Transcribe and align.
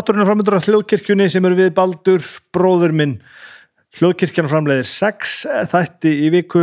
Þátturinn 0.00 0.22
er 0.22 0.28
framöndur 0.30 0.54
að 0.56 0.66
hljóðkirkjunni 0.70 1.24
sem 1.28 1.44
eru 1.44 1.56
við 1.58 1.74
Baldur, 1.76 2.22
bróður 2.56 2.94
minn. 2.96 3.10
Hljóðkirkjan 3.98 4.46
framleiðir 4.48 4.86
sex 4.88 5.42
þætti 5.68 6.08
í 6.24 6.30
viku, 6.32 6.62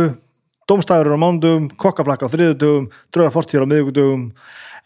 domstæður 0.66 1.14
á 1.14 1.22
mándugum, 1.22 1.68
kokkaflakka 1.78 2.26
á 2.26 2.32
þriðudugum, 2.32 2.88
dröðar 3.14 3.34
fortíðar 3.36 3.68
á 3.68 3.70
miðugudugum. 3.70 4.24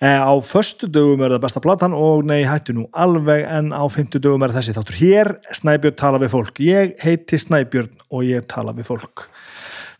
Eh, 0.04 0.20
á 0.20 0.36
förstu 0.44 0.84
dugum 0.84 1.24
er 1.24 1.32
það 1.32 1.44
besta 1.46 1.64
platan 1.64 1.96
og 1.96 2.28
nei, 2.28 2.42
hættu 2.44 2.76
nú 2.76 2.84
alveg 2.92 3.46
en 3.48 3.72
á 3.72 3.88
fymtu 3.88 4.20
dugum 4.20 4.44
er 4.44 4.52
þessi 4.52 4.76
þáttur. 4.76 5.00
Hér, 5.00 5.32
Snæbjörn 5.56 5.96
tala 6.02 6.20
við 6.20 6.34
fólk. 6.36 6.60
Ég 6.60 6.92
heiti 7.00 7.40
Snæbjörn 7.40 8.04
og 8.12 8.28
ég 8.28 8.44
tala 8.52 8.76
við 8.76 8.90
fólk. 8.92 9.30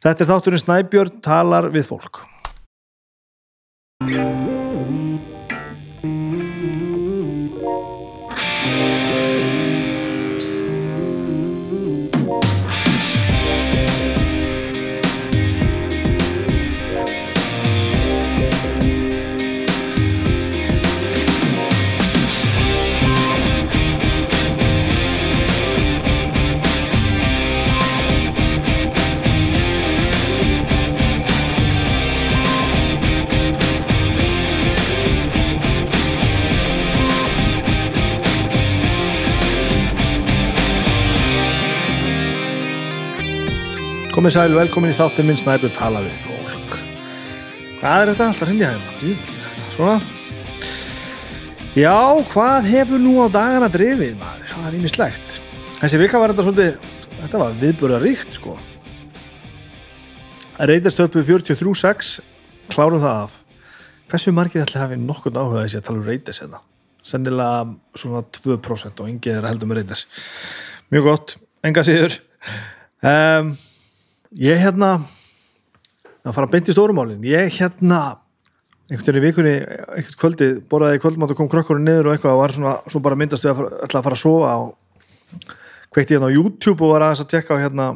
Þetta 0.04 0.26
er 0.26 0.32
þátturinn 0.34 0.64
Snæbjörn 0.66 1.24
talar 1.24 1.72
við 1.72 1.88
fólk. 1.88 2.20
Komið 44.22 44.36
sæl, 44.36 44.52
velkomin 44.54 44.92
í 44.92 44.94
þáttin 44.94 45.26
minn 45.26 45.38
Snæbjörn 45.40 45.72
tala 45.74 45.98
við 46.04 46.12
fólk. 46.22 46.74
Hvað 47.80 48.02
er 48.04 48.10
þetta 48.12 48.26
alltaf 48.30 48.46
hrindja 48.46 48.68
hérna? 48.70 49.14
Svona. 49.74 49.96
Já, 51.74 51.96
hvað 52.30 52.68
hefur 52.70 53.00
nú 53.02 53.16
á 53.18 53.26
dagana 53.34 53.66
drifið 53.74 54.12
maður? 54.20 54.44
Það 54.52 54.68
er 54.68 54.76
ímislegt. 54.78 55.34
Þessi 55.80 56.00
vika 56.04 56.20
var 56.22 56.30
þetta 56.30 56.44
svolítið, 56.46 56.92
þetta 57.16 57.40
var 57.40 57.56
viðbúra 57.64 57.98
ríkt 58.04 58.38
sko. 58.38 58.54
Reytarstöpu 60.70 61.26
43.6, 61.32 62.12
klárum 62.70 63.02
það 63.02 63.24
af. 63.24 63.36
Hversu 64.14 64.36
margir 64.38 64.62
ætli 64.62 64.82
hafi 64.84 65.00
nokkurn 65.02 65.42
áhuga 65.42 65.66
þessi 65.66 65.80
að 65.80 65.86
tala 65.90 66.02
um 66.04 66.06
reytars 66.12 66.42
hérna? 66.44 66.62
Sennilega 67.02 67.66
svona 67.98 68.22
2% 68.38 69.02
og 69.02 69.10
engið 69.16 69.34
er 69.34 69.42
að 69.42 69.56
heldur 69.56 69.74
með 69.74 69.82
reytars. 69.82 70.06
Mjög 70.94 71.10
gott, 71.10 71.36
enga 71.66 71.88
síður. 71.90 72.20
Um, 73.02 73.56
ég 74.38 74.60
hérna 74.62 74.94
að 76.22 76.36
fara 76.36 76.50
beint 76.50 76.70
í 76.70 76.74
stórumálin 76.74 77.24
ég 77.26 77.50
hérna 77.58 78.02
einhvern 78.92 79.06
veginn 79.06 79.20
í 79.20 79.26
vikunni, 79.26 79.54
einhvern 79.96 80.18
kvöldi 80.20 80.48
borðaði 80.68 81.00
kvöldmátt 81.02 81.34
og 81.34 81.38
kom 81.38 81.50
krökkurinn 81.50 81.86
niður 81.86 82.10
og 82.10 82.16
eitthvað 82.16 82.36
og 82.36 82.42
var 82.42 82.54
svona, 82.56 82.74
svo 82.90 83.00
bara 83.04 83.18
myndast 83.18 83.46
við 83.46 83.52
að 83.52 83.60
fara, 83.60 83.82
að 83.88 84.06
fara 84.06 84.18
að 84.18 84.22
sofa 84.22 84.54
og 84.62 84.72
kveikti 85.92 86.16
hérna 86.16 86.28
á 86.28 86.36
YouTube 86.36 86.84
og 86.84 86.94
var 86.94 87.06
aðeins 87.06 87.24
að 87.24 87.30
tekka 87.32 87.56
á 87.56 87.62
hérna 87.62 87.88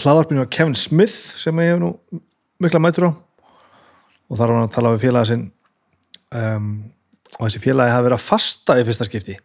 hlaðarpinu 0.00 0.44
af 0.44 0.52
Kevin 0.52 0.76
Smith 0.76 1.16
sem 1.40 1.64
ég 1.64 1.74
hef 1.74 1.80
nú 1.80 1.92
mikla 2.62 2.80
mætur 2.82 3.08
á. 3.08 3.12
Og 4.26 4.38
þar 4.38 4.50
var 4.50 4.56
hann 4.58 4.68
að 4.68 4.74
tala 4.74 4.92
við 4.94 5.06
félaga 5.06 5.28
sinn 5.30 5.44
um, 6.34 6.70
og 7.36 7.46
þessi 7.46 7.62
félagi 7.62 7.94
hafi 7.94 8.06
verið 8.08 8.18
að 8.18 8.26
fasta 8.26 8.76
í 8.76 8.86
fyrsta 8.86 9.08
skipti. 9.08 9.36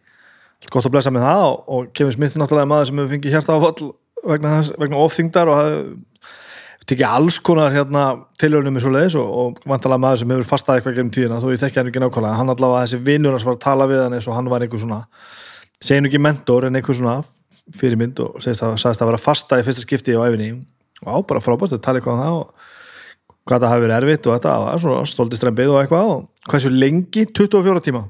Gott 0.70 0.86
að 0.86 0.94
blessa 0.94 1.10
með 1.10 1.26
það 1.26 1.44
og, 1.50 1.88
Kevin 1.96 2.14
Smith 2.14 2.36
er 2.36 2.42
náttúrulega 2.42 2.70
maður 2.70 2.90
sem 2.90 3.00
hefur 3.00 3.12
fengið 3.16 3.36
hérta 3.36 3.56
áfall 3.56 3.88
vegna, 4.26 4.56
vegna 4.78 5.02
ofþyngdar 5.02 5.50
og 5.50 5.58
hafði 5.58 5.84
tekið 6.88 7.06
alls 7.06 7.38
konar 7.44 7.70
hérna, 7.74 8.06
tilhörnum 8.42 8.78
í 8.78 8.82
svo 8.82 8.90
leiðis 8.90 9.14
og, 9.20 9.28
og 9.28 9.68
vantalega 9.70 10.02
maður 10.02 10.22
sem 10.22 10.32
hefur 10.34 10.48
fastað 10.48 10.80
eitthvað 10.80 10.96
gennum 10.98 11.12
tíðina 11.14 11.38
þó 11.42 11.46
ég 11.52 11.62
þekki 11.62 11.78
hann 11.78 11.90
ekki 11.92 12.02
nákvæmlega 12.02 12.40
hann 12.40 12.52
allavega 12.52 12.88
þessi 12.88 13.04
vinnur 13.06 13.36
hans 13.36 13.46
var 13.46 13.56
að 13.56 13.62
tala 13.62 13.86
við 13.90 14.02
hann 14.02 14.16
eins 14.16 14.26
og 14.26 14.34
hann 14.34 14.50
var 14.50 14.64
einhver 14.64 14.82
svona 14.82 14.98
segin 15.78 16.08
ekki 16.10 16.20
mentor 16.22 16.66
en 16.66 16.78
einhver 16.78 16.98
svona 16.98 17.20
fyrirmynd 17.78 18.18
og 18.24 18.42
segist 18.42 18.66
að, 18.66 18.74
sagðist 18.82 19.04
að 19.04 19.12
vera 19.12 19.22
fastað 19.22 19.62
í 19.62 19.66
fyrsta 19.68 19.84
skipti 19.86 20.18
á 20.18 20.26
æfinni 20.26 20.50
og 21.06 21.06
á 21.06 21.16
bara 21.30 21.44
frábært 21.44 21.76
að 21.76 21.84
tala 21.86 22.02
eitthvað 22.02 22.18
um 22.18 22.24
það 22.24 22.40
og 22.40 22.68
hvað 23.48 23.64
það 23.64 23.72
hafi 23.72 23.84
verið 23.86 23.96
erfitt 23.98 24.26
og 24.26 24.36
þetta 24.36 24.56
var 24.62 24.82
svona 24.82 25.06
stóldi 25.10 25.38
strempið 25.38 25.72
og 25.72 25.80
eitthvað 25.80 26.10
og 26.12 26.50
hversu 26.50 26.70
lengi? 26.70 27.24
24 27.30 27.82
tíma. 27.86 28.04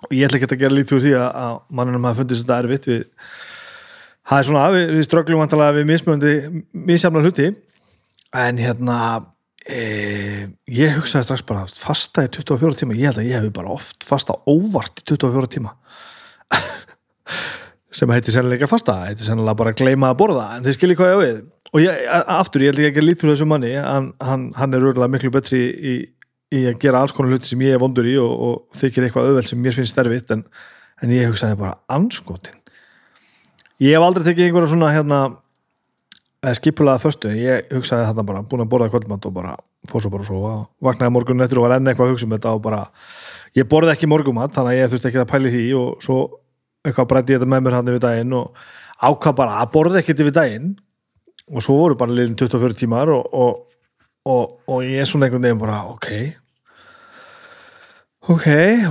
Og 0.00 0.14
ég 0.16 0.26
ætla 0.26 0.40
ekki 0.40 0.48
að 0.48 0.62
gera 0.64 0.76
lítið 0.76 0.96
úr 0.96 1.04
því 1.04 1.14
að 1.20 1.58
mannunum 1.76 2.08
hafi 2.08 2.22
fundist 2.22 2.46
þetta 2.46 2.58
erfitt 2.64 2.88
við 2.90 3.04
það 4.30 4.38
er 4.38 4.48
svona, 4.48 4.64
við, 4.74 4.94
við 4.96 5.06
ströglum 5.08 5.42
vantalega 5.42 5.76
við 5.80 5.90
mismjöndi, 5.90 6.32
misjafna 6.86 7.22
hluti. 7.24 7.50
En 8.40 8.60
hérna 8.62 8.98
e, 9.66 9.80
ég 10.70 10.98
hugsaði 10.98 11.26
strax 11.26 11.46
bara 11.48 11.66
fasta 11.66 12.26
í 12.26 12.30
24 12.38 12.78
tíma, 12.78 12.98
ég 12.98 13.10
held 13.10 13.22
að 13.22 13.30
ég 13.30 13.40
hef 13.40 13.54
bara 13.56 13.74
oft 13.74 14.06
fasta 14.06 14.36
óvart 14.46 15.02
í 15.02 15.08
24 15.10 15.50
tíma. 15.56 15.74
Sem 17.98 18.10
heitir 18.14 18.36
sennilega 18.36 18.70
fasta, 18.70 19.00
heitir 19.08 19.26
sennilega 19.26 19.58
bara 19.58 19.74
að 19.74 19.82
gleyma 19.82 20.12
að 20.12 20.20
borða, 20.22 20.46
en 20.54 20.66
þið 20.66 20.78
skiljið 20.78 21.00
hvað 21.00 21.10
ég 21.10 21.18
á 21.18 21.24
við. 21.24 21.42
Og 21.70 21.82
ég, 21.82 22.06
aftur, 22.36 22.62
ég 22.64 22.72
held 22.72 22.86
ekki 22.86 23.02
að 23.02 23.06
lítur 23.06 23.30
þessu 23.32 23.46
manni 23.50 23.74
hann, 23.78 24.08
hann, 24.22 24.72
er 24.74 24.82
örgulega 24.82 25.10
miklu 25.10 25.30
betri 25.34 25.60
í, 25.70 25.96
í 26.54 26.64
að 26.70 26.80
gera 26.82 27.02
alls 27.02 27.14
konar 27.14 27.34
hluti 27.34 27.50
sem 27.50 27.62
ég 27.62 27.76
er 27.76 27.82
vondur 27.82 28.06
í 28.10 28.16
og, 28.18 28.32
og 28.46 28.78
þykir 28.78 29.06
eitthvað 29.06 29.30
auðveld 29.30 29.50
sem 29.50 29.62
mér 29.62 29.76
finnst 29.78 29.94
sterfitt 29.94 30.34
en, 30.34 30.42
en 30.98 31.14
ég 31.14 31.30
hugsaði 31.30 31.60
bara 31.60 31.76
anskotin 31.94 32.59
ég 33.80 33.96
hef 33.96 34.04
aldrei 34.04 34.26
tekið 34.26 34.48
einhverja 34.48 34.72
svona 34.74 34.92
hérna 34.94 35.20
skipulaða 36.56 37.02
föstu, 37.02 37.32
ég 37.36 37.68
hugsaði 37.72 38.06
þetta 38.08 38.24
bara 38.24 38.44
búin 38.48 38.64
að 38.64 38.70
borða 38.72 38.90
kvöldmatt 38.92 39.26
og 39.28 39.34
bara 39.36 39.56
fór 39.88 40.04
svo 40.04 40.12
bara 40.12 40.24
að 40.24 40.30
sofa, 40.30 40.52
vaknaði 40.84 41.12
morgun 41.12 41.44
eftir 41.44 41.60
og 41.60 41.66
var 41.66 41.76
enn 41.76 41.88
eitthvað 41.90 42.08
að 42.08 42.14
hugsa 42.14 42.28
um 42.28 42.34
þetta 42.36 42.52
og 42.56 42.62
bara, 42.64 42.80
ég 43.56 43.68
borði 43.68 43.92
ekki 43.92 44.08
morgumat 44.08 44.54
þannig 44.56 44.72
að 44.72 44.78
ég 44.80 44.92
þurfti 44.92 45.10
ekki 45.10 45.20
að 45.20 45.30
pæli 45.32 45.52
því 45.52 45.64
og 45.80 46.04
svo 46.04 46.20
eitthvað 46.84 47.10
brætti 47.10 47.34
ég 47.34 47.40
þetta 47.40 47.50
með 47.52 47.64
mér 47.66 47.76
hann 47.76 47.90
yfir 47.92 48.04
daginn 48.04 48.36
og 48.36 48.62
ákvað 49.00 49.36
bara 49.40 49.58
að 49.60 49.72
borði 49.74 50.00
ekkert 50.00 50.22
yfir 50.24 50.36
daginn. 50.36 50.70
Og 51.50 51.64
svo 51.64 51.76
voru 51.80 51.96
bara 51.98 52.14
liðin 52.14 52.36
24 52.38 52.78
tímar 52.78 53.10
og, 53.10 53.24
og, 53.34 53.64
og, 54.28 54.52
og 54.70 54.84
ég 54.86 55.02
er 55.02 55.08
svona 55.08 55.26
einhvern 55.26 55.48
veginn 55.48 55.60
bara 55.60 55.80
ok 55.90 56.06
ok, 58.28 58.46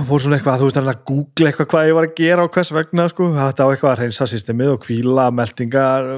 fór 0.08 0.22
svona 0.24 0.38
eitthvað 0.40 0.58
þú 0.58 0.66
veist 0.66 0.78
að 0.80 1.02
google 1.06 1.46
eitthvað 1.50 1.68
hvað 1.70 1.86
ég 1.86 1.94
var 1.94 2.06
að 2.08 2.16
gera 2.18 2.44
og 2.46 2.50
hvers 2.56 2.72
vegna 2.74 3.04
sko, 3.12 3.28
þetta 3.36 3.62
á 3.62 3.70
eitthvað 3.70 3.92
að 3.92 4.00
reynsa 4.02 4.26
systemið 4.26 4.72
og 4.72 4.80
kvíla, 4.82 5.26
meldingar 5.30 6.08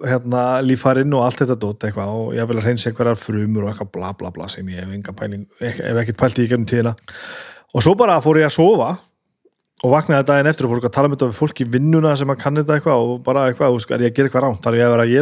hérna, 0.00 0.44
lífarinn 0.64 1.12
og 1.12 1.26
allt 1.26 1.42
þetta 1.42 1.58
dótt 1.60 1.84
eitthvað 1.84 2.08
og 2.16 2.30
ég 2.38 2.48
vil 2.48 2.58
að 2.60 2.68
reynsa 2.70 2.88
einhverjar 2.88 3.20
frumur 3.20 3.66
og 3.66 3.72
eitthvað 3.72 3.92
bla 3.98 4.14
bla 4.16 4.32
bla 4.32 4.48
sem 4.48 4.64
ég 4.72 4.80
hef 4.80 4.94
enga 4.96 5.12
pæling 5.18 5.44
ef 5.60 5.76
ekkert 5.84 6.20
pælt 6.22 6.40
í 6.40 6.48
gegnum 6.48 6.68
tíðina. 6.70 6.96
Og 7.74 7.84
svo 7.84 7.92
bara 8.00 8.16
fór 8.24 8.40
ég 8.40 8.48
að 8.48 8.56
sofa 8.56 8.90
og 9.84 9.92
vaknaði 9.92 10.24
daginn 10.30 10.48
eftir 10.48 10.64
og 10.64 10.72
fór 10.72 10.80
að 10.88 10.96
tala 10.96 11.08
með 11.10 11.18
þetta 11.18 11.32
við 11.34 11.40
fólk 11.42 11.60
í 11.60 11.68
vinnuna 11.68 12.16
sem 12.16 12.32
að 12.32 12.40
kanni 12.40 12.64
þetta 12.64 12.76
eitthvað 12.78 12.98
og 13.04 13.16
bara 13.26 13.48
eitthvað, 13.50 13.68
þú 13.68 13.76
veist, 13.76 13.90
er 13.92 14.00
ég 14.06 14.08
að 14.08 14.16
gera 14.16 14.26
eitthvað 14.30 14.44
ránt 14.46 14.62
þar 14.64 14.72
er 14.72 14.80
ég 14.80 14.86
að 14.88 14.94
vera 14.94 15.04
að 15.04 15.12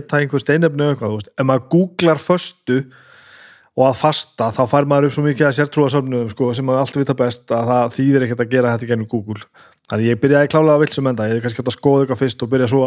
og 3.72 3.86
að 3.88 4.00
fasta, 4.02 4.50
þá 4.52 4.62
fær 4.68 4.88
maður 4.88 5.08
upp 5.08 5.14
svo 5.16 5.22
mikið 5.24 5.48
að 5.48 5.54
sértrúa 5.56 5.90
sömnum 5.92 6.28
sko, 6.32 6.50
sem 6.52 6.66
maður 6.68 6.82
allt 6.82 6.96
vita 7.00 7.14
best 7.16 7.52
að 7.56 7.70
það 7.70 7.94
þýðir 7.96 8.24
ekkert 8.26 8.42
að 8.44 8.50
gera 8.52 8.72
þetta 8.74 8.88
gennum 8.90 9.08
Google. 9.08 9.46
Þannig 9.88 10.08
ég 10.08 10.18
byrjaði 10.22 10.50
klálega 10.52 10.74
að 10.76 10.82
vilsum 10.84 11.08
enda 11.10 11.24
ég 11.28 11.34
hef 11.34 11.44
kannski 11.44 11.60
hægt 11.60 11.70
að 11.72 11.74
skoða 11.74 12.02
eitthvað 12.04 12.20
fyrst 12.20 12.44
og 12.44 12.50
byrja 12.52 12.68
svo 12.70 12.82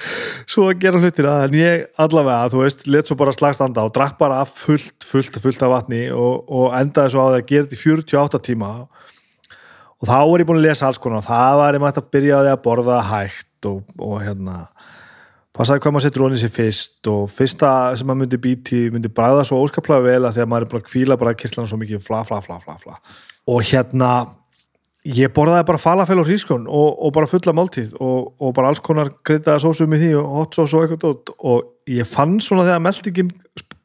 svo 0.54 0.66
að 0.70 0.82
gera 0.82 1.00
hlutina. 1.02 1.36
En 1.46 1.54
ég 1.58 1.86
allavega, 2.04 2.50
þú 2.52 2.60
veist, 2.60 2.84
let 2.90 3.10
svo 3.10 3.16
bara 3.18 3.34
slagstanda 3.34 3.86
og 3.86 3.94
drakk 3.94 4.18
bara 4.20 4.42
fullt, 4.46 5.06
fullt, 5.06 5.38
fullt 5.42 5.64
af 5.64 5.72
vatni 5.72 6.02
og, 6.14 6.44
og 6.50 6.76
endaði 6.78 7.14
svo 7.14 7.24
á 7.24 7.26
það 7.30 7.38
að 7.38 7.48
gera 7.48 7.68
þetta 7.70 7.78
í 7.78 7.82
48 7.86 8.42
tíma. 8.50 8.72
Og 10.02 10.10
þá 10.10 10.18
er 10.20 10.44
ég 10.44 10.50
búin 10.50 10.60
að 10.60 10.66
lesa 10.68 10.90
alls 10.90 11.00
konar. 11.02 11.24
Það 11.26 11.58
var 11.62 11.78
ég 11.78 11.84
mætt 11.86 12.02
að 12.02 12.10
byrja 12.18 12.42
að 12.42 12.62
borða 12.66 13.00
hægt 13.08 13.70
og, 13.70 13.80
og 13.98 14.18
hérna 14.22 14.58
passaði 15.54 15.82
hvað 15.84 15.94
maður 15.94 16.06
setur 16.08 16.24
rónið 16.24 16.40
sér 16.42 16.52
fyrst 16.52 17.10
og 17.10 17.26
fyrsta 17.30 17.72
sem 17.98 18.08
maður 18.08 18.24
myndi 18.24 18.38
býti 18.42 18.78
myndi 18.90 19.10
bræða 19.14 19.44
svo 19.46 19.60
óskaplega 19.62 20.02
vel 20.02 20.22
að 20.24 20.36
því 20.36 20.42
að 20.44 20.48
maður 20.50 20.66
er 20.66 20.80
að 20.80 20.88
kvíla 20.88 21.18
bara 21.20 21.34
kirtlan 21.38 21.68
svo 21.70 21.78
mikið 21.78 22.02
fla 22.02 22.24
fla 22.26 22.40
fla 22.42 22.58
fla 22.62 22.74
fla. 22.80 22.96
Og 23.52 23.60
hérna 23.68 24.08
ég 25.04 25.30
borðaði 25.36 25.68
bara 25.68 25.82
falafel 25.82 26.18
og 26.22 26.26
hrískjón 26.26 26.64
og, 26.66 26.88
og 27.06 27.12
bara 27.14 27.28
fulla 27.30 27.54
máltíð 27.54 27.94
og, 28.00 28.32
og 28.40 28.54
bara 28.56 28.72
alls 28.72 28.82
konar 28.82 29.12
kryttaði 29.22 29.62
sósum 29.62 29.94
í 29.94 30.00
því 30.00 30.10
og 30.18 30.32
hot 30.38 30.58
sauce 30.58 30.74
og 30.74 30.86
eitthvað 30.86 31.04
dótt 31.04 31.34
og 31.36 31.92
ég 31.92 32.08
fann 32.08 32.40
svona 32.42 32.66
þegar 32.66 32.82
meldingin 32.88 33.30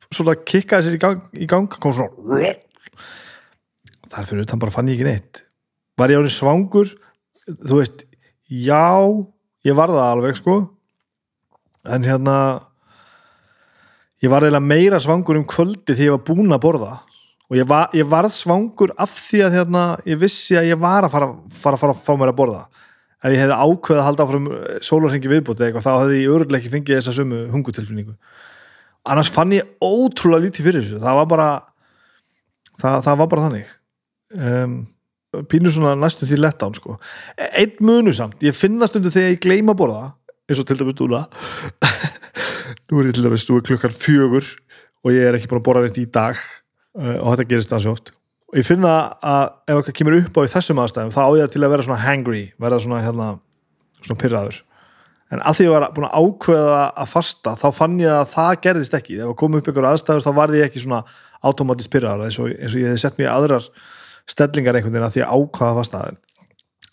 svona 0.10 0.38
kikkaði 0.40 0.88
sér 0.88 0.98
í 0.98 1.04
gang, 1.04 1.22
í 1.38 1.50
gang 1.50 1.70
kom 1.70 1.94
svona 1.94 2.56
þar 4.10 4.26
fyrir 4.26 4.48
utan 4.48 4.64
bara 4.64 4.74
fann 4.74 4.90
ég 4.90 4.98
ekki 4.98 5.06
neitt. 5.06 5.44
Var 6.00 6.16
ég 6.16 6.24
árið 6.24 6.34
svangur? 6.34 6.96
Þú 7.46 7.78
veist, 7.78 8.06
já 8.50 8.90
ég 9.68 9.78
var 9.78 9.94
það 9.94 10.06
alveg 10.08 10.40
sko 10.40 10.56
en 11.86 12.08
hérna 12.08 12.36
ég 14.24 14.32
var 14.32 14.44
eiginlega 14.44 14.66
meira 14.66 15.00
svangur 15.00 15.40
um 15.40 15.46
kvöldi 15.48 15.96
því 15.96 16.10
ég 16.10 16.18
var 16.18 16.26
búin 16.28 16.52
að 16.56 16.64
borða. 16.66 16.98
Og 17.50 17.58
ég, 17.58 17.66
var, 17.66 17.88
ég 17.98 18.06
varð 18.06 18.34
svangur 18.36 18.92
af 19.00 19.16
því 19.16 19.40
að 19.48 19.56
hérna, 19.58 19.84
ég 20.06 20.20
vissi 20.22 20.58
að 20.60 20.70
ég 20.70 20.82
var 20.82 21.08
að 21.08 21.16
fara, 21.16 21.30
fara, 21.50 21.80
fara, 21.82 21.96
fara 21.98 22.22
mér 22.22 22.34
að 22.34 22.38
borða. 22.42 22.66
Ef 23.20 23.34
ég 23.34 23.42
hefði 23.42 23.56
ákveð 23.58 23.98
að 24.00 24.06
halda 24.06 24.26
áfram 24.26 24.52
sólarhengi 24.86 25.32
viðbúti 25.32 25.66
eitthvað 25.66 25.88
þá 25.88 25.94
hefði 25.96 26.20
ég 26.22 26.36
öruglega 26.36 26.62
ekki 26.62 26.72
fengið 26.76 27.00
þessa 27.00 27.16
sömu 27.18 27.40
hungutilfinningu 27.52 28.14
annars 29.08 29.32
fann 29.34 29.54
ég 29.56 29.68
ótrúlega 29.82 30.46
lítið 30.46 30.70
fyrir 30.70 30.86
þessu. 30.86 31.02
Það 31.04 31.20
var 31.20 31.28
bara 31.34 31.50
það, 32.80 32.96
það 33.08 33.20
var 33.22 33.30
bara 33.34 33.46
þannig. 33.48 33.76
Um, 34.30 34.78
pínu 35.50 35.74
svona 35.74 35.96
næstu 35.98 36.28
því 36.30 36.40
lett 36.44 36.66
án 36.66 36.76
sko. 36.78 36.98
einn 37.38 37.76
munu 37.86 38.14
samt, 38.16 38.42
ég 38.46 38.58
finna 38.58 38.88
stundu 38.90 39.12
þegar 39.14 39.36
ég 39.36 39.44
gleyma 39.44 39.76
að 39.76 39.82
borða 39.84 40.06
eins 40.50 40.62
og 40.62 40.68
til 40.68 40.80
dæmis 40.80 40.98
núna. 41.00 41.26
Nú 42.90 43.00
er 43.00 43.10
ég 43.10 43.18
til 43.18 43.26
dæmis, 43.26 43.46
nú 43.50 43.58
er 43.58 43.66
klukkar 43.66 43.94
fjögur 43.94 44.46
og 45.06 45.12
ég 45.14 45.28
er 45.28 45.38
ekki 45.38 45.50
búin 45.50 45.62
að 45.62 45.68
borða 45.68 45.84
þetta 45.88 46.02
í 46.02 46.08
dag 46.14 46.40
uh, 46.98 47.18
og 47.22 47.36
þetta 47.36 47.50
gerist 47.52 47.74
það 47.74 47.84
svo 47.86 47.94
oft. 47.96 48.12
Og 48.50 48.58
ég 48.58 48.66
finna 48.66 48.94
að 49.22 49.44
ef 49.70 49.76
eitthvað 49.76 49.98
kemur 50.00 50.18
upp 50.18 50.40
á 50.42 50.42
í 50.42 50.52
þessum 50.56 50.82
aðstæðum 50.82 51.14
þá 51.14 51.22
á 51.22 51.32
ég 51.38 51.54
til 51.54 51.62
að 51.62 51.74
vera 51.76 51.86
svona 51.86 52.02
hangry 52.02 52.44
verða 52.62 52.82
svona 52.82 53.04
hérna 53.06 53.28
svona 54.02 54.22
pyrraður 54.24 54.60
en 55.30 55.44
að 55.46 55.60
því 55.60 55.66
að 55.66 55.68
ég 55.68 55.76
var 55.76 55.86
búin 55.94 56.08
að 56.08 56.24
ákveða 56.24 56.80
að 57.04 57.12
fasta 57.12 57.54
þá 57.62 57.68
fann 57.78 58.00
ég 58.02 58.14
að 58.16 58.32
það 58.32 58.54
gerðist 58.64 58.96
ekki. 58.98 59.20
Ef 59.20 59.28
það 59.28 59.36
kom 59.42 59.60
upp 59.60 59.70
ykkur 59.70 59.90
aðstæður 59.92 60.26
þá 60.26 60.32
var 60.40 60.56
ég 60.58 60.66
ekki 60.66 60.82
svona 60.82 61.04
automatist 61.46 61.92
pyrraður 61.94 62.26
eins 62.26 62.40
eins 62.42 62.74
og 62.74 62.82
ég 62.82 62.90
hef 62.90 63.04
sett 63.04 63.22
mér 63.22 63.30
aðrar 63.36 63.70
stellingar 64.30 64.80
einhvern 64.80 64.96
veginn 64.96 65.06
að 65.06 65.16
því 65.16 65.24
að 65.26 65.36
ákveða 65.38 65.70
að 65.70 65.80
fasta 65.84 66.02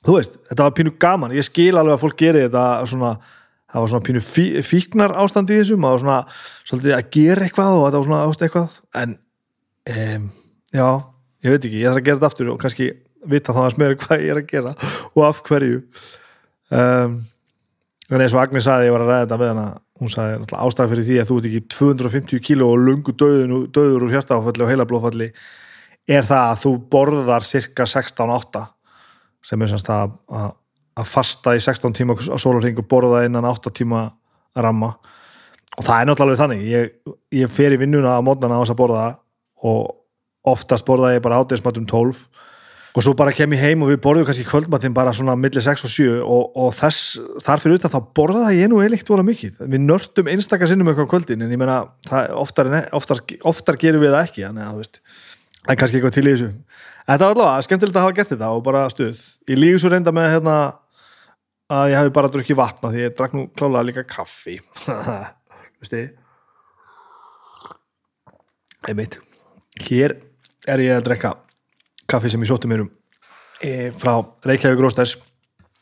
þú 0.06 0.18
veist, 0.18 0.36
þetta 0.50 0.66
var 0.66 0.76
pínu 0.76 0.92
gaman. 1.02 1.34
Ég 1.34 1.46
skil 1.46 1.72
alveg 1.74 1.96
að 1.96 2.02
fólk 2.04 2.20
gerir 2.20 2.46
þetta 2.46 2.66
svona 2.90 3.16
það 3.76 3.84
var 3.84 3.92
svona 3.92 4.06
pínu 4.06 4.24
fí, 4.24 4.44
fíknar 4.64 5.12
ástand 5.20 5.50
í 5.52 5.58
þessum 5.60 5.84
það 5.84 5.94
var 5.94 6.02
svona 6.02 6.18
svolítið 6.64 6.96
að 6.96 7.08
gera 7.18 7.44
eitthvað 7.44 7.74
og 7.76 7.82
þetta 7.84 7.98
var 8.00 8.06
svona 8.08 8.20
ást 8.24 8.44
eitthvað. 8.46 8.78
En 8.96 9.16
um, 9.92 10.28
já, 10.72 10.88
ég 11.44 11.52
veit 11.52 11.66
ekki, 11.68 11.80
ég 11.82 11.90
þarf 11.90 12.00
að 12.00 12.06
gera 12.06 12.18
þetta 12.20 12.30
aftur 12.32 12.52
og 12.54 12.60
kannski 12.62 12.90
vita 13.26 13.56
þá 13.56 13.62
að 13.66 13.74
smöru 13.76 13.98
hvað 14.02 14.24
ég 14.24 14.32
er 14.32 14.40
að 14.40 14.52
gera 14.54 14.76
og 15.12 15.24
af 15.28 15.42
hverju. 15.44 15.82
Um, 16.72 17.18
en 18.08 18.22
eins 18.22 18.36
og 18.36 18.40
Agnes 18.46 18.64
saði, 18.64 18.88
ég 18.88 18.96
var 18.96 19.04
að 19.04 19.12
ræða 19.12 19.26
þetta 19.26 19.40
við 19.42 19.52
hana 19.52 19.66
hún 20.00 20.12
saði 20.12 20.40
ástæði 20.56 20.92
fyrir 20.92 21.06
því 21.06 21.18
að 21.20 21.30
þú 21.30 21.38
ert 21.38 21.48
ekki 21.50 21.62
250 21.72 22.44
kíló 22.44 22.68
og 22.72 22.82
lungu 22.84 23.14
döður, 23.16 24.04
úr 24.04 24.12
hjartáfalli 24.12 24.64
og 24.64 24.72
heilablóðfalli 24.72 25.30
er 26.16 26.26
það 26.26 26.50
að 26.50 26.60
þú 26.62 26.72
borðar 26.92 27.46
cirka 27.46 27.86
16-8 27.88 28.64
sem 29.46 29.62
er 29.62 29.72
semst 29.72 29.90
að, 29.92 30.16
að, 30.96 31.10
fasta 31.10 31.54
í 31.56 31.60
16 31.62 31.94
tíma 31.96 32.16
á 32.16 32.36
sólurring 32.40 32.78
og 32.80 32.88
borða 32.90 33.24
innan 33.26 33.46
8 33.48 33.72
tíma 33.76 34.08
ramma. 34.56 34.94
Og 35.76 35.84
það 35.84 36.00
er 36.00 36.08
náttúrulega 36.08 36.42
þannig. 36.42 36.64
Ég, 36.70 37.14
ég 37.36 37.52
fer 37.52 37.76
í 37.76 37.80
vinnuna 37.80 38.16
á 38.16 38.24
mótnana 38.24 38.56
á 38.56 38.62
þess 38.64 38.74
að 38.74 38.80
borða 38.80 39.06
og 39.66 39.94
oftast 40.46 40.86
borða 40.86 41.14
ég 41.16 41.24
bara 41.24 41.42
ádegismatum 41.42 41.86
12 41.90 42.24
og 42.96 43.04
svo 43.04 43.12
bara 43.12 43.32
kem 43.34 43.52
ég 43.52 43.60
heim 43.60 43.82
og 43.84 43.90
við 43.90 43.98
borðum 44.04 44.24
kannski 44.24 44.46
kvöldmatinn 44.48 44.94
bara 44.96 45.12
svona 45.12 45.34
millir 45.36 45.60
6 45.60 45.84
og 45.84 45.92
7 45.92 46.06
og, 46.22 46.54
og 46.56 46.70
þess, 46.72 47.18
þar 47.44 47.60
fyrir 47.60 47.80
utan 47.80 47.92
þá 47.92 47.98
borða 48.16 48.54
ég 48.56 48.70
nú 48.72 48.80
eilikt 48.80 49.10
vola 49.12 49.24
mikið, 49.26 49.58
við 49.68 49.82
nördum 49.84 50.30
einstakar 50.32 50.70
sinnum 50.70 50.88
eitthvað 50.88 51.10
kvöldin 51.10 51.44
en 51.44 51.52
ég 51.52 51.60
meina 51.60 51.82
oftar, 52.40 52.70
oftar, 52.96 53.20
oftar 53.44 53.80
gerum 53.82 54.00
við 54.00 54.16
það 54.16 54.30
ekki 54.30 54.46
þannig 54.46 54.64
að 54.64 54.80
það 54.80 55.74
er 55.74 55.80
kannski 55.82 56.00
eitthvað 56.00 56.16
til 56.16 56.24
í 56.24 56.32
þessu. 56.32 56.48
En 57.06 57.12
þetta 57.12 57.26
var 57.26 57.36
allavega 57.36 57.66
skemmtilegt 57.66 57.98
að 57.98 58.06
hafa 58.06 58.16
gert 58.16 58.32
þetta 58.32 58.50
og 58.54 58.64
bara 58.64 58.86
stuð, 58.94 59.20
ég 59.50 59.60
líði 59.60 59.82
svo 59.82 59.92
reynda 59.92 60.14
með 60.16 60.32
hérna 60.38 60.56
að 61.72 61.90
ég 61.92 61.98
hef 61.98 62.12
bara 62.14 62.30
drukkið 62.32 62.58
vatna 62.58 62.92
því 62.92 63.02
ég 63.02 63.16
drakk 63.18 63.34
nú 63.36 63.46
klálega 63.56 63.88
líka 63.88 64.06
kaffi. 64.08 64.58
Veistu? 65.80 66.02
Einmitt. 68.86 69.18
Hér 69.82 70.16
er 70.66 70.82
ég 70.82 70.96
að 70.96 71.08
drekka 71.08 71.34
kaffi 72.10 72.30
sem 72.32 72.42
ég 72.42 72.50
sótti 72.50 72.70
mér 72.70 72.86
um 72.86 72.92
e, 73.60 73.90
frá 73.98 74.14
Reykjavík 74.46 74.82
Rósters 74.82 75.16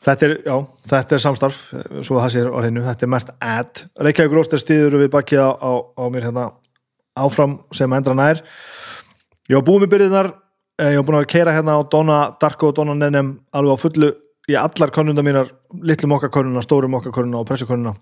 þetta 0.05 0.27
er, 0.27 0.33
já, 0.45 0.55
þetta 0.91 1.15
er 1.15 1.23
samstarf 1.23 1.61
svo 2.05 2.19
það 2.19 2.31
sér 2.33 2.49
á 2.51 2.57
hreinu, 2.59 2.83
þetta 2.85 3.05
er 3.05 3.11
mert 3.13 3.31
ad 3.39 3.83
Reykjavík 4.07 4.35
Rósters 4.35 4.65
stýður 4.65 4.99
við 5.03 5.11
bakið 5.15 5.43
á, 5.45 5.49
á, 5.53 5.71
á 6.01 6.03
mér 6.13 6.27
hérna 6.29 6.49
áfram 7.15 7.59
sem 7.71 7.93
endra 7.95 8.11
nær. 8.17 8.41
Ég 9.47 9.55
var 9.55 9.63
búið 9.63 9.85
með 9.85 9.91
byrjunar 9.93 10.31
e, 10.33 10.89
ég 10.91 10.99
var 10.99 11.07
búin 11.07 11.19
að 11.21 11.29
keira 11.31 11.55
hérna 11.55 11.77
á 11.79 11.81
Donna 11.87 12.19
Darko 12.41 12.71
og 12.71 12.77
Donna 12.79 12.97
Nenem 12.97 13.35
alveg 13.55 13.79
á 13.79 13.83
fullu 13.85 14.11
í 14.49 14.57
allar 14.59 14.93
konunda 14.93 15.23
mínar 15.25 15.49
litlu 15.81 16.09
mokkakonuna, 16.11 16.61
stóru 16.61 16.89
mokkakonuna 16.91 17.41
og 17.41 17.49
pressukonuna 17.49 17.95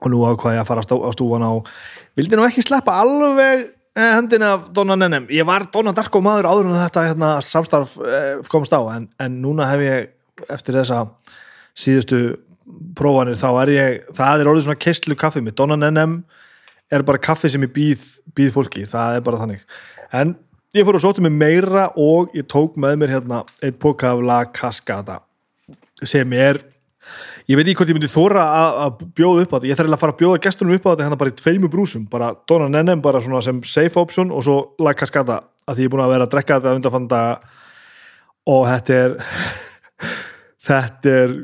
og 0.00 0.08
nú 0.08 0.22
ákvaði 0.24 0.56
ég 0.56 0.62
að 0.62 0.70
fara 0.70 0.84
á 0.86 1.10
stúana 1.12 1.52
og 1.58 1.68
vildi 2.16 2.38
nú 2.38 2.46
ekki 2.46 2.64
sleppa 2.64 3.00
alveg 3.02 3.68
Eh, 3.98 4.14
hendin 4.14 4.42
af 4.42 4.68
Donna 4.74 4.94
Nennem 4.94 5.26
ég 5.34 5.42
var 5.42 5.64
Donna 5.72 5.90
Darko 5.90 6.20
maður 6.22 6.46
áður 6.46 6.68
en 6.68 6.76
þetta 6.78 7.02
hérna, 7.08 7.28
samstarf 7.42 7.96
eh, 7.98 8.36
komst 8.46 8.70
á 8.70 8.78
en, 8.94 9.08
en 9.18 9.40
núna 9.42 9.66
hef 9.66 9.80
ég 9.82 10.46
eftir 10.46 10.76
þessa 10.78 11.00
síðustu 11.74 12.20
prófanir 12.94 13.40
þá 13.40 13.48
er 13.64 13.72
ég, 13.74 14.04
það 14.14 14.44
er 14.44 14.50
orðið 14.52 14.68
svona 14.68 14.82
kistlu 14.84 15.16
kaffi 15.18 15.42
mitt, 15.42 15.56
Donna 15.58 15.74
Nennem 15.74 16.20
er 16.86 17.02
bara 17.02 17.18
kaffi 17.18 17.50
sem 17.50 17.66
ég 17.66 17.72
býð, 17.74 18.04
býð 18.30 18.52
fólki 18.54 18.84
það 18.86 19.18
er 19.18 19.26
bara 19.26 19.40
þannig. 19.42 19.66
En 20.14 20.36
ég 20.78 20.86
fór 20.86 21.00
og 21.00 21.02
sótti 21.08 21.26
mig 21.26 21.34
meira 21.34 21.88
og 21.98 22.30
ég 22.38 22.46
tók 22.46 22.78
með 22.78 22.94
mér 23.02 23.16
hérna 23.16 23.42
eitt 23.58 23.82
póka 23.82 24.14
af 24.14 24.22
La 24.22 24.44
Cascada 24.54 25.18
sem 26.06 26.32
er 26.36 26.60
ég 27.50 27.58
veit 27.58 27.66
ekki 27.66 27.80
hvort 27.80 27.90
ég 27.90 27.98
myndi 27.98 28.10
þóra 28.10 28.44
að 28.86 29.04
bjóða 29.18 29.44
upp 29.44 29.54
á 29.54 29.56
þetta, 29.56 29.70
ég 29.70 29.78
þarf 29.78 29.94
að 29.94 30.02
fara 30.02 30.14
að 30.14 30.20
bjóða 30.22 30.42
gestunum 30.46 30.76
upp 30.76 30.86
á 30.86 30.90
þetta 30.90 31.06
hérna 31.06 31.20
bara 31.20 31.32
í 31.32 31.38
tveimu 31.40 31.70
brúsum, 31.72 32.04
bara 32.10 32.32
Donna 32.48 32.68
Nennem 32.70 33.02
bara 33.02 33.22
svona 33.24 33.42
sem 33.44 33.62
safe 33.66 34.00
option 34.00 34.30
og 34.30 34.44
svo 34.46 34.58
La 34.82 34.94
Cascada, 34.94 35.40
að 35.66 35.78
því 35.78 35.86
ég 35.86 35.90
er 35.90 35.94
búin 35.94 36.04
að 36.04 36.12
vera 36.14 36.28
að 36.28 36.34
drekka 36.34 36.60
þetta 36.60 36.76
undanfanda 36.78 37.22
og 38.50 38.68
þetta 38.70 39.00
er 39.00 39.16
þetta 40.68 41.16
er 41.22 41.34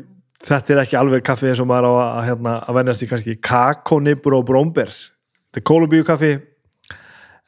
þetta 0.47 0.75
er 0.75 0.83
ekki 0.85 0.99
alveg 1.01 1.25
kaffi 1.27 1.51
eins 1.51 1.63
og 1.63 1.69
maður 1.71 1.91
á 1.91 1.93
að, 1.93 2.07
að, 2.07 2.27
hérna, 2.31 2.53
að 2.63 2.79
vennast 2.79 3.03
í 3.03 3.09
kannski. 3.11 3.37
Kakonibur 3.43 4.39
og 4.39 4.45
brómber 4.47 4.93
þetta 4.93 5.63
er 5.63 5.67
kólubíu 5.67 6.07
kaffi 6.07 6.37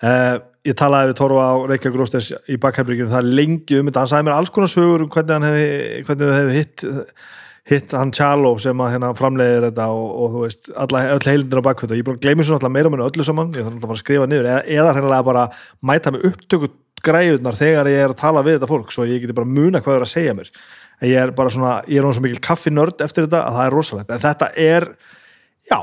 uh, 0.05 0.37
ég 0.69 0.79
talaði 0.79 1.13
við 1.13 1.19
Torfa 1.23 1.49
á 1.49 1.55
Reykjavík 1.73 1.97
Grósters 1.97 2.31
í 2.49 2.61
bakherbyrgjum 2.61 3.11
það 3.13 3.35
lengi 3.41 3.81
um 3.81 3.91
þetta, 3.91 4.05
hann 4.05 4.13
sagði 4.13 4.29
mér 4.29 4.39
alls 4.39 4.55
konar 4.55 4.73
sögur 4.73 5.05
um 5.07 5.13
hvernig 5.13 5.37
hann 5.37 5.49
hefði, 5.49 6.07
hvernig 6.09 6.35
hefði 6.39 6.63
hitt 6.63 6.89
hitt 7.69 7.93
hann 7.93 8.13
Chalo 8.17 8.55
sem 8.61 8.81
að 8.81 8.95
hérna 8.95 9.13
framleiðir 9.17 9.69
þetta 9.69 9.87
og, 9.93 10.09
og 10.09 10.35
þú 10.35 10.43
veist, 10.47 10.71
alla, 10.85 11.05
öll 11.13 11.25
heilindin 11.27 11.61
á 11.61 11.67
bakvöldu 11.67 11.97
og 11.97 12.01
ég 12.01 12.21
gleymi 12.23 12.47
svo 12.47 12.57
náttúrulega 12.57 12.75
meira 12.79 12.93
með 12.93 13.05
öllu 13.11 13.27
saman. 13.27 13.51
Ég 13.53 13.67
þarf 13.67 13.75
alltaf 13.75 13.83
að 13.85 13.91
fara 13.91 13.99
að 13.99 14.03
skrifa 14.03 14.29
niður 14.29 14.49
eða, 14.49 14.63
eða 14.79 14.95
hérna 14.97 15.19
bara 15.27 15.43
mæta 15.91 16.13
með 16.15 16.29
upptöku 16.31 16.71
græðunar 17.05 17.59
þegar 17.59 17.91
ég 17.93 18.05
er 18.07 18.15
að 18.15 18.21
tala 18.23 18.45
við 18.47 18.57
þetta 18.59 18.71
fólk 18.73 18.95
svo 18.95 19.07
ég 19.07 19.23
geti 19.23 19.37
bara 19.37 19.51
muna 19.51 19.83
hvað 19.83 19.93
það 19.93 19.99
er 19.99 20.07
að 20.07 20.13
segja 20.15 20.37
mér. 20.39 20.53
En 20.99 21.13
ég 21.13 21.21
er 21.23 21.35
bara 21.37 21.53
svona, 21.55 21.75
ég 21.87 22.01
er 22.01 22.07
svona 22.07 22.19
svo 22.19 22.25
mikil 22.25 22.43
kaffinörd 22.49 23.05
eftir 23.05 23.29
þetta 23.29 23.45
að 23.45 23.59
það 23.59 23.67
er 23.67 23.77
rosalegt, 23.77 24.15
en 24.15 24.25
þetta 24.25 24.49
er 24.65 24.89
já, 25.69 25.79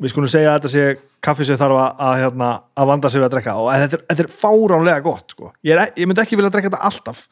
við 0.00 0.12
skulum 0.12 0.32
segja 0.32 0.54
að 0.54 0.58
þetta 0.58 0.72
sé 0.72 0.86
kaffi 1.24 1.46
sem 1.48 1.58
þarf 1.58 1.78
að, 1.80 1.92
að, 2.06 2.16
hérna, 2.22 2.48
að 2.76 2.90
vanda 2.90 3.10
sig 3.10 3.20
við 3.20 3.28
að 3.28 3.36
drekka. 3.36 3.58
Og 3.60 3.70
þetta 3.72 3.98
er, 3.98 4.04
þetta 4.10 4.24
er 4.26 4.32
fáránlega 4.34 5.04
gott 5.04 5.36
sko. 5.36 5.52
ég, 5.66 5.76
er, 5.76 5.92
ég 5.96 6.08
myndi 6.08 6.22
ekki 6.22 6.38
vilja 6.38 6.52
drekka 6.54 6.72
þetta 6.72 6.90
alltaf. 6.90 7.26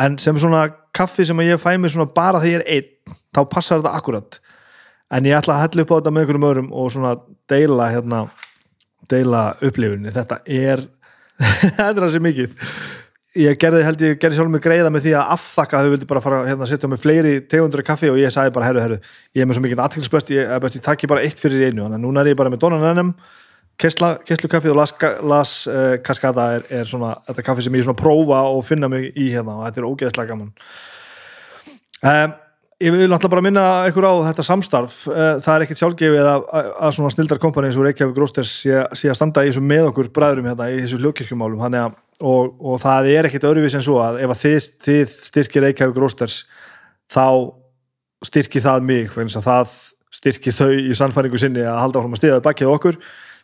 En 0.00 0.18
sem 0.22 0.38
svona 0.38 0.68
kaffi 0.96 1.26
sem 1.26 1.42
ég 1.44 1.60
fæ 1.60 1.74
mér 1.78 2.06
bara 2.14 2.40
þegar 2.42 2.52
ég 2.52 2.60
er 2.60 2.68
einn 2.76 3.18
þá 3.34 3.42
passar 3.50 3.82
þetta 3.82 3.96
akkurat. 3.98 4.40
En 5.10 5.26
ég 5.26 5.34
ætla 5.34 5.56
að 5.58 5.66
hella 5.66 5.84
upp 5.84 5.92
á 5.92 5.96
þetta 5.98 6.14
með 6.14 6.22
einhverjum 6.24 6.48
öðrum 6.50 6.72
og 6.72 6.92
svona 6.94 7.16
deila 7.50 7.90
hérna 7.90 8.24
deila 9.10 9.42
upplifunni, 9.64 10.12
þetta 10.14 10.40
er 10.46 10.84
þetta 11.78 12.04
er 12.04 12.12
sem 12.12 12.24
mikið 12.24 12.54
ég 13.38 13.58
gerði 13.62 13.82
held 13.86 14.00
ég, 14.02 14.16
gerði 14.22 14.40
sjálf 14.40 14.50
mig 14.50 14.64
greiða 14.64 14.90
með 14.90 15.04
því 15.06 15.12
að 15.20 15.34
afþakka 15.36 15.82
þau 15.84 15.90
vildi 15.92 16.08
bara 16.10 16.22
fara 16.24 16.40
hérna 16.48 16.66
að 16.66 16.72
setja 16.72 16.90
með 16.90 17.04
fleiri 17.04 17.34
tegundur 17.46 17.84
kaffi 17.86 18.10
og 18.10 18.18
ég 18.18 18.32
sagði 18.34 18.54
bara, 18.56 18.70
herru, 18.70 18.82
herru 18.82 18.98
ég 19.36 19.44
er 19.44 19.46
með 19.46 19.58
svo 19.58 19.66
mikið 19.66 19.84
aðtilsböst, 19.84 20.32
ég, 20.34 20.50
ég 20.50 20.82
takki 20.82 21.10
bara 21.10 21.22
eitt 21.22 21.38
fyrir 21.42 21.68
einu, 21.68 21.84
þannig 21.84 22.00
að 22.00 22.04
núna 22.08 22.24
er 22.24 22.32
ég 22.32 22.40
bara 22.40 22.50
með 22.50 22.64
Donan 22.64 22.88
Ennum 22.90 23.14
Kesslu 23.80 24.50
kaffi 24.50 24.68
og 24.68 24.76
Las, 24.76 24.92
las 25.24 25.54
uh, 25.70 25.96
Cascada 26.04 26.50
er, 26.58 26.66
er 26.80 26.88
svona 26.88 27.14
þetta 27.30 27.44
kaffi 27.46 27.64
sem 27.64 27.78
ég 27.78 27.86
svona 27.86 27.96
prófa 27.96 28.42
og 28.52 28.60
finna 28.66 28.90
mig 28.92 29.08
í 29.16 29.30
hérna 29.32 29.56
og 29.56 29.66
þetta 29.68 29.80
er 29.80 29.86
ógeðslega 29.88 30.34
gaman. 30.34 30.50
Um, 32.00 32.34
ég 32.80 32.92
vil 32.92 33.08
náttúrulega 33.08 33.32
bara 33.32 33.44
minna 33.46 33.64
ykkur 33.88 34.04
á 34.04 34.12
þetta 34.28 34.46
samstarf. 34.50 34.98
Uh, 35.08 35.40
það 35.40 35.54
er 35.54 35.64
ekkert 35.64 35.80
sjálfgefið 35.80 36.28
að, 36.34 36.44
að, 36.60 36.70
að 36.76 36.94
svona 36.98 37.14
snildar 37.16 37.40
kompanið 37.40 37.70
eins 37.70 37.80
og 37.80 37.88
Reykjavík 37.88 38.14
Grósters 38.18 38.54
sé, 38.66 38.84
sé 38.92 39.12
að 39.12 39.18
standa 39.22 39.46
í 39.46 39.52
þessu 39.52 39.64
með 39.64 39.88
okkur 39.94 40.12
bræðurum 40.18 40.52
hérna 40.52 40.68
í 40.74 40.82
þessu 40.82 41.00
hljókirkjumálum 41.00 41.64
og, 42.20 42.56
og 42.60 42.80
það 42.82 43.08
er 43.14 43.28
ekkert 43.28 43.48
öðruvís 43.50 43.76
en 43.78 43.84
svo 43.84 44.00
að 44.04 44.20
ef 44.24 44.34
að 44.34 44.42
þið, 44.42 44.68
þið 44.86 45.14
styrkir 45.30 45.66
Reykjavík 45.66 45.96
Grósters 45.96 46.42
þá 47.10 47.26
styrkir 48.26 48.64
það 48.64 48.86
mig 48.86 49.10
það 49.10 49.74
styrkir 50.10 50.54
þau 50.54 50.70
í 50.74 50.94
sannfæringu 50.96 51.40
sinni 51.40 51.64
að 51.64 51.80
halda 51.84 52.00
áfram 52.00 52.16
að 52.16 52.22
stiða 52.22 52.44
bakkið 52.44 52.72
okkur. 52.74 53.00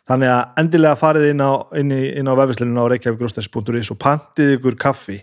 Þannig 0.07 0.31
að 0.31 0.61
endilega 0.61 0.99
farið 0.99 1.25
inn 1.33 1.43
á, 1.43 1.51
í, 1.75 2.01
á 2.23 2.33
vefisleinu 2.39 2.83
á 2.83 2.91
reykjavíkgrosters.is 2.93 3.91
og 3.91 3.99
pantið 3.99 4.53
ykkur 4.55 4.77
kaffi 4.79 5.17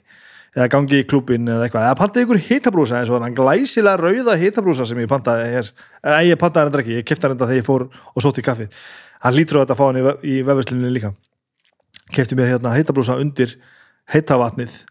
eða 0.55 0.69
gangi 0.71 1.01
í 1.01 1.07
klubin 1.09 1.49
eða 1.49 1.67
eitthvað. 1.67 1.87
Eða 1.89 2.01
pantið 2.01 2.27
ykkur 2.27 2.43
hitabrúsa 2.49 3.01
eins 3.01 3.13
og 3.13 3.19
þannig 3.19 3.39
glæsilega 3.39 4.03
rauða 4.03 4.37
hitabrúsa 4.41 4.87
sem 4.89 5.01
ég 5.01 5.11
pantaði 5.11 5.49
hér. 5.55 5.71
Eða 6.05 6.21
ég 6.29 6.41
pantaði 6.41 6.69
hendur 6.69 6.85
ekki, 6.85 6.99
ég 7.01 7.09
kefti 7.09 7.31
hendur 7.31 7.49
þegar 7.49 7.63
ég 7.63 7.69
fór 7.69 7.87
og 7.89 8.25
sótti 8.25 8.45
kaffið. 8.45 8.77
Hann 9.25 9.39
lítur 9.39 9.61
á 9.61 9.63
þetta 9.65 9.77
að 9.77 9.81
fá 9.81 9.87
hann 9.89 10.01
í, 10.01 10.05
í 10.37 10.43
vefisleinu 10.47 10.93
líka 10.93 11.15
kefti 12.13 12.37
mér 12.37 12.55
hérna 12.55 12.75
hitabrúsa 12.77 13.17
undir 13.21 13.57
heita 14.13 14.37
vatnið 14.41 14.83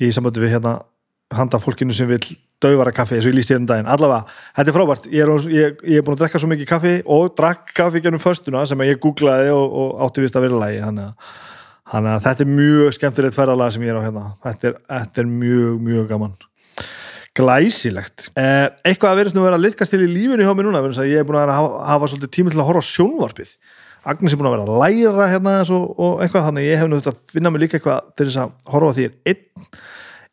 í 0.00 0.10
sambandi 0.14 0.42
við 0.42 0.56
hérna 0.56 0.78
handa 1.34 1.60
fólkinu 1.62 1.94
sem 1.94 2.08
vil 2.10 2.22
döfara 2.60 2.92
kaffi 2.92 3.16
eins 3.16 3.26
og 3.26 3.32
ég 3.32 3.38
líst 3.38 3.52
ég 3.52 3.60
um 3.60 3.66
daginn. 3.68 3.88
Allavega, 3.88 4.26
þetta 4.56 4.72
er 4.72 4.76
frábært, 4.76 5.06
ég 5.12 5.24
er, 5.24 5.46
ég, 5.54 5.84
ég 5.94 6.00
er 6.00 6.04
búin 6.04 6.16
að 6.16 6.24
drekka 6.24 6.40
svo 6.42 6.50
mikið 6.50 6.68
kaffi 6.68 6.94
og 7.08 7.30
drakk 7.38 7.72
kaffi 7.76 8.02
gennum 8.04 8.20
föstuna 8.20 8.66
sem 8.68 8.84
ég 8.84 9.00
googlaði 9.00 9.54
og, 9.54 9.76
og 9.82 10.02
átti 10.06 10.24
vist 10.24 10.36
að 10.36 10.48
vera 10.48 10.60
lægi 10.64 10.82
þannig 10.84 11.30
þannig 11.90 12.12
að 12.12 12.26
þetta 12.26 12.44
er 12.44 12.50
mjög 12.58 12.96
skemmtilegt 12.96 13.36
ferðalega 13.36 13.74
sem 13.74 13.86
ég 13.86 13.92
er 13.92 13.98
á 13.98 14.06
hérna. 14.06 14.24
Þetta 14.44 14.68
er, 14.68 14.76
þetta 14.92 15.22
er 15.22 15.30
mjög, 15.30 15.80
mjög 15.86 16.10
gaman. 16.10 16.36
Glæsilegt. 17.40 18.28
Eh, 18.38 18.66
eitthvað 18.84 19.14
að 19.14 19.20
verðist 19.20 19.38
nú 19.38 19.42
að 19.42 19.48
vera 19.48 19.62
litkast 19.62 19.94
til 19.94 20.02
í 20.04 20.10
lífinu 20.10 20.46
hjá 20.46 20.52
mér 20.54 20.68
núna, 20.68 20.82
ég 21.06 21.22
er 21.22 21.26
búin 21.26 21.40
að 21.40 21.54
hafa, 21.54 21.82
hafa 21.88 22.10
svolítið 22.10 22.34
tími 22.36 22.52
til 22.52 22.60
að 22.60 22.68
horfa 22.68 22.84
á 22.84 22.90
sjónvarpið 22.90 23.54
Agnes 24.08 24.32
er 24.32 24.40
búin 24.40 24.48
að 24.48 24.54
vera 24.56 24.64
að 24.64 24.80
læra 24.80 25.28
hérna 25.28 25.54
og, 25.76 25.86
og 26.00 26.20
eitthvað 26.24 26.46
þannig 26.48 26.68
ég 26.68 26.78
hef 26.80 26.88
nú 26.88 27.00
þetta 27.00 27.12
að 27.12 27.34
finna 27.34 27.50
mig 27.52 27.62
líka 27.64 27.76
eitthvað 27.76 28.12
til 28.16 28.26
þess 28.26 28.40
að 28.40 28.52
horfa 28.72 28.92
því 28.96 29.08
einn. 29.28 29.42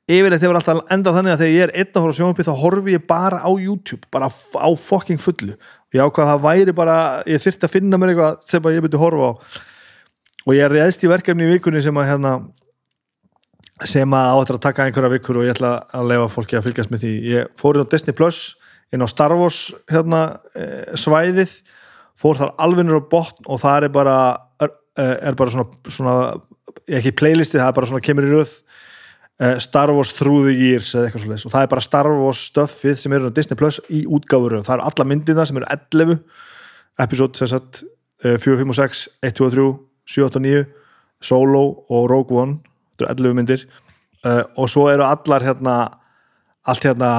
Yfirleitt 0.08 0.44
hefur 0.46 0.60
alltaf 0.62 0.94
endað 0.96 1.18
þannig 1.18 1.34
að 1.34 1.42
þegar 1.42 1.56
ég 1.56 1.66
er 1.66 1.74
einn 1.76 1.90
að 1.92 2.06
horfa 2.06 2.18
sjónvarpið 2.18 2.48
þá 2.48 2.62
horfi 2.62 2.94
ég 2.96 3.08
bara 3.10 3.42
á 3.44 3.52
YouTube 3.52 4.08
bara 4.14 4.30
á 4.32 4.70
fokking 4.80 5.20
fullu. 5.20 5.58
Og 5.58 5.98
ég 5.98 6.04
ákvað 6.04 6.24
að 6.24 6.32
það 6.32 6.46
væri 6.46 6.76
bara, 6.78 7.00
ég 7.28 7.44
þurfti 7.44 7.68
að 7.68 7.74
finna 7.74 8.00
mér 8.00 8.14
eitthvað 8.14 8.38
sem 8.48 8.70
ég 8.72 8.86
myndi 8.86 9.02
horfa 9.02 9.28
á. 9.28 9.32
Og 10.48 10.56
ég 10.56 10.64
er 10.64 10.76
reðst 10.78 11.04
í 11.04 11.12
verkefni 11.12 11.44
í 11.44 11.52
vikunni 11.58 11.84
sem 11.84 12.00
að 12.00 12.08
hérna 12.08 12.38
sem 13.86 14.16
að 14.16 14.40
áttur 14.40 14.58
að 14.58 14.64
taka 14.64 14.88
einhverja 14.88 15.12
vikur 15.12 15.42
og 15.42 15.46
ég 15.46 15.58
ætla 15.58 15.74
að 15.94 16.08
lefa 16.14 16.30
fólki 16.32 16.56
að 16.56 16.70
fylgjast 16.70 16.94
með 16.94 17.04
því. 17.04 17.12
Ég 17.34 17.52
fór 17.60 17.78
inn 17.78 17.84
á 17.84 17.92
Disney 17.92 18.16
Plus 18.16 18.40
inn 18.96 19.04
á 19.04 19.08
Star 19.12 19.36
Wars 19.36 19.74
hérna, 19.92 20.40
eh, 20.56 20.96
svæðið 20.96 21.60
fór 22.18 22.40
þar 22.40 22.54
alveg 22.64 22.92
á 22.94 23.02
botn 23.12 23.48
og 23.48 23.62
það 23.62 23.88
er 23.88 23.94
bara 23.94 24.18
er, 24.64 24.74
er 24.98 25.38
bara 25.38 25.54
svona, 25.54 25.70
svona 25.94 26.16
ekki 26.88 27.16
playlisti, 27.18 27.60
það 27.60 27.72
er 27.72 27.78
bara 27.78 27.90
svona 27.92 28.06
kemur 28.06 28.28
í 28.28 28.32
röð 28.34 28.54
uh, 29.42 29.58
Star 29.64 29.94
Wars 29.94 30.14
Through 30.18 30.48
the 30.50 30.56
Years 30.56 30.94
eða 30.96 31.10
eitthvað 31.10 31.26
svolítið 31.26 31.50
og 31.50 31.56
það 31.56 31.66
er 31.66 31.74
bara 31.76 31.86
Star 31.88 32.10
Wars 32.12 32.46
stöffið 32.52 32.98
sem 33.02 33.18
eru 33.18 33.30
á 33.30 33.36
Disney 33.36 33.60
Plus 33.60 33.82
í 33.90 34.06
útgáfur 34.06 34.58
það 34.62 34.78
eru 34.80 34.90
alla 34.90 35.08
myndina 35.12 35.46
sem 35.48 35.60
eru 35.62 35.70
11 35.74 36.18
episode 37.06 37.38
sem 37.38 37.52
sagt 37.54 37.84
uh, 38.26 38.38
4, 38.38 38.58
5 38.64 38.74
og 38.74 38.80
6, 38.80 39.04
1, 39.22 39.38
2 39.38 39.48
og 39.48 39.58
3 39.58 39.68
7, 40.08 40.24
8 40.24 40.40
og 40.40 40.48
9, 40.48 40.66
Solo 41.22 41.64
og 41.92 42.10
Rogue 42.12 42.42
One 42.42 42.60
þetta 42.98 43.12
eru 43.12 43.30
11 43.30 43.38
myndir. 43.38 43.68
Uh, 44.26 44.44
og 44.58 44.70
svo 44.72 44.88
eru 44.90 45.06
allar 45.06 45.46
hérna 45.46 45.76
allt 46.68 46.84
hérna 46.84 47.12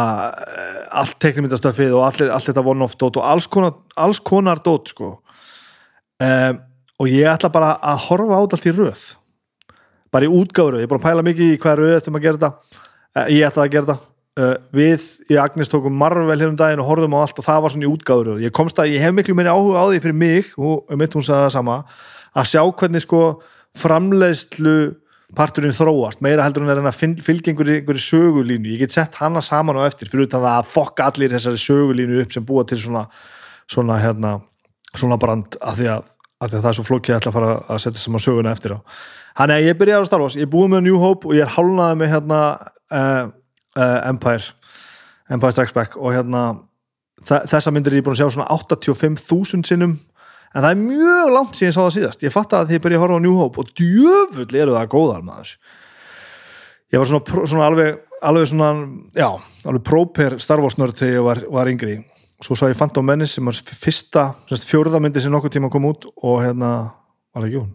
allt 0.92 1.16
teknimyndastöfið 1.22 1.94
og 1.96 2.04
allir, 2.08 2.32
allt 2.32 2.50
þetta 2.50 2.64
one-off 2.72 2.96
dót 3.00 3.18
og 3.20 3.24
alls 3.28 3.48
konar, 3.50 3.78
alls 3.96 4.20
konar 4.24 4.60
dót 4.64 4.92
sko. 4.92 5.14
Um, 6.18 6.60
og 6.98 7.10
ég 7.12 7.30
ætla 7.30 7.50
bara 7.54 7.76
að 7.78 8.04
horfa 8.08 8.42
át 8.42 8.56
allt 8.56 8.68
í 8.68 8.74
röð. 8.74 9.06
Bara 10.12 10.26
í 10.26 10.32
útgáru, 10.32 10.80
ég 10.80 10.88
er 10.88 10.90
búin 10.90 11.00
að 11.00 11.06
pæla 11.06 11.24
mikið 11.26 11.54
í 11.54 11.58
hvað 11.62 11.80
röð 11.82 11.96
ættum 12.00 12.18
að 12.18 12.24
gera 12.26 12.40
þetta, 12.40 12.78
uh, 13.14 13.26
ég 13.32 13.48
ætla 13.48 13.66
að 13.66 13.76
þetta. 13.78 13.98
Uh, 14.38 14.52
við 14.70 15.06
í 15.32 15.38
Agnes 15.42 15.70
tókum 15.70 15.96
marvel 15.98 16.36
hér 16.38 16.52
um 16.52 16.58
daginn 16.58 16.78
og 16.78 16.86
horfum 16.86 17.16
á 17.18 17.24
allt 17.24 17.40
og 17.40 17.46
það 17.46 17.62
var 17.64 17.72
svona 17.74 17.86
í 17.88 17.90
útgáru 17.90 18.36
ég 18.38 18.52
komst 18.54 18.78
að 18.78 18.92
ég 18.92 19.02
hef 19.02 19.16
miklu 19.16 19.34
meiri 19.34 19.50
áhuga 19.50 19.82
á 19.82 19.90
því 19.90 19.98
fyrir 20.04 20.14
mig 20.14 20.52
og 20.54 20.92
mitt 20.94 21.16
hún 21.18 21.24
sagði 21.26 21.48
það 21.48 21.54
sama 21.56 21.78
að 22.38 22.46
sjá 22.52 22.60
hvernig 22.62 23.02
sko 23.02 23.22
framleiðslu 23.82 24.76
parturinn 25.36 25.76
þróast, 25.76 26.22
meira 26.24 26.44
heldur 26.46 26.64
en 26.64 26.72
er 26.72 26.80
að 26.88 27.02
fylgja 27.24 27.52
einhverju, 27.52 28.00
sögulínu, 28.00 28.70
ég 28.72 28.84
get 28.84 28.94
sett 28.94 29.18
hana 29.20 29.42
saman 29.44 29.76
og 29.76 29.84
eftir, 29.84 30.08
fyrir 30.08 30.30
það 30.32 30.46
að 30.54 30.70
fokka 30.72 31.10
allir 31.10 31.34
þessari 31.34 31.60
sögulínu 31.60 32.22
upp 32.22 32.32
sem 32.32 32.46
búa 32.48 32.64
til 32.68 32.80
svona 32.80 33.04
svona 33.68 33.98
hérna, 34.00 34.38
svona 34.96 35.18
brand 35.20 35.58
af 35.60 35.78
því 35.78 35.90
að, 35.92 36.04
að, 36.40 36.52
að 36.52 36.60
það 36.60 36.70
er 36.70 36.78
svo 36.78 36.86
flókið 36.88 37.14
að 37.14 37.20
ætla 37.20 37.32
að 37.32 37.38
fara 37.38 37.56
að 37.68 37.82
setja 37.84 38.02
saman 38.02 38.24
söguna 38.24 38.54
eftir 38.54 38.76
á. 38.76 38.78
Hann 39.38 39.52
er, 39.54 39.64
ég 39.68 39.78
byrjaði 39.78 40.06
á 40.06 40.08
Star 40.08 40.24
Wars, 40.24 40.38
ég 40.38 40.50
búið 40.50 40.72
með 40.74 40.86
New 40.86 41.00
Hope 41.02 41.28
og 41.28 41.36
ég 41.36 41.44
er 41.44 41.52
hálnaði 41.54 42.00
með 42.00 42.12
hérna 42.14 42.40
uh, 42.56 43.28
uh, 43.76 43.98
Empire 44.08 44.54
Empire 45.28 45.54
Strikes 45.54 45.76
Back 45.76 45.98
og 46.00 46.14
hérna 46.16 46.44
þessa 47.28 47.72
myndir 47.74 47.92
er 47.92 48.00
ég 48.00 48.06
búin 48.06 48.16
að 48.16 48.22
sjá 48.22 48.38
svona 48.38 48.48
85.000 48.54 49.68
sinnum 49.68 49.98
en 50.54 50.64
það 50.64 50.70
er 50.70 50.80
mjög 50.82 51.32
langt 51.34 51.58
síðan 51.58 51.70
ég 51.70 51.76
sá 51.76 51.80
það 51.82 51.94
síðast. 51.96 52.24
Ég 52.26 52.34
fatt 52.34 52.56
að 52.56 52.72
þið 52.72 52.82
byrja 52.84 52.98
að 53.00 53.04
horfa 53.04 53.18
á 53.20 53.24
New 53.24 53.38
Hope 53.38 53.62
og 53.62 53.72
djöfull 53.78 54.60
eru 54.62 54.76
það 54.76 54.92
góðar 54.94 55.24
maður. 55.26 55.54
Ég 56.88 57.02
var 57.02 57.10
svona, 57.10 57.42
svona 57.52 57.66
alveg, 57.68 57.98
alveg 58.30 58.48
svona, 58.48 58.70
já, 59.18 59.28
alveg 59.68 59.84
próper 59.84 60.38
Star 60.40 60.62
Wars 60.64 60.78
nörd 60.80 60.96
þegar 60.96 61.18
ég 61.18 61.26
var, 61.26 61.42
var 61.58 61.72
yngri. 61.72 61.98
Svo 62.44 62.56
sá 62.56 62.68
ég 62.70 62.78
Phantom 62.78 63.04
Menace 63.04 63.36
sem 63.36 63.48
var 63.50 63.56
fyrsta 63.58 64.30
fjörðamyndi 64.48 65.20
sem 65.24 65.34
nokkur 65.34 65.52
tíma 65.52 65.72
kom 65.72 65.90
út 65.90 66.06
og 66.16 66.40
hérna, 66.44 66.74
var 67.34 67.44
það 67.44 67.50
ekki 67.50 67.64
hún? 67.64 67.74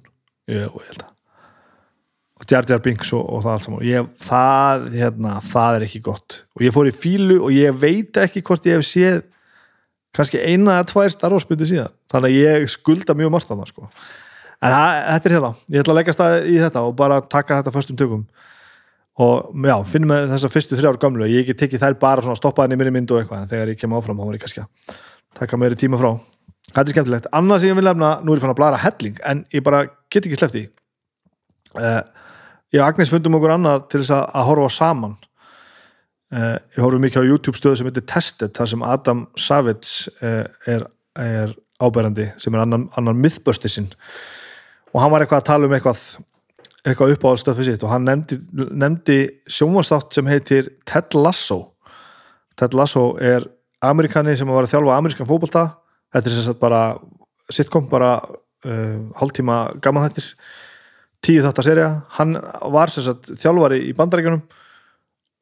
ég, 0.49 0.63
ég 0.63 0.87
held 0.89 1.03
að 1.03 1.11
og 2.43 2.49
Jar 2.49 2.65
Jar 2.67 2.81
Binks 2.83 3.13
og, 3.15 3.23
og 3.23 3.43
það 3.43 3.53
allt 3.53 3.67
saman. 3.67 3.83
Ég, 3.87 4.07
það, 4.19 4.87
hérna, 4.97 5.35
það 5.47 5.77
er 5.77 5.85
ekki 5.87 6.01
gott. 6.03 6.39
Og 6.57 6.65
ég 6.65 6.73
fór 6.75 6.89
í 6.89 6.95
fílu 6.95 7.37
og 7.45 7.53
ég 7.55 7.77
veit 7.79 8.19
ekki 8.19 8.43
hvort 8.43 8.65
ég 8.67 8.79
hef 8.79 8.87
séð 8.87 9.21
kannski 10.13 10.41
eina 10.41 10.79
eða 10.79 10.89
tvær 10.91 11.13
starfsmyndi 11.13 11.69
síðan. 11.69 11.93
Þannig 12.11 12.29
að 12.29 12.37
ég 12.39 12.73
skulda 12.73 13.15
mjög 13.17 13.33
margt 13.33 13.49
þannig 13.49 13.71
sko. 13.71 13.89
en 14.63 14.71
það, 14.71 14.99
þetta 15.09 15.29
er 15.29 15.35
hérna. 15.37 15.53
Ég 15.69 15.83
ætla 15.83 15.93
að 15.93 15.99
leggja 15.99 16.15
stað 16.17 16.35
í 16.47 16.57
þetta 16.61 16.83
og 16.87 16.95
bara 16.99 17.21
taka 17.21 17.61
þetta 17.61 17.73
fyrstum 17.75 17.99
tökum. 17.99 18.27
Og 19.23 19.65
já, 19.69 19.75
finnum 19.85 20.13
við 20.13 20.31
þessar 20.33 20.53
fyrstu 20.53 20.77
þrjár 20.79 21.01
gamlu 21.01 21.27
ég 21.29 21.43
ekki 21.43 21.57
tekið 21.57 21.83
þær 21.83 21.97
bara 22.01 22.23
svona 22.25 22.39
stoppaðin 22.39 22.73
í 22.73 22.77
minni 22.81 22.93
mynd 22.95 23.11
og 23.13 23.19
eitthvað 23.21 23.43
en 23.43 23.51
þegar 23.51 23.73
ég 23.73 23.81
kem 23.81 23.93
áfram 23.93 24.17
þá 24.17 24.25
var 24.25 24.37
ég 24.37 24.45
kannski 24.45 24.63
að 24.63 24.95
taka 25.37 25.59
meiri 25.61 25.77
tíma 25.77 25.99
frá. 26.01 26.15
Þetta 26.71 26.87
er 26.87 26.95
skemmtilegt, 26.95 27.27
annað 27.35 27.61
sem 27.61 27.69
ég 27.69 27.77
vil 27.77 27.85
lefna 27.85 28.15
nú 28.23 28.33
er 28.33 28.39
ég 28.39 28.45
fann 28.45 28.53
að 28.55 28.57
blara 28.61 28.79
helling 28.81 29.19
en 29.29 29.43
ég 29.53 29.65
bara 29.65 29.83
get 30.09 30.25
ekki 30.25 30.39
slefti 30.39 30.63
uh, 31.77 32.01
ég 32.73 32.81
og 32.81 32.87
Agnes 32.87 33.11
fundum 33.13 33.37
okkur 33.37 33.53
annað 33.57 33.85
til 33.91 34.01
þess 34.01 34.15
að, 34.15 34.23
að 34.33 34.47
horfa 34.49 34.69
saman 34.77 35.15
ég 36.33 36.81
horfum 36.81 37.03
mikið 37.03 37.25
á 37.25 37.29
YouTube 37.29 37.59
stöðu 37.59 37.79
sem 37.79 37.89
heitir 37.89 38.05
Tested 38.09 38.53
þar 38.57 38.69
sem 38.71 38.85
Adam 38.87 39.25
Savage 39.37 40.13
uh, 40.23 40.45
er, 40.69 40.85
er 41.19 41.53
áberandi 41.83 42.29
sem 42.41 42.55
er 42.55 42.63
annan, 42.63 42.87
annan 42.97 43.19
mythbustisinn 43.21 43.91
og 44.93 45.01
hann 45.01 45.11
var 45.13 45.25
eitthvað 45.25 45.43
að 45.43 45.49
tala 45.49 45.69
um 45.69 45.75
eitthvað 45.75 46.05
eitthvað 46.83 47.13
upp 47.15 47.27
á 47.27 47.31
stöðu 47.39 47.65
sitt 47.67 47.83
og 47.85 47.93
hann 47.93 48.07
nefndi, 48.07 48.39
nefndi 48.53 49.17
sjónvarstátt 49.47 50.17
sem 50.17 50.27
heitir 50.27 50.67
Ted 50.89 51.15
Lasso. 51.15 51.59
Ted 52.59 52.75
Lasso 52.75 53.13
er 53.23 53.45
amerikani 53.83 54.35
sem 54.39 54.49
var 54.49 54.65
að 54.65 54.73
þjálfa 54.73 54.97
amerískan 54.97 55.29
fókbalta 55.29 55.63
þetta 56.13 56.29
er 56.29 56.35
sem 56.35 56.47
sagt 56.47 56.61
bara 56.61 56.81
sitcom 57.51 57.87
bara 57.91 58.17
uh, 58.19 58.99
hálftíma 59.19 59.59
gaman 59.83 60.09
þettir 60.09 60.33
tíu 61.23 61.43
þáttar 61.45 61.67
serja 61.67 61.87
hann 62.17 62.35
var 62.73 62.91
sem 62.91 63.05
sagt 63.05 63.31
þjálfari 63.39 63.79
í 63.87 63.95
bandaríkunum 63.97 64.43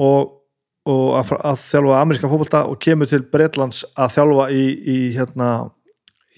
og 0.02 0.41
og 0.90 1.18
að, 1.20 1.34
að 1.46 1.60
þjálfa 1.62 1.98
ameríska 2.02 2.30
fólkvölda 2.32 2.64
og 2.72 2.80
kemur 2.82 3.10
til 3.10 3.22
Breitlands 3.34 3.84
að 3.94 4.16
þjálfa 4.16 4.48
í, 4.56 4.64
í 4.82 4.98
hérna 5.18 5.50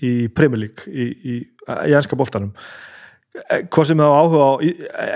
í 0.04 0.14
League 0.28 0.90
í, 0.90 1.06
í, 1.08 1.36
í 1.44 1.94
ænska 1.96 2.18
bóltanum 2.20 2.52
eh, 3.50 3.64
hvað 3.72 3.88
sem 3.88 4.04
það 4.04 4.12
á 4.12 4.20
áhuga 4.20 4.50
á 4.50 4.54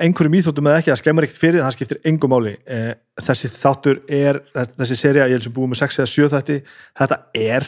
einhverjum 0.06 0.38
íþóttum 0.40 0.70
eða 0.70 0.80
ekki, 0.80 0.94
það 0.94 1.02
skemmar 1.02 1.28
ekkert 1.28 1.42
fyrir 1.42 1.66
það 1.66 1.76
skiptir 1.76 2.00
engum 2.08 2.32
máli. 2.32 2.56
Eh, 2.64 2.94
þessi 3.20 3.52
þáttur 3.52 4.00
er, 4.08 4.40
þessi 4.54 5.00
seria, 5.00 5.28
ég 5.28 5.42
hef 5.42 5.48
sem 5.50 5.58
búið 5.58 5.74
með 5.74 5.84
6 5.84 6.00
eða 6.00 6.14
7 6.14 6.32
þætti, 6.38 6.58
þetta 7.02 7.20
er 7.36 7.68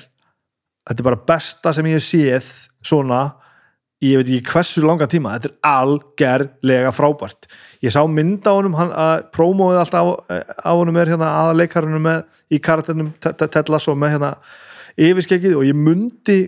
þetta 0.89 1.03
er 1.03 1.09
bara 1.11 1.21
besta 1.29 1.73
sem 1.75 1.89
ég 1.91 2.03
séð 2.03 2.47
svona 2.85 3.21
ég 4.03 4.21
veit 4.21 4.31
ekki 4.31 4.53
hversu 4.53 4.83
langan 4.85 5.11
tíma, 5.11 5.35
þetta 5.37 5.51
er 5.51 5.73
algerlega 5.83 6.93
frábært 6.95 7.49
ég 7.86 7.93
sá 7.93 8.01
mynda 8.07 8.51
á 8.51 8.57
honum 8.57 8.77
að 8.79 9.25
prómóið 9.36 9.81
alltaf 9.83 10.09
á, 10.27 10.71
honum 10.75 10.98
er 11.00 11.13
hérna 11.13 11.29
aða 11.43 11.57
leikarunum 11.62 12.03
með 12.03 12.24
í 12.51 12.59
karaternum 12.63 13.13
Ted 13.21 13.71
Lasso 13.71 13.95
með 13.95 14.17
hérna 14.17 14.31
yfirskeggið 15.00 15.59
og 15.59 15.67
ég 15.67 15.77
myndi 15.77 16.39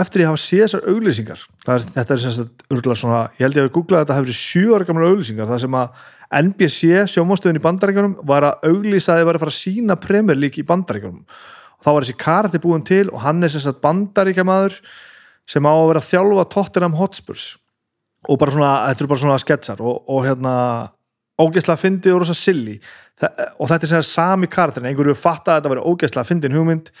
eftir 0.00 0.24
ég 0.24 0.30
hafa 0.30 0.40
séð 0.40 0.62
þessar 0.64 0.86
auglýsingar. 0.88 1.42
Er, 1.66 1.84
þetta 1.84 2.14
er 2.14 2.22
sem 2.22 2.34
sagt 2.36 2.64
örgulega 2.70 3.00
svona 3.00 3.20
ég 3.36 3.44
held 3.44 3.58
ég 3.58 3.68
að 3.68 3.74
googla 3.74 4.02
þetta 4.04 4.18
hefur 4.20 4.38
sjú 4.38 4.74
ára 4.76 4.88
gamla 4.88 5.10
auglýsingar 5.10 5.50
það 5.50 5.62
sem 5.66 5.78
að 5.80 6.02
NBC 6.40 7.06
sjómástöðun 7.10 7.58
í 7.58 7.64
bandarækjunum 7.64 8.18
var 8.30 8.46
að 8.46 8.68
auglýsa 8.70 9.16
að 9.16 9.20
þið 9.20 9.28
var 9.28 9.38
að 9.38 9.44
fara 9.44 9.52
að 9.52 9.58
sína 9.58 9.96
premjörlík 10.00 10.60
í 10.62 10.66
bandarækjunum 10.68 11.24
og 11.24 11.84
þá 11.84 11.90
var 11.90 12.06
þessi 12.06 12.20
karati 12.20 12.60
búin 12.62 12.84
til 12.86 13.06
og 13.10 13.24
hann 13.24 13.42
er 13.42 13.50
sem 13.52 13.64
sagt 13.64 13.82
bandaríkjamaður 13.82 14.78
sem 15.50 15.66
á 15.66 15.72
að 15.74 15.88
vera 15.90 16.04
að 16.04 16.10
þjálfa 16.12 16.46
Tottenham 16.54 16.96
Hotspurs 17.00 17.48
og 18.28 18.40
bara 18.40 18.54
svona, 18.54 18.72
þetta 18.90 19.04
eru 19.04 19.10
bara 19.12 19.22
svona 19.22 19.38
sketsar 19.40 19.80
og, 19.84 20.02
og 20.12 20.26
hérna 20.26 20.54
ógeðslega 21.40 21.80
fyndið 21.80 22.14
og 22.14 22.22
rosa 22.22 22.36
silly. 22.36 22.76
Og 23.60 23.68
þetta 23.68 23.86
er 23.86 23.92
sem 23.94 24.06
sami 24.06 24.48
karakterin, 24.50 24.90
einhverju 24.90 25.16
fatta 25.16 25.54
að 25.54 25.60
þetta 25.60 25.72
veri 25.74 25.86
ógeðslega 25.88 26.28
fyndin 26.28 26.56
hugmynd 26.56 26.92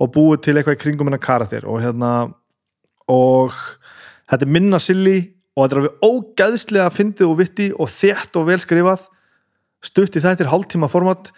og 0.00 0.12
búið 0.14 0.42
til 0.46 0.56
eitthvað 0.56 0.78
í 0.78 0.82
kringum 0.82 1.10
hennar 1.10 1.22
karakter 1.22 1.66
og 1.68 1.80
hérna 1.82 2.10
og 3.12 3.54
þetta 4.30 4.46
er 4.46 4.52
minna 4.56 4.80
silly 4.82 5.16
og 5.52 5.64
þetta 5.64 5.76
er 5.76 5.80
alveg 5.82 6.06
ógeðslega 6.08 6.92
fyndið 6.94 7.28
og 7.28 7.38
vitti 7.40 7.68
og 7.76 7.90
þétt 7.92 8.38
og 8.40 8.48
velskrifað 8.48 9.08
stutt 9.84 10.16
í 10.16 10.22
þetta 10.24 10.46
er 10.46 10.52
hálftíma 10.52 10.88
format 10.90 11.32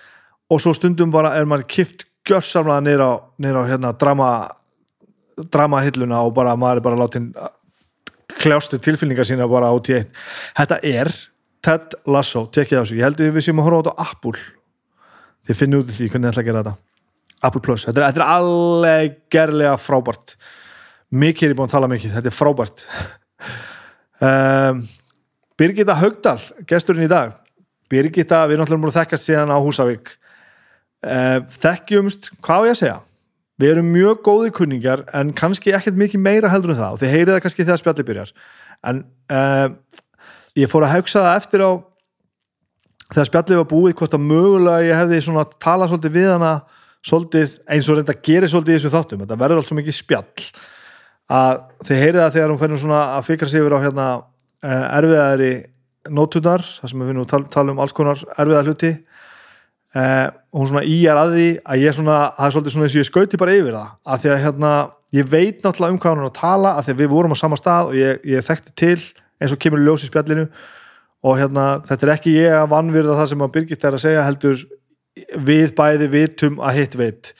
og 0.52 0.62
svo 0.62 0.74
stundum 0.76 1.12
bara 1.14 1.34
er 1.38 1.48
maður 1.48 1.66
kift 1.74 2.06
gjörsamlega 2.28 2.84
neyra 2.84 3.08
á, 3.10 3.14
á 3.34 3.62
hérna, 3.68 3.92
drama 3.98 4.30
dramahilluna 5.50 6.22
og 6.24 6.34
bara 6.36 6.54
maður 6.56 6.80
er 6.80 6.86
bara 6.86 7.00
látin 7.00 7.32
kljástu 8.40 8.80
tilfinningar 8.82 9.26
sína 9.28 9.46
bara 9.50 9.70
á 9.70 9.76
tíu 9.84 10.02
þetta 10.56 10.80
er 10.82 11.12
Ted 11.64 11.96
Lasso, 12.12 12.44
tekkið 12.52 12.80
á 12.80 12.82
þessu. 12.82 12.96
Ég 12.98 13.06
held 13.06 13.22
að 13.22 13.36
við 13.38 13.46
séum 13.46 13.62
að 13.62 13.68
horfa 13.68 13.78
á 13.78 13.82
þetta 13.84 13.94
á 13.94 14.02
Apple. 14.04 14.40
Þið 15.44 15.60
finnum 15.60 15.84
út 15.84 15.92
í 15.92 15.94
því 15.96 16.08
hvernig 16.10 16.26
þið 16.26 16.32
ætla 16.32 16.42
að 16.42 16.48
gera 16.48 16.64
þetta. 16.64 16.74
Apple 17.44 17.62
Plus, 17.64 17.84
þetta 17.86 18.00
er, 18.00 18.06
þetta 18.08 18.20
er 18.20 18.34
alveg 18.34 19.16
gerlega 19.32 19.78
frábært. 19.80 20.34
Mikið 21.14 21.46
er 21.46 21.54
ég 21.54 21.58
búin 21.58 21.70
að 21.70 21.76
tala 21.76 21.90
mikið, 21.92 22.12
þetta 22.18 22.30
er 22.30 22.36
frábært. 22.36 22.84
Um, 24.20 24.84
Birgitta 25.60 25.96
Haugdal 26.00 26.38
gesturinn 26.68 27.06
í 27.06 27.10
dag. 27.12 27.34
Birgitta, 27.92 28.44
við 28.48 28.56
erum 28.56 28.66
alltaf 28.66 28.80
múin 28.80 28.92
að 28.92 29.00
þekkast 29.00 29.28
síðan 29.28 29.54
á 29.54 29.58
Húsavík. 29.64 30.14
Um, 31.04 31.48
þekkjumst, 31.64 32.32
hvað 32.44 32.64
á 32.64 32.66
ég 32.68 32.76
að 32.76 32.80
segja 32.82 33.00
við 33.60 33.74
erum 33.74 33.90
mjög 33.94 34.22
góði 34.26 34.52
kunningar 34.54 35.04
en 35.14 35.32
kannski 35.36 35.74
ekkert 35.76 35.98
mikið 35.98 36.22
meira 36.22 36.50
heldur 36.52 36.74
en 36.74 36.80
það. 36.80 36.94
Og 36.96 37.02
þið 37.02 37.12
heyrið 37.14 37.34
það 37.34 37.42
kannski 37.44 37.66
þegar 37.66 37.82
spjalli 37.82 38.06
byrjar. 38.08 38.32
En 38.84 39.02
um, 39.38 39.76
ég 40.58 40.70
fór 40.70 40.86
að 40.86 40.96
hugsa 40.98 41.24
það 41.24 41.40
eftir 41.40 41.64
á 41.64 41.70
þegar 43.14 43.28
spjallið 43.30 43.60
var 43.60 43.68
búið 43.70 43.96
hvort 44.00 44.16
að 44.16 44.24
mögulega 44.24 44.88
ég 44.88 44.98
hefði 44.98 45.20
svona 45.26 45.44
talað 45.62 45.92
svolítið 45.92 46.16
við 46.18 46.30
hana 46.32 46.54
svolítið 47.04 47.58
eins 47.70 47.88
og 47.88 47.98
reynda 47.98 48.14
að 48.14 48.24
gera 48.26 48.50
svolítið 48.50 48.78
þessu 48.78 48.94
þáttum. 48.94 49.24
Þetta 49.24 49.40
verður 49.42 49.60
allt 49.60 49.70
svo 49.70 49.78
mikið 49.78 49.98
spjall. 49.98 50.46
Að 51.34 51.62
þið 51.88 52.02
heyrið 52.02 52.22
það 52.22 52.34
þegar 52.36 52.52
hún 52.52 52.60
fennir 52.60 52.80
svona 52.82 53.02
að 53.14 53.26
fikra 53.28 53.48
sig 53.48 53.62
yfir 53.62 53.76
á 53.76 53.84
hérna 53.84 54.06
uh, 54.18 54.86
erfiðari 54.98 55.52
nótunar 56.12 56.64
þar 56.64 56.90
sem 56.90 57.00
við 57.00 57.10
finnum 57.12 57.24
að 57.24 57.46
tala, 57.52 57.72
um 57.72 57.80
alls 57.80 57.94
konar 57.96 58.20
erfiða 58.34 58.64
hluti 58.66 58.90
uh, 59.94 60.28
og 60.54 60.60
hún 60.60 60.70
svona 60.70 60.84
íjar 60.86 61.20
að 61.20 61.34
því 61.34 61.48
að 61.62 61.82
ég 61.84 61.96
svona, 61.96 62.18
það 62.36 62.46
er 62.46 62.54
svolítið 62.54 62.74
svona 62.74 62.86
eins 62.86 62.94
og 62.94 63.02
ég 63.02 63.08
skauti 63.08 63.40
bara 63.40 63.56
yfir 63.56 63.76
það. 63.78 63.90
Að 64.04 64.22
því 64.22 64.32
að 64.34 64.42
hérna 64.44 64.72
ég 65.14 65.28
veit 65.30 65.64
náttúrulega 65.64 65.94
um 65.94 66.00
hvað 66.02 66.14
hún 66.14 66.22
er 66.24 66.30
að 66.30 66.38
tala 66.38 66.74
að 66.74 66.86
því 66.86 66.94
að 66.94 67.02
við 67.02 67.12
vorum 67.14 67.34
á 67.34 67.38
sama 67.38 67.58
stað 67.60 67.90
og 67.90 67.98
ég, 67.98 68.24
ég 68.34 68.46
þekkti 68.46 68.74
til 68.78 69.00
eins 69.42 69.54
og 69.54 69.60
kemur 69.62 69.82
í 69.82 69.88
ljós 69.88 70.06
í 70.06 70.10
spjallinu. 70.10 70.46
Og 71.24 71.38
hérna 71.40 71.66
þetta 71.88 72.06
er 72.06 72.14
ekki 72.14 72.36
ég 72.36 72.56
að 72.58 72.70
vannvirða 72.74 73.18
það 73.20 73.30
sem 73.32 73.44
að 73.44 73.52
Birgit 73.54 73.84
er 73.84 73.96
að 73.96 74.04
segja 74.04 74.24
heldur 74.26 74.64
við 75.46 75.74
bæði 75.78 76.10
vitum 76.12 76.58
að 76.62 76.80
hitt 76.80 76.98
veit. 76.98 77.34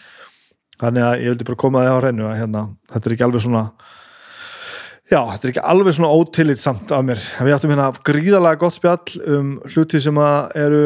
Þannig 0.81 1.07
að 1.07 1.19
ég 1.23 1.35
vildi 1.35 1.49
bara 1.49 1.61
koma 1.61 1.83
það 1.85 1.95
á 1.95 2.01
hreinu 2.03 2.29
að 2.29 2.39
hérna, 2.41 2.63
þetta 2.93 3.09
er 3.09 3.15
ekki 3.15 3.27
alveg 3.27 3.45
svona 3.45 3.65
já, 5.11 5.21
þetta 5.21 5.45
er 5.45 5.51
ekki 5.53 5.65
alveg 5.73 5.97
svona 5.97 6.13
ótillitsamt 6.19 6.95
af 6.97 7.03
mér, 7.07 7.27
við 7.45 7.57
áttum 7.57 7.75
hérna 7.75 7.91
gríðalega 8.09 8.61
gott 8.63 8.79
spjall 8.79 9.19
um 9.37 9.51
hluti 9.75 10.01
sem 10.03 10.19
að 10.21 10.57
eru 10.65 10.85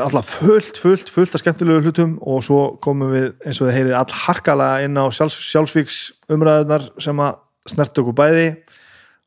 alltaf 0.00 0.30
fullt, 0.38 0.78
fullt, 0.80 1.10
fullt 1.12 1.34
af 1.36 1.42
skemmtilegu 1.42 1.82
hlutum 1.84 2.14
og 2.24 2.44
svo 2.46 2.60
komum 2.84 3.12
við 3.12 3.26
eins 3.44 3.60
og 3.60 3.68
þið 3.68 3.76
heyrið 3.76 3.96
all 3.98 4.14
harkalega 4.22 4.86
inn 4.86 4.96
á 4.96 5.04
sjálfs, 5.12 5.36
sjálfsvíks 5.50 5.98
umræðunar 6.32 6.86
sem 7.02 7.20
að 7.20 7.40
snert 7.72 8.00
okkur 8.00 8.16
bæði 8.16 8.46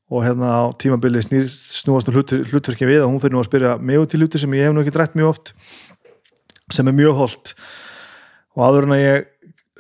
og 0.10 0.26
hérna 0.26 0.50
á 0.50 0.64
tímabili 0.78 1.22
snýr, 1.26 1.46
snúast 1.50 2.10
nú 2.10 2.16
hlut, 2.18 2.34
hlutverkin 2.50 2.90
við 2.90 3.06
og 3.06 3.14
hún 3.14 3.22
fyrir 3.22 3.36
nú 3.36 3.42
að 3.42 3.50
spyrja 3.50 3.78
út 4.02 4.16
í 4.16 4.22
hluti 4.22 4.42
sem 4.42 4.58
ég 4.58 4.68
hef 4.68 4.76
nú 4.76 4.84
ekki 4.84 4.94
drætt 4.96 5.18
mjög 5.18 5.34
oft 5.34 5.54
sem 6.74 6.88
er 6.90 6.98
mjög 6.98 7.18
holdt 7.22 7.54
og 8.56 8.66
áður 8.66 8.88
en 8.88 8.96
að 8.98 9.04
ég 9.04 9.26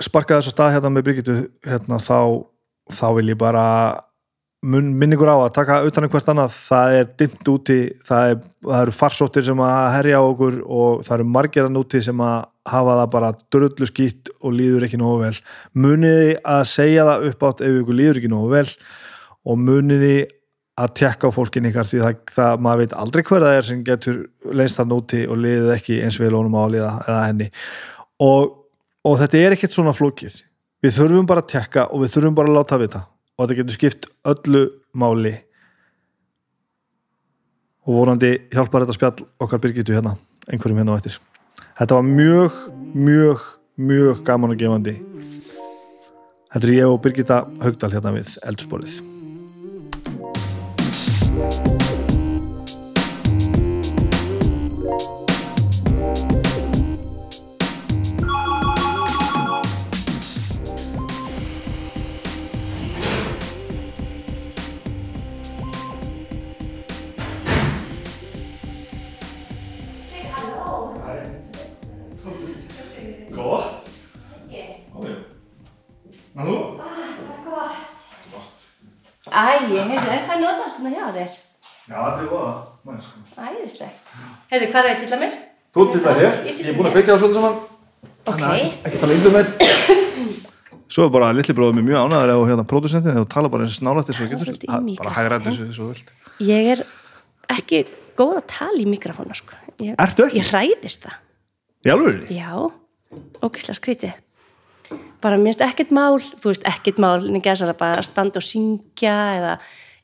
sparkaði 0.05 0.43
þess 0.43 0.51
að 0.51 0.55
stað 0.57 0.73
hérna 0.75 0.91
með 0.91 1.07
Brigitu 1.07 1.37
hérna, 1.65 1.99
þá, 2.03 2.45
þá 2.93 3.07
vil 3.17 3.29
ég 3.31 3.39
bara 3.39 3.65
mun, 4.65 4.91
minningur 4.97 5.29
á 5.29 5.37
að 5.37 5.53
taka 5.55 5.79
utanum 5.87 6.11
hvert 6.13 6.29
annað, 6.31 6.55
það 6.67 6.97
er 6.99 7.09
dimmt 7.19 7.49
úti 7.51 7.77
það, 8.07 8.31
er, 8.31 8.37
það 8.65 8.81
eru 8.81 8.95
farsóttir 8.95 9.45
sem 9.47 9.61
að 9.65 9.77
herja 9.95 10.21
á 10.21 10.23
okkur 10.25 10.59
og 10.63 11.03
það 11.05 11.15
eru 11.17 11.27
margirann 11.35 11.79
úti 11.79 12.01
sem 12.05 12.23
að 12.25 12.37
hafa 12.71 12.95
það 12.99 13.11
bara 13.13 13.31
drullu 13.53 13.89
skýtt 13.89 14.31
og 14.39 14.55
líður 14.57 14.87
ekki 14.87 14.99
nógu 15.01 15.21
vel. 15.21 15.35
Muniði 15.77 16.31
að 16.41 16.63
segja 16.71 17.05
það 17.09 17.27
upp 17.29 17.45
átt 17.49 17.65
ef 17.65 17.79
ykkur 17.81 17.99
líður 17.99 18.21
ekki 18.21 18.33
nógu 18.33 18.51
vel 18.55 18.67
og 19.45 19.61
muniði 19.61 20.15
að 20.81 20.93
tekka 20.99 21.31
á 21.31 21.35
fólkin 21.35 21.69
ykkar 21.69 21.87
því 21.87 22.01
það, 22.03 22.21
það 22.35 22.63
maður 22.65 22.83
veit 22.83 22.95
aldrei 22.99 23.23
hver 23.23 23.45
það 23.45 23.57
er 23.59 23.67
sem 23.69 23.83
getur 23.85 24.21
leinst 24.51 24.81
það 24.81 24.91
nóti 24.91 25.23
og 25.29 25.39
liðið 25.39 25.73
ekki 25.77 26.01
eins 26.03 26.19
vel 26.19 26.33
honum 26.35 26.57
á 26.59 26.61
að 26.65 26.71
liða 26.75 26.93
eða 27.05 27.23
henni. 27.29 27.49
Og, 28.25 28.53
og 29.05 29.19
þetta 29.21 29.43
er 29.43 29.55
ekkert 29.55 29.77
svona 29.77 29.95
flókið. 29.95 30.41
Við 30.83 30.97
þurfum 30.97 31.29
bara 31.29 31.45
að 31.45 31.51
tekka 31.53 31.91
og 31.93 32.03
við 32.03 32.17
þurfum 32.17 32.39
bara 32.41 32.51
að 32.51 32.57
láta 32.59 32.81
vita 32.81 33.05
og 33.35 33.45
þetta 33.45 33.57
getur 33.59 33.77
skipt 33.77 34.07
öllu 34.27 34.65
máli. 34.95 35.33
Og 37.85 37.99
vorandi 37.99 38.31
hjálpar 38.53 38.85
þetta 38.85 38.97
spjall 38.97 39.25
okkar 39.43 39.61
byrgitu 39.63 39.95
hérna 39.95 40.15
einhverjum 40.49 40.81
hérna 40.81 40.95
á 40.95 40.99
eftir. 40.99 41.19
Þetta 41.75 41.99
var 41.99 42.07
mjög, 42.07 42.61
mjög, 42.95 43.49
mjög 43.77 44.23
gaman 44.27 44.55
og 44.55 44.61
gefandi. 44.61 44.95
Þetta 46.53 46.63
er 46.69 46.77
ég 46.77 46.87
og 46.87 47.01
Birgitta 47.03 47.43
Haugdal 47.61 47.91
hérna 47.91 48.15
við 48.15 48.39
eldursporið 48.47 49.14
Þú 85.75 85.85
til 85.91 86.01
það 86.05 86.19
hér, 86.21 86.37
Ég 86.47 86.67
er 86.71 86.77
búin 86.77 86.87
að 86.89 86.95
byggja 86.99 87.15
á 87.15 87.19
svolítið 87.19 87.41
saman 87.41 87.57
Ok. 88.25 88.43
ekki 88.87 89.01
tala 89.01 89.17
yndur 89.17 89.33
með 89.35 89.45
Svo 90.95 91.07
er 91.07 91.11
bara 91.11 91.33
litli 91.35 91.53
bróðum 91.57 91.79
mér 91.81 91.87
mjög 91.89 92.05
ánæður 92.07 92.33
og 92.39 92.47
hérna 92.49 92.65
pródusentin 92.69 93.17
þú 93.17 93.25
tala 93.33 93.49
bara 93.51 93.65
eins 93.67 93.81
nálægt 93.83 94.11
er 94.13 94.17
svolítið 94.19 94.65
í 94.69 94.95
bara 94.99 95.13
hægra 95.17 95.39
þessu 95.43 95.67
þessu 95.67 95.83
þú 95.83 95.91
vilt 95.91 96.13
Ég 96.45 96.69
er 96.75 96.83
ekki 97.51 97.81
góð 98.15 98.37
að 98.39 98.45
tala 98.53 98.79
í 98.79 98.85
mikrofónu, 98.87 99.35
sko. 99.35 99.57
Ég, 99.83 99.95
Ertu 99.99 100.25
ekki? 100.25 100.39
Ég 100.39 100.49
hræðist 100.53 101.03
það. 101.05 101.17
Í 101.85 101.91
alveg? 101.91 102.21
Já, 102.31 102.49
ógislega 103.43 103.77
skrítið. 103.77 104.15
Bara 105.23 105.39
mér 105.41 105.51
finnst 105.51 105.63
ekkert 105.65 105.91
mál, 105.95 106.15
þú 106.21 106.51
veist, 106.51 106.65
ekkert 106.69 107.01
mál, 107.03 107.19
en 107.27 107.39
ekki 107.39 107.51
að 107.51 107.73
bara 107.81 107.99
að 107.99 108.07
standa 108.07 108.39
og 108.39 108.45
syngja 108.45 109.15
eða, 109.35 109.53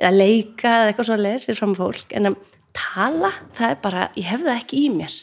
eða 0.02 0.12
leika 0.18 0.74
eða 0.82 0.92
eitthvað 0.92 1.10
svo 1.10 1.20
leiðis 1.22 1.48
fyrir 1.48 1.62
fram 1.62 1.76
fólk. 1.78 2.16
En 2.18 2.32
að 2.32 2.40
tala, 2.76 3.32
það 3.58 3.70
er 3.76 3.80
bara, 3.86 4.08
ég 4.20 4.28
hef 4.32 4.44
það 4.46 4.58
ekki 4.58 4.82
í 4.84 4.90
mér. 4.96 5.18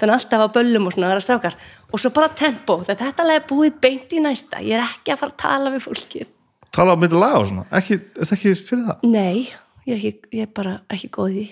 Þannig 0.00 0.16
alltaf 0.16 0.44
á 0.44 0.48
böllum 0.56 0.88
og 0.88 0.94
svona 0.96 1.08
að 1.10 1.14
vera 1.14 1.24
strákar. 1.26 1.56
Og 1.92 2.00
svo 2.00 2.12
bara 2.16 2.30
tempo, 2.32 2.78
þetta 2.88 3.26
lega 3.26 3.42
er 3.42 3.48
búið 3.50 3.80
beint 3.84 4.12
í 4.16 4.22
næsta. 4.24 4.62
Ég 4.64 4.78
er 4.78 4.86
ekki 4.86 5.12
að 5.14 5.22
fara 5.22 5.34
að 5.34 5.40
tala 5.44 5.72
við 5.74 5.86
fólkið. 5.86 6.30
Tala 6.70 6.94
á 6.94 7.00
myndi 7.02 7.18
laga 7.18 7.42
og 7.42 7.48
svona, 7.50 7.66
ekki, 7.74 7.98
er 7.98 8.24
þetta 8.24 8.36
ekki 8.38 8.54
fyrir 8.68 8.84
það? 8.86 9.06
Nei, 9.10 9.50
ég 9.88 9.94
er, 9.94 9.98
ekki, 9.98 10.36
ég 10.38 10.46
er 10.46 10.52
bara 10.54 10.76
ekki 10.92 11.10
góð 11.14 11.38
í 11.40 11.46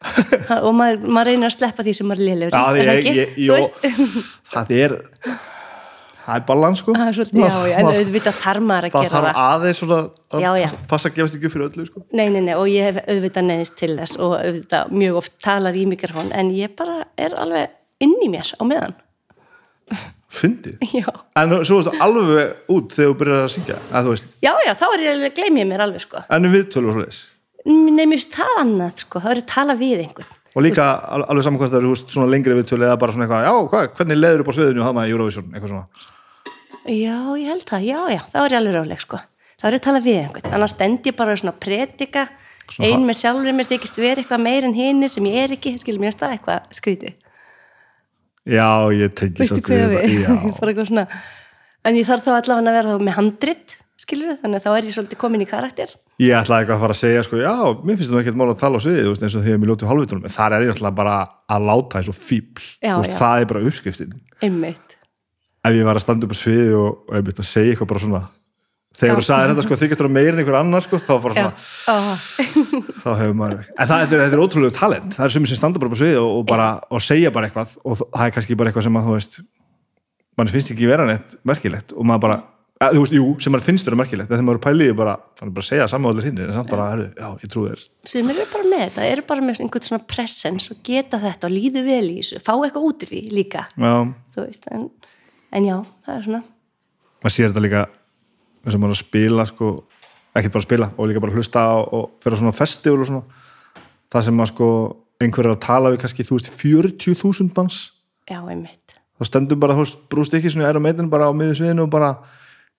og 0.64 0.72
maður, 0.72 1.02
maður 1.12 1.28
reynir 1.28 1.50
að 1.50 1.56
sleppa 1.58 1.84
því 1.84 1.92
sem 1.98 2.08
maður 2.08 2.22
í, 2.24 2.36
Já, 2.48 2.60
er 2.72 2.90
ég, 3.04 3.08
ég, 3.18 3.32
jó, 3.44 3.56
það 4.54 4.70
er 4.78 4.94
það 6.20 6.38
er 6.38 6.44
balans 6.48 6.80
sko 6.80 6.94
er 6.94 7.16
svolítið, 7.16 7.42
já, 7.42 7.58
já, 7.68 7.74
en 7.80 7.90
auðvitað 7.90 8.38
þarf 8.40 8.64
maður 8.70 8.86
að 8.88 8.94
það 8.94 9.04
gera 9.04 9.12
þarf 9.16 9.28
það. 9.28 9.42
aðeins 9.50 9.82
svona 9.82 9.98
að 10.00 10.44
Já, 10.46 10.72
passa 10.92 11.10
að 11.10 11.18
gefast 11.18 11.36
ekki 11.36 11.48
upp 11.50 11.54
fyrir 11.56 11.66
öllu 11.68 11.86
sko 11.90 12.04
Nei, 12.06 12.24
nei, 12.32 12.40
nei, 12.46 12.54
og 12.54 12.70
ég 12.70 12.88
hef 12.88 13.02
auðvitað 13.04 13.46
neðist 13.50 13.76
til 13.80 13.90
þess 13.98 14.20
og 14.20 14.36
auðvitað 14.38 14.94
mjög 15.02 15.20
oft 15.20 15.36
talað 15.44 15.80
í 15.80 15.84
mikrofón, 15.90 16.32
en 16.36 16.54
ég 16.56 16.76
bara 16.78 17.02
er 17.20 17.36
alveg 17.40 17.76
inn 18.04 18.16
í 18.24 18.28
mér 18.32 18.50
á 18.56 18.62
meðan. 18.66 18.94
Fyndið 20.30 20.78
Já, 21.00 21.08
En 21.40 21.52
svo 21.66 21.80
ertu 21.82 21.92
alveg 21.98 22.70
út 22.70 22.92
þegar 22.94 23.10
þú 23.10 23.16
byrjar 23.22 23.40
að 23.44 23.52
syngja 23.56 23.78
að 23.90 24.04
þú 24.06 24.12
veist, 24.14 24.28
já, 24.46 24.52
já 24.66 24.72
þá 24.78 24.84
er 24.94 25.02
ég 25.02 25.12
alveg, 25.16 25.32
gleym 25.40 25.56
ég 25.58 25.66
mér 25.72 25.82
alveg, 25.86 26.04
sko. 26.04 26.22
ennum 26.30 26.54
viðtölu 26.54 26.92
og 26.92 26.96
svo 26.98 27.06
þess 27.08 27.24
Nei, 27.66 27.90
mér 28.06 28.14
finnst 28.14 28.36
það 28.38 28.52
annað, 28.62 29.02
sko, 29.02 29.20
það 29.20 29.32
er 29.34 29.40
að 29.42 29.48
tala 29.50 29.74
við 29.80 30.04
einhvern. 30.04 30.36
og 30.54 30.62
líka 30.64 30.86
al- 31.10 31.26
alveg 31.26 31.58
það 31.58 31.76
eru 31.80 31.90
þú 31.90 31.96
veist, 31.96 32.14
svona 32.14 32.30
lengri 32.30 32.54
viðtölu 32.60 32.86
eða 32.86 33.00
bara 33.02 33.16
svona 33.16 33.26
eitthvað, 33.26 33.48
já, 33.48 33.68
hvað, 33.74 33.88
hvernig 33.98 34.20
leður 34.20 34.44
upp 34.44 34.50
á 34.50 34.54
sviðinu 34.56 34.84
og 34.86 34.94
maður 34.96 35.10
í 35.10 35.14
Eurovision, 35.16 35.50
eitthvað 35.50 35.74
svona 35.74 36.06
Já, 36.88 37.18
ég 37.36 37.50
held 37.50 37.66
það, 37.68 37.82
já, 37.84 37.98
já, 38.14 38.20
þá 38.32 38.38
er 38.40 38.54
ég 38.54 38.58
alveg 38.60 38.74
ráleg, 38.78 39.02
sko. 39.02 39.18
Þá 39.60 39.64
er 39.68 39.74
ég 39.74 39.80
að 39.82 39.84
tala 39.84 40.00
við 40.00 40.16
einhvern, 40.22 40.52
annars 40.56 40.72
stend 40.72 41.04
ég 41.10 41.16
bara 41.18 41.34
svona 41.36 41.52
predika, 41.60 42.22
ein 42.80 43.04
með 43.04 43.18
sjálfur 43.20 43.52
mér 43.52 43.68
þykist 43.68 43.98
vera 44.00 44.22
eitthvað 44.22 44.40
meir 44.46 44.64
en 44.64 44.72
hinir 44.78 45.12
sem 45.12 45.26
ég 45.28 45.42
er 45.44 45.54
ekki, 45.58 45.74
skilur 45.82 46.00
mér 46.00 46.14
að 46.14 46.16
stað 46.16 46.34
eitthvað 46.38 46.70
skrítið. 46.78 47.18
Já, 48.48 48.68
ég 48.96 49.12
tengi 49.18 49.42
veistu 49.42 49.60
hvað 49.66 49.94
við 49.96 50.16
Já, 50.22 50.32
bara 50.60 50.72
eitthvað 50.72 50.88
svona 50.88 51.06
en 51.84 51.96
ég 52.00 52.08
þarf 52.08 52.26
þá 52.26 52.32
allavega 52.38 52.70
að 52.70 52.78
vera 52.78 52.94
þá 52.96 53.06
með 53.06 53.16
handrit 53.18 53.76
skilur 54.00 54.38
þannig 54.40 54.60
að 54.60 54.64
þá 54.64 54.70
er 54.72 54.86
ég 54.88 54.94
svolítið 54.96 55.20
komin 55.20 55.42
í 55.44 55.48
karakter. 55.48 55.90
Ég 56.22 56.32
ætlaði 56.32 56.64
eitthvað 56.64 56.78
að 56.78 56.84
fara 56.84 56.94
að 56.96 57.00
segja 57.02 57.24
sko, 57.26 57.40
já, 57.40 57.52
mér 57.84 57.98
finnst 57.98 58.12
það 58.14 58.22
ekkert 58.22 58.38
mál 58.40 58.46
að 58.48 58.60
tala 58.62 58.80
á 58.80 58.84
sviði 58.84 59.02
þú 59.04 59.12
veist, 59.12 59.24
eins 59.26 59.36
og 59.36 59.44
þegar 59.44 59.60
mér 59.60 59.72
ljótu 59.72 59.88
hálfvitunum 59.90 60.24
en 60.28 60.34
þar 60.34 60.56
er 60.56 60.64
ég 60.64 60.72
alltaf 60.74 60.96
bara 60.96 61.16
að 61.52 61.66
láta 61.68 62.00
eins 62.00 62.10
og 62.12 62.16
fíbl 62.16 62.64
Já, 62.80 62.94
veist, 62.96 63.12
já. 63.12 63.18
það 63.20 63.42
er 63.44 63.50
bara 63.52 63.64
uppskriftin. 63.68 64.14
Einmitt. 64.40 64.96
Ef 65.60 65.76
ég 65.76 65.88
var 65.90 66.00
að 66.00 66.04
standa 66.06 66.28
upp 66.28 66.32
á 66.32 66.38
sviði 66.40 66.78
og, 66.80 67.02
og 67.12 67.32
að 67.34 67.44
segja 67.50 67.74
eitthvað 67.74 67.92
bara 67.92 68.04
svona 68.06 68.22
þegar 69.00 69.20
þú 69.20 69.24
sagði 69.26 69.50
þetta 69.50 69.64
sko 69.66 69.78
þykist 69.80 70.02
þér 70.02 70.10
meira 70.12 70.34
en 70.34 70.42
einhver 70.42 70.58
annar 70.60 70.84
sko 70.86 71.00
þá 71.00 71.12
bara 71.24 71.34
svona, 71.38 72.18
þá 73.04 73.10
hefur 73.22 73.34
maður 73.38 73.64
en 73.70 73.90
það 73.90 74.04
er, 74.04 74.12
þetta 74.12 74.38
er 74.38 74.44
ótrúlega 74.44 74.76
talent, 74.76 75.16
það 75.16 75.26
er 75.26 75.34
sumir 75.36 75.52
sem 75.52 75.60
standa 75.60 75.82
bara 75.82 75.94
på 75.94 76.00
sviði 76.02 76.20
og, 76.20 76.30
og 76.38 76.46
bara, 76.50 76.68
og 76.90 77.04
segja 77.04 77.32
bara 77.34 77.48
eitthvað 77.48 77.74
og 77.84 78.00
það 78.02 78.26
er 78.26 78.36
kannski 78.36 78.58
bara 78.60 78.72
eitthvað 78.72 78.88
sem 78.88 79.00
að 79.00 79.08
þú 79.08 79.16
veist 79.16 79.40
mann 80.38 80.52
finnst 80.52 80.72
ekki 80.74 80.88
vera 80.90 81.08
neitt 81.08 81.36
merkilegt 81.48 81.94
og 81.96 82.06
maður 82.08 82.24
bara, 82.26 82.36
að, 82.80 82.94
þú 82.98 83.04
veist, 83.04 83.16
jú, 83.16 83.26
sem 83.44 83.54
maður 83.54 83.66
finnst 83.70 83.90
vera 83.90 84.00
merkilegt 84.00 84.30
þegar 84.30 84.46
maður 84.46 84.62
pæliði 84.68 84.94
bara, 85.00 85.16
þannig 85.40 85.56
bara 85.58 85.68
segja 85.68 85.88
allir 85.98 86.28
hinn, 86.28 86.38
en 86.44 86.54
samt 86.56 86.72
bara, 86.72 86.86
já, 87.08 87.26
ég 87.42 87.52
trúi 87.52 87.66
þér. 87.72 87.82
Sem 88.12 88.30
eru 88.32 88.46
bara 88.54 88.70
með 88.70 88.86
þetta, 88.86 89.08
eru 89.16 89.26
bara 89.28 89.44
með 89.44 89.60
einhvern 89.66 89.88
svona 89.90 90.06
presens 90.08 90.70
og 90.72 90.80
geta 90.86 91.20
þetta 91.20 91.50
og 91.50 91.52
líðu 91.56 91.84
vel 91.88 92.06
í 92.06 92.16
þessu 92.22 92.40
fá 92.40 92.54
eitthvað 92.54 92.86
út 92.88 93.04
úr 93.04 93.12
því 93.12 93.20
líka. 93.34 93.66
Já, 93.74 93.92
þú 94.36 94.46
veist, 94.46 94.70
en, 94.72 94.88
en 95.58 95.68
já, 95.68 95.76
það 96.06 96.16
er 96.16 96.26
svona 96.28 96.42
maður 97.20 97.34
sér 97.34 97.50
þetta 97.50 97.64
líka 97.64 97.82
að 98.66 98.78
maður 98.80 98.92
er 98.92 98.96
að 98.96 99.02
spila 99.04 99.46
sko, 99.48 99.70
ekkert 100.34 100.56
bara 100.56 100.62
að 100.62 100.66
spila 100.68 100.90
og 100.96 101.08
líka 101.10 101.22
bara 101.22 101.32
að 101.32 101.40
hlusta 101.40 101.62
og, 101.76 101.94
og 101.96 102.24
fyrir 102.24 102.40
svona 102.40 102.56
festival 102.56 103.04
og 103.04 103.10
svona. 103.10 103.46
Það 104.10 104.26
sem 104.26 104.36
maður 104.36 104.52
sko 104.54 104.68
einhver 105.20 105.48
er 105.48 105.54
að 105.54 105.62
tala 105.64 105.92
við 105.92 106.02
kannski, 106.04 106.26
þú 106.26 106.38
veist, 106.38 106.52
40.000 106.60 107.56
manns. 107.56 107.80
Já, 108.30 108.38
einmitt, 108.40 109.00
þá 109.18 109.26
stendur 109.28 109.58
bara, 109.60 109.76
þú 109.76 109.86
veist, 109.86 110.04
brúst 110.12 110.36
ekki 110.36 110.52
svona 110.52 110.70
á 110.70 110.80
meitin 110.82 111.10
bara 111.12 111.28
á 111.28 111.32
miður 111.36 111.58
sviðinu 111.60 111.86
og 111.86 111.92
bara 111.92 112.14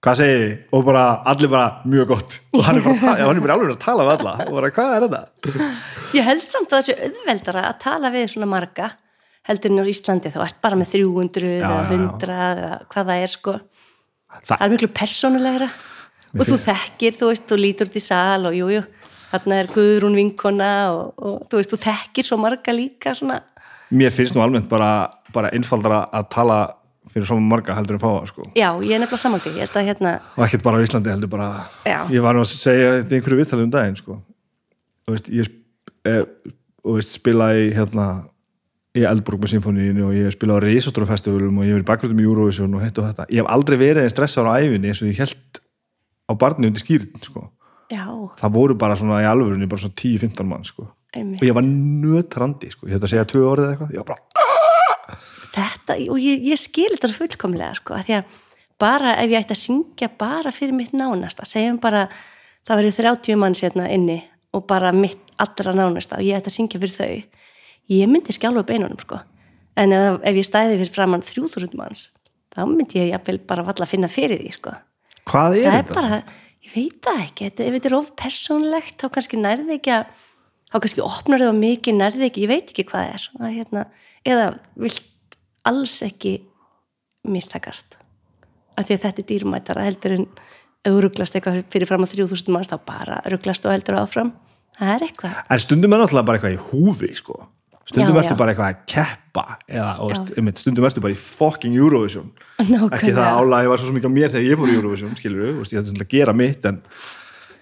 hvað 0.01 0.17
segið 0.21 0.39
þið? 0.41 0.55
Og 0.77 0.85
bara, 0.87 1.03
allir 1.29 1.51
bara 1.51 1.91
mjög 1.91 2.07
gott. 2.09 2.37
Og 2.55 2.65
hann 2.65 2.79
er 2.79 2.87
bara, 2.87 2.97
að 3.11 3.21
já, 3.21 3.25
hann 3.27 3.37
er 3.37 3.45
bara 3.45 3.57
alveg 3.57 3.75
að 3.75 3.83
tala 3.83 4.07
við 4.07 4.15
alla. 4.15 4.33
Og 4.47 4.57
bara, 4.57 4.71
hvað 4.77 4.95
er 4.95 5.05
þetta? 5.05 5.69
ég 6.17 6.27
held 6.27 6.47
samt 6.47 6.71
að 6.71 6.77
það 6.77 6.87
sé 6.87 6.97
auðveldara 7.05 7.65
að 7.67 7.79
tala 7.85 8.13
við 8.15 8.27
svona 8.33 8.49
marga 8.49 8.89
heldur 9.47 9.73
en 9.73 9.81
á 9.81 9.85
Íslandi, 9.89 10.31
þá 10.33 10.41
ert 10.45 10.57
bara 10.61 10.77
með 10.77 10.95
300 10.95 11.51
eða 11.57 11.61
já, 11.61 11.77
já. 11.81 11.97
100 11.97 12.33
eða 12.37 12.73
hvað 12.91 13.07
það 13.11 13.23
er 13.25 13.33
sko 13.33 13.55
Það, 14.31 14.47
það 14.57 14.65
er 14.65 14.73
miklu 14.75 14.89
persónulegra. 14.95 15.69
Og 16.31 16.47
þú 16.47 16.57
þekkir, 16.63 17.15
þú 17.19 17.27
veist, 17.31 17.47
þú 17.49 17.57
lítur 17.59 17.89
út 17.91 17.95
í 17.99 18.03
sal 18.03 18.45
og 18.47 18.53
jújú, 18.55 18.77
jú, 18.79 18.83
þarna 19.33 19.57
er 19.61 19.67
Guðrún 19.75 20.15
vinkona 20.15 20.69
og, 20.95 21.09
og 21.19 21.41
þú 21.51 21.59
veist, 21.59 21.73
þú 21.73 21.79
þekkir 21.83 22.27
svo 22.29 22.37
marga 22.39 22.71
líka 22.75 23.11
svona, 23.17 23.41
mér 23.91 24.13
finnst 24.15 24.35
nú 24.37 24.39
almennt 24.43 24.69
bara, 24.71 25.09
bara 25.35 25.49
einfaldara 25.51 26.05
að 26.15 26.29
tala 26.31 26.59
fyrir 27.11 27.27
svona 27.27 27.43
marga 27.43 27.75
heldur 27.75 27.97
en 27.97 28.03
fá 28.03 28.07
það, 28.07 28.29
sko. 28.31 28.45
Já, 28.55 28.69
ég 28.79 28.93
er 28.95 29.01
nefnilega 29.03 29.19
samaldi 29.25 29.51
ég 29.57 29.65
held 29.65 29.75
að 29.81 29.87
hérna, 29.89 30.13
og 30.37 30.45
ekkert 30.47 30.63
bara 30.63 30.79
á 30.79 30.83
Íslandi 30.85 31.11
heldur 31.11 31.31
bara. 31.33 31.49
Já. 31.83 31.97
ég 32.15 32.23
var 32.23 32.37
nú 32.37 32.45
að 32.45 32.51
segja 32.55 32.91
þetta 33.01 33.17
einhverju 33.17 33.39
viðtalið 33.41 33.65
um 33.67 33.73
daginn 33.75 33.99
sko. 33.99 34.17
og 35.07 35.15
veist, 35.17 35.27
ég 35.35 35.49
sp- 35.49 35.95
eh, 36.07 36.23
og 36.85 36.95
veist, 37.01 37.11
spila 37.19 37.51
í 37.59 37.67
hérna 37.75 38.07
í 38.91 39.03
Eldborg 39.07 39.39
með 39.39 39.53
symfóníinu 39.53 40.07
og 40.09 40.15
ég 40.15 40.27
hef 40.27 40.35
spilað 40.35 40.59
á 40.59 40.65
Risotro 40.65 41.07
festivalum 41.07 41.61
og 41.61 41.63
ég 41.63 41.71
hef 41.71 41.79
verið 41.79 41.87
bakgröndum 41.87 42.19
í 42.19 42.27
Eurovision 42.27 42.73
og 42.75 42.83
hitt 42.83 42.99
og 42.99 43.07
þetta, 43.07 43.27
ég 43.31 43.39
hef 43.39 43.51
aldrei 43.53 43.77
verið 43.79 44.03
einn 44.03 44.11
stressar 44.11 44.49
á 44.51 44.59
æfinni 44.59 44.91
eins 44.91 45.01
og 45.03 45.07
ég 45.11 45.21
held 45.21 45.61
á 46.27 46.33
barni 46.35 46.67
undir 46.67 46.83
skýrin 46.83 47.23
sko. 47.23 47.45
já, 47.91 48.03
það 48.41 48.57
voru 48.57 48.75
bara 48.75 48.97
svona 48.99 49.21
í 49.23 49.29
alvörunni 49.29 49.69
bara 49.71 49.85
svona 49.85 49.95
10-15 49.95 50.51
mann 50.51 50.67
sko. 50.67 50.89
og 50.91 51.15
einmitt 51.15 51.47
ég 51.47 51.55
var 51.55 51.63
nötrandi 51.63 52.71
sko. 52.71 52.87
ég 52.87 52.97
þetta 52.97 53.07
að 53.07 53.13
segja 53.15 53.29
tvö 53.31 53.47
orðið 53.53 53.71
eitthvað 53.71 53.95
ég 53.95 54.03
var 54.03 54.11
bara, 54.11 55.17
þetta, 55.55 55.99
og 56.11 56.19
ég, 56.19 56.47
ég 56.51 56.59
skil 56.59 56.91
þetta 56.91 57.15
fullkomlega 57.15 57.79
sko, 57.79 57.95
að 57.95 58.07
því 58.09 58.19
að 58.19 58.39
bara 58.81 59.17
ef 59.21 59.31
ég 59.31 59.39
ætti 59.39 59.55
að 59.55 59.63
syngja 59.63 60.11
bara 60.19 60.51
fyrir 60.51 60.75
mitt 60.75 60.91
nánasta 60.91 61.47
segjum 61.47 61.79
bara, 61.79 62.09
það 62.67 62.81
verður 62.81 62.99
30 63.05 63.39
manns 63.39 63.63
hérna 63.63 63.87
inni 63.93 64.19
og 64.51 64.65
bara 64.67 64.91
mitt 64.91 65.31
allra 65.39 65.71
nánasta 65.77 66.19
og 66.19 66.27
ég 66.27 66.35
ætti 66.35 66.51
að 66.51 66.59
syngja 66.59 66.81
fyrir 66.81 66.97
þau 66.97 67.40
ég 67.91 68.09
myndi 68.09 68.33
skjálfa 68.35 68.63
beinunum 68.67 68.99
sko. 69.01 69.19
En 69.79 69.93
ef, 69.95 70.19
ef 70.27 70.39
ég 70.39 70.47
stæði 70.47 70.79
fyrir 70.79 70.93
framann 70.93 71.23
3000 71.25 71.77
manns 71.79 72.09
þá 72.51 72.65
myndi 72.67 72.99
ég 72.99 73.11
jafnvel 73.13 73.39
bara 73.47 73.65
valla 73.67 73.85
að 73.85 73.93
finna 73.93 74.09
fyrir 74.11 74.41
því 74.41 74.55
sko. 74.57 74.73
Hvað 75.29 75.57
er 75.59 75.67
það 75.67 75.77
er 75.77 75.77
þetta? 75.77 75.95
bara, 75.97 76.19
ég 76.65 76.75
veit 76.75 76.99
það 77.05 77.23
ekki. 77.25 77.47
Þetta, 77.47 77.63
ef 77.67 77.77
þetta 77.77 77.89
er 77.89 77.97
of 77.97 78.11
persónlegt 78.19 78.97
þá 78.99 79.07
kannski 79.15 79.39
nærði 79.39 79.77
ekki 79.77 79.95
að 79.95 80.27
þá 80.71 80.77
kannski 80.83 81.05
opnar 81.05 81.45
þau 81.45 81.55
mikið 81.57 81.97
nærði 81.99 82.27
ekki, 82.27 82.45
ég 82.45 82.51
veit 82.51 82.73
ekki 82.73 82.87
hvað 82.89 83.07
það 83.07 83.15
er. 83.15 83.27
Að, 83.39 83.55
hérna, 83.57 83.85
eða 84.27 84.47
vilt 84.85 85.39
alls 85.71 85.97
ekki 86.05 86.35
mistakast. 87.31 87.99
Af 88.79 88.87
því 88.87 88.97
að 88.97 89.03
þetta 89.05 89.23
er 89.23 89.29
dýrmætara 89.31 89.87
heldur 89.87 90.17
en 90.17 90.27
ef 90.81 90.89
þú 90.89 91.01
rugglast 91.05 91.35
eitthvað 91.37 91.63
fyrir 91.71 91.89
fram 91.89 92.07
á 92.07 92.09
3000 92.09 92.55
manns 92.55 92.71
þá 92.71 92.77
bara 92.87 93.21
rugglast 93.29 93.67
og 93.67 93.75
heldur 93.75 93.99
áfram. 94.01 94.33
Það 94.79 94.93
er 94.95 95.03
eitthvað. 95.05 95.41
En 95.53 95.61
stundum 95.61 95.93
er 95.93 96.01
náttúrulega 96.01 96.27
bara 96.27 96.39
eitthvað 96.39 96.55
í 96.55 96.63
húfi 96.71 97.11
sko. 97.19 97.37
Stundum 97.89 98.19
já. 98.19 98.35
bara 98.37 98.53
eitthvað 98.53 98.67
að 98.67 98.83
keppa 98.91 99.45
eða 99.69 99.89
einmitt, 100.37 100.61
stundum 100.61 100.85
ertu 100.87 101.03
bara 101.03 101.15
í 101.15 101.19
fucking 101.19 101.77
Eurovision 101.79 102.29
Nákvæmlega. 102.59 102.91
ekki 102.97 103.15
það 103.17 103.39
álægi 103.39 103.71
var 103.71 103.81
svo 103.81 103.95
mikið 103.95 104.11
á 104.11 104.17
mér 104.17 104.33
þegar 104.35 104.47
ég 104.49 104.61
fór 104.61 104.71
í 104.71 104.77
Eurovision 104.77 105.17
skilur 105.17 105.41
við, 105.47 105.57
ég 105.57 105.79
hefði 105.79 105.93
svona 105.93 106.05
að 106.05 106.13
gera 106.15 106.35
mitt 106.37 106.67
en 106.69 106.81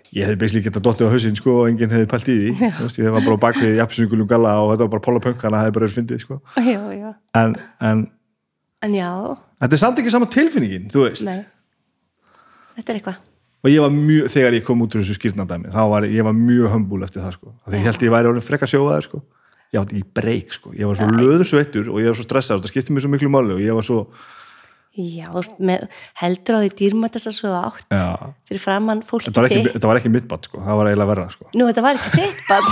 ég 0.10 0.26
hefði 0.26 0.42
basically 0.42 0.66
getað 0.66 0.86
dottið 0.90 1.10
á 1.10 1.14
hausinn 1.14 1.40
sko, 1.40 1.56
og 1.62 1.70
enginn 1.70 1.94
hefði 1.94 2.10
pælt 2.10 2.32
í 2.34 2.38
því 2.40 2.72
Þú 2.80 2.88
veist, 2.88 3.00
ég 3.00 3.16
var 3.16 3.26
bara 3.28 3.40
á 3.40 3.44
bakvið 3.46 3.78
í 3.78 3.84
appisungulum 3.84 4.30
galla 4.30 4.56
og 4.64 4.74
þetta 4.74 4.88
var 4.88 4.94
bara 4.96 5.06
Póla 5.08 5.24
Punk 5.24 5.46
hana 5.46 5.64
hefði 5.64 5.76
bara 5.78 5.88
verið 5.88 5.98
fyndið 6.00 6.26
sko. 6.26 6.42
já, 6.58 6.82
já. 6.98 7.14
en, 7.40 7.56
en 7.80 8.06
en 8.80 9.00
þetta 9.60 9.76
er 9.76 9.82
samt 9.82 10.02
ekki 10.02 10.14
sama 10.14 10.30
tilfinningin 10.32 10.88
þú 10.92 11.08
veist, 11.08 11.26
nei 11.28 11.44
þetta 12.80 12.94
er 12.94 13.02
eitthvað 13.02 13.26
og 13.60 13.72
ég 13.72 13.84
var 13.84 13.92
mjög, 13.92 14.30
þegar 14.32 14.56
ég 14.56 14.64
kom 14.64 14.86
út 14.86 14.96
úr 14.96 15.04
þessu 15.04 15.18
skýrnandæmi 15.18 15.72
þá 15.74 15.82
var 15.92 16.08
ég 16.08 16.24
var 16.24 16.36
mjög 16.36 16.72
hömbúl 16.74 17.04
eftir 17.04 17.24
það 17.26 17.36
sko. 17.36 17.54
Því 17.68 17.82
ég 17.82 17.88
held 17.90 18.06
ég 18.06 18.14
væri 18.14 18.30
orðin 18.32 18.46
frekka 18.46 18.70
sjóðaður 18.72 19.08
sko. 19.08 19.20
Ég 19.70 19.80
átti 19.82 20.00
ekki 20.00 20.18
breyk, 20.18 20.54
sko. 20.56 20.74
ég 20.74 20.90
var 20.90 20.98
svo 20.98 21.08
löðursveittur 21.14 21.92
og 21.94 22.02
ég 22.02 22.12
var 22.12 22.18
svo 22.18 22.26
stressaður, 22.26 22.66
það 22.66 22.74
skipti 22.74 22.96
mér 22.96 23.06
svo 23.06 23.14
miklu 23.14 23.32
máli 23.34 23.56
og 23.58 23.64
ég 23.64 23.78
var 23.78 23.86
svo 23.86 24.04
já, 25.00 25.30
með, 25.62 25.86
heldur 26.20 26.58
á 26.58 26.60
því 26.64 26.70
dýrmætast 26.80 27.30
að 27.30 27.36
svo 27.38 27.52
átt 27.54 27.94
Já. 27.94 28.34
fyrir 28.50 28.62
framann 28.64 29.04
fólki 29.06 29.30
þetta 29.30 29.44
var 29.44 29.50
ekki, 29.50 29.74
þetta 29.76 29.92
var 29.92 30.00
ekki 30.02 30.12
mitt 30.14 30.28
bat, 30.32 30.50
sko. 30.50 30.62
það 30.66 30.80
var 30.80 30.90
eiginlega 30.90 31.12
verra 31.12 31.28
sko. 31.34 31.50
nú, 31.54 31.68
þetta 31.70 31.86
var 31.86 32.00
ekki 32.00 32.10
þitt 32.18 32.42
bann 32.50 32.66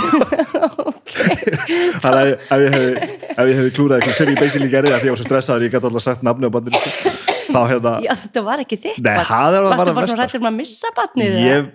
þannig 2.02 2.18
að 2.18 2.32
ef 2.34 2.64
ég 2.64 2.76
hefði, 2.76 2.90
ef 3.30 3.44
ég 3.44 3.60
hefði 3.60 3.74
klúrað 3.78 3.96
eitthvað 4.00 4.18
sem 4.20 4.32
ég 4.34 4.42
basically 4.42 4.72
gerði 4.74 4.92
það 4.94 5.00
því 5.04 5.10
ég 5.10 5.14
var 5.14 5.22
svo 5.22 5.28
stressaður 5.30 5.66
ég 5.68 5.74
gæti 5.76 5.90
alltaf 5.90 6.06
sagt 6.08 6.26
nafni 6.26 6.50
á 6.50 6.54
bandinu 6.58 6.82
sko. 6.82 7.14
Þá 7.48 7.60
hérna 7.72 7.94
já, 8.04 8.12
þetta 8.22 8.42
var 8.48 8.62
ekki 8.64 8.78
þitt 8.82 9.00
Nei, 9.04 9.14
það 9.28 9.56
að 9.58 9.68
varstu 9.68 9.78
bara 9.78 9.94
versta, 9.96 10.12
svona 10.12 10.26
rættur 10.26 10.42
um 10.42 10.50
að 10.50 10.58
missa 10.58 10.92
barnið 10.98 11.40
ég, 11.44 11.70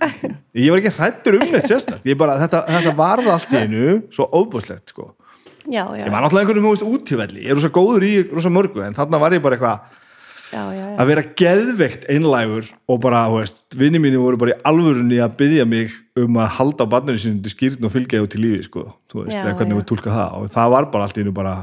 ég 0.63 0.75
var 0.75 0.83
ekki 0.83 0.93
hrættur 0.99 1.39
um 1.39 1.43
neitt 1.47 1.67
sérstætt 1.71 2.07
ég 2.09 2.19
bara, 2.19 2.37
þetta, 2.43 2.63
þetta 2.69 2.95
varð 2.99 3.33
allt 3.33 3.53
í 3.53 3.63
einu 3.63 3.97
svo 4.13 4.29
óbúslegt 4.29 4.93
sko. 4.93 5.09
já, 5.65 5.83
já, 5.83 6.05
ég 6.05 6.13
var 6.13 6.25
náttúrulega 6.25 6.45
einhvern 6.45 6.69
veginn 6.69 6.95
útífelli 6.97 7.43
ég 7.47 7.55
er 7.55 7.63
svo 7.63 7.73
góður 7.73 8.07
í 8.07 8.13
rosa 8.31 8.53
mörgu 8.53 8.85
en 8.85 8.97
þarna 8.97 9.21
var 9.23 9.37
ég 9.37 9.43
bara 9.43 9.59
eitthvað 9.59 9.99
að 10.53 11.09
vera 11.09 11.23
geðveikt 11.37 12.07
einlægur 12.11 12.67
og 12.89 12.99
bara, 13.03 13.25
þú 13.31 13.39
veist, 13.41 13.61
vinni 13.77 14.01
mínu 14.01 14.21
voru 14.21 14.39
bara 14.41 14.53
í 14.53 14.59
alvörunni 14.69 15.19
að 15.23 15.37
byggja 15.39 15.65
mig 15.69 15.93
um 16.19 16.37
að 16.41 16.51
halda 16.59 16.87
barninu 16.89 17.21
sínum 17.21 17.41
til 17.43 17.53
skýrn 17.53 17.87
og 17.87 17.93
fylgja 17.93 18.21
út 18.23 18.37
í 18.37 18.41
lífi, 18.41 18.67
sko, 18.67 18.85
þú 19.11 19.23
veist, 19.23 19.37
eða 19.39 19.55
hvernig 19.57 19.79
við 19.79 19.87
tólka 19.89 20.13
það. 20.13 20.35
Og 20.37 20.53
það 20.53 20.75
var 20.75 20.89
bara 20.93 21.07
allt 21.07 21.17
í 21.17 21.23
einu 21.25 21.33
bara 21.35 21.55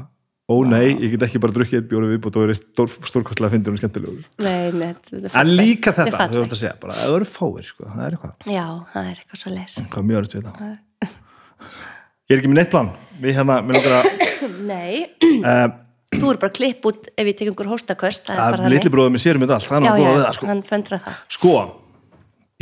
ó 0.51 0.55
nei, 0.67 0.97
ég 0.99 1.15
get 1.15 1.27
ekki 1.29 1.41
bara 1.43 1.55
drukkið 1.55 1.79
eitt 1.79 1.89
bjóri 1.91 2.09
viðbútt 2.11 2.39
og 2.39 2.47
verið 2.47 2.59
stór, 2.59 2.91
stórkostlega 3.07 3.61
skemmtilegur. 3.79 4.25
Nei, 4.43 4.71
nei, 4.75 4.89
þetta 5.07 5.31
er 5.31 5.37
en 5.45 5.53
líka 5.55 5.95
Þetta 5.95 6.25
er 6.25 6.33
þú 6.33 6.43
veist 6.43 6.57
að 6.57 6.63
segja 6.65 6.77
bara, 6.83 6.97
það 6.99 7.19
eru 7.19 7.29
fáir, 7.31 7.69
sko, 7.69 7.87
það 7.87 8.07
er 8.07 8.17
eitthvað. 8.17 8.35
Já, 8.51 8.65
það 8.93 9.11
er 9.11 9.21
eitthvað 9.21 9.43
svo 9.45 9.53
les 9.55 9.77
hvað 9.81 10.01
er 10.01 10.09
mjög 10.11 10.21
öðrugt 10.21 10.37
við 10.37 10.49
þetta. 10.49 10.71
Ég 12.31 12.35
er 12.35 12.43
ekki 12.43 12.51
með 12.51 12.61
neitt 12.61 12.73
plan. 12.73 12.91
Við 13.21 13.39
hérna, 13.39 13.61
mér 13.67 13.79
langar 13.79 13.97
að 14.01 14.11
nei, 14.71 14.93
uh, 15.43 15.69
þú 16.15 16.33
eru 16.33 16.41
bara 16.43 16.55
klipp 16.55 16.89
út 16.91 17.09
ef 17.15 17.31
ég 17.31 17.39
tek 17.39 17.51
einhver 17.51 17.71
hóstaköst 17.71 18.31
það 18.31 18.43
er 18.45 18.65
að 18.65 18.75
litli 18.75 18.93
bróðum 18.93 19.17
mér 19.17 19.23
sérum 19.23 19.45
þetta 19.45 19.57
allt, 19.59 19.69
það 19.71 19.79
er 19.79 19.87
já, 19.87 19.93
að 19.93 20.03
já, 20.03 20.11
við 20.11 20.23
það, 20.25 20.35
sko. 20.39 20.51
hann 20.51 20.63
föndra 20.67 21.01
það. 21.05 21.19
Sko, 21.37 21.55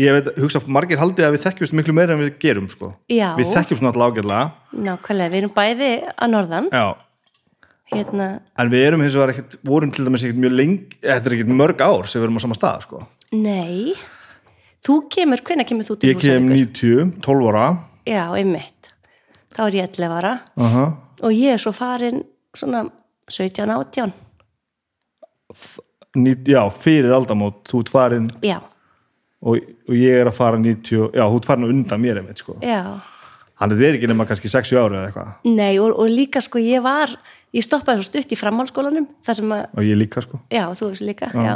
ég 0.02 0.16
veit, 0.16 0.30
hugsa 0.44 0.62
margir 0.78 1.02
haldið 1.02 1.28
að 1.28 1.36
við 1.36 1.44
þekkjumst 1.46 1.76
miklu 1.78 1.96
meira 1.96 2.16
en 2.16 2.24
við 2.24 2.32
gerum, 2.42 2.70
sko. 2.72 2.90
Við 3.08 3.52
þekkjumst 3.54 3.84
náttúrulega 3.84 4.16
ágætlega, 4.16 4.42
nákvæmlega, 4.88 5.32
við 5.34 5.42
erum 5.42 5.54
bæði 5.56 5.92
að 6.14 6.32
norðan. 6.34 6.70
Já, 6.74 6.86
hérna, 7.92 8.28
en 8.58 8.70
við 8.72 8.86
erum 8.86 9.02
hins 9.04 9.16
vegar 9.16 9.32
ekkert, 9.34 9.58
vorum 9.66 9.92
til 9.94 10.06
dæmis 10.06 10.24
ekkert 10.26 10.40
mjög 10.44 10.54
lengi, 10.58 11.00
þetta 11.02 11.30
er 11.30 11.36
ekkert 11.38 11.58
mörg 11.60 11.82
ár 11.84 12.08
sem 12.08 12.20
við 12.20 12.28
erum 12.28 12.40
á 12.40 12.44
sama 12.44 12.58
stað, 12.58 12.86
sko. 12.86 13.02
nei. 13.32 13.96
Þú 14.86 15.00
kemur, 15.10 15.42
hvenær 15.42 15.66
kemur 15.66 15.86
þú 15.88 15.98
til 15.98 16.12
Ég 16.12 16.20
kem 16.22 16.46
Húsavíkur? 16.52 17.10
90, 17.10 17.20
12 17.24 17.50
ára, 17.50 17.66
já, 18.06 18.22
einmitt, 18.38 18.92
þá 19.56 19.62
er 19.66 19.76
ég 19.80 19.90
11 19.90 20.16
ára. 20.20 20.32
Uh 20.56 20.74
-huh. 20.74 20.92
og 21.22 21.32
ég 21.32 21.52
er 21.52 21.58
svo 21.58 21.72
farin 21.72 22.24
svona 22.54 22.88
17, 23.28 23.70
18 23.70 24.12
Ní, 26.16 26.34
já, 26.44 26.70
fyrir 26.70 27.12
aldamót, 27.12 27.68
þú 27.68 27.80
ert 27.80 27.88
farin. 27.88 28.30
Já, 28.42 28.60
og, 29.42 29.58
og 29.88 29.94
ég 29.94 30.20
er 30.20 30.26
að 30.26 30.34
fara 30.34 30.56
90, 30.56 31.10
já, 31.14 31.24
þú 31.24 31.36
ert 31.36 31.46
farin 31.46 31.64
undan 31.64 32.00
mér 32.00 32.16
einmitt, 32.18 32.38
sko. 32.38 32.56
já. 32.62 33.00
Þið 33.58 33.82
er 33.82 33.96
ekki 33.96 34.06
nema 34.06 34.24
kannski 34.24 34.48
60 34.48 34.78
ára 34.78 35.00
eða 35.00 35.06
eitthvað, 35.08 35.28
nei, 35.44 35.78
og, 35.78 35.98
og 35.98 36.08
líka 36.08 36.40
sko 36.40 36.58
ég 36.58 36.82
var 36.82 37.10
ég 37.56 37.64
stoppaði 37.64 38.02
svo 38.02 38.08
stutt 38.10 38.32
í 38.34 38.38
framhalskólanum 38.38 39.06
þar 39.24 39.38
sem 39.40 39.52
að, 39.56 39.64
og 39.78 39.86
ég 39.88 39.96
líka, 40.00 40.20
sko. 40.24 40.40
já, 40.52 40.64
þú 40.76 40.90
veist 40.92 41.04
líka 41.06 41.30
já, 41.32 41.54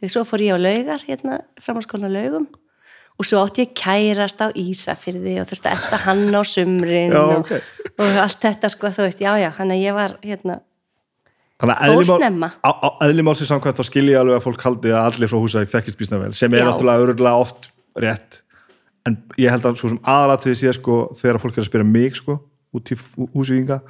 því 0.00 0.10
svo 0.14 0.24
fór 0.28 0.44
ég 0.46 0.56
á 0.56 0.58
laugar 0.60 1.04
hérna, 1.08 1.40
framhalskólan 1.60 2.08
á 2.08 2.16
laugum 2.16 2.46
og 3.20 3.26
svo 3.28 3.42
átti 3.44 3.66
ég 3.66 3.74
kærast 3.76 4.40
á 4.40 4.48
Ísafyrði 4.56 5.34
og 5.42 5.48
þurfti 5.50 5.68
að 5.68 5.76
elta 5.76 5.98
hann 6.06 6.22
á 6.32 6.42
sumrin 6.48 7.12
Já, 7.16 7.20
og, 7.20 7.44
ok. 7.44 7.52
og 8.00 8.18
allt 8.24 8.40
þetta 8.46 8.70
sko, 8.72 8.92
þú 8.96 9.04
veist, 9.08 9.20
já, 9.20 9.32
já 9.42 9.50
hann 9.58 9.74
að 9.76 9.82
ég 9.84 9.96
var 9.98 10.16
hérna 10.24 10.60
Þannig 11.60 11.76
að 11.76 11.90
Fór 11.90 11.92
eðli 12.00 12.08
mál- 12.08 12.20
snemma. 12.22 12.48
á, 12.64 12.70
á 12.72 12.88
eðli 13.04 13.22
málsins 13.26 13.50
samkvæmt 13.52 13.76
þá 13.76 13.84
skilji 13.84 14.14
ég 14.14 14.20
alveg 14.22 14.38
að 14.38 14.44
fólk 14.46 14.62
haldi 14.64 14.92
að 14.96 15.08
allir 15.10 15.28
frá 15.28 15.38
Húsavík 15.42 15.68
þekkist 15.74 15.98
býsna 16.00 16.20
vel 16.22 16.30
sem 16.32 16.54
er 16.56 16.64
náttúrulega 16.64 17.04
öruglega 17.04 17.42
oft 17.42 17.68
rétt 18.00 18.38
en 19.04 19.18
ég 19.36 19.52
held 19.52 19.66
að 19.68 19.76
svo 19.76 19.90
sem 19.92 20.00
aðalatrið 20.08 20.56
sé 20.62 20.72
sko 20.78 20.96
þegar 21.20 21.38
fólk 21.42 21.58
er 21.58 21.66
að 21.66 21.68
spyrja 21.68 21.88
mig 21.90 22.16
sko 22.16 22.38
út 22.72 22.94
í 22.94 22.96
Hú- 22.96 23.28
Húsavíkinga 23.36 23.82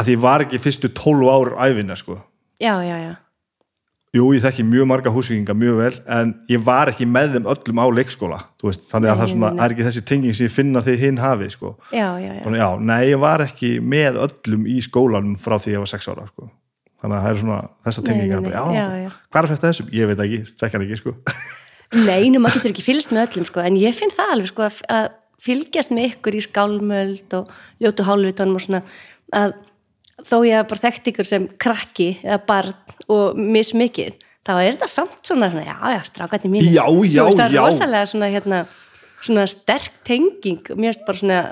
að 0.00 0.14
ég 0.14 0.22
var 0.22 0.44
ekki 0.46 0.62
fyrstu 0.62 0.92
12 0.96 1.30
ár 1.30 1.52
æfinna 1.68 1.96
sko 1.98 2.18
já, 2.60 2.74
já, 2.84 2.96
já, 3.00 3.12
Jú, 4.10 4.24
ég 4.34 4.42
þekki 4.42 4.64
mjög 4.66 4.86
marga 4.90 5.10
húsvíkinga 5.14 5.54
mjög 5.54 5.76
vel 5.78 5.92
en 6.10 6.30
ég 6.50 6.62
var 6.66 6.90
ekki 6.90 7.06
með 7.06 7.36
þeim 7.36 7.44
öllum 7.52 7.78
á 7.78 7.86
leikskóla 7.94 8.38
veist, 8.58 8.88
þannig 8.90 9.12
að 9.12 9.14
Nei, 9.14 9.20
það 9.20 9.22
er, 9.22 9.30
svona, 9.32 9.50
er 9.54 9.74
ekki 9.74 9.86
þessi 9.86 10.02
tenging 10.08 10.34
sem 10.34 10.48
ég 10.48 10.54
finna 10.54 10.82
því 10.82 10.96
hinn 10.98 11.20
hafið 11.22 11.52
sko. 11.54 11.70
já, 11.94 12.08
já, 12.18 12.32
já. 12.34 12.40
Þannig, 12.42 12.58
já, 12.58 12.68
nei, 12.90 12.98
ég 13.06 13.22
var 13.22 13.44
ekki 13.44 13.70
með 13.78 14.18
öllum 14.24 14.66
í 14.66 14.80
skólanum 14.82 15.38
frá 15.38 15.54
því 15.62 15.76
ég 15.76 15.84
var 15.84 15.92
sex 15.92 16.10
ára 16.10 16.26
sko. 16.26 16.50
þannig 17.04 17.20
að 17.20 17.22
það 17.22 17.30
er 17.30 17.40
svona 17.44 17.60
þessa 17.86 18.04
já. 18.10 19.14
hvað 19.30 19.40
er 19.44 19.50
þetta 19.52 19.70
þessum? 19.70 19.94
Ég 19.94 20.10
veit 20.10 20.24
ekki, 20.26 20.42
þekk 20.58 20.74
hann 20.74 20.86
ekki 20.88 21.00
sko. 21.04 21.16
Nei, 22.10 22.26
nú 22.34 22.42
maður 22.42 22.58
getur 22.58 22.74
ekki 22.74 22.88
fylgst 22.90 23.14
með 23.14 23.28
öllum 23.28 23.46
sko, 23.46 23.62
en 23.62 23.78
ég 23.78 23.94
finn 23.94 24.10
það 24.14 24.34
alveg 24.34 24.50
sko 24.50 24.66
að, 24.66 25.14
fylgjast 25.40 25.94
með 25.94 26.10
ykkur 26.10 26.34
í 26.34 26.42
skálmöld 26.44 27.38
og 27.38 27.54
ljótu 27.80 28.04
hálfvitunum 28.10 28.58
og 28.58 28.66
svona 28.66 28.82
að 29.38 29.54
þó 30.26 30.36
ég 30.46 30.58
hef 30.58 30.68
bara 30.70 30.84
þekkt 30.84 31.10
ykkur 31.12 31.28
sem 31.28 31.48
krakki 31.60 32.10
eða 32.22 32.38
barn 32.48 32.76
og 33.10 33.40
mismikið, 33.40 34.20
þá 34.46 34.52
er 34.58 34.70
þetta 34.74 34.90
samt 34.90 35.18
svona, 35.26 35.50
svona 35.52 35.66
já, 35.66 35.76
já, 35.96 36.00
strákandi 36.10 36.52
mínu. 36.52 36.70
Já, 36.70 36.84
já, 36.84 37.24
veist, 37.24 37.40
það 37.40 37.44
er 37.46 37.56
já. 37.56 37.64
rosalega 37.64 38.12
svona, 38.12 38.30
hérna, 38.34 38.62
svona 39.20 39.48
sterk 39.50 40.00
tenging, 40.06 40.72
mér 40.76 40.94
finnst 40.94 41.04
bara 41.08 41.20
svona, 41.22 41.42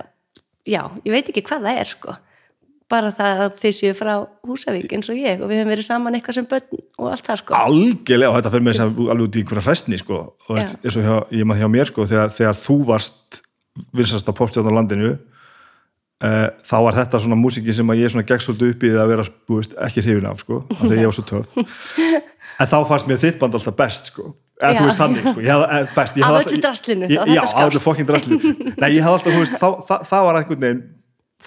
já, 0.68 0.82
ég 1.04 1.14
veit 1.14 1.30
ekki 1.32 1.44
hvað 1.48 1.68
það 1.68 1.82
er 1.82 1.92
sko, 1.92 2.16
bara 2.88 3.10
það 3.12 3.42
að 3.44 3.58
þið 3.62 3.74
séu 3.76 3.96
frá 3.96 4.12
Húsavík 4.48 4.94
eins 4.96 5.10
og 5.12 5.18
ég 5.20 5.42
og 5.42 5.50
við 5.50 5.60
höfum 5.60 5.72
verið 5.74 5.88
saman 5.90 6.14
eitthvað 6.16 6.38
sem 6.38 6.46
börn 6.48 6.78
og 6.96 7.10
allt 7.12 7.26
það 7.26 7.42
sko. 7.42 7.58
algjörlega, 7.58 8.30
og 8.30 8.38
þetta 8.38 8.52
fyrir 8.54 8.64
mig 8.64 8.78
sem 8.78 8.94
alveg 9.04 9.26
út 9.26 9.36
í 9.36 9.42
einhverja 9.42 9.64
hræstni 9.66 9.98
sko. 10.00 10.20
og 10.48 10.54
Já. 10.54 10.62
veist, 10.62 10.78
eins 10.80 10.96
og 10.96 11.04
hjá, 11.04 11.16
ég 11.36 11.48
maður 11.48 11.60
hjá 11.60 11.70
mér 11.74 11.90
sko, 11.90 12.06
þegar, 12.08 12.32
þegar 12.38 12.58
þú 12.62 12.78
varst 12.88 13.42
vinsast 13.92 14.30
að 14.30 14.38
popstjórn 14.40 14.72
á 14.72 14.78
landinu 14.78 15.12
þá 16.18 16.76
var 16.82 16.96
þetta 16.98 17.20
svona 17.22 17.38
músiki 17.38 17.72
sem 17.76 17.92
ég 17.94 18.10
svona 18.10 18.26
gegn 18.26 18.42
svolítið 18.42 18.72
upp 18.74 18.82
í 18.82 18.90
það 18.90 19.02
að 19.04 19.12
vera 19.12 19.24
þú 19.30 19.60
veist, 19.60 19.76
ekki 19.86 20.02
hrifin 20.02 20.26
af 20.26 20.42
sko, 20.42 20.60
af 20.74 20.82
því 20.82 20.98
ég 20.98 21.06
var 21.10 21.14
svo 21.14 21.26
töf 21.28 21.56
en 22.58 22.66
þá 22.72 22.76
fannst 22.90 23.06
mér 23.06 23.20
þitt 23.22 23.38
band 23.38 23.54
alltaf 23.54 23.76
best 23.78 24.10
sko. 24.12 24.32
Eða 24.58 24.72
Já. 24.74 24.78
þú 24.80 24.86
veist 24.88 24.98
þannig 24.98 25.26
sko, 25.28 25.42
eh, 25.78 25.90
Af 26.26 26.38
öllu 26.40 26.60
draslinu, 26.64 27.08
já, 27.14 27.20
af 27.46 27.68
öllu 27.68 27.82
fokkin 27.82 28.08
draslinu. 28.08 28.54
Nei, 28.82 28.88
alltaf, 28.98 29.36
veist, 29.36 29.54
þá, 29.54 29.68
það, 29.86 30.06
það 30.10 30.24
var 30.26 30.38
einhvern 30.40 30.64
veginn 30.66 30.80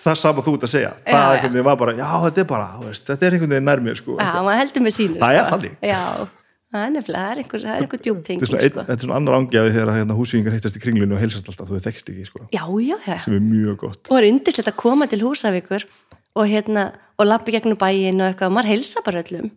það 0.02 0.20
sama 0.22 0.46
þú 0.46 0.54
ert 0.56 0.64
að 0.64 0.72
segja. 0.72 0.92
Það 1.04 1.18
Já, 1.20 1.26
einhvern 1.34 1.56
veginn 1.58 1.68
var 1.68 1.80
bara, 1.82 1.96
já 2.00 2.08
þetta 2.30 2.44
er 2.46 2.48
bara 2.54 2.70
veist, 2.86 3.04
þetta 3.10 3.28
er 3.28 3.36
einhvern 3.36 3.56
veginn 3.58 3.68
nær 3.68 3.84
mér 3.84 4.00
sko 4.00 4.16
Já, 4.16 4.30
maður 4.40 4.62
heldur 4.62 4.86
með 4.88 4.96
sínu 5.02 5.20
Það 5.20 5.36
er 5.36 5.44
sko. 5.44 5.58
þannig. 5.58 5.76
Það 6.72 6.86
er 6.88 6.92
nefnilega, 6.96 7.22
það 7.22 7.32
er 7.32 7.40
einhver, 7.42 7.64
er 7.68 7.82
einhver 7.84 8.00
djúptenging 8.06 8.42
þetta 8.42 8.48
er 8.48 8.52
svona, 8.52 8.62
ein, 8.64 8.72
sko. 8.72 8.84
þetta 8.88 8.94
er 8.96 9.06
svona 9.06 9.16
annar 9.20 9.36
ángjafi 9.42 9.72
þegar 9.76 9.90
hérna, 9.98 10.16
húsvíkingar 10.16 10.54
hittast 10.56 10.78
í 10.78 10.82
kringlinu 10.86 11.18
og 11.18 11.20
heilsast 11.20 11.50
alltaf 11.52 11.68
þú 11.68 11.80
þekkst 11.88 12.12
ekki, 12.14 12.28
sko, 12.30 12.46
Já, 12.48 12.64
já, 12.80 12.96
já. 13.10 13.18
Sem 13.26 13.36
er 13.36 13.44
mjög 13.44 13.76
gott. 13.82 14.00
Og 14.08 14.14
það 14.16 14.20
er 14.22 14.28
yndislegt 14.30 14.70
að 14.72 14.78
koma 14.80 15.08
til 15.12 15.20
Húsavíkur 15.26 15.84
og 16.40 16.48
hérna, 16.48 16.86
og 17.20 17.28
lappi 17.28 17.52
gegnum 17.58 17.76
bæin 17.82 18.24
og 18.24 18.30
eitthvað, 18.30 18.48
og 18.48 18.56
maður 18.56 18.72
heilsa 18.72 19.04
bara 19.04 19.20
öllum 19.26 19.52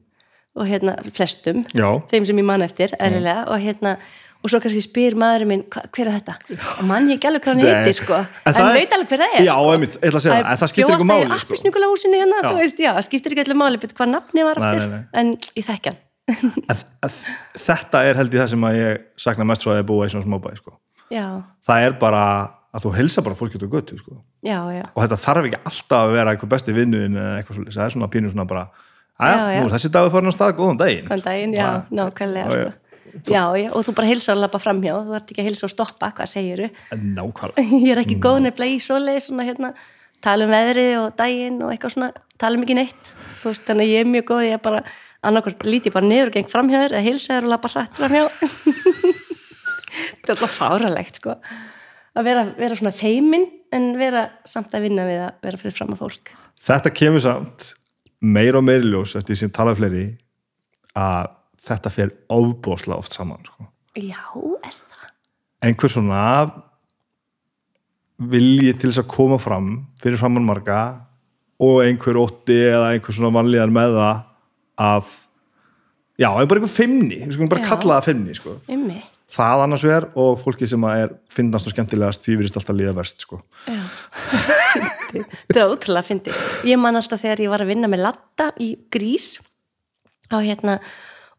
og 0.59 0.67
hérna, 0.71 0.97
flestum 1.15 1.63
já, 1.71 1.87
þeim 2.11 2.27
sem 2.27 2.43
ég 2.43 2.49
man 2.51 2.67
eftir, 2.67 2.95
eðlilega. 2.99 3.47
Og 3.47 3.63
hérna, 3.63 3.95
og 4.43 4.51
svo 4.51 4.59
kannski 4.63 4.83
spyr 4.85 5.15
maðurinn 5.19 5.51
minn 5.51 5.63
"Hva- 5.71 5.87
hver 5.95 6.11
er 6.11 6.19
þetta? 6.19 6.35
Og 6.79 6.85
mann 6.87 7.07
ég 7.09 7.17
ekki 7.19 7.31
alveg 7.31 7.47
hvað 7.47 7.55
hann 7.55 7.63
heitir, 7.65 7.95
sko. 7.95 8.19
En 8.45 8.55
er- 8.55 8.75
veit 8.75 8.91
alveg 8.93 9.09
hver 9.09 9.23
það 9.23 9.39
er, 9.39 9.45
Já, 9.47 9.55
sko. 9.55 9.71
ég 9.71 9.95
ætla 10.03 10.19
að 10.19 10.25
segja 10.27 10.43
það, 10.45 10.69
skiptir 10.75 10.95
ykkur 10.95 11.11
máli, 11.11 11.39
sko. 11.39 11.55
sko 11.55 12.11
hérna, 12.19 12.59
veist, 12.59 12.77
það 12.77 13.05
skiptir 13.07 13.33
ekki 13.33 13.45
allir 13.47 13.61
máli 13.63 13.79
hvað 13.79 14.11
nafni 14.11 14.43
var 14.45 14.59
aftur, 14.59 15.07
en 15.15 15.37
ég 15.39 15.65
þekki 15.65 15.87
hann 15.95 16.04
að, 16.73 16.85
að, 17.05 17.17
þetta 17.67 18.05
er 18.09 18.21
held 18.21 18.37
ég 18.37 18.45
það 18.45 18.53
sem 18.55 18.69
að 18.69 18.79
ég 18.79 19.03
sakna 19.27 19.49
mest 19.49 19.67
því 19.67 19.75
að 19.77 19.89
búa 19.91 20.07
í 20.07 20.13
svona 20.15 20.27
smábæði, 20.29 20.61
sko. 20.63 20.77
Það 21.11 21.89
er 21.89 21.99
bara 22.01 22.23
að 22.75 22.87
þú 22.87 22.95
heilsa 22.97 23.23
bara 23.27 23.39
fólki 23.39 23.59
út 23.61 23.67
á 23.69 23.75
götu, 23.75 23.99
sko. 24.01 24.17
Já, 24.45 24.59
já. 24.75 24.87
Og 24.93 25.05
þetta 25.05 25.21
þarf 25.21 25.51
ekki 25.51 25.61
alltaf 25.61 26.01
að 26.01 26.17
vera 26.17 26.33
einhver 26.35 26.51
besti 26.51 26.75
vinnuðin 26.77 27.21
eitthvað 27.37 27.69
það 27.69 27.85
er 27.87 27.95
svona 27.95 28.11
pínu 28.13 28.33
svona 28.33 28.49
bara 28.51 28.65
Já, 29.15 29.63
nú 29.63 29.71
þessi 29.71 29.91
dagur 29.95 30.11
farin 30.11 30.33
á 30.33 30.35
stað, 30.35 30.57
góðan 30.59 30.81
daginn. 30.81 31.05
Þann 31.07 31.23
daginn, 31.23 31.53
já, 31.55 31.69
nákvæmlega 31.95 32.47
sko. 32.51 32.73
já, 33.31 33.43
já, 33.61 33.69
og 33.71 33.85
þú 33.87 33.95
bara 33.95 34.09
heilsa 34.11 34.33
og 34.35 34.41
lappa 34.43 34.59
framhjá 34.59 34.97
þú 34.97 35.13
þarf 35.15 35.31
ekki 35.31 35.43
að 35.45 35.49
heilsa 35.49 35.67
og 35.69 35.71
stoppa, 35.71 36.09
hvað 36.17 36.33
segiru 36.33 36.71
nákvæmlega. 36.91 37.67
Ég 37.85 37.93
er 37.95 38.01
ekki 38.03 38.17
góð 38.25 38.41
nefnilega 38.49 38.75
í 38.75 38.81
svoleið 38.83 39.21
svona 39.29 39.47
hérna, 39.47 39.71
tala 40.25 40.49
um 40.49 40.55
veðrið 40.55 40.97
og 40.99 41.15
daginn 41.21 41.63
og 41.63 41.71
eitthvað 41.71 41.95
svona, 41.95 42.11
tala 42.43 42.59
um 42.59 42.67
ekki 42.67 42.79
neitt. 42.81 43.15
Þú 43.39 43.53
veist, 43.53 43.67
þannig 43.69 43.87
að 43.87 43.95
ég 43.95 44.03
er 44.03 44.11
mjög 44.17 44.27
góð, 44.33 44.45
ég 44.49 44.59
er 44.59 44.65
bara 44.67 44.83
annarkvort 45.29 45.67
líti 45.67 45.93
bara 45.95 46.09
niður 46.09 46.31
og 46.31 46.39
geng 46.39 46.51
framhjá 46.53 46.83
þér 46.85 46.97
eða 46.97 47.07
heilsa 47.09 47.37
þér 47.37 47.47
og 47.47 47.55
lappa 47.55 47.71
hrætt 47.75 48.01
framhjá 48.01 48.25
þetta 49.95 50.27
er 50.27 50.35
alltaf 50.35 50.59
fáralegt 50.59 51.21
sko 51.21 51.37
að 52.15 52.27
vera, 52.29 52.45
vera 52.59 52.79
svona 52.79 52.95
feimin 52.95 53.47
en 53.75 53.95
vera 53.99 54.27
samt 54.49 54.75
að 54.75 54.89
vinna 54.89 55.07
við 55.09 55.23
að 55.27 55.47
vera 55.47 55.61
fyrir 55.61 55.79
fram 55.79 55.95
að 55.97 56.05
fólk 56.05 56.35
Þetta 56.65 56.95
kemur 56.97 57.21
samt 57.21 57.73
meir 58.25 58.57
og 58.57 58.65
meiri 58.65 58.89
ljós 58.89 59.17
eftir 59.19 59.37
sem 59.37 59.53
talaði 59.53 59.81
fleiri 59.83 60.05
að 60.97 61.33
þetta 61.65 61.93
fer 61.93 62.13
ofbóðslega 62.33 63.01
oft 63.01 63.17
saman 63.17 63.43
sko. 63.45 63.67
já, 63.97 64.21
er 64.65 64.73
það? 64.73 65.09
einhver 65.65 65.93
svona 65.93 66.23
vilji 68.31 68.75
til 68.79 68.91
þess 68.91 69.03
að 69.03 69.11
koma 69.11 69.41
fram 69.43 69.73
fyrir 70.03 70.21
framann 70.21 70.47
marga 70.47 70.81
og 71.63 71.83
einhver 71.85 72.19
ótti 72.21 72.57
eða 72.69 72.93
einhver 72.95 73.17
svona 73.17 73.35
vanlíðar 73.35 73.73
með 73.75 73.99
það 73.99 74.23
að 74.81 75.11
já, 76.21 76.29
en 76.31 76.49
bara 76.49 76.61
einhver 76.61 76.73
fimmni, 76.73 77.21
við 77.25 77.37
skulum 77.37 77.51
bara 77.53 77.65
Já. 77.65 77.69
kalla 77.73 77.99
það 77.99 78.09
fimmni 78.11 78.37
sko. 78.39 78.57
Það 79.35 79.63
annars 79.65 79.83
vegar 79.83 80.05
og 80.23 80.37
fólki 80.39 80.67
sem 80.71 80.85
að 80.87 81.01
er 81.05 81.15
finnast 81.35 81.67
og 81.67 81.75
skemmtilegast 81.75 82.23
því 82.23 82.37
virðist 82.39 82.59
alltaf 82.61 82.77
líða 82.79 82.93
verst 82.95 83.25
sko. 83.27 83.41
Þetta 85.15 85.59
er 85.59 85.65
ótrúlega 85.67 86.07
fyndið. 86.07 86.39
Ég 86.71 86.79
man 86.79 86.95
alltaf 86.99 87.23
þegar 87.23 87.43
ég 87.43 87.51
var 87.51 87.65
að 87.65 87.73
vinna 87.73 87.91
með 87.91 88.05
Latta 88.07 88.53
í 88.63 88.75
Grís 88.95 89.35
á 90.31 90.39
hérna 90.39 90.79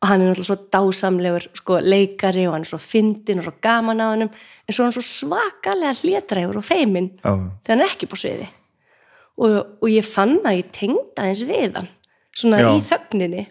og 0.02 0.10
hann 0.10 0.22
er 0.22 0.30
náttúrulega 0.30 0.50
svo 0.50 0.58
dásamlegur 0.76 1.48
sko, 1.56 1.80
leikari 1.82 2.44
og 2.50 2.56
hann 2.58 2.66
er 2.66 2.70
svo 2.70 2.80
fyndin 2.84 3.40
og 3.42 3.48
svo 3.48 3.56
gaman 3.64 4.04
á 4.04 4.12
hannum 4.12 4.30
en 4.30 4.76
svo 4.76 4.84
er 4.84 4.90
hann 4.90 4.96
svo 4.98 5.06
svakalega 5.08 5.96
hlétrægur 6.02 6.60
og 6.60 6.68
feiminn 6.68 7.14
þegar 7.24 7.72
hann 7.72 7.82
er 7.82 7.88
ekki 7.88 8.10
på 8.12 8.20
sviði 8.20 8.48
og, 9.40 9.56
og 9.82 9.88
ég 9.90 10.06
fann 10.06 10.38
að 10.44 10.60
ég 10.60 10.72
tengda 10.76 11.26
eins 11.30 11.42
við 11.48 11.80
hann 11.80 11.90
svona 12.36 12.60
Já. 12.62 12.70
í 12.76 12.82
þögninni 12.90 13.44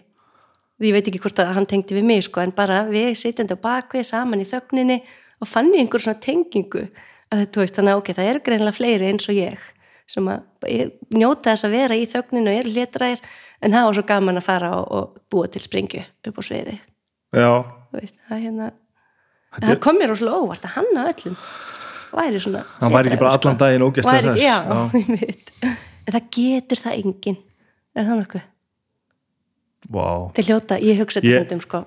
ég 0.85 0.91
veit 0.95 1.07
ekki 1.07 1.21
hvort 1.23 1.39
að 1.39 1.53
hann 1.55 1.65
tengdi 1.71 1.95
við 1.95 2.03
mig 2.09 2.23
sko, 2.27 2.41
en 2.43 2.51
bara 2.55 2.83
við 2.89 3.13
sitjandi 3.19 3.55
á 3.55 3.63
bakvið 3.63 4.03
saman 4.09 4.41
í 4.43 4.47
þögninni 4.49 4.97
og 5.41 5.47
fann 5.47 5.71
ég 5.73 5.85
einhver 5.85 6.03
svona 6.03 6.19
tengingu 6.23 6.85
að 7.31 7.41
þetta 7.45 7.65
þannig 7.79 7.93
að 7.95 8.01
ok, 8.01 8.11
það 8.17 8.29
eru 8.31 8.41
greinlega 8.45 8.75
fleiri 8.77 9.07
eins 9.11 9.29
og 9.31 9.35
ég 9.39 9.63
sem 10.07 10.27
að 10.29 10.67
ég 10.69 10.91
njóta 11.17 11.53
þess 11.55 11.65
að 11.65 11.73
vera 11.79 11.95
í 11.97 12.03
þögninu 12.11 12.51
og 12.51 12.59
eru 12.59 12.73
hlétræðir 12.75 13.21
en 13.65 13.73
það 13.73 13.85
var 13.87 13.95
svo 13.97 14.03
gaman 14.11 14.37
að 14.37 14.45
fara 14.45 14.69
og, 14.77 14.91
og 14.91 15.15
búa 15.33 15.47
til 15.49 15.63
springju 15.63 16.03
upp 16.29 16.37
á 16.37 16.41
sviði 16.45 16.75
já 17.33 17.49
veist, 17.95 18.17
það, 18.29 18.43
hérna, 18.43 18.67
Þetta 19.55 19.65
er- 19.65 19.71
það 19.71 19.81
kom 19.87 19.97
mér 20.01 20.11
rosalega 20.13 20.43
óvart 20.43 20.67
að 20.67 20.75
hann 20.75 20.91
að 21.01 21.09
öllum 21.15 21.37
væri 22.15 22.43
svona 22.43 22.61
hann 22.83 22.93
væri 22.93 23.09
ekki 23.09 23.21
bara 23.23 23.31
hlédrægur, 23.31 23.39
sko. 23.39 23.49
allan 23.49 23.59
daginn 23.63 23.87
ógæslega 23.87 24.19
Væri- 24.19 24.35
þess 24.35 24.45
já, 24.45 24.57
veit. 25.23 25.53
en 26.05 26.13
það 26.19 26.29
getur 26.37 26.83
það 26.83 26.99
enginn 27.01 27.39
er 27.95 28.05
það 28.11 28.19
nokkuð? 28.21 28.45
Vá. 29.89 30.31
þeir 30.33 30.45
hljóta, 30.49 30.79
ég 30.81 30.97
hugsa 30.99 31.19
þetta 31.21 31.27
Ég- 31.29 31.35
ég... 31.35 31.45
stundum 31.45 31.61
sko. 31.61 31.83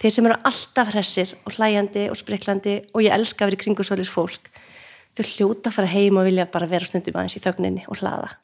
Þeir 0.00 0.12
sem 0.12 0.26
eru 0.28 0.36
alltaf 0.44 0.88
hressir 0.92 1.34
og 1.46 1.52
hlæjandi 1.56 2.08
og 2.10 2.16
spriklandi 2.16 2.74
og 2.94 3.00
ég 3.02 3.12
elska 3.16 3.44
að 3.44 3.50
vera 3.50 3.56
í 3.56 3.62
kringu 3.64 3.84
svolis 3.84 4.10
fólk 4.12 4.50
þau 5.16 5.24
hljóta 5.24 5.70
að 5.70 5.76
fara 5.78 5.88
heim 5.88 6.16
og 6.20 6.24
vilja 6.28 6.44
bara 6.52 6.66
vera 6.68 6.84
stundum 6.84 7.14
aðeins 7.16 7.36
í 7.38 7.40
þögninni 7.40 7.84
og 7.88 7.96
hlaða. 8.02 8.34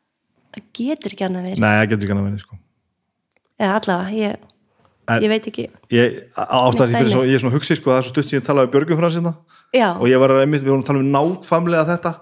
Það 0.53 0.65
getur 0.77 1.13
ekki 1.13 1.25
annað 1.27 1.45
verið. 1.51 1.61
Nei, 1.61 1.75
það 1.77 1.89
getur 1.91 2.05
ekki 2.07 2.13
hann 2.15 2.23
að 2.23 2.31
vera 2.31 2.43
sko. 2.47 2.57
eða 3.61 3.75
allavega, 3.81 4.17
ég, 4.17 4.37
En- 5.09 5.23
ég 5.23 5.29
veit 5.29 5.47
ekki. 5.51 5.65
ég, 5.91 6.17
ástæði 6.37 6.89
Nei, 6.93 6.97
fyrir 6.97 7.09
dæmi. 7.09 7.13
svo, 7.13 7.23
ég 7.29 7.35
er 7.35 7.39
svona 7.45 7.57
hugsið 7.57 7.77
sko, 7.81 7.91
það 7.91 7.99
er 7.99 8.03
svo 8.07 8.13
stutt 8.13 8.29
sem 8.29 8.41
ég 8.41 8.47
talaði 8.47 8.67
við 8.69 8.73
Björgum 8.73 8.99
frá 9.01 9.11
sinna 9.13 9.33
já, 9.75 9.89
og 10.01 10.07
ég 10.09 10.19
var 10.21 10.31
einmitt, 10.41 10.63
við 10.63 10.69
vorum 10.73 10.83
að 10.83 10.87
tala 10.87 10.99
um 10.99 11.13
náttfamlega 11.13 11.85
þetta. 11.93 12.13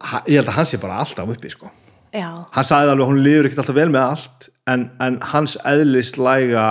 Ha- 0.00 0.22
ég 0.28 0.36
held 0.40 0.48
að 0.50 0.56
hann 0.58 0.68
sé 0.68 0.78
bara 0.80 0.98
alltaf 1.00 1.28
uppi 1.32 1.50
sko. 1.50 1.70
já, 2.12 2.28
hann 2.52 2.64
sagði 2.64 2.90
alveg 2.92 3.06
að 3.06 3.10
hún 3.10 3.22
lifur 3.24 3.46
ekkert 3.48 3.58
alltaf 3.64 3.74
vel 3.78 3.88
með 3.88 4.04
allt 4.10 4.48
en, 4.70 4.90
en 5.02 5.18
hans 5.32 5.56
eðlislæga 5.66 6.66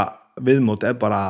viðmót 0.45 0.86
er 0.88 0.97
bara 0.99 1.23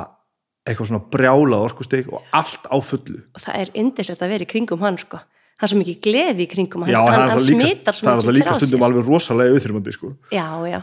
eitthvað 0.65 0.89
svona 0.89 1.05
brjálað 1.13 1.67
orkustig 1.67 2.09
og 2.09 2.25
allt 2.33 2.65
á 2.65 2.77
fullu. 2.81 3.21
Og 3.37 3.43
það 3.43 3.61
er 3.61 3.71
indislegt 3.77 4.23
að 4.25 4.33
vera 4.33 4.45
í 4.47 4.49
kringum 4.49 4.81
hann 4.85 4.97
sko. 5.01 5.21
Hann 5.55 5.67
er 5.67 5.71
svo 5.71 5.79
mikið 5.79 5.99
gleði 6.03 6.43
í 6.43 6.49
kringum 6.51 6.83
hann, 6.83 6.91
já, 6.91 6.99
það 6.99 7.11
hann, 7.11 7.21
hann 7.21 7.33
alltaf 7.35 7.47
líka, 7.47 7.67
smitar 7.69 7.95
svo 7.95 8.05
það 8.05 8.11
er 8.11 8.17
alltaf 8.17 8.27
mikið 8.27 8.39
líka 8.39 8.49
frá 8.49 8.59
stundum 8.59 8.79
sér. 8.79 8.87
alveg 8.87 9.11
rosalega 9.11 9.53
auðþyrmandi 9.53 9.93
sko. 9.95 10.09
já, 10.35 10.47
já, 10.67 10.79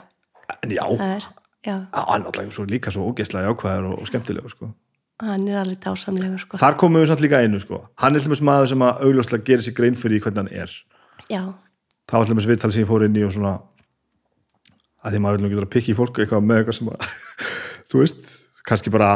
en 0.54 0.72
já, 0.72 0.84
það 0.86 1.10
er 1.16 1.26
já, 1.66 1.74
hann 1.98 2.22
er 2.22 2.30
alltaf 2.30 2.70
líka 2.70 2.94
svo 2.94 3.08
ógeðslega 3.10 3.50
jákvæður 3.50 3.90
og, 3.90 3.98
og 3.98 4.08
skemmtilegur 4.08 4.54
sko. 4.54 4.70
hann 5.20 5.44
er 5.50 5.58
alveg 5.60 5.82
dásamlegur 5.84 6.40
sko. 6.46 6.62
Þar 6.62 6.78
komum 6.80 7.02
við 7.02 7.10
samt 7.10 7.26
líka 7.26 7.42
einu 7.42 7.60
sko. 7.60 7.82
hann 8.00 8.16
er 8.16 8.24
dæmis 8.24 8.44
maður 8.48 8.72
sem 8.72 8.86
að 8.86 9.04
augljóslega 9.10 9.48
gerir 9.50 9.66
sér 9.66 9.76
grein 9.76 9.98
fyrir 9.98 10.24
hvernig 10.24 10.40
hann 10.40 10.64
er. 10.64 10.72
Já, 11.28 11.42
það 12.08 12.16
var 12.16 12.30
til 12.30 12.36
dæmis 12.38 12.48
viðtal 12.54 12.72
sem 12.72 12.86
ég 12.86 12.88
fór 12.88 13.04
inn 13.04 13.20
í 13.20 13.26
og 13.28 13.36
svona 13.36 13.58
að 15.02 15.14
því 15.14 15.20
maður 15.24 15.36
vil 15.38 15.44
nú 15.44 15.50
getur 15.52 15.66
að 15.66 15.74
pikki 15.74 15.96
fólk 15.98 16.22
eitthvað 16.22 16.46
með 16.46 16.62
eitthvað 16.62 16.78
sem 16.78 16.90
að 16.92 17.06
þú 17.92 18.00
veist, 18.02 18.32
kannski 18.68 18.92
bara 18.94 19.10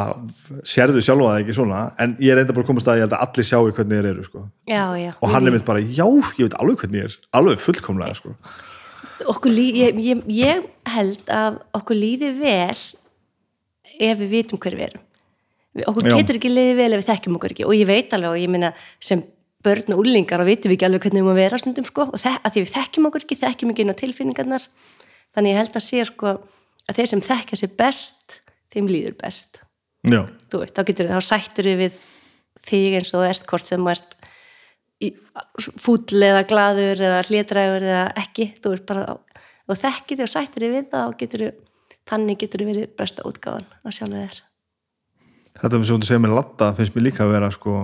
sérðu 0.67 1.01
sjálfa 1.03 1.31
það 1.31 1.41
ekki 1.41 1.55
svona 1.55 1.81
en 2.03 2.15
ég 2.23 2.33
er 2.33 2.43
enda 2.43 2.55
bara 2.55 2.67
að 2.67 2.71
komast 2.71 2.89
að 2.91 2.99
ég 2.99 3.07
held 3.07 3.15
að 3.15 3.25
allir 3.27 3.47
sjáu 3.47 3.71
hvernig 3.71 4.01
þeir 4.01 4.09
eru 4.11 4.27
sko. 4.27 4.45
já, 4.67 4.83
já 4.99 5.11
og 5.15 5.33
hann 5.33 5.47
er 5.47 5.55
mynd 5.55 5.67
bara, 5.67 5.83
já, 5.83 6.03
ég 6.03 6.43
veit 6.43 6.57
alveg 6.59 6.83
hvernig 6.83 7.03
ég 7.03 7.09
er 7.09 7.17
alveg 7.39 7.63
fullkomlega 7.63 8.19
sko. 8.19 8.35
okkur 9.33 9.55
lí, 9.55 9.67
ég, 9.79 10.01
ég, 10.03 10.23
ég 10.35 10.67
held 10.91 11.31
að 11.31 11.61
okkur 11.79 11.99
líði 11.99 12.33
vel 12.41 12.81
ef 13.97 14.19
við 14.19 14.33
vitum 14.35 14.61
hver 14.61 14.75
við 14.77 14.89
erum 14.89 15.05
okkur 15.85 16.07
Já. 16.09 16.15
getur 16.17 16.39
ekki 16.39 16.51
liðið 16.51 16.79
vel 16.79 16.91
ef 16.91 17.01
við 17.01 17.09
þekkjum 17.11 17.39
okkur 17.39 17.53
ekki 17.53 17.65
og 17.67 17.75
ég 17.77 17.89
veit 17.89 18.13
alveg 18.15 18.33
og 18.33 18.41
ég 18.41 18.51
meina 18.51 18.71
sem 18.99 19.23
börn 19.65 19.93
og 19.93 20.01
úlingar 20.03 20.41
og 20.41 20.49
vitum 20.49 20.71
við 20.71 20.77
ekki 20.77 20.87
alveg 20.87 21.03
hvernig 21.05 21.21
við 21.21 21.25
erum 21.25 21.33
að 21.33 21.41
vera 21.41 21.59
stundum 21.61 21.87
sko 21.87 22.07
og 22.07 22.21
því 22.21 22.63
við 22.63 22.71
þekkjum 22.73 23.09
okkur 23.09 23.25
ekki, 23.25 23.39
þekkjum 23.43 23.73
ekki 23.73 23.85
inn 23.85 23.93
á 23.93 24.01
tilfinningarnar 24.01 24.67
þannig 25.37 25.53
ég 25.53 25.59
held 25.61 25.77
að 25.77 25.85
sé 25.85 26.03
sko 26.09 26.33
að 26.87 26.97
þeir 26.97 27.09
sem 27.11 27.23
þekkja 27.27 27.59
sér 27.61 27.73
best 27.77 28.39
þeim 28.73 28.89
líður 28.89 29.17
best. 29.21 29.61
Þú 30.07 30.61
veist, 30.63 30.73
þá 30.73 30.83
getur 30.87 31.11
þá 31.11 31.19
sættur 31.27 31.69
við 31.77 31.99
þig 32.67 32.97
eins 32.97 33.13
og 33.13 33.21
þú 33.21 33.27
ert 33.29 33.47
hvort 33.51 33.67
sem 33.67 33.85
þú 33.85 33.93
ert 33.93 34.17
fúll 35.77 36.25
eða 36.25 36.43
glaður 36.49 37.03
eða 37.05 37.21
hlétrægur 37.27 37.85
eða 37.85 38.03
ekki. 38.23 38.49
Þú 38.63 38.73
veist 38.73 38.87
bara, 38.89 39.15
og 39.67 39.79
þekkir 39.83 40.19
þig 40.19 40.25
og 40.25 40.33
sættur 40.33 40.67
við 40.73 40.89
það 40.91 41.11
og 41.11 41.17
getur 41.21 41.45
þannig 42.07 42.41
getur 42.43 42.65
verið 42.67 42.91
besta 42.97 43.25
útgáfan 43.27 43.67
á 43.83 43.87
sjálfur 43.91 44.23
þér. 44.23 44.43
Þetta 45.57 45.79
sem 45.81 45.87
þú 46.01 46.07
segir 46.07 46.23
með 46.23 46.37
latta 46.37 46.73
finnst 46.77 46.95
mér 46.95 47.07
líka 47.09 47.25
að 47.25 47.33
vera 47.33 47.49
sko 47.53 47.79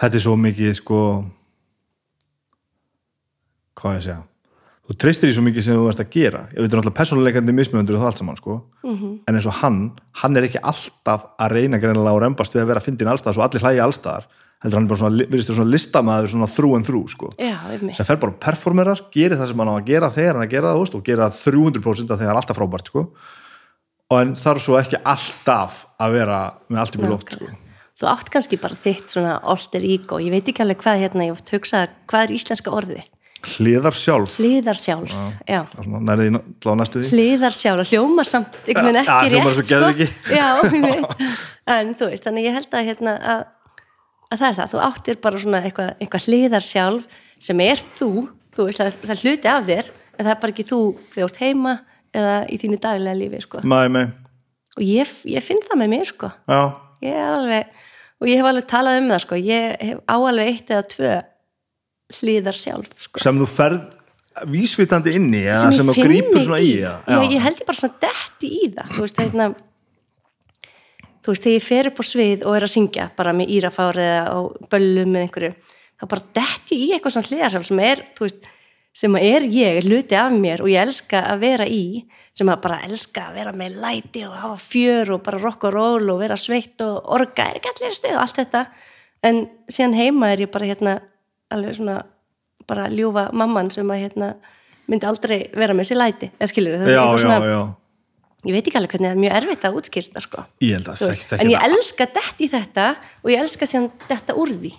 þetta 0.00 0.18
er 0.18 0.24
svo 0.24 0.36
mikið 0.38 0.76
sko 0.78 1.00
hvað 3.78 3.98
ég 3.98 4.06
segja 4.08 4.22
þú 4.84 4.96
treystir 5.00 5.30
í 5.32 5.34
svo 5.34 5.44
mikið 5.46 5.64
sem 5.64 5.78
þú 5.78 5.88
ert 5.88 6.00
að 6.02 6.10
gera. 6.12 6.40
Ég 6.52 6.60
veit 6.60 6.68
náttúrulega 6.68 6.98
persónuleikandi 6.98 7.54
mismjöndur 7.56 7.96
og 7.96 8.02
það 8.02 8.10
allt 8.10 8.20
saman 8.20 8.40
sko. 8.40 8.56
Mhm. 8.84 9.12
en 9.26 9.34
eins 9.34 9.46
og 9.46 9.54
hann, 9.62 9.92
hann 10.20 10.36
er 10.36 10.42
ekki 10.44 10.60
alltaf 10.60 11.26
að 11.40 11.52
reyna 11.56 11.78
greinilega 11.80 12.12
og 12.14 12.20
rembast 12.22 12.52
við 12.52 12.62
að 12.62 12.66
vera 12.68 12.80
að 12.80 12.86
fyndin 12.88 13.08
allstaðar 13.08 13.34
svo 13.34 13.44
allir 13.46 13.64
hlægi 13.64 13.80
allstaðar. 13.80 14.26
Heldur 14.62 14.78
hann 14.78 14.84
er 14.84 14.88
bara 14.88 15.00
svona, 15.00 15.26
virðist 15.28 15.48
þér 15.50 15.58
svona 15.58 15.74
listamaður 15.74 16.28
svona 16.32 16.48
þrú 16.48 16.76
en 16.76 16.84
þrú 16.84 17.00
sko. 17.08 17.30
Já, 17.38 17.56
sem 17.96 18.06
fer 18.06 18.16
bara 18.16 18.32
og 18.32 18.40
performerar, 18.40 19.00
gerir 19.12 19.36
það 19.36 19.48
sem 19.48 19.58
hann 19.58 19.72
á 19.72 19.76
að 19.76 19.88
gera 19.88 20.10
þegar 20.10 20.34
hann 20.34 20.46
að 20.46 20.54
gera 20.54 20.68
það, 20.72 20.80
veist, 20.80 20.94
og 20.94 21.04
gera 21.04 21.28
það 21.28 21.40
300% 21.52 22.10
af 22.14 22.18
þegar 22.20 22.30
er 22.30 22.40
alltaf 22.40 22.56
frábært, 22.56 22.88
sko. 22.88 23.04
Og 24.10 24.20
en 24.20 24.34
þarf 24.36 24.62
svo 24.64 24.78
ekki 24.78 25.00
alltaf 25.04 25.86
að 26.00 26.12
vera 26.12 26.38
með 26.68 26.80
allt 26.80 26.96
í 26.96 27.08
loft, 27.08 27.32
sko. 27.36 27.50
Þú 27.94 28.08
átt 28.10 28.30
kannski 28.30 28.60
bara 28.60 28.74
þitt 28.74 29.12
svona 29.12 29.36
alter 29.42 29.84
ego, 29.84 30.18
ég 30.18 30.32
veit 30.32 30.48
ekki 30.48 30.64
alveg 30.64 30.80
hvað 30.80 31.02
hérna, 31.04 31.28
ég 31.28 31.52
hugsa 31.52 31.88
hvað 32.08 32.24
er 32.24 32.34
íslenska 32.34 32.72
orðið 32.72 33.04
hliðar 33.54 33.96
sjálf 33.98 34.36
hliðar 34.40 34.78
sjálf, 34.80 35.14
já 35.48 35.60
Það 35.72 35.84
svona, 35.86 36.00
nærið 36.08 36.28
í 36.28 36.32
ná- 36.34 36.44
á 36.44 36.72
næstu 36.80 37.02
því 37.02 37.10
hliðar 37.14 37.54
sjálf, 37.56 37.90
hljómar 37.92 38.28
samt 38.28 38.56
einhvern 38.64 38.88
veginn 38.88 39.00
ekki 39.02 39.30
hljómar 39.32 39.52
rétt 39.54 39.58
svo 39.58 39.66
geðveiki. 39.70 40.06
já, 40.30 40.48
ég 40.64 40.84
veit. 40.84 41.26
en 41.76 41.92
þú 41.98 42.08
veist, 42.12 42.24
þannig 42.28 42.48
ég 42.48 42.56
held 42.58 42.78
að, 42.78 42.86
hérna, 42.90 43.14
að, 43.34 43.44
að 44.30 44.38
það 44.42 44.48
er 44.50 44.58
það, 44.60 44.72
þú 44.74 44.82
áttir 44.88 45.20
bara 45.26 45.42
svona 45.44 45.62
eitthvað, 45.68 45.92
eitthvað 46.00 46.26
hliðar 46.28 46.66
sjálf 46.70 47.18
sem 47.48 47.60
er 47.66 47.84
þú, 47.98 48.10
þú 48.56 48.68
veist, 48.68 48.80
það, 48.82 48.98
það 49.08 49.24
hluti 49.24 49.52
af 49.54 49.66
þér 49.70 49.90
en 50.14 50.24
það 50.28 50.32
er 50.36 50.40
bara 50.44 50.54
ekki 50.54 50.68
þú 50.68 50.80
þegar 51.14 51.24
þú 51.24 51.28
ert 51.30 51.42
heima 51.42 51.74
eða 52.14 52.34
í 52.46 52.58
þínu 52.62 52.78
daglega 52.84 53.18
lífi 53.18 53.40
sko. 53.42 53.62
Mæ, 53.66 53.78
mæ, 53.90 54.02
og 54.78 54.82
ég, 54.86 55.10
ég 55.34 55.42
finn 55.42 55.62
það 55.66 55.80
með 55.82 55.92
mér 55.96 56.08
sko. 56.10 56.30
já, 56.46 56.60
ég 57.02 57.16
er 57.18 57.32
alveg, 57.34 57.72
og 58.22 58.28
ég 58.30 58.38
hef 58.40 58.46
alveg 58.52 58.68
talað 58.70 58.98
um 59.02 59.08
það 59.10 59.22
sko. 59.24 59.38
ég 59.42 59.74
hef 59.82 59.98
á 60.06 60.14
alveg 60.16 60.50
eitt 60.52 60.70
eða 60.70 60.84
tvö 60.94 61.10
hliðar 62.12 62.58
sjálf 62.58 63.06
sko. 63.06 63.22
sem 63.22 63.38
þú 63.40 63.50
ferð 63.50 63.84
vísvitandi 64.50 65.14
inn 65.14 65.28
í, 65.30 65.44
eða 65.46 65.60
sem 65.60 65.76
sem, 65.78 65.92
ég 65.94 66.00
þú 66.00 66.32
mig 66.34 66.46
svona 66.46 66.60
í 66.60 66.70
í 66.72 66.80
eða? 66.80 66.96
já, 67.06 67.18
ég 67.34 67.44
held 67.44 67.60
ég 67.62 67.68
bara 67.68 67.78
svona 67.78 68.00
detti 68.02 68.50
í 68.50 68.64
það 68.74 68.94
þú 68.94 69.04
veist, 69.04 69.20
þeirna, 69.20 69.46
þú 71.22 71.34
veist, 71.34 71.44
þegar 71.44 71.54
ég 71.54 71.68
fer 71.68 71.90
upp 71.90 72.02
á 72.02 72.04
svið 72.10 72.48
og 72.48 72.58
er 72.58 72.66
að 72.66 72.74
syngja 72.74 73.06
bara 73.16 73.36
með 73.36 73.54
írafári 73.54 74.08
eða 74.08 74.24
á 74.34 74.38
böllum 74.74 75.14
með 75.14 75.26
einhverju, 75.28 75.52
þá 75.94 76.04
bara 76.10 76.26
detti 76.40 76.80
ég 76.80 76.84
í 76.84 76.96
eitthvað 76.96 77.16
svona 77.16 77.30
hliðarsal 77.30 77.64
sem 77.70 77.84
er, 77.86 78.04
þú 78.18 78.26
veist 78.26 78.50
sem 78.94 79.16
er 79.18 79.42
ég, 79.50 79.80
hluti 79.88 80.14
af 80.14 80.34
mér 80.34 80.62
og 80.62 80.70
ég 80.70 80.84
elska 80.86 81.24
að 81.32 81.40
vera 81.42 81.64
í, 81.66 82.04
sem 82.34 82.50
að 82.50 82.60
bara 82.62 82.82
elska 82.86 83.28
að 83.28 83.40
vera 83.40 83.54
með 83.58 83.80
læti 83.82 84.22
og 84.26 84.36
hafa 84.38 84.58
fjör 84.62 85.16
og 85.16 85.24
bara 85.26 85.40
rock 85.42 85.66
og 85.66 85.74
roll 85.74 86.12
og 86.14 86.20
vera 86.22 86.38
sveitt 86.38 86.82
og 86.86 87.10
orga, 87.16 87.48
er 87.48 87.58
ekki 87.58 87.72
allir 87.72 87.96
stuð 87.96 88.14
og 88.14 88.22
allt 88.22 88.38
þetta 88.38 88.62
en 89.26 89.40
síðan 89.66 89.98
heima 89.98 90.30
er 90.30 90.44
ég 90.44 90.52
bara 90.54 90.68
hérna 90.70 90.94
alveg 91.52 91.76
svona 91.76 92.00
bara 92.68 92.88
ljúfa 92.92 93.28
mamman 93.36 93.70
sem 93.74 93.88
að 93.92 94.04
hérna 94.06 94.34
myndi 94.88 95.08
aldrei 95.08 95.38
vera 95.56 95.76
með 95.76 95.90
sér 95.90 96.00
læti, 96.00 96.30
eða 96.38 96.50
skilur 96.50 96.76
já, 96.76 97.04
já, 97.20 97.36
já, 97.50 97.60
ég 98.44 98.56
veit 98.56 98.66
ekki 98.68 98.80
alveg 98.80 98.94
hvernig 98.94 99.08
það 99.08 99.14
er 99.14 99.22
mjög 99.22 99.36
erfitt 99.40 99.64
að 99.68 99.78
útskýrta 99.80 100.24
sko. 100.24 100.44
ég 100.64 100.74
held 100.76 100.90
að 100.92 101.04
þekki 101.04 101.38
en 101.40 101.52
ég 101.52 101.60
það. 101.60 101.76
elska 101.78 102.08
dett 102.18 102.44
í 102.44 102.50
þetta 102.52 102.88
og 103.22 103.32
ég 103.32 103.44
elska 103.44 103.68
síðan 103.70 103.88
detta 104.08 104.36
úr 104.40 104.52
því 104.52 104.72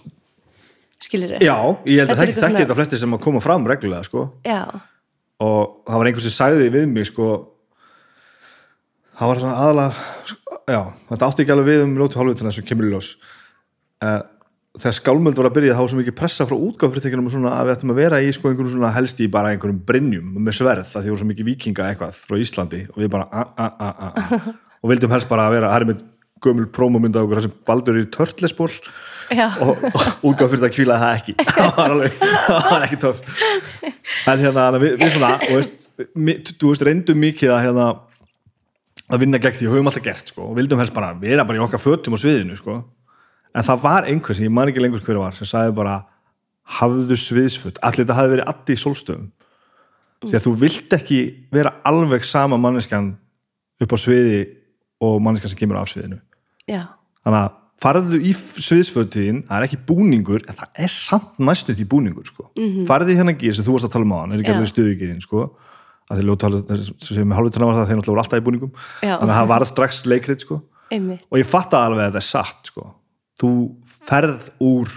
skilur 1.05 1.35
þau? 1.35 1.41
já, 1.41 1.57
ég 1.89 2.01
held 2.01 2.09
að 2.09 2.13
er 2.13 2.21
þekki, 2.21 2.29
eitthvað 2.29 2.45
þekki 2.45 2.53
svona- 2.55 2.61
þetta 2.65 2.79
flesti 2.81 3.01
sem 3.01 3.17
að 3.17 3.23
koma 3.25 3.41
fram 3.43 3.67
reglulega, 3.69 4.03
sko 4.09 4.27
og 5.45 5.81
það 5.85 5.97
var 5.99 6.09
einhver 6.11 6.25
sem 6.25 6.35
sagði 6.37 6.69
við 6.71 6.87
mig 6.87 7.09
sko 7.09 7.31
það 9.15 9.31
var 9.31 9.41
svona 9.41 9.57
aðalega 9.63 9.91
já, 10.75 10.81
þetta 11.09 11.27
átti 11.29 11.43
ekki 11.45 11.55
alveg 11.55 11.69
við 11.71 11.83
um 11.85 11.97
lótu 11.99 12.19
hálfvitina 12.19 12.53
sem 12.55 12.65
kemur 12.67 12.87
í 12.87 12.93
ljós 12.93 13.15
uh, 14.03 14.21
þegar 14.81 14.95
skálmöld 14.97 15.37
var 15.39 15.47
að 15.49 15.55
byrja 15.57 15.75
þá 15.77 15.81
var 15.83 15.91
svo 15.91 15.99
mikið 16.01 16.15
pressa 16.19 16.45
frá 16.49 16.55
útgáfyrirtekinum 16.57 17.29
svona 17.31 17.53
að 17.59 17.69
við 17.69 17.75
ættum 17.75 17.93
að 17.93 17.99
vera 18.01 18.19
í 18.23 18.31
sko 18.35 18.49
einhverjum 18.51 18.73
svona 18.75 18.91
helst 18.95 19.21
í 19.23 19.27
bara 19.31 19.53
einhverjum 19.53 19.79
brynjum 19.87 20.33
með 20.45 20.57
sverð 20.59 20.89
það 20.91 21.05
því 21.05 21.13
voru 21.13 21.21
svo 21.21 21.29
mikið 21.31 21.49
vikinga 21.51 21.87
eitthvað 21.91 22.19
frá 22.19 22.35
Íslandi 22.43 22.81
og 22.91 22.99
við 22.99 23.11
bara 23.15 23.27
a, 23.31 23.45
a, 23.55 23.67
a, 23.87 23.89
a, 23.89 24.09
a. 24.35 24.39
og 24.81 24.91
vildum 24.91 25.15
helst 25.15 25.29
bara 25.31 25.47
að 25.49 25.57
vera, 25.57 25.71
það 25.71 25.81
er 25.85 25.87
með 25.91 26.01
gömul 26.45 26.65
prómomynda 26.75 27.23
okkur 27.25 27.43
sem 27.45 27.53
Baldur 27.67 27.99
í 28.01 28.07
törtlesból 28.13 28.71
og, 29.65 29.85
og 29.89 30.25
útgáð 30.29 30.51
fyrir 30.51 30.63
það 30.65 30.73
kvílaði 30.75 31.01
það 31.05 31.15
ekki. 31.19 31.33
Það 31.55 31.71
var 31.79 31.93
alveg, 31.95 32.17
það 32.45 32.67
var 32.69 32.83
ekki 32.85 32.99
töff. 33.01 33.21
En 34.29 34.43
hérna, 34.43 34.65
við, 34.83 34.91
við 35.01 35.13
svona 35.15 35.31
og 35.39 35.55
veist, 35.55 35.87
mi- 36.13 36.35
þú 36.51 36.69
veist, 36.69 36.83
reyndum 36.85 37.17
mikið 37.23 37.53
að 37.55 37.63
hérna, 37.65 37.87
að 39.09 39.23
vinna 39.23 39.39
gegn 39.41 39.57
því 39.57 39.69
og 39.71 39.73
höfum 39.79 39.89
alltaf 39.89 40.05
gert, 40.05 40.29
sko, 40.29 40.51
og 40.51 40.59
vildum 40.59 40.83
helst 40.83 40.93
bara 40.93 41.09
vera 41.17 41.47
bara 41.47 41.57
í 41.57 41.63
okkar 41.65 41.81
fötum 41.81 42.13
á 42.13 42.21
sviðinu, 42.21 42.59
sko 42.59 42.77
en 43.55 43.65
það 43.65 43.81
var 43.85 44.09
einhver 44.09 44.37
sem 44.37 44.47
ég 44.47 44.53
man 44.53 44.69
ekki 44.71 44.83
lengur 44.83 45.03
hver 45.05 45.19
var 45.21 45.35
sem 45.37 45.47
sagði 45.49 45.75
bara, 45.77 45.99
hafðu 46.79 47.17
sviðsföt. 47.19 47.81
Allir 47.85 48.03
þetta 48.03 48.17
hafi 48.17 48.33
verið 48.33 48.49
addi 48.51 48.75
í 48.75 48.81
sólstöðum. 48.81 49.27
Því 50.25 50.37
að 50.39 50.45
þú 50.47 50.53
vilt 50.63 50.95
ekki 50.95 51.19
vera 51.53 51.75
alveg 51.85 52.25
sama 52.25 52.57
manneskjan 52.61 53.11
upp 53.83 53.93
á 53.93 53.97
sviði 53.99 54.39
og 55.03 55.19
manneskjan 55.21 55.53
sem 55.53 55.61
kemur 55.61 55.79
af 55.79 55.91
sviðinu. 55.91 56.17
Já, 56.65 56.87
þannig 57.25 57.43
að 57.43 57.61
farðu 57.83 58.19
í 58.23 58.31
sviðsfötiðin 58.33 59.43
það 59.45 59.59
er 59.59 59.67
ekki 59.67 59.81
búningur, 59.85 60.45
en 60.47 60.57
það 60.57 60.81
er 60.85 60.93
samt 60.93 61.37
næstuð 61.43 61.83
í 61.83 61.87
búningur, 61.91 62.25
sko. 62.25 62.47
-hmm. 62.55 62.87
farðu 62.87 63.13
í 63.13 63.19
hennar 63.19 63.35
gýr 63.37 63.53
sem 63.53 63.67
þú 63.67 63.75
varst 63.75 63.89
að 63.89 63.93
tala 63.97 64.07
um 64.07 64.15
á 64.15 64.19
hann, 64.23 64.31
er 64.31 64.41
ekki 64.41 64.49
Já. 64.49 64.55
alveg 64.55 64.71
stuðugýrin 64.71 65.21
sko, 65.21 65.43
að 66.09 66.21
þeir 66.21 66.27
ljóta 66.29 66.49
sem 67.03 67.27
með 67.27 67.37
hálfvitana 67.37 67.67
var 67.67 67.75
það, 67.75 67.87
þeir 67.91 67.99
náttúrulega 67.99 68.15
voru 68.15 68.23
alltaf 68.23 68.39
í 68.39 68.45
búningum. 68.47 68.71
Já. 69.03 69.15
þannig 69.19 69.33
að 69.35 69.39
það 69.41 69.51
var 69.51 69.65
strax 69.65 70.05
leikrit, 70.05 70.47
sko. 70.47 70.61
Og 70.95 71.37
ég 71.37 71.45
fatta 71.45 71.83
alveg 71.83 72.05
að 72.05 72.07
þetta 72.07 72.23
er 72.23 72.29
satt, 72.31 72.71
sko 72.71 72.87
þú 73.41 73.51
ferð 74.07 74.51
úr 74.63 74.91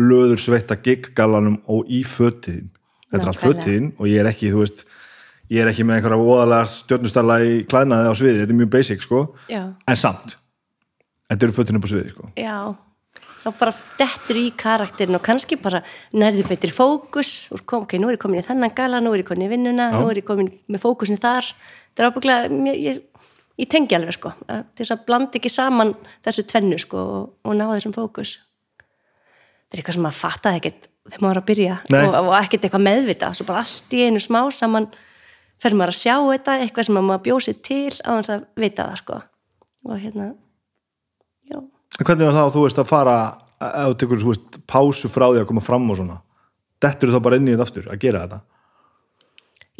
löður 0.00 0.40
sveita 0.42 0.76
giggalanum 0.82 1.60
og 1.70 1.86
í 1.86 2.02
fötiðin 2.06 2.70
þetta 3.10 3.22
er 3.22 3.30
allt 3.30 3.44
fötiðin 3.44 3.90
og 3.98 4.08
ég 4.10 4.22
er 4.22 4.30
ekki, 4.30 4.50
þú 4.52 4.64
veist 4.64 4.86
ég 5.52 5.62
er 5.62 5.70
ekki 5.70 5.84
með 5.86 6.00
einhverja 6.00 6.24
óðalega 6.24 6.70
stjórnustarla 6.72 7.36
í 7.44 7.52
klæðnaði 7.68 8.10
á 8.10 8.14
sviði, 8.18 8.40
þetta 8.40 8.54
er 8.54 8.60
mjög 8.62 8.72
basic, 8.72 9.04
sko. 9.04 9.20
Já, 9.52 9.62
en 9.70 10.00
samt 10.00 10.38
þetta 11.30 11.46
eru 11.46 11.56
fötin 11.56 11.78
upp 11.78 11.86
á 11.86 11.90
sviði, 11.92 12.14
sko. 12.14 12.32
Já. 12.40 12.56
Þá 13.44 13.48
bara 13.60 13.72
dettur 14.00 14.38
í 14.40 14.44
karakterin 14.56 15.18
og 15.18 15.24
kannski 15.24 15.58
bara 15.60 15.82
nærðu 16.16 16.46
betri 16.48 16.72
fókus. 16.72 17.50
Ok, 17.52 17.98
nú 18.00 18.08
er 18.08 18.16
ég 18.16 18.22
komin 18.22 18.40
í 18.40 18.44
þennan 18.46 18.72
gala 18.72 19.02
nú 19.04 19.12
er 19.12 19.20
ég 19.20 19.28
komin 19.28 19.44
í 19.44 19.50
vinnuna, 19.50 19.90
Já. 19.92 19.98
nú 20.00 20.08
er 20.08 20.22
ég 20.22 20.24
komin 20.24 20.48
með 20.64 20.80
fókusin 20.86 21.20
þar. 21.20 21.50
Það 21.92 22.00
er 22.00 22.08
ábygglega 22.08 22.72
ég, 22.80 23.02
ég, 23.60 23.68
tengi 23.70 23.96
alveg 23.96 24.16
sko. 24.16 24.34
Að 24.50 24.64
þess 24.78 24.94
að 24.94 25.04
blanda 25.08 25.38
ekki 25.40 25.52
saman 25.52 25.94
þessu 26.24 26.46
tvennu 26.50 26.80
sko 26.82 27.04
og, 27.04 27.30
og 27.44 27.56
ná 27.58 27.66
þessum 27.72 27.94
fókus. 27.96 28.36
Þetta 28.84 29.76
er 29.76 29.82
eitthvað 29.82 29.98
sem 29.98 30.06
maður 30.06 30.20
fattaði 30.20 30.60
ekkert 30.60 30.90
þegar 31.04 31.20
maður 31.20 31.34
var 31.34 31.40
að 31.42 31.48
byrja 31.50 31.76
og, 31.84 32.14
og 32.20 32.34
ekkert 32.38 32.66
eitthvað 32.66 32.86
meðvita 32.86 33.30
svo 33.36 33.46
bara 33.48 33.62
allt 33.64 33.94
í 33.96 34.04
einu 34.06 34.22
smá 34.22 34.40
saman 34.54 34.88
fer 35.60 35.76
maður 35.76 35.92
að 35.92 36.00
sjá 36.00 36.14
þetta, 36.16 36.56
eitthvað 36.62 36.88
sem 36.88 36.98
maður 36.98 37.24
bjósið 37.26 37.60
til 37.64 37.92
á 38.04 38.10
þess 38.16 38.32
að 38.34 38.44
vita 38.60 38.88
það 38.88 39.00
sko. 39.02 39.20
Og 39.84 40.00
hérna 40.00 40.28
já. 41.50 41.58
Hvernig 42.00 42.28
var 42.28 42.36
það 42.36 42.44
að 42.46 42.54
þú 42.54 42.64
veist 42.64 42.80
að 42.80 42.90
fara 42.90 43.16
þú 43.60 43.96
tekur, 44.00 44.24
pásu 44.68 45.10
frá 45.12 45.28
því 45.30 45.42
að 45.42 45.48
koma 45.50 45.64
fram 45.64 45.88
og 45.92 45.98
svona, 46.00 46.18
dettur 46.82 47.10
þú 47.10 47.18
þá 47.18 47.24
bara 47.26 47.38
inn 47.40 47.48
í 47.48 47.54
þetta 47.54 47.66
aftur 47.68 47.90
að 47.92 48.00
gera 48.02 48.24
þetta? 48.24 48.40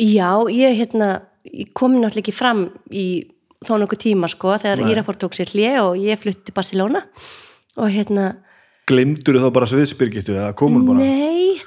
Já, 0.04 0.30
ég 0.50 0.76
hérna, 0.80 1.08
ég 1.46 1.70
kom 1.76 1.94
náttúrulega 1.96 2.24
ekki 2.24 2.34
fram 2.34 2.66
í 2.90 3.06
þó 3.66 3.76
nokkuð 3.82 4.02
tíma 4.04 4.30
sko 4.32 4.56
þegar. 4.62 4.84
Írafór 4.92 5.18
tók 5.20 5.36
sér 5.36 5.50
hlje 5.52 5.72
og 5.82 5.98
ég 6.00 6.20
flutti 6.20 6.48
til 6.48 6.56
Barcelona 6.56 7.04
og 7.74 7.90
hérna, 7.90 8.34
Glimdur 8.88 9.38
þú 9.38 9.46
þá 9.46 9.54
bara 9.56 9.68
sviðspyrgittu 9.70 10.34
eða 10.36 10.52
komur 10.58 10.84
bara? 10.88 11.00
nei, 11.00 11.60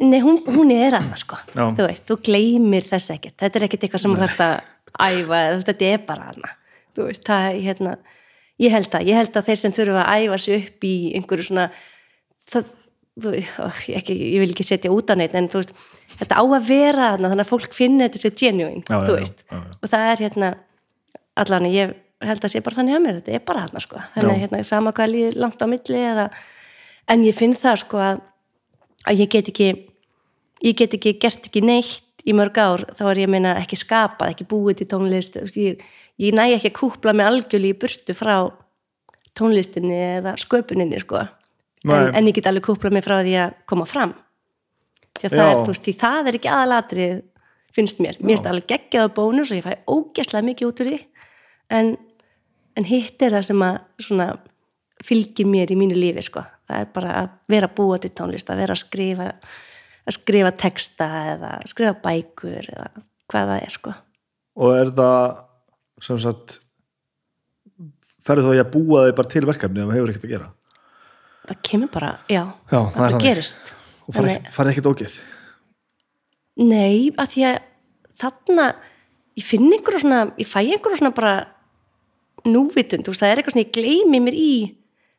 Nei, 0.00 0.20
hún, 0.24 0.38
hún 0.48 0.70
er 0.72 0.96
aðna 0.96 1.16
sko 1.20 1.36
Já. 1.52 1.64
þú 1.76 1.84
veist, 1.84 2.06
þú 2.08 2.16
gleymir 2.24 2.86
þess 2.86 3.12
ekkert 3.12 3.36
þetta 3.40 3.58
er 3.58 3.66
ekkert 3.66 3.86
eitthvað 3.86 4.04
sem 4.04 4.14
þú 4.14 4.22
þarft 4.22 4.42
að 4.46 4.54
æfa 5.10 5.40
þetta 5.68 5.88
er 5.90 6.02
bara 6.08 6.28
aðna 6.32 6.52
þú 6.96 7.08
veist, 7.08 7.24
það 7.28 7.60
hérna 7.66 7.94
ég 8.60 8.76
held 8.76 8.96
að, 8.96 9.08
ég 9.08 9.20
held 9.20 9.36
að 9.36 9.48
þeir 9.48 9.60
sem 9.60 9.74
þurfa 9.76 10.04
að 10.04 10.24
æfa 10.24 10.38
sig 10.44 10.60
upp 10.60 10.88
í 10.88 10.94
einhverju 11.18 11.48
svona 11.48 11.66
það, 12.52 12.72
þú 13.20 13.34
ekki, 14.00 14.16
ég 14.16 14.44
vil 14.44 14.50
ekki 14.54 14.68
setja 14.70 14.92
út 14.94 15.12
á 15.12 15.14
neitt, 15.20 15.36
en 15.36 15.50
þú 15.52 15.62
veist 15.64 15.76
þetta 16.16 16.40
á 16.40 16.44
að 16.44 16.68
vera 16.68 17.12
þannig 17.16 17.44
að 17.44 17.52
fólk 17.52 17.76
finna 17.76 18.08
þetta 18.08 18.24
sér 18.24 18.34
já. 18.60 19.60
og 19.80 19.88
það 19.88 20.08
er 20.10 20.24
hérna 20.26 20.52
allan, 21.44 21.68
ég 21.72 21.94
held 22.20 22.44
að 22.44 22.52
sé 22.52 22.62
bara 22.64 22.76
þannig 22.78 22.96
að 22.96 23.04
mér 23.04 23.20
þetta 23.20 23.36
er 23.36 23.44
bara 23.48 23.64
aðna 23.66 23.82
sko, 23.84 24.00
þannig 24.14 24.30
Já. 24.30 24.34
að 24.34 24.42
hérna, 24.44 24.64
sama 24.68 24.92
hvað 24.96 25.12
líður 25.14 25.38
langt 25.44 25.62
á 25.64 25.66
milli 25.70 26.02
eða, 26.10 26.26
en 27.10 27.24
ég 27.24 27.36
finn 27.36 27.56
það 27.56 27.80
sko 27.84 28.02
að 28.04 28.20
að 29.08 29.22
ég 29.22 29.32
get 29.32 29.50
ekki 29.52 29.68
ég 30.60 30.76
get 30.76 30.96
ekki 30.96 31.16
gert 31.20 31.48
ekki 31.48 31.62
neitt 31.64 32.24
í 32.28 32.34
mörg 32.36 32.58
ár, 32.60 32.84
þá 32.96 33.04
er 33.08 33.22
ég 33.22 33.30
að 33.30 33.34
meina 33.34 33.54
ekki 33.60 33.78
skapað, 33.80 34.34
ekki 34.34 34.48
búið 34.50 34.82
til 34.82 34.90
tónlist 34.90 35.38
ég, 35.56 35.80
ég 36.20 36.36
næ 36.36 36.50
ekki 36.50 36.68
að 36.68 36.76
kúpla 36.76 37.14
mig 37.16 37.28
algjörlega 37.28 37.72
í 37.72 37.78
burtu 37.80 38.16
frá 38.16 38.34
tónlistinni 39.38 39.96
eða 40.18 40.34
sköpuninni 40.40 41.00
sko. 41.00 41.22
En, 41.86 42.10
en 42.12 42.28
ég 42.28 42.36
get 42.36 42.50
alveg 42.50 42.66
kúpla 42.66 42.92
mig 42.92 43.06
frá 43.06 43.22
því 43.22 43.36
að 43.40 43.54
koma 43.70 43.86
fram. 43.88 44.12
Því 45.16 45.30
að 45.30 45.36
það 45.36 45.46
Já. 45.46 45.52
er, 45.52 45.62
veist, 45.70 45.86
því 45.86 45.94
það 46.02 46.28
er 46.28 46.38
ekki 46.38 46.52
aðalatrið 46.52 47.14
finnst 47.76 48.02
mér, 48.02 48.18
mér 48.20 48.34
finnst 48.34 48.50
alveg 48.50 48.68
geggjað 48.74 49.12
bónus 49.16 49.52
og 49.54 49.60
ég 49.60 49.64
fæ 49.64 49.88
ógæslega 49.88 50.46
mikið 50.50 50.68
út 50.68 50.82
úr 50.82 50.90
því 50.90 50.98
en, 51.70 51.94
en 52.76 52.88
hitt 52.88 53.22
er 53.22 53.36
það 53.36 53.48
sem 53.50 53.64
að 53.66 53.80
svona 54.06 54.28
fylgir 55.04 55.48
mér 55.48 55.72
í 55.72 55.78
mínu 55.80 55.96
lífi 55.96 56.26
sko. 56.26 56.42
það 56.68 56.84
er 56.84 56.88
bara 56.94 57.12
að 57.22 57.28
vera 57.54 57.70
búa 57.80 57.98
til 58.02 58.12
tónlist 58.14 58.50
að 58.52 58.62
vera 58.64 58.76
að 58.76 58.82
skrifa 58.84 59.28
að 59.30 60.16
skrifa 60.16 60.50
texta 60.58 61.08
eða 61.34 61.52
skrifa 61.68 61.94
bækur 62.04 62.68
eða 62.74 62.88
hvað 63.30 63.52
það 63.52 63.64
er 63.64 63.74
sko. 63.76 63.94
og 64.60 64.76
er 64.76 64.92
það 65.00 65.18
sem 66.06 66.20
sagt 66.20 66.58
ferðu 68.24 68.50
þá 68.50 68.56
í 68.58 68.62
að 68.62 68.72
búa 68.74 69.04
þig 69.08 69.18
bara 69.18 69.32
til 69.34 69.44
verkefni 69.48 69.82
ef 69.82 69.90
þú 69.90 69.96
hefur 69.96 70.12
ekkert 70.12 70.26
að 70.28 70.34
gera 70.36 70.48
það 71.50 71.60
kemur 71.66 71.90
bara, 71.90 72.10
já, 72.30 72.42
Já, 72.70 72.78
það 72.78 72.80
er 72.80 72.94
það 72.94 73.04
þannig. 73.10 73.24
gerist 73.26 73.74
og 74.06 74.14
farið 74.16 74.32
ekkert, 74.34 74.54
farið 74.54 74.72
ekkert 74.74 74.90
ógeð 74.92 75.20
Nei, 76.60 77.08
að 77.16 77.30
því 77.32 77.44
að 77.48 77.58
þarna, 78.20 78.64
ég 79.38 79.46
finn 79.48 79.70
einhverju 79.72 80.02
svona, 80.02 80.18
ég 80.36 80.48
fæ 80.50 80.58
einhverju 80.60 80.98
svona 81.00 81.14
bara 81.16 81.32
núvitund, 82.48 83.04
þú 83.04 83.12
veist, 83.12 83.22
það 83.22 83.32
er 83.32 83.40
eitthvað 83.40 83.56
svona 83.56 83.64
ég 83.66 83.72
gleymi 83.76 84.20
mér 84.24 84.36
í, 84.38 84.52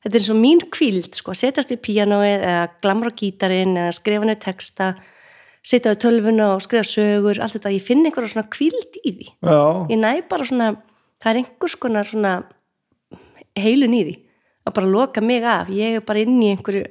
þetta 0.03 0.15
er 0.15 0.22
eins 0.22 0.30
og 0.34 0.39
mín 0.41 0.61
kvíld, 0.74 1.09
sko, 1.17 1.34
að 1.34 1.41
setjast 1.43 1.74
í 1.76 1.80
píanóið 1.82 2.45
eða 2.49 2.63
glamra 2.84 3.11
á 3.13 3.17
gítarinn 3.22 3.76
eða 3.78 3.97
skrifa 3.97 4.26
niður 4.30 4.41
texta, 4.45 4.88
setja 5.61 5.93
á 5.93 6.01
tölvuna 6.01 6.47
og 6.55 6.63
skrifa 6.65 6.88
sögur, 6.88 7.41
allt 7.41 7.57
þetta, 7.57 7.74
ég 7.76 7.86
finn 7.86 8.05
einhverju 8.07 8.34
svona 8.34 8.49
kvíld 8.49 8.97
í 9.03 9.13
því. 9.19 9.30
já, 9.45 9.61
Ég 9.93 10.01
næ 10.01 10.11
bara 10.32 10.47
svona, 10.49 10.72
það 11.22 11.32
er 11.34 11.41
einhvers 11.43 11.78
konar 11.78 12.09
svona 12.09 12.34
heilun 13.59 13.93
í 13.97 14.01
því, 14.07 14.15
að 14.65 14.76
bara 14.80 14.91
loka 14.95 15.22
mig 15.22 15.45
af, 15.45 15.69
ég 15.74 15.99
er 15.99 16.05
bara 16.05 16.24
inn 16.24 16.41
í 16.41 16.51
einhverju 16.55 16.86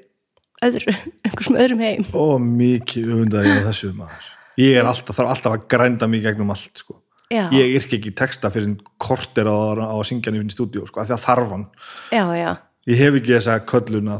öðru, 0.66 0.94
einhversum 1.26 1.58
öðrum 1.58 1.82
heim. 1.84 2.06
og 2.14 2.36
mikið 2.44 3.14
öfundaði 3.16 3.54
ég 3.54 3.64
á 3.64 3.68
þessu 3.70 3.92
maður 3.96 4.28
ég 4.60 4.76
er 4.76 4.88
alltaf, 4.90 5.16
þarf 5.16 5.32
alltaf 5.34 5.54
að 5.56 5.66
grænda 5.72 6.08
mig 6.10 6.22
gegnum 6.24 6.50
allt 6.52 6.82
sko. 6.82 6.98
Já, 7.30 7.44
ég 7.54 7.76
yrk 7.78 7.94
ekki 7.94 8.10
texta 8.18 8.50
fyrir 8.50 8.74
korter 8.98 9.46
á, 9.46 9.54
á 9.78 9.94
að 9.94 10.08
syngja 10.08 10.32
hann 10.32 10.42
í 10.42 10.50
stúdíu 10.50 10.82
sko, 10.88 11.02
af 11.02 11.06
því 11.10 11.14
að 11.14 11.24
þarf 11.28 11.54
hann. 11.54 11.64
Já, 12.10 12.24
já. 12.34 12.50
ég 12.90 13.02
hef 13.04 13.18
ekki 13.20 13.34
þessa 13.36 13.58
kölluna, 13.70 14.16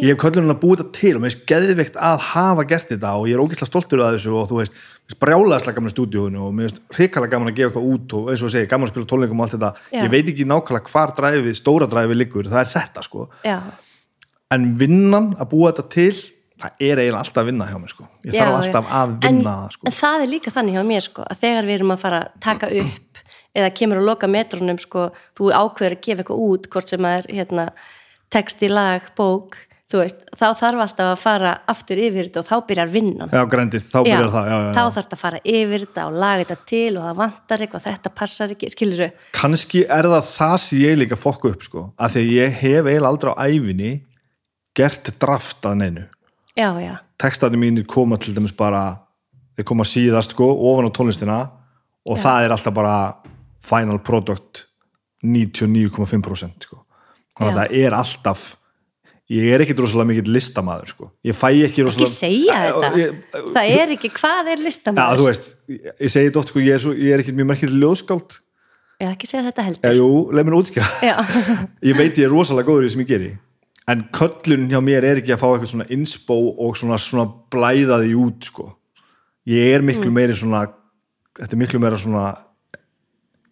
ég 0.00 0.06
hef 0.08 0.18
kölluna 0.22 0.56
búið 0.56 0.80
þetta 0.80 0.96
til 0.96 1.12
og 1.18 1.20
mér 1.20 1.34
finnst 1.34 1.46
geðveikt 1.50 1.96
að 2.00 2.20
hafa 2.30 2.64
gert 2.70 2.92
þetta 2.94 3.12
og 3.18 3.28
ég 3.28 3.36
er 3.36 3.42
ógeðslega 3.42 3.68
stoltur 3.68 4.04
að 4.06 4.16
þessu 4.16 4.34
og 4.38 4.46
þú 4.48 4.60
veist, 4.62 4.76
mér 4.78 5.10
finnst 5.10 5.22
brjálaðislega 5.24 5.78
gaman 5.80 5.92
í 5.92 5.94
stúdíóinu 5.96 6.44
og 6.46 6.54
mér 6.54 6.70
finnst 6.70 6.96
hrikalega 6.96 7.34
gaman 7.34 7.50
að 7.50 7.58
gefa 7.58 7.72
eitthvað 7.72 7.88
út 7.92 8.14
og 8.16 8.30
eins 8.32 8.44
og 8.46 8.54
segja, 8.54 8.70
gaman 8.70 8.88
að 8.88 8.94
spila 8.94 9.10
tónleikum 9.10 9.42
og 9.42 9.44
allt 9.44 9.56
þetta. 9.58 9.72
Ég 9.98 10.12
veit 10.14 10.30
ekki 10.32 10.46
nákvæmlega 10.48 10.94
hvar 10.94 11.12
dræfið, 11.18 11.56
stóra 11.58 11.90
dræfið 11.90 12.20
liggur, 12.22 12.48
það 12.54 12.62
er 12.62 12.72
þetta 12.78 13.04
sko. 13.04 13.26
Já, 13.44 13.58
en 14.54 14.70
vinnan 14.80 15.34
að 15.40 15.50
búa 15.52 15.72
þetta 15.72 15.86
til 15.92 16.14
það 16.62 16.86
er 16.86 17.02
eiginlega 17.02 17.22
alltaf 17.22 17.42
að 17.42 17.50
vinna 17.50 17.68
hjá 17.70 17.76
mér 17.82 17.92
sko. 17.94 18.06
Ég 18.22 18.36
Já, 18.36 18.40
þarf 18.44 18.54
já. 18.54 18.60
alltaf 18.60 18.94
að 19.00 19.12
en, 19.14 19.18
vinna 19.26 19.56
það 19.58 19.76
sko. 19.76 19.88
en 19.88 19.98
það 19.98 20.24
er 20.24 20.32
líka 20.32 20.54
þannig 20.54 20.78
hjá 20.78 20.84
mér 20.90 21.06
sko, 21.08 21.26
að 21.26 21.42
þegar 21.42 21.68
við 21.68 21.78
erum 21.78 21.94
að 21.94 22.02
fara 22.04 22.22
að 22.22 22.40
taka 22.46 22.70
upp 22.82 23.22
eða 23.54 23.74
kemur 23.78 24.00
að 24.00 24.08
loka 24.10 24.30
metrónum 24.30 24.80
sko, 24.82 25.04
þú 25.38 25.52
ákveður 25.54 25.96
að 25.98 26.02
gefa 26.06 26.24
eitthvað 26.24 26.42
út 26.48 26.70
hvort 26.72 26.90
sem 26.90 27.06
að 27.06 27.16
er 27.18 27.30
hérna, 27.38 27.68
texti, 28.34 28.70
lag, 28.70 29.12
bók 29.18 29.58
veist, 29.94 30.24
þá 30.34 30.46
þarf 30.58 30.80
alltaf 30.84 31.10
að 31.12 31.20
fara 31.22 31.50
aftur 31.70 32.00
yfir 32.02 32.28
þetta 32.28 32.40
og 32.40 32.48
þá 32.48 32.54
byrjar 32.68 32.90
vinnan. 32.90 33.30
Já, 33.30 33.42
grændið, 33.50 33.84
þá 33.90 33.98
byrjar 34.06 34.30
það 34.32 34.48
já, 34.48 34.54
já, 34.54 34.64
þá 34.64 34.80
já. 34.80 34.86
þarf 34.86 34.96
þetta 34.98 35.16
að 35.16 35.20
fara 35.20 35.40
yfir 35.54 35.84
þetta 35.84 36.06
og 36.08 36.16
laga 36.24 36.40
þetta 36.40 36.56
til 36.70 36.88
og 36.94 37.04
það 37.04 37.20
vantar 37.20 37.64
eitthvað, 37.64 37.84
þetta 37.84 38.12
passar 38.22 38.54
ekki 38.54 38.70
skilur 38.72 39.02
þau, 39.04 39.20
kannski 39.38 39.84
er 39.98 40.08
það 40.14 40.26
það 40.30 40.56
sem 40.64 40.82
ég 40.82 40.98
líka 40.98 41.20
fokku 41.20 41.52
upp 41.52 41.68
sko, 41.68 41.84
að 41.94 42.16
því 42.16 42.24
að 42.24 42.34
ég 42.34 42.58
hef 42.62 42.90
eiginlega 42.90 43.12
aldrei 43.12 43.30
á 43.30 43.36
ævinni 43.44 43.92
gert 44.74 45.12
draft 45.22 45.70
að 45.70 45.78
neinu 45.84 46.06
já, 46.56 46.68
já. 46.80 46.94
Textarnir 47.20 47.60
mínir 47.60 47.86
koma 47.86 48.18
til 48.20 48.34
dæmis 48.34 48.54
bara 48.56 48.84
þeir 49.56 49.68
koma 49.68 49.86
síðast 49.86 50.34
sko, 50.34 50.48
ofan 50.70 50.88
á 50.88 50.92
tónlistina 50.94 51.38
og 52.04 52.18
það 52.20 52.46
er 52.46 52.54
alltaf 52.54 52.74
bara 52.74 52.96
final 53.64 53.98
product 54.04 54.66
99,5% 55.24 56.66
sko. 56.68 56.82
þannig 57.34 57.48
að 57.48 57.56
Já. 57.56 57.58
það 57.60 57.80
er 57.80 57.96
alltaf 57.96 58.44
ég 59.32 59.54
er 59.54 59.62
ekkit 59.64 59.80
rosalega 59.80 60.10
mikill 60.10 60.34
listamaður 60.34 60.90
sko. 60.92 61.10
ég 61.24 61.36
fæ 61.36 61.46
ekki 61.48 61.64
ekki 61.70 61.86
rosalega 61.86 62.12
segja 62.12 62.58
þetta, 62.66 62.90
ég, 63.00 63.22
það 63.54 63.74
er 63.78 63.94
ekki 63.96 64.10
hvað 64.18 64.50
er 64.52 64.58
Já, 64.58 64.64
listamæður 64.66 65.20
þú 65.22 65.28
veist, 65.30 65.48
ég, 65.72 65.86
ég 65.94 66.12
segi 66.12 66.28
þetta 66.28 66.42
oft 66.42 66.52
sko, 66.52 66.64
ég 66.64 66.76
er, 66.76 66.82
svo, 66.84 66.92
ég 66.98 67.14
er 67.14 67.24
ekkit 67.24 67.38
mjög 67.38 67.48
merkileg 67.52 67.80
ljóðskáld. 67.80 68.36
Já, 69.00 69.08
ekki 69.10 69.30
segja 69.30 69.46
þetta 69.48 69.64
Já, 69.64 69.68
heldur 69.70 69.96
jú, 69.98 70.10
leið 70.36 70.48
mér 70.50 70.58
útskjá 70.60 70.84
já, 71.08 71.16
ég 71.88 71.98
veit 71.98 72.20
ég 72.20 72.28
er 72.28 72.34
rosalega 72.34 72.68
góður 72.68 72.84
í 72.84 72.90
því 72.90 72.94
sem 72.94 73.04
ég 73.04 73.10
geri 73.14 73.32
en 73.88 74.04
köllun 74.16 74.68
hjá 74.70 74.80
mér 74.80 75.04
er 75.04 75.20
ekki 75.20 75.34
að 75.34 75.42
fá 75.42 75.48
eitthvað 75.52 75.72
svona 75.74 75.88
inspo 75.92 76.36
og 76.56 76.76
svona, 76.78 76.96
svona 77.00 77.26
blæða 77.52 78.00
því 78.04 78.14
út 78.22 78.48
sko 78.50 78.70
ég 79.46 79.74
er 79.76 79.82
miklu 79.84 80.08
Mm. 80.08 80.14
meiri 80.18 80.34
svona 80.38 80.66
þetta 81.36 81.52
er 81.52 81.60
miklu 81.60 81.80
meira 81.82 81.96
svona 82.00 82.24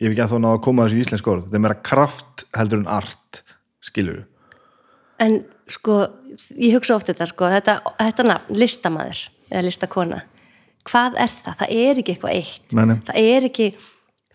ég 0.00 0.08
hef 0.08 0.12
ekki 0.14 0.24
að 0.24 0.32
þá 0.32 0.38
náða 0.40 0.56
að 0.58 0.62
koma 0.64 0.86
þessu 0.88 1.02
íslensk 1.04 1.28
orð 1.28 1.44
þetta 1.46 1.58
er 1.60 1.64
meira 1.66 1.80
kraft 1.82 2.44
heldur 2.56 2.78
en 2.82 2.86
art 2.88 3.42
skilur 3.84 4.24
En 5.22 5.44
sko, 5.70 6.00
ég 6.58 6.72
hugsa 6.74 6.96
oft 6.96 7.06
þetta 7.06 7.26
sko, 7.30 7.46
þetta, 7.52 7.76
þetta 8.00 8.24
nafn, 8.26 8.54
listamaður 8.58 9.20
eða 9.52 9.60
listakona, 9.68 10.22
hvað 10.88 11.18
er 11.22 11.30
það? 11.44 11.58
Það 11.60 11.74
er 11.76 12.00
ekki 12.00 12.14
eitthvað 12.16 12.32
eitt. 12.40 12.72
Nei, 12.74 12.84
nei. 12.90 12.96
Það 13.06 13.20
er 13.20 13.46
ekki, 13.46 13.66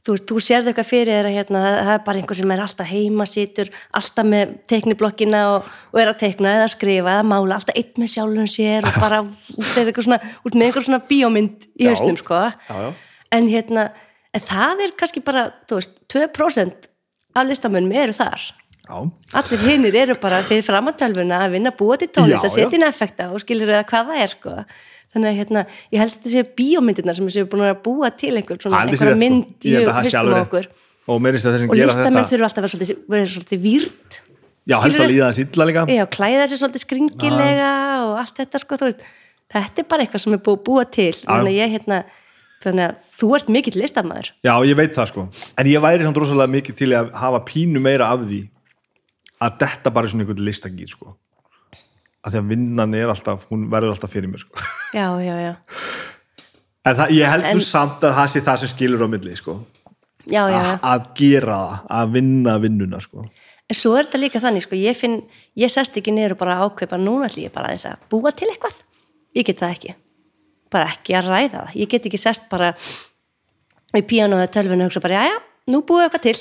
þú, 0.08 0.16
þú 0.30 0.40
sérðu 0.44 0.72
eitthvað 0.72 0.90
fyrir 0.90 1.14
þér 1.14 1.30
að 1.30 1.36
hérna, 1.38 1.62
það 1.64 1.78
það 1.88 1.94
er 1.94 2.04
bara 2.08 2.22
einhver 2.22 2.40
sem 2.40 2.54
er 2.54 2.64
alltaf 2.64 2.90
heima 2.92 3.28
situr, 3.30 3.72
alltaf 4.00 4.30
með 4.34 4.54
teikniblokkina 4.72 5.42
og, 5.54 5.72
og 5.94 6.02
er 6.02 6.12
að 6.12 6.20
teikna 6.24 6.54
eða 6.58 6.70
skrifa 6.74 7.16
eða 7.18 7.26
mála, 7.28 7.58
alltaf 7.58 7.80
eitt 7.80 8.02
með 8.02 8.14
sjálfum 8.16 8.50
sér 8.52 8.88
og 8.88 9.00
bara 9.02 9.22
út, 9.60 9.72
svona, 10.00 10.20
út 10.44 10.58
með 10.58 10.70
einhver 10.70 10.88
svona 10.88 11.02
bíómynd 11.10 11.68
í 11.76 11.90
hausnum 11.90 12.20
sko. 12.20 12.44
já, 12.48 12.78
já. 12.88 12.90
En 13.36 13.50
hérna, 13.52 13.90
en 14.32 14.44
það 14.48 14.86
er 14.86 14.96
kannski 15.00 15.24
bara, 15.26 15.50
þú 15.68 15.82
veist, 15.82 16.00
2% 16.14 16.88
af 17.36 17.50
listamönnum 17.50 17.92
eru 17.92 18.16
þar. 18.16 18.46
já, 18.88 19.00
Allir 19.42 19.66
hinnir 19.68 19.98
eru 20.00 20.16
bara 20.22 20.40
fyrir 20.48 20.64
framantölfuna 20.64 21.42
að 21.44 21.58
vinna 21.58 21.74
að 21.74 21.82
búa 21.82 21.98
til 22.00 22.08
tónlist, 22.08 22.48
að 22.48 22.56
setja 22.56 22.80
inn 22.80 22.88
effekta 22.88 23.32
og 23.34 23.44
skilur 23.44 23.74
eða 23.74 23.84
hvað 23.90 24.14
það 24.14 24.24
er 24.24 24.38
sko. 24.38 24.56
Þannig 25.16 25.30
að 25.32 25.38
hérna, 25.40 25.64
ég 25.94 26.02
held 26.02 26.12
að 26.12 26.16
þetta 26.18 26.32
séu 26.34 26.48
bíómyndirnar 26.58 27.18
sem 27.18 27.30
séu 27.32 27.48
búin 27.50 27.64
að 27.66 27.78
búa 27.86 28.10
til 28.12 28.34
einhver 28.36 28.60
svona, 28.60 28.84
einhverja 28.84 29.16
sko. 29.16 29.20
mynd 29.22 29.68
í 29.68 29.76
það 29.78 29.94
haustum 29.98 30.34
á 30.36 30.42
okkur. 30.44 30.68
og 31.08 31.16
Og 31.16 31.24
listamenn 31.24 32.18
þetta 32.18 32.32
þurfa 32.34 32.50
alltaf 32.50 32.68
að 32.68 32.92
vera 33.08 33.30
svolítið, 33.32 33.62
výrt. 33.64 34.20
já, 34.68 34.76
helst 34.84 35.00
að 35.00 35.12
líða 35.14 35.30
þess 35.32 35.44
illa 35.46 35.68
líka 35.70 35.86
Já, 35.96 36.04
klæða 36.12 36.48
sér 36.52 36.62
svolítið 36.62 36.84
skringilega 36.84 37.72
og 38.04 38.14
allt 38.20 38.42
þetta 38.42 38.60
sko, 38.64 38.80
veist. 38.84 39.06
Þetta 39.48 39.80
er 39.80 39.88
bara 39.88 40.04
eitthvað 40.04 40.24
sem 40.26 40.34
er 40.36 40.42
búið 40.44 40.58
að 40.58 40.64
búa 40.68 40.84
til. 40.92 41.14
Þannig 41.24 41.54
að 41.54 41.56
ég 41.56 41.72
hérna, 41.78 42.02
þannig 42.66 42.84
að 42.90 42.98
þú 43.16 43.30
ert 43.38 43.52
mikill 43.56 43.80
listamæður. 43.80 44.32
Já, 44.44 44.54
ég 44.68 44.76
veit 44.76 44.92
það 44.98 45.08
sko 45.14 45.24
En 45.56 45.70
ég 45.72 45.80
væri 45.88 46.04
samt 46.04 46.20
rosalega 46.20 46.52
mikið 46.52 46.80
til 46.82 46.92
að 47.00 47.14
hafa 47.16 47.40
pínu 47.48 47.80
meira 47.80 48.12
af 48.12 48.26
því 48.28 48.42
að 49.40 49.58
detta 49.62 49.94
bara 49.94 50.10
í 50.10 50.12
svona 50.12 50.26
einhvern 50.26 50.44
listagýr 50.44 50.92
sko 50.92 51.16
að 52.26 52.36
því 52.36 52.42
að 52.42 52.52
vinnan 52.54 52.96
er 52.98 53.14
alltaf, 53.14 53.48
hún 53.52 53.68
verður 53.72 53.96
alltaf 53.96 54.14
fyrir 54.14 54.32
mér 54.32 54.44
sko 54.44 54.62
Já, 54.96 55.08
já, 55.22 55.36
já. 55.44 55.54
En 56.88 56.96
það, 56.96 57.18
ég 57.18 57.34
held 57.34 57.50
nú 57.52 57.66
samt 57.66 58.06
að 58.08 58.16
það 58.22 58.32
sé 58.34 58.44
það 58.46 58.62
sem 58.64 58.74
skilur 58.74 59.04
á 59.04 59.08
milli 59.12 59.36
sko 59.38 59.58
Já, 60.28 60.44
já, 60.52 60.58
já. 60.60 60.72
Að 60.84 61.12
gera 61.16 61.58
það, 61.58 61.84
að 62.00 62.16
vinna 62.18 62.58
vinnuna 62.64 63.04
sko 63.04 63.28
En 63.68 63.76
svo 63.76 63.98
er 64.00 64.06
þetta 64.08 64.20
líka 64.22 64.40
þannig, 64.40 64.64
sko, 64.64 64.78
ég 64.80 64.96
finn, 64.96 65.18
ég 65.60 65.72
sest 65.72 65.98
ekki 66.00 66.14
niður 66.16 66.38
og 66.38 66.40
bara 66.40 66.60
ákvepa, 66.64 67.00
núna 67.02 67.28
ætlum 67.28 67.50
ég 67.50 67.56
bara 67.56 67.74
aðeins 67.74 67.88
að 67.90 68.06
búa 68.14 68.32
til 68.32 68.48
eitthvað. 68.48 68.78
Ég 69.36 69.48
get 69.50 69.60
það 69.60 69.74
ekki. 69.76 69.96
Bara 70.72 70.94
ekki 70.94 71.18
að 71.20 71.28
ræða 71.28 71.50
það. 71.56 71.74
Ég 71.82 71.90
get 71.92 72.08
ekki 72.08 72.22
sest 72.22 72.48
bara 72.52 72.70
í 73.92 74.04
píanu 74.08 74.40
eða 74.40 74.54
tölvinu 74.56 74.86
og 74.86 74.92
hugsa 74.92 75.04
bara, 75.04 75.20
já, 75.20 75.34
já, 75.34 75.74
nú 75.74 75.82
búið 75.84 76.06
eitthvað 76.06 76.24
til. 76.30 76.38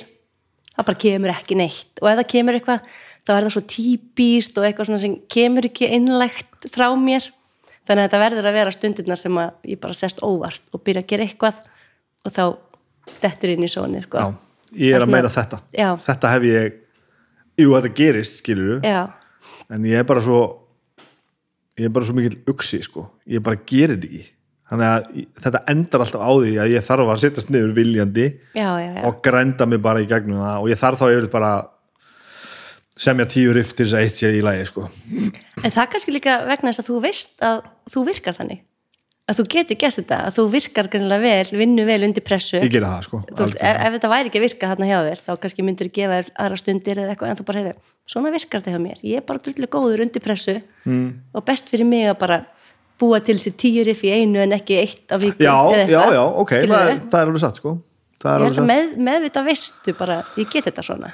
Það 0.70 0.88
bara 0.92 1.02
kemur 1.02 1.34
ekki 1.34 1.58
neitt. 1.58 1.92
Og 1.98 2.10
ef 2.12 2.20
það 2.20 2.30
kemur 2.36 2.60
eitthvað, 2.60 2.96
þá 3.26 3.32
er 3.34 3.46
það 3.46 3.54
svo 3.56 3.64
típist 3.72 4.58
og 4.58 4.68
eitthvað 4.68 4.90
svona 4.90 5.02
sem 5.02 5.16
kemur 5.32 5.68
ekki 5.68 5.90
einlægt 5.96 6.70
frá 6.74 6.88
mér. 6.94 7.26
þannig 7.86 8.02
að 8.02 8.08
þetta 8.08 8.22
verður 8.22 8.48
að 8.50 8.58
vera 8.58 8.74
stundirnar 8.74 9.20
sem 9.20 9.42
ég 9.66 9.80
bara 9.82 9.94
sest 9.94 10.22
óvart 10.22 10.62
og 10.74 10.82
byrja 10.86 11.04
að 11.04 11.10
gera 11.12 11.26
eitthvað 11.26 11.60
og 12.26 12.34
þá 12.34 12.44
dettur 13.22 13.52
inn 13.52 13.62
í 13.62 13.70
sóni 13.70 14.02
sko. 14.02 14.32
Ég 14.74 14.96
er 14.96 15.04
að 15.04 15.12
meira 15.12 15.30
þetta 15.30 15.60
Já. 15.70 15.92
þetta 16.02 16.32
hef 16.32 16.46
ég 16.48 16.80
jú, 17.56 17.72
þetta 17.72 17.92
gerist, 17.96 18.40
skilur 18.42 18.80
já, 18.84 19.06
en 19.72 19.84
ég 19.88 20.00
er 20.00 20.08
bara 20.08 20.22
svo 20.24 20.40
ég 21.78 21.88
er 21.88 21.92
bara 21.94 22.08
svo 22.08 22.16
mikill 22.16 22.40
uksi, 22.50 22.82
sko 22.84 23.08
ég 23.30 23.44
bara 23.44 23.60
gerir 23.68 23.96
þetta 23.96 24.10
ekki 24.10 24.32
þannig 24.66 24.88
að 24.90 25.06
þetta 25.44 25.62
endar 25.70 26.02
alltaf 26.02 26.26
á 26.26 26.30
því 26.34 26.52
að 26.58 26.72
ég 26.74 26.84
þarf 26.88 27.12
að 27.12 27.22
setjast 27.22 27.50
niður 27.54 27.74
viljandi 27.76 28.26
já, 28.56 28.70
já, 28.82 28.90
já. 28.96 29.02
og 29.06 29.20
grænda 29.22 29.68
mig 29.70 29.82
bara 29.82 30.02
í 30.02 30.08
gegnum 30.10 30.42
það 30.42 30.64
og 30.64 30.70
ég 30.72 30.80
þarf 30.80 31.02
þá 31.02 31.06
yfir 31.12 31.28
bara 31.32 31.52
semja 32.97 33.26
tíu 33.28 33.53
riff 33.55 33.74
til 33.76 33.86
þess 33.86 33.97
að 33.97 34.07
eitt 34.07 34.20
sé 34.20 34.30
í 34.32 34.44
lagi, 34.44 34.64
sko. 34.68 34.86
En 35.62 35.74
það 35.74 35.90
kannski 35.92 36.14
líka 36.14 36.38
vegna 36.49 36.72
þess 36.72 36.82
að 36.82 36.88
þú 36.88 37.03
veist 37.05 37.44
að 37.44 37.61
þú 37.92 38.07
virkar 38.09 38.36
þannig. 38.38 38.62
Að 39.26 39.40
þú 39.40 39.44
getur 39.51 39.78
gert 39.80 39.99
þetta, 39.99 40.16
að 40.28 40.36
þú 40.36 40.42
virkar 40.53 40.88
vel, 41.20 41.49
vinnu 41.51 41.84
vel 41.88 42.03
undir 42.07 42.22
pressu. 42.22 42.61
Ég 42.62 42.70
gera 42.70 42.92
það, 42.94 43.07
sko 43.09 43.22
þú, 43.26 43.49
ef, 43.59 43.80
ef 43.82 43.97
þetta 43.97 44.11
væri 44.12 44.30
ekki 44.30 44.38
að 44.38 44.44
virka 44.47 44.70
þarna 44.70 44.86
hjá 44.86 44.99
þér 45.09 45.22
þá 45.26 45.32
kannski 45.42 45.64
myndir 45.66 45.90
gefa 45.90 46.20
þér 46.20 46.30
aðra 46.44 46.61
stundir 46.61 47.01
eða 47.03 47.14
eitthvað 47.16 47.32
en 47.32 47.40
þú 47.40 47.47
bara 47.49 47.62
heyrðu, 47.62 47.74
svona 48.07 48.32
virkar 48.36 48.62
þetta 48.62 48.76
hjá 48.76 48.82
mér. 48.84 49.03
Ég 49.03 49.18
er 49.18 49.26
bara 49.26 49.42
drullu 49.42 49.70
góður 49.74 50.05
undir 50.07 50.22
pressu 50.22 50.57
mm. 50.86 51.11
og 51.34 51.47
best 51.51 51.74
fyrir 51.74 51.90
mig 51.90 52.07
að 52.07 52.20
bara 52.22 52.38
búa 53.03 53.18
til 53.26 53.36
sér 53.42 53.59
tíu 53.59 53.82
riff 53.84 54.07
í 54.07 54.14
einu 54.14 54.40
en 54.47 54.55
ekki 54.55 54.78
eitt 54.78 55.11
á 55.11 55.18
viku 55.18 55.42
já, 55.42 55.59
já, 55.90 56.01
já, 56.14 56.22
ok, 56.22 56.55
það 56.62 56.78
er, 56.78 57.05
það 57.11 57.20
er 57.20 57.26
alveg 57.26 57.42
satt, 57.42 57.59
sko. 57.61 57.76
Er 58.22 58.40
ég 58.47 58.49
held 58.49 58.62
að 58.62 58.70
með, 58.70 58.94
meðvita 59.11 59.42
veistu 59.44 59.99
bara, 59.99 60.22
ég 60.38 60.49
get 60.55 60.70
þetta 60.70 60.86
svona 60.86 61.11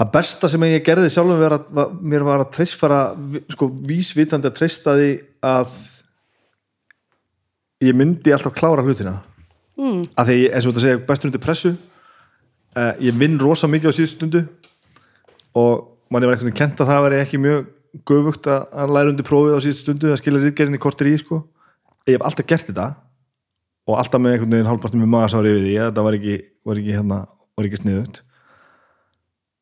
það 0.00 0.12
besta 0.14 0.48
sem 0.48 0.62
ég 0.64 0.84
gerði 0.84 1.10
sjálfum 1.12 1.40
var 1.42 1.58
að, 1.58 1.72
var, 1.76 1.90
mér 2.00 2.24
var 2.24 2.44
að 2.44 2.52
treyst 2.54 2.78
fara 2.80 3.00
sko 3.52 3.68
vísvitandi 3.68 4.48
að 4.48 4.56
treysta 4.56 4.94
því 4.96 5.10
að 5.44 5.74
ég 7.84 7.96
myndi 7.96 8.32
alltaf 8.32 8.56
klára 8.56 8.84
hlutina. 8.84 9.18
Mm. 9.80 10.02
að 10.12 10.28
því 10.28 10.40
eins 10.52 10.66
og 10.66 10.74
þetta 10.74 10.82
segja 10.84 11.02
bestur 11.08 11.30
undir 11.30 11.40
pressu. 11.40 11.70
Uh, 12.76 12.92
ég 13.02 13.16
vinn 13.16 13.38
rosa 13.40 13.68
mikið 13.70 13.90
á 13.90 13.96
síðust 13.96 14.18
stundu 14.18 14.42
og 15.56 15.86
manni 16.12 16.28
var 16.28 16.36
einhvern 16.36 16.50
veginn 16.50 16.58
kent 16.60 16.82
að 16.84 16.90
það 16.92 17.04
veri 17.06 17.20
ekki 17.24 17.40
mjög 17.42 17.70
göfugt 18.06 18.48
að, 18.52 18.92
læra 18.94 19.10
undir 19.10 19.26
prófið 19.26 19.56
á 19.56 19.64
síðust 19.64 19.82
stundu 19.86 20.12
að 20.12 20.20
skilja 20.20 20.42
rítgerinn 20.44 20.76
í 20.76 20.82
kortir 20.82 21.08
í 21.10 21.16
sko. 21.18 21.40
Ég 22.06 22.18
hef 22.18 22.26
alltaf 22.28 22.46
gert 22.52 22.68
þetta 22.68 22.86
og 23.88 23.96
alltaf 23.98 24.22
með 24.22 24.36
einhvern 24.36 24.54
veginn 24.54 24.70
hálfpartum 24.70 25.02
með 25.02 25.12
magasári 25.16 25.54
yfir 25.54 25.64
því 25.64 25.74
að 25.80 25.88
þetta 25.88 26.04
var 26.06 26.18
ekki, 26.20 26.36
var 26.68 26.82
ekki, 26.82 26.96
hérna, 27.00 27.20
var 27.58 27.68
ekki 27.70 27.80
sniðut 27.80 28.22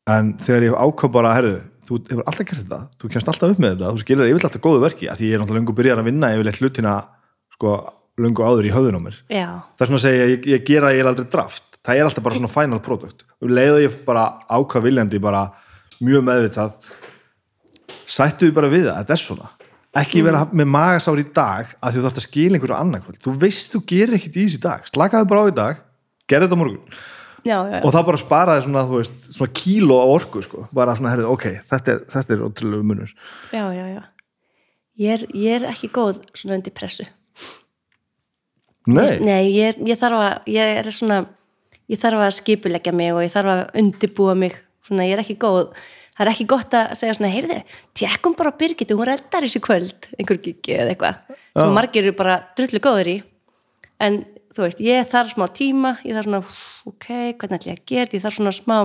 en 0.08 0.32
þegar 0.40 0.68
ég 0.68 0.78
ákvað 0.78 1.14
bara 1.14 1.34
herðu, 1.36 1.60
þú 1.88 2.00
hefur 2.08 2.24
alltaf 2.24 2.48
gert 2.48 2.62
þetta 2.62 2.80
þú 3.00 3.12
kemst 3.12 3.30
alltaf 3.32 3.54
upp 3.54 3.62
með 3.62 3.74
þetta, 3.74 3.92
þú 3.92 4.02
skilir 4.02 4.28
yfirlega 4.28 4.50
alltaf 4.50 4.64
góðu 4.64 4.82
verki 4.84 5.08
því 5.08 5.28
ég 5.28 5.36
er 5.36 5.42
náttúrulega 5.42 5.60
lengur 5.60 5.78
byrjar 5.78 6.02
að 6.02 6.08
vinna 6.08 6.30
yfirleitt 6.36 6.60
hlutina 6.62 6.94
sko, 7.58 7.74
lengur 8.22 8.46
áður 8.48 8.68
í 8.68 8.72
höfðun 8.74 8.98
á 8.98 9.02
mér. 9.02 9.18
Já, 9.32 9.48
það 9.74 9.84
er 9.84 9.90
svona 9.90 10.00
að 10.00 10.06
segja, 10.06 10.30
ég, 10.32 10.48
ég 10.52 10.64
gera 10.66 10.94
ég 10.94 11.02
er 11.02 11.10
aldrei 11.10 11.28
draft. 11.32 11.66
Það 11.86 12.00
er 12.00 12.08
alltaf 12.08 12.24
bara 12.26 12.38
svona 12.38 12.52
final 12.52 12.80
product. 12.84 13.26
Og 13.42 13.52
leiðu 13.52 13.82
ég 13.84 14.00
bara 14.06 14.24
ákvað 14.46 14.88
viljandi 14.88 15.20
bara 15.22 15.44
mjög 16.04 16.24
meðvitað 16.26 16.90
sættu 18.08 18.48
við 18.48 18.56
bara 18.58 18.72
við 18.72 18.88
það, 18.88 18.98
þetta 19.02 19.16
er 19.16 19.22
svona. 19.22 19.52
Ekki 19.98 20.22
vera 20.22 20.44
með 20.52 20.68
magasár 20.70 21.18
í 21.18 21.26
dag 21.34 21.70
að 21.80 21.96
þú 21.96 22.02
þarft 22.04 22.20
að 22.20 22.26
skila 22.26 22.58
einhverju 22.58 22.76
annarkvöld 22.76 23.22
þú 23.24 23.32
veist 23.40 23.72
þú 23.72 23.80
gerir 23.88 24.18
ekkit 24.18 24.36
í 24.36 24.44
þessi 24.46 24.60
dag. 24.62 24.84
Slakaðu 24.90 25.30
bara 25.30 25.42
á 25.42 25.50
í 25.50 25.54
dag, 25.56 25.80
gerðu 26.28 26.48
þetta 26.48 26.60
morgun 26.60 26.98
já, 27.44 27.56
já, 27.70 27.80
og 27.84 27.92
það 27.94 28.06
bara 28.10 28.20
sparaði 28.22 28.64
svona, 28.66 28.82
veist, 28.90 29.28
svona 29.34 29.52
kíló 29.54 29.98
á 30.02 30.06
orku 30.10 30.42
sko, 30.42 30.66
bara 30.74 30.94
svona, 30.98 31.12
herrið, 31.14 31.28
ok, 31.34 31.46
þetta 31.70 31.94
er, 31.94 32.00
þetta 32.14 32.34
er 32.36 32.44
ótrúlega 32.48 32.88
munur. 32.90 33.12
já, 33.52 33.64
já, 33.76 33.84
já. 33.94 34.02
Ég, 34.98 35.12
er, 35.14 35.26
ég 35.38 35.60
er 35.60 35.68
ekki 35.70 35.92
góð 35.94 36.16
svona 36.34 36.56
undir 36.58 36.72
pressu. 36.74 37.04
Nei, 38.88 39.18
Nei, 39.20 39.42
ég, 39.52 39.74
er- 39.76 39.82
ég 39.86 39.98
þarf 40.00 40.18
að 40.24 40.48
ég 40.48 40.78
er 40.80 40.88
svona, 40.96 41.18
ég 41.92 42.00
þarf 42.00 42.22
að 42.24 42.34
skipuleggja 42.38 42.92
mig 42.96 43.12
og 43.12 43.20
ég 43.22 43.32
þarf 43.34 43.52
að 43.52 43.62
undibúa 43.82 44.34
mig. 44.38 44.56
Svona, 44.86 45.04
ég 45.04 45.12
er 45.18 45.22
ekki 45.22 45.36
góð. 45.36 45.74
Það 46.16 46.24
er 46.26 46.30
ekki 46.32 46.46
gott 46.50 46.74
að 46.74 46.94
segja 46.98 47.14
svona, 47.14 47.30
heyrðu 47.30 47.58
tjekkum 47.94 48.34
bara 48.38 48.50
á 48.50 48.58
Birgitu, 48.58 48.96
hún 48.98 49.06
reddar 49.06 49.44
þessu 49.44 49.60
kvöld 49.62 50.08
einhver 50.18 50.40
gigi 50.42 50.74
eða 50.74 50.94
eitthvað 50.96 51.20
sem 51.54 51.74
margir 51.76 52.02
eru 52.08 52.16
bara 52.18 52.38
drullu 52.58 52.80
góður 52.82 53.10
í. 53.12 53.16
En 54.02 54.24
þú 54.58 54.66
veist, 54.66 54.82
ég 54.84 55.08
þarf 55.12 55.34
smá 55.36 55.46
tíma 55.54 55.94
ég 56.02 56.18
þarf 56.18 56.28
svona, 56.28 56.42
ok, 56.90 57.08
hvernig 57.38 57.58
ætla 57.60 57.72
ég 57.72 57.78
að 57.78 57.86
gera 57.92 58.18
ég 58.18 58.24
þarf 58.26 58.38
svona 58.38 58.54
smá 58.56 58.78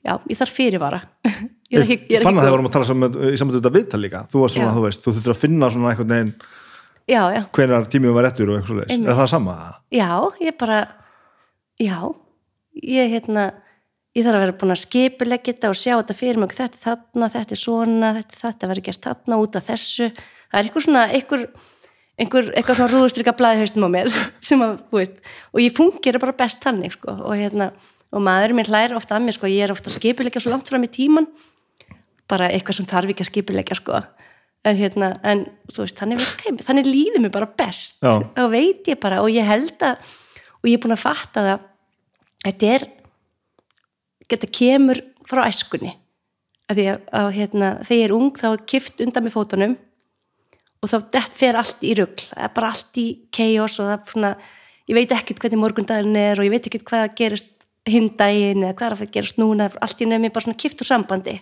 já, 0.00 0.14
ég 0.26 0.38
þarf 0.40 0.56
fyrirvara. 0.56 1.02
Ég 1.70 1.86
ég 2.10 2.24
fann 2.24 2.34
að 2.34 2.48
það 2.48 2.54
vorum 2.56 2.66
að 2.66 2.72
tala 2.74 2.86
saman, 2.88 3.16
í 3.30 3.36
saman 3.38 3.54
þetta 3.54 3.70
viðtal 3.70 3.98
líka, 4.02 4.20
þú 4.26 4.40
varst 4.42 4.56
svona, 4.56 4.72
Já. 4.72 4.74
þú 4.74 4.80
veist, 4.82 5.04
þú 5.04 5.12
þurftur 5.14 5.32
að 5.36 5.38
finna 5.38 5.68
svona 5.70 5.92
já, 7.10 7.20
já, 7.34 7.42
hvenar 7.54 7.86
tímið 7.90 8.16
var 8.16 8.26
réttur 8.26 8.50
og 8.50 8.58
eitthvað 8.58 8.90
er 8.90 9.18
það 9.20 9.28
sama? 9.30 9.54
Já, 9.94 10.08
ég 10.42 10.56
bara 10.58 10.80
já, 11.78 11.96
ég 12.74 13.12
hérna 13.14 13.44
ég 14.16 14.26
þarf 14.26 14.38
að 14.40 14.44
vera 14.44 14.56
búin 14.60 14.74
að 14.74 14.82
skipuleggja 14.84 15.54
þetta 15.54 15.70
og 15.70 15.78
sjá 15.78 15.92
þetta 15.94 16.16
fyrir 16.18 16.40
mig, 16.42 16.54
þetta 16.58 16.78
er 16.78 16.84
þarna, 16.84 17.30
þetta 17.36 17.56
er 17.56 17.60
svona 17.62 18.12
þetta, 18.18 18.38
þetta 18.44 18.70
verður 18.70 18.86
gert 18.88 19.06
þarna 19.06 19.40
út 19.44 19.58
af 19.58 19.68
þessu. 19.70 20.10
Það 20.50 20.58
er 20.58 20.68
eitthvað 20.68 20.86
svona 20.86 21.04
einhver, 21.14 21.44
einhver, 22.20 22.50
eitthvað 22.54 22.80
svona 22.80 22.92
rúðustrykka 22.94 23.36
blaði 23.38 23.64
haustum 23.64 23.86
á 23.88 23.90
mér 23.92 24.10
sem 24.48 24.62
að, 24.64 24.78
þú 24.90 25.00
veist, 25.00 25.20
og 25.52 25.64
ég 25.64 25.76
fungera 25.76 26.22
bara 26.22 26.36
best 26.36 26.62
þannig, 26.64 26.96
sko, 26.98 27.16
og 27.24 27.36
hérna 27.38 27.72
og 28.10 28.24
maður 28.26 28.56
mér 28.58 28.70
hlæri 28.70 28.96
ofta 28.98 29.16
að 29.16 29.28
mér, 29.28 29.38
sko, 29.38 29.50
ég 29.50 29.66
er 29.66 29.74
ofta 29.74 29.90
að 29.90 29.98
skipuleggja 30.00 30.42
svo 30.42 30.52
langt 30.54 30.70
fram 30.70 30.86
í 30.86 30.90
tíman 30.90 31.28
bara 32.30 32.50
eitthvað 32.50 32.80
sem 32.80 32.88
þarf 32.90 33.12
ekki 33.12 33.24
að 33.26 33.30
skipuleggja, 33.30 33.78
sko 33.78 34.00
en 34.66 34.76
hérna, 34.76 35.10
en 35.24 35.46
þú 35.72 35.84
veist, 35.86 35.96
þannig 35.96 36.20
virka 36.20 36.48
ég 36.50 36.64
þannig 36.66 36.88
líður 36.88 37.24
mér 37.24 37.32
bara 37.32 37.48
best 37.48 38.02
Já. 38.04 38.20
þá 38.36 38.42
veit 38.52 38.90
ég 38.90 39.00
bara 39.00 39.22
og 39.24 39.32
ég 39.32 39.46
held 39.48 39.84
að 39.86 40.10
og 40.60 40.68
ég 40.68 40.76
er 40.76 40.82
búin 40.82 40.96
að 40.96 41.04
fatta 41.06 41.44
það 41.46 41.62
þetta 42.44 42.72
er 42.74 42.86
þetta 44.30 44.50
kemur 44.60 45.00
frá 45.30 45.46
æskunni 45.46 45.94
af 46.70 46.76
því 46.76 46.86
að, 46.92 47.06
að 47.22 47.30
hérna, 47.38 47.70
þegar 47.86 48.00
ég 48.00 48.08
er 48.08 48.16
ung 48.18 48.34
þá 48.36 48.48
er 48.50 48.66
kift 48.74 49.00
undan 49.04 49.26
með 49.26 49.36
fótunum 49.38 49.78
og 50.80 50.90
þá 50.90 50.96
dett 51.16 51.36
fer 51.36 51.58
allt 51.60 51.84
í 51.84 51.94
rugl 51.98 52.26
það 52.30 52.44
er 52.46 52.54
bara 52.56 52.72
allt 52.72 53.00
í 53.00 53.06
chaos 53.36 53.78
og 53.80 53.90
það 53.90 53.96
er 53.96 54.12
svona 54.14 54.32
ég 54.90 54.98
veit 54.98 55.16
ekkert 55.16 55.42
hvernig 55.44 55.62
morgundaginn 55.62 56.20
er 56.20 56.40
og 56.40 56.48
ég 56.48 56.54
veit 56.54 56.70
ekkert 56.70 56.86
hvað 56.88 57.16
gerist 57.20 57.66
hinn 57.88 58.10
daginn 58.18 58.64
eða 58.64 58.76
hvað 58.78 58.86
er 58.86 58.94
að 58.94 59.02
fara 59.02 59.10
að 59.10 59.16
gerast 59.18 59.40
núna 59.40 59.68
allt 59.80 60.00
í 60.00 60.08
nefnir 60.08 60.32
bara 60.34 60.46
svona 60.46 60.60
kift 60.60 60.82
úr 60.82 60.90
sambandi 60.90 61.36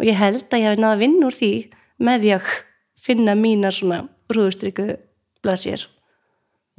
og 0.00 0.04
ég 0.08 0.18
held 0.18 0.46
að 0.48 0.62
ég 0.64 0.70
hef 0.72 0.82
náða 0.82 0.96
að 0.96 1.02
vinna 1.04 1.28
úr 1.28 1.36
því 1.36 1.52
með 2.02 2.22
því 2.24 2.36
að 2.36 2.52
finna 3.02 3.34
mínar 3.38 3.76
svona 3.76 4.04
rúðustrykku 4.32 4.88
blaðsér 5.42 5.88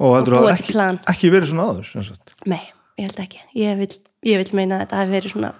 Og 0.02 0.10
Og 0.10 0.26
það 0.26 0.48
ekki, 0.50 0.66
til 0.66 0.74
plan. 0.74 0.98
ekki 1.06 1.30
verið 1.30 1.52
svona 1.52 2.04
sagt. 2.08 2.32
Nei, 2.50 2.62
ég 2.98 3.06
held 3.06 3.20
ekki. 3.22 3.42
Ég 3.54 3.76
vil, 3.78 3.90
ég 4.26 4.40
vil 4.42 4.56
meina 4.58 4.80
að 4.80 4.82
þetta 4.84 5.00
hafi 5.00 5.14
verið 5.14 5.34
svona 5.34 5.50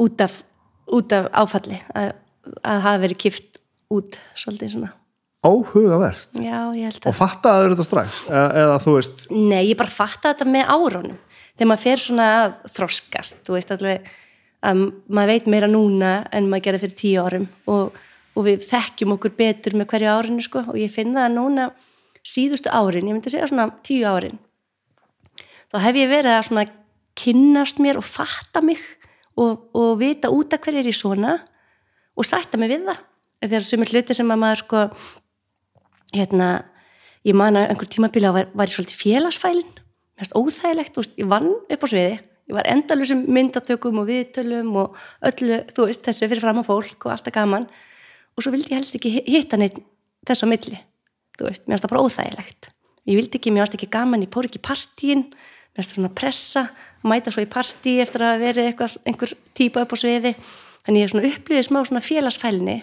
út 0.00 0.24
af, 0.24 0.40
út 0.90 1.14
af 1.14 1.28
áfalli 1.30 1.78
að, 1.94 2.10
að 2.64 2.82
hafa 2.86 3.02
verið 3.04 3.20
kift 3.22 3.59
út 3.90 4.18
svolítið 4.38 4.74
svona. 4.76 4.92
Áhugavert. 5.40 6.28
Já, 6.36 6.58
ég 6.76 6.84
held 6.90 7.00
Og 7.06 7.12
að. 7.14 7.16
fattaður 7.16 7.72
þetta 7.74 7.86
strax, 7.86 8.18
eða, 8.28 8.48
eða 8.60 8.78
þú 8.84 8.94
veist, 8.98 9.22
Nei, 9.32 9.62
ég 9.70 9.76
bara 9.80 9.94
fatta 9.94 10.34
þetta 10.34 10.46
með 10.52 10.72
árunum. 10.74 11.18
Þegar 11.56 11.70
maður 11.70 11.84
fer 11.86 12.02
svona 12.04 12.26
að 12.42 12.52
þroskast, 12.74 13.40
þú 13.46 13.56
veist 13.56 13.72
alveg 13.74 14.10
að 14.60 14.82
maður 15.08 15.32
veit 15.32 15.46
meira 15.48 15.68
núna 15.72 16.12
en 16.36 16.48
maður 16.52 16.66
gerði 16.68 16.82
fyrir 16.84 16.98
tíu 17.00 17.22
árum 17.24 17.46
og, 17.72 17.94
og 18.36 18.44
við 18.44 18.66
þekkjum 18.68 19.14
okkur 19.16 19.32
betur 19.38 19.76
með 19.80 19.88
hverju 19.94 20.10
árinu 20.12 20.44
sko 20.44 20.62
og 20.68 20.76
ég 20.76 20.92
finn 20.92 21.14
það 21.16 21.24
að 21.30 21.36
núna 21.38 21.66
síðustu 22.20 22.68
árin, 22.68 23.08
ég 23.08 23.16
myndi 23.16 23.32
segja 23.32 23.48
svona 23.48 23.70
tíu 23.80 24.04
árin 24.04 24.36
þá 25.72 25.78
hef 25.86 25.96
ég 25.96 26.10
verið 26.12 26.34
að 26.36 26.44
svona 26.50 26.66
kynnast 27.16 27.80
mér 27.80 27.96
og 28.02 28.04
fatta 28.04 28.60
mig 28.64 28.80
og, 29.40 29.70
og 29.72 29.94
vita 30.00 30.28
út 30.28 30.52
af 30.52 30.60
hverju 30.60 30.82
er 30.84 30.90
ég 30.92 30.98
svona 31.00 31.38
og 32.20 32.28
sætta 32.28 32.60
mig 32.60 32.68
við 32.74 32.84
það 32.90 33.00
þegar 33.44 33.66
sumir 33.66 33.90
hluti 33.94 34.16
sem 34.16 34.30
að 34.34 34.40
maður 34.42 34.62
sko 34.64 34.80
hérna 36.14 36.48
ég 37.26 37.36
man 37.36 37.56
að 37.60 37.70
einhver 37.72 37.88
tímabili 37.92 38.28
að 38.28 38.36
var, 38.38 38.48
var 38.56 38.70
ég 38.70 38.74
svolítið 38.76 39.00
félagsfælin 39.04 39.70
mér 39.70 40.26
finnst 40.26 40.36
óþægilegt, 40.36 40.98
veist, 41.00 41.14
ég 41.16 41.28
vann 41.30 41.46
upp 41.48 41.84
á 41.84 41.88
sviði. 41.88 42.16
Ég 42.50 42.56
var 42.58 42.66
endalusum 42.68 43.20
myndatökum 43.30 44.00
og 44.02 44.08
viðtölum 44.10 44.74
og 44.76 44.96
öllu, 45.24 45.60
þú 45.72 45.86
veist, 45.88 46.02
þessu 46.04 46.26
fyrir 46.28 46.42
fram 46.44 46.58
á 46.60 46.64
fólk 46.66 47.06
og 47.06 47.14
alltaf 47.14 47.32
gaman. 47.32 47.64
Og 48.36 48.42
svo 48.44 48.52
vildi 48.52 48.74
ég 48.74 48.80
helst 48.82 48.96
ekki 48.98 49.12
hi- 49.14 49.22
hitta 49.38 49.56
neitt 49.56 49.78
þess 50.28 50.44
á 50.44 50.46
milli 50.50 50.76
þú 51.40 51.46
veist, 51.48 51.64
mér 51.64 51.78
finnst 51.78 51.86
það 51.86 51.92
bara 51.94 52.02
óþægilegt. 52.04 52.68
Ég 53.08 53.16
vildi 53.16 53.38
ekki, 53.40 53.52
mér 53.54 53.64
finnst 53.64 53.78
ekki 53.78 53.88
gaman, 53.96 54.20
ég 54.26 54.28
pór 54.34 54.44
ekki 54.50 54.60
partíin. 54.60 55.22
Mér 55.32 55.80
finnst 55.80 55.94
það 55.94 55.98
svona 56.02 56.12
pressa 56.20 56.66
mæta 57.00 57.32
svo 57.32 57.40
í 57.40 57.48
partí 57.48 57.96
eftir 58.04 58.20
að 58.26 58.42
verið 58.44 58.84
einhver 59.08 59.32
típa 59.56 59.86
upp 59.86 59.94
á 59.94 59.96
sviði. 59.96 60.34
Þannig 60.84 61.00
ég 61.06 61.12
svona 61.14 61.28
upplýði 61.30 61.64
smá 61.64 61.80
svona 61.86 62.04
félagsfælni 62.04 62.76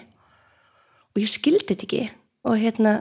og 1.18 1.26
ég 1.26 1.34
skildi 1.34 1.66
þetta 1.66 1.86
ekki. 1.88 2.02
Og 2.46 2.58
hérna 2.62 2.94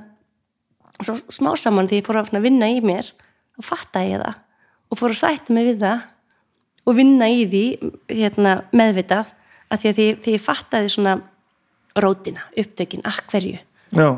svo 1.05 1.20
smá 1.30 1.53
saman 1.61 1.88
því 1.88 2.01
ég 2.01 2.07
fór 2.07 2.24
að 2.24 2.41
vinna 2.41 2.70
í 2.74 2.82
mér 2.82 3.13
og 3.61 3.65
fattaði 3.70 4.15
ég 4.15 4.24
það. 4.26 4.39
Og 4.89 4.99
fór 4.99 5.13
að 5.13 5.22
sætta 5.22 5.53
mig 5.53 5.70
við 5.70 5.84
það 5.86 6.05
og 6.88 6.95
vinna 6.97 7.28
í 7.30 7.43
því 7.45 7.63
hérna, 8.09 8.61
meðvitað 8.76 9.34
að 9.68 9.82
því 9.82 9.89
að 9.91 9.99
því, 9.99 10.07
því 10.24 10.36
ég 10.38 10.43
fattaði 10.43 10.91
svona 10.93 11.15
rótina, 11.97 12.43
upptökin, 12.57 13.03
akk 13.07 13.32
hverju 13.32 13.57
já, 13.57 14.09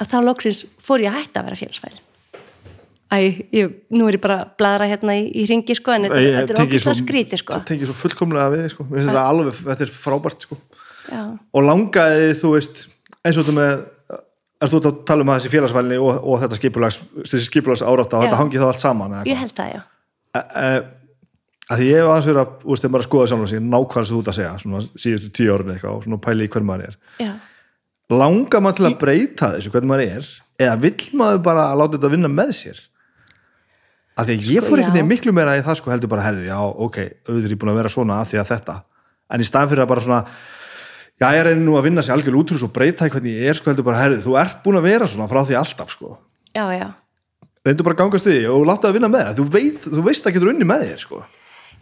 að 0.00 0.12
þá 0.12 0.16
loksins 0.26 0.62
fór 0.82 1.04
ég 1.04 1.12
að 1.12 1.20
hætta 1.20 1.42
að 1.42 1.50
vera 1.50 1.60
félagsfælin 1.60 2.06
Æ, 3.10 3.18
ég, 3.50 3.72
nú 3.90 4.06
er 4.06 4.14
ég 4.14 4.22
bara 4.22 4.36
að 4.44 4.50
bladra 4.60 4.86
hérna 4.86 5.16
í, 5.18 5.24
í 5.34 5.44
ringi 5.50 5.74
sko 5.74 5.90
en 5.96 6.04
þetta, 6.06 6.18
Ég 6.22 6.36
þetta 6.36 6.54
er 6.54 6.58
tengi 6.60 6.76
ógæslega 6.78 6.98
skríti 7.00 7.38
sko. 7.40 7.56
það 7.56 7.64
tengir 7.66 7.88
svo 7.90 7.96
fullkomlega 7.98 8.52
við 8.52 8.68
sko. 8.70 8.86
Þetta 8.86 9.24
alveg, 9.24 9.56
þetta 9.66 9.82
er 9.82 9.90
frábært 9.90 10.46
sko. 10.46 10.58
Já, 11.10 11.22
og 11.34 11.66
langaði 11.66 12.28
þú 12.38 12.52
veist 12.54 12.84
eins 13.26 13.36
og 13.36 13.44
þetta 13.46 13.56
með 13.56 13.74
er 14.60 14.70
þú 14.70 14.80
að 14.80 15.02
tala 15.08 15.24
um 15.24 15.32
að 15.32 15.38
þessi 15.40 15.52
félagsfælni 15.54 15.98
og, 16.00 16.10
og 16.20 16.40
þetta 16.42 16.58
skipulags, 16.58 16.98
skipulags 17.46 17.84
árátta 17.84 18.18
og 18.18 18.26
þetta 18.26 18.40
hangi 18.40 18.60
þá 18.60 18.66
allt 18.68 18.82
saman 18.82 19.14
ég 19.28 19.38
held 19.40 19.54
það, 19.56 19.68
já. 19.72 19.80
Eitthvað? 19.80 20.56
e, 20.60 20.64
e, 20.64 20.64
að 21.70 21.80
því 21.80 21.86
ég 21.88 21.96
hef 22.00 22.10
aðeins 22.10 22.28
verið 22.30 22.42
að, 22.42 22.50
veist, 22.66 22.82
þegar 22.82 22.92
maður 22.92 23.00
er 23.00 23.04
að 23.04 23.08
skoða 23.08 23.30
saman 23.30 23.50
sig 23.50 23.62
nákvæmlega 23.64 24.08
sem 24.10 24.16
þú 24.16 24.20
ert 24.20 24.32
að 24.32 24.38
segja, 24.40 24.52
svona 24.64 24.82
síðustu 25.04 25.32
tíu 25.38 25.54
árun 25.54 25.72
eitthvað 25.74 25.96
og 25.96 26.04
svona 26.06 26.20
pæli 26.26 26.46
í 26.46 26.52
hver 26.52 26.66
maður 26.66 26.90
er. 26.90 26.94
Já, 27.22 27.32
langar 28.10 28.64
maður 28.64 28.78
til 28.80 28.88
að 28.90 29.00
breyta 29.00 29.50
þessu 29.54 29.72
hvernig 29.72 29.90
maður 29.92 30.06
er 30.18 30.30
eða 30.60 30.76
vill 30.84 31.04
maður 31.16 31.42
bara 31.46 31.66
að 31.70 31.80
láta 31.80 31.96
þetta 31.96 32.12
vinna 32.16 32.30
með 32.32 32.50
sér? 32.58 32.80
Að 34.18 34.24
því 34.26 34.34
að 34.34 34.48
ég 34.50 34.60
Sko, 34.60 34.68
fór 34.68 34.82
veginn 34.82 35.08
miklu 35.08 35.32
meira 35.32 35.56
í 35.56 35.62
það 35.64 35.78
sko 35.78 35.92
heldur 35.94 36.10
bara 36.10 36.26
herði, 36.26 36.50
já 36.50 36.58
ok, 36.60 36.98
auðvitað 37.30 37.52
ég 41.20 41.26
að 41.26 41.36
að 41.36 41.36
því 41.36 41.40
að 41.40 41.44
þetta, 41.44 41.44
að 41.44 41.46
reyni 41.50 41.64
nú 41.66 41.76
að 41.76 41.86
vinna 41.86 42.02
sér 42.02 42.14
algjörlega 42.16 42.40
út 42.40 42.50
úr 42.50 42.56
þessu 42.56 42.68
og 42.68 42.74
breyta 42.76 43.06
í 43.06 43.12
hvernig 43.12 43.34
ég 43.36 43.50
er 43.50 43.58
sko 43.58 43.70
heldur 43.70 43.84
bara 43.84 44.00
herði, 44.00 44.22
þú 44.24 44.36
ert 44.40 44.62
búin 44.64 44.78
að 44.80 44.86
vera 44.88 45.06
svona 45.06 45.28
frá 45.28 45.40
því 45.44 45.56
alltaf 45.60 45.90
sko. 45.92 46.14
Já, 46.56 46.64
já. 46.72 46.86
Reyndu 47.60 47.84
bara 47.84 47.96
að 47.96 48.00
gangast 48.00 48.28
því 48.28 48.38
og 48.48 48.64
láta 48.64 48.88
það 48.88 48.96
vinna 48.96 49.10
með 49.12 49.26
þér. 49.26 49.36
Þú, 49.36 49.44
veit, 49.52 49.84
þú 49.84 50.04
veist 50.06 50.26
að 50.26 50.34
getur 50.36 50.52
unni 50.54 50.64
með 50.68 50.86
þér 50.88 51.02
sko. 51.02 51.20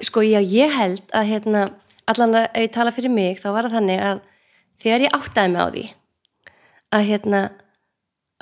Sko, 0.08 0.24
já, 0.26 0.40
ég 0.42 0.74
held 0.74 1.14
að 1.14 1.30
hérna, 1.30 1.62
allan 2.10 2.34
að 2.34 2.48
ef 2.48 2.66
ég 2.66 2.74
tala 2.74 2.94
fyrir 2.94 3.14
mig, 3.14 3.38
þá 3.38 3.48
var 3.54 3.68
það 3.68 3.76
þannig 3.78 4.02
að 4.08 4.20
þegar 4.82 5.04
ég 5.06 5.16
áttaði 5.18 5.52
mig 5.54 5.62
á 5.62 5.68
því 5.70 5.84
að 6.98 7.06
hérna 7.12 7.40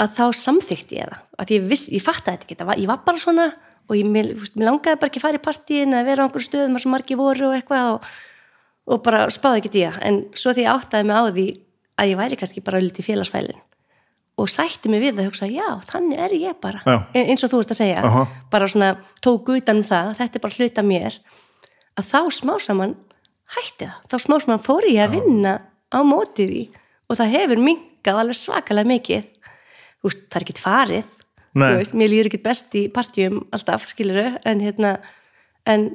að 0.00 0.16
þá 0.16 0.24
samþykti 0.40 0.96
ég 0.96 1.12
það. 1.12 1.22
Að 1.36 1.52
ég, 1.52 1.68
viss, 1.68 1.86
ég 1.92 2.04
fattaði 2.04 2.38
þetta 2.38 2.48
ekki, 2.48 2.58
það 2.60 2.70
var, 2.70 2.80
ég 2.80 2.90
var 2.90 3.04
bara 3.04 3.20
svona 3.20 3.46
og 3.86 3.94
ég, 3.96 4.08
mér, 4.08 4.32
mér 4.56 4.70
langaði 4.70 5.00
bara 5.00 5.10
ekki 5.12 5.20
að 5.20 5.26
fara 5.26 5.38
í 5.38 5.44
partíin 5.44 5.94
eða 5.94 6.08
vera 6.08 6.24
á 6.24 6.26
einhverju 6.26 6.48
stöðum 6.48 6.76
þar 6.76 6.84
sem 6.84 6.94
margir 6.96 7.20
voru 7.20 7.48
og 7.50 7.56
eitthvað 7.56 7.90
og, 7.94 8.08
og 8.86 9.02
bara 9.06 9.26
spáði 9.34 9.62
ekki 9.62 9.72
í 9.72 9.84
það. 9.84 10.00
En 10.06 10.20
svo 10.38 10.54
því 10.54 10.66
ég 10.66 10.72
áttaði 10.72 11.08
mig 11.08 11.16
á 11.16 11.24
því 11.26 11.46
að 11.96 12.10
ég 12.12 12.20
væri 12.20 12.38
kannski 12.40 12.62
bara 12.64 12.82
lítið 12.82 13.08
félagsfælin 13.10 13.62
og 14.36 14.50
sætti 14.52 14.90
mig 14.92 15.00
við 15.00 15.22
að 15.22 15.30
hugsa, 15.30 15.46
já, 15.48 15.64
þannig 15.88 16.18
er 16.20 16.32
ég 16.36 16.58
bara. 16.60 16.82
Já. 16.84 16.96
E- 17.16 17.24
eins 17.24 17.44
og 17.46 17.52
þú 17.54 17.60
ert 17.62 17.72
að 17.72 17.78
segja. 17.80 18.02
Aha. 18.04 18.26
bara 18.52 18.68
svona 18.68 18.90
tók 19.24 19.48
utan 19.48 19.80
um 19.80 19.86
það 19.86 20.10
þetta 20.18 20.36
er 20.36 20.44
bara 20.44 20.58
hluta 20.58 20.82
mér 20.84 21.18
að 21.96 22.10
þá 22.10 22.20
smá 22.36 22.54
saman 22.60 22.96
hætti 23.56 23.88
það. 23.88 24.02
Þá 24.12 24.16
smá 24.26 24.36
saman 24.44 24.60
fór 24.66 24.84
ég 24.90 25.00
að 25.06 25.16
vinna 25.16 25.54
á 25.88 25.98
móti 26.04 26.44
því 26.50 26.62
og 27.08 27.16
það 27.16 27.32
hefur 27.32 27.62
minkað 27.64 28.20
alveg 28.20 28.36
svakalega 28.36 28.92
mikið. 28.92 29.24
Þú 30.02 30.10
veist, 30.10 30.26
það 30.28 30.36
er 30.36 30.44
ekkert 30.44 30.64
farið. 30.66 31.12
Veist, 31.56 31.94
mér 31.96 32.12
líður 32.12 32.28
ekkert 32.28 32.44
best 32.44 32.74
í 32.76 32.82
partíum 32.92 33.38
alltaf, 33.56 33.86
skiluru 33.88 34.34
en, 34.44 34.60
hérna, 34.60 34.98
en, 35.64 35.88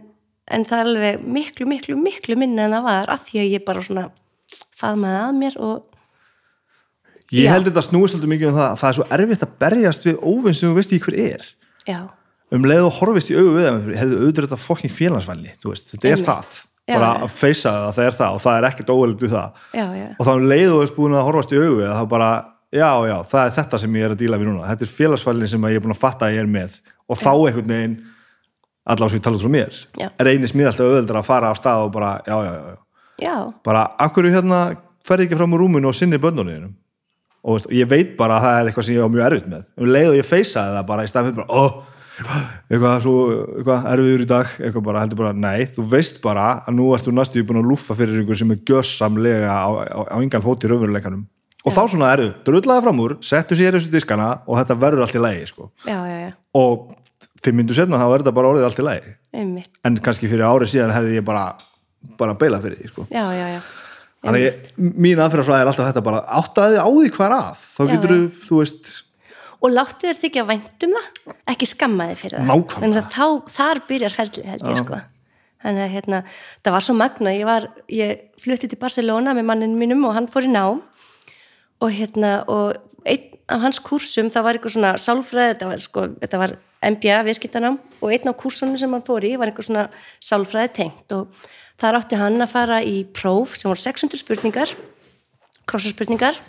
en 0.52 0.66
það 0.68 0.82
er 0.82 0.90
alveg 0.92 1.24
miklu, 1.38 1.68
miklu, 1.70 1.96
miklu 2.00 2.38
minna 2.40 2.68
en 2.68 2.76
það 2.78 2.88
var 2.90 3.14
að 3.16 3.26
því 3.30 3.42
að 3.44 3.54
ég 3.56 3.66
bara 3.68 3.86
svona 3.86 4.08
faðmaði 4.80 5.20
að 5.22 5.38
mér 5.40 5.60
og 5.62 5.78
ég 7.32 7.46
Já. 7.48 7.52
held 7.54 7.70
þetta 7.70 7.86
snúist 7.88 8.16
svolítið 8.16 8.34
mikið 8.34 8.50
um 8.52 8.58
það 8.58 8.68
að 8.70 8.82
það 8.82 8.90
er 8.90 8.98
svo 8.98 9.06
erfitt 9.18 9.46
að 9.46 9.54
berjast 9.64 10.08
við 10.08 10.26
óvinn 10.26 10.58
sem 10.58 10.68
þú 10.72 10.80
veist 10.80 10.96
í 10.96 11.00
hver 11.06 11.18
er. 11.26 11.46
Já, 11.88 12.02
um 12.52 12.68
leið 12.68 12.88
og 12.90 12.98
horfist 13.00 13.32
í 13.32 13.38
augu 13.38 13.56
við 13.56 13.68
þeim 13.68 13.80
herðu 13.96 14.20
auðvitað 14.20 14.48
þetta 14.48 14.60
fokking 14.60 14.94
félagsvænli 14.94 15.56
þetta 15.56 16.08
er 16.08 16.18
Einmitt. 16.18 16.28
það. 16.28 16.52
Bara 16.92 17.12
já. 17.14 17.24
að 17.24 17.36
feysa 17.38 17.72
það 17.72 17.86
að 17.88 17.94
það 17.96 18.08
er 18.08 18.16
það 18.18 18.36
og 18.36 18.42
það 18.44 18.58
er 18.58 18.66
ekkert 18.68 18.90
óverlegt 18.92 19.22
við 19.22 19.36
það. 19.36 19.60
Já, 19.78 19.86
já, 19.96 20.08
og 20.18 20.28
þá 20.28 20.32
um 20.34 20.48
leið 20.52 20.72
og 20.72 20.80
veist 20.82 20.96
búin 20.98 21.16
að 21.16 21.28
horfast 21.28 21.54
í 21.54 21.60
augu 21.62 21.76
við 21.78 21.86
það 21.88 22.00
þá 22.02 22.08
bara, 22.12 22.30
já, 22.74 22.90
já, 23.08 23.16
það 23.32 23.44
er 23.44 23.54
þetta 23.58 23.80
sem 23.84 23.96
ég 23.96 24.08
er 24.08 24.16
að 24.16 24.22
díla 24.22 24.40
við 24.42 24.50
núna. 24.50 24.72
Þetta 24.72 24.88
er 24.88 24.92
félagsvælni 24.98 25.52
sem 25.52 25.68
ég 25.70 25.80
er 25.80 25.86
búin 25.86 25.96
að 25.96 26.02
fatta 26.02 26.28
að 26.28 26.36
ég 26.36 26.44
er 26.44 26.50
með. 26.52 26.80
Og 27.08 27.22
þá 27.22 27.32
einhvern 27.32 27.72
veginn 27.72 27.96
allavega 28.92 29.14
sem 29.14 29.22
ég 29.22 29.26
tala 29.26 29.40
út 29.40 29.46
frá 29.46 29.54
mér. 29.56 29.82
Já. 30.00 30.08
reynist 30.28 30.58
mér 30.58 30.72
alltaf 30.72 30.88
auðveldra 30.88 31.22
að 31.22 31.30
fara 31.30 31.52
á 31.52 31.56
stað 31.58 31.88
og 31.88 31.94
bara, 31.96 32.12
já, 32.28 32.38
já, 32.46 32.52
já, 32.52 32.64
já. 32.72 32.80
Já, 33.22 33.36
bara, 33.66 33.86
akkur 34.02 34.28
hérna 34.34 34.62
ferði 35.06 35.28
ekki 35.28 35.38
fram 35.38 35.56
úr 35.56 35.64
rúminu 35.66 35.90
og 35.92 35.98
sinni 35.98 36.20
bönnunum 36.22 36.72
og 37.42 37.58
veist, 37.58 37.72
ég 37.74 37.90
veit 37.90 38.14
bara 38.18 38.38
að 38.38 38.46
það 38.46 38.60
er 38.60 38.70
eitthvað 38.70 38.88
sem 38.88 38.98
ég 38.98 39.06
á 39.06 39.14
mjög 39.14 39.26
erfitt 39.28 39.50
með. 39.50 39.64
Um 39.78 39.90
leið 39.90 40.12
og 40.12 40.20
ég 40.20 40.28
feysaði 40.28 40.78
það 40.78 40.88
bara 40.92 41.06
í 41.06 41.12
fyrir 41.12 41.38
bara, 41.40 41.48
ó, 41.50 41.64
eitthvað 42.70 42.96
svo 43.06 43.16
eitthvað 43.58 43.88
erfiður 43.96 44.24
í 44.24 44.30
dag, 44.30 44.56
eitthvað 44.62 44.86
bara 44.88 45.04
heldur 45.04 45.22
bara 45.24 45.34
nei, 45.34 45.68
þú 45.74 45.86
veist 45.92 46.22
bara 46.24 46.48
að 46.68 46.78
nú 46.78 46.90
ert 46.96 47.08
þú 47.08 47.16
næstu 47.18 47.46
búin 47.48 47.62
að 47.64 47.70
lúffa 47.72 47.98
fyrir 47.98 48.22
ykkur 48.22 48.42
sem 48.42 48.54
er 48.54 48.62
gjössamlega 48.70 49.58
á, 49.58 49.70
á, 49.90 50.02
á 50.06 50.16
engan 50.22 50.46
fót 50.46 50.66
í 50.66 50.72
raunveruleikanum. 50.72 51.26
Og 51.62 51.76
þá 51.76 51.82
svona 51.94 52.10
erðu, 52.16 52.32
drullaði 52.46 52.86
fram 52.88 53.02
úr 53.04 53.18
settu 53.26 53.58
sér 53.58 53.78
þessu 53.78 53.94
diskana 53.94 54.32
og 54.48 54.58
þetta 54.58 54.78
verður 54.82 55.06
allt 55.06 55.18
í 55.18 55.22
lægi 55.22 55.50
sko. 55.52 55.70
og 56.58 56.88
fimm 57.46 57.62
myndu 57.62 57.76
setna 57.78 58.00
þá 58.00 58.08
er 58.08 58.24
þetta 58.24 58.34
bara 58.38 58.54
orðið 58.54 58.68
allt 58.68 58.82
í 58.82 58.88
lægi 58.88 59.14
einmitt. 59.42 59.72
En 59.88 60.00
kannski 60.04 60.30
fyrir 60.32 60.48
árið 60.48 60.74
síðan 60.76 60.96
hefði 60.96 61.20
ég 61.20 61.28
bara 61.28 61.46
bara 62.20 62.36
beilað 62.38 62.66
fyrir 62.68 62.82
því 62.82 62.92
sko. 62.92 63.06
já, 63.14 63.24
já, 63.36 63.46
já, 63.56 63.62
Þannig 64.22 64.44
ég, 64.44 64.58
mín 64.78 65.22
aðferðafræði 65.22 65.64
er 65.64 65.70
alltaf 65.72 65.88
þetta 65.88 66.04
bara 66.06 66.20
áttaði 66.38 66.78
á 66.78 66.86
því 66.86 67.08
hvað 67.16 67.26
er 67.26 67.34
að 67.38 67.62
þá 67.62 67.80
getur 67.90 68.12
þú, 68.38 68.60
veist. 68.60 68.92
Og 69.62 69.74
láttu 69.74 70.10
þér 70.10 70.20
þykja 70.20 70.44
vænt 70.50 70.86
um 70.86 70.94
það 70.98 71.34
ekki 71.54 71.70
skamma 71.70 72.08
þig 72.12 72.20
fyrir 72.20 72.38
það. 72.38 72.62
Þannig 72.76 73.00
að 73.02 73.10
þá, 73.16 73.26
þar 73.56 73.82
byrjar 73.90 74.16
ferli 74.18 74.46
held 74.46 74.70
ég 74.70 74.84
sko. 74.84 75.00
Þannig 75.62 75.86
að 75.86 75.92
hérna, 75.96 76.22
það 76.66 76.76
var 76.76 76.86
svo 76.86 76.96
magna 76.98 77.34
ég, 77.34 77.44
var, 77.50 77.68
ég 77.94 78.22
flutti 78.42 78.70
til 78.70 78.80
Barcelona 78.82 79.34
með 79.38 79.50
mannin 79.50 79.76
mínum 79.78 80.06
og 80.10 80.16
hann 80.18 80.30
fór 80.30 80.46
í 80.46 80.54
nám. 80.54 80.82
Og 81.82 81.94
hérna 81.98 82.40
og 82.50 82.78
einn 83.10 83.28
af 83.52 83.66
hans 83.66 83.82
kursum, 83.82 84.30
það 84.34 84.46
var 84.46 84.58
eitthvað 84.58 84.76
svona 84.78 84.94
sálfræði, 85.02 85.56
þetta 85.56 85.70
var 85.70 85.82
sko, 85.82 86.06
þetta 86.22 86.42
var 86.42 86.56
MBA 86.82 87.20
viðskiptanám 87.28 87.80
og 88.02 88.14
einn 88.14 88.32
af 88.32 88.38
kursunum 88.42 88.78
sem 88.80 88.92
hann 88.94 89.06
fór 89.06 89.26
í 89.28 89.36
var 89.38 89.52
eitthvað 89.52 89.68
svona 89.70 89.84
sálfræði 90.24 90.72
tengt 90.80 91.14
og 91.14 91.50
þar 91.82 92.00
átti 92.00 92.18
hann 92.18 92.42
að 92.42 92.54
fara 92.56 92.80
í 92.86 93.04
próf 93.06 93.54
sem 93.58 93.70
voru 93.70 93.82
600 93.82 94.22
spurningar 94.22 94.74
krossaspurningar. 95.70 96.40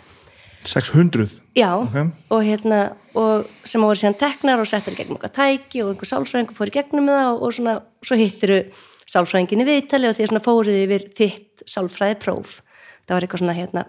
600 0.63 1.27
Já, 1.55 1.75
Ok. 1.75 2.11
og 2.31 2.41
hérna 2.43 2.95
og 3.13 3.45
sem 3.67 3.81
voru 3.81 3.99
síðan 3.99 4.17
teknar 4.17 4.59
og 4.59 4.67
settar 4.67 4.95
gegnum 4.95 5.17
okkar 5.19 5.33
tæki 5.35 5.83
og 5.83 5.91
einhver 5.91 6.07
sálfræðingur 6.07 6.55
fór 6.55 6.71
í 6.71 6.75
gegnum 6.77 7.09
það 7.11 7.27
og, 7.33 7.41
og 7.43 7.53
svona, 7.53 7.73
svo 8.01 8.15
hittiru 8.15 8.59
sálfræðinginni 9.05 9.67
viðtali 9.67 10.07
og 10.07 10.15
því 10.15 10.29
svona 10.29 10.43
fóruð 10.45 10.79
yfir 10.85 11.05
þitt 11.19 11.65
sálfræði 11.67 12.15
próf 12.23 12.61
það 13.03 13.15
var 13.15 13.27
eitthvað 13.27 13.43
svona 13.43 13.57
hérna 13.59 13.85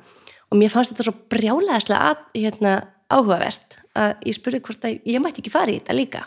og 0.51 0.59
mér 0.59 0.75
fannst 0.75 0.93
þetta 0.93 1.07
svo 1.07 1.15
brjálæðislega 1.31 2.11
að, 2.11 2.27
hérna, 2.35 2.75
áhugavert 3.09 3.79
að 3.95 4.27
ég 4.27 4.35
spurði 4.35 4.63
hvort 4.67 4.85
að 4.89 4.99
ég 5.07 5.23
mætti 5.23 5.45
ekki 5.45 5.55
fara 5.55 5.71
í 5.71 5.79
þetta 5.79 5.95
líka 5.95 6.25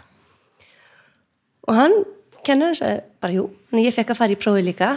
og 1.67 1.77
hann 1.77 1.95
kennarinn 2.47 2.77
sagði 2.79 3.03
bara 3.21 3.35
jú, 3.35 3.45
þannig 3.69 3.89
ég 3.89 3.95
fekk 3.95 4.13
að 4.13 4.19
fara 4.21 4.35
í 4.35 4.39
prófi 4.39 4.65
líka. 4.65 4.95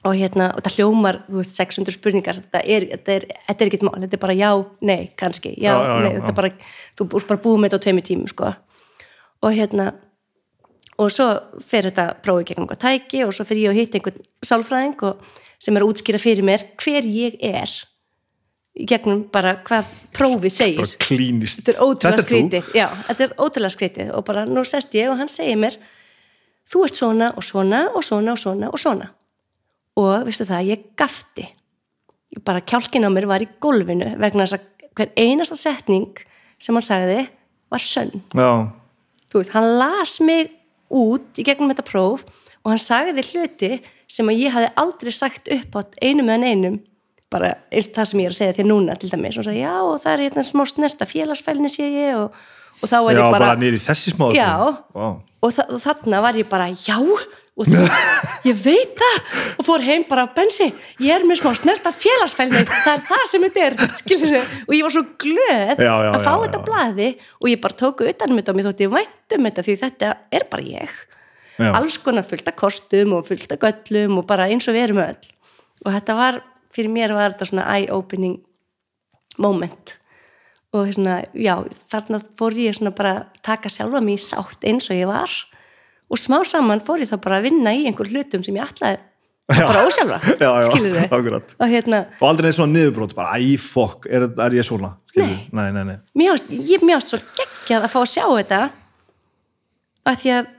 Og 0.00 0.14
hérna, 0.16 0.46
og 0.56 0.62
það 0.64 0.78
hljómar 0.78 1.18
þú 1.26 1.42
veist, 1.42 1.58
600 1.60 1.92
spurningar, 1.92 2.38
þetta 2.40 2.60
er, 2.64 2.86
þetta 2.94 3.16
er, 3.18 3.24
þetta 3.50 3.64
er 3.64 3.68
ekkert 3.68 3.82
mál, 3.84 3.98
þetta 4.00 4.16
er 4.16 4.22
bara 4.22 4.36
já, 4.38 4.48
nei, 4.88 5.00
kannski. 5.20 5.50
Já, 5.60 5.74
Já, 5.74 5.80
já, 5.90 5.96
nei, 6.00 6.14
þetta 6.14 6.30
er 6.30 6.36
bara 6.38 6.50
þú 6.96 7.06
ert 7.18 7.28
bara 7.28 7.42
búið 7.44 7.58
með 7.58 7.68
þetta 7.68 7.80
á 7.80 7.84
tveimur 7.84 8.06
tímum, 8.08 8.30
sko. 8.32 8.52
Og 9.44 9.58
hérna 9.58 9.90
og 11.00 11.12
svo 11.12 11.28
fer 11.64 11.88
þetta 11.88 12.06
prófið 12.24 12.50
gegnum 12.50 12.66
eitthvað 12.66 12.82
tæki 12.84 13.22
og 13.24 13.32
svo 13.36 13.46
fer 13.48 13.60
ég 13.60 13.72
að 13.72 13.80
hitta 13.80 14.00
einhvern 14.00 14.24
sálfræðing 14.44 15.04
og, 15.08 15.22
sem 15.60 15.76
er 15.76 15.84
að 15.84 15.92
útskýra 15.92 16.20
fyrir 16.20 16.46
mér 16.46 16.64
hver 16.80 17.08
ég 17.08 17.36
er 17.44 17.72
í 18.78 18.86
gegnum 18.88 19.24
bara 19.32 19.56
hvað 19.66 19.88
prófið 20.16 20.54
segir. 20.54 20.92
klínist. 21.02 21.62
Þetta 21.62 21.72
er 21.74 21.80
ótrúlega 21.86 22.62
já, 22.76 22.86
þetta 23.08 23.26
er 23.26 23.32
ótrúlega 23.38 23.74
skrítið. 23.74 24.12
Og 24.16 24.26
bara 24.26 24.44
nú 24.48 24.64
sest 24.68 24.94
ég 24.98 25.10
og 25.10 25.18
hann 25.20 25.30
segir 25.32 25.58
mér 25.60 25.78
þú 26.70 26.84
ert 26.86 27.00
svona 27.00 27.32
og 27.34 27.46
svona 27.46 27.86
og 27.94 28.04
svona 28.06 28.36
og 28.36 28.42
svona 28.42 28.70
og 28.70 28.82
svona. 28.82 29.10
Og 30.00 30.28
veistu 30.28 30.46
það, 30.48 30.70
ég 30.70 30.84
gafti 30.98 31.48
Ég 32.30 32.44
bara 32.46 32.62
kjálkin 32.62 33.02
á 33.02 33.10
mér 33.10 33.26
var 33.26 33.42
í 33.42 33.48
gólfinu 33.62 34.12
vegna 34.22 34.46
þess 34.46 34.60
að 34.60 34.90
hver 34.98 35.08
einasta 35.18 35.56
setning 35.58 36.20
sem 36.62 36.76
hann 36.76 36.86
sagði 36.86 37.24
var 37.70 37.82
sönn. 37.82 38.22
Já, 38.38 38.70
þú 39.32 39.40
veist, 39.40 39.54
hann 39.54 39.66
las 39.80 40.20
mig 40.22 40.52
út 40.94 41.40
í 41.40 41.46
gegnum 41.46 41.72
þetta 41.72 41.86
próf 41.88 42.22
og 42.62 42.70
hann 42.70 42.82
sagði 42.82 43.24
hluti 43.32 43.72
sem 44.10 44.30
að 44.30 44.42
ég 44.44 44.54
hafði 44.54 44.70
aldrei 44.82 45.12
sagt 45.14 45.50
upp 45.50 45.74
á 45.74 45.80
einum 46.02 46.30
eða 46.30 46.52
einum 46.54 46.78
bara 47.30 47.52
það 47.72 48.08
sem 48.10 48.22
ég 48.22 48.30
er 48.30 48.34
að 48.34 48.38
segja 48.40 48.56
þér 48.60 48.70
núna 48.70 48.96
til 48.98 49.10
dæmis. 49.12 49.38
Og 49.40 49.46
sagði 49.46 49.64
já 49.64 49.74
og 49.80 49.98
það 50.02 50.12
er 50.14 50.24
hérna 50.26 50.46
smá 50.46 50.64
snerta 50.68 51.06
félagsfælni 51.08 51.70
sé 51.72 51.86
ég 51.88 52.16
og, 52.18 52.38
og 52.80 52.88
þá 52.90 52.96
var 53.06 53.12
já 53.12 53.20
ég 53.20 53.34
bara, 53.36 53.50
bara, 53.52 53.68
í 53.68 53.82
þessi 53.84 54.14
smá 54.16 54.30
Já. 54.34 54.48
wow. 54.96 55.20
og, 55.20 55.52
þa 55.54 55.68
og 55.70 55.84
þarna 55.84 56.24
var 56.26 56.40
ég 56.40 56.48
bara 56.50 56.66
já 56.74 56.98
og 57.60 57.68
þú, 57.68 57.80
ég 58.48 58.56
veit 58.64 58.94
það. 58.96 59.16
Og 59.60 59.66
fór 59.66 59.82
heim 59.84 60.06
bara 60.08 60.24
bensi. 60.32 60.70
Ég 61.02 61.12
er 61.12 61.26
með 61.28 61.42
smá 61.42 61.50
snerta 61.58 61.92
félagsfælni. 61.92 62.62
Það 62.70 62.92
er 62.94 63.02
það 63.10 63.24
sem 63.28 63.44
þetta 63.46 63.66
er 63.66 63.94
skilur 64.00 64.36
og 64.40 64.74
ég 64.74 64.86
var 64.86 64.94
svo 64.94 65.02
glöð 65.20 65.82
Já, 65.84 65.92
að 66.14 66.24
fá 66.24 66.32
þetta 66.46 66.60
já. 66.60 66.64
blaði 66.70 67.08
og 67.38 67.50
ég 67.52 67.60
bara 67.62 67.78
tóku 67.82 68.08
utan 68.08 68.32
um 68.32 68.40
þetta 68.40 68.54
og 68.54 68.58
mér 68.60 68.68
þótti 68.70 68.90
vænt 68.94 69.36
um 69.36 69.48
þetta 69.50 69.66
því 69.66 69.78
þetta 69.84 70.12
er 70.40 70.46
bara 70.50 70.66
ég. 70.66 70.94
Alls 71.60 71.98
konar 72.00 72.24
fullt 72.24 72.48
af 72.48 72.56
kostum 72.56 73.12
og 73.18 73.26
fullt 73.28 73.52
af 73.52 73.60
göllum 73.60 74.22
og 74.22 74.26
bara 74.30 74.46
eins 74.48 74.64
og 74.70 74.76
við 74.78 74.86
erum 74.88 75.02
öll. 75.04 75.28
Og 75.84 75.92
þetta 75.92 76.16
var, 76.16 76.40
fyrir 76.80 76.94
mér 76.94 77.14
var 77.16 77.34
þetta 77.34 77.50
svona 77.52 77.68
eye-opening 77.76 78.40
moment 79.40 79.96
og 80.74 80.90
svona, 80.94 81.20
já, 81.34 81.56
þarna 81.90 82.20
fór 82.38 82.58
ég 82.62 82.76
svona 82.76 82.92
bara 82.94 83.14
taka 83.46 83.70
sjálfa 83.72 84.02
í 84.06 84.16
sátt 84.22 84.66
eins 84.70 84.90
og 84.90 84.98
ég 84.98 85.10
var 85.10 85.30
og 86.10 86.18
smá 86.18 86.40
saman 86.46 86.82
fór 86.86 87.02
ég 87.02 87.10
þá 87.10 87.18
bara 87.22 87.40
að 87.40 87.48
vinna 87.50 87.74
í 87.74 87.86
einhver 87.90 88.10
hlutum 88.10 88.44
sem 88.46 88.58
ég 88.58 88.66
Já. 89.50 89.66
bara 89.66 89.82
já, 90.38 90.50
skilur 90.70 90.98
akkurat. 91.16 91.54
og 91.58 91.66
hérna, 91.66 92.04
og 92.20 92.28
aldrei 92.28 92.46
neitt 92.46 92.58
svona 92.60 92.76
niðurbrót 92.76 93.16
bara, 93.18 93.34
æ, 93.34 93.56
fokk, 93.58 94.06
er, 94.06 94.28
er 94.30 94.54
ég 94.54 94.66
svona? 94.66 94.92
Nei. 95.18 95.48
nei, 95.50 95.72
nei, 95.74 95.82
nei. 95.88 95.96
mér 96.14 96.36
ást, 96.36 96.52
mér 96.86 97.00
svo 97.02 97.18
geggjað 97.34 97.88
að 97.88 97.90
fá 97.90 97.98
að 97.98 98.12
sjá 98.12 98.24
þetta 98.28 98.60
að 100.06 100.20
því 100.22 100.32
að 100.36 100.52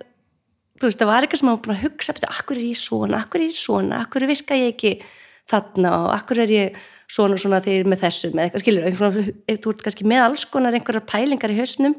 þú 0.82 0.90
veist, 0.90 1.00
það 1.00 1.12
var 1.12 1.24
eitthvað 1.24 1.40
sem 1.40 1.48
maður 1.48 1.64
búin 1.64 1.76
að 1.78 1.84
hugsa 1.86 2.18
akkur 2.34 2.60
er 2.60 2.68
ég 2.68 2.82
svona, 2.82 3.22
akkur 3.24 3.40
er 3.40 3.48
ég 3.48 3.60
svona 3.62 4.02
akkur 4.04 4.28
virka 4.34 4.60
ég 4.60 4.74
ekki 4.74 4.94
þarna 5.52 5.92
og 5.98 6.10
akkur 6.16 6.42
er 6.44 6.54
ég 6.54 6.80
svona 7.12 7.38
svona 7.40 7.60
þegar 7.64 7.76
ég 7.78 7.84
er 7.84 7.92
með 7.92 8.04
þessu 8.06 8.32
með 8.32 8.46
eitthvað, 8.46 8.64
skilur, 8.64 8.88
einhvern, 8.88 9.30
þú 9.52 9.74
ert 9.74 9.84
kannski 9.86 10.08
með 10.08 10.24
alls 10.26 10.46
konar 10.52 10.78
einhverjar 10.78 11.08
pælingar 11.10 11.54
í 11.54 11.60
hausnum 11.60 11.98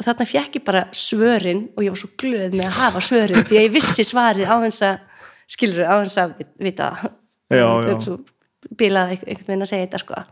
og 0.00 0.06
þarna 0.06 0.26
fekk 0.30 0.58
ég 0.58 0.66
bara 0.66 0.82
svörin 0.96 1.66
og 1.76 1.84
ég 1.84 1.94
var 1.94 2.00
svo 2.00 2.10
glöð 2.18 2.56
með 2.56 2.66
að 2.66 2.78
hafa 2.80 3.04
svörin 3.06 3.46
því 3.46 3.60
að 3.60 3.66
ég 3.66 3.74
vissi 3.76 4.06
svarið 4.08 4.50
á 4.50 4.56
þess 4.66 4.86
að 4.88 5.24
skilur, 5.50 5.84
á 5.86 5.94
þess 6.02 6.20
að 6.22 6.34
vita. 6.62 6.90
Já, 7.50 7.66
já. 7.82 7.96
bilað 8.78 9.16
einhvern 9.16 9.46
veginn 9.48 9.64
að 9.66 9.70
segja 9.72 9.86
þetta 9.88 10.02
sko 10.04 10.24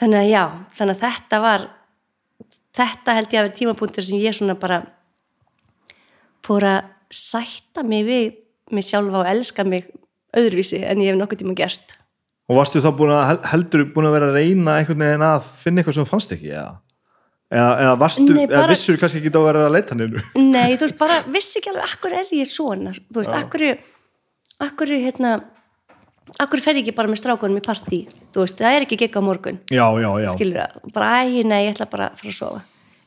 þannig 0.00 0.22
að 0.22 0.30
já, 0.30 0.44
þannig 0.78 0.96
að 0.96 1.04
þetta 1.04 1.40
var 1.44 1.66
þetta 2.76 3.16
held 3.16 3.28
ég 3.34 3.40
að 3.40 3.46
vera 3.46 3.58
tímapunktur 3.58 4.06
sem 4.06 4.22
ég 4.22 4.36
svona 4.36 4.56
bara 4.58 4.80
fór 6.46 6.66
að 6.66 6.90
sætta 7.10 7.84
mig 7.86 8.06
við 8.06 8.26
mig 8.70 8.86
sjálfa 8.86 9.22
og 9.22 9.30
elska 9.30 9.66
mig 9.66 9.90
öðruvísi 10.36 10.82
en 10.86 11.00
ég 11.02 11.10
hef 11.12 11.18
nokkuð 11.20 11.40
tíma 11.42 11.54
gert. 11.58 11.96
Og 12.50 12.56
varstu 12.58 12.82
þá 12.82 12.90
búin 12.98 13.12
að 13.14 13.26
hel- 13.30 13.42
heldur 13.52 13.84
búin 13.94 14.08
að 14.08 14.14
vera 14.16 14.30
að 14.30 14.38
reyna 14.40 14.76
einhvern 14.80 15.04
veginn 15.04 15.22
að 15.26 15.44
finna 15.62 15.82
eitthvað 15.82 15.94
sem 15.98 16.04
þú 16.06 16.10
fannst 16.10 16.32
ekki 16.34 16.50
eða, 16.50 16.72
eða, 17.54 17.70
eða 17.84 17.94
varstu, 18.00 18.26
Nei, 18.34 18.44
eða 18.46 18.56
bara- 18.60 18.72
vissur 18.74 18.98
kannski 18.98 19.20
ekki 19.22 19.32
að 19.38 19.46
vera 19.46 19.62
að 19.68 19.74
leita 19.76 19.94
nefnu 19.98 20.24
Nei, 20.54 20.74
þú 20.76 20.86
veist, 20.88 20.98
bara 20.98 21.20
vissi 21.30 21.60
ekki 21.60 21.70
alveg 21.74 21.86
akkur 21.94 22.16
er 22.20 22.32
ég 22.40 22.50
svona, 22.50 22.92
þú 22.98 23.22
veist, 23.22 23.36
akkur 23.38 23.66
akkur, 24.66 24.92
hérna 25.06 25.30
akkur 26.42 26.60
fer 26.62 26.74
ég 26.78 26.84
ekki 26.84 26.94
bara 26.98 27.08
með 27.10 27.20
strákunum 27.22 27.58
í 27.60 27.64
partí? 27.64 28.00
Þú 28.34 28.44
veist, 28.44 28.58
það 28.60 28.76
er 28.76 28.84
ekki 28.86 28.98
gigg 29.00 29.16
á 29.18 29.22
morgun. 29.24 29.56
Já, 29.72 29.86
já, 30.02 30.10
já, 30.22 30.30
skilur 30.36 30.60
það, 30.60 30.92
bara 30.94 31.08
æ, 31.24 31.42
nei, 31.46 31.64
ég 31.66 31.72
ætla 31.74 31.86
bara 31.90 32.10
að 32.12 32.20
fara 32.20 32.30
að 32.34 32.36
sofa. 32.38 32.60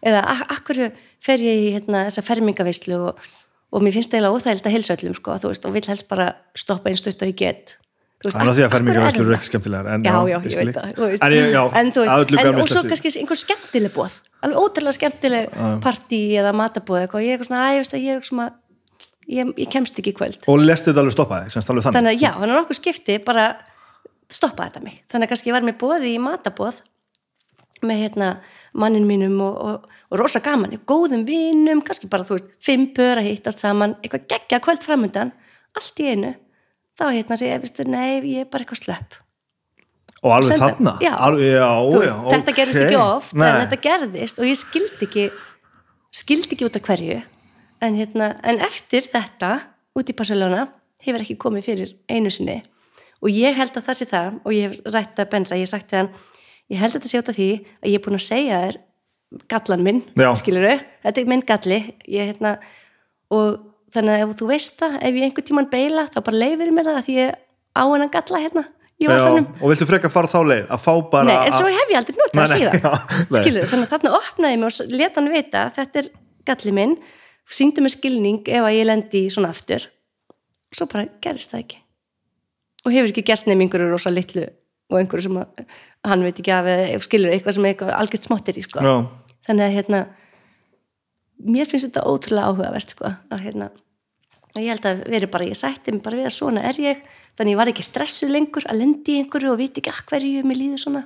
Eða 0.04 0.24
ak- 0.34 0.50
akkur 0.58 0.80
fer 1.24 1.40
ég 1.46 1.62
í 1.62 1.70
hérna, 1.76 2.02
þessa 2.10 2.24
fermingaveislu 2.28 2.98
og, 3.12 3.30
og 3.74 3.86
mér 3.86 3.96
finnst 3.96 4.14
eiginlega 4.14 4.38
óþægild 4.38 4.68
að 4.70 4.76
heilsa 4.76 4.98
öllum 4.98 5.16
sko, 5.18 5.38
veist, 5.48 5.66
og 5.66 5.74
vill 5.74 5.88
helst 5.90 6.10
bara 6.12 6.28
stoppa 6.56 6.92
einn 6.92 7.00
stutt 7.00 7.26
og 7.26 7.32
ég 7.32 7.40
get. 7.40 7.78
Veist, 8.24 8.38
þannig 8.38 8.54
að 8.54 8.60
því 8.60 8.64
að 8.64 8.68
akkur 8.68 8.78
fermingavæslur 8.78 9.20
er 9.20 9.26
eru 9.26 9.34
það? 9.34 9.40
ekki 9.40 9.50
skemmtilegar 9.50 9.88
en, 9.92 10.06
já, 10.08 10.18
já, 10.30 10.38
ég 10.48 10.60
veit 10.60 10.78
það 10.78 10.86
en, 11.28 11.34
já, 11.52 11.64
en, 11.82 11.90
þú 11.92 12.04
að 12.04 12.22
veist, 12.22 12.46
en, 12.46 12.60
og 12.62 12.70
svo 12.70 12.84
kannski 12.88 13.12
einhver 13.20 13.40
skemmtileg 13.42 13.96
bóð 13.98 14.14
alveg 14.44 14.62
ótrúlega 14.64 14.96
skemmtileg 14.96 15.58
partí 15.84 16.22
eða 16.40 16.54
matabóð 16.56 17.02
eitthvað, 17.02 17.26
ég 17.26 17.34
er 17.34 17.42
eitthvað 17.42 17.50
svona, 17.50 17.66
æ, 17.68 17.74
ég 17.74 17.82
veist 17.82 17.98
að 17.98 18.06
ég 18.06 18.14
er 18.14 18.22
eitthvað 18.22 18.30
svona 18.30 18.48
ég, 19.28 19.52
ég 19.60 19.70
kemst 19.72 20.00
ekki 20.00 20.14
í 20.14 20.18
kvöld. 20.18 20.40
Og 20.52 20.64
lestu 20.64 20.92
þetta 20.92 21.04
alveg 21.04 21.16
stoppa 21.16 21.42
þig, 21.44 21.54
semst 21.56 21.72
alveg 21.72 21.86
þannig. 21.86 22.00
Þannig 22.00 22.14
að 22.14 22.24
já, 22.24 22.32
þannig 22.40 22.56
að 22.56 22.60
nokkuð 22.62 22.80
skipti 22.80 23.18
bara 23.24 23.46
stoppa 24.34 24.68
þetta 24.68 24.84
mig. 24.84 25.00
Þannig 25.12 25.28
að 25.28 25.34
kannski 25.34 25.52
ég 25.52 25.58
var 25.58 25.68
með 25.68 25.78
bóði 25.84 26.14
í 26.14 26.22
matabóð 26.24 26.82
með 27.84 28.04
hérna 28.06 28.30
mannin 28.80 29.08
mínum 29.08 29.40
og, 29.44 29.58
og, 29.60 29.96
og 30.14 30.20
rosa 30.22 30.40
gaman 30.46 30.76
góðum 30.86 31.24
vinum, 31.26 31.82
kannski 31.82 32.06
bara 32.12 32.24
þú 32.28 32.38
veist 32.38 32.52
fimm 32.62 32.88
pör 32.94 33.18
að 33.18 33.32
hittast 33.32 33.64
saman, 33.64 33.96
eitthvað 34.04 34.28
geggja 34.30 34.60
kvöld 34.62 34.84
framundan, 34.86 35.32
allt 35.74 36.00
í 36.04 36.10
einu 36.14 36.36
þá 37.00 37.06
hérna 37.10 37.38
sé 37.40 37.48
ég, 37.50 37.62
veistu, 37.64 37.86
nei, 37.90 38.22
ég 38.22 38.44
er 38.46 38.50
bara 38.54 38.62
eitthvað 38.68 38.84
slöpp 38.84 39.18
og 40.24 40.32
alveg 40.38 40.54
Senda- 40.54 40.68
þarna 40.70 40.92
já. 41.04 41.14
alveg, 41.18 41.50
já, 41.58 41.70
Þú 41.92 42.04
já, 42.06 42.14
þetta 42.32 42.54
gerist 42.60 42.78
ókei. 42.78 42.86
ekki 42.86 43.00
oft 43.02 43.34
Nei. 43.36 43.48
en 43.50 43.58
þetta 43.68 43.80
gerðist 43.88 44.40
og 44.40 44.46
ég 44.46 44.60
skildi 44.62 45.08
ekki 45.10 45.26
skildi 46.14 46.56
ekki 46.56 46.68
út 46.70 46.78
af 46.80 46.86
hverju 46.88 47.18
en, 47.82 47.98
hérna, 47.98 48.30
en 48.44 48.62
eftir 48.64 49.02
þetta 49.10 49.50
út 49.98 50.10
í 50.14 50.16
Barcelona 50.16 50.68
hefur 51.04 51.26
ekki 51.26 51.36
komið 51.42 51.66
fyrir 51.68 51.92
einu 52.08 52.30
sinni 52.32 52.62
og 53.24 53.30
ég 53.34 53.58
held 53.58 53.76
að 53.76 53.88
það 53.90 53.98
sé 54.00 54.06
það 54.14 54.40
og 54.46 54.54
ég 54.56 54.70
hef 54.70 54.94
rætt 54.94 55.20
að 55.20 55.30
bensa, 55.34 55.56
ég 55.58 55.66
hef 55.66 55.74
sagt 55.74 55.92
hann 55.98 56.10
ég 56.72 56.80
held 56.80 56.94
að 56.94 57.02
þetta 57.02 57.12
sé 57.12 57.20
út 57.20 57.30
af 57.34 57.36
því 57.42 57.50
að 57.84 57.90
ég 57.92 57.98
er 58.00 58.06
búin 58.06 58.20
að 58.22 58.28
segja 58.30 58.62
þér 58.64 58.78
gallan 59.52 59.84
minn, 59.86 60.02
skilur 60.40 60.68
þetta 61.04 61.22
er 61.22 61.30
minn 61.30 61.44
galli. 61.48 61.80
Ég, 62.08 62.34
hérna, 62.34 62.58
og 63.34 63.60
þannig 63.94 64.14
að 64.16 64.24
ef 64.28 64.38
þú 64.40 64.48
veist 64.50 64.80
það 64.82 64.96
ef 65.02 65.18
ég 65.20 65.28
einhvern 65.28 65.48
tímann 65.50 65.70
beila 65.74 66.08
þá 66.14 66.22
bara 66.26 66.40
leifir 66.42 66.72
mér 66.74 66.88
það 66.90 67.00
að 67.02 67.06
því 67.08 67.18
ég 67.20 67.36
á 67.74 67.84
hennan 67.84 68.14
galla 68.14 68.42
hérna 68.44 68.64
já, 69.02 69.10
og 69.10 69.68
viltu 69.72 69.88
frekar 69.90 70.14
fara 70.14 70.30
þá 70.30 70.40
leið 70.48 70.72
að 70.74 70.82
fá 70.84 70.94
bara 71.12 71.28
Nei, 71.28 71.36
en 71.48 71.56
svo 71.58 71.68
að- 71.68 71.78
hef 71.78 71.92
ég 71.92 72.00
aldrei 72.00 72.18
það 72.20 72.40
nei, 72.40 72.48
síðan. 72.54 72.98
skilur, 73.42 73.68
þannig 73.72 73.86
að 73.88 73.94
þarna 73.94 74.14
opnaði 74.20 74.60
mig 74.62 74.70
og 74.70 74.94
leta 74.94 75.22
hann 75.22 75.32
vita 75.34 75.64
að 75.68 75.78
þetta 75.80 76.02
er 76.04 76.10
galli 76.50 76.76
minn 76.80 76.96
sýndu 77.50 77.84
mig 77.84 77.94
skilning 77.94 78.42
ef 78.48 78.64
að 78.64 78.78
ég 78.78 78.88
lendi 78.88 79.24
svona 79.34 79.52
aftur. 79.54 79.90
Svo 80.74 80.88
bara 80.90 81.06
gerist 81.22 81.52
það 81.54 81.66
ekki. 81.66 81.80
Og 82.84 82.94
hefur 82.96 83.12
ekki 83.12 83.26
gerst 83.28 83.50
nefn 83.50 83.66
einhverju 83.66 83.90
rosa 83.92 84.12
litlu 84.14 84.46
og 84.92 85.00
einhverju 85.00 85.28
sem 85.28 85.38
að, 85.42 85.66
hann 86.08 86.24
veit 86.26 86.40
ekki 86.40 86.54
af 86.56 86.70
skilur 87.06 87.34
eitthvað 87.34 87.58
sem 87.58 87.68
eitthvað 87.70 87.94
algjört 87.98 88.28
smottir 88.28 88.60
í 88.60 88.64
sko. 88.66 88.82
já, 88.84 88.96
þannig 89.48 89.66
að 89.66 89.78
hérna 89.78 90.04
mér 91.44 91.70
finnst 91.70 91.90
þetta 91.90 92.06
ótrúlega 92.08 92.52
áhugavert 92.52 92.94
sko, 92.96 93.14
að 93.34 93.46
hérna 93.48 93.70
og 94.54 94.62
ég 94.62 94.70
held 94.70 94.88
að 94.88 95.04
veri 95.10 95.30
bara, 95.34 95.48
ég 95.50 95.58
sætti 95.58 95.94
mig 95.94 96.04
bara 96.06 96.20
við 96.20 96.30
að 96.30 96.36
svona 96.36 96.64
er 96.70 96.80
ég, 96.82 97.00
þannig 97.38 97.56
ég 97.56 97.60
var 97.60 97.72
ekki 97.72 97.86
stressuð 97.86 98.34
lengur 98.36 98.68
að 98.70 98.84
lendi 98.84 99.16
í 99.16 99.22
einhverju 99.24 99.54
og 99.54 99.62
viti 99.62 99.82
ekki 99.82 99.94
að 99.94 100.04
hverju 100.12 100.44
mér 100.46 100.60
líður 100.60 100.84
svona. 100.84 101.02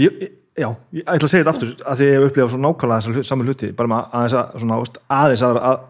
Ég, 0.00 0.20
já, 0.54 0.68
ég 0.94 1.02
ætla 1.02 1.26
að 1.26 1.32
segja 1.32 1.42
þetta 1.42 1.54
aftur 1.56 1.72
að 1.82 1.98
því 1.98 2.06
ég 2.06 2.14
hef 2.14 2.28
upplifað 2.28 2.52
svo 2.52 2.60
nákvæmlega 2.62 3.24
saman 3.26 3.50
hluti 3.50 3.72
bara 3.76 3.90
með 3.90 4.14
aðeins, 4.20 4.36
að, 4.38 4.54
svona, 4.62 4.78
aðeins 5.18 5.44
aðra, 5.48 5.72
að, 5.72 5.82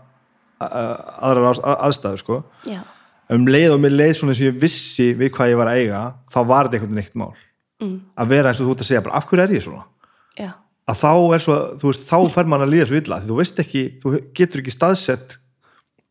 að, 0.71 0.89
aðra 1.29 1.53
að, 1.53 1.77
aðstæður 1.91 2.25
sko. 2.25 2.41
já, 2.71 2.81
um 3.37 3.47
leið 3.47 3.77
og 3.77 3.85
mér 3.85 3.97
leið 3.99 4.16
svona 4.18 4.35
eins 4.35 4.43
og 4.43 4.49
ég 4.49 4.59
vissi 4.64 5.11
við 5.21 5.33
hvað 5.37 5.53
ég 5.53 5.61
var 5.61 5.71
að 5.71 5.85
eiga 5.85 6.03
þá 6.33 6.41
var 6.41 6.66
þetta 6.66 6.81
einhvern 6.81 6.97
veginn 6.97 7.05
eitt 7.05 7.21
mál. 7.21 7.33
Mm. 7.81 7.95
að 8.21 8.33
vera 8.35 8.51
eins 8.51 8.59
og 8.61 8.66
þú 8.66 8.73
ert 8.75 8.83
að 8.85 8.89
segja 8.91 9.05
bara 9.05 9.21
af 9.21 9.29
hverju 9.29 9.45
er 9.45 9.53
ég 9.55 9.62
svona? 9.64 9.87
Já, 10.37 10.51
að 10.91 11.01
þá 11.01 11.11
er 11.36 11.45
svo, 11.45 11.59
þú 11.80 11.91
veist, 11.93 12.07
þá 12.09 12.16
fer 12.36 12.49
mann 12.51 12.64
að 12.64 12.72
líða 12.74 12.88
svo 12.91 13.01
illa 13.01 13.20
því 13.20 13.30
þú 13.30 13.38
veist 13.41 13.62
ekki, 13.64 13.82
þú 14.03 14.14
getur 14.36 14.62
ekki 14.62 14.74
staðsett 14.74 15.36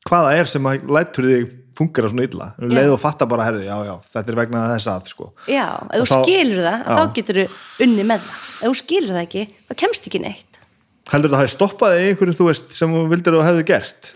hvaða 0.09 0.35
er 0.39 0.49
sem 0.49 0.69
að 0.69 0.91
lætur 0.95 1.27
þig 1.29 1.55
fungera 1.79 2.09
svona 2.11 2.25
illa. 2.27 2.49
Um 2.59 2.73
leið 2.75 2.93
og 2.93 2.99
fatta 2.99 3.27
bara, 3.29 3.45
herði, 3.47 3.63
já, 3.69 3.75
já, 3.87 3.93
þetta 4.13 4.33
er 4.33 4.37
vegna 4.41 4.65
þess 4.73 4.89
að 4.91 5.09
sko. 5.13 5.29
já 5.47 5.65
ef 5.95 6.03
þú 6.03 6.07
skilur 6.11 6.65
það, 6.65 6.77
Já. 6.83 6.91
þá 6.97 7.13
getur 7.19 7.39
þú 7.39 7.45
unni 7.85 8.05
með 8.09 8.25
það. 8.25 8.45
Ef 8.59 8.65
þú 8.65 8.75
skilur 8.81 9.15
það 9.15 9.23
ekki, 9.23 9.43
þá 9.69 9.73
kemst 9.83 10.09
ekki 10.09 10.21
neitt. 10.25 10.59
Heldur 11.09 11.31
það 11.31 11.39
að 11.39 11.45
það 11.45 11.53
stoppaði 11.55 12.09
einhverju, 12.09 12.37
þú 12.37 12.49
veist, 12.49 12.67
sem 12.75 12.95
þú 12.97 13.05
vildir 13.13 13.35
að 13.35 13.39
þú 13.39 13.47
hefði 13.47 13.65
gert? 13.69 14.11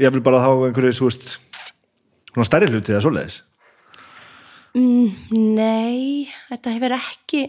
Ég 0.00 0.14
vil 0.16 0.24
bara 0.24 0.40
þá 0.42 0.50
einhverju, 0.70 0.96
þú 0.96 1.10
veist 1.10 1.28
svona 2.30 2.48
stærri 2.48 2.70
hluti 2.72 2.94
eða 2.94 3.04
svoleiðis. 3.04 3.38
Nei, 4.80 6.30
þetta 6.48 6.74
hefur 6.76 6.96
ekki 6.96 7.44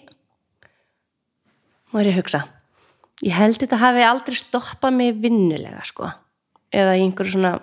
Má 1.91 1.99
er 2.01 2.09
ég 2.11 2.15
að 2.15 2.21
hugsa. 2.21 2.41
Ég 3.21 3.35
held 3.37 3.59
þetta 3.61 3.79
hafi 3.81 4.05
aldrei 4.07 4.37
stoppað 4.39 4.95
mig 4.97 5.17
vinnulega 5.21 5.83
sko. 5.85 6.09
Eða 6.71 6.95
í 6.97 7.03
einhverju 7.05 7.35
svona 7.35 7.53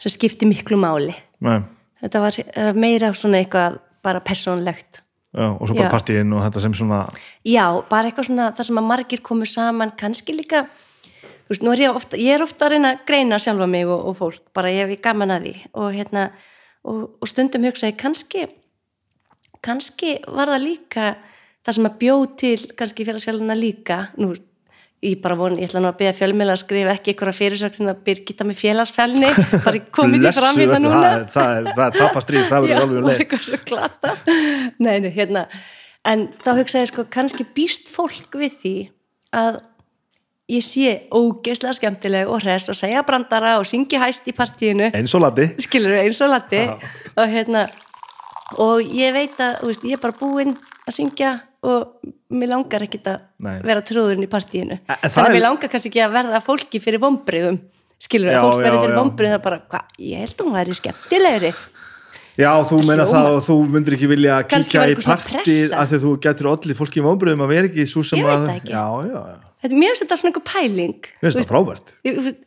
sem 0.00 0.14
skipti 0.14 0.48
miklu 0.48 0.78
máli. 0.80 1.14
Nei. 1.44 1.60
Þetta 2.00 2.22
var 2.22 2.38
eh, 2.40 2.70
meira 2.72 3.10
svona 3.16 3.42
eitthvað 3.42 3.80
bara 4.04 4.22
persónlegt. 4.24 5.02
Já, 5.36 5.46
og 5.52 5.66
svo 5.68 5.76
bara 5.76 5.90
Já. 5.90 5.92
partíin 5.92 6.32
og 6.34 6.40
þetta 6.42 6.62
sem 6.64 6.72
svona 6.74 7.00
Já, 7.46 7.64
bara 7.90 8.08
eitthvað 8.08 8.30
svona 8.30 8.48
þar 8.58 8.66
sem 8.66 8.78
að 8.80 8.88
margir 8.88 9.20
komu 9.22 9.46
saman, 9.46 9.92
kannski 9.98 10.34
líka 10.34 10.64
þú 11.46 11.52
veist, 11.52 11.66
nú 11.66 11.74
er 11.74 11.82
ég 11.84 11.98
ofta, 12.00 12.18
ég 12.18 12.34
er 12.34 12.42
ofta 12.42 12.66
að 12.66 12.72
reyna 12.74 12.94
að 12.96 13.04
greina 13.06 13.38
sjálfa 13.38 13.68
mig 13.70 13.86
og, 13.86 14.08
og 14.10 14.16
fólk, 14.18 14.40
bara 14.56 14.72
ég 14.74 14.90
hef 14.90 15.04
gaman 15.04 15.34
að 15.36 15.46
því. 15.46 15.54
Og 15.78 15.94
hérna, 15.94 16.24
og, 16.82 17.04
og 17.20 17.30
stundum 17.30 17.68
hugsaði 17.68 17.94
kannski 18.00 18.48
kannski 19.64 20.16
var 20.28 20.50
það 20.50 20.64
líka 20.64 21.06
þar 21.66 21.76
sem 21.76 21.88
að 21.90 21.98
bjóð 22.04 22.22
til 22.40 22.54
kannski 22.78 23.06
félagsfélagina 23.08 23.56
líka 23.58 23.98
nú, 24.20 24.32
ég 25.04 25.20
bara 25.24 25.36
von, 25.40 25.56
ég 25.56 25.70
ætla 25.70 25.82
nú 25.84 25.90
að 25.90 25.98
beða 26.02 26.14
fjölmiðla 26.18 26.56
að 26.56 26.62
skrifa 26.62 26.94
ekki 26.96 27.14
einhverja 27.14 27.38
fyrirsöknum 27.38 27.92
að 27.92 28.04
byrgita 28.08 28.46
með 28.48 28.60
félagsfélni, 28.60 29.32
bara 29.66 29.82
komið 29.98 30.26
því 30.26 30.32
fram 30.38 30.60
hérna 30.60 30.80
núna. 30.84 31.02
það, 31.02 31.26
það, 31.34 31.70
það 31.76 31.84
er 31.86 31.98
tapastrýð, 31.98 32.46
það 32.50 32.68
Já, 32.68 32.68
verður 32.68 32.84
alveg 32.84 33.02
um 33.02 33.10
leið 33.10 33.24
eitthvað 33.24 33.44
svo 33.48 33.60
glata 33.70 34.14
nei, 34.78 34.94
nei, 35.04 35.10
hérna 35.16 35.46
en 36.08 36.28
þá 36.44 36.54
hugsaði 36.60 36.86
ég 36.86 36.92
sko, 36.92 37.06
kannski 37.12 37.48
býst 37.56 37.90
fólk 37.92 38.40
við 38.40 38.56
því 38.62 38.76
að 39.36 39.60
ég 40.50 40.64
sé 40.66 40.94
ógeðslega 41.14 41.76
skemmtileg 41.78 42.30
og 42.30 42.42
hress 42.42 42.70
og 42.72 42.78
segja 42.78 43.04
brandara 43.06 43.58
og 43.60 43.68
syngi 43.68 44.00
hæst 44.00 44.26
í 44.26 44.34
partíinu. 44.34 44.88
Eins 44.96 45.14
og 45.14 45.22
lati 45.22 45.46
skilur 45.62 45.94
eins 46.00 46.18
og 46.24 46.32
latti 46.32 46.64
og 46.66 47.22
hérna 47.30 47.68
og 48.58 48.82
ég 48.82 49.14
veit 49.14 49.38
að, 49.38 49.60
veist, 49.68 49.86
ég 49.86 50.00
er 51.60 51.68
að 51.68 51.70
og 51.70 52.12
mér 52.32 52.48
langar 52.54 52.84
ekkit 52.86 53.10
að 53.10 53.20
vera 53.66 53.82
trúðurinn 53.84 54.24
í 54.24 54.30
partíinu. 54.30 54.78
En- 54.80 54.96
það 55.02 55.10
þannig 55.10 55.20
að 55.20 55.28
er- 55.28 55.34
mér 55.36 55.44
langar 55.44 55.68
kannski 55.68 55.90
ekki 55.90 56.02
að 56.06 56.14
verða 56.16 56.40
fólki 56.44 56.80
fyrir 56.80 57.02
vombriðum 57.02 57.58
skilur 58.00 58.32
að 58.32 58.46
fólk 58.46 58.62
verði 58.64 58.80
fyrir 58.80 58.96
vombrið 58.96 59.34
það 59.34 59.42
bara, 59.44 59.60
hvað, 59.68 59.84
ég 59.98 60.18
held 60.24 60.34
að 60.36 60.44
hún 60.46 60.56
væri 60.56 60.76
skemmtilegri. 60.78 61.52
Já, 62.40 62.50
þú 62.64 62.78
meina 62.86 63.04
það 63.04 63.26
og 63.34 63.42
þú 63.44 63.56
myndir 63.68 63.96
ekki 63.96 64.08
vilja 64.08 64.36
kíkja 64.48 64.84
í 64.88 64.94
því 64.96 65.56
að 65.76 65.96
þú 66.00 66.12
getur 66.24 66.48
allir 66.54 66.78
fólki 66.78 67.00
í 67.00 67.04
vonbröðum 67.04 67.44
að 67.44 67.52
vera 67.52 67.68
ekki 67.68 67.84
svo 67.90 68.04
sem 68.06 68.22
að 68.24 68.46
það 68.46 68.54
ekki. 68.54 68.72
Já, 68.72 68.86
já, 69.04 69.18
já, 69.20 69.50
þetta, 69.60 69.80
mér 69.82 69.92
finnst 69.92 70.04
þetta 70.06 70.18
svona 70.20 70.30
einhver 70.30 70.46
pæling 70.48 71.10
mér 71.10 71.26
finnst 71.26 71.40
það 71.42 71.50
frábært. 71.50 71.92
Ég, 72.06 72.20
ég, 72.24 72.38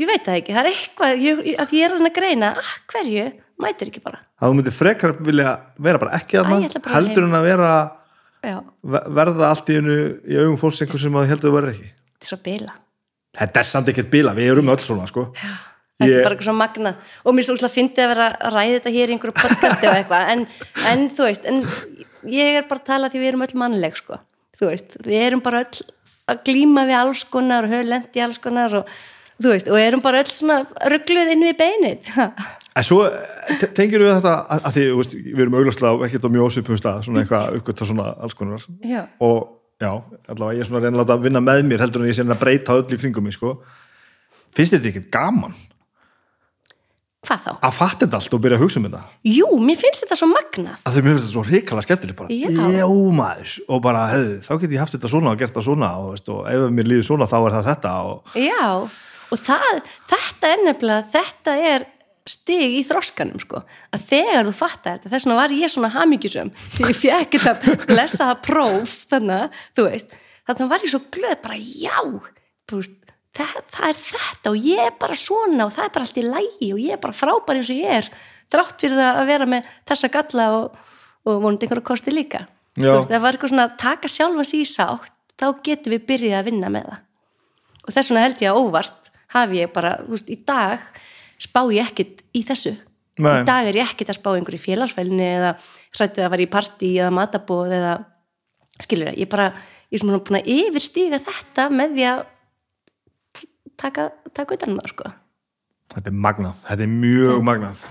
ég, 0.00 0.08
veit 0.08 0.24
það 0.26 0.40
ekki, 0.40 0.56
það 0.56 0.64
er 0.64 0.72
eitthvað 0.72 1.22
ég, 1.22 1.44
að 1.62 1.76
ég 1.78 1.86
er 1.86 1.94
að 2.00 2.10
greina, 2.16 2.50
ah, 2.58 2.74
hverju? 2.90 3.28
Mætir 3.60 3.90
ekki 3.92 4.00
bara, 4.00 4.22
að 4.40 4.48
þú 4.48 4.56
myndir 4.56 4.72
frekar 4.72 5.12
vilja 5.20 5.50
vera 5.84 6.00
bara 6.00 6.16
ekki 6.16 6.38
ætla 6.40 6.80
bara 6.80 6.94
heldur 6.96 7.26
en 7.28 7.36
að 7.36 7.44
vera 7.44 7.72
verða 9.20 9.50
allt 9.50 9.68
í 9.72 9.76
einu 9.80 9.96
í 10.24 10.38
augum 10.40 10.56
fólks 10.60 10.80
einhver 10.84 11.02
sem 11.02 11.18
að 11.20 11.28
heldur 11.32 11.50
að 11.52 11.56
vera 11.58 11.72
ekki? 11.74 11.90
Þetta 11.90 12.24
er 12.26 12.30
svo 12.32 12.38
bila. 12.46 12.76
Þetta 13.40 13.60
er 13.62 13.68
samt 13.70 13.90
ekkert 13.92 14.10
bila, 14.12 14.32
við 14.36 14.50
erum 14.54 14.70
öll 14.72 14.80
svona 14.84 15.06
sko. 15.10 15.26
Þetta 16.00 16.08
Ég- 16.08 16.16
er 16.16 16.24
bara 16.24 16.34
eitthvað 16.34 16.48
svo 16.48 16.56
magna 16.56 16.94
og 17.24 17.34
mér 17.36 17.44
að 17.68 17.74
fyndi 17.76 18.00
að 18.00 18.10
vera 18.14 18.26
að 18.40 18.54
ræða 18.56 18.74
þetta 18.78 18.92
hér 18.96 19.10
í 19.10 19.14
einhverju 19.16 19.36
podcasti 19.36 19.88
og 19.90 19.96
eitthvað 19.98 20.30
en, 20.32 20.44
en 20.88 21.06
þú 21.12 21.26
veist, 21.28 21.44
en 21.50 21.60
ég 22.32 22.56
er 22.56 22.68
bara 22.70 22.80
að 22.80 22.86
tala 22.88 23.10
því 23.12 23.20
við 23.20 23.28
erum 23.32 23.44
öll 23.44 23.56
mannleg 23.60 23.96
sko. 24.00 24.18
Veist, 24.60 24.96
við 25.04 25.26
erum 25.26 25.42
bara 25.44 25.62
öll 25.66 25.84
að 26.30 26.42
glíma 26.48 26.86
við 26.88 26.98
alls 27.00 27.24
konar 27.28 27.66
og 27.68 27.72
í 28.16 28.24
alls 28.24 28.40
konar 28.40 28.74
og 28.80 28.88
veist, 29.54 29.68
og 29.68 29.76
erum 29.80 30.02
bara 30.04 30.20
öll 30.24 30.32
svona 30.32 30.62
ruggluð 30.92 31.32
inn 31.34 31.44
við 31.48 31.56
beinið 31.60 32.10
En 32.80 32.86
svo 32.86 33.00
te- 33.60 33.70
tengir 33.76 34.00
við 34.04 34.14
þetta 34.16 34.34
að, 34.40 34.60
að 34.68 34.76
því, 34.76 34.84
veist, 35.00 35.16
við 35.20 35.42
erum 35.44 35.56
auglastlega 35.60 36.06
ekkert 36.08 36.28
á 36.28 36.30
mjög 36.32 36.46
ósvipum 36.48 36.78
stað, 36.80 37.00
svona 37.06 37.24
eitthvað 37.24 37.58
uppgötta 37.60 37.88
svona 37.88 38.06
alls 38.16 38.36
konar. 38.38 38.64
Já, 38.86 39.02
og 39.26 39.40
já, 39.80 39.90
allavega 40.32 40.56
ég 40.56 40.64
er 40.64 40.68
svona 40.70 40.84
reyna 40.86 41.04
að 41.04 41.26
vinna 41.26 41.42
með 41.44 41.64
mér 41.68 41.84
heldur 41.84 42.04
en 42.04 42.10
ég 42.12 42.16
sé 42.16 42.24
að 42.24 42.40
breyta 42.40 42.78
öllu 42.80 42.96
í 42.96 43.02
kringum 43.02 43.26
mig 43.28 43.36
sko. 43.36 43.58
finnst 44.56 44.74
þetta 44.76 44.90
ekkert 44.90 45.10
gaman? 45.14 45.52
Hvað 47.20 47.42
þá? 47.44 47.50
að 47.68 47.74
fatta 47.76 48.06
þetta 48.06 48.16
allt 48.16 48.34
og 48.34 48.40
byrja 48.40 48.56
að 48.56 48.62
hugsa 48.64 48.80
um 48.80 48.84
þetta? 48.86 49.00
Jú, 49.28 49.48
mér 49.60 49.76
finnst 49.76 50.06
þetta 50.06 50.16
svo 50.16 50.28
magnað. 50.30 50.78
Að 50.88 50.94
þau 50.94 51.00
mér 51.04 51.10
finnst 51.12 51.26
þetta 51.26 51.34
svo 51.34 51.42
hrikalega 51.50 51.84
skemmtileg 51.84 52.16
bara, 52.16 52.32
Já. 52.32 52.86
maður. 53.18 53.52
Og 53.68 53.82
bara, 53.84 54.04
hefðu, 54.14 54.38
þá 54.46 54.52
get 54.62 54.72
ég 54.72 54.80
haft 54.80 54.96
þetta 54.96 55.10
svona 55.12 55.34
og 55.34 55.42
gert 55.42 55.56
það 55.58 55.66
svona 55.68 55.90
og, 56.00 56.08
veist, 56.14 56.30
og 56.32 56.48
ef 56.48 56.64
mér 56.78 56.88
líður 56.88 57.08
svona 57.10 57.28
þá 57.28 57.36
er 57.42 57.56
það 57.58 57.68
þetta 57.68 57.92
og 58.08 58.38
Já, 58.40 58.64
og 59.36 59.42
það, 59.50 59.82
þetta 60.14 60.54
er 60.54 60.64
nefnilega, 60.64 61.08
þetta 61.18 61.56
er 61.74 61.86
stig 62.30 62.78
í 62.78 62.80
þroskanum 62.86 63.42
sko, 63.42 63.62
að 63.94 64.06
þegar 64.12 64.48
þú 64.48 64.54
fattar 64.60 64.98
þetta, 64.98 65.12
þess 65.12 65.26
vegna 65.26 65.38
var 65.40 65.54
ég 65.56 65.72
svona 65.72 65.92
hamingjusum 65.96 66.52
því 66.76 66.88
ég 66.90 66.98
fekk 67.02 67.38
þetta 67.44 67.76
blessaða 67.90 68.36
próf 68.44 68.96
þannig, 69.10 69.60
þú 69.76 69.86
veist. 69.88 70.18
Þannig 70.48 70.72
var 70.72 70.84
ég 70.86 70.94
svo 70.94 71.02
glöð, 71.14 71.36
bara 71.44 71.58
já 71.60 71.96
það, 73.36 73.58
það 73.70 73.88
er 73.88 73.98
þetta 74.04 74.52
og 74.52 74.68
ég 74.68 74.82
er 74.84 74.94
bara 75.00 75.18
svona 75.18 75.66
og 75.66 75.74
það 75.74 75.84
er 75.84 75.92
bara 75.94 76.06
allt 76.06 76.20
í 76.20 76.26
lægi 76.26 76.70
og 76.74 76.80
ég 76.82 76.96
er 76.96 77.02
bara 77.02 77.16
frábær 77.16 77.60
eins 77.60 77.70
og 77.72 77.82
ég 77.82 77.98
er 78.00 78.08
þrátt 78.50 78.82
fyrir 78.82 78.98
það 78.98 79.20
að 79.20 79.30
vera 79.30 79.50
með 79.50 79.68
þessa 79.90 80.10
galla 80.16 80.48
og, 80.56 80.80
og 81.26 81.44
vonandi 81.44 81.66
einhverja 81.66 81.86
kosti 81.92 82.14
líka. 82.14 82.44
Veist, 82.78 83.10
það 83.10 83.22
var 83.22 83.36
eitthvað 83.36 83.52
svona 83.52 83.68
að 83.68 83.78
taka 83.82 84.10
sjálfa 84.10 84.46
sig 84.48 84.64
í 84.64 84.70
sátt 84.70 85.14
þá 85.40 85.46
getum 85.66 85.94
við 85.94 86.06
byrjað 86.10 86.40
að 86.40 86.50
vinna 86.50 86.72
með 86.72 86.90
það. 86.90 87.06
Og 87.80 87.94
þess 87.94 88.10
vegna 88.10 88.24
held 88.26 88.42
ég 88.42 88.50
að 88.50 88.60
óvart 88.60 89.10
hafi 89.34 89.60
ég 89.60 89.72
bara, 89.74 89.94
þú 90.04 90.16
veist, 90.16 90.30
í 90.30 90.38
dag 90.46 90.84
spá 91.40 91.62
ég 91.72 91.88
ekkit 91.90 92.22
í 92.36 92.44
þessu. 92.46 92.76
Nei. 93.20 93.42
í 93.42 93.44
dag 93.44 93.66
er 93.68 93.76
ég 93.76 93.90
ekkit 93.90 94.12
að 94.12 94.16
spá 94.20 94.30
einhverju 94.32 94.62
félagsfælni 94.62 95.26
eða 95.26 95.50
hrættu 95.96 96.22
að 96.24 96.30
vera 96.32 96.44
í 96.44 96.50
partí 96.52 96.92
eða 96.96 97.10
matabóð 97.12 97.74
eða 97.76 97.90
skilur 98.80 99.10
það, 99.10 99.18
ég 99.20 99.28
bara 99.28 99.48
ég 99.90 99.98
er 99.98 100.00
svona 100.00 100.20
búin 100.24 100.38
að 100.38 100.48
yfirstíga 100.54 101.18
þetta 101.26 101.66
með 101.74 101.96
því 101.98 102.06
að 102.12 102.22
taka, 103.82 104.06
taka 104.36 104.56
utan 104.56 104.72
um 104.72 104.80
það 104.80 104.94
sko. 104.94 105.12
Þetta 105.90 106.12
er 106.12 106.16
magnað, 106.24 106.64
þetta 106.68 106.86
er 106.86 106.92
mjög 106.94 107.44
magnað. 107.44 107.84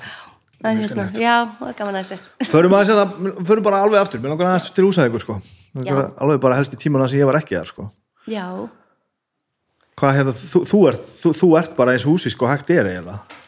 En, 0.60 0.82
hérna, 0.82 1.06
já, 1.16 1.36
það 1.60 1.70
er 1.70 1.76
gaman 1.78 1.97
að 2.00 2.10
þessu. 2.10 2.50
Förum, 2.52 2.74
aðeins 2.76 2.89
hérna, 2.91 3.34
förum 3.47 3.64
bara 3.64 3.84
alveg 3.86 4.02
aftur. 4.02 4.20
Mér 4.24 4.34
langar 4.34 4.50
aðeins 4.50 4.74
til 4.76 4.84
húsæðingur 4.88 5.24
sko. 5.24 5.38
Mig 5.76 5.86
langar 5.88 6.10
Já. 6.10 6.16
alveg 6.26 6.41
bara 6.43 6.58
helst 6.58 6.74
í 6.76 6.80
tímana 6.82 7.08
sem 7.08 7.22
ég 7.22 7.30
var 7.30 7.38
ekki 7.39 7.56
þar 7.60 7.70
sko. 7.70 7.86
já, 8.30 8.45
hvað 10.00 10.16
hérna, 10.18 10.34
þú, 10.36 10.64
þú, 10.68 10.80
ert, 10.89 11.06
þú, 11.22 11.32
þú 11.41 11.50
ert 11.60 11.76
bara 11.78 11.93
eins 11.95 12.08
húsi 12.08 12.32
sko 12.34 12.47
hægt 12.50 12.72
er 12.74 12.88
eiginlega 12.88 13.38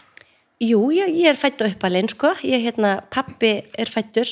jú, 0.62 0.82
ég, 0.96 1.14
ég 1.18 1.32
er 1.32 1.40
fættu 1.40 1.68
uppalinn 1.68 2.10
sko, 2.12 2.34
ég 2.48 2.66
hérna, 2.68 3.00
pappi 3.14 3.54
er 3.78 3.92
fættur 3.92 4.30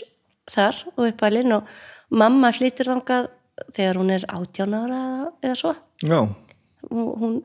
þar 0.49 0.77
og 0.95 1.07
uppalinn 1.09 1.55
og 1.57 1.69
mamma 2.09 2.51
flyttur 2.55 2.89
þangað 2.89 3.29
þegar 3.75 3.99
hún 3.99 4.13
er 4.15 4.27
18 4.29 4.75
ára 4.77 5.01
eða, 5.43 5.55
svo. 5.57 5.73
Já, 6.05 6.21
hún, 6.89 7.07
hún 7.21 7.39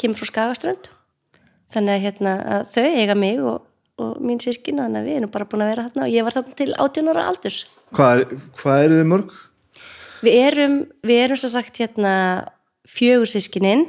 kemur 0.00 0.20
frá 0.20 0.30
Skagaströnd. 0.32 0.90
Þannig 1.70 1.94
að, 1.94 2.06
hérna, 2.08 2.32
að 2.56 2.72
þau 2.74 2.86
eiga 2.88 3.14
mig 3.14 3.44
og, 3.46 3.68
og 4.02 4.16
mín 4.24 4.40
sískina 4.42 4.88
þannig 4.88 5.04
að 5.04 5.10
við 5.10 5.20
erum 5.20 5.32
bara 5.36 5.46
búin 5.46 5.62
að 5.62 5.70
vera 5.70 5.84
þarna 5.86 6.08
og 6.08 6.16
ég 6.16 6.26
var 6.26 6.36
þarna 6.38 6.58
til 6.58 6.72
18 6.74 7.12
ára 7.12 7.28
aldurs. 7.30 7.60
Hvað, 7.94 8.24
hvað 8.58 8.84
eru 8.88 8.98
þið 8.98 9.08
mörg? 9.12 9.38
við 10.24 10.36
erum, 10.44 10.76
við 11.06 11.24
erum 11.24 11.40
svo 11.40 11.50
sagt 11.52 11.80
hérna 11.80 12.14
fjögur 12.88 13.30
sískinin 13.30 13.86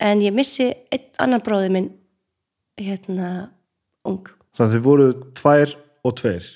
en 0.00 0.22
ég 0.22 0.34
missi 0.34 0.70
einn 0.92 1.08
annan 1.20 1.44
bróði 1.44 1.70
minn 1.74 1.88
hérna 2.78 3.50
ung. 4.06 4.28
Þannig 4.56 4.68
að 4.68 4.76
þið 4.76 4.86
voru 4.86 5.08
tvær 5.38 5.74
og 6.04 6.14
tveir? 6.20 6.46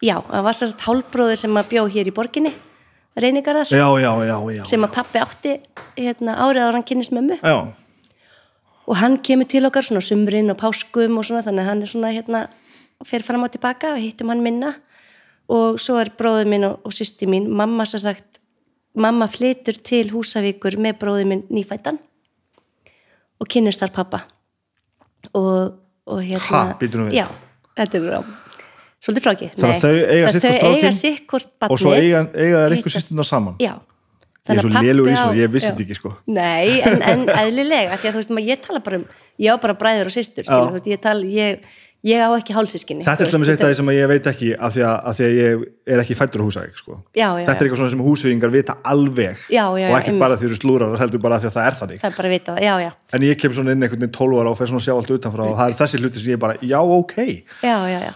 Já, 0.00 0.16
það 0.24 0.44
var 0.46 0.56
sagt 0.56 0.84
hálfbróður 0.86 1.40
sem 1.42 1.60
að 1.60 1.70
bjó 1.74 1.86
hér 1.92 2.08
í 2.08 2.16
borginni 2.16 2.54
reyningarðar 3.20 3.68
já, 3.68 3.86
já, 4.00 4.10
já, 4.54 4.64
sem 4.68 4.84
að 4.86 4.94
pappi 4.94 5.20
átti 5.20 5.54
hérna, 5.98 6.36
árið 6.40 6.66
ára 6.66 6.78
hann 6.78 6.86
kynnist 6.86 7.14
mömmu. 7.14 7.40
Já. 7.42 7.74
og 8.86 8.96
hann 8.98 9.18
kemur 9.22 9.48
til 9.50 9.66
okkar 9.66 9.86
svona 9.86 10.02
sumrin 10.02 10.50
og 10.50 10.58
páskum 10.58 11.18
og 11.18 11.26
svona 11.26 11.44
þannig 11.46 11.64
að 11.64 11.70
hann 11.70 11.82
er 11.82 11.90
svona 11.90 12.12
hérna 12.14 12.44
fer 13.06 13.24
fram 13.26 13.44
og 13.46 13.52
tilbaka 13.52 13.94
og 13.94 14.02
hittum 14.02 14.32
hann 14.32 14.42
minna. 14.44 14.74
Og 15.50 15.80
svo 15.82 15.96
er 15.98 16.12
bróður 16.14 16.46
minn 16.46 16.66
og, 16.68 16.78
og 16.86 16.94
sýsti 16.94 17.26
mín. 17.26 17.48
Mamma 17.50 17.82
sem 17.88 17.98
sagt 18.02 18.38
mamma 18.94 19.26
flytur 19.30 19.80
til 19.82 20.10
Húsavíkur 20.12 20.76
með 20.78 20.98
bróður 21.00 21.26
minn 21.26 21.42
nýfættan 21.50 21.98
og 23.40 23.48
kynnist 23.50 23.80
þar 23.82 23.92
pappa 23.94 24.20
og, 25.34 25.78
og 26.10 26.22
hérna 26.26 26.42
Ha, 26.48 26.62
býtum 26.80 27.06
við. 27.08 27.16
já, 27.20 27.26
þetta 27.80 28.00
er 28.00 28.18
á 28.18 28.22
svolítið 29.00 29.26
frákið 29.26 29.54
Þannig 29.56 29.76
að 29.76 29.84
þau 29.84 29.94
eiga 30.74 30.92
sitt 30.96 31.22
hvort 31.30 31.46
strákinn 31.46 31.72
og 31.76 31.80
svo 31.80 31.94
eiga, 31.96 32.24
eiga 32.34 32.64
þær 32.66 32.76
ykkur 32.76 32.94
sýstuna 32.96 33.24
saman. 33.26 33.56
Já. 33.62 33.74
Ég 34.50 34.56
er 34.58 34.64
svo 34.64 34.82
lélur 34.82 35.08
í 35.10 35.14
svo, 35.14 35.32
ég 35.36 35.50
vissi 35.52 35.68
þetta 35.70 35.84
ekki 35.84 35.96
sko. 35.98 36.10
Nei, 36.26 36.80
en, 36.82 37.02
en 37.06 37.26
eðlilega 37.28 37.98
því 38.00 38.08
að 38.08 38.14
þú 38.16 38.22
veist 38.22 38.32
maður, 38.34 38.48
ég 38.50 38.62
tala 38.64 38.80
bara 38.82 38.98
um 38.98 39.04
ég 39.40 39.52
á 39.52 39.56
bara 39.60 39.76
bræður 39.78 40.10
og 40.10 40.14
veist, 40.16 41.24
ég, 41.32 41.68
ég, 42.06 42.20
á 42.20 42.30
ekki 42.32 42.54
hálsískinni 42.56 43.04
þetta 43.04 43.26
er 43.26 43.30
til 43.30 43.36
dæmis 43.36 43.50
eitt 43.52 43.64
af 43.64 43.68
því 43.70 43.78
sem 43.80 43.90
ég 43.92 44.08
veit 44.10 44.28
ekki 44.30 44.50
af 44.56 44.72
því 44.76 44.84
að, 44.88 45.10
því 45.18 45.26
að 45.26 45.34
ég 45.36 45.64
er 45.94 46.02
ekki 46.04 46.16
fættur 46.16 46.40
á 46.40 46.44
húsæk 46.46 46.78
sko. 46.80 46.96
Þetta 47.12 47.56
er 47.56 47.66
eitthvað 47.66 47.92
sem 47.92 48.04
húsvíðingar 48.06 48.54
vita 48.54 48.78
alveg 48.92 49.44
Já, 49.52 49.64
já, 49.76 49.90
og 49.90 49.98
ekki 49.98 50.16
bara 50.22 50.38
því 50.40 50.46
þú 50.46 50.50
eru 50.50 50.60
slúrar 50.62 50.96
heldur 51.02 51.22
bara 51.26 51.40
því 51.42 51.50
að 51.50 51.56
það 51.58 51.68
er 51.68 51.78
þannig 51.82 52.00
það 52.00 52.10
er 52.10 52.30
að 52.30 52.34
vita 52.36 52.56
það, 52.56 52.88
en 53.18 53.28
ég 53.28 53.40
kem 53.42 53.54
svona 53.58 53.76
inn 53.76 53.84
einhvern 53.84 54.06
veginn 54.06 54.16
12 54.16 54.40
ára 54.40 54.54
og 54.54 54.58
fer 54.60 54.72
svona 54.72 54.80
að 54.80 54.88
sjá 54.88 54.96
allt 54.96 55.14
utanfrá 55.18 55.46
og 55.50 55.60
það 55.60 55.68
er 55.68 55.78
þessi 55.82 56.02
hluti 56.02 56.24
sem 56.24 56.34
ég 56.34 56.40
bara, 56.40 56.58
já 56.62 56.80
ok 56.80 57.16
já, 57.20 57.76
já, 57.90 58.00
já. 58.08 58.12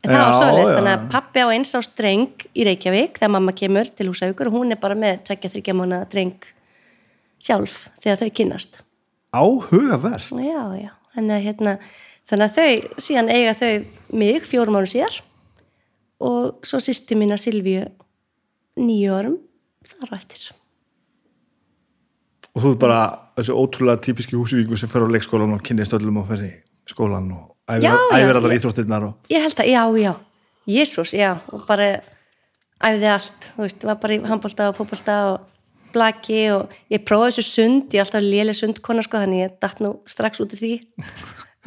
En 0.00 0.14
það 0.14 0.30
var 0.40 0.54
já. 0.56 0.68
þannig 0.72 0.94
að 0.94 1.02
pappi 1.12 1.42
á 1.44 1.48
eins 1.52 1.74
á 1.76 1.80
streng 1.84 2.44
í 2.56 2.64
Reykjavík 2.64 3.18
þegar 3.20 3.32
mamma 3.36 3.52
kemur 3.52 3.90
til 3.92 4.08
húsaukur 4.08 4.48
og 4.48 4.56
hún 4.56 4.72
er 4.72 4.80
bara 4.80 4.96
með 4.96 5.26
tvekja 5.28 5.50
þryggja 5.52 5.74
mánu 5.76 5.98
dreng 6.08 6.46
sjálf 7.40 7.90
þegar 8.00 8.22
þau 8.22 8.30
kynnast. 8.38 8.80
áhugavert 9.36 10.32
Já, 10.40 10.62
já, 10.80 10.90
að, 11.20 11.34
hérna, 11.44 11.76
þannig 12.30 12.46
að 12.46 12.56
þau, 12.56 13.02
síðan 13.02 13.32
eiga 13.32 13.56
þau 13.58 13.72
mig 14.20 14.46
fjórum 14.46 14.78
árum 14.78 14.90
síðar 14.90 15.20
og 16.20 16.66
svo 16.66 16.80
sýsti 16.82 17.16
mína 17.18 17.38
Silvíu 17.40 17.86
nýju 18.80 19.16
árum 19.16 19.36
þar 19.90 20.14
á 20.14 20.18
eftir. 20.20 20.46
og 22.54 22.62
þú 22.62 22.72
er 22.74 22.80
bara 22.82 23.02
þessi 23.38 23.56
ótrúlega 23.56 24.02
típiski 24.04 24.38
húsvíðingur 24.38 24.80
sem 24.80 24.90
fer 24.90 25.06
á 25.06 25.12
leikskólan 25.12 25.54
og 25.56 25.62
kynnist 25.66 25.94
öllum 25.96 26.20
og 26.22 26.28
fer 26.30 26.46
í 26.46 26.50
skólan 26.90 27.30
og 27.34 27.44
æfir, 27.70 27.94
æfir 28.14 28.40
allar 28.40 28.56
íþróttirnar 28.56 29.06
og 29.10 29.30
Ég 29.32 29.44
held 29.44 29.62
að, 29.62 29.70
já, 29.70 29.82
já, 30.02 30.12
Jésús, 30.70 31.14
já, 31.16 31.30
og 31.50 31.64
bara 31.68 31.92
æfði 32.80 33.12
allt, 33.12 33.52
þú 33.54 33.64
veist, 33.66 33.86
var 33.86 34.00
bara 34.02 34.16
í 34.16 34.22
handbólta 34.26 34.70
og 34.70 34.78
fótbólta 34.78 35.16
og 35.30 35.46
blaki 35.94 36.42
og 36.54 36.74
ég 36.92 37.02
prófaði 37.06 37.38
þessu 37.38 37.46
sund, 37.46 37.86
ég 37.94 38.00
er 38.00 38.06
alltaf 38.06 38.24
léleg 38.24 38.58
sundkona 38.58 39.02
sko, 39.06 39.22
þannig 39.22 39.44
ég 39.44 39.56
datt 39.62 39.82
nú 39.82 39.96
strax 40.10 40.42
út 40.42 40.54
úr 40.54 40.60
því 40.60 40.74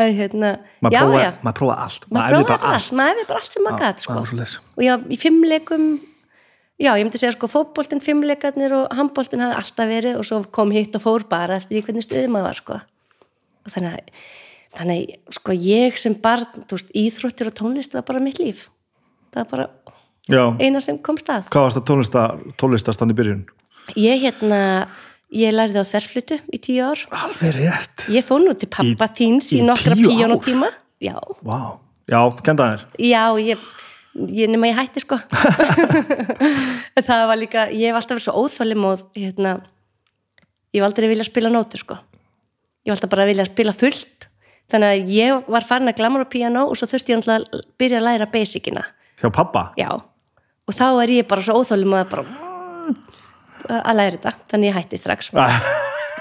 að 0.01 0.13
hérna, 0.17 0.49
maður 0.81 0.95
já, 0.95 1.01
prófa, 1.03 1.21
já. 1.21 1.31
maður 1.43 1.57
prófa 1.59 1.75
allt. 1.83 2.07
Maður 2.09 2.33
prófaði 2.33 2.47
bara 2.49 2.73
allt, 2.73 2.93
maður 2.97 3.13
æfði 3.13 3.27
bara 3.29 3.41
allt 3.43 3.57
sem 3.57 3.65
maður 3.67 3.83
gæt 3.83 3.93
Já, 3.93 4.03
sko. 4.03 4.13
já, 4.13 4.29
svoleiðis. 4.31 4.55
og 4.73 4.83
já, 4.87 4.93
í 5.05 5.19
fimmleikum 5.21 5.83
já, 6.81 6.91
ég 6.97 7.03
myndi 7.05 7.21
segja 7.21 7.33
sko 7.35 7.49
fótboltinn, 7.53 8.01
fimmleikarnir 8.03 8.73
og 8.79 8.95
handboltinn 8.97 9.43
hafi 9.45 9.59
alltaf 9.61 9.91
verið 9.91 10.17
og 10.17 10.25
svo 10.27 10.41
kom 10.55 10.73
hitt 10.73 10.97
og 10.97 11.05
fór 11.05 11.27
bara 11.29 11.59
eftir 11.61 11.77
í 11.79 11.83
hvernig 11.85 12.05
stuði 12.07 12.31
maður 12.33 12.49
var 12.49 12.59
sko. 12.61 12.79
Og 13.63 13.75
þannig 13.75 14.09
þannig, 14.73 15.13
sko, 15.37 15.53
ég 15.53 15.99
sem 16.01 16.15
barn, 16.17 16.47
þú 16.65 16.79
veist, 16.79 16.89
íþróttir 16.97 17.51
og 17.51 17.57
tónlist 17.59 17.93
var 17.93 18.05
bara 18.07 18.23
mitt 18.23 18.39
líf. 18.41 18.65
Það 19.33 19.43
var 19.43 19.51
bara 19.51 19.67
já, 20.31 20.43
eina 20.63 20.81
sem 20.81 20.97
kom 21.03 21.17
stað 21.21 21.49
hvað 21.53 21.67
varst 21.67 21.77
það 21.77 21.87
tónlista, 21.91 22.23
tónlistastand 22.57 23.13
í 23.13 23.17
byrjun? 23.17 23.43
ég 23.99 24.21
hérna, 24.23 24.59
ég 25.33 25.53
lærði 25.55 25.81
á 25.81 25.85
þerflutu 25.89 26.37
í 26.53 26.59
tíu 26.61 26.83
ár. 26.85 27.01
Alveg 27.17 27.55
rétt. 27.57 28.05
Ég 28.13 28.25
fór 28.27 28.43
nú 28.45 28.53
til 28.57 28.69
pappa 28.71 29.07
Í- 29.09 29.15
þíns 29.19 29.49
í, 29.53 29.59
í 29.61 29.65
nokkra 29.67 29.95
tíu 29.97 30.09
ár? 30.11 30.13
píjónutíma 30.13 30.69
já, 31.03 31.15
Vá, 31.43 31.59
Já, 32.09 32.19
kenda 32.45 32.65
þér 32.73 32.81
Já, 32.99 33.23
ég, 33.39 33.61
ég 34.35 34.49
nema 34.51 34.67
ég 34.69 34.77
hætti 34.77 35.01
sko. 35.03 35.17
En 36.97 37.03
það 37.07 37.23
var 37.29 37.39
líka, 37.39 37.65
ég 37.73 37.89
hef 37.89 37.97
alltaf 37.99 38.17
verið 38.17 38.25
svo 38.27 38.43
óþálim 38.43 38.85
og 38.89 39.05
hérna 39.17 39.53
ég 40.73 40.81
hef 40.81 40.87
aldrei 40.87 41.09
viljað 41.11 41.29
spila 41.31 41.51
nótur 41.53 41.81
sko. 41.81 41.97
Ég 42.83 42.91
hef 42.91 42.97
alltaf 42.97 43.11
bara 43.13 43.25
viljað 43.29 43.49
spila 43.51 43.73
fullt. 43.77 44.27
Þannig 44.71 44.89
að 44.93 45.11
ég 45.13 45.49
var 45.51 45.65
farin 45.67 45.91
að 45.91 45.97
glamra 45.99 46.25
piano 46.29 46.67
og 46.69 46.77
svo 46.79 46.87
þurfti 46.89 47.13
ég 47.13 47.19
náttúrulega 47.19 47.57
að 47.59 47.65
byrja 47.81 47.99
að 47.99 48.05
læra 48.07 48.27
basicina. 48.31 48.83
Hjá 49.21 49.29
pappa 49.35 49.65
já, 49.79 49.89
og 50.67 50.73
þá 50.75 50.85
er 51.03 51.11
ég 51.19 51.27
bara 51.29 51.43
svo 51.45 51.59
óþálim 51.61 51.93
að 51.99 52.07
bara 52.13 52.23
mm, 52.23 52.95
að 53.69 53.95
læra 53.99 54.17
þetta, 54.17 54.33
þannig 54.51 54.69
ég 54.71 54.77
hætti 54.79 54.99
strax. 54.99 55.31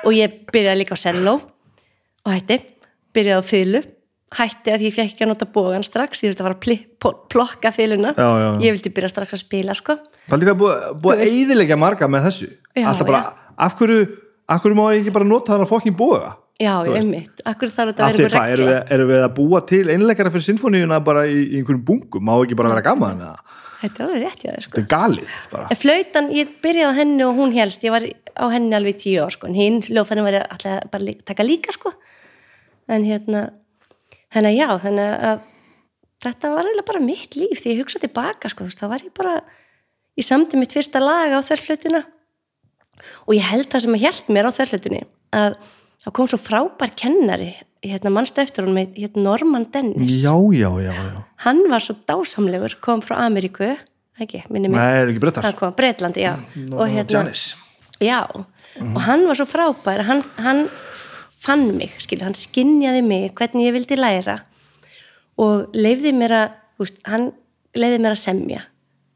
Og 0.03 0.14
ég 0.16 0.38
byrjaði 0.53 0.82
líka 0.82 0.99
á 0.99 1.05
cello 1.05 1.34
og 2.22 2.30
hætti, 2.32 2.61
byrjaði 3.14 3.43
á 3.43 3.45
fylgu 3.47 3.82
hætti 4.32 4.72
að 4.72 4.86
ég 4.86 4.95
fekk 4.97 5.12
ekki 5.12 5.26
að 5.26 5.30
nota 5.32 5.49
bógan 5.53 5.84
strax, 5.84 6.22
ég 6.24 6.32
þurfti 6.32 6.40
að 6.40 6.47
fara 6.49 6.57
að 6.57 6.62
pli, 6.64 6.76
pl 7.03 7.11
plokka 7.32 7.72
fylguna, 7.74 8.14
Já, 8.16 8.24
já, 8.24 8.47
já. 8.47 8.53
ég 8.64 8.76
vildi 8.76 8.93
byrja 8.97 9.11
strax 9.12 9.36
að 9.36 9.43
spila 9.43 9.74
sko, 9.76 9.99
Paldi 10.30 10.47
hvað 10.49 10.61
búið, 10.62 10.84
búið 11.03 11.18
að 11.18 11.32
eyðilegja 11.32 11.76
marga 11.80 12.09
með 12.09 12.28
þessu. 12.28 12.49
Bara, 13.03 13.22
af 13.61 13.74
hverju 13.76 13.99
af 14.53 14.62
hverju 14.62 14.78
má 14.78 14.84
ég 14.95 15.03
ekki 15.03 15.14
bara 15.14 15.28
nota 15.28 15.53
þarna 15.55 15.68
fokkin 15.68 15.97
búið 15.99 16.30
já, 16.62 16.72
einmitt. 16.95 17.43
Akkur 17.49 17.72
þarf 17.72 17.93
þetta 17.93 18.07
að 18.07 18.20
vera 18.20 18.36
hvað, 18.36 18.53
erum 18.55 18.68
regla 18.70 18.95
erum 18.97 19.11
við 19.11 19.24
að 19.24 19.34
búa 19.38 19.61
til 19.66 19.82
einleikara 19.90 20.32
fyrir 20.32 20.47
sinfoníuna 20.47 21.01
bara 21.05 21.24
í, 21.26 21.40
í 21.43 21.61
einhverjum 21.61 21.84
bungum? 21.88 22.24
Má 22.28 22.34
ekki 22.38 22.59
bara 22.59 22.72
vera 22.74 22.84
gaman 22.86 23.24
eða? 23.26 23.59
Þetta 23.83 24.03
er 24.03 24.07
alveg 24.07 24.22
rétt 24.22 24.45
hjá 24.45 24.51
þér 24.51 24.64
sko. 24.64 24.74
Þetta 24.76 24.83
er 24.83 24.91
galið 24.93 25.37
bara. 25.53 25.78
Flautan, 25.83 26.28
ég 26.37 26.53
byrjaði 26.64 26.91
á 26.95 26.99
henni 27.01 27.24
og 27.26 27.39
hún 27.39 27.55
helst, 27.57 27.87
ég 27.87 27.95
var 27.95 28.07
á 28.07 28.45
henni 28.53 28.76
alveg 28.78 28.97
í 28.97 29.01
tíu 29.03 29.24
ár 29.24 29.35
sko, 29.35 29.49
en 29.51 29.59
hinn 29.59 29.80
hljóðfærin 29.85 30.26
var 30.26 30.39
alltaf 30.43 30.87
bara 30.93 31.09
líka, 31.09 31.26
taka 31.33 31.47
líka 31.47 31.74
sko, 31.74 31.93
en 32.93 33.07
hérna, 33.09 33.43
henni 34.35 34.55
já, 34.57 34.68
þannig 34.83 35.16
að 35.33 35.43
þetta 36.22 36.53
var 36.55 36.68
eiginlega 36.68 36.89
bara 36.93 37.05
mitt 37.05 37.37
líf 37.39 37.62
því 37.62 37.74
ég 37.74 37.83
hugsaði 37.83 38.07
tilbaka 38.07 38.53
sko, 38.53 38.68
þá 38.70 38.87
var 38.93 39.05
ég 39.05 39.14
bara, 39.16 39.37
ég 40.18 40.26
samdi 40.26 40.61
mitt 40.61 40.74
fyrsta 40.76 41.03
lag 41.03 41.35
á 41.35 41.41
þörflutuna 41.45 42.05
og 43.26 43.35
ég 43.35 43.47
held 43.49 43.68
það 43.72 43.87
sem 43.87 43.97
að 43.99 44.05
hjælt 44.05 44.33
mér 44.33 44.49
á 44.49 44.57
þörflutunni 44.59 45.03
að 45.35 45.59
það 46.05 46.14
kom 46.18 46.30
svo 46.30 46.39
frábær 46.41 46.95
kennari, 46.99 47.53
hérna 47.83 48.12
mannstu 48.14 48.43
eftir 48.43 48.66
hún 48.66 48.76
með 48.76 48.95
hérna 49.01 49.24
Norman 49.26 49.66
Dennis, 49.74 50.20
Já, 50.22 50.35
já, 50.55 50.70
já, 50.83 50.93
já. 50.93 51.22
Hann 51.47 51.64
var 51.70 51.83
svo 51.83 51.97
dásamlegur, 52.09 52.76
kom 52.85 53.03
frá 53.03 53.18
Ameríku, 53.26 53.72
ekki, 54.22 54.45
minni 54.51 54.70
mig, 54.70 54.78
Nei, 54.78 55.03
er 55.03 55.11
ekki 55.12 55.22
brettar 55.24 55.49
hann 55.49 55.59
kom, 55.59 55.74
Breitlandi, 55.76 56.22
já, 56.22 56.37
og 56.70 56.87
hérna, 56.87 57.11
Janis 57.11 57.53
Já, 58.03 58.24
og 58.33 59.01
hann 59.07 59.26
var 59.28 59.39
svo 59.39 59.47
frábær. 59.47 60.03
Hann, 60.09 60.22
hann 60.43 60.64
fann 61.43 61.68
mig 61.76 61.93
skilur, 62.03 62.26
hann 62.28 62.39
skinjaði 62.39 63.03
mig 63.07 63.28
hvernig 63.39 63.68
ég 63.68 63.76
vildi 63.76 63.99
læra. 63.99 64.41
Og 65.43 65.70
leifði 65.76 66.12
mér 66.16 66.35
að 66.39 66.83
úst, 66.83 66.99
hann 67.07 67.30
leifði 67.78 68.01
mér 68.03 68.16
að 68.16 68.22
semja. 68.24 68.64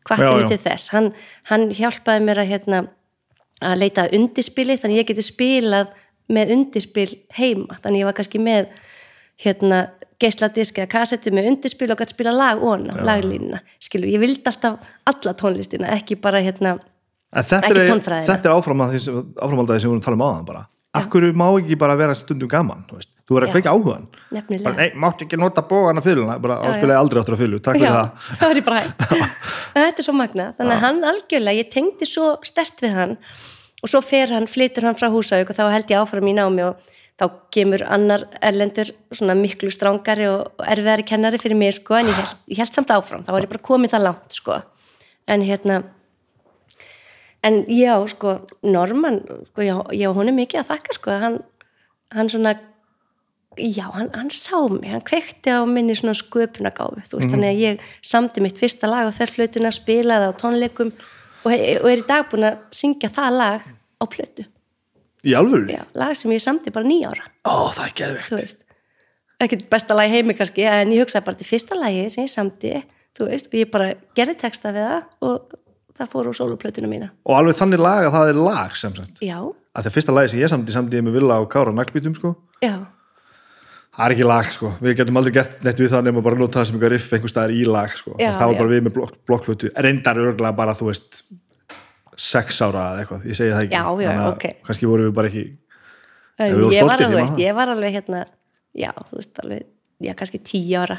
Hvatti 0.06 0.22
Já, 0.28 0.38
já. 0.38 0.48
til 0.52 0.60
þess? 0.62 0.92
Hann, 0.94 1.08
hann 1.50 1.66
hjálpaði 1.74 2.24
mér 2.28 2.42
að, 2.42 2.50
hérna, 2.52 2.82
að 3.58 3.80
leita 3.82 4.06
að 4.06 4.14
undirspili 4.20 4.76
þannig 4.78 5.02
ég 5.02 5.08
geti 5.10 5.26
spilað 5.26 5.90
með 6.32 6.52
undirspil 6.56 7.08
heima. 7.36 7.78
Þannig 7.82 8.02
ég 8.02 8.08
var 8.08 8.16
kannski 8.18 8.40
með 8.42 8.68
hérna, 9.42 9.86
geisladisk 10.22 10.78
eða 10.80 10.90
kassettu 10.94 11.32
með 11.34 11.50
undirspil 11.52 11.90
og 11.92 12.00
gæti 12.00 12.16
spila 12.16 12.32
lag 12.32 12.62
óna, 12.64 12.96
laglínuna 13.04 13.60
skilur, 13.82 14.08
ég 14.08 14.22
vildi 14.22 14.48
alltaf 14.48 14.78
alla 15.10 15.34
tónlistina 15.36 15.90
ekki 15.92 16.16
bara 16.20 16.40
hérna 16.40 16.78
En 17.36 17.44
þetta 17.44 17.68
er, 17.68 17.80
er 18.38 18.52
áframaldaði 18.54 19.02
sem 19.02 19.12
við 19.12 19.42
vorum 19.42 19.98
að 20.00 20.06
tala 20.06 20.16
um 20.16 20.22
áðan 20.24 20.46
bara. 20.46 20.62
Af 20.96 21.08
hverju 21.12 21.34
má 21.36 21.46
ekki 21.50 21.76
bara 21.76 21.96
vera 21.98 22.14
stundum 22.16 22.48
gaman 22.48 22.84
þú, 22.88 23.02
þú 23.26 23.36
verður 23.36 23.50
að 23.50 23.56
kveika 23.56 23.74
áhugan 23.74 24.06
bara, 24.30 24.72
Nei, 24.78 24.86
máttu 24.96 25.26
ekki 25.26 25.36
nota 25.40 25.64
bógan 25.66 26.00
að 26.00 26.06
fyluna 26.08 26.38
bara 26.40 26.56
Já, 26.62 26.70
áspilaði 26.70 27.00
aldrei 27.00 27.20
áttur 27.20 27.36
að 27.36 27.42
fylu, 27.42 27.58
takk 27.60 27.76
fyrir 27.76 27.90
Já, 27.90 27.96
það. 27.98 28.22
það 28.40 28.52
var 28.52 28.60
ég 28.60 28.68
bara 28.70 28.80
hægt. 28.80 29.04
En 29.76 29.84
þetta 29.84 30.00
er 30.00 30.06
svo 30.06 30.14
magna, 30.16 30.46
þannig 30.56 30.76
að 30.78 30.84
hann 30.86 31.02
algjörlega 31.10 31.60
ég 31.60 31.68
tengdi 31.74 32.08
svo 32.08 32.30
stert 32.46 32.80
við 32.80 32.96
hann 32.96 33.16
og 33.82 33.90
svo 33.90 34.02
fer 34.04 34.32
hann, 34.32 34.48
flytur 34.50 34.88
hann 34.88 34.98
frá 34.98 35.10
húsauk 35.12 35.50
og 35.50 35.56
þá 35.56 35.66
held 35.74 35.90
ég 35.92 36.00
áfram 36.00 36.30
í 36.30 36.36
námi 36.36 36.64
og 36.66 36.94
þá 37.16 37.26
kemur 37.54 37.84
annar 37.88 38.26
erlendur 38.44 38.92
svona 39.14 39.36
miklu 39.38 39.70
strángari 39.72 40.28
og 40.28 40.64
erfiðari 40.68 41.06
kennari 41.08 41.40
fyrir 41.40 41.56
mig 41.56 41.76
sko, 41.78 41.96
en 41.96 42.10
ég 42.10 42.18
held, 42.18 42.32
ég 42.52 42.60
held 42.60 42.76
samt 42.76 42.92
áfram. 42.92 43.24
Þá 43.24 43.32
var 43.32 43.46
ég 43.46 43.52
bara 43.52 43.68
komið 43.70 43.94
það 43.94 44.04
langt 44.04 44.36
sko. 44.36 44.58
En 45.26 45.44
hérna 45.44 45.80
en 47.46 47.62
já, 47.70 47.94
sko, 48.10 48.40
Norman 48.62 49.20
sko, 49.50 49.64
já, 49.64 49.76
já, 49.96 50.08
hún 50.12 50.30
er 50.30 50.36
mikið 50.36 50.62
að 50.62 50.72
þakka 50.72 50.96
sko, 50.98 51.18
hann, 51.22 51.38
hann 52.14 52.30
svona 52.32 52.56
já, 53.56 53.86
hann, 53.94 54.10
hann 54.12 54.30
sá 54.34 54.58
mig, 54.68 54.90
hann 54.92 55.04
kveikti 55.06 55.54
á 55.54 55.62
minni 55.68 55.96
svona 55.96 56.16
sköpunagáfu, 56.18 57.04
þú 57.06 57.20
veist, 57.20 57.32
þannig 57.32 57.52
að 57.52 57.62
ég 57.62 57.84
samdi 58.04 58.44
mitt 58.44 58.58
fyrsta 58.60 58.90
lag 58.90 59.08
á 59.08 59.16
þerflutuna, 59.16 59.72
spilaði 59.74 60.30
á 60.30 60.32
tónleikum 60.40 60.92
og, 61.46 61.54
og 61.54 61.88
er 61.92 62.02
í 62.02 62.06
dag 62.10 62.28
búin 62.30 62.48
að 62.50 62.60
syngja 62.74 63.10
það 63.16 63.38
lag 63.40 63.66
á 64.02 64.04
plötu, 64.12 64.46
Í 65.26 65.32
alvöru? 65.34 65.66
já, 65.72 65.82
lag 65.98 66.14
sem 66.18 66.30
ég 66.34 66.42
samdi 66.44 66.70
bara 66.74 66.86
nýja 66.86 67.10
ára, 67.14 67.26
Ó, 67.48 67.70
það 67.74 67.86
er 67.86 68.38
veist 68.40 68.62
ekkert 69.42 69.66
besta 69.72 69.96
lag 69.96 70.08
heimi 70.12 70.34
kannski, 70.36 70.64
en 70.64 70.92
ég 70.94 71.04
hugsaði 71.04 71.26
bara 71.26 71.36
til 71.40 71.48
fyrsta 71.48 71.76
lagi 71.78 72.06
sem 72.12 72.24
ég 72.24 72.32
samdi, 72.32 72.72
þú 73.16 73.28
veist 73.30 73.50
og 73.50 73.58
ég 73.60 73.70
bara 73.72 73.90
gerði 74.16 74.36
texta 74.40 74.72
við 74.72 74.86
það 74.88 75.28
og 75.28 75.56
það 75.96 76.10
fór 76.12 76.30
úr 76.30 76.36
sóluplötuna 76.36 76.88
mína. 76.90 77.10
Og 77.24 77.36
alveg 77.38 77.56
þannig 77.56 77.80
lag 77.80 78.06
að 78.08 78.14
það 78.16 78.30
er 78.32 78.40
lag 78.46 78.76
sem 78.76 78.96
sagt? 78.96 79.20
Já, 79.24 79.38
að 79.42 79.86
það 79.86 79.94
fyrsta 79.96 80.14
lagi 80.16 80.32
sem 80.32 80.40
ég 80.42 80.52
samdi 80.52 80.74
samdi 80.74 80.98
ég 80.98 81.04
með 81.06 81.18
Villa 81.18 81.38
og 81.42 81.48
Kára 81.52 81.72
naglbítum 81.76 82.16
sko. 82.16 82.34
Já, 82.64 82.74
það 83.96 84.06
er 84.06 84.14
ekki 84.16 84.28
lag 84.28 84.52
sko, 84.52 84.72
við 84.82 84.96
getum 85.00 85.20
aldrei 85.20 85.34
gert 85.38 85.58
neitt 85.64 85.82
við 85.82 85.92
það 85.94 86.06
nema 86.10 86.24
bara 86.24 86.38
nota 86.40 86.60
það 86.60 86.68
sem 86.68 86.78
eitthvað 86.78 86.94
riff 86.94 87.12
einhver 87.16 87.32
staðar 87.32 87.56
í 87.56 87.64
lag 87.68 87.92
sko, 87.96 88.14
Já, 88.20 88.30
það 88.36 88.46
var 88.46 88.56
já. 88.56 88.60
bara 88.60 88.72
við 88.72 88.86
með 88.86 88.96
blokk, 88.96 89.20
blokkflutu, 89.28 89.70
reyndar 89.86 90.20
örgulega 90.22 90.56
bara 90.56 90.76
þú 90.76 90.90
veist 90.90 91.22
sex 92.16 92.60
ára 92.64 92.90
eða 92.92 93.04
eitthvað, 93.04 93.24
ég 93.28 93.38
segi 93.38 93.54
það 93.54 93.64
ekki 93.66 93.76
Já, 93.76 93.84
já, 93.84 94.10
Þannig 94.10 94.26
að 94.26 94.34
ok. 94.34 94.46
kannski 94.68 94.90
vorum 94.90 95.08
við 95.08 95.16
bara 95.16 95.32
ekki 95.32 95.46
En 96.36 96.52
við 96.52 96.74
ég 96.76 96.84
var 96.84 97.00
alveg, 97.00 97.16
veist, 97.16 97.38
ég 97.40 97.56
var 97.56 97.72
alveg 97.72 97.94
hérna, 97.96 98.22
já, 98.76 98.90
þú 99.08 99.20
veist, 99.20 99.38
alveg, 99.40 99.68
já, 100.04 100.12
kannski 100.18 100.40
tíu 100.44 100.80
ára. 100.82 100.98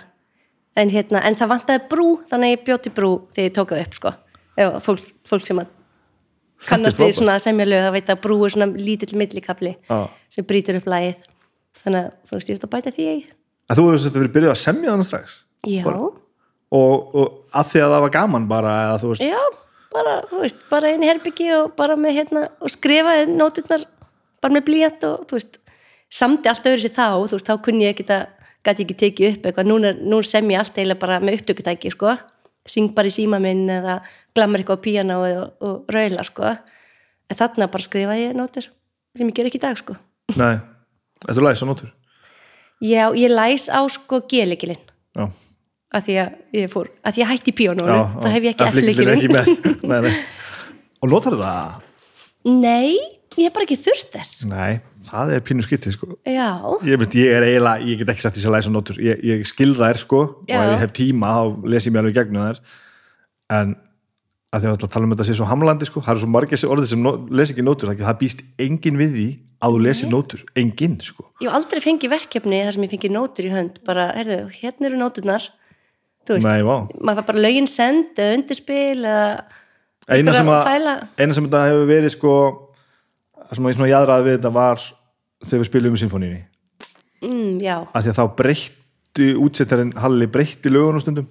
En 0.77 0.91
hérna, 0.93 1.21
en 1.25 1.37
það 1.37 1.51
vantaði 1.53 1.83
brú, 1.91 2.07
þannig 2.29 2.49
að 2.49 2.55
ég 2.55 2.63
bjóti 2.65 2.93
brú 2.93 3.11
þegar 3.35 3.49
ég 3.49 3.55
tók 3.57 3.73
það 3.73 3.83
upp, 3.83 3.97
sko. 3.97 4.13
Ef 4.57 4.77
fólk, 4.85 5.09
fólk 5.29 5.45
sem 5.45 5.61
að 5.61 5.73
kannast 6.65 6.97
það 6.97 7.91
veit 7.93 8.09
að 8.09 8.21
brú 8.23 8.39
er 8.45 8.53
svona 8.55 8.67
lítill 8.73 9.13
millikabli 9.17 9.75
Já. 9.77 10.09
sem 10.33 10.45
brýtur 10.45 10.79
upp 10.79 10.89
lagið. 10.89 11.21
Þannig 11.83 11.99
að, 12.05 12.13
þú 12.27 12.37
veist, 12.37 12.49
ég 12.49 12.57
ert 12.57 12.67
að 12.67 12.73
bæta 12.73 12.93
því 12.95 13.09
að 13.67 13.79
þú 13.79 13.85
hefur 13.87 14.03
þetta 14.05 14.21
verið 14.21 14.35
byrjað 14.35 14.53
að 14.53 14.61
semja 14.61 14.93
þannig 14.93 15.07
strax? 15.07 15.37
Já, 15.67 15.83
og, 15.87 17.15
og 17.17 17.27
að 17.57 17.71
því 17.71 17.83
að 17.83 17.93
það 17.93 18.03
var 18.05 18.13
gaman 18.15 18.47
bara 18.49 18.73
veist, 19.01 19.23
já, 19.23 19.41
bara, 19.93 20.15
veist, 20.31 20.63
bara 20.71 20.91
einu 20.93 21.09
herbyggi 21.09 21.49
og 21.57 21.73
bara 21.79 21.97
með 21.99 22.19
hérna, 22.21 22.45
og 22.61 22.71
skrifaði 22.71 23.27
nóturnar 23.33 23.83
bara 24.43 24.55
með 24.55 24.67
blíjant 24.69 25.07
og, 25.09 25.25
þú 25.27 25.39
veist, 25.39 25.59
samti 26.13 26.51
allt 26.51 26.69
öðru 26.69 26.85
sér 26.85 26.95
þá, 26.95 27.07
þú 27.25 27.39
veist, 27.39 27.49
þá 27.49 27.65
kunni 27.65 27.87
ég 27.87 27.95
ekki 27.95 28.07
að 28.15 28.25
gæti 28.67 28.83
ekki 28.85 28.97
tekið 29.03 29.29
upp 29.33 29.49
eitthvað, 29.49 29.69
nú, 29.69 29.79
er, 29.87 29.99
nú 30.03 30.21
sem 30.27 30.53
ég 30.53 30.61
allt 30.61 30.79
eiginlega 30.79 31.03
bara 31.03 31.19
með 31.23 31.41
upptökutæki, 31.41 31.91
sko. 31.95 32.15
Syng 32.67 32.91
bara 32.95 33.07
í 33.07 33.13
síma 33.15 33.39
minn 33.39 33.69
eða 33.71 34.01
glammar 34.35 34.59
eitthvað 34.59 34.81
á 34.83 34.83
píano 34.83 35.19
og, 35.23 35.53
og 35.63 35.93
raula, 35.93 36.25
sko. 36.27 36.55
En 37.27 37.39
þarna 37.39 37.69
bara 37.71 37.87
skrifaði 37.87 38.25
ég 38.27 38.35
nótur 38.35 38.67
sem 39.17 39.29
ég 39.29 39.37
ger 39.39 39.47
ekki 39.47 39.61
í 39.61 39.63
dag, 39.63 39.79
sko. 39.79 39.95
Nei 40.35 40.57
Þetta 41.25 41.37
er 41.37 41.45
læs 41.47 41.63
á 41.63 41.67
nótur? 41.67 41.91
Já, 42.83 43.03
ég 43.17 43.33
læs 43.33 43.67
á, 43.73 43.81
sko, 43.89 44.21
gelikilinn 44.29 44.81
Já, 45.17 45.25
að 45.97 46.07
því 46.07 46.17
að 46.21 46.57
ég 46.59 46.71
fór, 46.71 46.89
að 47.01 47.17
því 47.17 47.23
að 47.25 47.31
hætti 47.31 47.53
já, 47.57 48.01
það 48.21 48.33
hef 48.35 48.45
ég 48.45 48.51
ekki 48.53 48.65
nei. 49.91 50.11
Og 51.01 51.09
notar 51.09 51.37
það? 51.37 51.79
Nei, 52.47 52.97
ég 53.37 53.47
hef 53.47 53.55
bara 53.55 53.65
ekki 53.65 53.79
þurft 53.81 54.13
þess. 54.13 54.43
Nei, 54.49 54.77
það 55.07 55.33
er 55.35 55.43
pínu 55.45 55.65
skyttið 55.65 55.95
sko. 55.97 56.11
Ég, 56.27 57.07
ég 57.17 57.33
er 57.33 57.47
eiginlega, 57.47 57.81
ég 57.89 58.01
get 58.01 58.13
ekki 58.13 58.25
satt 58.25 58.37
þess 58.37 58.49
að 58.49 58.55
læsa 58.57 58.73
nótur. 58.73 59.01
Ég, 59.03 59.25
ég 59.25 59.43
skil 59.49 59.73
þær 59.77 59.99
sko 60.01 60.21
Já. 60.49 60.59
og 60.59 60.63
ef 60.67 60.71
ég 60.75 60.85
hef 60.85 60.95
tíma 60.97 61.33
þá 61.33 61.67
les 61.73 61.89
ég 61.89 61.95
mér 61.95 62.05
alveg 62.05 62.17
gegnum 62.17 62.45
þær. 62.45 62.61
En 63.57 63.75
að 64.53 64.63
því 64.63 64.71
að 64.71 64.87
tala 64.93 65.07
um 65.07 65.13
þetta 65.13 65.27
sé 65.27 65.35
svo 65.37 65.47
hamlandi 65.49 65.87
sko, 65.89 66.01
það 66.05 66.13
eru 66.13 66.23
svo 66.23 66.31
margir 66.31 66.63
orðið 66.71 66.91
sem 66.93 67.03
no, 67.03 67.13
les 67.35 67.51
ekki 67.51 67.65
nótur, 67.65 67.91
það 67.99 68.19
býst 68.21 68.43
engin 68.63 68.99
við 68.99 69.15
því 69.17 69.27
að 69.57 69.75
þú 69.75 69.83
lesir 69.85 70.11
nótur, 70.11 70.43
engin 70.57 70.97
sko. 71.01 71.25
Ég 71.41 71.49
hef 71.49 71.57
aldrei 71.57 71.81
fengið 71.81 72.13
verkefni 72.13 72.59
þar 72.65 72.75
sem 72.75 72.85
ég 72.85 72.91
fengið 72.93 73.15
nótur 73.15 73.47
í 73.47 73.53
hönd 73.53 73.79
bara, 73.87 74.11
heyrðu, 74.17 74.41
hérna 74.59 74.89
eru 74.89 74.99
nóturnar 75.01 75.47
þú 76.27 76.37
veist, 76.37 76.47
Nei, 76.47 76.61
maður 76.63 77.21
fær 77.21 77.29
bara 77.31 77.43
lögin 77.45 77.69
send 77.71 78.19
eða 78.19 78.37
undirspil 78.37 78.99
eða 78.99 79.25
eina 80.07 80.35
sem, 80.35 80.51
að, 80.51 81.01
eina 81.19 81.35
sem 81.35 81.47
þetta 81.47 81.63
hefur 81.67 81.89
verið 81.89 82.13
sko 82.13 82.33
sem 83.51 83.69
ég 83.69 83.77
svona 83.77 83.91
jaðraði 83.91 84.27
við 84.27 84.37
þetta 84.37 84.53
var 84.55 84.83
þegar 85.43 85.61
við 85.63 85.69
spilum 85.69 85.95
um 85.95 86.01
symfóníunni 86.01 86.41
mm, 87.23 87.57
að 87.65 88.07
því 88.07 88.13
að 88.13 88.19
þá 88.19 88.25
breytti 88.41 89.29
útsettarinn 89.47 89.95
Halli 89.97 90.27
breytti 90.29 90.71
lögunum 90.71 91.01
stundum. 91.01 91.29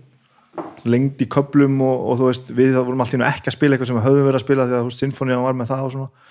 Lengdi 0.86 1.26
í 1.26 1.30
köplum 1.30 1.80
og, 1.84 2.02
og 2.10 2.18
þú 2.20 2.28
veist 2.30 2.50
við 2.54 2.76
þá 2.76 2.80
vorum 2.86 3.02
alltaf 3.02 3.24
ekki 3.28 3.50
að 3.50 3.56
spila 3.56 3.74
eitthvað 3.74 3.90
sem 3.90 3.98
við 3.98 4.06
höfðum 4.06 4.26
verið 4.28 4.38
að 4.38 4.44
spila 4.44 4.66
því 4.66 4.76
að 4.78 4.90
sinfónían 4.94 5.44
var 5.44 5.56
með 5.58 5.70
það 5.72 5.86
og 5.86 5.92
svona 5.94 6.26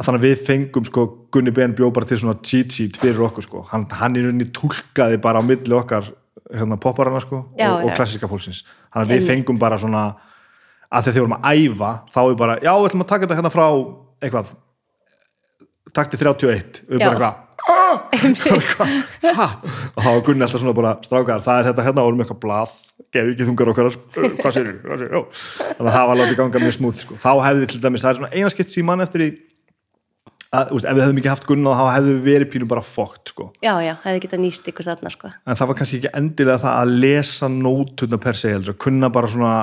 þannig 0.00 0.20
að 0.20 0.26
við 0.28 0.42
fengum 0.46 0.84
sko 0.88 1.00
Gunni 1.32 1.52
Ben 1.54 1.74
bjó 1.76 1.86
bara 1.94 2.06
til 2.08 2.18
svona 2.20 2.36
cheat 2.44 2.70
sheet 2.72 2.94
fyrir 3.00 3.22
okkur 3.28 3.44
sko. 3.46 3.58
Hann, 3.70 3.84
hann 4.00 4.16
í 4.16 4.24
rauninni 4.24 4.48
túlkaði 4.54 5.16
bara 5.22 5.40
á 5.40 5.42
milli 5.44 5.74
okkar 5.76 6.04
hérna, 6.52 6.76
popparana 6.80 7.20
sko 7.24 7.38
Já, 7.58 7.70
og, 7.72 7.78
og 7.86 7.90
já. 7.92 7.96
klassiska 8.00 8.28
fólksins. 8.28 8.60
Þannig 8.92 9.06
að 9.08 9.12
við 9.16 9.28
fengum 9.30 9.58
bara 9.60 9.78
svona 9.80 10.02
að 10.92 11.00
þegar 11.06 11.14
þið 11.16 11.24
vorum 11.24 11.38
að 11.38 11.44
æfa 11.56 11.92
þá 12.12 12.20
er 12.24 12.36
bara, 12.42 12.54
já, 12.60 12.72
við 12.76 12.86
ætlum 12.90 13.04
að 13.06 13.10
taka 13.14 13.24
þetta 13.26 13.38
hérna 13.40 13.54
frá 13.54 13.66
eitthvað 14.22 14.46
takti 15.96 16.16
31, 16.20 16.84
við 16.88 16.98
Já. 17.02 17.06
bara 17.08 17.16
eitthvað 17.16 17.40
og 19.96 20.02
þá 20.02 20.08
var 20.08 20.22
Gunni 20.26 20.44
alltaf 20.46 20.60
svona 20.62 20.74
bara 20.76 20.92
strákar, 21.04 21.42
það 21.44 21.58
er 21.60 21.66
þetta 21.68 21.84
hérna, 21.86 22.04
vorum 22.06 22.22
eitthvað 22.24 22.40
blað 22.42 22.72
geðu 23.12 23.32
ekki 23.34 23.46
þungar 23.48 23.70
okkar 23.72 23.88
"Uh, 23.90 23.94
hvað 24.40 24.52
sér 24.56 24.66
þannig 24.82 25.16
að 25.78 25.90
það 25.96 26.06
var 26.10 26.16
látið 26.20 26.36
ganga 26.40 26.58
mjög 26.64 26.76
smúð 26.78 26.94
sko. 27.02 27.14
þá 27.20 27.30
hefði 27.46 27.64
til 27.72 27.80
dæmis, 27.82 28.02
það 28.04 28.10
er 28.12 28.18
svona 28.20 28.32
eina 28.32 28.50
skipt 28.54 28.72
síman 28.72 29.04
eftir 29.04 29.20
í 29.26 29.28
að, 30.52 30.72
veist, 30.74 30.86
ef 30.86 30.96
við 30.96 31.02
hefðum 31.04 31.20
ekki 31.22 31.30
haft 31.32 31.46
Gunna 31.48 31.76
þá 31.78 31.84
hefðu 31.96 32.14
við 32.16 32.26
verið 32.28 32.50
pínum 32.52 32.70
bara 32.72 32.84
fókt 32.84 33.32
sko. 33.32 33.48
já, 33.64 33.72
já, 33.84 33.94
hefði 34.04 34.24
getað 34.26 34.42
nýst 34.44 34.68
ykkur 34.72 34.88
þarna 34.88 35.12
sko 35.14 35.30
en 35.32 35.60
það 35.60 35.70
var 35.70 35.78
kannski 35.80 36.00
ekki 36.00 36.12
endilega 36.20 36.62
það 36.64 36.76
að 36.82 36.92
lesa 37.06 37.48
nótuna 37.52 38.20
per 38.22 38.38
se 38.38 38.52
heldur, 38.52 38.76
að 38.76 38.82
kunna 38.86 39.12
bara 39.12 39.32
svona 39.32 39.54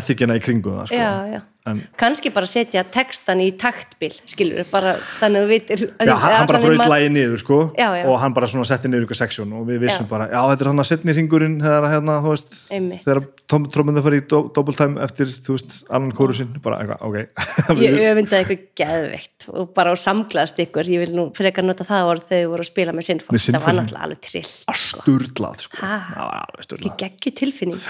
ethikina 0.00 0.38
í 0.38 0.42
kringum 0.44 0.80
það 0.80 0.90
sko. 0.92 1.02
já, 1.02 1.36
já, 1.36 1.40
En- 1.66 1.80
kannski 1.98 2.30
bara 2.30 2.46
setja 2.46 2.84
textan 2.94 3.40
í 3.42 3.48
taktbíl, 3.58 4.12
skilur 4.30 4.66
bara 4.70 4.92
þannig 5.18 5.40
að 5.40 5.44
þú 5.46 5.50
vitir 5.50 5.80
Já, 6.06 6.12
hann, 6.22 6.46
bara 6.46 6.60
braut 6.62 6.90
lagi 6.92 7.08
niður 7.10 7.40
sko 7.42 7.58
Já, 7.74 7.88
já. 7.98 8.04
og 8.06 8.20
hann 8.22 8.36
bara 8.36 8.46
svona 8.50 8.68
setti 8.68 8.90
niður 8.92 9.08
ykkur 9.08 9.18
seksjón 9.18 9.54
og 9.58 9.64
við 9.66 9.80
vissum 9.82 10.06
bara, 10.10 10.28
já 10.30 10.38
þetta 10.52 10.64
er 10.66 10.70
hann 10.70 10.82
að 10.84 10.88
setni 10.92 11.16
ringurinn 11.16 11.56
þegar 11.64 11.88
hérna, 11.90 12.18
þú 12.22 12.34
veist, 12.36 12.54
Einmitt. 12.76 13.02
þegar 13.02 13.26
trómmunda 13.74 14.04
fyrir 14.06 14.22
í 14.22 14.26
do- 14.30 14.44
double 14.54 14.76
time 14.78 15.02
eftir, 15.02 15.26
þú 15.26 15.56
veist, 15.58 15.76
annan 15.90 16.14
kórusinn 16.14 16.54
bara 16.62 16.78
eitthvað, 16.84 17.02
ok. 17.10 17.18
Ég 17.86 17.98
öfundaði 18.12 18.40
eitthvað 18.44 18.64
geðveikt 18.82 19.48
og 19.50 19.74
bara 19.74 19.92
á 19.92 19.96
samglaðast 20.06 20.62
ykkur 20.66 20.90
ég 20.94 21.02
vil 21.06 21.12
nú 21.18 21.28
frekar 21.36 21.66
nota 21.66 21.86
það 21.86 22.12
orð 22.14 22.26
þegar 22.30 22.42
þið 22.44 22.50
voru 22.54 22.66
að 22.66 22.70
spila 22.70 22.94
með 22.96 23.08
sinnfótt, 23.10 23.42
það 23.50 23.66
var 23.66 23.78
náttúrulega 23.80 24.06
alveg 24.06 24.24
trill 24.30 24.46
sko. 24.46 25.02
sturlað 25.02 25.62
sko. 25.66 25.82
Alveg 25.82 26.76
ekki 26.78 26.94
geggju 27.02 27.34
tilfinning. 27.42 27.86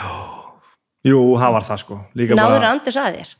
Jú, 1.06 1.18
það 1.38 1.52
var 1.54 1.66
það 1.68 1.82
sko. 1.84 1.98
Náður 2.16 2.40
bara, 2.40 2.70
Anders 2.74 2.98
að 2.98 3.18
þér 3.20 3.34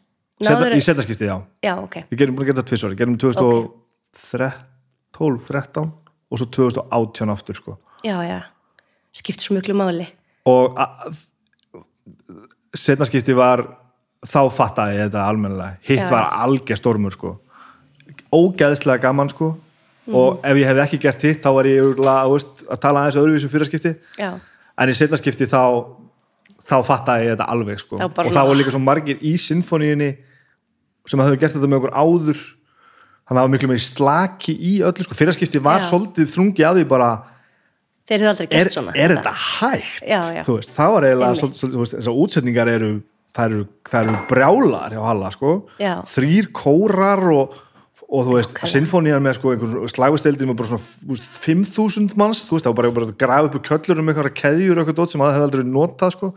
seta, 0.45 0.67
í 0.77 0.83
setaskiptið, 0.85 1.31
já. 1.31 1.37
Já, 1.65 1.73
ok, 1.81 1.97
við 2.11 2.21
gerum 2.21 2.37
búin 2.37 2.45
að 2.45 2.51
gera 2.51 2.61
það 2.61 2.69
tvisvar, 2.73 2.97
gerum 2.99 3.17
2012, 3.23 5.39
13 5.49 5.89
og 6.27 6.43
svo 6.43 6.49
2018 6.59 7.33
aftur 7.33 7.57
sko. 7.57 7.79
Já, 8.05 8.19
já. 8.27 8.39
Skipt 9.17 9.41
svo 9.41 9.57
mjög 9.57 9.73
máli. 9.79 10.11
Og 10.47 10.77
setnaskipti 12.77 13.35
var 13.37 13.63
þá 14.27 14.41
fattaði 14.53 14.99
ég 14.99 15.09
þetta 15.09 15.27
almennilega. 15.27 15.79
Hitt 15.87 16.05
Já. 16.05 16.11
var 16.11 16.29
algjör 16.45 16.81
stormur 16.81 17.15
sko. 17.15 17.37
Ógæðslega 18.35 19.07
gaman 19.07 19.31
sko. 19.33 19.55
Og 20.07 20.45
ef 20.47 20.59
ég 20.61 20.69
hefði 20.69 20.85
ekki 20.85 21.01
gert 21.03 21.25
hitt 21.27 21.41
þá 21.43 21.51
var 21.57 21.67
ég 21.67 21.97
veist, 21.99 22.61
að 22.71 22.83
tala 22.83 23.03
aðeins 23.03 23.19
öðruvísum 23.19 23.51
fyrraskipti 23.51 23.91
já, 24.15 24.29
en 24.79 24.93
í 24.93 24.95
setnaskipti 24.95 25.49
þá 25.51 25.63
þá 26.67 26.77
fattaði 26.87 27.29
ég 27.29 27.37
þetta 27.37 27.49
alveg 27.55 27.81
sko. 27.83 28.01
Og 28.03 28.33
það 28.35 28.51
var 28.51 28.61
líka 28.61 28.75
svo 28.75 28.83
margir 28.83 29.23
í 29.23 29.37
sinfoníunni 29.41 30.11
sem 31.07 31.23
hefur 31.23 31.41
gert 31.41 31.57
þetta 31.57 31.71
með 31.71 31.81
okkur 31.81 31.97
áður. 31.97 32.45
Þannig 33.27 33.31
að 33.31 33.37
það 33.37 33.43
var 33.43 33.53
miklu 33.55 33.71
meiri 33.73 33.83
slaki 33.83 34.55
í 34.55 34.77
öllu 34.87 35.07
sko. 35.07 35.17
Fyrraskipti 35.19 35.63
var 35.63 35.83
Já. 35.83 35.89
svolítið 35.91 36.31
þrungi 36.35 36.67
að 36.67 36.81
því 36.81 36.87
bara 36.91 37.11
þeir 38.07 38.21
eru 38.21 38.31
aldrei 38.31 38.47
er, 38.47 38.53
gert 38.55 38.75
svona. 38.77 38.95
er 38.95 39.15
þetta 39.17 39.35
hægt? 39.35 40.03
Já, 40.07 40.21
já. 40.37 40.43
Veist, 40.47 40.73
það 40.77 40.93
var 40.95 41.07
eiginlega 41.09 41.49
þessar 41.91 42.19
útsetningar 42.23 42.71
eru 42.71 42.91
það 43.37 43.51
eru, 43.51 43.65
eru 44.01 44.19
brjálar 44.31 44.95
hjá 44.95 45.03
Halla 45.05 45.31
sko. 45.35 45.55
Þrýr 46.13 46.51
kórar 46.57 47.23
og, 47.35 47.57
og 48.07 48.27
þú 48.27 48.37
veist, 48.37 48.53
Nákvæmlega. 48.55 48.71
sinfonían 48.71 49.25
með 49.25 49.35
sko, 49.39 49.55
slagvistildin 49.91 50.51
með 50.53 50.59
bara 50.61 50.71
svona 50.71 50.85
þú 50.85 51.17
veist, 51.17 51.27
5.000 51.43 52.21
manns, 52.21 52.45
þú 52.47 52.55
veist, 52.57 52.67
það 52.67 52.73
var 52.73 52.79
bara, 52.79 52.93
bara 52.99 53.09
að 53.09 53.17
grafa 53.19 53.51
upp 53.51 53.67
kjöllur 53.67 54.03
um 54.03 54.13
eitthvað 54.13 54.31
keðjur 54.39 54.77
og 54.77 54.83
eitthvað 54.85 55.01
dót 55.01 55.15
sem 55.15 55.25
það 55.25 55.35
hefði 55.35 55.49
aldrei 55.49 55.65
notað 55.73 56.15
sko. 56.15 56.31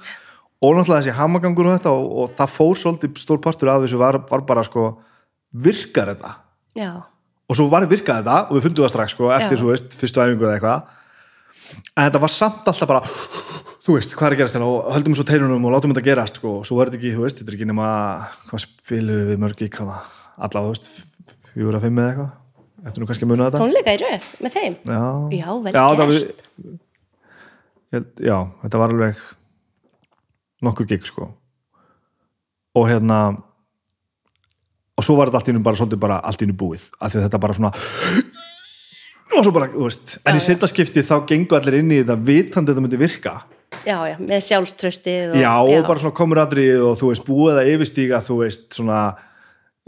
og 0.59 0.75
náttúrulega 0.75 1.03
þessi 1.03 1.17
hamagangur 1.19 1.69
og 1.69 1.75
þetta 1.77 1.91
og, 1.93 2.07
og 2.23 2.33
það 2.35 2.55
fór 2.57 2.73
svolítið 2.81 3.21
stór 3.21 3.41
partur 3.43 3.69
af 3.71 3.83
þessu 3.85 3.99
var, 4.01 4.17
var 4.31 4.41
bara 4.49 4.63
sko, 4.65 4.87
virkar 5.53 6.09
þetta 6.15 6.33
já, 6.75 6.91
og 7.49 7.57
svo 7.57 7.69
var 7.71 7.85
virkað 7.89 8.23
þetta 8.23 8.39
og 8.49 8.57
við 8.57 8.65
fundum 8.65 8.85
það 8.87 8.93
strax 8.95 9.15
sko, 9.15 9.29
eftir, 9.37 9.57
Já. 9.57 9.61
þú 9.61 9.69
veist, 9.71 9.99
fyrstu 10.01 10.23
æfingu 10.25 10.49
eða 10.49 10.57
eitthvað 10.57 10.95
en 11.95 12.09
þetta 12.09 12.21
var 12.25 12.33
samt 12.33 12.67
alltaf 12.69 12.89
bara 12.89 13.03
þú 13.85 13.95
veist, 13.95 14.15
hvað 14.17 14.27
er 14.27 14.35
að 14.35 14.41
gerast 14.41 14.57
hérna 14.57 14.69
og 14.69 14.89
höldum 14.93 15.15
svo 15.17 15.25
teinunum 15.27 15.65
og 15.69 15.73
látum 15.73 15.93
þetta 15.93 16.05
gerast 16.09 16.41
sko, 16.41 16.59
og 16.59 16.67
svo 16.67 16.81
er 16.81 16.89
þetta 16.91 16.99
ekki, 16.99 17.13
þú 17.15 17.23
veist, 17.25 17.39
þetta 17.39 17.53
er 17.53 17.57
ekki 17.57 17.69
nema 17.69 17.89
hvað 18.49 18.65
spilum 18.65 19.29
við 19.31 19.41
mörg 19.45 19.63
í 19.65 19.69
hvaða 19.73 20.01
allavega, 20.39 20.65
þú 20.67 20.75
veist, 20.75 20.91
fjóra, 21.55 21.81
fimm 21.83 21.99
eða 22.01 22.09
eitthvað. 22.13 22.29
Þetta 22.85 23.01
nú 23.01 23.07
kannski 23.09 23.25
að 23.27 23.31
muna 23.33 23.47
þetta? 23.49 23.59
Tónleika 23.63 23.93
í 23.95 23.99
röð 24.03 24.27
með 24.45 24.53
þeim? 24.55 24.75
Já, 24.87 25.01
Já, 25.35 25.49
vel 25.65 25.73
var- 25.73 26.13
gert. 26.13 26.43
ég, 27.93 28.05
Já, 28.23 28.37
þetta 28.63 28.77
var 28.79 28.93
alveg 28.95 29.15
nokkur 30.63 30.87
gig 30.87 31.05
sko. 31.07 31.29
Og 32.75 32.87
hérna 32.87 33.19
og 34.99 35.03
svo 35.07 35.15
var 35.17 35.27
þetta 35.31 35.39
allt 35.41 35.49
í 35.51 35.55
nú 35.55 35.63
bara 35.63 35.75
svolítið 35.79 35.99
bara 35.99 36.19
allt 36.23 36.41
í 36.43 36.47
nú 36.49 36.55
búið 36.59 36.89
af 36.99 37.11
því 37.13 37.19
að 37.21 37.25
þetta 37.27 37.39
bara 37.39 37.53
svona 37.55 37.71
og 39.37 39.45
svo 39.45 39.51
bara, 39.55 39.69
þú 39.71 39.85
veist 39.85 40.17
en 40.25 40.35
í 40.35 40.39
Já, 40.39 40.41
já. 40.41 40.47
setaskipti 40.49 41.03
þá 41.07 41.15
gengu 41.29 41.55
allir 41.55 41.77
inn 41.79 41.91
í 41.93 41.99
þetta 42.01 42.17
vitandi 42.27 42.73
þetta 42.73 42.83
myndi 42.83 42.99
virka. 42.99 43.33
Já, 43.85 43.95
já, 44.09 44.15
með 44.19 44.41
sjálfströstið 44.47 45.35
og, 45.35 45.37
já, 45.39 45.51
og 45.61 45.85
bara 45.87 46.01
svona 46.01 46.17
komur 46.17 46.41
aðrið 46.41 46.81
og 46.83 46.97
þú 46.99 47.11
veist 47.13 47.27
búið 47.27 47.59
að 47.61 47.69
yfirstíga 47.75 48.19
þú 48.25 48.39
veist 48.41 48.65
svona 48.75 48.99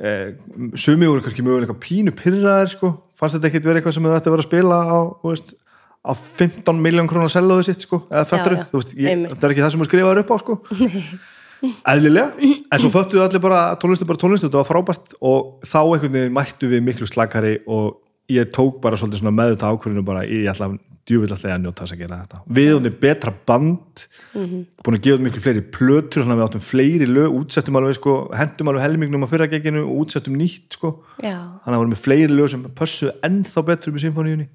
eh, 0.01 0.31
sumi 0.75 1.09
voru 1.09 1.23
kannski 1.23 1.45
mögulega 1.45 1.69
eitthvað 1.69 1.83
pínu 1.85 2.15
pyrraðir 2.17 2.73
sko, 2.75 2.93
fannst 3.17 3.37
þetta 3.37 3.51
ekkit 3.51 3.67
verið 3.69 3.81
eitthvað 3.81 3.97
sem 3.97 4.07
þau 4.07 4.15
ætti 4.17 4.31
að 4.31 4.35
vera 4.35 4.45
að 4.45 4.49
spila 4.49 4.79
á, 4.81 4.99
veist 5.27 5.53
á 6.01 6.11
15 6.17 6.81
miljón 6.81 7.09
krónar 7.09 7.29
selóðu 7.29 7.67
sitt 7.67 7.85
sko 7.85 8.01
eða 8.09 8.25
þetta 8.25 8.55
er 8.55 9.53
ekki 9.53 9.61
það 9.61 9.73
sem 9.75 9.83
þú 9.83 9.89
skrifaður 9.89 10.23
upp 10.23 10.33
á 10.33 10.37
sko. 10.41 10.57
Eðlilega, 11.91 12.31
en 12.41 12.81
svo 12.81 12.89
föttuðu 12.89 13.21
allir 13.21 13.41
bara 13.43 13.75
tónlist 13.77 14.01
er 14.01 14.09
bara 14.09 14.21
tónlist, 14.21 14.47
þetta 14.47 14.57
var 14.63 14.65
frábært. 14.65 15.11
Og 15.21 15.59
þá 15.61 15.81
einhvern 15.83 16.15
veginn 16.15 16.33
mættu 16.33 16.69
við 16.71 16.81
miklu 16.87 17.05
slakari 17.05 17.59
og 17.69 17.99
ég 18.33 18.49
tók 18.55 18.79
bara 18.81 18.97
svolítið 18.97 19.29
með 19.29 19.53
þetta 19.53 19.69
ákvörðinu 19.69 20.05
bara, 20.07 20.23
ég 20.25 20.49
ætla 20.49 20.71
að 20.71 20.79
djúvill 21.11 21.29
alltaf 21.31 21.51
að 21.51 21.61
njóta 21.65 21.85
þess 21.85 21.95
að 21.95 22.01
gera 22.01 22.19
þetta. 22.21 22.39
Við 22.57 22.71
erum 22.71 22.97
betra 23.01 23.33
band 23.51 24.05
búin 24.33 24.97
að 24.97 25.03
gefa 25.05 25.17
út 25.17 25.25
miklu 25.25 25.43
fleiri 25.43 25.63
plötur 25.75 26.23
þannig 26.23 26.37
að 26.37 26.41
við 26.41 26.47
áttum 26.47 26.65
fleiri 26.65 27.09
lög, 27.09 27.37
útsettum 27.41 27.79
alveg 27.79 27.97
sko, 27.99 28.15
hendum 28.39 28.71
alveg 28.71 28.85
helmingnum 28.87 29.27
á 29.27 29.31
fyrrageginu 29.31 29.83
og 29.85 30.01
útsettum 30.05 30.39
nýtt 30.39 30.79
sko, 30.79 30.95
þannig 31.21 31.75
að 31.75 31.79
vorum 31.83 31.95
við 31.95 32.03
fleiri 32.05 32.35
lög 32.39 32.51
sem 32.53 32.65
pössuðu 32.79 33.15
ennþá 33.27 33.65
betur 33.69 33.95
með 33.95 34.05
symfóníunni 34.07 34.49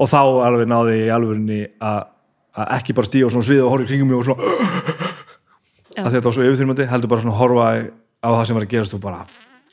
og 0.00 0.08
þá 0.08 0.20
alveg 0.46 0.70
náði 0.70 0.96
ég 1.02 1.14
alvörinni 1.16 1.60
að 1.82 2.00
ekki 2.78 2.96
bara 2.96 3.08
stíga 3.10 3.28
á 3.28 3.32
svona 3.32 3.46
svið 3.46 3.64
og 3.64 3.74
horfa 3.74 3.90
kringum 3.90 4.10
mig 4.10 4.20
og 4.20 4.26
svona 4.28 4.98
að 6.00 6.16
þetta 6.16 6.26
var 6.26 6.34
svo 6.36 6.46
yfirþyrmandi, 6.46 6.88
heldur 6.90 7.12
bara 7.12 7.24
svona 7.24 7.38
horfa 7.38 7.70
á 8.20 8.28
það 8.28 8.44
sem 8.48 8.58
var 8.58 8.66
að 8.66 8.74
gerast 8.74 8.96
og 8.96 9.02
bara 9.04 9.22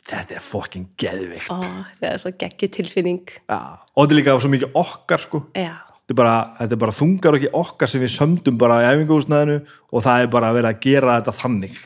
þetta 0.07 0.37
er 0.37 0.43
fokkin 0.43 0.87
geðvikt 0.99 1.51
ó, 1.51 1.59
það 1.99 2.09
er 2.09 2.21
svo 2.21 2.31
geggju 2.39 2.69
tilfinning. 2.77 3.33
Ja. 3.49 3.59
og 3.93 4.05
þetta 4.05 4.15
er 4.15 4.19
líka 4.21 4.37
svo 4.39 4.51
mikið 4.53 4.79
okkar 4.79 5.23
sko. 5.23 5.43
Já, 5.57 5.73
þetta 6.07 6.15
er 6.15 6.19
bara, 6.21 6.35
þetta 6.55 6.75
er 6.75 6.79
bara 6.79 6.95
þungar 6.95 7.35
og 7.35 7.41
ekki 7.41 7.49
okkar 7.59 7.91
sem 7.91 8.03
við 8.03 8.11
sömdum 8.13 8.59
bara 8.59 8.77
í 8.79 8.85
æfinguhúsnaðinu 8.93 9.57
og 9.91 10.03
það 10.05 10.21
er 10.21 10.29
bara 10.31 10.51
að 10.51 10.59
vera 10.61 10.69
að 10.71 10.85
gera 10.85 11.15
þetta 11.17 11.33
þannig 11.35 11.79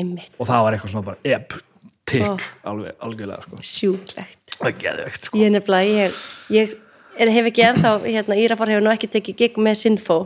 einmitt, 0.00 0.30
og 0.38 0.48
það 0.48 0.62
var 0.64 0.76
eitthvað 0.76 0.92
svona 0.94 1.08
bara 1.10 1.34
ep, 1.36 1.56
tikk, 2.08 2.24
Ó. 2.24 2.46
alveg 2.72 3.04
algjörlega 3.04 3.44
sko. 3.44 3.58
sjúklegt 3.60 4.54
sko. 5.26 5.36
ég 5.36 5.50
er 5.50 5.58
ég, 5.84 6.16
ég 6.56 6.72
er, 7.18 7.32
hef 7.36 7.50
ekki 7.50 7.66
ennþá, 7.66 7.92
hérna, 8.06 8.38
Írafar 8.40 8.72
hefur 8.72 8.86
nú 8.86 8.94
ekki 8.94 9.10
tekið 9.12 9.42
gig 9.42 9.60
með 9.60 9.76
Sinfo 9.82 10.18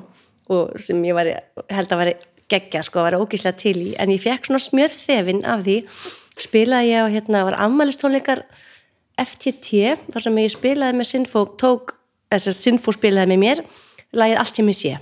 og 0.52 0.78
sem 0.78 1.02
ég 1.09 1.16
var, 1.16 1.32
held 1.73 1.90
að 1.90 2.02
veri 2.05 2.15
geggja 2.52 2.85
sko, 2.86 3.01
að 3.01 3.09
vera 3.09 3.23
ógíslega 3.24 3.59
til 3.59 3.74
í, 3.81 3.90
en 3.98 4.15
ég 4.15 4.23
fekk 4.23 4.47
svona 4.47 4.62
smjörþefin 4.62 5.43
af 5.48 5.65
því 5.66 5.81
spilaði 6.39 6.93
ég 6.93 7.02
á, 7.02 7.06
hérna, 7.11 7.43
var 7.48 7.59
afmælistónleikar 7.66 8.44
FTT, 9.19 9.94
þar 10.12 10.27
sem 10.27 10.40
ég 10.43 10.55
spilaði 10.55 10.98
með 11.01 11.11
Sinfo, 11.11 11.47
tók 11.59 11.97
þess 12.35 12.51
að 12.52 12.59
Sinfo 12.61 12.94
spilaði 12.94 13.31
með 13.32 13.43
mér 13.44 13.62
lagið 14.15 14.40
Allt 14.43 14.59
sem 14.61 14.70
ég 14.70 14.78
sé. 14.78 14.93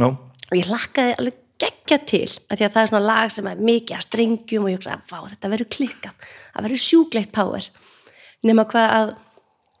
Já, 0.00 0.06
og 0.10 0.58
ég 0.58 0.68
hlakkaði 0.70 1.14
alveg 1.18 1.38
geggja 1.60 1.98
til 2.08 2.26
af 2.48 2.56
því 2.56 2.64
að 2.64 2.74
það 2.74 2.82
er 2.82 2.90
svona 2.90 3.04
lag 3.04 3.32
sem 3.34 3.48
er 3.50 3.58
mikið 3.68 3.96
að 3.98 4.04
strengjum 4.06 4.64
og 4.64 4.70
ég 4.70 4.78
hugsa 4.78 4.96
að 4.96 5.26
þetta 5.34 5.50
verður 5.52 5.70
klikkað. 5.74 6.28
Það 6.54 6.66
verður 6.66 6.82
sjúklegt 6.84 7.32
power. 7.36 7.66
Nema 8.48 8.64
hvað 8.70 8.94
að, 8.96 9.10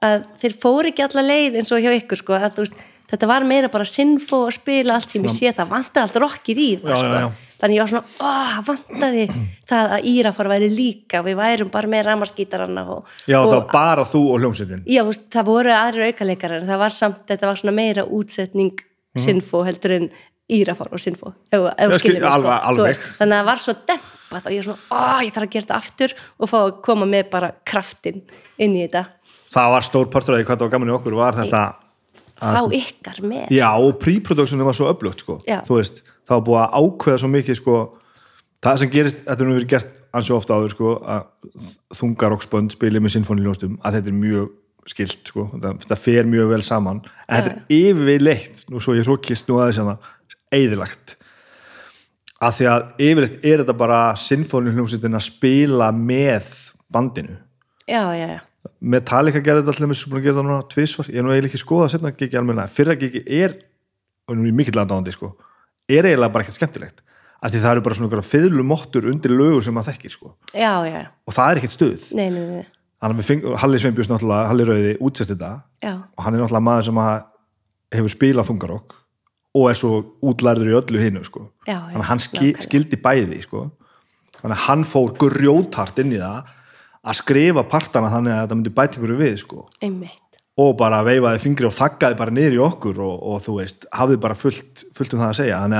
að 0.04 0.16
þeir 0.42 0.56
fóru 0.60 0.90
ekki 0.92 1.06
alla 1.06 1.24
leið 1.24 1.60
eins 1.60 1.72
og 1.72 1.80
hjá 1.80 1.94
ykkur 1.96 2.20
sko, 2.20 2.36
að, 2.36 2.58
veist, 2.60 2.82
þetta 3.12 3.30
var 3.30 3.46
meira 3.48 3.70
bara 3.72 3.88
sinfó 3.88 4.42
að 4.48 4.58
spila 4.58 4.98
allt 4.98 5.14
sem 5.14 5.24
ég 5.24 5.32
sé, 5.32 5.54
það 5.56 5.72
vantaði 5.72 6.04
allt 6.04 6.20
rockið 6.26 6.60
í 6.60 6.68
það 6.82 6.92
Já, 6.92 7.00
sko. 7.00 7.14
já, 7.14 7.22
já. 7.24 7.49
Þannig 7.60 7.76
ég 7.76 7.84
var 7.84 7.90
svona, 7.92 8.04
ó, 8.20 8.30
vantaði 8.66 9.24
það 9.70 9.92
að 9.96 10.06
Írafar 10.14 10.48
væri 10.52 10.70
líka 10.72 11.20
við 11.26 11.36
værum 11.40 11.70
bara 11.74 11.90
með 11.92 12.06
ramaskítaranna 12.08 12.84
og, 12.96 13.04
Já 13.28 13.38
það 13.42 13.52
var 13.54 13.66
bara 13.72 14.06
þú 14.08 14.22
og 14.34 14.40
hljómsveitin 14.42 14.82
Já, 14.88 15.02
það 15.36 15.44
voru 15.50 15.74
aðrir 15.76 16.08
aukaleikarar 16.10 16.62
en 16.64 16.72
það 16.72 16.82
var 16.86 16.96
samt, 16.96 17.22
þetta 17.28 17.50
var 17.50 17.60
svona 17.60 17.76
meira 17.76 18.04
útsetning 18.08 18.80
sinfó 19.20 19.64
heldur 19.66 19.96
en 19.98 20.10
írafár 20.50 20.88
og 20.94 20.98
sinfó 21.02 21.32
ef, 21.52 21.60
þú 21.60 21.98
skilir 21.98 22.00
skil- 22.00 22.20
mig, 22.20 22.32
sko. 22.32 22.54
alveg- 22.72 23.04
þannig 23.18 23.34
að 23.36 23.40
það 23.40 23.48
var 23.50 23.60
svo 23.64 23.74
dempat 23.90 24.46
og 24.46 24.52
ég 24.54 24.58
er 24.58 24.66
svona, 24.66 24.82
ó, 24.90 25.20
ég 25.26 25.34
þarf 25.36 25.46
að 25.46 25.52
gera 25.54 25.66
þetta 25.66 25.78
aftur 25.78 26.14
og 26.40 26.50
fá 26.50 26.56
að 26.64 26.72
koma 26.82 27.06
með 27.06 27.30
bara 27.30 27.52
kraftin 27.66 28.22
inn 28.58 28.74
í 28.78 28.86
þetta 28.88 29.04
Það 29.50 29.70
var 29.74 29.82
stór 29.82 30.06
partur 30.10 30.34
af 30.36 30.38
því 30.40 30.44
hvað 30.46 30.58
það 30.60 30.66
var 30.68 30.72
gaman 30.76 30.90
í 30.90 30.94
okkur 30.94 31.14
var 31.18 31.34
þetta 31.34 31.62
fá 32.40 32.60
ykkar 32.72 33.18
með 33.26 33.50
Já, 33.52 33.68
og 33.76 33.98
pre-productionum 34.00 34.64
var 34.70 34.76
svo 34.78 34.86
öflugt 34.94 35.20
sko. 35.24 35.40
Já. 35.46 35.58
þú 35.66 35.76
veist, 35.80 36.02
það 36.28 36.36
var 36.36 36.46
búið 36.48 36.60
að 36.62 36.76
ákveða 36.80 37.22
svo 37.22 37.30
mikið 37.32 37.58
sko, 37.58 37.78
það 38.64 38.82
sem 38.82 38.92
gerist 38.92 39.22
þetta 39.24 39.44
er 39.44 39.48
nú 39.48 39.56
verið 39.58 39.72
gert 39.74 39.96
ansið 40.16 40.36
ofta 40.36 40.56
áður 40.58 40.74
sko, 40.74 40.94
að 41.06 42.00
þungarokkspönd 42.00 42.74
spili 42.74 43.02
með 43.02 43.16
sinfóniljónstum, 43.16 43.78
að 43.84 43.98
þetta 43.98 44.10
er 44.10 44.18
mjög 44.18 44.50
skilt, 44.90 45.22
sko, 45.30 45.46
þetta, 45.52 45.72
þetta 45.84 45.98
fer 46.00 46.28
mjög 46.30 46.52
vel 46.54 46.62
saman. 46.66 47.00
En 47.28 47.38
þetta 47.38 47.52
er 47.54 47.78
yfirleitt 47.78 48.64
nú 48.72 48.82
svo 48.82 48.96
ég 48.98 49.06
hrókist 49.06 49.50
nú 49.50 49.60
aðeins 49.60 49.80
hana 49.82 49.96
eðilagt 50.50 51.16
að 52.40 52.54
því 52.56 52.68
að 52.72 52.84
yfirleitt 53.06 53.42
er 53.44 53.62
þetta 53.62 53.76
bara 53.78 53.98
sinfóniljónstin 54.18 55.18
að 55.18 55.26
spila 55.28 55.90
með 55.94 56.48
bandinu. 56.90 57.36
Já, 57.84 58.02
já, 58.16 58.26
já, 58.34 58.40
Metallica 58.80 59.42
gerði 59.44 59.66
þetta 59.66 59.76
allir 59.76 60.08
búin 60.08 60.20
að 60.20 60.26
gera 60.26 60.38
það 60.38 60.46
núna 60.48 60.68
tvisvar, 60.72 61.10
ég 61.10 61.20
er 61.20 61.26
nú 61.26 61.34
eiginlega 61.34 61.50
ekki 61.50 61.60
skoðað 61.60 61.92
setna 61.94 62.12
gigi 62.16 62.38
almenna, 62.40 62.66
fyrra 62.70 62.96
gigi 62.98 63.22
er 63.26 63.58
og 64.26 64.36
nú 64.36 64.46
er 64.46 64.50
ég 64.50 64.56
mikill 64.56 64.80
aðdáðandi 64.80 65.14
sko 65.14 65.34
er 65.98 66.10
eiginlega 66.10 66.34
bara 66.34 66.46
ekkert 66.46 66.58
skemmtilegt. 66.58 67.02
Af 67.40 67.54
því 67.54 67.62
það 67.62 67.72
eru 67.72 67.84
bara 67.86 67.96
svona 67.96 68.08
einhverja 68.10 68.28
fiðlumottur 68.28 69.08
undir 69.10 69.32
lögur 69.32 69.64
sem 69.64 69.74
maður 69.74 69.94
þekkir 69.94 70.12
sko. 70.12 70.34
Já, 70.52 70.74
já. 70.84 71.00
og 71.24 71.36
það 71.36 71.50
er 71.50 71.60
ekkert 71.60 71.74
stuð. 71.76 72.06
Nei, 72.18 72.28
nei, 72.34 72.64
nei, 73.00 73.24
fengum, 73.24 73.56
Halli 73.62 73.80
Sveinbjörns 73.80 74.10
náttúrulega 74.12 74.50
Halli 74.50 74.66
Rauði 74.68 74.94
útsett 75.00 75.32
þetta. 75.32 75.52
Já, 75.80 75.94
og 75.96 76.26
hann 76.26 76.36
er 76.36 76.42
náttúrulega 76.44 76.66
maður 76.68 76.88
sem 76.90 77.00
hefur 77.96 78.12
spilað 78.12 78.50
þungarokk 78.50 78.96
og 79.56 79.66
er 79.70 79.78
svo 79.78 79.92
útlærður 80.22 80.70
í 80.70 80.76
öllu 80.78 81.02
hinu 81.02 81.24
sko. 81.26 81.48
Þannig 81.66 81.98
að 81.98 82.08
hann 82.10 82.22
ski, 82.22 82.38
nákvæmlega. 82.38 82.66
skildi 82.68 83.00
bæði 83.02 83.42
sko. 83.46 83.66
þannig 84.40 84.56
að 84.56 84.64
hann 84.68 84.84
fór 84.86 85.14
grjótart 85.20 85.98
inn 86.00 86.14
í 86.14 86.20
það 86.20 86.52
að 87.00 87.18
skrifa 87.18 87.64
partana 87.68 88.12
þannig 88.12 88.34
að 88.34 88.42
þetta 88.44 88.58
myndi 88.58 88.74
bæti 88.76 89.00
ykkur 89.00 89.16
við 89.18 89.36
sko. 89.42 89.64
Einmitt, 89.82 90.29
og 90.60 90.72
bara 90.80 91.02
veifaði 91.06 91.42
fingri 91.42 91.68
og 91.68 91.74
þakkaði 91.76 92.18
bara 92.18 92.34
niður 92.34 92.56
í 92.56 92.62
okkur 92.66 93.02
og, 93.04 93.12
og 93.32 93.44
þú 93.44 93.56
veist, 93.60 93.86
hafði 93.96 94.18
bara 94.22 94.38
fullt, 94.38 94.84
fullt 94.96 95.14
um 95.16 95.22
það 95.22 95.28
að 95.28 95.38
segja 95.40 95.60
að, 95.66 95.76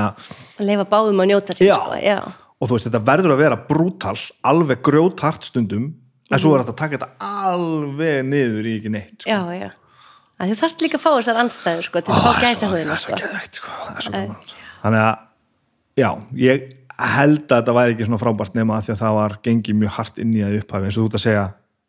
að 0.61 0.69
leifa 0.69 0.87
báðum 0.93 1.23
að 1.23 1.31
njóta 1.33 1.57
sér 1.57 1.73
sko, 1.75 2.31
og 2.61 2.69
þú 2.69 2.77
veist, 2.77 2.87
þetta 2.87 3.03
verður 3.11 3.35
að 3.35 3.43
vera 3.43 3.59
brútal, 3.67 4.15
alveg 4.51 4.83
grjótart 4.87 5.49
stundum 5.49 5.91
en 6.31 6.39
svo 6.39 6.55
er 6.55 6.63
þetta 6.63 6.75
að 6.75 6.81
taka 6.81 6.97
þetta 6.97 7.31
alveg 7.51 8.25
niður 8.27 8.69
í 8.71 8.75
ekki 8.79 8.93
neitt 8.93 9.25
sko. 9.25 9.31
já, 9.31 9.41
já 9.59 9.69
þú 10.41 10.57
þarft 10.57 10.85
líka 10.85 10.97
að 10.97 11.03
fá 11.03 11.09
þessar 11.13 11.39
andstæður 11.43 11.87
sko, 11.87 12.01
til 12.01 12.13
þess 12.13 12.21
að 12.21 12.21
Ó, 12.21 12.31
fá 12.31 12.41
gæsa 12.41 12.69
svo 12.69 13.09
sko. 13.57 13.73
sko. 14.07 14.21
Þannig 14.81 15.03
að 15.05 16.01
já, 16.01 16.09
ég 16.41 16.69
held 17.01 17.43
að 17.45 17.59
þetta 17.59 17.75
væri 17.77 17.95
ekki 17.95 18.07
svona 18.07 18.21
frábært 18.21 18.57
nema 18.57 18.77
að 18.77 18.87
því 18.87 18.93
að 18.95 19.01
það 19.01 19.17
var 19.17 19.35
gengið 19.45 19.77
mjög 19.81 19.93
hart 19.97 20.21
inn 20.21 20.33
í 20.37 20.43
að 20.45 20.57
upphafi 20.61 20.89
eins 20.89 20.97
og 20.97 21.03
þú 21.05 21.09
ert 21.11 21.19
að 21.19 21.25
segja 21.25 21.45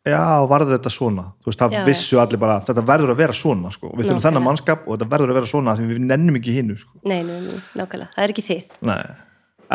já, 0.07 0.23
varði 0.51 0.75
þetta 0.75 0.91
svona. 0.93 1.25
Þú 1.43 1.51
veist, 1.51 1.61
það 1.61 1.75
Já, 1.77 1.83
vissu 1.87 2.21
allir 2.21 2.41
bara, 2.41 2.59
þetta 2.67 2.85
verður 2.87 3.13
að 3.13 3.21
vera 3.23 3.35
svona 3.37 3.71
sko. 3.73 3.91
við 3.93 4.09
þurfum 4.09 4.25
þennan 4.27 4.47
mannskap 4.47 4.87
og 4.87 4.97
þetta 4.97 5.11
verður 5.13 5.33
að 5.33 5.39
vera 5.39 5.51
svona 5.53 5.75
því 5.79 5.89
við 5.91 6.01
nennum 6.09 6.39
ekki 6.39 6.57
hinnu 6.57 6.79
sko. 6.79 6.97
Nei, 7.03 7.21
nei, 7.27 7.37
nei, 7.45 7.61
nákvæmlega, 7.79 8.11
það 8.15 8.25
er 8.25 8.35
ekki 8.35 8.47
þið. 8.49 8.81
Nei. 8.89 8.99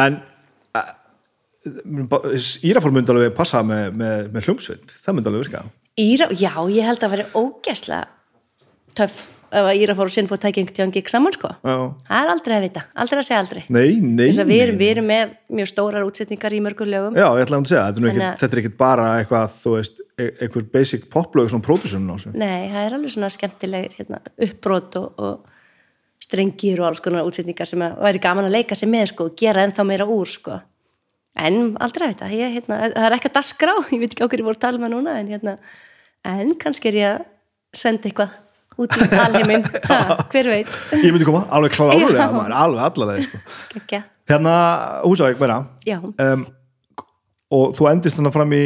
en 0.05 0.21
Írafól 2.69 2.93
myndi 2.95 3.13
alveg 3.13 3.35
passa 3.37 3.63
með, 3.67 3.89
með, 3.99 4.29
með 4.35 4.47
hljómsveit, 4.49 4.95
það 5.05 5.17
myndi 5.17 5.31
alveg 5.31 5.45
virka 5.47 5.65
Íra, 5.99 6.29
já, 6.31 6.53
ég 6.71 6.87
held 6.87 7.03
að 7.03 7.15
vera 7.17 7.27
ógæslega 7.35 8.05
töff 8.99 9.25
ef 9.49 9.67
að 9.69 9.79
Íra 9.83 9.95
fór 9.99 10.09
og 10.11 10.13
sinn 10.15 10.29
fór 10.29 10.41
tækja 10.43 10.61
einhvern 10.63 10.77
tíðan 10.77 10.93
gikk 10.95 11.09
saman 11.13 11.33
sko. 11.35 11.49
já. 11.63 11.77
það 12.09 12.23
er 12.25 12.33
aldrei 12.35 12.55
að 12.59 12.65
vita, 12.67 12.83
aldrei 13.05 13.19
að 13.23 13.27
segja 13.29 13.41
aldrei 13.43 13.63
nei, 13.69 13.91
nei, 14.01 14.27
þess 14.29 14.43
að 14.45 14.51
við 14.53 14.63
erum, 14.65 14.79
við 14.83 14.91
erum 14.95 15.09
með 15.09 15.35
mjög 15.59 15.71
stórar 15.73 16.07
útsetningar 16.09 16.57
í 16.57 16.61
mörgur 16.65 16.91
lögum 16.93 17.17
Já, 17.19 17.27
ég 17.39 17.45
ætla 17.47 17.61
að 17.61 17.69
segja, 17.73 17.85
þetta 17.89 18.03
er, 18.03 18.09
ekkit, 18.13 18.25
að- 18.29 18.41
þetta 18.43 18.57
er 18.59 18.63
ekkit 18.63 18.77
bara 18.81 19.07
eitthvað, 19.23 19.55
þú 19.63 19.75
veist, 19.77 20.03
e- 20.19 20.33
einhver 20.45 20.67
basic 20.79 21.07
poplög 21.13 21.49
svona 21.53 21.65
pródusum 21.69 22.09
á 22.09 22.15
þessu. 22.19 22.33
Nei, 22.37 22.69
það 22.73 22.83
er 22.89 22.97
alveg 22.99 23.15
svona 23.15 23.31
skemmtilegir 23.37 23.97
hérna, 24.01 24.21
uppbrot 24.49 24.99
og, 25.01 25.23
og 25.23 25.55
strengir 26.29 26.81
og 26.83 26.89
alls 26.91 27.01
konar 27.05 27.25
útsetningar 27.29 27.69
sem 27.71 27.85
að 27.87 28.01
væri 28.05 28.21
gaman 28.25 28.49
að 28.49 28.57
leika 28.59 28.77
sig 28.77 28.91
með 28.91 29.13
sko, 29.13 29.29
og 29.31 29.37
gera 29.39 29.63
ennþá 29.65 29.85
meira 29.87 30.07
úr 30.11 30.27
sko. 30.29 30.59
en 31.39 31.77
aldrei 31.79 32.09
að 32.09 32.13
vita 32.17 32.29
ég, 32.35 32.53
hérna, 32.57 32.79
það 32.91 33.05
er 33.07 33.15
ekki 33.17 33.29
að 33.31 33.37
dasgrá, 33.39 33.75
ég 33.95 34.01
veit 34.03 34.11
ekki 34.13 34.27
á 34.27 34.31
hverju 34.33 34.45
voru 34.49 34.59
að 34.59 34.65
tala 34.67 34.81
með 34.83 34.95
núna 34.97 35.15
en, 35.21 35.29
hérna, 35.31 35.57
en 36.27 36.55
kannski 36.59 36.91
er 36.91 36.99
ég 36.99 37.13
að 37.15 37.27
senda 37.79 38.09
eitthvað 38.11 38.35
út 38.79 38.95
í 38.99 39.09
alheiminn, 39.19 39.65
ha, 39.91 39.99
hver 40.33 40.49
veit? 40.53 40.77
Ég 41.03 41.11
myndi 41.15 41.27
koma, 41.27 41.45
alveg 41.51 41.75
maður, 41.81 42.55
alveg 42.55 42.85
allavega, 42.87 43.27
sko. 43.27 44.03
Hérna, 44.29 44.55
húsavík 45.07 45.41
meira, 45.43 45.63
um, 45.97 46.45
og 47.59 47.75
þú 47.79 47.89
endist 47.91 48.19
þannig 48.19 48.35
fram 48.35 48.53
í, 48.57 48.63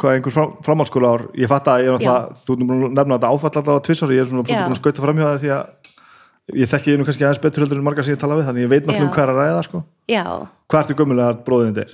hvað, 0.00 0.14
einhver 0.18 0.34
fram, 0.34 0.54
framhaldsskóla 0.64 1.10
ár, 1.16 1.24
ég 1.36 1.50
fatt 1.50 1.68
að 1.68 1.84
ég 1.84 1.90
er 1.92 1.98
náttúrulega, 1.98 2.40
þú 2.46 2.56
nefna 2.96 3.18
þetta 3.18 3.32
áfall 3.34 3.50
alltaf 3.52 3.68
á 3.78 3.86
tvissar, 3.88 4.14
ég 4.16 4.24
er 4.24 4.30
svona 4.30 4.46
búin 4.48 4.72
að 4.72 4.80
skauta 4.80 5.04
fram 5.04 5.20
hjá 5.20 5.26
það 5.28 5.42
því 5.44 5.52
að 5.58 6.58
ég 6.62 6.70
þekki 6.72 6.96
nú 6.96 7.04
kannski 7.04 7.26
aðeins 7.28 7.42
betur 7.44 7.66
heldur 7.66 7.76
en 7.82 7.84
margar 7.84 8.06
sem 8.06 8.14
ég 8.16 8.20
tala 8.22 8.38
við, 8.38 8.46
þannig 8.48 8.64
ég 8.64 8.70
veit 8.72 8.86
náttúrulega 8.88 9.04
um 9.04 9.10
Já. 9.10 9.14
hvað 9.18 9.24
er 9.26 9.32
að 9.34 9.40
ræða, 9.42 9.62
sko. 9.68 9.82
já. 10.08 10.24
Hvað 10.72 10.80
ertu 10.84 10.96
gömulega 11.02 11.38
bróðin 11.44 11.76
þér? 11.76 11.92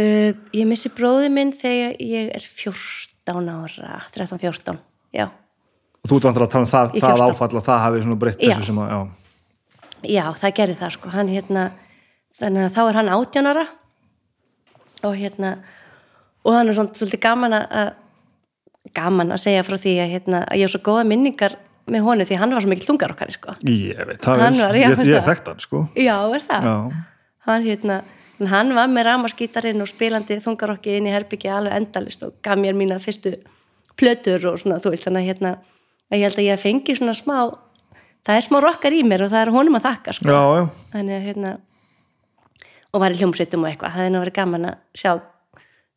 uh, 0.00 0.30
Ég 0.56 0.68
missi 0.72 0.92
bróði 0.96 1.28
minn 1.36 1.52
þegar 1.60 1.98
ég 2.00 2.32
er 2.40 2.46
14 2.48 3.52
ára 3.52 3.98
13-14, 4.16 4.80
já 5.20 5.26
Og 6.04 6.10
þú 6.10 6.16
ert 6.18 6.26
vantur 6.28 6.44
að 6.44 6.50
tala 6.52 6.66
um 6.66 6.70
það, 6.70 6.90
það 7.00 7.14
14. 7.14 7.28
áfall 7.32 7.56
og 7.60 7.64
það 7.64 7.78
hafi 7.84 8.02
svona 8.04 8.18
breytt 8.20 8.40
þessu 8.42 8.66
sem 8.68 8.80
að, 8.84 8.90
já. 8.92 8.98
Já, 10.14 10.24
það 10.36 10.54
gerði 10.58 10.74
það 10.82 10.90
sko, 10.98 11.12
hann 11.14 11.30
hérna 11.32 11.62
þannig 12.40 12.66
að 12.66 12.74
þá 12.76 12.80
er 12.90 12.98
hann 12.98 13.12
18 13.14 13.48
ára 13.48 13.62
og 15.04 15.14
hérna 15.16 15.52
og 16.44 16.52
hann 16.58 16.68
er 16.68 16.76
svona 16.76 16.98
svolítið 16.98 17.22
gaman 17.24 17.56
að 17.56 17.64
að- 17.80 17.92
gaman 18.94 19.32
að 19.32 19.40
segja 19.40 19.62
frá 19.64 19.78
því 19.80 19.94
að, 20.04 20.10
hérna, 20.12 20.42
að 20.44 20.60
ég 20.60 20.66
hef 20.68 20.74
svo 20.74 20.80
góða 20.84 21.06
minningar 21.08 21.54
með 21.88 22.04
honum 22.04 22.28
því 22.28 22.36
hann 22.40 22.52
var 22.52 22.60
svo 22.64 22.68
mikil 22.68 22.86
þungar 22.90 23.12
okkar 23.14 23.32
sko. 23.32 23.54
Ég 23.64 23.96
veit, 24.08 24.20
það 24.20 24.42
Hann 24.44 24.54
er, 24.54 24.60
var, 24.60 24.76
já, 24.76 24.88
ég, 24.92 25.00
ég 25.08 25.24
þekkt 25.24 25.48
hann, 25.48 25.60
sko. 25.64 25.80
Já, 25.96 26.16
er 26.36 26.44
það? 26.44 26.68
Já. 26.68 26.76
Hann 27.48 27.64
hérna 27.64 27.96
hann 28.50 28.74
var 28.76 28.88
með 28.92 29.06
ramaskítarinn 29.08 29.80
og 29.80 29.88
spilandi 29.88 30.36
þungarokki 30.44 30.98
inn 30.98 31.08
í 31.08 31.12
herbyggi 31.14 31.48
alveg 31.48 31.76
endalist 31.80 32.22
og 32.28 32.34
gaf 32.44 32.60
mér 32.60 32.76
mína 32.76 33.00
fyrstu 33.00 33.34
plötur 33.96 34.44
og 34.52 34.58
svona, 34.60 34.80
þú 34.84 34.92
veist, 34.92 35.04
þannig 35.08 35.22
að 35.24 35.28
hérna 35.32 35.52
að 36.10 36.18
ég 36.18 36.26
held 36.28 36.40
að 36.40 36.48
ég 36.48 36.62
fengi 36.62 36.96
svona 36.98 37.14
smá 37.16 37.36
það 38.24 38.38
er 38.38 38.46
smá 38.46 38.58
rockar 38.64 38.96
í 38.96 39.04
mér 39.06 39.26
og 39.26 39.32
það 39.32 39.44
er 39.44 39.52
honum 39.54 39.78
að 39.78 39.86
þakka 39.88 40.16
sko. 40.16 40.32
Já, 40.32 40.42
já. 40.58 40.64
þannig 40.94 41.28
hérna 41.28 41.54
og 42.94 43.02
var 43.02 43.14
í 43.14 43.20
hljómsveitum 43.20 43.64
og 43.64 43.70
eitthvað 43.70 43.94
það 43.94 44.00
hefði 44.00 44.14
nú 44.14 44.22
verið 44.22 44.36
gaman 44.38 44.68
að 44.70 44.76
sjá 45.02 45.12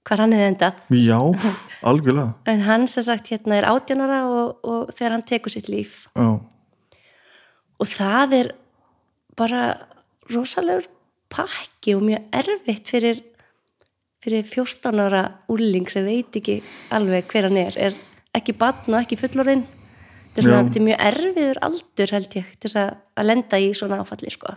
hvar 0.07 0.23
hann 0.23 0.35
hefði 0.35 0.49
endað 0.51 0.81
Já, 0.97 1.19
algjörlega. 1.91 2.33
en 2.51 2.65
hann 2.67 2.87
sem 2.91 3.05
sagt 3.07 3.31
hérna 3.33 3.59
er 3.59 3.69
átjónara 3.69 4.19
og, 4.31 4.67
og 4.67 4.93
þegar 4.95 5.17
hann 5.17 5.27
tekur 5.29 5.53
sitt 5.53 5.71
líf 5.71 5.97
Já. 6.15 6.27
og 7.77 7.91
það 7.93 8.37
er 8.41 8.51
bara 9.37 9.63
rosalegur 10.33 10.89
pakki 11.31 11.95
og 11.95 12.05
mjög 12.07 12.37
erfitt 12.39 12.89
fyrir, 12.89 13.19
fyrir 14.23 14.45
14 14.47 15.03
ára 15.03 15.23
úling 15.51 15.87
sem 15.91 16.07
veit 16.07 16.39
ekki 16.39 16.61
alveg 16.95 17.27
hver 17.31 17.49
hann 17.49 17.59
er 17.61 17.79
er 17.89 17.97
ekki 18.35 18.55
batn 18.57 18.95
og 18.95 19.03
ekki 19.03 19.19
fullorinn 19.19 19.65
þetta 20.37 20.43
er, 20.43 20.47
svona, 20.47 20.63
þetta 20.67 20.79
er 20.79 20.85
mjög 20.87 21.03
erfiður 21.09 21.59
aldur 21.67 22.11
held 22.13 22.35
ég 22.37 22.49
til 22.61 22.71
að, 22.77 22.89
að 23.17 23.27
lenda 23.31 23.59
í 23.59 23.69
svona 23.77 23.97
áfalli 24.03 24.31
sko. 24.33 24.53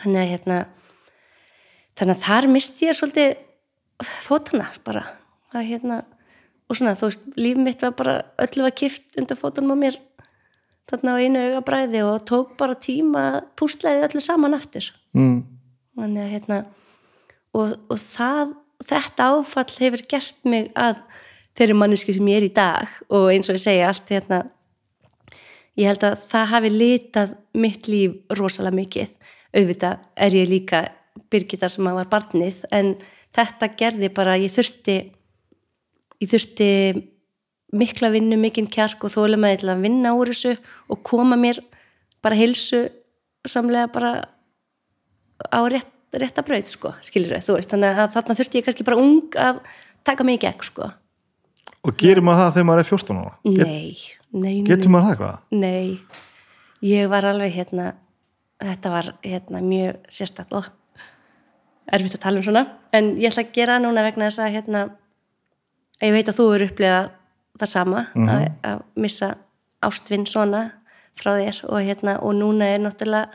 þannig 0.00 0.22
að 0.22 0.30
hérna 0.32 0.60
þannig 1.98 2.14
að 2.16 2.22
þar 2.24 2.48
misti 2.48 2.88
ég 2.88 2.96
svolítið 2.96 3.34
fótana 4.24 4.70
bara 4.86 5.02
að, 5.52 5.66
hérna, 5.68 5.98
og 6.68 6.78
svona 6.78 6.94
þú 6.96 7.10
veist 7.10 7.26
líf 7.36 7.60
mitt 7.60 7.82
var 7.84 7.92
bara 7.98 8.14
öllu 8.40 8.64
var 8.64 8.74
kift 8.80 9.18
undir 9.20 9.36
fótunum 9.38 9.76
á 9.76 9.82
mér 9.84 9.98
þarna 10.90 11.14
á 11.14 11.20
einu 11.22 11.42
auga 11.44 11.60
bræði 11.68 12.00
og 12.08 12.24
tók 12.28 12.56
bara 12.58 12.74
tíma 12.74 13.20
að 13.36 13.42
pústlaði 13.60 14.06
öllu 14.08 14.24
saman 14.24 14.56
aftur 14.58 14.90
Mm. 15.12 15.42
þannig 15.92 16.22
að 16.22 16.30
hérna 16.32 16.56
og, 17.52 17.74
og 17.92 17.98
það, 18.00 18.54
þetta 18.88 19.26
áfall 19.28 19.74
hefur 19.76 20.02
gert 20.08 20.38
mig 20.48 20.70
að 20.72 21.02
þeirri 21.52 21.76
manneski 21.76 22.14
sem 22.16 22.30
ég 22.32 22.38
er 22.40 22.46
í 22.46 22.54
dag 22.56 22.94
og 23.12 23.26
eins 23.28 23.50
og 23.52 23.58
ég 23.58 23.64
segja 23.66 23.90
allt 23.90 24.08
hérna 24.08 24.38
ég 25.80 25.88
held 25.88 26.04
að 26.06 26.18
það 26.30 26.50
hafi 26.52 26.72
litað 26.72 27.34
mitt 27.58 27.88
líf 27.88 28.36
rosalega 28.38 28.76
mikið. 28.76 29.14
Auðvitað 29.52 30.04
er 30.26 30.36
ég 30.36 30.50
líka 30.50 30.84
Birgitar 31.32 31.72
sem 31.72 31.86
að 31.88 31.98
var 32.00 32.10
barnið 32.12 32.62
en 32.72 32.94
þetta 33.36 33.68
gerði 33.76 34.08
bara 34.12 34.38
ég 34.40 34.52
þurfti 34.52 34.96
ég 36.22 36.30
þurfti 36.30 36.68
mikla 37.72 38.10
vinnu, 38.12 38.36
mikinn 38.40 38.68
kjark 38.68 39.04
og 39.06 39.14
þólum 39.14 39.46
að 39.48 39.64
að 39.72 39.84
vinna 39.86 40.12
úr 40.16 40.32
þessu 40.32 40.56
og 40.92 41.02
koma 41.08 41.38
mér 41.40 41.60
bara 42.24 42.36
heilsu 42.36 42.84
samlega 43.48 43.88
bara 43.92 44.12
á 45.48 45.60
rétt, 45.66 45.88
rétta 46.12 46.44
braut 46.46 46.68
sko, 46.70 46.92
skilur 47.02 47.40
þú 47.42 47.56
veist, 47.56 47.72
þannig 47.72 47.98
að 47.98 48.12
þarna 48.16 48.36
þurfti 48.38 48.60
ég 48.60 48.66
kannski 48.68 48.86
bara 48.86 49.00
ung 49.00 49.38
að 49.40 49.62
taka 50.06 50.26
mig 50.26 50.38
í 50.38 50.42
gegn 50.44 50.66
sko. 50.68 50.90
Og 51.82 51.96
gerir 51.98 52.22
maður 52.22 52.44
það 52.44 52.52
þegar 52.56 52.68
maður 52.68 52.82
er 52.82 52.90
14 52.90 53.22
ára? 53.22 53.32
Nei, 53.48 53.96
nei, 54.32 54.62
getur 54.66 54.92
maður 54.92 55.08
það 55.08 55.14
eitthvað? 55.16 55.42
nei. 55.50 55.98
Ég 56.82 57.10
var 57.12 57.24
alveg 57.28 57.52
hérna 57.54 57.92
þetta 58.62 58.92
var 58.92 59.10
hérna 59.24 59.62
mjög 59.64 60.10
sérstætt 60.12 60.54
og 60.56 60.68
erfitt 61.92 62.16
að 62.16 62.24
tala 62.24 62.40
um 62.40 62.46
svona. 62.46 62.66
En 62.94 63.14
ég 63.20 63.30
ætla 63.30 63.44
að 63.46 63.54
gera 63.56 63.76
það 63.76 63.86
núna 63.86 64.04
vegna 64.06 64.28
þess 64.28 64.42
að 64.42 64.54
hérna 64.56 64.82
ég 66.02 66.14
veit 66.16 66.30
að 66.30 66.38
þú 66.38 66.46
eru 66.56 66.68
upplegað 66.70 67.10
það 67.60 67.72
sama 67.72 68.04
að, 68.16 68.44
að 68.66 68.84
missa 69.04 69.32
ástvinn 69.82 70.26
svona 70.30 70.62
frá 71.18 71.34
þér. 71.38 71.62
Og, 71.68 71.80
hérna, 71.86 72.16
og 72.22 72.36
núna 72.38 72.70
er 72.72 72.82
náttúrulega 72.82 73.30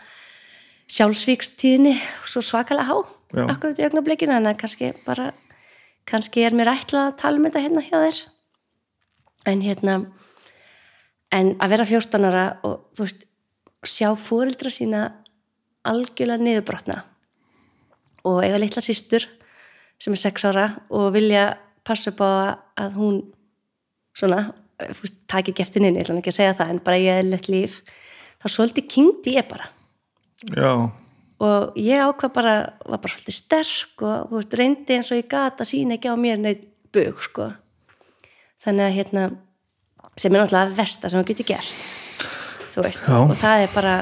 sjálfsvíkstíðinni 0.87 1.97
svo 2.25 2.41
svakalega 2.45 2.87
há 2.87 2.97
Já. 3.35 3.43
akkurat 3.51 3.79
í 3.79 3.83
augnablikinu 3.83 4.37
en 4.37 4.53
kannski 4.55 4.93
bara 5.05 5.33
kannski 6.07 6.45
er 6.47 6.55
mér 6.55 6.71
ætlað 6.71 7.09
að 7.09 7.17
tala 7.19 7.39
um 7.41 7.47
þetta 7.49 7.63
hérna 7.65 7.83
hjá 7.83 7.97
þér. 7.99 8.21
En 9.51 9.63
hérna 9.63 9.97
en 11.33 11.53
að 11.61 11.73
vera 11.75 11.87
14 11.89 12.27
ára 12.29 12.45
og 12.67 12.87
þú 12.95 13.05
veist 13.05 13.25
sjá 13.87 14.11
fóreldra 14.19 14.71
sína 14.73 15.01
algjörlega 15.87 16.43
niðurbrotna. 16.43 17.01
Og 18.27 18.41
eiga 18.43 18.59
litla 18.59 18.83
systur 18.83 19.25
sem 20.01 20.13
er 20.13 20.21
6 20.21 20.47
ára 20.49 20.67
og 20.93 21.11
vilja 21.15 21.49
passa 21.87 22.11
upp 22.11 22.21
á 22.21 22.31
að 22.77 22.99
hún 22.99 23.19
svona, 24.17 24.51
veist, 24.99 25.17
taki 25.29 25.53
ekki 25.53 25.63
eftir 25.63 25.83
nynni, 25.83 26.01
ég 26.01 26.07
ætla 26.07 26.19
ekki 26.21 26.33
að 26.33 26.39
segja 26.39 26.55
það 26.59 26.71
en 26.73 26.83
bara 26.85 27.01
ég 27.01 27.19
er 27.21 27.27
lett 27.27 27.49
líf 27.51 27.81
þá 28.41 28.47
svolítið 28.53 28.89
kynnti 28.93 29.35
ég 29.37 29.47
bara. 29.49 29.69
Já, 30.53 30.89
og 31.43 31.77
ég 31.77 32.01
ákvað 32.01 32.33
bara, 32.33 32.55
var 32.85 33.01
bara 33.01 33.13
svolítið 33.13 33.37
sterk 33.37 34.03
og 34.05 34.33
veist, 34.33 34.57
reyndi 34.57 34.97
eins 34.97 35.11
og 35.13 35.21
ég 35.21 35.29
gat 35.31 35.61
að 35.61 35.71
sína 35.71 35.97
ekki 35.97 36.11
á 36.13 36.15
mér 36.19 36.41
neitt 36.41 36.67
bug, 36.93 37.21
sko. 37.21 37.51
Þannig 38.63 38.87
að 38.87 38.97
hérna 38.97 39.25
sem 40.17 40.33
er 40.33 40.43
náttúrulega 40.43 40.77
versta 40.77 41.09
sem 41.09 41.21
það 41.21 41.31
getur 41.31 41.49
gert 41.53 41.73
þú 42.73 42.85
veist, 42.85 43.03
Já. 43.05 43.17
og 43.21 43.35
það 43.37 43.63
er 43.65 43.73
bara 43.73 43.95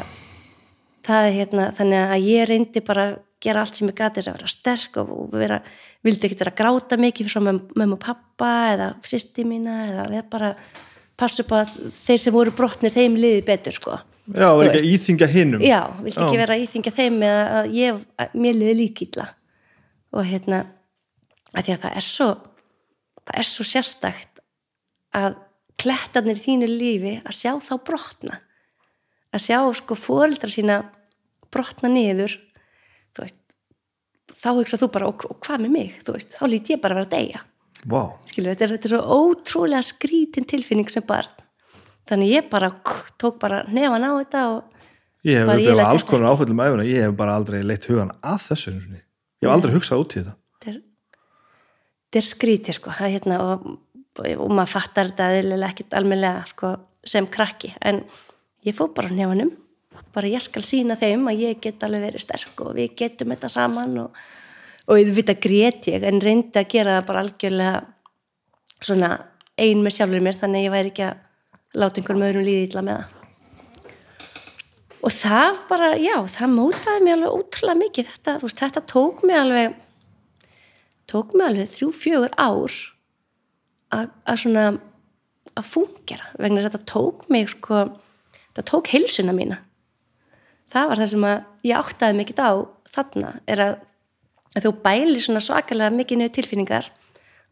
það 1.05 1.27
er 1.27 1.37
hérna, 1.39 1.67
þannig 1.75 2.15
að 2.15 2.27
ég 2.29 2.49
reyndi 2.49 2.83
bara 2.85 3.05
að 3.09 3.19
gera 3.45 3.61
allt 3.61 3.77
sem 3.77 3.91
ég 3.91 3.99
þess 3.99 4.29
að 4.31 4.39
vera 4.39 4.49
sterk 4.49 4.97
og 5.01 5.35
vera, 5.35 5.59
vildi 6.05 6.27
ekki 6.27 6.39
vera 6.39 6.53
að 6.53 6.59
gráta 6.61 6.97
mikið 6.99 7.29
frá 7.29 7.43
mömmu 7.45 7.97
og 7.97 8.01
pappa 8.01 8.51
eða 8.73 8.89
sýsti 9.05 9.45
mína 9.47 9.77
eða 9.91 10.07
vera 10.09 10.27
bara 10.31 10.51
passa 11.15 11.45
upp 11.45 11.53
að 11.55 11.75
þeir 11.95 12.21
sem 12.25 12.35
voru 12.35 12.53
brotnir 12.55 12.91
þeim 12.91 13.15
liði 13.19 13.43
betur, 13.47 13.75
sko. 13.75 13.99
Já, 14.25 14.49
er 14.49 14.71
ekki 14.71 14.81
að 14.81 14.87
íþingja 14.89 15.27
hinnum 15.29 15.61
Já, 15.61 15.79
vildi 16.01 16.17
ekki 16.17 16.33
Já. 16.33 16.41
vera 16.41 16.55
að 16.55 16.63
íþingja 16.63 16.93
þeim 16.95 17.19
með 17.21 17.35
að 17.45 17.67
ég, 17.77 17.99
að 18.17 18.37
mér 18.41 18.57
liði 18.57 18.75
líkilla. 18.79 19.27
Og 20.15 20.25
hérna 20.25 20.63
að 21.53 21.67
því 21.67 21.75
að 21.75 21.83
það 21.83 21.99
er 21.99 22.05
svo 22.07 22.29
það 23.25 23.37
er 23.41 23.49
svo 23.49 23.65
sérstakt 23.69 24.41
að 25.15 25.37
klettarnir 25.81 26.39
í 26.39 26.43
þínu 26.43 26.69
lífi 26.71 27.15
að 27.23 27.37
sjá 27.39 27.51
þá 27.63 27.73
brotna. 27.87 28.39
Að 29.35 29.45
sjá 29.47 29.59
sko 29.75 29.97
fóreldra 29.99 30.51
sína 30.51 30.81
brotna 31.51 31.91
niður 31.91 32.37
þú 33.15 33.25
veist 33.25 33.41
þá 34.35 34.49
hugsa 34.59 34.79
þú 34.79 34.91
bara, 34.93 35.09
og, 35.09 35.25
og 35.29 35.39
hvað 35.43 35.65
með 35.65 35.73
mig? 35.73 35.97
Þú 36.05 36.15
veist, 36.17 36.35
þá 36.37 36.45
lít 36.51 36.71
ég 36.73 36.81
bara 36.83 36.95
að 36.95 37.01
vera 37.01 37.07
að 37.07 37.15
deyja. 37.15 37.43
Vá, 37.85 38.01
skilur, 38.29 38.53
þetta 38.53 38.65
er, 38.65 38.71
þetta 38.75 38.87
er 38.87 38.93
svo 38.93 39.19
ótrúlega 39.19 39.85
skrítin 39.85 40.47
tilfinning 40.49 40.91
sem 40.91 41.05
barn. 41.05 41.43
Þannig 42.09 42.31
ég 42.31 42.47
bara 42.51 42.69
tók 43.21 43.39
bara 43.41 43.63
nefan 43.69 44.05
á 44.05 44.11
þetta 44.21 44.43
og 44.53 44.81
ég 45.25 45.39
hef 45.39 45.49
upplifað 45.49 45.79
læt 45.79 45.89
alls 45.89 46.05
konar 46.05 46.33
áföllum 46.33 46.61
æfuna, 46.61 46.85
ég 46.85 47.07
hef 47.07 47.15
bara 47.17 47.37
aldrei 47.39 47.61
leitt 47.65 47.87
hugan 47.89 48.13
að 48.21 48.43
þessu 48.49 48.75
ég 48.75 49.47
hef 49.47 49.53
aldrei 49.53 49.73
hugsað 49.73 50.03
út 50.03 50.13
í 50.15 50.21
þetta. 50.21 50.35
Þetta 50.55 50.73
er, 50.73 50.81
er 52.21 52.27
skrítið 52.29 52.77
sko. 52.77 52.93
Er 52.93 53.15
hérna 53.15 53.39
og, 53.41 53.65
og 54.15 54.51
maður 54.51 54.71
fattar 54.71 55.11
þetta 55.11 55.29
eðlilega 55.39 55.73
ekkit 55.73 55.95
almennilega 55.97 56.45
sko, 56.49 56.71
sem 57.05 57.27
krakki. 57.27 57.73
En 57.81 58.03
ég 58.65 58.75
fór 58.77 58.93
bara 58.95 59.11
á 59.11 59.17
nefanum 59.17 59.51
bara 60.15 60.31
ég 60.31 60.43
skal 60.43 60.63
sína 60.65 60.95
þeim 60.99 61.27
að 61.29 61.43
ég 61.43 61.59
get 61.63 61.83
alveg 61.83 62.07
verið 62.07 62.23
sterk 62.23 62.63
og 62.63 62.73
við 62.77 62.95
getum 63.01 63.33
þetta 63.33 63.51
saman 63.51 63.97
og, 64.05 64.15
og 64.87 65.01
ég 65.01 65.11
veit 65.15 65.31
að 65.31 65.43
grét 65.43 65.89
ég 65.91 66.07
en 66.07 66.21
reyndi 66.23 66.61
að 66.61 66.71
gera 66.71 66.97
það 66.97 67.07
bara 67.09 67.23
algjörlega 67.25 67.75
svona 68.79 69.11
ein 69.59 69.83
með 69.83 69.97
sjálfur 69.97 70.23
mér 70.23 70.39
þannig 70.39 70.61
að 70.61 70.67
ég 70.67 70.75
væri 70.75 70.91
ekki 70.93 71.05
að 71.09 71.21
láta 71.75 72.01
einhverjum 72.01 72.27
öðrum 72.29 72.47
líði 72.47 72.65
illa 72.69 72.85
með 72.85 73.01
það. 73.01 73.21
Og 75.05 75.13
það 75.13 75.57
bara, 75.69 75.89
já, 76.01 76.15
það 76.33 76.53
mótaði 76.55 77.01
mig 77.05 77.13
alveg 77.13 77.33
ótrúlega 77.35 77.77
mikið. 77.77 78.07
Þetta, 78.09 78.33
þú 78.41 78.47
veist, 78.47 78.61
þetta 78.63 78.81
tók 78.89 79.19
mig 79.27 79.37
alveg 79.37 79.75
tók 81.11 81.35
mig 81.35 81.45
alveg 81.45 81.69
þrjú, 81.75 81.89
fjögur 81.93 82.33
ár 82.41 82.77
að, 83.95 84.37
svona 84.41 84.65
að 85.55 85.69
fungera, 85.71 86.31
vegna 86.39 86.59
þess 86.59 86.69
að 86.69 86.75
þetta 86.75 86.91
tók 86.91 87.25
mig 87.31 87.49
sko, 87.53 87.81
þetta 88.51 88.65
tók 88.71 88.91
heilsuna 88.93 89.35
mína. 89.35 89.61
Það 90.71 90.89
var 90.91 91.01
það 91.01 91.11
sem 91.13 91.27
að 91.29 91.69
ég 91.69 91.81
áttaði 91.81 92.19
mikið 92.19 92.41
á 92.43 92.51
þarna 92.95 93.33
er 93.51 93.63
að, 93.63 93.75
að 94.55 94.67
þú 94.67 94.73
bæli 94.85 95.19
svona 95.23 95.43
svakalega 95.43 95.95
mikið 95.95 96.21
niður 96.21 96.35
tilfinningar 96.39 96.89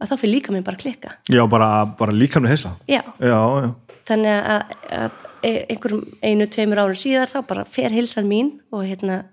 að 0.01 0.09
þá 0.11 0.15
fyrir 0.19 0.33
líka 0.33 0.53
mér 0.55 0.65
bara 0.65 0.79
klikka. 0.79 1.13
Já, 1.31 1.43
bara, 1.49 1.69
bara 1.99 2.15
líkamni 2.15 2.51
heisa 2.51 2.73
já, 2.89 3.01
já, 3.21 3.37
já, 3.63 3.69
þannig 4.09 4.49
að, 4.55 4.73
að 4.97 5.21
einhverjum 5.43 6.03
einu, 6.23 6.47
tveimur 6.47 6.81
árum 6.83 6.97
síðar 6.97 7.31
þá 7.31 7.39
bara 7.47 7.65
fer 7.67 7.93
heilsan 7.93 8.27
mín 8.29 8.57
og 8.73 8.85
hérna 8.87 9.23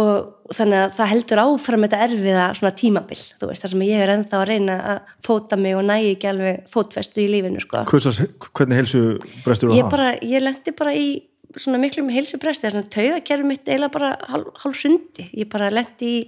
og 0.00 0.54
þannig 0.54 0.80
að 0.80 0.94
það 0.96 1.10
heldur 1.12 1.40
áfram 1.44 1.84
þetta 1.86 1.98
erfiða 2.08 2.46
svona 2.58 2.72
tímabil, 2.80 3.18
þú 3.38 3.50
veist, 3.50 3.62
þar 3.62 3.72
sem 3.72 3.84
ég 3.86 4.00
er 4.02 4.12
ennþá 4.14 4.40
að 4.40 4.48
reyna 4.50 4.78
að 4.90 5.12
fóta 5.26 5.58
mig 5.60 5.76
og 5.78 5.84
nægi 5.86 6.08
ekki 6.16 6.30
alveg 6.32 6.72
fótfestu 6.72 7.22
í 7.22 7.28
lífinu, 7.30 7.62
sko. 7.62 7.84
Hversas, 7.92 8.18
hvernig 8.50 8.80
heilsu 8.80 9.04
brestur 9.44 9.70
þú 9.70 9.78
það? 9.86 9.92
bara, 9.94 10.10
ég 10.18 10.42
lendi 10.42 10.74
bara 10.74 10.96
í 10.98 11.06
svona 11.54 11.78
miklum 11.78 12.10
heilsubresti, 12.10 12.66
þess 12.66 12.80
að 12.82 12.90
taugakerfi 12.96 13.46
mitt 13.46 13.68
eiginlega 13.68 13.94
bara 13.94 14.10
hálf, 14.32 14.50
hálf 14.64 14.80
sundi 14.80 15.28
ég 15.30 15.50
bara 15.52 15.70
lendi 15.70 16.10
í 16.10 16.20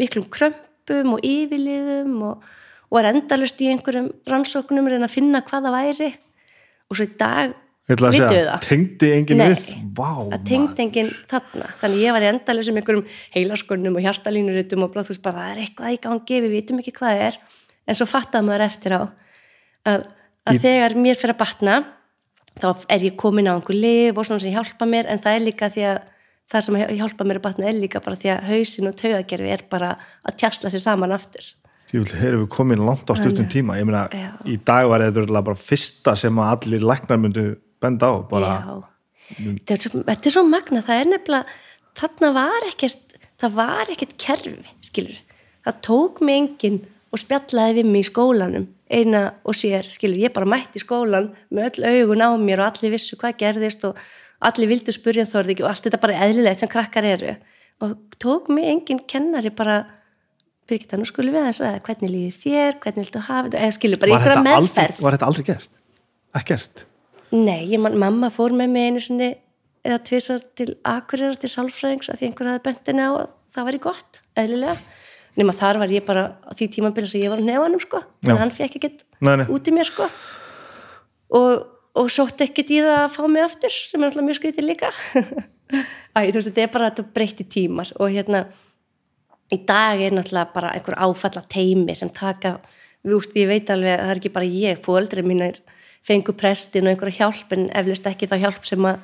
miklum 0.00 0.24
krömpum 0.32 1.16
og 1.18 1.24
yfirliðum 1.26 2.14
og, 2.30 2.46
og 2.88 2.96
var 2.96 3.10
endalust 3.12 3.60
í 3.60 3.68
einhverjum 3.74 4.08
rannsóknum 4.30 4.88
reyna 4.88 5.10
að 5.10 5.18
finna 5.18 5.44
hvað 5.44 5.68
það 5.68 5.76
væri. 5.76 6.10
Og 6.88 6.96
svo 6.96 7.06
í 7.06 7.12
dag 7.20 7.52
Vitið 7.90 8.16
segja, 8.16 8.42
það? 8.50 8.66
tengdi 8.68 9.10
enginn 9.16 9.42
við? 9.42 9.64
Vá, 9.96 10.10
það 10.30 10.44
tengd 10.50 10.82
enginn 10.84 11.10
þarna. 11.30 11.70
Þannig 11.80 12.02
ég 12.04 12.14
var 12.16 12.26
í 12.26 12.28
endalus 12.30 12.70
um 12.70 12.80
einhverjum 12.80 13.06
heilaskornum 13.34 13.96
og 13.98 14.04
hjartalínuritum 14.06 14.84
og 14.86 14.92
blóð, 14.94 15.08
þú 15.08 15.14
veist 15.14 15.24
bara 15.24 15.44
það 15.46 15.54
er 15.54 15.62
eitthvað 15.64 15.96
í 15.96 16.00
gangi, 16.06 16.40
við 16.44 16.54
vitum 16.56 16.82
ekki 16.82 16.94
hvað 16.98 17.16
það 17.16 17.24
er. 17.26 17.38
En 17.90 17.98
svo 17.98 18.06
fattaði 18.06 18.46
maður 18.46 18.66
eftir 18.68 18.94
á 18.94 19.00
að, 19.00 20.04
að 20.46 20.58
Í- 20.58 20.62
þegar 20.66 20.96
mér 21.00 21.18
fyrir 21.18 21.34
að 21.34 21.40
batna 21.42 21.78
þá 22.60 22.68
er 22.90 23.06
ég 23.08 23.16
komin 23.18 23.48
á 23.50 23.54
einhver 23.56 23.78
lif 23.78 24.18
og 24.18 24.26
svona 24.28 24.42
sem 24.42 24.54
hjálpa 24.54 24.86
mér 24.88 25.08
en 25.10 25.22
það 25.22 25.38
er 25.38 25.44
líka 25.46 25.70
því 25.72 25.86
að 25.90 25.98
það 26.50 26.64
sem 26.66 26.78
hjálpa 26.98 27.26
mér 27.26 27.38
að 27.40 27.46
batna 27.46 27.68
er 27.70 27.78
líka 27.78 28.02
bara 28.04 28.18
því 28.18 28.30
að 28.34 28.46
hausin 28.50 28.90
og 28.90 28.96
taugagerfi 28.98 29.52
er 29.54 29.64
bara 29.70 29.90
að 30.26 30.36
tjastla 30.42 30.70
sér 30.72 30.82
saman 30.82 31.14
aftur. 31.14 31.46
Jú, 31.90 32.04
erum 32.06 32.44
við 32.44 32.48
komin 32.54 32.82
langt 32.86 33.08
á 33.10 33.14
stuttum 33.18 33.48
tíma. 33.50 33.74
Ég 33.80 33.86
meina, 33.88 34.04
í 34.46 34.58
dag 34.62 34.86
var 34.90 35.02
þetta 35.02 35.42
bara 35.42 35.58
fyrsta 35.58 36.14
sem 36.18 36.36
að 36.38 36.52
allir 36.54 36.84
læknar 36.86 37.18
myndu 37.18 37.44
benda 37.82 38.12
á 38.12 38.14
bara, 38.30 38.52
Já, 38.60 38.74
þetta 39.40 39.74
er, 39.76 39.82
svo, 39.84 40.02
þetta 40.06 40.30
er 40.30 40.34
svo 40.36 40.44
magna, 40.46 40.82
það 40.86 41.02
er 41.02 41.10
nefnilega, 41.14 41.58
þarna 42.00 42.32
var 42.36 42.66
ekkert, 42.68 43.18
það 43.40 43.58
var 43.58 43.92
ekkert 43.94 44.16
kerfi, 44.20 44.74
skilur. 44.84 45.20
Það 45.66 45.78
tók 45.86 46.22
mig 46.24 46.40
enginn 46.40 46.80
og 47.10 47.20
spjallaði 47.20 47.80
við 47.80 47.90
mig 47.90 48.04
í 48.04 48.08
skólanum, 48.08 48.66
eina 48.90 49.22
og 49.46 49.56
sér, 49.58 49.86
skilur, 49.92 50.18
ég 50.22 50.34
bara 50.34 50.48
mætti 50.48 50.80
í 50.80 50.84
skólan 50.84 51.30
með 51.50 51.80
öll 51.80 51.90
augun 51.90 52.24
á 52.26 52.30
mér 52.40 52.62
og 52.64 52.70
allir 52.70 52.94
vissu 52.94 53.18
hvað 53.20 53.38
gerðist 53.42 53.86
og 53.88 53.98
allir 54.40 54.70
vildu 54.70 54.94
spurja 54.94 55.26
þorði 55.28 55.56
ekki 55.56 55.64
og 55.66 55.70
allt 55.72 55.88
þetta 55.88 56.02
bara 56.02 56.20
eðlilegt 56.26 56.62
sem 56.62 56.70
krakkar 56.70 57.06
eru. 57.06 57.34
Og 57.84 57.96
tók 58.20 58.50
mig 58.52 58.68
enginn 58.70 59.02
kennari 59.08 59.52
bara, 59.56 59.82
Birgitta, 60.70 60.98
nú 61.00 61.06
skulum 61.08 61.34
við 61.34 61.42
aðeins 61.42 61.58
ræða, 61.64 61.80
hvernig 61.86 62.12
líði 62.12 62.32
þér, 62.44 62.76
hvernig 62.82 63.02
viltu 63.04 63.22
hafa 63.26 63.48
þetta, 63.48 63.62
eða 63.64 63.74
skilur, 63.74 64.00
bara 64.02 64.12
var, 64.12 64.20
einhverja 64.20 64.38
þetta 64.38 64.58
aldrei, 64.60 64.68
meðferð. 64.68 65.02
var 65.02 65.16
þetta 65.16 65.30
aldrei 65.30 65.46
gert? 65.48 65.72
Ekkert? 66.40 66.84
Nei, 67.30 67.68
ég 67.70 67.78
man, 67.82 67.94
mamma 67.98 68.30
fór 68.34 68.54
með 68.56 68.72
mig 68.74 68.88
einu 68.88 69.02
sinni 69.04 69.28
eða 69.86 70.00
tvisar 70.08 70.42
til 70.58 70.72
akurirar 70.86 71.38
til 71.40 71.50
sálfræðings 71.52 72.10
að 72.10 72.20
því 72.20 72.28
einhver 72.28 72.50
hafi 72.50 72.64
bent 72.66 72.90
henni 72.90 73.06
á 73.06 73.12
að 73.12 73.28
það 73.54 73.68
væri 73.68 73.82
gott, 73.86 74.20
eðlilega. 74.38 74.76
Nema 75.38 75.54
þar 75.56 75.78
var 75.80 75.92
ég 75.94 76.06
bara 76.06 76.24
á 76.42 76.50
því 76.58 76.66
tímabili 76.74 77.08
sem 77.08 77.22
ég 77.22 77.32
var 77.32 77.42
nefanum 77.44 77.80
sko, 77.82 78.02
Já. 78.26 78.32
en 78.32 78.40
hann 78.42 78.54
fekk 78.54 78.80
ekkert 78.80 79.04
út 79.46 79.70
í 79.70 79.74
mér 79.74 79.88
sko. 79.88 80.08
Og, 81.38 81.52
og 81.94 82.10
sótt 82.10 82.42
ekkert 82.42 82.72
í 82.74 82.80
það 82.82 82.98
að 83.04 83.14
fá 83.14 83.22
mig 83.30 83.46
aftur 83.46 83.72
sem 83.74 84.02
er 84.02 84.10
alltaf 84.10 84.26
mjög 84.26 84.40
skrítið 84.40 84.66
líka. 84.66 84.90
Æ, 86.18 86.26
þú 86.32 86.40
veist, 86.40 86.50
þetta 86.50 86.64
er 86.66 86.74
bara 86.74 86.90
þetta 86.90 87.06
breytti 87.14 87.46
tímar 87.46 87.92
og 88.02 88.10
hérna 88.10 88.44
í 89.54 89.58
dag 89.66 90.02
er 90.02 90.14
náttúrulega 90.14 90.54
bara 90.54 90.72
einhver 90.74 90.98
áfalla 90.98 91.42
teimi 91.50 91.94
sem 91.98 92.10
taka, 92.14 92.56
við 93.06 93.16
úst, 93.20 93.36
ég 93.38 93.48
veit 93.50 93.70
alveg 93.70 93.94
að 93.94 94.02
það 94.02 94.14
er 94.14 94.20
ekki 94.20 94.32
bara 94.34 94.50
ég, 94.50 94.82
fóreldri 94.82 95.24
mínir 95.26 95.62
fengu 96.06 96.34
prestin 96.36 96.88
og 96.88 96.94
einhverja 96.94 97.24
hjálp 97.26 97.54
en 97.56 97.68
eflust 97.76 98.08
ekki 98.08 98.28
þá 98.30 98.36
hjálp 98.46 98.66
sem 98.68 98.88
að 98.88 99.00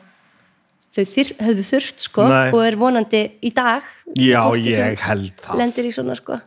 þau 0.97 1.05
þyr, 1.13 1.31
höfðu 1.45 1.65
þurft 1.71 2.05
sko 2.07 2.27
Nei. 2.31 2.51
og 2.55 2.61
er 2.65 2.77
vonandi 2.81 3.23
í 3.45 3.53
dag 3.55 3.85
Já, 4.17 4.43
ég 4.57 5.01
held 5.05 5.35
það. 5.43 5.59
lendir 5.61 5.89
í 5.89 5.93
svona 5.93 6.17
sko. 6.17 6.39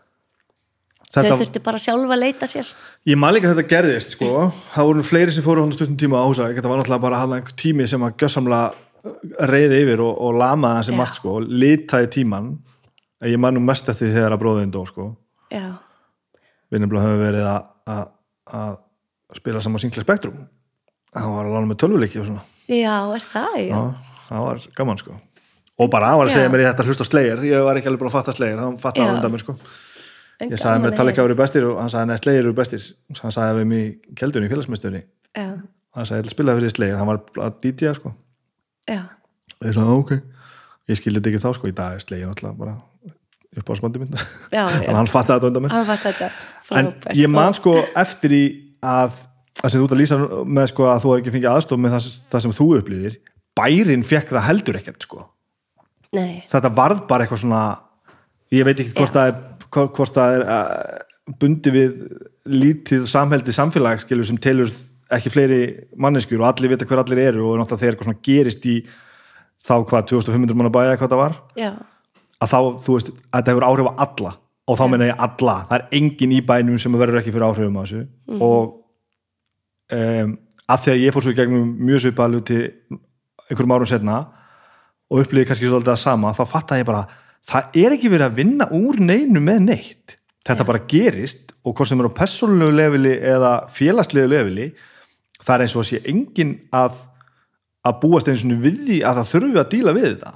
Þetta, 1.09 1.25
þau 1.25 1.39
þurfti 1.41 1.61
bara 1.65 1.81
sjálfa 1.81 2.13
að 2.13 2.21
leita 2.21 2.47
sér. 2.49 2.67
Ég 3.09 3.17
man 3.17 3.33
líka 3.33 3.49
að 3.49 3.55
þetta 3.57 3.71
gerðist 3.71 4.11
sko. 4.13 4.49
Það 4.75 4.89
voru 4.91 5.05
fleiri 5.05 5.33
sem 5.33 5.45
fóru 5.45 5.63
hann 5.63 5.73
stuttum 5.73 5.97
tíma 5.97 6.21
á 6.21 6.25
húsa 6.29 6.49
þetta 6.53 6.69
var 6.69 6.81
náttúrulega 6.81 7.05
bara 7.05 7.21
hann 7.23 7.33
einhver 7.37 7.55
tími 7.57 7.87
sem 7.89 8.05
að 8.05 8.17
gjössamlega 8.21 9.47
reyði 9.49 9.79
yfir 9.85 10.03
og, 10.05 10.11
og 10.21 10.37
lamaði 10.37 10.79
hans 10.79 10.89
sem 10.89 10.97
Já. 10.97 10.99
margt 11.01 11.17
sko, 11.17 11.37
litaði 11.41 12.11
tíman 12.17 12.51
ég 13.25 13.39
man 13.41 13.57
nú 13.57 13.63
mest 13.63 13.89
eftir 13.91 14.13
þegar 14.13 14.35
að 14.35 14.43
bróðin 14.43 14.73
dó 14.73 14.83
sko. 14.87 15.09
Já, 15.51 15.79
við 16.69 16.83
nefnilega 16.83 17.07
höfum 17.07 17.23
verið 17.23 17.47
að, 17.49 18.77
að, 19.29 19.35
að 19.35 19.41
spila 19.41 19.61
saman 19.61 19.83
Sinclair 19.83 20.05
Spectrum. 20.07 20.43
Hann 21.15 21.33
var 21.33 21.47
að 21.47 21.55
lána 21.57 21.69
með 21.71 21.79
tölvuleiki 21.83 22.21
og 22.21 22.27
svona. 22.29 22.43
Já, 22.69 22.95
er 23.15 23.25
það, 23.25 23.55
já. 23.63 23.73
Já, 23.73 24.25
það 24.27 24.45
var 24.45 24.65
gaman 24.77 25.01
sko. 25.01 25.15
Og 25.79 25.87
bara 25.89 26.09
hann 26.11 26.19
var 26.19 26.27
að 26.27 26.35
segja 26.35 26.49
Já. 26.49 26.51
mér 26.51 26.61
ég 26.65 26.73
þetta 26.73 26.85
hlusta 26.89 27.05
slegir 27.07 27.41
ég 27.47 27.63
var 27.63 27.77
ekki 27.79 27.87
alveg 27.87 28.01
búin 28.01 28.09
að 28.11 28.17
fatta 28.17 28.33
slegir, 28.35 28.59
hann 28.59 28.75
fatta 28.77 28.99
það 28.99 29.13
undan 29.15 29.31
mér 29.33 29.43
sko. 29.45 29.55
Ég 30.43 30.59
sagði 30.59 30.83
mér 30.83 30.91
að 30.91 30.97
Talika 30.99 31.21
heyra. 31.21 31.29
eru 31.29 31.37
bestir 31.39 31.65
og 31.69 31.79
hann 31.79 31.91
sagði 31.93 32.09
neða 32.11 32.21
slegir 32.21 32.43
eru 32.43 32.53
bestir. 32.57 32.83
Hann 33.21 33.33
sagði 33.35 33.61
við 33.61 33.69
mig 33.71 33.85
í 33.87 34.17
keldunni 34.19 34.49
í 34.49 34.51
félagsmyndstöðunni 34.51 35.01
hann 35.39 36.05
sagði 36.09 36.27
að 36.27 36.33
spila 36.35 36.55
fyrir 36.59 36.73
slegir, 36.73 36.99
hann 36.99 37.09
var 37.09 37.21
að 37.47 37.57
DJ 37.63 37.93
sko. 37.97 38.11
Já, 38.89 39.01
og 39.55 39.67
ég 39.69 39.75
sagði 39.79 39.97
ok. 40.03 40.13
Ég 40.89 40.99
skildi 40.99 41.19
þetta 41.19 41.31
ekki 41.31 41.43
þá 41.43 41.49
sko, 41.57 41.69
í 41.71 41.75
dag 41.79 41.97
er 41.97 42.03
slegir 42.03 42.29
alltaf 42.31 42.55
bara 42.59 42.75
upp 43.59 43.69
á 43.69 43.73
spandi 43.79 44.01
minn 44.01 44.11
já, 44.13 44.63
þannig 44.69 44.89
að 44.91 44.99
hann 44.99 45.09
fatta 45.09 45.37
þetta 45.39 45.49
undan 45.49 45.65
mér. 45.65 45.73
En 46.79 46.91
ég 47.17 47.31
man 47.33 47.55
sko 47.57 47.75
eftir 47.97 48.35
í 48.35 48.43
að 48.85 49.17
það 49.59 49.73
sem 49.73 49.81
þú 49.81 49.87
ert 49.87 49.95
að 49.95 50.01
lýsa 50.01 50.19
með 50.45 50.71
sko 50.71 50.87
að 50.87 51.03
þú 51.03 51.11
er 51.11 51.21
ekki 51.21 51.33
fengið 51.35 51.51
aðstof 51.51 51.81
með 51.81 51.95
það, 51.95 52.07
það 52.31 52.45
sem 52.45 52.55
þú 52.55 52.67
upplýðir 52.79 53.19
bærin 53.59 54.05
fekk 54.07 54.33
það 54.35 54.47
heldur 54.47 54.79
ekkert 54.79 55.05
sko. 55.07 55.25
Þetta 56.09 56.73
varð 56.77 57.03
bara 57.09 57.25
eitthvað 57.25 57.43
svona 57.43 57.63
ég 58.55 58.65
veit 58.65 58.79
ekki 58.79 58.95
hvort 58.97 59.15
það 59.15 59.31
er 59.31 59.39
hvort 59.69 60.15
það 60.15 60.37
er 60.39 61.35
bundi 61.39 61.73
við 61.73 61.97
lítið 62.49 63.05
samheldi 63.09 63.53
samfélag 63.53 64.01
skilur 64.01 64.25
sem 64.25 64.39
telur 64.41 64.71
ekki 65.13 65.31
fleiri 65.33 65.61
manneskjur 66.01 66.41
og 66.41 66.49
allir 66.49 66.73
vita 66.73 66.87
hver 66.89 67.03
allir 67.03 67.21
eru 67.27 67.45
og 67.49 67.59
náttúrulega 67.59 67.83
þegar 67.83 67.97
eitthvað 67.97 68.23
gerist 68.25 68.65
í 68.69 68.79
þá 69.65 69.75
hvað 69.89 70.07
2500 70.13 70.57
manna 70.57 70.73
bæja 70.73 70.97
hvað 70.97 71.13
það 71.13 71.21
var. 71.21 71.37
Já, 71.59 71.71
að 72.39 72.53
þá, 72.53 72.59
þú 72.85 72.95
veist, 72.95 73.11
að 73.29 73.41
þetta 73.41 73.53
hefur 73.53 73.67
áhrif 73.67 73.89
á 73.89 73.93
alla 74.05 74.33
og 74.69 74.77
þá 74.77 74.83
meina 74.91 75.09
ég 75.09 75.23
alla, 75.25 75.55
það 75.69 75.77
er 75.79 75.97
engin 75.99 76.35
í 76.35 76.41
bænum 76.45 76.77
sem 76.81 76.97
verður 76.99 77.21
ekki 77.21 77.33
fyrir 77.33 77.47
áhrifum 77.47 77.79
á 77.79 77.83
þessu. 77.83 78.03
Og 78.37 78.75
um, 79.97 80.35
að 80.69 80.83
því 80.83 80.93
að 80.93 81.01
ég 81.03 81.15
fór 81.15 81.25
svo 81.25 81.33
í 81.33 81.39
gegnum 81.39 81.71
mjög 81.89 82.03
svipað 82.05 82.35
hluti 82.35 82.59
einhverjum 83.49 83.73
árum 83.73 83.89
setna 83.89 84.19
og 85.09 85.23
upplýði 85.23 85.49
kannski 85.49 85.69
svolítið 85.71 85.95
að 85.95 86.03
sama, 86.03 86.35
þá 86.37 86.43
fattaði 86.45 86.83
ég 86.83 86.89
bara 86.91 87.03
það 87.49 87.81
er 87.81 87.95
ekki 87.95 88.11
verið 88.13 88.27
að 88.27 88.37
vinna 88.37 88.69
úr 88.77 88.99
neinu 89.01 89.41
með 89.41 89.61
neitt, 89.65 90.17
þetta 90.45 90.67
bara 90.67 90.83
gerist 90.91 91.55
og 91.65 91.73
hvort 91.73 91.89
sem 91.89 92.01
er 92.01 92.09
á 92.09 92.17
persónulegu 92.19 92.75
leveli 92.77 93.15
eða 93.31 93.53
félagslegu 93.73 94.29
leveli 94.29 94.67
það 95.39 95.55
er 95.55 95.63
eins 95.65 95.75
og 95.75 95.83
að 95.83 95.89
sé 95.89 96.01
engin 96.11 96.53
að 96.75 96.99
að 97.87 97.99
búast 98.03 98.29
eins 98.29 98.43
og 98.43 98.59
við 98.59 98.81
því 98.85 98.97
að 99.07 99.21
það 99.21 99.29
þurfi 99.33 99.59
að 99.61 99.69
díla 99.73 99.93
við 99.95 100.07
þetta. 100.09 100.33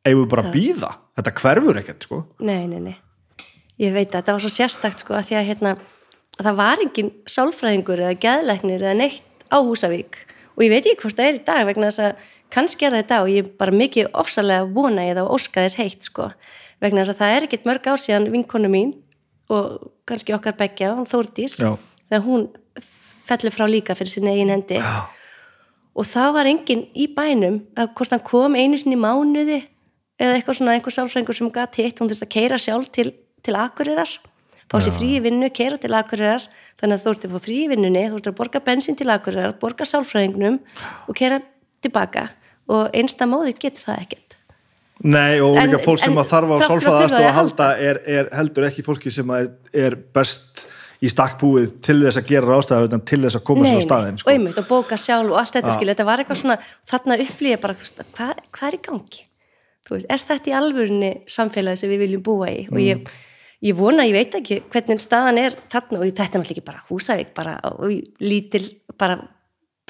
Eigum 0.00 0.24
við 0.24 0.30
bara 0.32 0.52
býða 0.54 0.90
þetta 1.18 1.32
hverfur 1.40 1.80
ekkert 1.80 2.06
sko. 2.06 2.20
Nei, 2.42 2.66
nei, 2.66 2.80
nei. 2.88 2.96
Ég 3.80 3.94
veit 3.94 4.10
að 4.10 4.18
þetta 4.18 4.36
var 4.36 4.44
svo 4.44 4.52
sérstakt 4.52 5.04
sko 5.04 5.16
að 5.16 5.30
því 5.30 5.38
að 5.40 5.48
hérna, 5.48 5.76
að 6.36 6.48
það 6.48 6.58
var 6.60 6.84
engin 6.84 7.12
sálfræðingur 7.30 8.02
eða 8.04 8.18
geðlæknir 8.24 8.84
eða 8.84 8.98
neitt 8.98 9.46
á 9.48 9.56
Húsavík 9.64 10.20
og 10.56 10.64
ég 10.66 10.72
veit 10.74 10.84
ekki 10.84 11.00
hvort 11.04 11.16
það 11.16 11.30
er 11.30 11.38
í 11.38 11.44
dag 11.46 11.62
vegna 11.68 11.88
þess 11.88 12.02
að 12.04 12.26
kannski 12.52 12.86
er 12.86 12.96
það 12.96 13.04
í 13.04 13.08
dag 13.10 13.22
og 13.24 13.30
ég 13.32 13.44
er 13.44 13.52
bara 13.62 13.76
mikið 13.80 14.10
ofsalega 14.20 14.66
vona 14.74 15.06
ég 15.06 15.16
það 15.16 15.28
og 15.28 15.36
óska 15.38 15.64
þess 15.64 15.80
heitt 15.80 16.08
sko 16.10 16.26
vegna 16.82 17.04
þess 17.04 17.14
að 17.14 17.22
það 17.22 17.36
er 17.36 17.46
ekkit 17.46 17.68
mörg 17.70 17.88
ár 17.88 18.02
síðan 18.02 18.28
vinkonu 18.34 18.70
mín 18.72 18.92
og 19.50 19.90
kannski 20.06 20.34
okkar 20.36 20.58
beggja, 20.58 20.92
hún 20.98 21.08
Þórdís 21.10 21.56
Já. 21.58 21.74
þegar 22.10 22.26
hún 22.26 22.46
fellur 23.30 23.54
frá 23.54 23.66
líka 23.70 23.96
fyrir 23.98 24.12
sinni 24.12 24.34
eigin 24.34 24.52
hendi 24.52 24.78
Já. 24.78 25.08
og 25.94 26.06
það 26.06 26.36
var 26.36 26.50
enginn 26.50 26.86
í 26.94 27.08
bænum 27.14 27.60
að 27.78 27.94
hvort 27.98 28.14
hann 28.14 28.26
kom 28.26 28.58
einu 28.58 28.78
sinni 28.78 28.98
í 28.98 29.02
mánuði 29.02 29.62
eða 30.20 30.36
eitthvað 30.36 30.60
svona 30.60 30.76
einhver 30.76 30.94
sálfræðingur 30.94 31.38
sem 31.38 31.50
gæti 31.54 31.86
hitt, 31.86 32.00
hún 32.00 32.10
þurfti 32.10 32.26
að 32.26 32.34
keira 32.34 32.58
sjálf 32.60 32.90
til, 32.92 33.12
til 33.46 33.56
Akureyrar, 33.58 34.16
fá 34.70 34.76
sér 34.78 34.96
frí 34.96 35.14
í 35.18 35.22
vinnu 35.24 35.50
keira 35.54 35.78
til 35.80 35.92
Akureyrar, 35.96 36.46
þannig 36.80 36.98
að 36.98 37.04
þú 37.04 37.14
ert 37.14 37.28
að 37.28 37.36
fá 37.36 37.46
frí 37.46 37.60
í 37.64 37.70
vinnunni, 37.72 38.08
þú 38.10 38.20
ert 38.20 38.32
að 38.32 38.38
borga 38.40 38.64
bensín 38.66 38.98
til 38.98 39.10
Akureyrar 39.12 39.56
borga 39.60 39.88
sálfræðingnum 39.88 40.60
og 41.08 41.16
keira 41.18 41.40
tilbaka. 41.84 42.28
Og 42.70 42.92
einsta 42.94 43.26
móði 43.26 43.56
getur 43.58 43.88
það 43.88 44.04
ekkert. 44.04 44.36
Nei 45.00 45.40
og 45.40 45.56
líka 45.56 45.80
fólk 45.80 46.02
sem 46.02 46.18
að 46.20 46.28
þarf 46.28 46.50
á 46.52 46.56
fyrir 46.68 47.14
að 47.16 47.32
halda 47.38 47.70
er, 47.80 48.02
er 48.04 48.28
heldur 48.36 48.66
ekki 48.68 48.84
fólki 48.84 49.12
sem 49.14 49.30
er, 49.32 49.48
er 49.72 49.96
best 49.96 50.66
í 51.00 51.08
stakkbúið 51.08 51.78
til 51.84 51.96
þess 52.02 52.20
að 52.20 52.28
gera 52.28 52.50
rástæða 52.50 52.88
utan 52.90 53.02
til 53.08 53.22
þess 53.22 53.38
að 53.38 53.44
koma 53.48 53.64
sér 53.64 53.80
á 53.80 53.84
staðin 53.86 54.18
og 54.18 54.22
sko. 54.22 54.34
einmitt 54.34 54.60
og 54.60 54.68
bóka 54.68 54.98
sjálf 55.00 55.32
og 55.32 55.40
allt 55.40 55.56
þetta 55.56 55.72
Já. 55.72 55.76
skilja, 55.78 55.94
þetta 55.94 56.08
var 56.10 56.22
eitthvað 56.22 56.40
svona 56.42 56.58
þarna 56.92 57.18
upplýja 57.24 57.60
bara, 57.62 57.76
hvað, 57.80 58.42
hvað 58.52 58.68
er 58.68 58.76
í 58.76 58.82
gangi? 58.84 59.24
Veist, 59.90 60.06
er 60.12 60.22
þetta 60.28 60.52
í 60.52 60.54
alvörinni 60.54 61.10
samfélagi 61.32 61.80
sem 61.80 61.90
við 61.90 62.04
viljum 62.04 62.24
búa 62.26 62.50
í? 62.52 62.66
Og 62.68 62.82
ég, 62.84 63.08
ég 63.60 63.76
vona, 63.76 64.06
ég 64.08 64.14
veit 64.16 64.34
ekki 64.40 64.62
hvernig 64.72 65.02
staðan 65.02 65.38
er 65.42 65.56
þarna 65.72 65.98
og 66.00 66.06
þetta 66.06 66.22
er 66.24 66.30
náttúrulega 66.30 66.54
ekki 66.56 66.64
bara 66.64 66.84
húsavík 66.88 67.34
bara 67.36 67.58
lítil 68.20 68.64
bara 68.98 69.18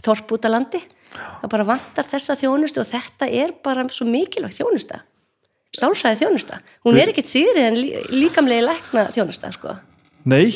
þorp 0.01 0.35
út 0.37 0.49
á 0.49 0.51
landi 0.51 0.81
það 1.13 1.53
bara 1.53 1.69
vantar 1.69 2.09
þessa 2.09 2.37
þjónustu 2.41 2.83
og 2.83 2.89
þetta 2.91 3.29
er 3.31 3.55
bara 3.65 3.85
svo 3.93 4.07
mikilvægt 4.09 4.59
þjónusta 4.59 5.03
sálfræði 5.77 6.25
þjónusta 6.25 6.61
hún 6.87 6.99
er 6.99 7.13
ekkit 7.13 7.31
síðri 7.31 7.67
en 7.69 7.79
lí, 7.79 7.91
líkamlega 8.11 8.65
lækna 8.67 9.05
þjónusta 9.15 9.53
sko. 9.55 9.77
Nei, 10.31 10.51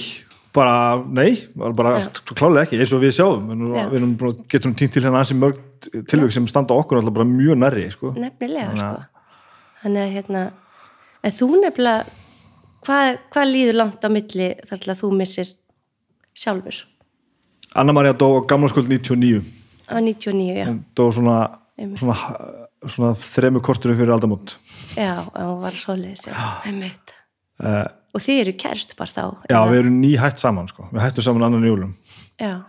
bara, 0.55 0.97
nei 1.07 1.45
bara, 1.55 2.01
svo 2.19 2.35
klálega 2.35 2.67
ekki, 2.67 2.81
eins 2.83 2.95
og 2.97 3.05
við 3.05 3.15
sjáum 3.17 3.47
Já. 3.77 3.87
við 3.93 3.97
erum 4.01 4.17
getum 4.51 4.75
týnt 4.75 4.97
til 4.97 5.05
hérna 5.05 5.23
ansi 5.23 5.39
mörg 5.39 5.61
tilvík 6.11 6.35
sem 6.35 6.49
standa 6.51 6.75
okkur 6.75 6.99
alltaf 6.99 7.15
bara 7.15 7.29
mjög 7.31 7.61
nærri 7.63 7.87
sko. 7.95 8.11
nefnilega 8.19 8.75
Þannig 8.75 8.83
sko. 8.83 9.07
að- 9.85 10.03
að 10.03 10.13
hérna 10.17 10.45
en 11.23 11.33
þú 11.39 11.49
nefnilega 11.63 12.24
hvað, 12.87 13.19
hvað 13.33 13.51
líður 13.51 13.79
langt 13.81 14.05
á 14.05 14.09
milli 14.13 14.51
þar 14.69 14.83
til 14.83 14.93
að 14.93 15.01
þú 15.03 15.11
missir 15.19 15.51
sjálfur? 16.35 16.81
Anna-Maria 17.75 18.15
dó 18.15 18.29
á 18.39 18.41
gamla 18.47 18.71
skuld 18.71 18.91
99 18.93 19.43
á 19.91 20.01
99, 20.01 20.55
já, 20.57 20.67
hún 20.69 20.85
dó 20.97 21.09
svona, 21.13 21.39
svona, 21.99 22.17
svona 22.87 23.11
þremu 23.19 23.61
korturum 23.65 23.99
fyrir 23.99 24.15
aldamót. 24.15 24.57
Já, 24.97 25.19
hún 25.37 25.61
var 25.61 25.77
svoleiðis 25.77 26.29
uh, 27.63 27.85
og 28.15 28.23
þið 28.23 28.41
eru 28.45 28.55
kærst 28.59 28.95
bara 28.99 29.11
þá 29.11 29.25
Já, 29.51 29.59
eða? 29.59 29.67
við 29.73 29.81
erum 29.83 29.99
nýhætt 30.03 30.43
saman 30.43 30.71
sko. 30.71 30.87
við 30.93 31.05
hættum 31.05 31.27
saman 31.27 31.47
annan 31.49 31.67
júlum 31.67 31.93
já, 32.41 32.63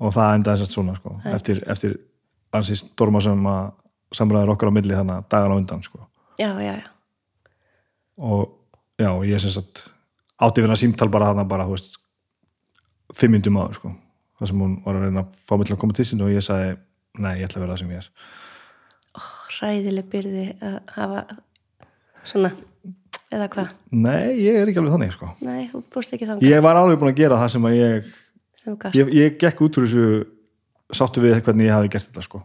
og 0.00 0.14
það 0.16 0.38
endaði 0.38 0.62
sérst 0.62 0.76
svona 0.76 0.96
sko. 0.98 1.14
eftir, 1.32 1.62
eftir 1.70 1.94
ansi 2.52 2.76
storma 2.80 3.22
sem 3.24 3.46
að 3.48 3.70
samræður 4.12 4.54
okkar 4.56 4.72
á 4.72 4.76
milli 4.76 4.96
þannig 4.96 5.20
að 5.20 5.28
dagan 5.32 5.54
á 5.54 5.60
undan 5.60 5.86
sko. 5.86 6.02
já, 6.40 6.50
já, 6.60 6.74
já. 6.80 6.88
Og 8.22 8.50
já, 9.00 9.08
og 9.10 9.24
ég 9.28 9.40
sem 9.42 9.52
sagt 9.54 9.86
átti 10.42 10.62
við 10.62 10.68
hana 10.68 10.78
símtal 10.80 11.10
bara 11.12 11.30
hana 11.32 11.44
bara, 11.48 11.66
þú 11.68 11.76
veist 11.76 11.98
fimm 13.16 13.36
myndum 13.36 13.60
áður 13.60 13.78
sko. 13.78 13.92
það 14.40 14.50
sem 14.50 14.64
hún 14.64 14.74
var 14.84 14.98
að 14.98 15.06
reyna 15.06 15.22
að 15.24 15.38
fá 15.46 15.54
mig 15.56 15.68
til 15.68 15.76
að 15.76 15.80
koma 15.84 15.96
til 15.96 16.06
sín 16.08 16.24
og 16.24 16.32
ég 16.32 16.44
sagði, 16.44 16.76
nei, 17.22 17.34
ég 17.38 17.46
ætla 17.46 17.60
að 17.60 17.64
vera 17.66 17.76
það 17.76 17.82
sem 17.82 17.92
ég 17.92 18.02
er. 18.02 18.10
Hræðileg 19.52 20.06
byrði 20.10 20.46
að 20.64 20.78
hafa 20.96 21.24
svona 22.26 22.52
eða 23.32 23.48
hvað, 23.52 23.72
Nei, 23.96 24.32
ég 24.42 24.58
er 24.60 24.68
ekki 24.68 24.80
alveg 24.82 24.94
þannig 24.94 25.12
sko. 25.14 25.28
nei, 25.44 25.68
þú 25.72 25.82
fórst 25.92 26.14
ekki 26.16 26.28
þannig 26.28 26.48
ég 26.48 26.64
var 26.64 26.78
alveg 26.80 26.98
búin 27.00 27.12
að 27.12 27.20
gera 27.22 27.38
það 27.40 27.52
sem 27.54 27.68
að 27.68 27.76
ég 27.78 28.08
sem 28.62 28.78
ég, 28.98 29.12
ég 29.16 29.36
gekk 29.40 29.62
út 29.64 29.78
úr 29.80 29.86
þessu 29.86 30.08
sáttu 30.92 31.22
við 31.24 31.38
hvernig 31.40 31.68
ég 31.68 31.76
hafi 31.76 31.92
gert 31.92 32.08
þetta 32.10 32.24
sko. 32.26 32.42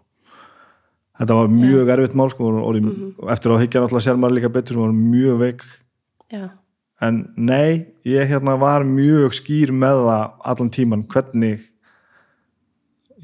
þetta 1.20 1.40
var 1.40 1.52
mjög 1.52 1.92
erfitt 1.96 2.16
mál 2.16 2.30
sko, 2.32 2.52
og 2.52 2.70
orðið, 2.70 2.88
og 3.18 3.34
eftir 3.34 3.54
að 3.54 3.62
higgja 3.66 3.84
náttúrulega 3.84 4.06
sér 4.08 4.22
maður 4.22 4.38
líka 4.38 4.54
betur, 4.54 4.80
hún 4.80 4.88
var 4.88 4.96
mjög 5.18 5.42
veik 5.44 5.68
já, 6.34 6.50
en 7.08 7.24
nei, 7.38 7.88
ég 8.08 8.30
hérna 8.32 8.58
var 8.60 8.86
mjög 8.88 9.36
skýr 9.38 9.74
með 9.76 10.04
það 10.08 10.26
allan 10.52 10.74
tíman 10.74 11.06
hvernig 11.12 11.64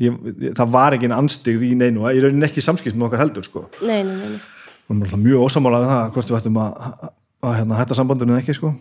ég, 0.02 0.16
það 0.58 0.74
var 0.78 0.98
ekki 0.98 1.12
anstigð 1.14 1.68
í 1.68 1.74
neinu, 1.80 2.08
ég 2.10 2.24
raunin 2.26 2.48
ekki 2.48 2.64
samskipt 2.64 2.98
með 2.98 3.12
okkar 3.12 3.26
heldur 3.26 3.48
sko, 3.48 3.68
nei, 3.82 4.02
nei, 4.08 4.34
nei, 4.34 5.12
mjög 5.28 5.46
ósamálaði 5.50 5.92
það 5.92 6.10
hvort 6.16 6.32
við 6.32 6.40
ættum 6.40 6.64
að, 6.64 6.82
að, 6.88 7.14
að 7.44 7.60
hérna, 7.60 7.78
hætta 7.82 8.00
sambandinu 8.00 8.36
eða 8.36 8.44
ekki 8.44 8.58
sko. 8.58 8.74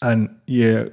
En 0.00 0.24
ég 0.48 0.90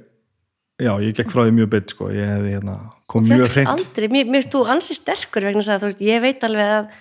já, 0.78 0.92
ég 1.02 1.16
gekk 1.16 1.32
frá 1.32 1.42
því 1.44 1.54
mjög 1.56 1.70
beitt 1.72 1.94
sko, 1.94 2.08
ég 2.14 2.28
hefði 2.28 2.54
hérna 2.54 2.76
kom 3.10 3.24
mjög 3.26 3.54
hreint. 3.54 4.00
mér 4.12 4.28
finnst 4.36 4.54
þú 4.54 4.64
ansi 4.74 4.96
sterkur 4.96 5.48
vegna 5.48 5.64
að 5.64 5.82
þú 5.82 5.90
veist, 5.90 6.02
ég 6.06 6.22
veit 6.22 6.44
alveg 6.46 6.74
að 6.76 6.98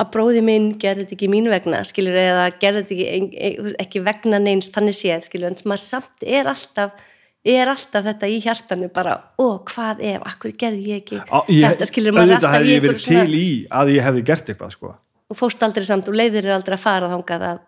að 0.00 0.10
bróði 0.14 0.42
minn 0.42 0.70
gerði 0.80 1.04
þetta 1.04 1.16
ekki 1.18 1.30
mín 1.30 1.50
vegna 1.52 1.82
skilur, 1.86 2.16
eða 2.18 2.46
gerði 2.60 2.82
þetta 2.82 3.10
ekki, 3.16 3.74
ekki 3.84 4.04
vegna 4.04 4.40
neins 4.42 4.70
þannig 4.74 4.96
séð, 4.98 5.26
skilur, 5.28 5.52
en 5.52 5.68
maður 5.70 5.84
samt 5.84 6.24
er 6.26 6.50
alltaf 6.50 6.96
er 7.44 7.68
alltaf 7.68 8.06
þetta 8.06 8.28
í 8.32 8.38
hjartanu 8.40 8.88
bara, 8.92 9.18
ó, 9.36 9.60
hvað 9.68 10.00
ef, 10.14 10.22
akkur 10.30 10.54
gerði 10.58 10.94
ég 10.94 11.02
ekki 11.02 11.18
Á, 11.20 11.38
ég, 11.52 11.66
þetta, 11.66 11.88
skilur, 11.90 12.16
maður 12.16 12.38
alltaf 12.38 12.56
hefði 12.56 12.72
ég 12.72 12.84
verið 12.86 13.04
til 13.04 13.36
í 13.36 13.48
að 13.68 13.92
ég 13.94 14.06
hefði 14.08 14.22
gert 14.30 14.48
eitthvað 14.52 14.72
sko. 14.74 14.92
Og 15.28 15.38
fóst 15.38 15.62
aldrei 15.66 15.84
samt 15.88 16.08
og 16.08 16.16
leiðir 16.16 16.48
er 16.48 16.56
aldrei 16.56 16.78
að 16.78 16.84
fara 16.84 17.10
þangað 17.12 17.44
að, 17.50 17.60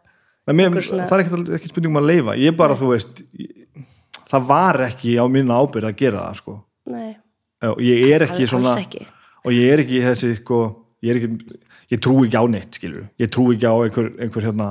mér, 0.57 0.81
svona- 0.81 1.09
það 1.11 1.19
er 1.19 1.25
ekki, 1.27 1.43
ekki 1.59 1.71
spurning 1.73 1.93
um 1.93 2.01
að 2.01 2.09
leifa 2.11 2.39
ég 2.41 2.57
bara, 2.57 2.79
þú 2.79 2.91
veist 2.95 3.23
ég, 3.37 3.53
það 4.33 4.49
var 4.49 4.81
ekki 4.89 5.15
á 5.21 5.25
minna 5.29 5.61
ábyrð 5.61 5.91
að 5.91 6.01
gera 6.01 6.25
það 6.25 6.41
sko. 6.41 6.57
nei, 6.97 7.13
og 7.69 7.81
ég 7.85 8.09
er 8.17 8.27
ekki 8.27 8.49
svona 8.49 8.75
ekki. 8.81 9.07
og 9.45 9.53
ég 9.53 9.73
er 9.77 9.85
ekki 9.85 10.03
þessi 10.09 10.33
sko, 10.41 10.63
ég, 11.05 11.13
er 11.13 11.21
ekki, 11.21 11.61
ég 11.93 12.03
trú 12.03 12.17
ekki 12.25 12.39
á 12.41 12.45
neitt 12.51 12.79
skilur. 12.79 13.09
ég 13.21 13.33
trú 13.33 13.51
ekki 13.55 13.69
á 13.69 13.75
einhver, 13.75 14.09
einhver 14.21 14.47
hérna, 14.49 14.71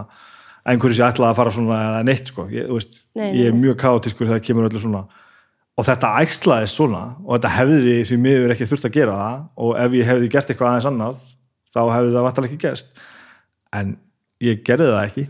einhverju 0.65 0.97
sem 0.97 1.07
ætlaði 1.07 1.31
að 1.31 1.39
fara 1.39 1.53
svona 1.55 1.77
eða 1.89 2.01
neitt 2.07 2.31
sko. 2.31 2.47
ég, 2.51 2.67
veist, 2.71 3.03
Nei, 3.15 3.29
nei, 3.29 3.37
ég 3.41 3.51
er 3.51 3.59
mjög 3.59 3.77
kaotiskur 3.83 4.27
þegar 4.31 4.43
kemur 4.47 4.69
öllu 4.69 4.81
svona 4.83 5.05
og 5.75 5.87
þetta 5.87 6.11
æxlaðist 6.23 6.79
svona 6.79 7.03
og 7.25 7.35
þetta 7.35 7.53
hefði 7.57 7.95
því 8.07 8.19
miður 8.23 8.55
ekki 8.55 8.67
þurft 8.71 8.89
að 8.89 8.97
gera 8.97 9.15
það 9.19 9.39
og 9.65 9.79
ef 9.83 9.97
ég 9.99 10.09
hefði 10.11 10.31
gert 10.35 10.51
eitthvað 10.51 10.71
aðeins 10.71 10.89
annað 10.91 11.23
þá 11.75 11.81
hefði 11.91 12.13
það 12.15 12.27
vantarlega 12.27 12.53
ekki 12.53 12.67
gerst 12.67 13.01
en 13.75 13.97
ég 14.43 14.61
gerði 14.67 14.91
það 14.93 15.07
ekki 15.09 15.25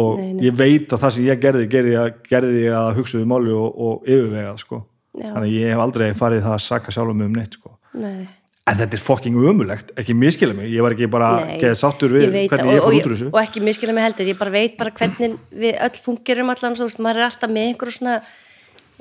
og 0.00 0.20
Nei, 0.20 0.44
ég 0.46 0.56
veit 0.56 0.92
að 0.94 1.02
það 1.02 1.14
sem 1.16 1.26
ég 1.26 1.42
gerði 1.42 1.66
gerði 1.70 1.94
gerði 2.28 2.64
ég 2.68 2.76
að 2.78 2.92
hugsa 3.00 3.18
um 3.18 3.32
máli 3.32 3.50
og, 3.50 3.70
og 3.74 4.04
yfirvegað 4.06 4.60
sko. 4.62 4.84
Þannig 5.18 5.48
að 5.48 5.54
ég 5.56 5.72
hef 5.72 5.80
aldrei 5.82 6.04
farið 6.14 6.44
það 6.44 6.52
að 6.54 6.60
saka 6.62 6.92
sjálfum 6.94 7.18
mig 7.18 7.26
um 7.26 7.32
neitt 7.34 7.56
sko. 7.58 7.72
nei 7.98 8.28
en 8.70 8.78
þetta 8.78 8.96
er 8.98 9.02
fucking 9.02 9.36
ömulegt, 9.50 9.90
ekki 9.98 10.14
miskila 10.14 10.54
mig. 10.56 10.68
Ég 10.70 10.84
var 10.84 10.94
ekki 10.94 11.08
bara 11.10 11.30
geðið 11.58 11.78
sáttur 11.80 12.12
ég 12.14 12.28
við 12.28 12.34
veit 12.36 12.50
hvernig 12.52 12.70
það, 12.70 12.76
ég 12.76 12.84
fór 12.86 12.96
út 12.98 13.08
úr 13.08 13.14
þessu. 13.16 13.28
og 13.32 13.40
ekki 13.42 13.62
miskila 13.66 13.94
mig 13.96 14.04
heldur, 14.06 14.28
ég 14.30 14.38
bara 14.38 14.50
veit 14.54 14.76
bara 14.78 14.90
hvernig 15.00 15.38
við 15.64 15.80
öll 15.86 15.98
fungerum 16.04 16.52
allan 16.54 16.76
svo, 16.78 16.86
veist, 16.90 17.00
maður 17.02 17.22
er 17.22 17.26
alltaf 17.30 17.50
með 17.50 17.64
einhverju 17.70 17.96
svona, 17.96 18.16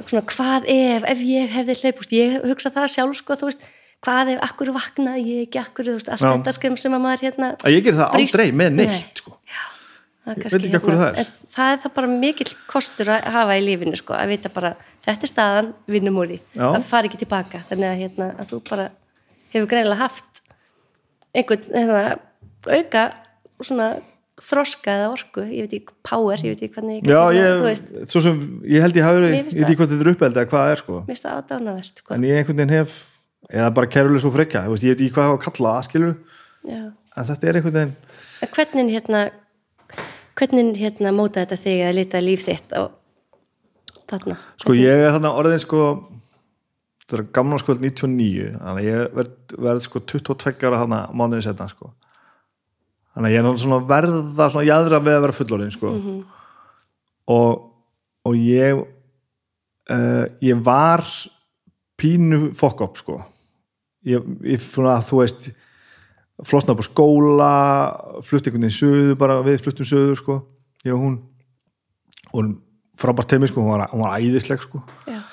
svona 0.05 0.23
hvað 0.33 0.69
ef, 0.75 1.03
ef 1.13 1.19
ég 1.29 1.51
hefði 1.57 1.75
hlaupust 1.83 2.11
ég 2.17 2.37
hugsa 2.49 2.71
það 2.73 2.87
sjálf 2.95 3.15
sko, 3.19 3.37
þú 3.41 3.49
veist 3.51 3.67
hvað 4.05 4.31
ef, 4.35 4.39
akkur 4.47 4.71
vaknaði 4.71 5.25
ég 5.27 5.39
ekki, 5.49 5.59
akkur 5.59 5.83
þú 5.89 5.97
veist, 5.99 6.09
allt 6.13 6.23
Já. 6.23 6.29
þetta 6.37 6.53
skrim 6.55 6.77
sem 6.79 6.93
að 6.95 7.03
maður 7.03 7.25
hérna 7.27 7.51
að 7.59 7.73
ég 7.75 7.83
gerði 7.83 7.99
það 7.99 8.13
brýst- 8.15 8.35
aldrei 8.39 8.47
með 8.63 8.69
neitt 8.79 8.93
Nei. 8.95 9.03
sko. 9.19 9.31
það 10.23 10.31
er 10.31 10.37
Ég 10.37 10.41
kannski 10.45 10.69
hverju 10.71 10.99
það 11.01 11.19
er. 11.19 11.27
það 11.55 11.67
er 11.73 11.77
það 11.83 11.93
bara 11.99 12.07
mikill 12.07 12.53
kostur 12.69 13.07
að 13.11 13.27
hafa 13.35 13.57
í 13.59 13.61
lífinu 13.65 13.97
sko, 13.99 14.13
að 14.15 14.27
vita 14.31 14.49
bara, 14.55 14.71
þetta 15.03 15.23
er 15.27 15.31
staðan 15.33 15.69
vinnum 15.89 16.15
úr 16.21 16.27
því, 16.31 16.39
Hefur 19.53 19.69
greinilega 19.71 20.03
haft 20.03 20.43
einhvern 21.35 21.67
hérna, 21.73 22.03
auka 22.69 23.03
svona 23.63 23.89
þroska 24.39 24.93
eða 24.95 25.07
orku, 25.11 25.43
ég 25.51 25.65
veit 25.65 25.75
ekki 25.79 25.95
power, 26.07 26.39
ég 26.45 26.53
veit 26.53 26.63
ekki 26.63 26.77
hvernig 26.77 27.01
ég 27.01 27.11
já, 27.11 27.21
ég, 27.35 27.63
veist, 27.63 27.89
sem, 28.23 28.37
ég 28.71 28.83
held 28.85 28.99
ég 28.99 29.05
hafi 29.05 29.19
verið 29.19 29.35
ég 29.35 29.47
veit 29.49 29.57
ekki 29.65 29.77
hvað 29.79 29.91
þetta 29.93 30.05
er 30.05 30.11
uppeld 30.13 30.39
eða 30.39 30.51
hvað 30.53 30.73
er 30.73 30.81
sko. 30.83 30.99
ádánavert 31.09 32.01
sko. 32.01 32.13
en 32.15 32.27
ég 32.27 32.39
einhvern 32.39 32.61
veginn 32.61 32.75
hef 32.77 32.95
eða 33.49 33.73
bara 33.75 33.91
kæruleg 33.91 34.23
svo 34.23 34.31
frekja, 34.33 34.63
ég 34.69 34.75
veit 34.77 34.93
ekki 34.93 35.11
hvað 35.17 35.33
að 35.33 35.41
kalla 35.43 35.73
það 35.75 35.89
skilur, 35.89 36.15
Já. 36.69 36.81
en 36.87 37.29
þetta 37.29 37.49
er 37.49 37.59
einhvern 37.59 37.77
veginn 37.79 38.53
hvernig 38.55 38.93
hérna 38.95 39.25
hvernig 40.39 40.79
hérna 40.79 41.13
móta 41.15 41.43
þetta 41.43 41.59
þig 41.65 41.83
að 41.89 41.97
lita 41.99 42.23
líf 42.23 42.45
þitt 42.47 42.75
á 42.79 42.81
þarna 44.09 44.39
sko 44.61 44.77
ég 44.77 45.03
er 45.03 45.11
þarna 45.17 45.35
orðin 45.41 45.63
sko 45.63 45.83
þetta 47.09 47.17
er 47.17 47.29
gamla 47.33 47.57
skvöld 47.57 47.81
99 47.81 48.51
þannig 48.53 48.83
að 48.83 48.85
ég 48.85 49.15
verð, 49.17 49.31
verð 49.65 49.85
sko 49.85 50.01
22 50.05 50.67
ára 50.69 50.81
þarna 50.83 50.99
mánuði 51.17 51.45
setna 51.47 51.65
sko. 51.71 51.89
Þannig 53.15 53.31
að 53.31 53.33
ég 53.33 53.41
er 53.41 53.47
náttúrulega 53.47 53.89
verða 53.89 54.49
svona 54.53 54.67
jæðra 54.67 54.99
við 55.01 55.15
að 55.15 55.23
vera 55.25 55.37
fullorðin 55.39 55.73
sko. 55.73 55.93
Og, 57.33 57.63
og 58.29 58.37
ég 58.37 58.83
uh, 58.83 60.25
ég 60.45 60.61
var 60.69 61.03
pínu 61.99 62.51
fokk 62.57 62.85
upp 62.85 63.01
sko. 63.01 63.17
Ég, 64.05 64.29
ég 64.45 64.61
svona 64.63 64.99
þú 65.01 65.23
veist 65.23 65.49
flosna 66.45 66.77
upp 66.77 66.85
á 66.85 66.87
skóla 66.87 67.51
flutti 68.23 68.47
einhvern 68.47 68.69
veginn 68.69 68.77
söður 68.77 69.17
bara 69.19 69.41
við 69.43 69.59
fluttum 69.65 69.89
söður 69.89 70.21
sko 70.21 70.37
ég 70.85 70.93
og 70.93 71.01
hún. 71.03 71.17
Og 72.29 72.53
frábært 72.99 73.33
teimi 73.33 73.49
sko, 73.49 73.63
hún 73.63 73.73
var, 73.73 73.89
hún 73.89 74.05
var 74.05 74.19
æðisleg 74.19 74.61
sko. 74.61 74.83
Já. 75.09 75.23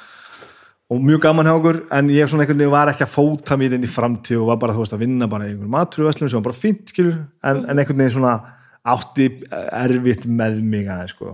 Og 0.86 1.02
mjög 1.02 1.22
gaman 1.24 1.48
hjá 1.48 1.56
okkur 1.56 1.78
en 1.96 2.10
ég 2.14 2.28
svona 2.30 2.44
einhvern 2.44 2.60
veginn 2.60 2.74
var 2.74 2.90
ekki 2.92 3.02
að 3.06 3.14
fóta 3.16 3.56
mér 3.58 3.74
inn 3.74 3.86
í 3.86 3.90
framtíð 3.90 4.38
og 4.38 4.52
var 4.52 4.60
bara 4.62 4.74
þú 4.76 4.84
veist 4.84 4.94
að 4.94 5.02
vinna 5.02 5.26
bara 5.30 5.48
í 5.48 5.50
einhverjum 5.50 5.72
maturvæslum 5.74 6.30
sem 6.30 6.38
var 6.38 6.46
bara 6.46 6.58
fínt 6.58 6.92
skilur. 6.92 7.16
En, 7.42 7.64
en 7.66 7.80
einhvern 7.80 7.98
veginn 7.98 8.14
svona 8.14 8.34
átti 8.86 9.26
erfitt 9.50 10.28
með 10.30 10.60
mig 10.62 10.86
aðeins 10.86 11.16
sko. 11.16 11.32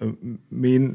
Um, 0.00 0.38
mín 0.48 0.88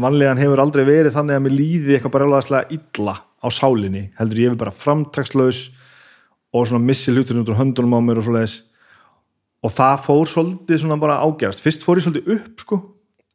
vanlegan 0.00 0.40
hefur 0.40 0.62
aldrei 0.64 0.86
verið 0.88 1.12
þannig 1.18 1.36
að 1.36 1.44
mér 1.44 1.56
líði 1.58 1.98
eitthvað 1.98 2.16
bara 2.16 2.30
alveg 2.30 2.74
illa 2.78 3.16
á 3.20 3.46
sálinni 3.52 4.06
heldur 4.16 4.40
ég 4.40 4.50
hefur 4.50 4.62
bara 4.64 4.76
framtakslaus 4.76 5.62
og 6.56 6.66
svona 6.66 6.88
missi 6.88 7.12
hluturinn 7.12 7.44
út 7.44 7.52
úr 7.52 7.60
höndunum 7.60 8.00
á 8.00 8.06
mér 8.08 8.24
og 8.24 8.28
svoleiðis. 8.30 8.62
Og 9.60 9.76
það 9.76 10.04
fór 10.06 10.24
svolítið 10.24 10.80
svona 10.80 10.96
bara 10.96 11.20
ágerast. 11.20 11.60
Fyrst 11.60 11.84
fór 11.84 12.00
ég 12.00 12.08
svolítið 12.08 12.36
upp 12.38 12.64
sko. 12.64 12.82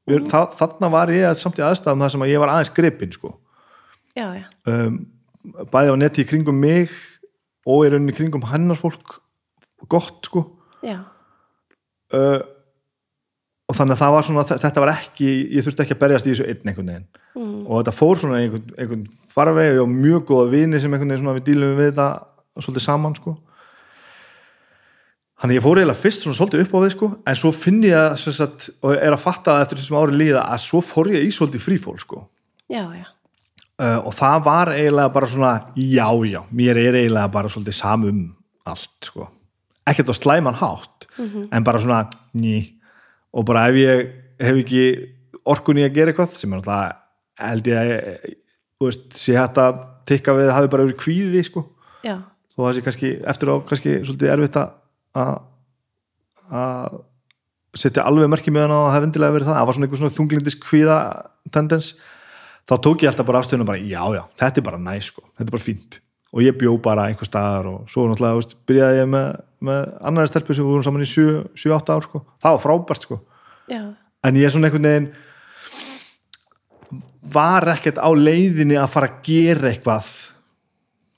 Það, 0.10 0.54
þarna 0.58 0.90
var 0.90 1.14
ég 1.14 1.38
samt 1.38 1.62
í 1.62 1.66
aðstæðum 1.66 2.02
það 2.02 2.16
sem 2.16 2.24
að 2.26 2.32
ég 2.34 2.42
var 2.42 2.52
aðeins 2.56 2.74
gripinn 2.74 3.14
sko 3.14 3.38
já, 4.16 4.26
já, 4.40 4.46
um, 4.72 4.98
bæði 5.72 5.94
á 5.94 5.96
neti 6.00 6.24
í 6.24 6.30
kringum 6.30 6.58
mig 6.60 6.94
og 7.66 7.86
í 7.86 7.94
rauninni 7.94 8.14
í 8.14 8.18
kringum 8.18 8.46
hennar 8.50 8.80
fólk 8.80 9.20
gott 9.90 10.26
sko. 10.30 10.46
Uh, 12.14 12.42
og 13.66 13.78
þannig 13.78 13.96
að 13.96 14.02
það 14.04 14.14
var 14.14 14.28
svona 14.28 14.44
þetta 14.46 14.84
var 14.84 14.92
ekki, 14.94 15.30
ég 15.56 15.66
þurfti 15.66 15.84
ekki 15.86 15.96
að 15.96 16.02
berjast 16.04 16.28
í 16.28 16.34
þessu 16.34 16.46
einn 16.52 16.70
einhvern 16.70 16.92
veginn. 16.92 17.08
Mm. 17.36 17.66
og 17.66 17.82
þetta 17.82 17.94
fór 17.98 18.22
svona 18.22 18.38
einhvern, 18.40 18.70
einhvern 18.80 19.02
farveg 19.34 19.82
og 19.82 19.90
mjög 19.92 20.30
góða 20.30 20.52
vini 20.54 20.80
sem 20.80 20.94
einhvern 20.94 21.12
veginn 21.12 21.26
svona 21.26 21.36
við 21.40 21.48
dílum 21.50 21.74
við 21.76 21.90
þetta 21.90 22.08
svolítið 22.62 22.86
saman 22.86 23.18
sko. 23.18 23.36
Þannig 25.36 25.52
að 25.52 25.58
ég 25.58 25.66
fór 25.66 25.82
eiginlega 25.82 26.00
fyrst 26.00 26.24
svona 26.24 26.38
svolítið 26.38 26.64
upp 26.64 26.78
á 26.78 26.80
við 26.86 26.94
sko 26.94 27.10
en 27.28 27.42
svo 27.42 27.52
finn 27.58 27.82
ég 27.84 27.98
að 28.00 28.38
sagt, 28.38 28.70
og 28.86 28.96
er 28.96 29.18
að 29.18 29.26
fatta 29.26 29.58
eftir 29.66 29.82
þessum 29.82 30.00
ári 30.00 30.22
líða 30.22 30.46
að 30.46 30.64
svo 30.70 30.82
fór 30.86 31.12
ég 31.12 31.26
í 31.26 31.34
svolítið 31.34 31.66
frífól 31.66 31.98
sko. 32.00 32.22
Já, 32.72 32.86
já 32.96 33.10
og 33.80 34.14
það 34.16 34.44
var 34.46 34.72
eiginlega 34.72 35.12
bara 35.12 35.28
svona 35.28 35.54
já, 35.76 36.08
já, 36.30 36.42
mér 36.52 36.78
er 36.80 37.00
eiginlega 37.02 37.32
bara 37.34 37.52
svolítið 37.52 37.76
samum 37.76 38.22
allt 38.66 39.10
sko. 39.10 39.28
Ekkert 39.86 40.10
á 40.10 40.16
slæman 40.16 40.58
hátt 40.58 41.08
en 41.52 41.64
bara 41.64 41.82
svona 41.84 42.06
ný. 42.34 42.74
Og 43.36 43.46
bara 43.46 43.68
ef 43.70 43.76
ég 43.76 44.06
hef 44.40 44.62
ekki 44.64 44.86
orkunni 45.46 45.84
að 45.86 45.98
gera 45.98 46.14
eitthvað 46.14 46.38
sem 46.40 46.54
er 46.54 46.62
náttúrulega 46.62 46.96
held 47.46 47.68
ég 47.68 47.78
að 47.82 48.86
veist, 48.86 49.06
sé 49.18 49.36
hægt 49.36 49.60
að 49.60 49.84
tikka 50.08 50.34
við 50.38 50.54
hafi 50.56 50.72
bara 50.72 50.86
verið 50.88 51.02
kvíði 51.02 51.44
sko. 51.44 51.66
Þó 52.56 52.60
það 52.64 52.74
sé 52.78 52.86
kannski 52.86 53.12
eftir 53.28 53.52
á 53.52 53.56
kannski 53.68 53.98
svolítið 54.06 54.32
erfitt 54.32 54.60
að 54.62 54.74
að 55.20 55.36
að 56.56 56.98
setja 57.76 58.06
alveg 58.08 58.30
merki 58.32 58.52
með 58.56 58.70
hann 58.70 58.76
á 58.76 58.80
að 58.80 58.92
hafa 58.94 59.08
endilega 59.10 59.36
verið 59.36 59.48
það. 59.50 59.58
Það 59.60 59.68
var 59.68 59.76
svona 59.76 59.88
einhver 59.88 60.02
svona 60.02 60.16
þunglindis 60.16 60.60
kvíða 60.64 60.98
tendens 61.52 61.88
þá 62.66 62.74
tók 62.82 63.04
ég 63.06 63.12
alltaf 63.12 63.28
bara 63.28 63.42
afstöðuna 63.44 63.68
bara 63.68 63.82
já 63.82 64.02
já, 64.16 64.24
þetta 64.42 64.62
er 64.62 64.68
bara 64.70 64.82
næ 64.82 64.96
sko, 65.06 65.26
þetta 65.36 65.48
er 65.48 65.56
bara 65.58 65.66
fínt. 65.66 66.00
Og 66.36 66.44
ég 66.44 66.58
bjó 66.60 66.74
bara 66.84 67.06
einhver 67.08 67.30
staðar 67.30 67.70
og 67.70 67.92
svo 67.92 68.08
náttúrulega 68.10 68.40
veist, 68.42 68.58
byrjaði 68.68 68.98
ég 69.00 69.12
með, 69.12 69.28
með 69.70 69.94
annari 70.10 70.32
stelpu 70.32 70.56
sem 70.56 70.66
við 70.66 70.74
vorum 70.74 70.88
saman 70.88 71.06
í 71.06 71.12
7-8 71.12 71.96
ár 71.96 72.08
sko, 72.08 72.26
það 72.44 72.58
var 72.58 72.64
frábært 72.66 73.08
sko. 73.08 73.22
Já, 73.72 73.84
en 74.26 74.40
ég 74.40 74.48
er 74.48 74.54
svona 74.54 74.70
einhvern 74.70 74.90
veginn 74.90 75.14
var 77.36 77.66
ekkert 77.74 77.98
á 77.98 78.10
leiðinni 78.14 78.78
að 78.78 78.92
fara 78.94 79.10
að 79.10 79.24
gera 79.26 79.72
eitthvað 79.72 80.12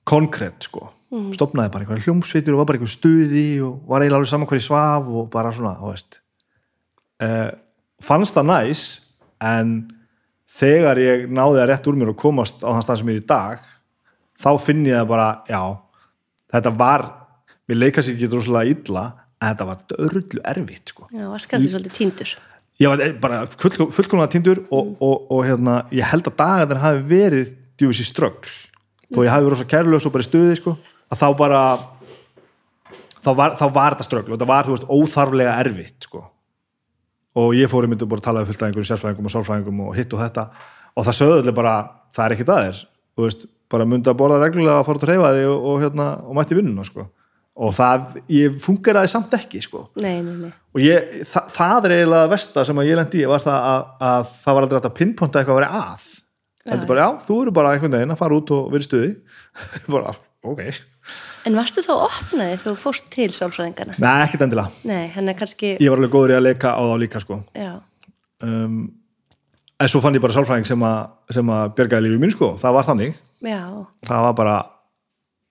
konkrétt 0.07 0.69
sko. 0.69 0.91
Mm. 1.07 1.30
stopnaði 1.32 1.72
bara 1.72 1.86
einhverja 1.86 2.03
hljómsveitir 2.03 2.52
og 2.52 2.60
var 2.60 2.65
bara 2.68 2.82
einhver 2.82 2.91
stuði 2.91 3.61
og 3.64 3.86
var 3.88 4.03
eiginlega 4.03 4.18
alveg 4.19 4.32
saman 4.34 4.49
hverju 4.49 4.64
svaf 4.65 5.06
og 5.07 5.30
bara 5.32 5.53
svona, 5.56 5.78
þú 5.80 5.91
veist. 5.94 6.18
Uh, 7.24 7.52
fannst 8.03 8.36
það 8.36 8.49
næs 8.49 8.82
en 9.48 9.72
þegar 10.57 11.01
ég 11.01 11.27
náði 11.29 11.61
að 11.63 11.69
rétt 11.71 11.89
úr 11.89 11.99
mér 11.99 12.13
og 12.13 12.19
komast 12.21 12.65
á 12.65 12.69
þann 12.69 12.85
stað 12.85 13.01
sem 13.01 13.11
ég 13.11 13.19
er 13.19 13.23
í 13.23 13.29
dag 13.29 13.63
þá 14.38 14.49
finn 14.61 14.84
ég 14.88 14.99
það 14.99 15.11
bara, 15.13 15.29
já 15.49 15.61
þetta 16.53 16.73
var, 16.79 17.07
mér 17.67 17.81
leika 17.84 18.03
sér 18.03 18.17
ekki 18.17 18.29
droslega 18.31 18.75
illa, 18.75 19.05
en 19.38 19.49
þetta 19.51 19.67
var 19.69 19.97
örlu 20.07 20.43
erfitt 20.49 20.93
sko. 20.93 21.09
Já, 21.13 21.25
vaskast 21.29 21.65
þið 21.65 21.73
svolítið 21.73 21.97
tíndur 21.97 22.35
ég 22.81 22.91
var 22.91 23.13
bara 23.21 23.41
full, 23.57 23.89
fullkomlega 23.93 24.31
tindur 24.35 24.61
og, 24.69 24.95
og, 25.01 25.27
og 25.34 25.43
hérna, 25.45 25.79
ég 25.93 26.05
held 26.05 26.29
að 26.29 26.38
dagarnir 26.38 26.81
hafi 26.84 27.03
verið 27.09 27.53
djúvis 27.77 28.01
í 28.03 28.07
ströggl 28.07 28.51
þó 29.13 29.21
ég 29.23 29.31
hafi 29.34 29.47
verið 29.47 29.61
svo 29.61 29.69
kærlega 29.71 30.09
og 30.09 30.13
bara 30.13 30.25
í 30.25 30.27
stuði 30.27 30.57
sko, 30.59 30.73
að 31.07 31.21
þá 31.21 31.27
bara 31.39 31.61
þá 33.23 33.31
var, 33.39 33.55
þá 33.59 33.65
var 33.73 33.95
þetta 33.95 34.07
ströggl 34.07 34.34
og 34.34 34.38
þetta 34.38 34.49
var 34.51 34.67
þú 34.67 34.75
veist, 34.75 34.89
óþarflega 34.93 35.55
erfitt 35.63 36.07
sko. 36.07 36.23
Og 37.38 37.53
ég 37.57 37.69
fór 37.72 37.85
í 37.85 37.91
myndu 37.91 38.07
bara 38.09 38.23
að 38.23 38.30
tala 38.30 38.43
um 38.43 38.49
fullt 38.49 38.64
af 38.64 38.69
einhverju 38.69 38.89
sérfræðingum 38.89 39.30
og 39.30 39.34
sálfræðingum 39.34 39.84
og 39.85 39.93
hitt 39.97 40.15
og 40.15 40.23
þetta. 40.23 40.47
Og 40.97 41.05
það 41.05 41.18
sögðu 41.19 41.41
allir 41.43 41.57
bara, 41.57 41.76
það 42.15 42.26
er 42.26 42.35
ekkit 42.38 42.53
aðeir 42.55 42.84
bara 43.72 43.88
myndi 43.88 44.11
að 44.11 44.19
borða 44.19 44.41
reglulega 44.41 44.84
fara 44.85 44.99
út 44.99 45.05
að 45.05 45.14
reyfa 45.14 45.31
þig 45.35 45.47
og, 45.51 45.64
og, 45.69 45.80
hérna, 45.84 46.07
og 46.23 46.38
mætti 46.38 46.57
vinnuna 46.57 46.85
sko. 46.88 47.07
og 47.57 47.72
það, 47.73 48.19
ég 48.30 48.57
fungeraði 48.61 49.09
samt 49.09 49.31
ekki 49.34 49.64
sko. 49.65 49.88
Nei, 49.97 50.19
nei, 50.22 50.35
nei, 50.43 50.51
og 50.76 50.81
ég, 50.84 51.15
þa 51.26 51.41
það 51.55 51.88
er 51.88 51.95
eiginlega 51.95 52.27
það 52.27 52.34
versta 52.35 52.65
sem 52.69 52.81
ég 52.85 52.99
lendi 52.99 53.23
í 53.23 53.30
var 53.31 53.41
það 53.41 53.65
að, 53.72 53.88
að 54.09 54.27
það 54.43 54.57
var 54.57 54.68
aldrei 54.68 54.80
að 54.80 54.95
pinnponta 54.99 55.41
eitthvað 55.41 55.55
að 55.55 55.61
vera 55.64 55.80
að. 55.81 56.05
Heldur 56.68 56.91
bara, 56.91 57.01
já, 57.01 57.26
þú 57.26 57.39
eru 57.41 57.55
bara 57.57 57.72
einhvern 57.73 57.95
veginn 57.97 58.14
að 58.14 58.22
fara 58.22 58.38
út 58.38 58.53
og 58.53 58.69
vera 58.73 58.85
stuði. 58.85 59.11
Bara, 59.95 60.11
ok, 60.43 60.61
en 61.45 61.57
varstu 61.57 61.84
þá 61.85 61.93
opnaði 61.95 62.55
þú 62.64 62.76
fórst 62.81 63.09
til 63.14 63.30
sálfræðingana 63.35 63.97
nei, 64.01 64.15
ekkert 64.26 64.47
endilega. 64.47 64.72
Nei, 64.88 65.03
hann 65.15 65.30
er 65.30 65.38
kannski 65.38 65.76
ég 65.76 65.91
var 65.91 66.01
alveg 66.01 66.15
góður 66.15 66.34
í 66.34 66.38
að 66.39 66.47
leika 66.47 66.73
á 66.73 66.81
þá 66.81 66.95
líka 67.03 67.22
sko. 67.23 67.41
Já, 67.57 67.76
um, 68.47 68.80
en 69.77 69.91
svo 69.91 70.01
fann 70.03 70.18
ég 70.18 70.23
bara 70.23 70.35
sálfræðing 70.38 70.68
sem 70.69 70.88
sem 71.38 71.53
að 71.53 71.69
bjargaði 71.77 72.07
lífið 72.07 72.23
mín 72.23 72.34
sko, 72.34 72.55
það 72.61 72.80
var 72.80 72.89
þannig. 72.89 73.22
Já, 73.45 73.61
það 74.07 74.26
var 74.27 74.35
bara 74.41 74.57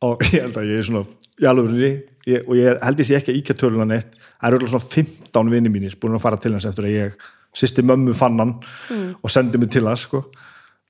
og 0.07 0.27
ég 0.35 0.43
held 0.45 0.61
að 0.61 0.71
ég 0.73 0.83
er 0.83 0.91
svona 0.91 1.07
í 1.07 1.93
ég, 2.27 2.43
og 2.43 2.57
ég 2.59 2.83
held 2.83 3.01
ég 3.01 3.09
sé 3.09 3.17
ekki 3.19 3.33
að 3.33 3.41
íkja 3.41 3.57
töluna 3.61 3.87
neitt. 3.89 4.13
Það 4.41 4.49
eru 4.49 4.59
örugglega 4.59 4.83
svona 4.83 4.95
15 4.97 5.51
vinni 5.55 5.73
mínir 5.73 5.97
búin 6.01 6.17
að 6.17 6.25
fara 6.25 6.39
til 6.41 6.53
hans 6.57 6.67
eftir 6.69 6.89
að 6.89 6.97
ég 6.97 7.27
sýsti 7.57 7.85
mömmu 7.87 8.13
fann 8.17 8.41
hann 8.41 8.55
og 9.23 9.33
sendi 9.33 9.59
mig 9.59 9.71
til 9.73 9.87
hans 9.89 10.05
sko. 10.05 10.25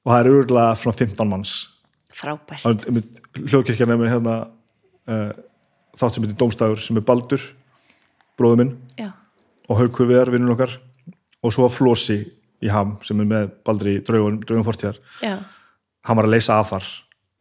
og 0.07 0.13
það 0.13 0.21
er 0.21 0.31
örgulega 0.33 0.75
svona 0.79 0.97
15 0.97 1.31
manns. 1.31 1.55
Frábært. 2.17 2.87
Hljóðkirkja 3.37 3.89
með 3.91 4.01
mér 4.01 4.13
hérna 4.15 4.37
uh, 5.11 5.31
þátt 5.97 6.17
sem 6.19 6.27
heitir 6.27 6.39
Dómstæður 6.41 6.83
sem 6.85 6.99
er 7.01 7.07
Baldur 7.07 7.43
bróður 8.37 8.61
minn. 8.63 8.75
Já, 9.01 9.11
og 9.71 9.81
Haukur 9.81 10.09
Viðar 10.11 10.33
vinnun 10.35 10.55
okkar. 10.55 10.77
Og 11.45 11.53
svo 11.55 11.69
Flósi 11.71 12.21
í 12.65 12.71
Ham 12.73 12.97
sem 13.07 13.19
er 13.23 13.29
með 13.29 13.51
Baldur 13.67 13.91
í 13.93 13.99
draugun, 14.05 14.39
draugun 14.43 14.67
fortíðar. 14.67 15.01
Hann 16.07 16.19
var 16.19 16.29
að 16.29 16.37
leysa 16.37 16.61
af 16.61 16.71
þar. 16.73 16.87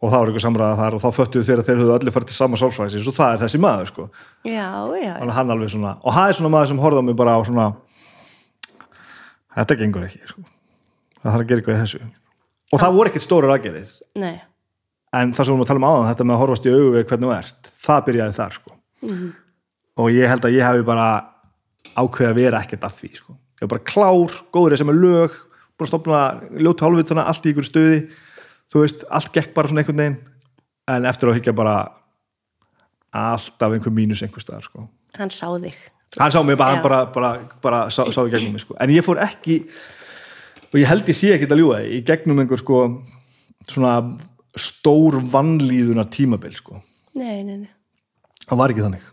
Og 0.04 0.12
það 0.12 0.20
var 0.20 0.30
eitthvað 0.30 0.44
samræða 0.44 0.80
þar 0.82 0.96
og 0.98 1.02
þá 1.02 1.08
föttuðu 1.16 1.48
þeir 1.48 1.62
að 1.62 1.68
þeir 1.70 1.80
höfðu 1.82 1.94
allir 1.96 2.14
farið 2.14 2.30
til 2.30 2.36
sama 2.36 2.58
sálfræðis 2.60 3.08
og 3.10 3.16
það 3.16 3.36
er 3.36 3.42
þessi 3.46 3.62
maður 3.64 3.90
sko. 3.90 4.08
Já, 4.46 4.68
já, 5.00 5.14
svona, 5.72 5.94
og 6.04 6.18
það 6.18 6.28
er 6.28 6.38
svona 6.40 6.52
maður 6.54 6.72
sem 6.72 6.82
horfði 6.84 7.02
á 7.02 7.08
mig 7.08 7.16
bara 7.22 7.38
á 7.38 7.42
svona 7.48 7.68
þetta 9.56 9.78
gengur 9.80 10.06
ekki 10.10 10.22
sko. 10.34 10.44
það 11.22 11.30
þarf 11.32 11.40
að 11.40 11.48
gera 11.50 11.64
eitthvað 11.64 11.78
í 11.78 11.82
þessu. 11.86 12.02
Og 12.74 12.84
það 12.84 13.00
voru 13.00 13.14
ekkert 13.14 13.26
stóru 13.26 13.54
aðgerið 13.56 13.96
en 15.16 15.32
það 15.36 15.48
sem 15.48 15.54
við 15.54 15.56
erum 15.56 15.64
að 15.64 15.72
tala 15.72 15.82
um 15.82 15.88
áðan, 15.88 16.10
þetta 16.10 16.28
með 16.28 16.36
að 16.36 16.42
horfast 16.44 16.68
í 16.68 16.76
við 16.76 17.08
hvernig 17.10 17.30
þú 17.30 17.34
ert, 17.36 17.72
það 17.86 18.06
byrjaði 18.10 18.38
þar 18.40 18.56
sko. 18.60 18.76
og 19.96 20.12
ég 20.12 20.32
held 20.32 20.46
að 20.46 20.56
ég 20.58 20.68
hafi 20.68 20.86
bara 20.88 21.08
ákveðið 21.96 22.30
að 22.32 22.40
vera 22.42 22.62
ekkert 22.62 22.88
að 22.88 22.96
því 23.00 23.12
sko. 23.20 23.36
ég 23.36 23.66
var 23.66 23.74
bara 23.76 23.88
klár, 23.92 24.38
góður 24.52 24.78
sem 24.82 24.92
er 24.92 25.02
lög 25.02 25.42
búin 25.76 25.88
að 25.88 25.92
stopna 25.92 26.22
ljótu 26.56 26.86
hálfvitana 26.86 27.28
allt 27.30 27.46
í 27.46 27.52
ykkur 27.52 27.68
stöði, 27.68 28.00
þú 28.72 28.84
veist 28.84 29.04
allt 29.10 29.34
gekk 29.36 29.54
bara 29.56 29.72
svona 29.72 29.84
einhvern 29.84 30.02
veginn 30.02 30.22
en 30.96 31.10
eftir 31.10 31.30
að 31.30 31.40
higgja 31.40 31.56
bara 31.56 31.76
alltaf 33.16 33.76
einhver 33.76 33.94
mínus 33.96 34.24
einhver 34.24 34.44
staðar 34.44 34.68
sko. 34.68 34.88
hann 35.18 35.32
sá 35.32 35.48
þig 35.56 35.76
hann 36.20 36.32
sá 36.32 36.42
mig 36.44 36.58
bara, 36.58 36.76
hann 36.76 36.84
bara, 36.84 37.02
bara, 37.12 37.32
bara 37.64 37.84
sá, 37.90 38.06
sá 38.12 38.22
í 38.24 38.32
gegnum 38.32 38.56
mig 38.56 38.64
sko. 38.64 38.78
en 38.80 38.94
ég 38.94 39.06
fór 39.06 39.22
ekki 39.24 39.64
og 40.72 40.80
ég 40.80 40.90
held 40.92 41.08
ég 41.08 41.18
sé 41.18 41.34
ekki 41.36 41.50
að 41.50 41.62
ljúga 41.62 41.82
því, 41.84 41.92
í 42.00 42.06
gegnum 42.08 42.42
einhver 42.44 42.62
sko 42.62 42.86
svona 43.68 43.98
stór 44.60 45.18
vannlíðunar 45.34 46.08
tímabil 46.14 46.56
sko. 46.58 46.80
nei, 47.16 47.44
nei, 47.44 47.58
nei. 47.66 47.70
Það 48.46 48.60
var 48.62 48.72
ekki 48.74 48.84
þannig. 48.86 49.06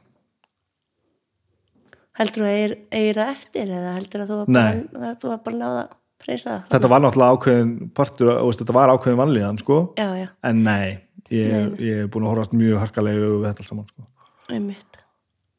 Heldur 2.20 2.42
þú 2.42 2.46
að 2.48 2.54
eigir, 2.58 2.72
eigir 2.92 3.18
það 3.22 3.30
eftir 3.32 3.70
eða 3.72 3.92
heldur 3.96 4.22
að 4.24 4.30
þú 4.32 4.38
bara, 4.44 4.64
að 5.08 5.14
þú 5.22 5.30
var 5.32 5.38
bara 5.46 5.58
náða 5.62 5.78
að 5.86 5.94
preysa 6.22 6.50
það? 6.50 6.66
Þetta 6.74 6.90
var 6.92 7.02
náttúrulega 7.02 7.36
ákveðin 7.38 7.70
partur, 7.96 8.32
þetta 8.58 8.76
var 8.76 8.92
ákveðin 8.92 9.20
vannlíðan 9.22 9.60
sko. 9.62 9.78
já, 9.96 10.08
já, 10.20 10.26
en 10.50 10.60
nei, 10.66 10.90
ég, 11.32 11.48
Nei, 11.54 11.62
nei, 11.70 11.86
ég 11.88 12.02
er 12.04 12.10
búin 12.12 12.26
að 12.28 12.34
horfast 12.34 12.52
mjög 12.58 12.82
harkalega 12.82 13.22
við 13.24 13.46
þetta 13.48 13.64
allt 13.64 13.70
saman 13.72 13.88
sko. 13.88 14.06
einmitt. 14.52 15.00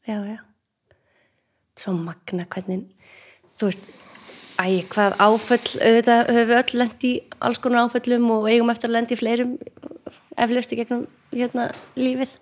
Já, 0.06 0.18
já. 0.30 0.38
Svo 1.82 1.96
magna 1.98 2.46
hvernig 2.54 2.86
þú 3.58 3.72
veist, 3.72 3.90
æ, 4.60 4.84
hvað 4.92 5.18
áföll 5.18 5.74
auðvitað 5.80 6.30
höfum 6.30 6.50
við 6.50 6.60
öll 6.60 6.80
lent 6.82 7.06
í 7.08 7.14
alls 7.40 7.62
konar 7.64 7.88
áföllum 7.88 8.30
og 8.36 8.48
eigum 8.52 8.72
eftir 8.74 8.92
að 8.92 8.96
lenda 8.98 9.16
í 9.16 9.20
fleirum 9.20 9.58
eflaust 10.44 10.74
í 10.74 10.80
gegnum 10.80 11.08
hérna 11.34 11.70
lífið. 12.00 12.36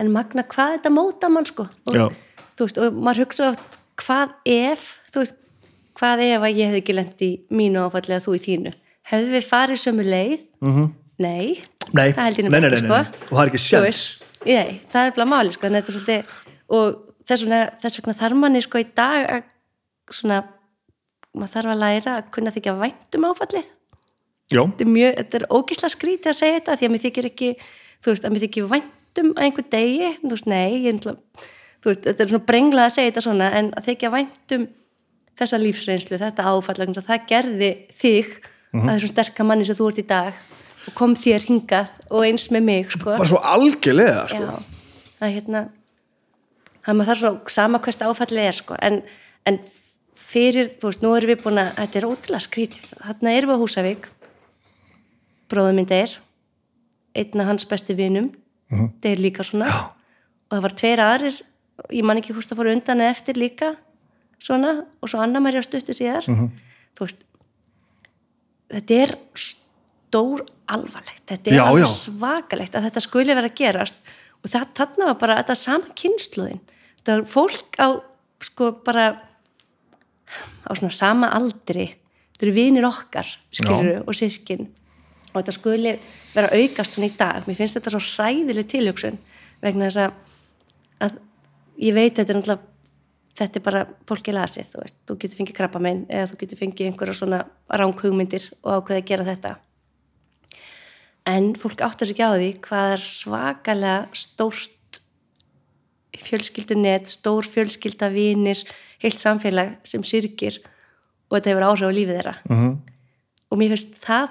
En 0.00 0.12
magna 0.14 0.44
hvað 0.48 0.78
þetta 0.78 0.94
móta 0.94 1.30
mann 1.32 1.48
sko? 1.48 1.66
Og, 1.90 2.14
veist, 2.60 2.78
og 2.80 2.96
maður 2.96 3.26
hugsa 3.26 3.50
oft 3.52 3.80
hvað 4.00 4.32
ef, 4.48 4.86
veist 5.14 5.36
hvað 6.00 6.24
ef 6.24 6.46
að 6.46 6.56
ég 6.56 6.70
hefði 6.70 6.80
ekki 6.80 6.96
lent 6.96 7.26
í 7.26 7.30
mínu 7.52 7.84
áfalli 7.84 8.14
eða 8.14 8.24
þú 8.24 8.36
í 8.38 8.42
þínu, 8.46 8.72
hefðu 9.10 9.34
við 9.34 9.46
farið 9.50 9.82
sömu 9.84 10.06
leið? 10.06 10.40
mm 10.60 10.72
-hmm. 10.72 10.88
Nei, 11.20 11.60
nei, 11.92 12.12
það 12.16 12.24
held 12.24 12.38
ég 12.38 12.46
nefnilega 12.46 12.80
sko. 12.80 12.98
og 13.28 13.34
það 13.36 13.42
er 13.42 13.50
ekki 13.50 13.82
veist, 13.84 14.22
Nei, 14.46 14.80
það 14.88 15.06
er 15.06 15.10
bara 15.16 15.26
máli 15.28 15.52
sko, 15.52 15.66
að 15.66 15.90
svolítið 15.92 16.24
og 16.68 16.86
þess 17.28 17.44
vegna, 17.44 17.60
þess 17.82 18.00
vegna 18.00 18.14
þarf 18.22 18.38
manni 18.40 18.62
sko 18.64 18.80
í 18.80 18.86
dag 18.96 19.26
að 19.28 19.42
svona 20.16 20.38
maður 21.36 21.52
þarf 21.54 21.72
að 21.74 21.82
læra 21.84 22.16
að 22.18 22.30
kunna 22.34 22.52
þykja 22.54 22.74
vænt 22.80 23.18
um 23.18 23.28
áfallið. 23.30 23.68
Já, 24.50 24.60
þetta 24.66 24.84
er 24.84 24.90
mjög, 24.90 25.14
þetta 25.20 25.38
er 25.38 25.46
ógisla 25.54 25.90
skrítið 25.92 26.32
að 26.32 26.38
segja 26.40 26.58
þetta 26.58 26.76
því 26.80 26.86
að 26.88 26.92
mér 26.94 27.02
þykir 27.04 27.28
ekki, 27.30 27.50
þú 28.02 28.10
veist, 28.10 28.24
að 28.26 28.34
mér 28.34 28.44
þykir 28.46 28.68
vænt 28.72 29.20
um 29.22 29.30
að 29.36 29.42
einhver 29.46 29.66
degi, 29.70 30.10
þú 30.24 30.32
veist, 30.34 30.48
nei 30.50 30.90
ætla- 30.90 31.16
þú 31.80 31.90
veist, 31.92 32.02
þetta 32.08 32.24
er 32.24 32.32
svona 32.32 32.48
brenglað 32.50 32.88
að 32.88 32.94
segja 32.96 33.10
þetta 33.10 33.24
svona 33.26 33.50
en 33.60 33.70
að 33.78 33.86
þykja 33.90 34.12
vænt 34.16 34.54
um 34.56 34.66
þessa 35.40 35.60
lífsreynslu, 35.62 36.18
þetta 36.20 36.48
áfall 36.50 36.94
það 37.00 37.26
gerði 37.30 37.70
þig 37.96 38.32
að 38.74 38.90
þessum 38.94 39.12
sterka 39.14 39.46
manni 39.46 39.64
sem 39.66 39.78
þú 39.78 39.88
ert 39.90 40.02
í 40.02 40.06
dag 40.06 40.34
og 40.86 40.94
kom 40.98 41.14
þér 41.18 41.46
hingað 41.48 41.90
og 42.10 42.24
eins 42.26 42.48
með 42.52 42.62
mig 42.66 42.90
sko. 42.90 43.16
bara 43.16 43.28
svo 43.28 43.40
algjörlega 43.42 44.28
sko. 44.30 44.62
Það 45.20 45.26
er 45.28 45.34
hérna 45.36 45.62
það 46.84 46.96
maður 46.96 47.10
þarf 47.10 47.20
svo 47.22 47.32
sama 47.56 47.80
hvert 47.84 48.04
áfallið 48.06 48.48
er 48.48 48.58
sko, 48.60 48.78
en, 48.80 49.02
en 49.46 49.58
fyrir, 50.30 50.68
þú 50.78 50.90
veist, 50.90 51.02
nú 51.02 51.12
erum 51.18 51.32
við 51.32 51.42
búin 51.44 51.58
að 51.62 51.70
þetta 51.80 51.98
er 52.00 52.06
ótrúlega 52.08 52.44
skrítið, 52.46 52.88
þarna 53.02 53.32
erum 53.36 53.50
við 53.50 53.58
á 53.58 53.62
Húsavík 53.64 54.08
bróður 55.50 55.74
minn 55.74 55.88
deyr 55.90 56.12
einn 57.18 57.40
af 57.42 57.46
hans 57.50 57.66
besti 57.66 57.96
vinum 57.98 58.30
Mhm. 58.70 58.92
deyr 59.02 59.18
líka 59.18 59.42
svona 59.42 59.66
Já. 59.66 59.90
og 59.90 60.52
það 60.54 60.62
var 60.62 60.74
tveir 60.78 61.00
aðrir 61.02 61.40
ég 61.90 62.04
man 62.04 62.16
ekki 62.20 62.32
hvort 62.32 62.46
það 62.46 62.58
fóru 62.60 62.72
undan 62.76 63.00
eða 63.02 63.10
eftir 63.16 63.34
líka 63.34 63.76
svona, 64.38 64.86
og 65.02 65.08
svo 65.10 65.18
Anna 65.20 65.40
Maria 65.40 65.60
stuttu 65.62 65.90
síðar 65.92 66.28
Mhm. 66.28 66.50
þú 66.94 67.00
veist 67.06 67.16
þetta 68.70 69.00
er 69.02 69.14
stór 69.34 70.44
alvarlegt, 70.70 71.24
þetta 71.26 71.50
er 71.50 71.56
Já, 71.56 71.64
já. 71.80 71.86
svakalegt 71.90 72.74
að 72.78 72.86
þetta 72.86 73.00
skuli 73.02 73.34
vera 73.34 73.48
að 73.48 73.56
gerast 73.58 73.96
og 74.44 74.50
það, 74.50 74.66
þarna 74.78 75.04
var 75.10 75.14
bara 75.18 75.42
þetta 75.42 75.56
sama 75.56 75.84
kynsluðin 75.98 76.60
þetta 77.02 77.16
var 77.18 77.26
fólk 77.34 77.76
á 77.82 77.88
sko 78.40 78.70
bara 78.84 79.20
á 80.66 80.70
svona 80.74 80.94
sama 80.94 81.30
aldri. 81.36 81.88
Þetta 82.32 82.46
eru 82.46 82.56
vinir 82.56 82.86
okkar 82.88 83.28
skilur 83.52 84.04
og 84.06 84.16
sískin 84.16 84.68
og 85.30 85.36
þetta 85.40 85.54
skuli 85.54 85.94
vera 86.34 86.50
aukast 86.56 86.96
svona 86.96 87.10
í 87.10 87.16
dag. 87.18 87.46
Mér 87.46 87.58
finnst 87.58 87.78
þetta 87.78 87.92
svo 87.94 88.02
hræðileg 88.02 88.68
tilhugsun 88.70 89.20
vegna 89.60 89.90
þess 89.90 90.04
að, 90.06 90.18
að 91.06 91.18
ég 91.84 91.96
veit 91.96 92.16
þetta 92.16 92.32
er 92.32 92.40
náttúrulega 92.40 92.70
þetta 93.40 93.60
er 93.60 93.64
bara 93.64 93.82
fólki 94.08 94.34
lasið, 94.34 94.68
þú 94.72 94.82
veist, 94.82 94.96
þú 95.08 95.16
getur 95.22 95.40
fengið 95.40 95.56
krabba 95.56 95.82
minn 95.82 96.02
eða 96.10 96.28
þú 96.30 96.38
getur 96.42 96.60
fengið 96.60 96.90
einhverja 96.90 97.16
svona 97.20 97.40
ránghugmyndir 97.80 98.48
og 98.60 98.80
ákveði 98.80 99.02
að 99.02 99.08
gera 99.10 99.28
þetta. 99.28 99.54
En 101.30 101.50
fólk 101.60 101.84
áttar 101.84 102.08
sig 102.08 102.16
ekki 102.16 102.26
á 102.26 102.32
því 102.34 102.50
hvað 102.64 102.94
er 102.96 103.04
svakalega 103.04 103.96
stórt 104.16 105.00
fjölskyldunet, 106.20 107.08
stór 107.08 107.46
fjölskylda 107.48 108.10
vinir, 108.12 108.60
heilt 109.02 109.20
samfélag 109.22 109.76
sem 109.88 110.02
syrgir 110.06 110.60
og 111.30 111.36
þetta 111.38 111.52
hefur 111.52 111.66
áhrif 111.68 111.88
á 111.88 111.96
lífið 111.98 112.16
þeirra. 112.18 112.34
Mhm. 112.48 112.70
og 113.50 113.58
mér 113.58 113.72
finnst 113.74 113.94
það 114.04 114.28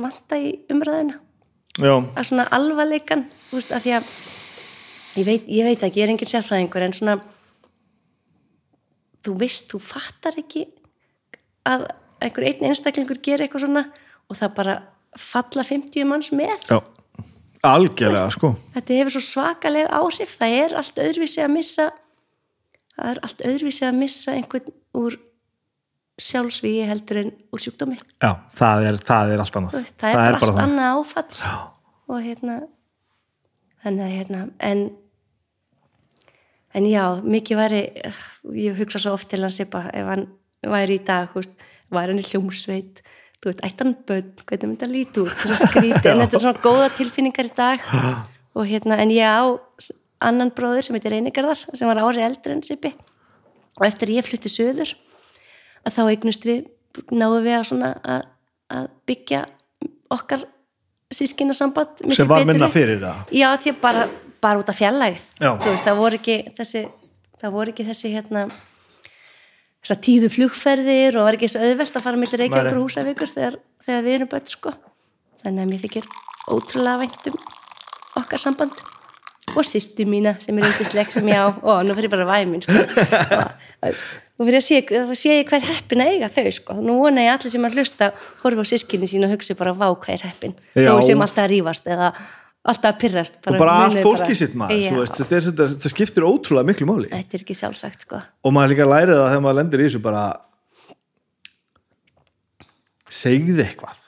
vanta 0.00 0.36
í 0.38 0.48
umræðuna. 0.70 1.18
Já, 1.78 1.94
að 2.16 2.24
svona 2.26 2.48
alvarleikan 2.50 3.26
þú 3.50 3.58
veist, 3.58 3.72
að 3.72 3.84
því 3.84 3.92
að 3.98 4.04
ég 5.16 5.26
veit, 5.26 5.44
ég 5.48 5.64
veit 5.64 5.82
ekki, 5.86 6.00
ég 6.00 6.04
er 6.08 6.12
engin 6.14 6.30
sérfræðingur 6.32 6.82
en 6.82 6.92
svona 6.96 7.20
þú 9.24 9.36
veist, 9.38 9.70
þú 9.70 9.80
fattar 9.80 10.38
ekki 10.40 10.66
að 11.68 11.86
einhver 12.20 12.46
einn 12.48 12.70
einstaklingur 12.70 13.20
gerir 13.22 13.46
eitthvað 13.46 13.66
svona 13.66 13.84
og 14.30 14.36
það 14.38 14.54
bara 14.56 14.76
falla 15.18 15.64
50 15.66 16.06
manns 16.06 16.30
með. 16.32 16.66
Já. 16.70 16.80
Algjörlega 17.66 18.30
sko. 18.32 18.54
þetta 18.72 18.96
hefur 18.96 19.12
svo 19.18 19.20
svakaleg 19.20 19.90
áhrif 19.92 20.36
það 20.40 20.54
er 20.62 20.74
allt 20.80 21.00
öðruvísi 21.02 21.42
að 21.44 21.50
missa 21.52 21.90
það 23.00 23.10
er 23.12 23.20
allt 23.26 23.44
öðruvísi 23.50 23.86
að 23.88 23.98
missa 23.98 24.36
einhvern 24.36 24.72
úr 25.00 25.18
sjálfsvíi 26.20 26.84
heldur 26.88 27.22
en 27.22 27.30
úr 27.50 27.62
sjúkdómi. 27.62 27.96
Já, 28.20 28.32
það 28.58 28.88
er, 28.90 28.98
það 29.08 29.34
er 29.34 29.44
allt 29.44 29.60
annað. 29.60 29.76
Veist, 29.78 29.96
það, 29.96 30.10
er 30.10 30.18
bara 30.18 30.40
allt 30.40 30.50
það. 30.50 30.64
annað 30.66 30.98
áfall. 30.98 31.60
Og 32.10 32.24
hérna 32.24 32.56
þannig 33.80 34.04
að 34.04 34.16
hérna 34.18 34.42
en 34.66 34.82
en 36.76 36.86
já, 36.86 37.04
mikið 37.24 37.58
væri 37.58 37.80
ég 38.60 38.76
hugsa 38.78 39.00
svo 39.02 39.16
oft 39.16 39.30
til 39.32 39.40
hans 39.42 39.58
ef 39.62 39.72
hann 39.74 40.28
væri 40.60 41.00
í 41.00 41.06
dag 41.06 41.32
veist, 41.34 41.56
væri 41.90 42.12
hann 42.12 42.22
í 42.22 42.28
hljómsveit 42.28 43.00
þú 43.40 43.50
veit, 43.50 43.62
ætti 43.64 43.86
hann 43.86 43.96
bönn, 44.06 44.32
hvernig 44.44 44.68
myndi 44.68 44.84
hann 44.84 44.92
líti 44.94 45.22
út? 45.22 45.32
Þetta 45.32 45.46
er 45.46 45.50
svo 45.56 45.68
skrítið, 45.70 46.08
en 46.12 46.20
þetta 46.24 46.36
er 46.36 46.44
svona 46.44 46.64
góða 46.64 46.90
tilfinningar 46.98 47.48
í 47.48 47.54
dag. 47.56 47.86
Og 48.58 48.66
hérna, 48.68 48.98
en 49.00 49.12
ég 49.14 49.24
á 49.24 49.40
annan 50.20 50.52
bróður 50.54 50.86
sem 50.86 50.96
heitir 50.96 51.14
Reynigarðar 51.14 51.58
sem 51.58 51.88
var 51.88 52.02
ári 52.02 52.24
eldri 52.24 52.56
en 52.56 52.64
Sipi 52.66 52.92
og 53.78 53.86
eftir 53.88 54.12
ég 54.14 54.26
flutti 54.26 54.52
söður 54.52 54.94
að 55.86 55.96
þá 55.96 56.02
eignust 56.10 56.46
við, 56.46 56.64
náðum 57.10 57.46
við 57.46 57.58
að 57.58 57.84
að, 57.88 58.24
að 58.76 58.88
byggja 59.08 59.44
okkar 60.12 60.46
sískina 61.10 61.54
samband 61.56 62.02
sem 62.14 62.28
var 62.28 62.44
minna 62.46 62.68
fyrir 62.70 63.00
það? 63.02 63.22
Já, 63.34 63.48
því 63.62 63.76
bara, 63.82 64.08
bara 64.42 64.60
út 64.62 64.70
af 64.70 64.78
fjallægð 64.78 65.22
veist, 65.40 65.86
það 65.86 66.02
voru 66.02 66.20
ekki 66.20 66.36
þessi 66.58 66.84
það 67.40 67.56
voru 67.56 67.74
ekki 67.74 67.88
þessi 67.88 68.12
hérna 68.14 68.44
þessar 69.80 70.00
tíðu 70.04 70.30
flugferðir 70.34 71.18
og 71.18 71.26
var 71.26 71.38
ekki 71.38 71.48
þessi 71.48 71.70
auðvelt 71.70 71.96
að 71.96 72.06
fara 72.06 72.20
millir 72.20 72.42
Reykjavíkur 72.44 72.68
Nei, 72.68 72.76
og 72.76 72.86
húsavíkur 72.86 73.32
þegar, 73.32 73.58
þegar 73.86 74.06
við 74.06 74.16
erum 74.18 74.30
börn 74.34 74.50
sko. 74.50 74.72
Þannig 75.40 75.62
að 75.64 75.70
mér 75.70 75.84
þykir 75.86 76.08
ótrúlega 76.52 77.00
vænt 77.00 77.30
um 77.30 77.38
okkar 78.20 78.42
samband 78.42 78.82
og 79.54 79.66
sýstu 79.66 80.06
mína 80.08 80.36
sem 80.42 80.58
er 80.58 80.68
yndisleg 80.68 81.12
sem 81.12 81.30
ég 81.30 81.38
á. 81.38 81.48
Og 81.60 81.84
nú 81.86 81.96
fyrir 81.98 82.12
bara 82.12 82.26
væmin 82.28 82.64
sko. 82.64 82.74
og, 84.40 84.42
fyrir 84.44 84.58
að 84.60 84.66
sé, 84.66 84.82
sé 85.18 85.38
ég 85.40 85.48
hver 85.50 85.64
heppin 85.68 86.04
að 86.04 86.12
eiga 86.14 86.32
þau 86.32 86.52
sko, 86.56 86.76
nú 86.80 86.98
vona 87.00 87.24
ég 87.26 87.34
allir 87.36 87.54
sem 87.54 87.66
að 87.68 87.80
hlusta 87.80 88.12
horfa 88.42 88.66
á 88.66 88.70
sískinni 88.72 89.08
sín 89.10 89.26
og 89.28 89.34
hugsi 89.34 89.56
bara 89.58 89.74
vá 89.76 89.88
hver 89.92 90.26
heppin, 90.26 90.54
Já. 90.74 90.92
þó 90.92 91.00
sem 91.06 91.24
alltaf 91.26 91.44
að 91.46 91.50
rífast 91.54 91.90
eða 91.90 92.12
alltaf 92.60 92.92
að 92.92 92.98
pyrrast 93.00 93.38
og 93.40 93.56
bara 93.56 93.78
allt 93.86 93.96
munið 93.96 94.04
fólki 94.04 94.36
sitt 94.36 94.56
maður 94.58 95.08
þetta, 95.16 95.64
er, 95.64 95.92
skiptir 95.94 96.26
ótrúlega 96.28 96.68
miklu 96.68 96.88
máli. 96.90 97.08
Þetta 97.12 97.38
er 97.38 97.44
ekki 97.44 97.56
sjálfsagt 97.56 98.04
sko. 98.04 98.20
Og 98.44 98.54
maður 98.54 98.74
líka 98.74 98.88
lærið 98.88 99.16
það 99.16 99.28
þegar 99.30 99.44
maður 99.46 99.58
lendir 99.60 99.82
í 99.82 99.88
þessu 99.88 100.02
bara 100.04 100.24
segðu 103.10 103.64
eitthvað. 103.64 104.06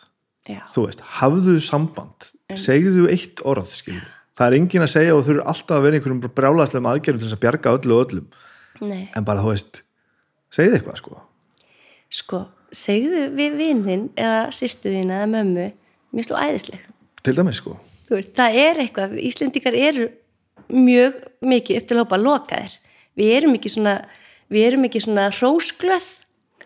Já, 0.51 0.61
þú 0.75 0.87
veist, 0.89 1.05
hafðu 1.21 1.57
samband. 1.65 2.33
Segðu 2.59 3.07
eitt 3.09 3.41
orð 3.49 3.71
skilur. 3.73 4.11
Það 4.39 4.47
er 4.49 4.59
engin 4.59 4.87
að 4.87 4.93
segja 4.95 5.17
og 5.17 5.27
þú 5.27 5.37
eru 5.37 5.45
alltaf 5.53 5.77
að 5.77 5.87
vera 5.87 5.99
einhverjum 6.01 6.25
brjálaðslegum 6.41 6.91
aðgerðum 6.93 7.23
til 7.23 7.29
þess 7.29 7.39
að 7.39 7.45
bjarga 7.45 7.77
öllu 7.79 7.99
og 7.99 8.03
öllum. 8.07 8.27
Nei, 8.83 9.05
en 9.15 9.29
bara 9.29 9.45
þú 9.45 9.53
veist, 9.53 9.83
segðu 10.53 10.79
eitthvað 10.79 11.01
sko. 11.03 11.23
Sko 12.13 12.43
segðu 12.73 13.27
við 13.37 13.59
vinnin 13.61 14.07
eða 14.19 14.49
sýstuðina 14.55 15.21
eða 15.21 15.31
mömmu, 15.35 15.69
mér 16.17 16.27
slú 16.27 16.39
æðisleg. 16.41 16.89
Til 17.23 17.37
dæmis 17.37 17.61
sko. 17.61 17.77
Veist, 18.11 18.33
það 18.37 18.59
er 18.63 18.81
eitthvað, 18.83 19.15
Íslendingar 19.23 19.77
eru 19.79 20.09
mjög 20.73 21.21
mikið 21.45 21.79
upp 21.79 21.87
til 21.89 21.97
að 21.97 22.03
hópa 22.03 22.21
lokaðir. 22.21 22.75
Við 23.19 23.33
erum 23.37 23.57
ekki 23.59 23.73
svona, 23.73 23.95
við 24.53 24.69
erum 24.71 24.89
ekki 24.89 25.03
svona 25.05 25.29
hrósglöð, 25.37 26.09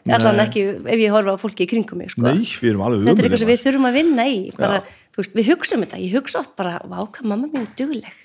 allan 0.07 0.45
ekki 0.45 0.63
ef 0.87 1.01
ég 1.03 1.15
horfa 1.15 1.35
á 1.35 1.43
fólki 1.43 1.67
í 1.67 1.71
kringum 1.71 1.99
mig, 1.99 2.13
sko. 2.15 2.23
nei, 2.23 2.45
Þetta 2.47 3.11
er 3.11 3.27
eitthvað 3.27 3.43
sem 3.43 3.51
við 3.51 3.65
þurfum 3.65 3.89
að 3.89 3.99
vinna 3.99 4.27
í, 4.31 4.39
bara, 4.55 4.79
Já. 4.79 4.95
Þú 5.17 5.23
veist, 5.25 5.35
við 5.41 5.51
hugsaum 5.51 5.85
þetta, 5.87 6.01
ég 6.05 6.17
hugsa 6.21 6.41
oft 6.45 6.55
bara, 6.61 6.77
vá, 6.85 6.99
hvað 7.09 7.29
mamma 7.33 7.49
mín 7.51 7.65
er 7.65 7.73
dugleg. 7.79 8.17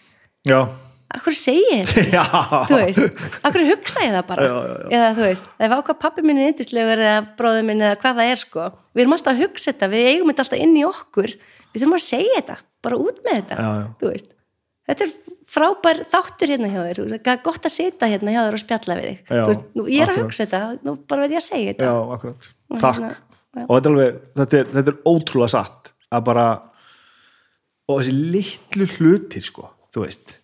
já, 0.47 0.61
Akkur 1.11 1.35
segi 1.35 1.63
ég 1.73 1.89
þetta? 1.91 2.29
Þú 2.69 2.77
veist, 2.79 3.23
akkur 3.43 3.65
hugsa 3.67 4.03
ég 4.05 4.13
það 4.15 4.27
bara? 4.29 4.45
Já, 4.47 4.51
já, 4.55 4.75
já. 4.79 4.91
Eða 4.95 5.07
þú 5.17 5.23
veist, 5.25 5.49
ef 5.59 5.73
ákvað 5.75 5.97
pappi 5.99 6.23
minn 6.23 6.37
er 6.39 6.51
yndislegur 6.53 7.01
eða 7.03 7.17
bróður 7.35 7.65
minn 7.67 7.83
eða 7.83 7.97
hvað 7.99 8.21
það 8.21 8.29
er, 8.31 8.39
sko. 8.39 8.67
Við 8.95 9.03
erum 9.03 9.15
alltaf 9.17 9.33
að 9.33 9.41
hugsa 9.43 9.73
þetta, 9.73 9.89
við 9.91 10.07
eigum 10.13 10.31
þetta 10.31 10.45
alltaf 10.45 10.61
inn 10.63 10.77
í 10.79 10.85
okkur, 10.87 11.33
við 11.73 11.83
þurfum 11.83 11.97
að 11.97 12.03
segja 12.05 12.37
þetta, 12.37 12.55
bara 12.87 13.01
út 13.03 13.19
með 13.27 13.35
þetta. 13.41 13.67
Þú 13.99 14.13
veist. 14.13 14.31
Þetta 14.87 15.05
er 15.09 15.13
frábær 15.51 16.01
þáttur 16.15 16.53
hérna 16.55 16.71
hjá 16.71 16.79
þér. 16.87 17.03
Það 17.19 17.33
er 17.35 17.43
gott 17.49 17.67
að 17.67 17.75
sita 17.75 18.07
hérna 18.13 18.31
hjá 18.37 18.41
þér 18.45 18.55
og 18.55 18.63
spjalla 18.63 18.97
við 19.01 19.09
þig. 19.11 19.19
Þú, 19.27 19.43
veist, 19.51 19.67
nú, 19.75 19.87
ég 19.91 19.99
er 19.99 20.07
að 20.07 20.15
akkurat. 20.15 20.31
hugsa 20.31 20.45
þetta, 20.47 20.63
nú 20.87 20.95
bara 21.11 21.25
veit 21.27 21.35
ég 21.35 21.41
að 21.43 21.47
segja 21.49 21.73
þetta. 21.75 21.91
Já, 21.91 22.15
akkurat. 22.15 22.49
Takk, 22.71 23.01
hérna, 23.01 23.65
og 23.67 23.75
þetta 23.75 23.83
er 23.83 23.91
alveg 23.91 24.19
þetta 24.39 24.61
er, 24.63 24.71
þetta 24.79 24.95
er 24.95 24.99
ótrúlega 25.11 25.51
satt 25.59 25.91
að 26.15 26.23
bara 26.31 26.45
og 27.95 28.01
þessi 28.01 28.13
litlu 28.35 28.87
hlutir 28.97 29.45
sko, 29.45 29.67
þú 29.93 30.05
veist. 30.05 30.37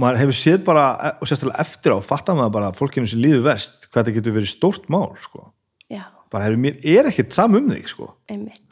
Maður 0.00 0.20
hefur 0.24 0.36
séð 0.38 0.62
bara 0.66 0.84
og 1.22 1.28
sérstaklega 1.30 1.62
eftir 1.62 1.94
á, 1.94 1.98
fattar 2.02 2.38
maður 2.38 2.54
bara 2.56 2.70
að 2.72 2.80
fólkinu 2.80 3.10
sem 3.10 3.20
líður 3.22 3.44
vest, 3.46 3.86
hvað 3.90 4.00
þetta 4.00 4.16
getur 4.16 4.36
verið 4.38 4.50
stórt 4.50 4.88
mál 4.90 5.12
sko, 5.22 5.46
já, 5.92 6.02
bara 6.34 6.48
hefur 6.48 6.62
mér 6.64 6.80
er 6.96 7.10
ekkert 7.12 7.36
sam 7.36 7.54
um 7.54 7.68
þig 7.70 7.92
sko, 7.92 8.08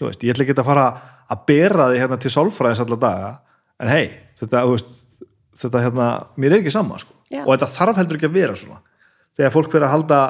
veist 0.03 0.27
ég 0.27 0.35
ætla 0.35 0.47
ekki 0.49 0.57
að 0.59 0.67
fara 0.67 0.87
að 1.31 1.45
bera 1.49 1.87
þig 1.93 2.03
hérna 2.03 2.19
til 2.25 2.33
sálfræðis 2.35 2.83
alla 2.83 2.99
daga, 3.05 3.31
en 3.79 3.93
hei 3.93 4.09
þetta, 4.41 4.65
þú 4.67 4.75
veist, 4.75 4.91
þetta 5.63 5.85
hérna 5.87 6.09
mér 6.43 6.57
er 6.57 6.65
ekki 6.65 6.75
sama 6.75 6.99
sko, 6.99 7.15
Já. 7.31 7.45
og 7.45 7.53
þetta 7.55 7.71
þarf 7.77 8.03
heldur 8.03 8.19
ekki 8.19 8.31
að 8.33 8.41
vera 8.41 8.59
svona, 8.59 8.83
þegar 9.39 9.55
fólk 9.55 9.71
verður 9.77 9.87
að 9.87 9.95
halda 9.95 10.21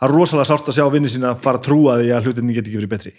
að 0.00 0.14
rosalega 0.14 0.48
sárt 0.48 0.70
að 0.70 0.78
sjá 0.78 0.86
vinni 0.92 1.10
sína 1.12 1.34
fara 1.36 1.60
að 1.60 1.66
trúa 1.66 1.98
því 2.00 2.14
að 2.14 2.28
hlutinni 2.28 2.56
geti 2.56 2.70
ekki 2.70 2.80
verið 2.80 2.92
betri. 2.94 3.12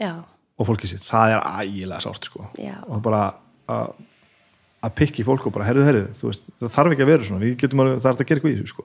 Já, 0.00 0.12
og 0.60 0.68
fólki 0.68 0.90
sitt, 0.90 1.02
það 1.06 1.36
er 1.36 1.50
ægilega 1.64 2.04
sárt 2.04 2.28
sko, 2.28 2.46
og 2.52 3.02
bara 3.04 3.24
að 3.70 3.92
að 4.80 4.94
pikki 4.96 5.24
fólk 5.26 5.44
og 5.48 5.54
bara, 5.54 5.66
herðu, 5.68 5.84
herðu 5.84 6.04
veist, 6.24 6.48
það 6.60 6.72
þarf 6.72 6.94
ekki 6.94 7.04
að 7.04 7.10
vera 7.12 7.28
svona, 7.28 7.42
við 7.44 7.56
getum 7.60 7.82
alveg 7.84 8.00
það 8.00 8.10
er 8.10 8.14
að 8.14 8.28
gera 8.30 8.40
eitthvað 8.40 8.52
í 8.52 8.58
þessu 8.60 8.72
sko, 8.72 8.84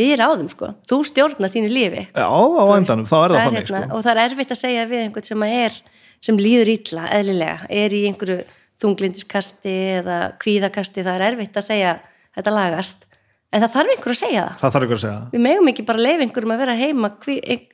við 0.00 0.12
ráðum 0.18 0.48
sko, 0.50 0.70
þú 0.90 0.98
stjórnar 1.08 1.52
þínu 1.52 1.70
lífi. 1.70 2.06
Já, 2.10 2.26
á 2.26 2.64
endanum, 2.76 3.08
þá 3.10 3.16
er 3.18 3.34
það, 3.34 3.44
þannig 3.44 3.60
hérna, 3.60 3.82
sko. 3.84 3.96
og 3.96 4.04
það 4.06 4.12
er 4.12 4.22
erfitt 4.24 4.54
að 4.54 4.60
segja 4.60 4.86
við 4.90 5.04
einhvern 5.04 5.28
sem 5.28 5.44
að 5.46 5.54
er 5.58 5.78
sem 6.20 6.40
líður 6.40 6.72
illa, 6.74 7.06
eðlilega. 7.16 7.68
Er 7.82 7.96
í 7.96 8.02
einhverju 8.10 8.38
þunglindiskasti 8.82 9.76
eða 10.00 10.18
kvíðakasti, 10.42 11.04
það 11.06 11.18
er 11.18 11.26
erfitt 11.30 11.60
að 11.60 11.66
segja 11.66 11.94
þetta 12.38 12.54
lagast, 12.54 13.06
en 13.50 13.64
það 13.64 13.74
þarf 13.74 13.92
einhver 13.94 14.14
að 14.14 14.20
segja 14.20 14.44
það. 14.46 14.60
Það 14.60 14.74
þarf 14.76 14.94
að 14.94 15.02
segja 15.04 15.20
við 15.34 15.44
megum 15.46 15.70
ekki 15.72 15.84
bara 15.88 16.04
leifa 16.06 16.26
einhverjum 16.26 16.54
að 16.54 16.62
vera 16.64 16.78
heima 16.78 17.10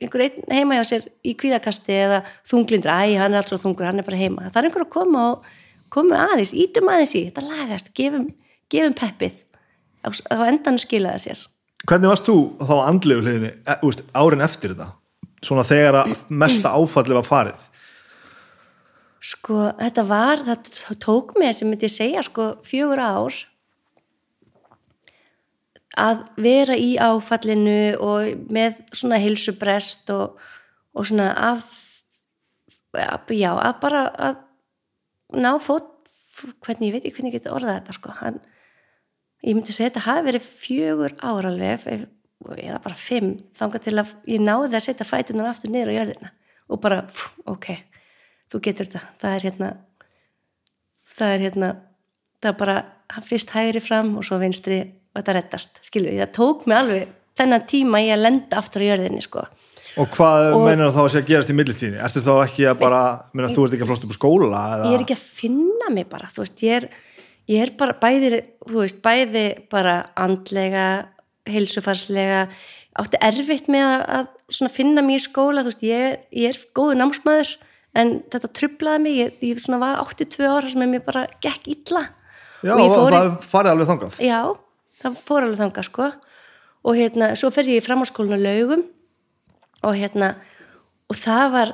einhver 0.01 0.25
heima 0.49 0.79
hjá 0.79 0.83
sér 0.91 1.07
í 1.21 1.35
kvíðakasti 1.37 1.97
eða 2.07 2.21
þunglindur, 2.49 2.93
æ, 2.93 3.17
hann 3.21 3.35
er 3.35 3.43
alltaf 3.43 3.63
þungur 3.63 3.89
hann 3.89 4.01
er 4.01 4.07
bara 4.07 4.21
heima, 4.21 4.49
það 4.49 4.61
er 4.61 4.69
einhver 4.69 4.87
að 4.87 4.93
koma 4.97 5.25
og 5.31 5.49
koma 5.93 6.23
aðeins, 6.33 6.53
ítum 6.57 6.89
aðeins 6.91 7.15
í, 7.15 7.23
þetta 7.29 7.45
lagast 7.47 7.91
gefum, 7.97 8.27
gefum 8.71 8.95
peppið. 8.97 9.43
Á, 10.03 10.07
á 10.33 10.37
endanum 10.47 10.81
skila 10.81 11.15
það 11.15 11.25
sér. 11.25 11.43
Hvernig 11.87 12.11
varst 12.11 12.27
þú 12.27 12.37
þá 12.67 12.75
andlegu 12.81 13.23
hliðinni 13.23 13.51
e, 13.63 13.75
árin 14.17 14.45
eftir 14.45 14.73
þetta? 14.73 14.91
Svona 15.45 15.65
þegar 15.67 15.99
að 16.01 16.13
mesta 16.33 16.73
áfalli 16.73 17.15
var 17.15 17.27
farið? 17.27 17.67
Sko, 19.27 19.59
þetta 19.77 20.03
var, 20.07 20.41
það 20.47 20.97
tók 21.03 21.35
mig 21.39 21.55
sem 21.55 21.69
myndi 21.69 21.89
segja, 21.91 22.23
sko, 22.25 22.55
fjögur 22.65 23.01
ár 23.01 23.37
að 25.97 26.23
vera 26.41 26.77
í 26.77 26.95
áfallinu 27.01 27.97
og 28.03 28.47
með 28.53 28.81
svona 28.95 29.19
hilsubrest 29.21 30.11
og, 30.13 30.37
og 30.93 31.07
svona 31.09 31.31
að 31.33 31.63
já, 33.35 33.51
að 33.53 33.79
bara 33.81 34.03
að 34.29 34.43
ná 35.37 35.51
fót 35.61 35.93
hvernig, 36.63 36.87
ég 36.87 36.95
veit 36.95 37.05
ekki 37.05 37.17
hvernig 37.17 37.33
ég 37.33 37.39
geti 37.39 37.53
orðað 37.53 37.79
þetta 37.79 37.97
sko, 37.97 38.13
hann 38.21 38.39
ég 39.45 39.57
myndi 39.57 39.73
segja 39.73 39.91
þetta 39.91 40.05
hafi 40.07 40.27
verið 40.29 40.47
fjögur 40.63 41.17
ár 41.21 41.49
alveg 41.49 41.73
ef, 41.77 42.07
eða 42.57 42.79
bara 42.83 42.99
fimm 42.99 43.35
þangað 43.57 43.85
til 43.87 43.95
að 44.01 44.13
ég 44.29 44.43
náði 44.43 44.77
að 44.77 44.85
setja 44.85 45.07
fætunar 45.07 45.49
aftur 45.51 45.73
niður 45.73 45.93
á 45.93 45.97
jörðina. 45.97 46.31
Og 46.67 46.81
bara, 46.83 47.03
pff, 47.07 47.37
ok 47.49 47.69
þú 48.51 48.61
getur 48.63 48.87
þetta, 48.87 49.03
það 49.21 49.35
er 49.35 49.45
hérna 49.47 49.71
það 51.17 51.33
er 51.33 51.43
hérna 51.45 51.71
það 52.37 52.49
er 52.51 52.57
bara 52.61 52.77
fyrst 53.25 53.53
hægri 53.55 53.81
fram 53.83 54.15
og 54.19 54.27
svo 54.27 54.39
vinstri 54.41 54.79
og 55.17 55.23
þetta 55.23 55.33
reddast 55.41 55.79
skilur 55.81 56.11
við, 56.13 56.21
það 56.21 56.33
tók 56.37 56.67
mig 56.69 56.77
alveg 56.77 57.07
þennan 57.37 57.65
tíma 57.69 58.01
í 58.05 58.11
að 58.13 58.21
lenda 58.27 58.57
aftur 58.61 58.85
á 58.85 58.89
jörðinni 58.93 59.23
sko 59.25 59.47
Og 59.97 60.11
hvað 60.13 60.51
Og- 60.53 60.61
meinar 60.67 60.91
þá 60.93 60.99
að 61.01 61.07
sé 61.09 61.17
að 61.23 61.29
gerast 61.31 61.49
í 61.49 61.53
millitíðinni? 61.57 61.97
Ertu 62.05 62.21
þá 62.21 62.33
ekki 62.43 62.65
að 62.69 62.75
bara, 62.83 62.99
meina, 63.33 63.47
þú 63.49 63.63
ert 63.65 63.73
ekki 63.73 63.81
að 63.81 63.89
flóst 63.89 64.03
upp 64.05 64.11
á 64.13 64.17
skóla? 64.19 64.59
Eða? 64.75 64.89
ég 64.91 64.93
er 64.99 65.03
ekki 65.07 65.15
að 65.17 65.23
finna 65.41 65.87
mig 65.89 66.05
bara 66.11 66.27
þú 66.29 66.43
veist, 66.43 66.61
ég 66.61 66.75
er, 66.77 66.85
ég 67.49 67.63
er 67.65 67.71
bara 67.79 67.95
bæði, 67.97 68.41
þú 68.69 68.83
veist, 68.83 68.99
bæði 69.01 69.45
bara 69.73 69.95
andlega, 70.15 70.83
heilsufarslega 71.49 72.43
átti 72.97 73.19
erfitt 73.25 73.67
með 73.73 73.87
að, 74.05 74.29
svona 74.53 74.73
finna 74.73 75.03
mig 75.05 75.17
í 75.19 75.23
skóla 75.25 75.63
þú 75.65 75.71
veist, 75.73 75.83
ég, 75.87 76.21
ég 76.43 76.53
er 76.53 76.61
góðu 76.77 76.97
námsmaður 77.01 77.55
en 77.97 78.13
þetta 78.29 78.51
trublaði 78.59 79.01
mig 79.07 79.17
ég, 79.17 79.33
ég 79.49 79.61
svona 79.63 79.81
var 79.81 79.99
82 80.05 80.45
ára 80.49 80.69
sem 80.69 80.85
mér 80.93 81.03
bara 81.05 81.25
gekk 81.43 81.67
illa 81.73 82.05
Já, 82.65 82.73
og 82.73 82.81
ég 82.81 82.89
í- 82.89 82.95
það 83.13 83.33
farið 83.49 83.73
alveg 83.73 83.89
þangað. 83.91 84.21
já, 84.25 84.39
það 85.01 85.17
fór 85.27 85.45
alveg 85.45 85.61
þangað 85.61 85.87
sko. 85.89 86.11
Og 86.87 86.95
hérna, 86.97 87.33
svo 87.37 87.49
fer 87.53 87.67
ég 87.69 87.81
í 87.81 87.85
framháskólinu 87.85 88.37
laugum 88.39 88.85
og 89.85 89.97
hérna 89.97 90.35
og 91.07 91.17
það 91.17 91.51
var, 91.53 91.73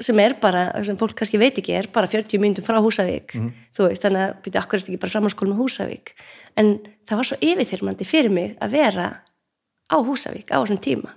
sem 0.00 0.20
er 0.22 0.36
bara 0.40 0.64
sem 0.86 0.98
fólk 1.00 1.16
kannski 1.18 1.40
veit 1.40 1.58
ekki, 1.60 1.74
er 1.76 1.88
bara 1.92 2.08
40 2.10 2.40
myndum 2.42 2.64
frá 2.64 2.78
Húsavík, 2.80 3.34
þú 3.76 3.88
veist, 3.88 4.04
þannig 4.04 4.22
að 4.24 4.34
byrja, 4.44 4.62
akkur 4.62 4.80
þetta 4.80 4.92
ekki 4.92 5.02
bara 5.02 5.14
framháskólinu 5.14 5.58
Húsavík? 5.58 6.12
En 6.60 6.72
það 7.08 7.20
var 7.20 7.28
svo 7.28 7.38
yfirþyrmandi 7.44 8.08
fyrir 8.08 8.34
mig 8.34 8.54
að 8.62 8.76
vera 8.76 9.08
á 9.90 9.96
Húsavík 9.98 10.52
á 10.52 10.60
þessum 10.60 10.80
tíma. 10.80 11.14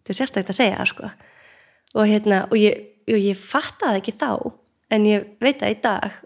Þetta 0.00 0.14
er 0.14 0.20
sérstækt 0.20 0.52
að 0.52 0.60
segja 0.60 0.88
sko. 0.88 1.10
Og 1.96 2.06
hérna, 2.08 2.44
og 2.50 2.58
ég, 2.60 2.84
og 3.10 3.20
ég 3.20 3.40
fattaði 3.40 4.02
ekki 4.02 4.16
þá 4.20 4.30
en 4.90 5.06
ég 5.08 5.26
veit 5.42 5.60
það 5.60 5.74
í 5.74 5.80
dag 5.84 6.20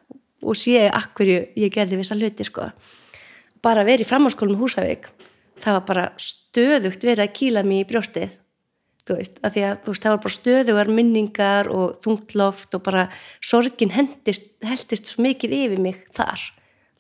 og 0.45 0.59
sé 0.59 0.87
akkurju 0.89 1.41
ég 1.57 1.73
gerði 1.73 2.01
vissa 2.01 2.17
hluti 2.19 2.47
sko 2.47 2.69
bara 3.65 3.83
að 3.85 3.91
vera 3.93 4.05
í 4.05 4.09
framháskólum 4.09 4.59
Húsavík 4.61 5.11
það 5.65 5.77
var 5.79 5.85
bara 5.89 6.07
stöðugt 6.21 7.05
verið 7.07 7.25
að 7.27 7.37
kýla 7.39 7.63
mig 7.67 7.85
í 7.85 7.87
brjóstið 7.93 8.33
þú 9.05 9.17
veist, 9.19 9.39
af 9.45 9.53
því 9.55 9.63
að 9.69 9.89
veist, 9.91 10.03
það 10.05 10.15
var 10.15 10.21
bara 10.25 10.35
stöðugar 10.39 10.91
minningar 10.97 11.69
og 11.73 11.97
þungtloft 12.05 12.77
og 12.79 12.83
bara 12.87 13.07
sorgin 13.45 13.93
hendist, 13.93 14.47
heldist 14.65 15.11
svo 15.13 15.25
mikið 15.27 15.57
yfir 15.59 15.83
mig 15.85 15.99
þar 16.17 16.41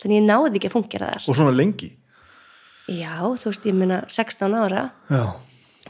þannig 0.02 0.18
ég 0.20 0.26
náði 0.28 0.58
ekki 0.60 0.68
að 0.70 0.76
fungera 0.76 1.12
þar 1.14 1.28
Og 1.32 1.38
svona 1.38 1.54
lengi. 1.56 1.90
já, 2.92 3.14
þú 3.40 3.48
veist, 3.50 3.66
ég 3.70 3.78
meina 3.78 4.02
16 4.12 4.56
ára 4.60 4.82
Já. 5.08 5.24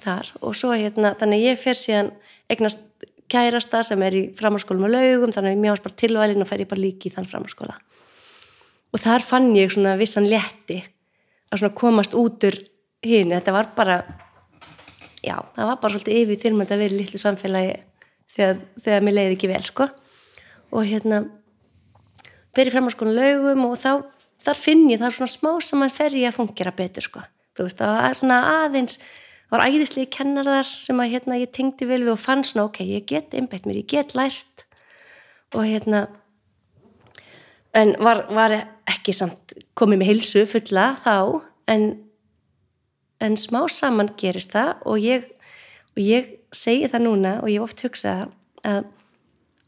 þar 0.05 0.31
og 0.41 0.55
svo 0.55 0.71
hérna, 0.77 1.15
þannig 1.19 1.43
ég 1.49 1.59
fer 1.63 1.79
síðan 1.79 2.13
eignast 2.53 2.85
kærasta 3.33 3.81
sem 3.83 4.03
er 4.07 4.15
í 4.15 4.23
framháskólum 4.39 4.87
og 4.87 4.93
laugum, 4.95 5.33
þannig 5.35 5.57
að 5.57 5.63
mér 5.65 5.75
varst 5.75 5.87
bara 5.89 5.99
tilvælin 6.05 6.45
og 6.45 6.51
fer 6.51 6.63
ég 6.63 6.71
bara 6.71 6.85
líki 6.85 7.11
í 7.11 7.15
þann 7.15 7.27
framháskóla 7.31 7.75
og 8.95 9.03
þar 9.03 9.27
fann 9.27 9.51
ég 9.59 9.73
svona 9.75 9.97
vissan 9.99 10.29
létti 10.31 10.79
að 11.51 11.61
svona 11.61 11.75
komast 11.79 12.15
út 12.15 12.47
úr 12.47 12.61
hinn, 13.05 13.35
þetta 13.35 13.55
var 13.55 13.73
bara 13.77 13.99
já, 15.25 15.37
það 15.57 15.71
var 15.71 15.81
bara 15.83 15.93
svolítið 15.95 16.21
yfir 16.23 16.41
þyrmandi 16.45 16.77
að 16.77 16.85
vera 16.85 16.95
í 16.97 17.01
litlu 17.01 17.21
samfélagi 17.21 17.75
þegar, 18.35 18.63
þegar 18.85 19.05
mér 19.05 19.17
leiði 19.19 19.37
ekki 19.37 19.51
vel, 19.51 19.63
sko. 19.65 19.89
Og 20.75 20.89
hérna 20.89 21.21
fer 22.55 22.71
í 22.71 22.75
framháskólum 22.75 23.15
og 23.15 23.19
laugum 23.19 23.67
og 23.69 23.77
þá, 23.83 23.91
þar 24.45 24.61
finn 24.61 24.87
ég, 24.91 25.01
það 25.01 25.11
er 25.11 25.19
svona 25.19 25.35
smá 25.35 25.51
sem 25.65 25.81
mann 25.83 25.95
fer 25.95 26.17
ég 26.19 26.31
að 26.31 26.39
fungera 26.39 26.75
betur, 26.77 27.07
sko. 27.07 27.23
Þú 27.55 27.69
veist, 27.69 27.79
það 27.81 28.01
var 28.01 28.19
svona 28.19 28.41
aðeins 28.65 28.99
það 28.99 29.55
var 29.55 29.65
æðislegi 29.71 30.11
kennarðar 30.17 30.69
sem 30.69 31.01
að 31.01 31.13
hérna 31.13 31.39
ég 31.39 31.53
tengdi 31.55 31.87
vel 31.87 32.03
við 32.03 32.15
og 32.17 32.23
fann 32.23 32.45
svona 32.47 32.69
ok, 32.69 32.81
ég 32.89 33.07
get 33.11 33.37
einbætt 33.37 33.69
mér, 33.69 33.83
ég 33.85 33.91
get 33.91 34.15
lært. 34.19 34.67
Og 35.55 35.67
hérna 35.69 36.09
en 37.75 37.95
var, 38.03 38.25
var 38.35 38.57
ekki 38.91 39.15
samt 39.17 39.55
komið 39.79 40.01
með 40.01 40.11
heilsu 40.13 40.45
fulla 40.49 40.91
þá 41.01 41.17
en, 41.73 41.87
en 43.25 43.37
smá 43.41 43.63
saman 43.73 44.11
gerist 44.21 44.55
það 44.55 44.85
og 44.91 45.01
ég, 45.03 45.29
og 45.95 46.03
ég 46.03 46.33
segi 46.55 46.91
það 46.93 47.07
núna 47.07 47.35
og 47.43 47.51
ég 47.51 47.61
hef 47.61 47.69
oft 47.69 47.85
hugsað 47.87 48.27
að, 48.65 48.85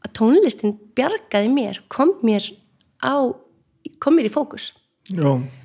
að 0.05 0.13
tónlistin 0.19 0.77
bjargaði 0.97 1.51
mér, 1.53 1.81
kom 1.93 2.15
mér 2.25 2.45
á, 3.01 3.33
kom 4.01 4.17
mér 4.17 4.29
í 4.29 4.33
fókus. 4.33 4.71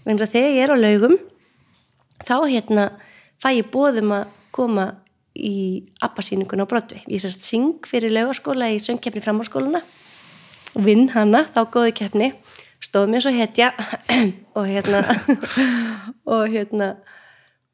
Vegna 0.06 0.28
þegar 0.28 0.56
ég 0.56 0.64
er 0.64 0.74
á 0.74 0.76
laugum 0.78 1.16
þá 2.22 2.36
hérna 2.46 2.88
fæ 3.42 3.52
ég 3.58 3.70
bóðum 3.72 4.14
að 4.14 4.28
koma 4.54 4.92
í 5.32 5.88
appasýningun 6.04 6.62
á 6.62 6.68
Broadway. 6.68 7.02
Ég 7.08 7.22
sérst 7.22 7.44
syng 7.46 7.80
fyrir 7.88 8.12
laugaskóla 8.12 8.68
í 8.72 8.80
söngkeppni 8.82 9.22
framháskóluna 9.24 9.80
vinn 10.76 11.08
hana, 11.12 11.42
þá 11.48 11.64
góði 11.72 11.94
keppni 11.96 12.28
stóð 12.82 13.10
mér 13.12 13.24
svo 13.24 13.32
hetja 13.34 13.72
og 14.58 14.68
hérna 14.68 15.02
og 16.26 16.46
hérna 16.52 16.94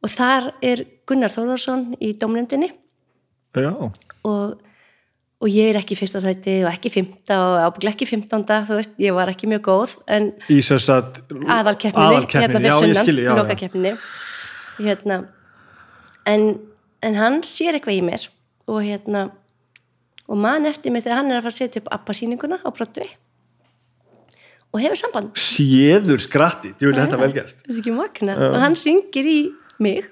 og 0.04 0.12
þar 0.12 0.52
er 0.62 0.84
Gunnar 1.08 1.32
Þórðarsson 1.32 1.92
í 2.04 2.12
domnefndinni 2.20 2.70
já, 3.58 3.70
og, 3.72 4.58
og 5.40 5.48
ég 5.50 5.72
er 5.72 5.80
ekki 5.80 5.96
í 5.96 5.98
fyrsta 5.98 6.22
sæti 6.22 6.58
og 6.62 6.70
ekki 6.70 6.92
fymta 6.94 7.40
og 7.46 7.56
ábygglega 7.66 7.96
ekki 7.96 8.10
fymtánda 8.10 8.60
þú 8.68 8.78
veist, 8.78 8.94
ég 9.02 9.16
var 9.16 9.32
ekki 9.32 9.50
mjög 9.50 9.64
góð 9.70 9.96
en 10.06 10.30
aðalkeppninni, 11.56 12.22
hérna 12.36 13.38
lokakeppninni. 13.40 13.96
Hérna 14.78 15.22
en, 16.28 16.48
en 17.02 17.18
hann 17.18 17.40
sér 17.46 17.78
eitthvað 17.78 17.98
í 17.98 18.04
mér 18.06 18.28
og 18.68 18.82
hérna 18.84 19.28
og 20.28 20.36
man 20.36 20.68
eftir 20.68 20.92
mig 20.92 21.06
þegar 21.06 21.22
hann 21.22 21.32
er 21.32 21.40
að 21.40 21.48
fara 21.48 21.54
að 21.54 21.60
setja 21.62 21.82
upp 21.82 21.90
appasýninguna 21.96 22.60
á 22.60 22.68
Broadway 22.68 23.16
og 24.74 24.82
hefur 24.82 25.00
samband. 25.00 25.32
Séður 25.40 26.20
skratti, 26.22 26.74
ég 26.76 26.90
vil 26.90 26.98
þetta 26.98 27.20
vel 27.20 27.32
gerst 27.36 27.62
þetta 27.62 27.74
er 27.74 27.82
ekki 27.82 27.96
magna 27.96 28.38
og 28.48 28.60
hann 28.62 28.76
ringir 28.78 29.28
í 29.30 29.40
mig 29.82 30.06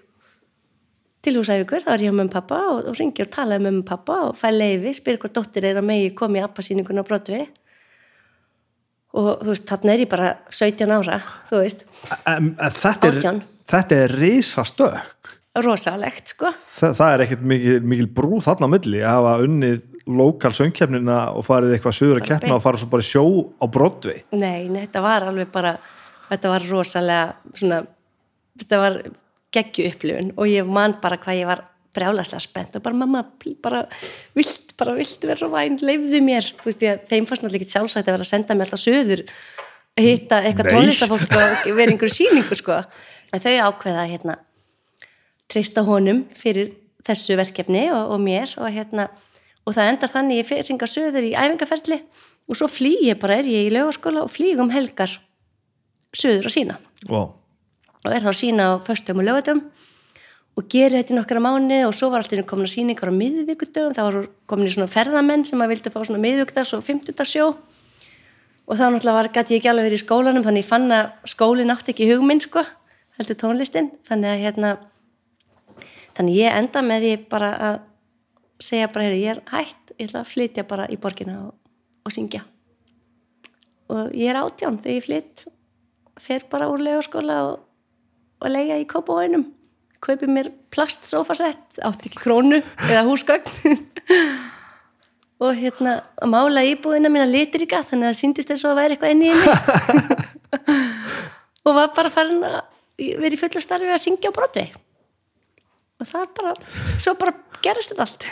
til 1.26 1.40
húsæfingur, 1.40 1.82
þá 1.82 1.92
er 1.96 2.04
ég 2.06 2.14
á 2.14 2.18
mömmu 2.20 2.32
pappa 2.32 2.58
og, 2.70 2.82
og 2.90 2.98
ringir 3.00 3.26
og 3.26 3.32
tala 3.34 3.58
um 3.58 3.66
mömmu 3.66 3.86
pappa 3.86 4.18
og 4.28 4.36
fæ 4.38 4.48
leiði, 4.54 4.94
spyr 4.94 5.18
hvort 5.22 5.34
dóttir 5.34 5.66
er 5.66 5.80
að 5.80 5.88
megi 5.88 6.12
komi 6.18 6.38
í 6.38 6.44
appasýninguna 6.46 7.02
á 7.02 7.08
Broadway. 7.08 7.48
Og 9.16 9.30
þú 9.40 9.50
veist, 9.50 9.66
þarna 9.66 9.94
er 9.94 10.04
ég 10.04 10.10
bara 10.12 10.30
17 10.52 10.92
ára, 10.92 11.18
þú 11.48 11.62
veist. 11.64 11.82
En 12.28 12.52
þetta 12.60 13.10
er, 13.10 13.42
þetta 13.72 14.00
er 14.04 14.16
risastökk. 14.20 15.32
Rosalegt, 15.64 16.34
sko. 16.34 16.52
Þa, 16.52 16.92
það 16.98 17.12
er 17.14 17.24
ekkert 17.24 17.44
mikil, 17.52 17.76
mikil 17.90 18.08
brú 18.18 18.40
þarna 18.44 18.68
á 18.68 18.74
milli 18.76 19.00
að 19.00 19.16
hafa 19.16 19.36
unnið 19.46 19.84
lokal 20.06 20.52
söngkeppnina 20.54 21.18
og 21.34 21.44
farið 21.46 21.76
eitthvað 21.76 21.96
söður 21.98 22.20
að 22.20 22.28
keppna 22.30 22.56
og 22.56 22.64
fara 22.64 22.80
svo 22.80 22.90
bara 22.92 23.06
sjó 23.06 23.24
á 23.58 23.64
Broadway? 23.66 24.22
Nei, 24.36 24.68
nei, 24.70 24.84
þetta 24.84 25.02
var 25.04 25.26
alveg 25.26 25.50
bara 25.54 25.76
þetta 26.28 26.52
var 26.52 26.66
rosalega 26.70 27.54
svona, 27.56 27.80
þetta 28.60 28.82
var 28.82 29.00
geggju 29.56 29.88
upplifun 29.90 30.30
og 30.36 30.50
ég 30.50 30.68
man 30.68 30.96
bara 31.02 31.18
hvað 31.22 31.40
ég 31.40 31.50
var 31.50 31.64
brjálaslega 31.96 32.42
spennt 32.44 32.76
og 32.76 32.84
bara 32.84 32.98
mamma, 32.98 33.22
bara 33.64 33.84
vilt, 34.36 34.74
bara 34.78 34.94
vilt 34.98 35.22
vera 35.24 35.38
svo 35.40 35.48
væn, 35.54 35.78
leifðu 35.80 36.20
mér. 36.24 36.50
Þú 36.60 36.68
veist 36.68 36.82
ég, 36.84 37.04
þeim 37.08 37.28
fannst 37.28 37.44
náttúrulega 37.44 37.64
ekki 37.64 37.72
sjálfsagt 37.72 38.10
að 38.10 38.18
vera 38.18 38.26
að 38.26 38.32
senda 38.32 38.56
mér 38.56 38.68
alltaf 38.68 38.82
söður 38.82 39.22
hitta 39.96 40.42
eitthvað 40.44 40.74
tónlistafólk 40.74 41.36
og 41.38 41.70
vera 41.78 41.94
einhverju 41.94 42.18
sýningu 42.18 42.58
sko, 42.58 42.82
en 43.32 43.42
þau 43.42 43.54
ákveða 43.70 44.04
hérna 44.10 44.36
treysta 45.48 45.86
honum 45.86 46.26
fyrir 46.36 46.74
þessu 47.06 47.38
verkefni 47.38 47.86
og, 47.94 48.12
og 48.12 48.20
mér 48.20 48.52
og 48.60 48.68
hérna 48.74 49.08
og 49.66 49.74
það 49.76 49.90
endar 49.92 50.12
þannig 50.12 50.40
ég 50.40 50.48
fyrir 50.48 50.70
ringa 50.70 50.88
söður 50.90 51.26
í 51.26 51.34
æfingaferli 51.34 52.00
og 52.46 52.58
svo 52.58 52.68
flý 52.70 52.94
ég 53.04 53.18
bara, 53.20 53.40
er 53.40 53.50
ég 53.50 53.68
í 53.68 53.74
laugaskóla 53.74 54.24
og 54.24 54.32
flýg 54.32 54.62
um 54.62 54.70
helgar 54.70 55.18
söður 56.16 56.48
að 56.48 56.56
sína 56.56 56.78
wow. 57.10 57.34
og 58.04 58.10
er 58.12 58.22
þá 58.24 58.32
sína 58.38 58.70
á 58.70 58.72
föstum 58.86 59.22
og 59.22 59.28
lögatum 59.28 59.64
og 60.56 60.68
geri 60.72 60.96
þetta 60.96 61.12
í 61.12 61.18
nokkara 61.18 61.42
mánu 61.42 61.82
og 61.84 61.96
svo 61.96 62.08
var 62.12 62.22
alltaf 62.22 62.46
komin 62.48 62.68
að 62.68 62.76
síningar 62.78 63.12
á 63.12 63.20
miðvíkudögum 63.20 63.96
það 63.96 64.06
var 64.08 64.28
komin 64.48 64.70
í 64.70 64.76
svona 64.76 64.92
ferðamenn 64.92 65.44
sem 65.44 65.60
að 65.60 65.74
vildi 65.74 65.92
fá 65.92 65.98
svona 66.00 66.22
miðvíkudags 66.22 66.72
og 66.78 66.86
fimmtudagsjó 66.86 67.50
og 68.66 68.74
þá 68.74 68.86
náttúrulega 68.90 69.16
var, 69.16 69.30
gæti 69.30 69.54
ég 69.54 69.60
ekki 69.60 69.70
alveg 69.70 69.86
verið 69.86 70.00
í 70.00 70.02
skólanum 70.02 70.44
þannig 70.46 70.64
ég 70.64 70.68
fann 70.68 70.94
að 70.94 71.10
skólinn 71.30 71.72
átti 71.72 71.92
ekki 71.94 72.08
hugminn 72.10 72.42
sko, 72.42 72.64
heldur 73.18 73.38
tónlistin. 73.38 73.92
Þannig 74.06 74.32
að 74.32 74.42
hérna 74.42 74.72
þannig 76.16 76.40
ég 76.40 76.58
enda 76.58 76.82
með 76.82 77.06
því 77.06 77.12
bara 77.30 77.52
að 77.68 77.76
segja 78.62 78.88
bara, 78.92 79.10
ég 79.12 79.34
er 79.34 79.42
hætt 79.52 79.92
ég 79.96 80.08
ætla 80.08 80.22
að 80.22 80.32
flytja 80.32 80.64
bara 80.68 80.86
í 80.92 80.98
borgina 81.00 81.36
og, 81.46 81.52
og 82.04 82.14
syngja. 82.14 82.42
Og 83.92 84.12
ég 84.16 84.32
er 84.32 84.40
átján 84.40 84.80
þegar 84.82 84.96
ég 84.96 85.06
flytt 85.06 85.46
fer 86.20 86.46
bara 86.50 86.68
úr 86.72 86.82
legaskóla 86.82 87.38
og, 87.50 87.60
og 88.42 88.52
lega 88.52 88.78
í 88.80 88.88
kópavænum 88.88 89.46
kaupi 90.04 90.28
mér 90.28 90.50
plastsofasett 90.70 91.80
átti 91.84 92.10
ekki 92.10 92.20
krónu 92.20 92.60
eða 92.90 93.06
húsgögn. 93.08 93.48
Og 95.36 95.52
hérna 95.52 95.98
að 96.16 96.30
mála 96.32 96.62
íbúðina 96.64 97.10
mína 97.12 97.26
litrika 97.28 97.82
þannig 97.84 98.06
að 98.06 98.12
það 98.14 98.20
síndist 98.20 98.48
þess 98.48 98.64
að 98.64 98.70
það 98.70 98.78
væri 98.78 98.94
eitthvað 98.94 99.12
henni. 99.12 99.32
Og 101.66 101.76
var 101.76 101.90
bara 101.96 102.12
farin 102.14 102.44
að 102.46 102.60
vera 102.96 103.36
í 103.36 103.40
fulla 103.40 103.60
starfi 103.60 103.92
að 103.92 104.00
syngja 104.00 104.32
á 104.32 104.36
brotvi 104.36 104.64
og 105.96 106.08
það 106.08 106.22
er 106.22 106.32
bara 106.36 106.54
svo 107.00 107.14
bara 107.20 107.34
gerist 107.64 107.92
þetta 107.92 108.06
allt 108.06 108.26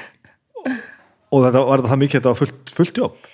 og 1.35 1.47
þetta 1.47 1.63
var 1.69 1.85
það 1.85 2.03
mikið 2.03 2.19
þetta 2.19 2.33
var 2.33 2.41
fullt, 2.41 2.75
fullt 2.79 3.01
jobb? 3.03 3.31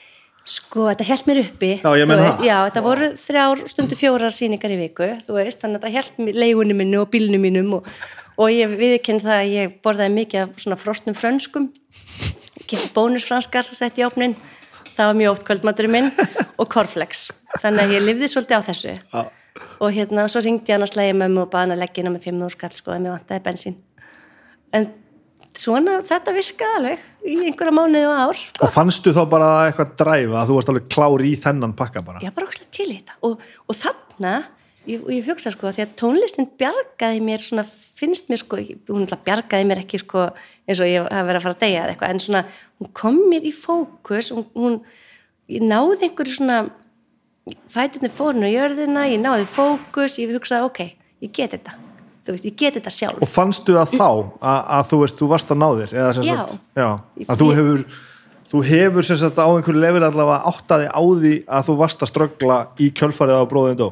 Sko, 0.50 0.86
þetta 0.88 1.04
held 1.04 1.26
mér 1.28 1.38
uppi. 1.42 1.70
Já, 1.78 1.90
ég 2.00 2.08
veist, 2.08 2.38
það. 2.38 2.46
Já, 2.48 2.56
þetta 2.66 2.82
voru 2.86 3.08
þrjár 3.20 3.60
stundu 3.70 3.98
fjórar 3.98 4.34
sýningar 4.34 4.72
í 4.72 4.78
viku 4.80 5.10
þú 5.26 5.36
veist, 5.36 5.60
þannig 5.60 5.78
að 5.78 5.84
þetta 5.84 5.96
held 5.98 6.22
mér 6.24 6.40
leigunni 6.44 6.76
minnu 6.78 7.02
og 7.02 7.10
bílnu 7.12 7.40
mínum 7.42 7.74
og, 7.76 7.90
og 8.40 8.54
ég 8.54 8.72
viðkynna 8.80 9.26
það 9.26 9.42
að 9.42 9.52
ég 9.52 9.76
borðaði 9.84 10.14
mikið 10.16 10.46
af 10.46 10.64
svona 10.64 10.80
frosnum 10.80 11.18
frönskum. 11.18 11.68
Kemur 12.70 12.94
bónusfranskar 12.96 13.68
sett 13.68 14.00
í 14.00 14.06
opnin 14.06 14.34
það 15.00 15.10
var 15.10 15.18
mjög 15.18 15.34
ótt 15.34 15.44
kvöldmaturinn 15.48 15.94
minn 15.94 16.08
og 16.60 16.68
korflex 16.72 17.28
þannig 17.60 17.84
að 17.84 17.94
ég 17.94 18.04
lifði 18.04 18.30
svolítið 18.32 18.58
á 18.60 18.68
þessu. 18.68 18.96
Já. 19.12 19.22
og 19.82 19.92
hérna, 19.92 20.26
svo 20.30 20.42
ringdi 20.44 20.72
hann 20.72 20.84
að 20.84 20.92
slæja 20.92 21.14
mömmu 21.16 21.44
og 21.44 21.52
baða 21.52 21.66
hann 21.66 21.74
að 21.76 21.82
leggja 21.82 22.02
inn 22.02 22.10
á 22.10 22.14
með 22.14 22.26
500 22.28 22.54
skall 22.54 22.74
sko, 22.74 22.92
að 22.94 23.04
mér 23.04 23.14
vantaði 23.16 23.42
bensín. 23.46 23.76
En 24.76 24.86
svona, 25.58 25.98
þetta 26.06 26.34
virkaði 26.36 26.78
alveg 26.78 27.02
í 27.26 27.34
einhverja 27.48 27.74
mánuði 27.74 28.06
og 28.08 28.22
ár. 28.22 28.40
Sko. 28.40 28.64
og 28.64 28.72
fannstu 28.74 29.12
þá 29.16 29.20
bara 29.32 29.50
eitthvað 29.66 29.92
dræfa 30.00 30.38
að 30.40 30.48
þú 30.48 30.56
varst 30.58 30.72
alveg 30.72 30.88
klár 30.94 31.26
í 31.26 31.34
þennan 31.42 31.76
pakka 31.78 32.02
bara? 32.06 32.22
Já, 32.24 32.32
bara 32.36 32.48
óslega 32.48 32.72
til 32.76 32.88
í 32.88 32.96
þetta. 33.00 33.18
Og, 33.26 33.44
og 33.66 33.78
þarna, 33.80 34.34
ég, 34.86 35.02
og 35.02 35.12
ég 35.14 35.28
hugsa 35.28 35.52
sko 35.54 35.74
því 35.74 35.84
að 35.86 35.96
tónlistin 36.00 36.50
bjargaði 36.60 37.24
mér 37.26 37.44
svona, 37.44 37.66
finnst 38.00 38.30
mér 38.32 38.42
sko, 38.44 38.62
hún 38.92 39.10
bjargaði 39.10 39.68
mér 39.68 39.82
ekki 39.84 40.00
sko 40.04 40.30
eins 40.66 40.80
og 40.80 40.88
ég 40.90 41.04
hafa 41.04 41.26
verið 41.28 41.40
að 41.40 41.46
fara 41.48 41.58
að 41.58 41.64
deyja 41.66 41.82
eða 41.82 41.94
eitthvað, 41.94 42.14
en 42.14 42.24
svona, 42.26 42.44
hún 42.80 42.94
kom 43.02 43.20
mér 43.32 43.50
í 43.50 43.54
fókus 43.56 44.32
og 44.34 44.54
hún, 44.54 44.80
ég 45.50 45.66
náði 45.66 46.06
einhverju 46.08 46.38
svona 46.38 46.62
fætunni 47.74 48.12
fórun 48.14 48.46
á 48.46 48.50
jörðina, 48.52 49.06
ég 49.10 49.20
náði 49.20 49.48
fókus 49.50 50.20
ég 50.22 50.32
hugsaði, 50.36 50.68
ok, 50.70 50.84
ég 51.26 51.32
get 51.34 51.56
þetta 51.58 51.89
veist, 52.28 52.46
ég 52.46 52.56
get 52.58 52.76
þetta 52.76 52.92
sjálf. 52.94 53.18
Og 53.22 53.30
fannstu 53.30 53.74
það 53.76 53.96
þá 53.96 54.06
að, 54.10 54.60
að 54.76 54.86
þú 54.90 55.00
veist, 55.02 55.18
þú 55.18 55.28
varst 55.32 55.50
að 55.50 55.60
ná 55.60 55.66
þér 55.80 55.94
eða 55.96 56.12
sem 56.16 56.28
Já. 56.28 56.36
sagt, 56.36 56.62
já, 56.76 56.88
að 57.26 57.42
þú 57.42 57.50
hefur 57.56 57.84
þú 58.50 58.62
hefur 58.66 59.08
sagt 59.10 59.38
á 59.38 59.46
einhverju 59.46 59.82
lefur 59.84 60.06
allavega 60.08 60.50
áttaði 60.50 60.88
á 60.90 61.00
því 61.00 61.34
að 61.46 61.68
þú 61.68 61.76
varst 61.80 62.02
að 62.02 62.12
ströggla 62.12 62.58
í 62.82 62.90
kjölfarið 63.00 63.40
á 63.40 63.50
bróðin 63.50 63.78
dó? 63.78 63.88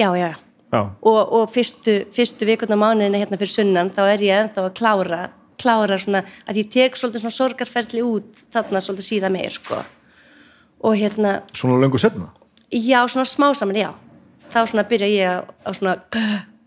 Já, 0.00 0.08
já, 0.18 0.28
já. 0.72 0.80
Og, 0.82 1.20
og 1.22 1.48
fyrstu, 1.52 1.96
fyrstu 2.12 2.48
vikundar 2.48 2.80
mánuðina 2.80 3.22
hérna 3.22 3.38
fyrir 3.40 3.54
sunnan 3.54 3.92
þá 3.94 4.02
er 4.08 4.26
ég 4.26 4.42
ennþá 4.42 4.66
að 4.66 4.76
klára 4.80 5.22
klára 5.62 5.98
svona, 6.00 6.24
að 6.50 6.62
ég 6.64 6.70
tek 6.74 6.96
svolítið 6.98 7.22
svona 7.22 7.36
sorgarferli 7.36 8.02
út 8.02 8.40
þarna 8.50 8.80
svolítið 8.82 9.06
síðan 9.06 9.36
meir 9.36 9.54
sko. 9.54 9.82
Og 10.82 10.96
hérna, 10.98 11.36
svona 11.54 11.78
löngu 11.78 12.00
setna 12.02 12.32
já 12.72 13.08
svona 13.08 13.24
smá 13.24 13.54
saman, 13.54 13.76
já. 13.76 13.92
Þá 14.52 14.66
svona 14.68 14.84
byrja 14.88 15.08
ég 15.08 15.28
að, 15.28 15.52
að 15.64 15.76
svona 15.78 15.94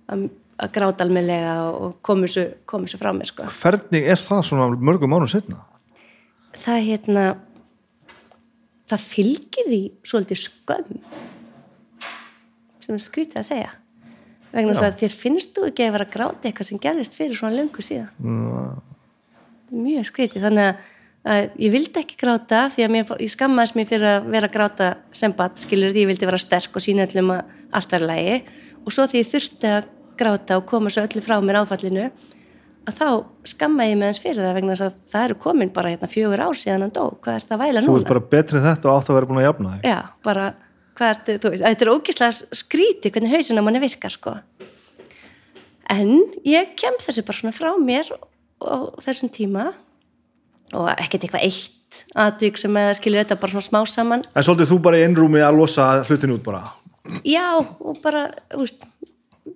að, 0.09 0.25
að 0.55 0.73
gráta 0.77 1.03
almennilega 1.03 1.55
og, 1.73 1.97
komu 2.05 2.29
svo, 2.31 2.45
komu 2.69 2.87
svo 2.87 2.99
frá 3.01 3.11
mér 3.15 3.27
sko. 3.31 3.47
Hvernig 3.59 4.05
er 4.07 4.19
það 4.21 4.45
svona 4.49 4.69
mörgum 4.79 5.11
mánum 5.11 5.31
setna 5.31 5.63
það 6.61 6.81
hérna 6.89 7.25
það 8.89 9.05
fylgir 9.09 9.69
því 9.69 9.81
svolítið 10.05 10.41
skömm 10.41 10.99
sem 12.85 12.93
er 12.93 13.01
skrítið 13.01 13.39
að 13.41 13.47
segja. 13.47 13.69
Vegna 14.53 14.75
þess 14.75 14.87
að 14.87 14.99
þér 14.99 15.15
finnst 15.19 15.55
þú 15.55 15.63
ekki 15.67 15.85
að 15.85 15.95
vera 15.95 16.05
að 16.05 16.11
gráta 16.13 16.47
eitthvað 16.47 16.67
sem 16.69 16.81
gerðist 16.83 17.15
fyrir 17.17 17.39
svona 17.39 17.57
löngu 17.57 17.83
síðan. 17.83 18.11
Mm. 18.21 18.75
mjög 19.75 20.05
skrítið. 20.11 20.45
Þannig 20.45 20.67
að, 20.69 20.83
að 21.33 21.39
ég 21.65 21.73
vildi 21.73 22.01
ekki 22.03 22.19
gráta 22.21 22.61
því 22.71 22.85
að 22.85 22.93
mér, 22.93 23.15
ég 23.25 23.33
skammaðist 23.33 23.79
mér 23.79 23.89
fyrir 23.89 24.11
að 24.11 24.29
vera 24.35 24.51
gráta 24.53 24.91
sem 25.17 25.33
bat 25.35 25.57
skilur 25.59 25.95
því 25.95 26.05
ég 26.05 26.11
vildi 26.13 26.29
vera 26.29 26.39
sterk 26.39 26.77
og 26.77 26.85
sína 26.85 27.07
öllum 27.09 27.33
að 27.33 27.51
allt 27.75 27.97
vera 27.97 28.11
lægi 28.13 28.37
og 28.85 28.93
svo 28.93 29.07
því 29.09 29.23
ég 29.23 29.31
þurfti 29.33 29.73
að 29.73 29.89
gráta 30.19 30.57
og 30.59 30.65
koma 30.69 30.89
svo 30.93 31.03
öllu 31.07 31.21
frá 31.25 31.37
mér 31.43 31.61
áfallinu 31.63 32.09
að 32.85 32.97
þá 32.99 33.07
skamma 33.49 33.87
ég 33.89 33.97
með 33.97 34.11
hans 34.11 34.19
fyrir 34.21 34.43
það 34.45 34.57
vegna 34.59 34.75
að 34.77 34.97
það 35.09 35.23
eru 35.29 35.37
komin 35.41 35.71
bara 35.73 35.89
hérna 35.93 36.09
fjögur 36.11 36.43
ár 36.45 36.59
síðan 36.59 36.85
hann 36.85 36.93
dó, 36.93 37.05
hvað 37.17 37.33
er 37.39 37.45
þetta 37.45 37.55
að 37.57 37.63
væla 37.63 37.81
Þú 37.81 37.89
núna? 37.93 38.01
ert 38.03 38.11
bara 38.13 38.25
betri 38.35 38.59
en 38.59 38.67
þetta 38.67 38.89
og 38.91 38.99
átt 38.99 39.09
að 39.09 39.17
vera 39.19 39.29
búin 39.31 39.41
að 39.41 39.47
jafna 39.47 39.71
þig 39.73 39.87
Já, 39.89 39.97
bara, 40.27 40.45
hvað 40.99 41.13
ertu, 41.15 41.37
þú 41.41 41.51
veist, 41.55 41.65
þetta 41.65 41.85
er 41.87 41.91
ógislega 41.95 42.59
skríti 42.61 43.11
hvernig 43.15 43.33
hausinn 43.33 43.57
á 43.61 43.63
manni 43.65 43.81
virkar, 43.81 44.13
sko. 44.13 44.35
En 45.95 46.11
ég 46.45 46.75
kem 46.79 46.95
þessu 47.01 47.23
bara 47.25 47.39
svona 47.39 47.55
frá 47.57 47.71
mér 47.81 48.09
og 48.65 49.01
þessum 49.05 49.29
tíma 49.33 49.67
og 50.73 50.87
ekkert 50.95 51.27
eitthvað 51.27 51.45
eitt 51.45 51.99
aðvík 52.17 52.57
sem 52.59 52.77
eða 52.81 52.95
skilur 52.97 53.21
þetta 53.21 53.37
bara 53.41 53.53
svona 53.53 53.67
smá 53.69 53.81
saman. 53.89 54.23
En 54.33 54.45
svolítið 54.45 54.71
þú 54.73 54.79
bara 54.87 54.97
í 54.99 55.05
einrúmi 55.05 55.41
að 55.45 55.59
losa 55.59 55.89
hlutinu 56.07 56.37
út 56.39 56.45
bara 56.45 56.63
Já, 57.21 57.61
og 57.61 57.99
bara, 58.01 58.27
þú 58.49 58.63
veist, 58.63 58.81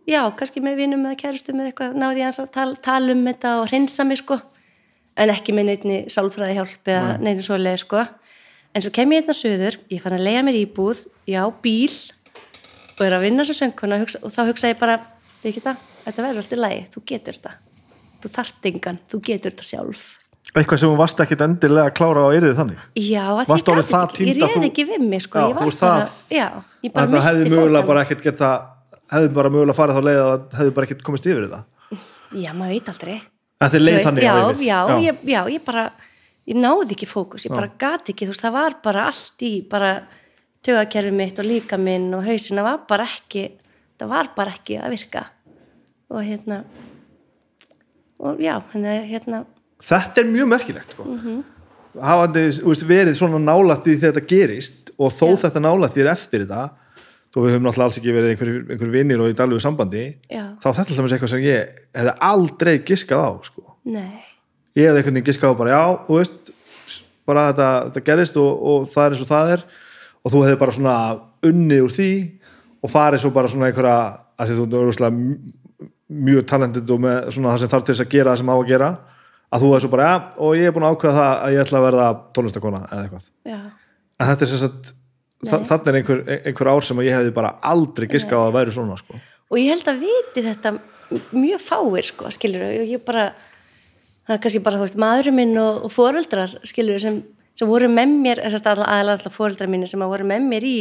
já, 0.10 0.22
kannski 0.40 0.62
með 0.66 0.80
vinum 0.82 1.06
eða 1.08 1.20
kærustum 1.22 1.60
eða 1.62 1.72
eitthvað, 1.72 1.98
náði 2.02 2.24
ég 2.24 2.40
að 2.44 2.50
tala, 2.56 2.76
tala 2.90 3.14
um 3.16 3.26
þetta 3.30 3.52
og 3.62 3.68
hreinsa 3.72 4.06
mig, 4.10 4.22
sko, 4.24 4.40
en 5.20 5.34
ekki 5.34 5.56
með 5.56 5.70
neittni 5.70 5.98
sálfræði 6.12 6.58
hjálp 6.58 6.92
eða 6.94 7.18
neittni 7.22 7.46
svoleið, 7.46 7.78
sko. 7.84 8.06
En 8.76 8.84
svo 8.86 8.92
kem 8.94 9.12
ég 9.16 9.24
hérna 9.24 9.34
söður, 9.38 9.80
ég 9.90 10.02
fann 10.04 10.14
að 10.18 10.26
leiða 10.28 10.44
mér 10.46 10.60
íbúð, 10.64 11.06
já, 11.30 11.42
bíl 11.64 11.96
og 13.00 13.02
er 13.08 13.16
að 13.16 13.24
vinna 13.26 13.46
sem 13.48 13.56
söngkona 13.58 13.98
og, 13.98 14.04
hugsa, 14.06 14.20
og 14.26 14.34
þá 14.36 14.42
hugsa 14.52 14.70
ég 14.74 14.80
bara, 14.82 15.00
þetta 15.44 16.22
verður 16.24 16.42
alltaf 16.44 16.60
lægi, 16.60 16.82
þú 16.94 17.04
getur 17.14 17.38
þetta. 17.40 17.54
Þú 18.20 18.32
þart 18.36 18.68
engan, 18.70 18.98
þú 19.10 19.22
getur 19.30 19.54
þetta 19.54 19.64
sjálf. 19.70 20.08
Eitthvað 20.50 20.80
sem 20.82 20.90
þú 20.90 20.98
varst 20.98 21.20
ekkit 21.24 21.42
endilega 21.46 21.92
að 21.92 21.96
klára 22.00 22.22
á 22.26 22.30
eyrið 22.34 22.56
þannig 22.58 22.78
Já, 22.98 23.26
að 23.30 23.44
ég 23.46 23.86
það 23.86 24.06
ekki, 24.10 24.26
ég 24.26 24.40
þú- 24.40 24.64
ekki 24.66 24.86
við 24.90 25.04
mig, 25.06 25.22
sko. 25.22 25.40
Já, 25.40 25.46
ég 25.46 25.54
var 25.56 25.62
bara, 25.62 25.76
það- 25.80 26.34
já, 26.34 26.48
ég 26.84 26.94
bara 26.94 27.06
Þetta 27.06 27.22
hefði 27.28 27.44
missti 27.44 27.54
mögulega 27.54 27.70
fótanna. 27.70 27.88
bara 27.88 28.04
ekkit 28.06 28.24
geta 28.26 28.50
hefði 29.12 29.32
bara 29.36 29.50
mögulega 29.54 29.78
farið 29.78 29.98
þá 30.00 30.04
leið 30.10 30.22
að 30.26 30.58
hefði 30.60 30.74
bara 30.78 30.90
ekkit 30.90 31.04
komist 31.08 31.26
yfir 31.30 31.48
þetta 31.48 31.64
Já, 32.30 32.52
maður 32.54 32.76
veit 32.76 32.90
aldrei. 32.92 33.16
En 33.60 33.72
þið 33.74 33.82
leið 33.82 34.04
þannig 34.06 34.24
já, 34.24 34.32
á 34.38 34.50
yfir 34.52 34.66
já, 34.68 34.80
Ég, 35.04 35.22
já, 35.26 35.40
ég 35.56 35.64
bara 35.66 35.86
ég 36.50 36.58
náði 36.62 36.94
ekki 36.96 37.08
fókus, 37.10 37.46
ég 37.48 37.54
bara 37.54 37.72
gat 37.82 38.10
ekki 38.14 38.26
þú 38.28 38.34
veist, 38.34 38.44
það 38.46 38.54
var 38.58 38.76
bara 38.86 39.06
allt 39.10 39.46
í 39.46 39.54
bara 39.70 39.90
tögakerfi 40.66 41.12
mitt 41.16 41.40
og 41.42 41.48
líka 41.48 41.78
minn 41.82 42.10
og 42.18 42.24
hausina 42.28 42.64
var 42.66 42.84
bara 42.90 43.06
ekki 43.10 43.48
það 44.00 44.12
var 44.14 44.30
bara 44.36 44.54
ekki 44.58 44.78
að 44.80 44.94
virka 44.96 45.26
og 46.10 46.24
hérna 46.26 46.64
og 48.20 48.40
já, 48.42 48.58
hérna, 48.74 48.96
hérna 49.08 49.46
Þetta 49.80 50.20
er 50.22 50.28
mjög 50.28 50.48
merkilegt 50.52 50.92
sko. 50.92 51.04
Mhm. 51.08 51.44
hafandi 52.04 52.42
þú 52.60 52.68
veist, 52.70 52.84
verið 52.88 53.16
svona 53.18 53.40
nálætt 53.42 53.88
í 53.88 53.96
þegar 53.98 54.14
þetta 54.20 54.28
gerist 54.30 54.92
og 55.00 55.12
þó 55.16 55.30
Já. 55.32 55.38
þetta 55.48 55.62
nálætt 55.64 55.98
er 55.98 56.10
eftir 56.12 56.44
þetta 56.46 56.70
þó 57.30 57.40
við 57.44 57.52
höfum 57.54 57.66
náttúrulega 57.68 57.88
alls 57.88 58.00
ekki 58.00 58.14
verið 58.16 58.32
einhver, 58.34 58.54
einhver 58.74 58.94
vinnir 58.94 59.22
og 59.22 59.30
í 59.30 59.36
daglegu 59.38 59.62
sambandi 59.62 60.06
Já. 60.32 60.46
þá 60.62 60.68
er 60.70 60.78
þetta 60.80 60.96
alltaf 60.96 61.14
eitthvað 61.14 61.34
sem 61.34 61.44
ég 61.46 61.76
hefði 62.00 62.16
aldrei 62.30 62.74
giskað 62.88 63.22
á 63.22 63.32
sko. 63.46 63.66
ég 64.80 64.88
hefði 64.88 65.02
einhvern 65.02 65.20
veginn 65.20 65.28
giskað 65.30 65.54
á 65.54 65.60
bara 65.60 65.76
já, 65.76 65.84
þú 66.08 66.18
veist 66.18 66.52
bara 67.30 67.46
þetta, 67.52 67.70
þetta 67.90 68.06
gerist 68.10 68.42
og, 68.42 68.50
og 68.72 68.90
það 68.90 69.06
er 69.06 69.16
eins 69.16 69.24
og 69.26 69.30
það 69.30 69.54
er 69.54 69.66
og 70.20 70.34
þú 70.34 70.44
hefði 70.46 70.60
bara 70.64 70.76
svona 70.76 70.98
unnið 71.50 71.86
úr 71.86 71.96
því 71.96 72.12
og 72.80 72.94
farið 72.94 73.24
svo 73.24 73.34
bara 73.36 73.52
svona 73.52 73.70
einhverja 73.70 74.00
að 74.40 74.50
því 74.50 74.58
þú 74.58 74.68
er 74.68 74.80
örgulega 74.80 75.14
mjög 76.10 76.46
talendið 76.50 76.94
og 76.96 77.04
með 77.04 77.18
svona 77.36 77.54
það 77.54 77.62
sem 77.62 77.72
þarf 77.74 77.86
til 77.86 77.94
þess 77.94 78.06
að 78.06 78.14
gera 78.16 78.32
það 78.34 78.42
sem 78.42 78.50
á 78.50 78.56
að 78.56 78.70
gera 78.72 78.90
að 79.50 79.64
þú 79.64 79.70
hefði 79.70 79.84
svo 79.84 79.92
bara, 79.94 80.08
ja, 80.10 80.18
og 80.46 80.56
ég 80.58 80.70
er 80.70 80.74
búin 80.74 80.86
að 80.88 80.96
ákveða 80.96 81.20
það 81.20 81.36
að 81.36 81.54
ég 81.54 81.64
ætla 81.64 81.80
að 81.80 81.86
verða 81.86 82.08
tónlistakona 82.38 82.82
eða 82.88 83.04
eitthvað 83.04 83.28
já, 83.50 83.60
en 84.20 84.30
þetta 84.30 84.46
er 84.46 84.52
sem 84.52 84.98
sagt 85.46 85.64
þa- 85.64 85.68
þarna 85.72 85.92
er 85.94 85.98
einhver, 86.02 86.22
einhver 86.46 86.68
ár 86.74 86.84
sem 86.84 87.02
ég 87.06 87.16
hefði 87.16 87.34
bara 87.36 87.54
aldrei 87.64 88.08
giskað 88.12 88.48
að 88.50 88.56
væri 88.58 88.76
svona 88.76 88.98
sko. 89.00 89.16
og 89.50 89.58
ég 89.58 89.70
held 89.74 89.88
að 89.88 90.02
viti 90.06 90.44
þetta 90.46 90.74
mjög 91.34 91.62
fáir 91.64 92.06
sko, 92.06 92.30
skilur 92.36 92.62
ég, 92.70 92.90
ég 92.96 93.06
bara 93.06 93.30
það 94.28 94.36
er 94.36 94.42
kannski 94.44 94.64
bara, 94.64 94.88
maðurinn 94.96 95.36
minn 95.40 95.58
og, 95.58 95.86
og 95.88 95.92
foreldrar 95.92 96.52
skilur 96.68 97.00
sem, 97.02 97.22
sem 97.58 97.68
voru 97.68 97.88
með 97.90 98.14
mér 98.22 98.42
aðalega 98.46 99.32
foreldrar 99.34 99.70
mínir 99.72 99.90
sem 99.90 100.00
voru 100.00 100.28
með 100.28 100.46
mér 100.52 100.68
í 100.70 100.80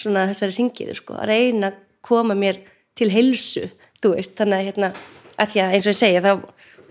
svona 0.00 0.26
þessari 0.30 0.54
syngiðu 0.56 0.94
sko, 0.96 1.14
að 1.20 1.28
reyna 1.28 1.72
að 1.72 1.80
koma 2.00 2.34
mér 2.34 2.62
til 2.96 3.10
heilsu, 3.12 3.66
þú 4.00 4.14
veist, 4.14 4.32
þannig 4.38 4.56
að 4.60 4.66
hérna, 4.70 4.88
að 5.36 5.50
því 5.52 5.60
að 5.60 5.74
eins 5.74 5.86
og 5.86 5.92
ég 5.92 5.98
segja, 5.98 6.22
þá 6.24 6.32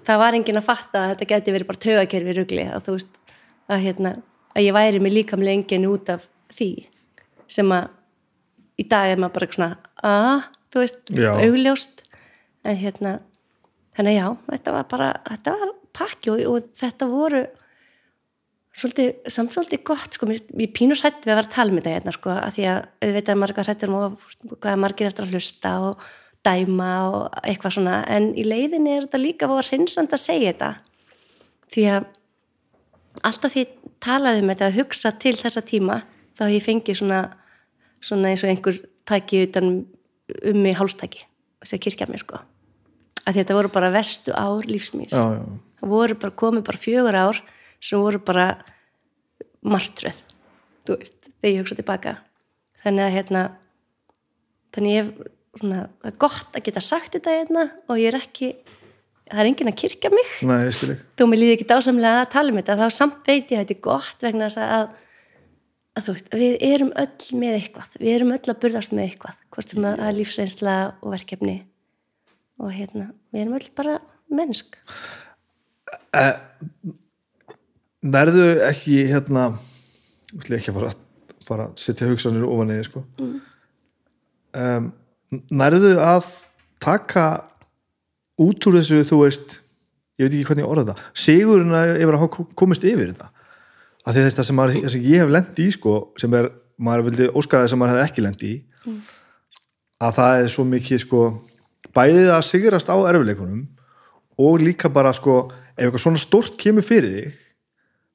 það 0.09 0.19
var 0.21 0.38
enginn 0.38 0.57
að 0.59 0.67
fatta 0.67 1.01
að 1.03 1.09
þetta 1.13 1.27
geti 1.31 1.53
verið 1.55 1.67
bara 1.69 1.81
tögakerfi 1.85 2.35
rugli, 2.38 2.65
að 2.69 2.84
þú 2.85 2.95
veist 2.97 3.17
að 3.69 3.84
hérna, 3.88 4.11
að 4.55 4.65
ég 4.67 4.76
væri 4.77 5.01
mig 5.03 5.13
líkamlega 5.15 5.57
enginn 5.57 5.89
út 5.89 6.09
af 6.13 6.27
því 6.53 6.69
sem 7.49 7.71
að 7.73 7.89
í 8.80 8.85
dag 8.89 9.11
er 9.11 9.19
maður 9.19 9.35
bara 9.38 9.49
svona 9.55 9.71
að, 10.09 10.45
þú 10.71 10.84
veist, 10.84 11.01
Já. 11.11 11.31
augljóst. 11.43 12.05
En 12.67 12.77
hérna 12.80 13.15
þannig 13.97 14.19
já, 14.19 14.27
þetta 14.47 14.76
var 14.76 14.85
bara, 14.91 15.09
þetta 15.27 15.55
var 15.59 15.73
pakki 15.95 16.31
og, 16.34 16.43
og 16.51 16.69
þetta 16.80 17.07
voru 17.11 17.41
svolítið, 18.80 19.09
samt 19.34 19.55
svolítið 19.55 19.84
gott 19.89 20.15
sko, 20.15 20.30
mér, 20.30 20.41
ég 20.61 20.71
pínur 20.76 20.99
hrætt 21.01 21.26
við 21.26 21.34
að 21.34 21.39
vera 21.39 21.45
að 21.47 21.55
tala 21.55 21.76
með 21.76 21.84
þetta 21.84 21.95
hérna 21.97 22.13
sko, 22.15 22.35
að 22.35 22.55
því 22.55 22.67
að 22.71 22.80
við 23.03 23.17
veit 23.17 23.31
að 23.31 23.41
margar 23.41 23.67
hrættir 23.67 23.91
um 23.91 24.17
hvað 24.53 24.71
er 24.71 24.81
margir 24.85 25.09
eftir 25.09 25.26
að 25.26 25.35
hlusta 25.35 25.73
og 25.89 26.05
dæma 26.47 26.91
og 27.09 27.41
eitthvað 27.43 27.76
svona. 27.76 27.97
En 28.07 28.30
í 28.39 28.45
leiðinni 28.47 28.93
er 28.95 29.07
þetta 29.07 29.19
líka 29.19 29.49
að 29.49 29.65
hreinsand 29.67 30.15
að 30.15 30.23
segja 30.23 30.53
þetta. 30.53 30.69
Því 31.73 31.84
að 31.97 32.07
alltaf 33.27 33.53
því 33.53 33.65
ég 33.65 33.76
talaði 33.99 34.43
um 34.43 34.53
þetta 34.53 34.69
að 34.69 34.80
hugsa 34.80 35.11
til 35.19 35.35
þessa 35.41 35.65
tíma 35.67 35.99
þá 36.40 36.45
hef 36.48 36.56
ég 36.56 36.66
fengið 36.66 37.02
svona, 37.02 37.20
svona 37.99 38.32
eins 38.32 38.45
og 38.45 38.53
einhver 38.53 38.80
tæki 39.10 39.44
utan 39.48 39.72
um 39.74 40.61
mig 40.64 40.78
hálstæki 40.80 41.26
þess 41.60 41.76
að 41.76 41.84
kirkja 41.86 42.07
mér 42.10 42.24
sko. 42.24 42.40
Að 43.28 43.41
þetta 43.41 43.57
voru 43.57 43.72
bara 43.74 43.91
verstu 43.94 44.34
ár 44.34 44.64
já. 44.64 45.24
það 45.82 45.91
voru 45.91 46.16
bara 46.16 46.40
komið 46.40 46.66
bara 46.70 46.82
fjögur 46.82 47.18
ár 47.20 47.41
sem 47.84 47.99
voru 47.99 48.22
bara 48.24 48.48
martröð 49.61 50.18
þú 50.88 50.98
veist, 50.98 51.30
þegar 51.41 51.53
ég 51.53 51.60
hugsa 51.61 51.78
tilbaka. 51.80 52.16
Þannig 52.84 53.06
að 53.06 53.16
hérna 53.18 53.44
þannig 54.76 54.95
ég 54.95 55.03
hef 55.03 55.30
svona, 55.60 55.84
það 55.99 56.11
er 56.11 56.20
gott 56.24 56.56
að 56.56 56.66
geta 56.70 56.86
sagt 56.86 57.16
þetta 57.18 57.36
hérna 57.41 57.66
og 57.90 57.99
ég 57.99 58.14
er 58.14 58.20
ekki 58.22 58.53
það 59.30 59.44
er 59.44 59.49
enginn 59.52 59.72
að 59.72 59.78
kirkja 59.84 60.14
mig. 60.14 60.32
Nei, 60.48 60.95
þó 61.20 61.24
mér 61.30 61.44
líði 61.44 61.57
ekki 61.57 61.70
dásamlega 61.70 62.24
að 62.24 62.32
tala 62.34 62.53
um 62.53 62.60
þetta 62.61 62.80
þá 62.80 62.88
samt 62.95 63.28
veit 63.28 63.52
ég 63.52 63.60
að 63.60 63.66
þetta 63.66 63.76
er 63.76 63.84
gott 63.90 64.26
vegna 64.26 64.49
að, 64.49 64.88
að 65.99 66.07
þú 66.07 66.15
veist, 66.15 66.30
við 66.41 66.55
erum 66.69 66.91
öll 67.03 67.39
með 67.41 67.57
eitthvað, 67.59 67.97
við 67.99 68.13
erum 68.15 68.34
öll 68.35 68.43
að 68.43 68.59
burðast 68.63 68.95
með 68.95 69.05
eitthvað, 69.05 69.41
hvort 69.55 69.73
sem 69.73 69.88
að 69.89 70.03
er 70.07 70.17
lífsreynsla 70.17 70.76
og 70.99 71.13
verkefni. 71.15 71.57
Og 72.59 72.73
hérna, 72.76 73.09
við 73.34 73.43
erum 73.43 73.57
öll 73.59 73.69
bara 73.77 73.99
mennsk. 74.34 74.80
Nærðu 77.99 78.47
ekki 78.67 79.03
hérna 79.09 79.51
ég 80.34 80.43
ætla 80.43 80.59
ekki 80.59 80.73
að 80.73 80.80
fara, 80.80 80.91
fara 81.45 81.69
að 81.69 81.80
setja 81.81 82.09
hugsanir 82.09 82.45
ofan 82.47 82.73
eða 82.73 82.88
sko. 82.88 83.03
Um, 84.59 84.91
nærðu 85.53 85.95
að 86.01 86.30
taka 86.81 87.26
út 88.39 88.69
úr 88.69 88.80
þessu 88.80 89.03
þú 89.09 89.19
veist 89.23 89.57
ég 90.19 90.27
veit 90.27 90.34
ekki 90.34 90.47
hvernig 90.49 90.65
ég 90.65 90.71
orða 90.71 90.85
þetta 90.88 91.26
sigurinn 91.26 91.76
að 91.76 91.91
að 92.07 92.38
komist 92.59 92.85
yfir 92.88 93.11
þetta 93.11 93.30
af 94.10 94.15
því 94.15 94.26
þess 94.26 94.41
að 94.41 94.48
sem, 94.48 94.57
maður, 94.57 94.90
sem 94.90 95.06
ég 95.06 95.22
hef 95.22 95.31
lent 95.34 95.60
í 95.61 95.68
sko, 95.76 95.95
sem 96.18 96.34
er, 96.38 96.49
maður 96.81 97.10
vildi 97.10 97.27
óskaði 97.38 97.69
sem 97.69 97.81
maður 97.81 97.98
hefði 97.99 98.06
ekki 98.07 98.26
lent 98.26 98.45
í 98.48 98.53
að 99.99 100.15
það 100.15 100.44
er 100.44 100.49
svo 100.53 100.65
mikið 100.65 101.03
sko 101.03 101.22
bæðið 101.95 102.31
að 102.34 102.48
sigrast 102.48 102.90
á 102.90 102.98
erfileikunum 102.98 103.68
og 104.40 104.64
líka 104.64 104.90
bara 104.94 105.11
sko 105.14 105.44
ef 105.49 105.86
eitthvað 105.86 106.03
svona 106.06 106.22
stórt 106.22 106.57
kemur 106.60 106.86
fyrir 106.86 107.15
þig 107.18 107.38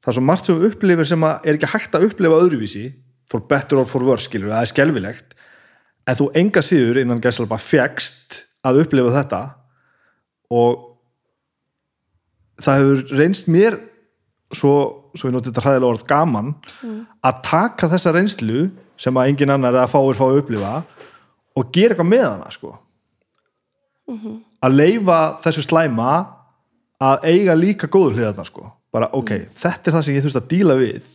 það 0.05 0.11
er 0.11 0.19
svo 0.19 0.25
margt 0.25 0.49
sem 0.49 0.59
þú 0.59 0.71
upplifir 0.71 1.09
sem 1.09 1.27
að 1.29 1.47
er 1.47 1.59
ekki 1.59 1.73
hægt 1.75 1.97
að 1.97 2.09
upplifa 2.09 2.41
öðruvísi 2.43 2.85
for 3.31 3.45
better 3.49 3.81
or 3.81 3.89
for 3.89 4.05
worse 4.05 4.29
skilur, 4.29 4.53
það 4.53 4.66
er 4.66 4.73
skelfilegt 4.73 5.39
en 6.09 6.19
þú 6.19 6.31
enga 6.41 6.65
síður 6.65 7.01
innan 7.05 7.23
gæsla 7.25 7.49
bara 7.49 7.62
fegst 7.62 8.43
að 8.65 8.83
upplifa 8.85 9.15
þetta 9.15 9.43
og 10.55 10.83
það 12.65 12.81
hefur 12.81 13.19
reynst 13.21 13.49
mér 13.53 13.79
svo, 14.57 14.75
svo 15.15 15.29
ég 15.29 15.35
noti 15.35 15.51
þetta 15.51 15.65
hræðilega 15.65 15.91
orð 15.91 16.07
gaman 16.09 16.55
að 17.25 17.43
taka 17.47 17.91
þessa 17.93 18.13
reynslu 18.15 18.69
sem 19.01 19.17
að 19.19 19.31
engin 19.33 19.55
annar 19.55 19.75
eða 19.75 19.91
fáir 19.91 20.19
fá 20.19 20.25
að 20.29 20.41
upplifa 20.43 20.75
og 21.55 21.71
gera 21.75 21.95
eitthvað 21.95 22.11
með 22.11 22.25
hana 22.29 22.51
sko. 22.55 22.73
Að 24.65 24.79
leifa 24.79 25.19
þessu 25.45 25.65
slæma 25.65 26.15
að 27.03 27.27
eiga 27.31 27.55
líka 27.59 27.89
góður 27.91 28.19
hliðarna 28.19 28.47
sko. 28.49 28.71
Bara 28.95 29.11
ok, 29.17 29.35
þetta 29.51 29.91
er 29.91 29.97
það 29.97 30.07
sem 30.07 30.17
ég 30.17 30.25
þurft 30.25 30.41
að 30.41 30.51
díla 30.53 30.79
við 30.79 31.11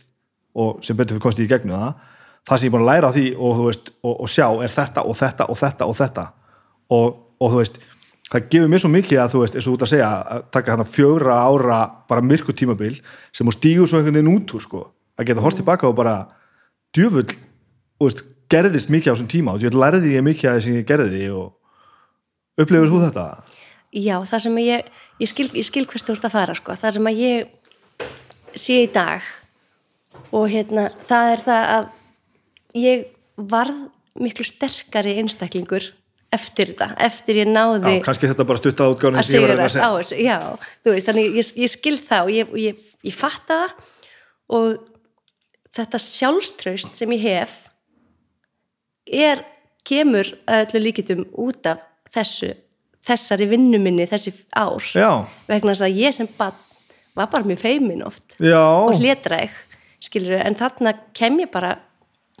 og 0.60 0.84
sem 0.84 0.96
betur 0.96 1.16
fyrir 1.16 1.24
komst 1.24 1.40
ég 1.40 1.48
í 1.48 1.52
gegnum 1.52 1.76
það. 1.78 1.94
Það 2.48 2.58
sem 2.58 2.66
ég 2.66 2.70
er 2.70 2.74
búin 2.74 2.84
að 2.84 2.90
læra 2.90 3.08
á 3.08 3.16
því 3.16 3.26
og, 3.36 3.62
veist, 3.66 3.90
og, 4.02 4.14
og 4.24 4.30
sjá 4.32 4.46
er 4.64 4.74
þetta 4.74 5.04
og 5.06 5.16
þetta 5.16 5.46
og 5.46 5.60
þetta 5.60 5.88
og 5.88 5.96
þetta. 6.00 6.26
Og, 6.90 7.18
og 7.40 7.52
þú 7.52 7.60
veist 7.60 7.80
það 8.30 8.48
gefur 8.52 8.70
mér 8.70 8.82
svo 8.82 8.90
mikið 8.92 9.20
að 9.22 9.32
þú 9.34 9.42
veist, 9.42 9.56
eins 9.56 9.66
og 9.66 9.72
þú 9.72 9.76
ert 9.76 9.84
að 9.86 9.92
segja 9.92 10.10
að 10.10 10.42
taka 10.54 10.74
hana 10.74 10.86
fjögra 10.86 11.38
ára 11.42 11.78
bara 12.10 12.24
myrku 12.24 12.54
tímabil 12.54 12.98
sem 13.34 13.48
þú 13.48 13.54
stígur 13.56 13.90
svo 13.90 14.00
einhvern 14.00 14.20
veginn 14.20 14.34
út 14.36 14.54
úr 14.54 14.64
sko, 14.64 14.82
að 15.18 15.30
geta 15.30 15.44
hort 15.44 15.58
tilbaka 15.58 15.88
og 15.90 15.96
bara 15.98 16.14
djöfull, 16.94 17.26
þú 17.26 18.08
veist, 18.08 18.22
gerðist 18.50 18.90
mikið 18.90 19.10
á 19.10 19.14
þessum 19.14 19.30
tíma 19.30 19.54
og 19.54 19.62
djöfull 19.62 19.82
lærði 19.82 20.14
ég 20.14 20.26
mikið 20.26 20.50
að 20.50 20.58
því 20.58 20.66
sem 20.66 20.78
ég 20.78 20.88
gerði 20.88 21.24
og 21.34 22.60
upplifir 22.60 22.92
þú 22.92 23.02
þetta? 23.08 23.26
Já, 23.90 24.16
það 24.30 24.44
sem 24.46 24.58
ég, 24.62 24.90
ég 25.18 25.30
skil, 25.30 25.48
ég 25.58 25.66
skil 25.66 25.86
hvert 25.90 26.06
þú 26.06 26.16
ert 26.16 26.28
að 26.28 26.36
fara 26.36 26.58
sko. 26.58 26.78
það 26.78 26.98
sem 26.98 27.10
að 27.10 27.22
ég 27.24 27.56
sé 28.58 28.82
í 28.84 28.90
dag 28.90 29.26
og 30.30 30.50
hérna 30.50 30.90
það 31.06 31.32
er 31.32 31.42
það 31.46 31.72
að 31.74 31.88
ég 32.78 33.08
varð 33.50 33.80
miklu 34.20 34.46
sterkari 34.46 35.16
einstaklingur 35.18 35.90
eftir 36.34 36.70
þetta, 36.72 36.92
eftir 37.02 37.40
ég 37.42 37.50
náði 37.50 37.96
Já, 37.96 38.02
kannski 38.06 38.30
þetta 38.30 38.46
bara 38.46 38.60
stutta 38.60 38.86
átgáðan 38.86 39.20
að 39.20 39.28
sigrast 39.28 39.80
á 39.82 39.90
þessu, 39.96 40.18
já, 40.22 40.36
þú 40.84 40.94
veist 40.94 41.10
þannig 41.10 41.38
ég, 41.40 41.50
ég 41.64 41.72
skil 41.72 41.96
það 41.98 42.28
og 42.28 42.32
ég, 42.36 42.54
ég, 42.62 42.86
ég 43.08 43.16
fatta 43.16 43.58
það. 43.64 43.90
Og 44.50 44.70
þetta 45.74 46.00
sjálfströst 46.02 46.98
sem 46.98 47.14
ég 47.14 47.26
hef 47.26 47.56
er, 49.10 49.44
kemur 49.86 50.28
að 50.50 50.66
öllu 50.66 50.84
líkitum 50.86 51.22
út 51.40 51.66
af 51.70 51.82
þessu 52.14 52.52
þessari 53.06 53.46
vinnuminni 53.50 54.06
þessi 54.10 54.34
ár. 54.54 54.84
Já, 54.94 55.10
vegna 55.48 55.72
þess 55.72 55.86
að 55.86 56.00
ég 56.02 56.14
sem 56.14 56.28
bann 56.38 56.58
var 57.16 57.30
bara 57.32 57.46
mjög 57.48 57.62
feimin 57.64 58.04
oft 58.06 58.36
já, 58.38 58.60
og 58.60 58.94
hlétræk, 59.00 59.54
skilur 60.02 60.38
en 60.38 60.56
þarna 60.58 60.94
kem 61.16 61.40
ég 61.42 61.50
bara 61.50 61.74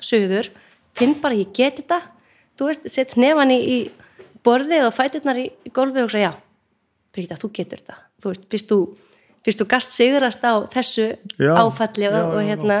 söður, 0.00 0.50
finn 0.96 1.16
bara 1.20 1.34
að 1.34 1.42
ég 1.42 1.54
geti 1.56 1.82
þetta 1.82 2.00
þú 2.60 2.68
veist, 2.68 2.86
sett 2.92 3.16
nefan 3.20 3.52
í, 3.54 3.58
í 3.60 3.78
borðið 4.44 4.86
og 4.86 4.94
fæturnar 4.96 5.40
í, 5.40 5.48
gólfið 5.74 6.06
og 6.06 6.12
segja, 6.12 6.30
já, 6.30 6.46
Birgitta, 7.10 7.38
þú 7.40 7.50
getur 7.56 7.80
þetta. 7.82 7.98
Þú 8.22 8.32
veist, 8.32 8.46
fyrst 8.52 8.70
þú, 8.70 8.78
fyrst 9.46 9.62
þú 9.62 9.66
gast 9.72 9.96
sigrast 9.96 10.44
á 10.46 10.52
þessu 10.70 11.06
Já, 11.40 11.52
áfalli 11.58 12.06
og, 12.06 12.14
já, 12.14 12.22
og 12.28 12.40
hérna 12.46 12.78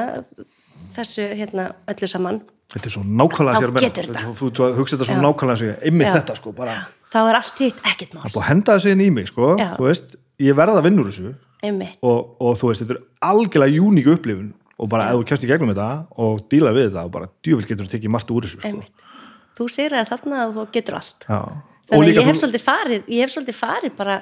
þessu 0.94 1.26
hérna 1.40 1.66
öllu 1.90 2.10
saman. 2.10 2.40
Þetta 2.70 2.86
er 2.86 2.94
svo 2.94 3.02
nákvæmlega 3.02 3.58
sér 3.58 3.72
að 3.72 3.78
menna. 3.80 4.24
Þú, 4.38 4.50
hugsa 4.78 4.94
þetta 4.94 5.08
svo 5.08 5.18
nákvæmlega 5.24 5.60
sér, 5.64 5.76
einmitt 5.88 6.12
þetta 6.14 6.36
sko, 6.38 6.52
bara, 6.54 6.76
þá 7.10 7.20
er 7.24 7.40
allt 7.40 7.62
hitt 7.64 7.82
ekkert 7.90 8.14
mál. 8.14 8.22
Það 8.22 8.30
er 8.30 8.36
búið 8.36 8.44
að 8.44 8.50
henda 8.52 8.76
þessu 8.76 8.94
inn 8.94 9.02
í 9.02 9.10
mig 9.16 9.30
sko, 9.32 9.50
veist, 9.82 10.14
ég 10.38 10.58
verða 10.60 10.78
að 10.78 10.86
vinna 10.86 11.02
úr 11.02 11.10
þessu. 11.10 11.34
Og, 12.06 12.20
og 12.40 12.54
þú 12.60 12.70
veist, 12.70 12.84
þetta 12.84 12.94
er 12.94 13.02
algjörlega 13.32 13.74
júníku 13.80 14.14
upplifun. 14.14 14.52
Og 14.80 14.88
bara 14.88 15.10
ef 15.10 15.18
þú 15.18 15.26
kemst 15.28 15.44
í 15.44 15.48
gegnum 15.50 15.74
þetta 15.74 15.88
og 16.24 16.38
díla 16.48 16.70
við 16.72 16.86
þetta 16.88 17.02
og 17.04 17.10
bara 17.12 17.26
djúvill 17.44 17.66
getur 17.68 17.84
þú 17.84 17.92
tekið 17.98 18.12
margt 18.14 18.30
úr 18.32 18.46
þessu 18.46 18.62
sko. 18.62 19.09
Þú 19.60 19.68
segir 19.70 19.96
að 20.00 20.10
þarna 20.14 20.42
og 20.48 20.56
þú 20.56 20.66
getur 20.74 20.98
allt. 20.98 21.28
Já. 21.28 21.40
þannig 21.90 22.10
að 22.10 22.20
ég 22.20 22.28
hef 22.30 22.36
þú, 22.36 22.42
svolítið 22.42 22.66
farið 22.66 23.14
ég 23.14 23.24
hef 23.24 23.34
svolítið 23.34 23.60
farið 23.60 23.96
bara 23.98 24.18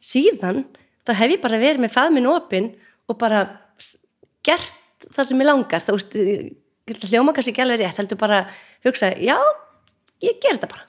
síðan 0.00 0.62
þá 1.06 1.12
hef 1.20 1.34
ég 1.34 1.42
bara 1.42 1.60
verið 1.62 1.84
með 1.84 1.96
faðminn 1.96 2.30
opinn 2.30 2.70
og 3.10 3.18
bara 3.20 3.44
gert 4.46 4.76
það 5.14 5.30
sem 5.30 5.42
ég 5.42 5.48
langar. 5.48 5.84
Þá 5.84 5.92
hljóma 7.10 7.34
kannski 7.34 7.54
ekki 7.54 7.64
alveg 7.64 7.82
rétt 7.82 8.00
heldur 8.00 8.20
bara 8.20 8.42
hugsa, 8.86 9.12
já, 9.20 9.36
ég 10.24 10.40
ger 10.42 10.56
þetta 10.56 10.70
bara. 10.70 10.86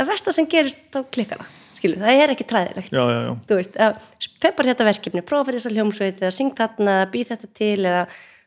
Að 0.00 0.12
versta 0.12 0.34
sem 0.34 0.48
gerist 0.50 0.86
þá 0.92 1.02
klikkar 1.12 1.42
það. 1.42 1.58
Skilu, 1.76 1.98
það 1.98 2.20
er 2.22 2.32
ekki 2.32 2.46
træðilegt. 2.48 2.92
Já, 2.94 3.02
já, 3.02 3.18
já. 3.26 3.32
þú 3.48 3.58
veist, 3.58 3.78
að 3.82 4.28
feppar 4.42 4.68
þetta 4.70 4.86
verkefni 4.86 5.24
prófa 5.26 5.48
fyrir 5.48 5.60
þessa 5.60 5.74
hljómsveit 5.74 6.22
eða 6.22 6.34
syng 6.36 6.54
þarna 6.58 6.94
býð 7.12 7.32
þetta 7.32 7.50
til 7.58 7.78
eða, 7.80 8.04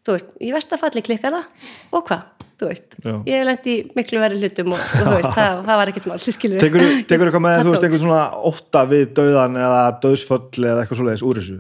þú 0.08 0.16
veist, 0.16 0.32
í 0.40 0.52
vestafalli 0.56 1.04
klikkar 1.06 1.36
það. 1.36 1.68
Og 1.92 2.06
hvað, 2.08 2.24
þú 2.56 2.70
veist 2.70 2.98
Já. 3.02 3.14
ég 3.28 3.36
hef 3.36 3.46
lent 3.50 3.70
í 3.70 3.76
miklu 3.98 4.22
verið 4.24 4.46
hlutum 4.46 4.76
og, 4.76 4.82
og 4.82 5.06
þú 5.06 5.14
veist, 5.18 5.32
það, 5.40 5.62
það 5.68 5.80
var 5.82 5.92
ekkert 5.92 6.10
mál, 6.12 6.18
skilur 6.38 6.64
tekur, 6.64 6.88
tekur 7.10 7.30
eitthvað 7.30 7.46
með, 7.48 7.62
þú 7.62 7.74
veist, 7.74 7.88
eitthvað 7.88 8.04
svona 8.04 8.24
ótta 8.52 8.84
við 8.92 9.06
dauðan 9.20 9.60
eða 9.62 9.84
döðsföll 10.06 10.64
eða 10.64 10.84
eitthvað 10.84 11.02
svoleiðis 11.02 11.26
úr 11.28 11.42
þessu? 11.42 11.60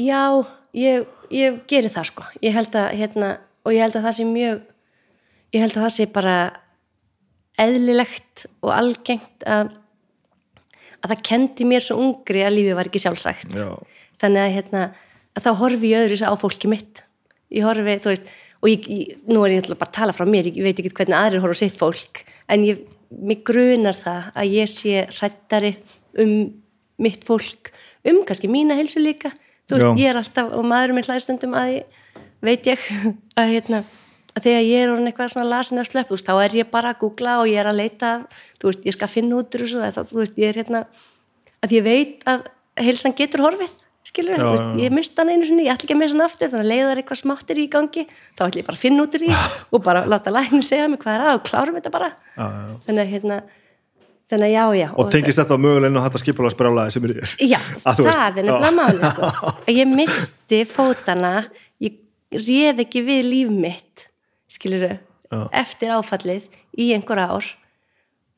Já, 0.00 0.22
ég, 0.78 1.08
ég 1.34 1.60
geri 1.70 1.90
það 1.92 2.10
sko. 2.12 2.26
Ég 2.46 2.54
held 2.54 2.76
að, 2.78 2.88
hérna, 3.00 3.32
og 3.66 3.74
ég 3.74 3.84
held 3.84 3.98
að 3.98 4.06
það 4.06 4.18
sé 4.20 4.28
mjög 4.30 4.62
ég 5.50 5.64
held 5.64 5.74
að 5.74 5.84
það 5.84 5.94
sé 5.96 6.06
bara 6.14 6.38
eðlilegt 7.60 8.46
og 8.62 8.72
algengt 8.72 9.46
að 9.50 9.76
að 11.00 11.14
það 11.14 11.22
kendi 11.24 11.66
mér 11.68 11.84
svo 11.84 11.96
ungri 12.00 12.42
að 12.44 12.56
lífið 12.58 12.76
var 12.76 12.90
ekki 12.90 13.00
sjálfsagt. 13.00 13.54
Já. 13.56 13.70
þannig 14.20 14.42
að, 14.42 14.54
hérna, 14.58 14.82
að 15.32 15.46
þá 15.46 15.50
horfi 15.62 15.92
ég 15.94 16.02
öðru 16.04 16.28
á 16.28 16.34
fólki 16.36 16.68
mitt. 16.68 17.00
Ég 17.48 17.64
horfi, 17.64 17.94
þú 18.04 18.12
veist 18.12 18.32
og 18.60 18.68
ég, 18.68 18.88
ég, 18.88 19.20
nú 19.28 19.42
er 19.44 19.56
ég 19.56 19.62
ætla 19.64 19.78
bara 19.78 19.90
að 19.90 19.98
tala 19.98 20.16
frá 20.16 20.26
mér 20.28 20.50
ég 20.50 20.62
veit 20.64 20.80
ekki 20.80 20.92
hvernig 20.92 21.16
aðrir 21.16 21.44
horfa 21.44 21.56
á 21.56 21.62
sitt 21.62 21.78
fólk 21.80 22.24
en 22.50 22.66
ég, 22.66 22.82
mig 23.10 23.44
grunar 23.46 23.96
það 23.96 24.32
að 24.34 24.56
ég 24.56 24.70
sé 24.70 25.04
hrættari 25.16 25.74
um 26.20 26.34
mitt 27.00 27.24
fólk, 27.24 27.70
um 28.04 28.20
kannski 28.28 28.50
mína 28.50 28.76
heilsu 28.76 29.00
líka, 29.00 29.32
þú 29.68 29.78
veist, 29.78 29.86
Já. 29.86 29.92
ég 30.02 30.10
er 30.10 30.20
alltaf 30.20 30.52
og 30.52 30.66
maðurum 30.68 30.98
minn 31.00 31.08
hlæðstundum 31.08 31.56
að 31.56 31.72
ég 31.78 31.98
veit 32.44 32.68
ég 32.68 32.84
að 33.40 33.54
hérna 33.54 33.82
að 34.30 34.46
þegar 34.46 34.66
ég 34.66 34.82
er 34.84 34.92
orðin 34.92 35.10
eitthvað 35.10 35.32
svona 35.32 35.50
lasin 35.50 35.82
að 35.82 35.88
slöpp 35.90 36.12
þá 36.20 36.32
er 36.36 36.56
ég 36.60 36.70
bara 36.70 36.92
að 36.92 37.00
googla 37.02 37.38
og 37.40 37.48
ég 37.50 37.60
er 37.62 37.70
að 37.70 37.80
leita 37.80 38.10
þú 38.60 38.70
veist, 38.70 38.84
ég 38.86 38.96
skal 38.96 39.10
finna 39.10 39.40
út 39.40 39.56
úr 39.56 39.64
þessu 39.64 40.04
þú 40.12 40.20
veist, 40.20 40.38
ég 40.38 40.52
er 40.52 40.60
hérna 40.60 40.84
að 41.64 41.76
ég 41.76 41.86
veit 41.86 42.28
að 42.30 42.46
heilsan 42.80 43.16
getur 43.16 43.44
horfið 43.46 43.74
skilur 44.06 44.40
Já, 44.40 44.48
já. 44.56 44.66
ég 44.80 44.92
mista 44.96 45.22
hann 45.22 45.32
einu 45.34 45.46
sinni 45.46 45.66
ég 45.66 45.74
ætla 45.74 45.86
ekki 45.86 45.94
að 45.96 46.00
missa 46.00 46.16
hann 46.16 46.24
aftur, 46.24 46.50
þannig 46.50 46.66
að 46.66 46.70
leiðar 46.72 47.00
eitthvað 47.02 47.20
smáttir 47.20 47.60
í 47.60 47.66
gangi 47.70 48.04
þá 48.08 48.44
ætla 48.46 48.60
ég 48.62 48.66
bara 48.66 48.78
að 48.78 48.84
finna 48.84 49.04
út 49.04 49.16
úr 49.18 49.24
því 49.26 49.40
og 49.76 49.82
bara 49.84 50.04
láta 50.08 50.32
lækni 50.34 50.62
segja 50.66 50.88
mig 50.90 51.02
hvað 51.02 51.16
er 51.18 51.24
að 51.26 51.38
og 51.38 51.42
klárum 51.50 51.76
þetta 51.76 51.92
bara 51.94 52.08
Já, 52.10 52.46
já, 52.46 52.76
þannig 52.86 53.02
að 53.04 53.12
hérna 53.14 53.40
þannig 54.30 54.46
að 54.46 54.54
já, 54.54 54.64
já 54.80 54.88
og 54.94 55.10
tengist 55.12 55.42
þetta 55.42 55.58
á 55.58 56.00
þetta 56.06 56.22
skipulega 56.22 56.54
sprjálaði 56.54 56.94
sem 56.94 57.06
er 57.06 57.14
þér 57.18 57.36
Já, 57.50 57.60
veist. 57.84 58.08
það 58.08 58.40
er 58.40 58.48
nefnilega 58.48 58.72
máli 58.78 59.12
sko. 59.12 59.54
ég 59.80 59.92
misti 59.92 60.60
fótana 60.70 61.32
ég 61.82 62.00
réð 62.34 62.84
ekki 62.86 63.04
við 63.06 63.24
líf 63.28 63.54
mitt 63.54 64.06
skiluru, 64.50 64.94
eftir 65.52 65.92
áfallið 65.94 66.48
í 66.78 66.90
einhver 66.96 67.20
ár 67.22 67.50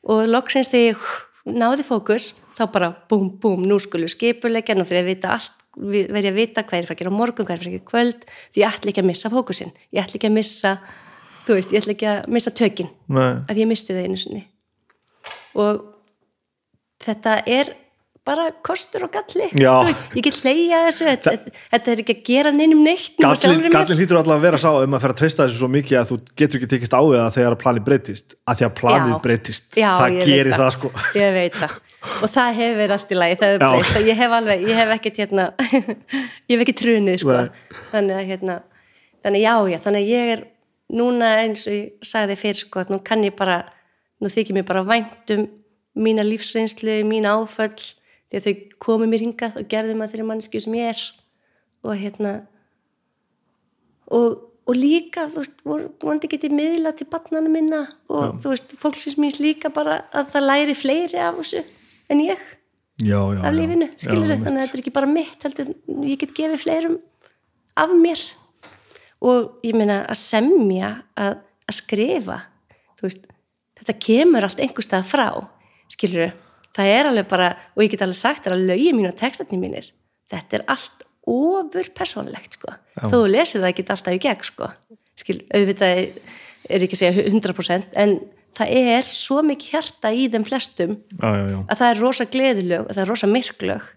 og 0.02 0.24
loksins 0.28 0.72
þegar 0.72 0.96
ég 0.96 1.52
náði 1.62 1.86
fókus 1.86 2.32
þá 2.56 2.62
bara 2.72 2.92
búm, 3.10 3.30
búm, 3.40 3.66
nú 3.68 3.78
skulu 3.82 4.08
skipulegja 4.10 4.76
nú 4.78 4.86
ég 4.88 5.08
vita 5.08 5.34
allt 5.36 5.58
verði 5.76 6.28
að 6.28 6.36
vita 6.36 6.64
hvað 6.66 6.82
er 6.82 6.88
fyrir 6.88 6.96
að 6.96 7.02
gera 7.02 7.14
morgun, 7.16 7.46
hvað 7.48 7.54
er 7.54 7.62
fyrir 7.62 7.72
að 7.72 7.78
gera 7.78 7.90
kvöld 7.90 8.24
því 8.52 8.62
ég 8.62 8.74
ætla 8.76 8.92
ekki 8.92 9.02
að 9.02 9.08
missa 9.08 9.32
fókusin 9.32 9.70
ég 9.88 10.02
ætla 10.02 10.18
ekki 10.18 10.28
að 10.28 10.34
missa, 10.36 10.72
þú 11.46 11.58
veist, 11.58 11.72
ég 11.72 11.82
ætla 11.82 11.94
ekki 11.96 12.08
að 12.12 12.32
missa 12.36 12.54
tökin 12.58 12.90
Nei. 13.08 13.30
að 13.48 13.62
ég 13.62 13.70
misti 13.70 13.96
það 13.96 14.08
einu 14.08 14.20
sinni. 14.20 14.42
Og 15.56 15.80
þetta 17.02 17.38
er 17.48 17.72
bara 18.22 18.50
kostur 18.62 19.08
og 19.08 19.10
galli. 19.16 19.48
Veist, 19.56 20.02
ég 20.14 20.26
get 20.28 20.36
hleyja 20.44 20.82
þessu 20.86 21.08
þetta, 21.08 21.54
þetta 21.72 21.90
er 21.92 22.02
ekki 22.04 22.14
að 22.14 22.20
gera 22.28 22.52
neinum 22.54 22.84
neitt 22.86 23.16
Gallin, 23.18 23.64
gallin 23.72 23.98
hlýtur 23.98 24.20
alltaf 24.20 24.36
að 24.36 24.44
vera 24.44 24.60
sá 24.62 24.68
ef 24.70 24.92
maður 24.92 25.06
fer 25.06 25.14
að 25.14 25.22
treysta 25.22 25.46
þessu 25.48 25.58
svo 25.58 25.70
mikið 25.72 25.98
að 25.98 26.12
þú 26.12 26.18
getur 26.38 26.60
ekki 26.60 26.70
tekist 26.70 26.94
á 26.94 27.00
við 27.02 27.18
það 27.18 27.32
þegar 27.38 27.56
að 27.56 27.62
planið 27.64 27.88
breytist. 27.88 28.36
Að 28.46 28.60
því 28.60 28.68
að 28.68 28.76
planið 28.82 29.16
breytist. 29.24 29.66
Það 29.74 30.20
gerir 30.20 30.52
það. 30.54 30.70
sko. 30.76 30.92
Ég 31.18 31.34
veit 31.40 31.58
það 31.58 31.80
og 32.02 32.28
það 32.30 32.56
hefur 32.58 32.78
verið 32.80 32.94
allt 32.96 33.12
í 33.12 33.18
lagi 33.18 33.38
það 33.38 33.52
hefur 33.52 33.62
Já. 33.62 33.70
breyst. 33.72 33.96
Og 33.98 34.08
ég 34.10 34.18
hef 34.18 34.36
alveg, 34.38 34.66
ég 34.68 34.78
hef 34.80 34.92
ekkert 34.96 35.22
hérna 35.22 35.46
ég 36.48 36.54
hef 36.54 36.64
ekki 36.64 36.76
trunið 36.82 37.18
sko. 37.22 37.38
Þannig 37.92 38.18
að 38.18 38.28
hérna 38.32 38.58
þannig 39.22 39.44
já, 39.44 39.54
já, 39.70 39.78
þannig 39.86 40.02
að 40.02 40.12
ég 40.12 40.32
er 40.34 40.44
núna 40.92 41.32
eins 41.44 41.64
og 41.70 41.76
ég 41.76 42.06
sagði 42.06 42.38
fyrir 42.40 42.62
sko 42.64 42.82
að 42.82 42.94
nú 42.94 43.00
kann 43.06 43.24
ég 43.24 43.36
bara, 43.38 43.62
nú 44.20 44.30
þykir 44.32 44.58
mér 44.58 44.68
bara 44.68 44.84
vænt 44.86 45.34
um 45.36 45.48
mína 46.02 46.24
lífsreynslu, 46.26 47.02
mína 47.06 47.36
áföll 47.38 47.76
því 48.32 48.38
að 48.38 48.46
þau 48.46 48.78
komu 48.82 49.08
mér 49.10 49.26
hingað 49.26 49.58
og 49.60 49.68
gerði 49.70 49.96
maður 49.98 50.14
þeirri 50.14 50.28
mannskju 50.30 50.62
sem 50.64 50.78
ég 50.78 50.94
er. 50.94 51.02
Og 51.82 51.98
hérna 51.98 52.32
og, 54.12 54.40
og 54.66 54.78
líka, 54.78 55.26
þú 55.30 55.42
veist, 55.42 55.62
vonandi 55.66 56.30
getið 56.32 56.56
miðla 56.56 56.94
til 56.96 57.08
barnana 57.12 57.52
minna 57.52 57.82
og 58.12 58.40
þú 58.42 58.54
veist, 58.54 58.74
fólksins 58.80 59.18
míns 59.20 59.40
líka 59.42 59.72
bara 59.74 60.02
að 60.14 60.32
það 60.34 60.48
læri 60.48 60.76
fleiri 60.78 61.22
af 61.22 61.40
þessu 61.40 61.62
en 62.12 62.22
ég 62.24 62.44
já, 63.02 63.18
já, 63.18 63.40
af 63.40 63.56
lífinu, 63.56 63.88
skilur 63.96 64.30
þannig 64.30 64.52
að 64.52 64.62
þetta 64.66 64.78
er 64.78 64.84
ekki 64.84 64.94
bara 64.94 65.10
mitt 65.10 65.46
heldur, 65.46 65.74
ég 66.06 66.20
get 66.20 66.36
gefið 66.36 66.62
fleirum 66.62 66.98
af 67.82 67.96
mér 67.98 68.22
og 69.22 69.66
ég 69.66 69.76
meina 69.78 70.02
að 70.04 70.20
semja 70.22 70.94
að, 71.18 71.40
að 71.68 71.78
skrifa 71.78 72.38
veist, 73.02 73.24
þetta 73.80 73.98
kemur 74.06 74.46
allt 74.46 74.62
einhver 74.62 74.86
stað 74.86 75.08
frá 75.10 75.26
skilur 75.90 76.34
það 76.76 76.92
er 76.92 77.08
alveg 77.10 77.30
bara, 77.30 77.54
og 77.74 77.84
ég 77.84 77.94
get 77.94 78.04
alveg 78.04 78.20
sagt 78.20 78.46
að 78.48 78.66
lögin 78.68 78.98
mín 78.98 79.10
og 79.10 79.16
textatni 79.18 79.58
mínir 79.60 79.90
þetta 80.32 80.60
er 80.60 80.68
allt 80.72 81.06
ofur 81.28 81.86
persónlegt 81.94 82.56
sko. 82.56 82.72
Já. 82.96 83.06
þó 83.06 83.14
þú 83.14 83.26
lesir 83.30 83.62
það 83.62 83.72
ekki 83.72 83.84
alltaf 83.94 84.16
í 84.16 84.22
gegn 84.22 84.46
sko. 84.46 84.68
skil, 85.22 85.38
auðvitað 85.54 86.00
er 86.02 86.86
ekki 86.86 86.96
að 86.96 87.02
segja 87.02 87.26
100% 87.30 87.98
en 88.02 88.16
það 88.58 88.76
er 88.92 89.08
svo 89.08 89.40
mikið 89.46 89.74
hjarta 89.74 90.12
í 90.12 90.28
þeim 90.32 90.46
flestum 90.48 90.94
já, 90.98 91.28
já, 91.28 91.44
já. 91.52 91.58
að 91.62 91.80
það 91.80 91.88
er 91.88 92.02
rosa 92.02 92.28
gleðilög 92.36 92.86
og 92.86 92.92
það 92.92 93.02
er 93.04 93.12
rosa 93.12 93.30
myrklög 93.30 93.90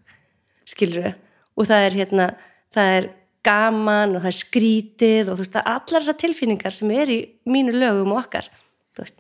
skilur 0.65 1.11
og 1.55 1.69
það 1.69 1.87
er 1.87 1.97
hérna 2.01 2.29
það 2.75 2.93
er 2.99 3.09
gaman 3.45 4.15
og 4.17 4.23
það 4.23 4.31
er 4.31 4.37
skrítið 4.39 5.27
og 5.29 5.37
þú 5.37 5.45
veist, 5.45 5.59
allar 5.61 6.01
þessar 6.01 6.21
tilfinningar 6.21 6.75
sem 6.75 6.95
er 6.95 7.11
í 7.13 7.19
mínu 7.49 7.75
lögum 7.75 8.15
og 8.15 8.23
okkar 8.23 8.49
veist, 8.97 9.19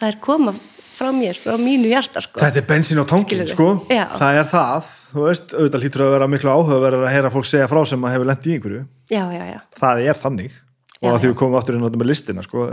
það 0.00 0.10
er 0.10 0.18
koma 0.24 0.56
frá 0.96 1.12
mér, 1.12 1.36
frá 1.36 1.56
mínu 1.60 1.90
hjarta 1.90 2.22
sko. 2.24 2.40
Þetta 2.40 2.62
er 2.62 2.66
bensin 2.68 3.00
á 3.00 3.04
tankin, 3.08 3.42
sko. 3.50 3.68
Já. 3.92 4.06
Það 4.16 4.38
er 4.40 4.46
það, 4.48 4.92
þú 5.12 5.24
veist, 5.26 5.50
auðvitað 5.56 5.82
hlýtur 5.84 6.04
að 6.06 6.14
vera 6.14 6.28
miklu 6.32 6.52
áhugaverður 6.52 7.04
að 7.04 7.12
heyra 7.12 7.32
fólk 7.34 7.48
segja 7.50 7.68
frá 7.70 7.80
sem 7.88 8.06
að 8.06 8.14
hefur 8.16 8.30
lent 8.30 8.46
í 8.46 8.54
einhverju. 8.56 8.84
já, 9.12 9.24
já, 9.34 9.42
já, 9.50 9.58
Það 9.76 10.02
er 10.06 10.20
þannig. 10.22 10.54
Og 11.02 11.12
að 11.12 11.20
því 11.22 11.28
við 11.30 11.38
komum 11.42 11.58
aftur 11.58 11.76
inn 11.76 11.84
á 11.84 11.86
þetta 11.90 12.00
með 12.00 12.08
listina, 12.10 12.42
sko. 12.46 12.66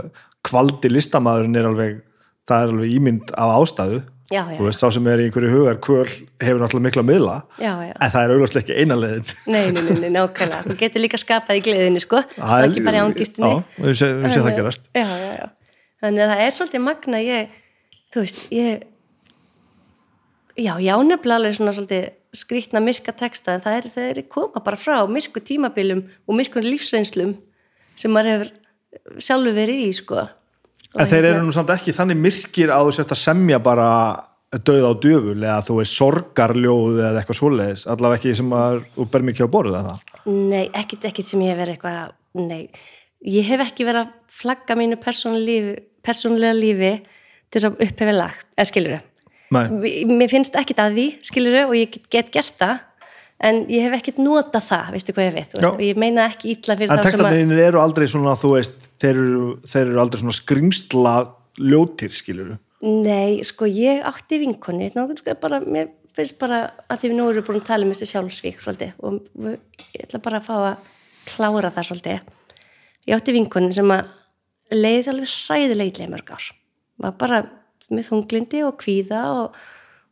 Kvaldi 0.48 0.90
listamæðurinn 0.90 1.58
er 1.60 1.66
alveg, 1.68 1.98
það 2.48 2.62
er 2.66 2.74
alveg 2.74 2.94
ímynd 2.98 3.32
af 3.36 3.54
ástæðu. 3.60 4.02
já, 4.32 4.40
já, 4.48 4.56
þú 4.56 4.64
veist, 4.64 4.80
sá 4.80 4.88
sem 4.94 5.08
er 5.12 5.20
í 5.20 5.26
einhverju 5.28 5.50
hugar 5.52 5.76
kvöl 5.84 6.06
hefur 6.40 6.62
náttúrulega 6.62 6.84
mikla 6.86 7.02
miðla 7.04 7.34
já, 7.60 7.72
já. 7.84 7.92
en 7.92 8.12
það 8.14 8.22
er 8.24 8.32
auðvitað 8.32 8.60
ekki 8.62 8.76
eina 8.80 8.96
leiðin 8.96 9.26
Nei, 9.52 9.66
nei, 9.68 9.82
nei, 9.84 9.98
nei, 10.00 10.08
nákvæmlega, 10.14 10.62
þú 10.64 10.76
getur 10.80 11.04
líka 11.04 11.20
skapað 11.20 11.60
í 11.60 11.62
gleðinni, 11.66 12.00
sko, 12.00 12.22
Það 12.32 12.54
er- 12.56 12.68
ekki 12.70 12.84
bara 12.86 12.96
í 12.96 13.02
ángistinni 13.04 13.50
Já, 13.52 13.60
við 13.84 13.98
sé, 14.00 14.08
við 14.22 14.32
sé 14.32 14.40
það 14.46 14.56
gerast 14.56 14.88
Já, 14.96 15.04
já, 15.04 15.28
já. 15.36 15.46
Þannig 16.00 16.24
að 16.24 16.32
það 16.32 16.42
er 16.46 16.56
svolítið 16.56 16.84
magna, 16.86 17.20
ég, 17.20 17.52
þú 18.16 18.24
veist, 18.24 18.40
ég, 18.56 18.86
já, 20.56 20.72
já, 20.80 20.94
nefnilega 21.04 21.38
alveg 21.42 21.56
svona 21.58 21.74
svolítið 21.76 22.04
skrýtna 22.34 22.80
myrka 22.82 23.12
texta, 23.14 23.54
en 23.54 23.62
það 23.64 23.76
er, 23.78 23.88
það 23.92 24.08
er 24.08 24.22
koma 24.32 24.64
bara 24.64 24.80
frá 24.80 24.96
myrku 25.10 25.44
tímabilum 25.44 26.06
og 26.26 26.38
myrkun 26.40 26.64
lífsreynslum 26.66 27.36
sem 27.96 28.12
maður 28.14 28.32
hefur 28.34 29.22
sjálfur 29.22 29.56
verið 29.56 29.82
í, 29.86 29.90
sko. 29.96 30.28
En 30.94 31.08
þeir 31.10 31.18
hérna- 31.18 31.32
eru 31.34 31.46
nú 31.46 31.52
samt 31.54 31.72
ekki 31.74 31.94
þannig 31.96 32.20
myrkir 32.22 32.70
að 32.70 32.88
þú 32.88 32.94
sért 32.98 33.14
að 33.14 33.22
semja 33.24 33.58
bara 33.62 33.88
döð 34.62 34.84
á 34.86 34.92
djöful 35.02 35.38
eða 35.42 35.62
þú 35.66 35.78
veist 35.80 35.96
sorgarljóð 35.98 37.00
eða 37.00 37.22
eitthvað 37.22 37.38
svoleiðis, 37.40 37.86
allavega 37.90 38.20
ekki 38.20 38.34
sem 38.38 38.52
að 38.54 38.76
þú 38.94 39.06
ber 39.10 39.24
mikið 39.26 39.48
á 39.50 39.54
borðið 39.54 39.78
eða? 39.80 39.94
Nei, 40.26 40.70
ekkit, 40.70 41.08
ekkit 41.10 41.30
sem 41.30 41.42
ég 41.42 41.50
hef 41.50 41.58
verið 41.58 41.74
eitthvað, 41.74 42.14
nei, 42.38 42.70
ég 43.34 43.48
hef 43.48 43.64
ekki 43.64 43.88
verið 43.88 44.04
að 44.04 44.12
flagga 44.34 44.76
mínu 44.78 45.00
persónulega 45.02 45.48
lífi, 45.48 45.74
persónulega 46.04 46.54
lífi 46.58 46.92
til 47.50 47.58
þess 47.60 47.68
að 47.70 47.84
upphefi 47.88 48.14
lag, 48.14 48.38
eða 48.54 48.70
skilur 48.70 49.02
Nei, 49.54 49.68
mér 50.08 50.30
finnst 50.32 50.56
ekkit 50.58 50.80
að 50.82 50.96
því, 50.96 51.06
skilur 51.22 51.58
og 51.66 51.74
ég 51.78 51.90
get, 51.94 52.06
get 52.10 52.30
gert 52.34 52.56
það 52.58 52.78
en 53.44 53.64
ég 53.72 53.86
hef 53.86 53.96
ekkit 53.98 54.20
notað 54.22 54.68
það, 54.68 54.92
veistu 54.94 55.16
hvað 55.16 55.28
ég 55.28 55.34
veit 55.38 55.50
þú 55.50 55.60
veist, 55.60 55.70
og 55.72 55.82
ég 55.82 55.98
meina 56.00 56.28
ekki 56.30 56.54
illa 56.54 56.76
fyrir 56.78 56.92
en 56.92 57.00
þá 57.00 57.02
sem 57.02 57.24
að 57.26 57.34
textarnir 57.34 57.64
eru 57.64 57.82
aldrei 57.82 58.06
svona 58.10 58.36
þú 58.38 58.52
veist, 58.54 58.86
þeir 59.02 59.14
eru, 59.14 59.48
þeir 59.72 59.84
eru 59.88 60.04
aldrei 60.04 60.22
svona 60.22 60.38
skrimsla 60.38 61.16
ljótir 61.58 62.14
skilur 62.14 62.54
nei, 62.84 63.42
sko 63.46 63.68
ég 63.70 64.04
átti 64.06 64.38
vinkonni 64.42 64.90
sko, 64.92 65.36
bara, 65.40 65.60
mér 65.64 65.90
finnst 66.14 66.38
bara 66.38 66.60
að 66.88 67.02
því 67.02 67.10
við 67.10 67.18
nú 67.18 67.28
erum 67.30 67.46
búin 67.46 67.60
að 67.60 67.68
tala 67.70 67.86
um 67.86 67.92
þessu 67.94 68.10
sjálfsvík 68.12 68.60
svolítið, 68.62 68.92
og 69.02 69.48
ég 69.94 70.04
ætla 70.06 70.20
bara 70.22 70.40
að 70.40 70.46
fá 70.46 70.54
að 70.58 70.90
klára 71.28 71.72
það 71.74 71.88
svolítið. 71.88 72.28
Ég 73.04 73.16
átti 73.16 73.34
vinkonni 73.34 73.76
sem 73.76 73.90
að 73.92 74.12
leiði 74.74 75.12
alveg 75.12 75.32
hræðilegitlega 75.32 76.12
mörg 76.12 76.34
ár. 76.36 76.50
Var 77.04 77.16
bara 77.20 77.40
með 77.90 78.08
þunglindi 78.10 78.62
og 78.64 78.78
kvíða 78.80 79.24
og, 79.40 79.58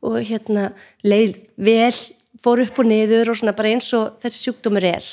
og 0.04 0.18
hérna 0.28 0.72
leið 1.06 1.38
vel, 1.56 1.94
fór 2.42 2.62
upp 2.64 2.80
og 2.82 2.88
niður 2.88 3.32
og 3.32 3.38
svona 3.38 3.54
bara 3.56 3.72
eins 3.72 3.90
og 3.96 4.18
þessi 4.22 4.46
sjúkdómur 4.46 4.86
er. 4.86 5.06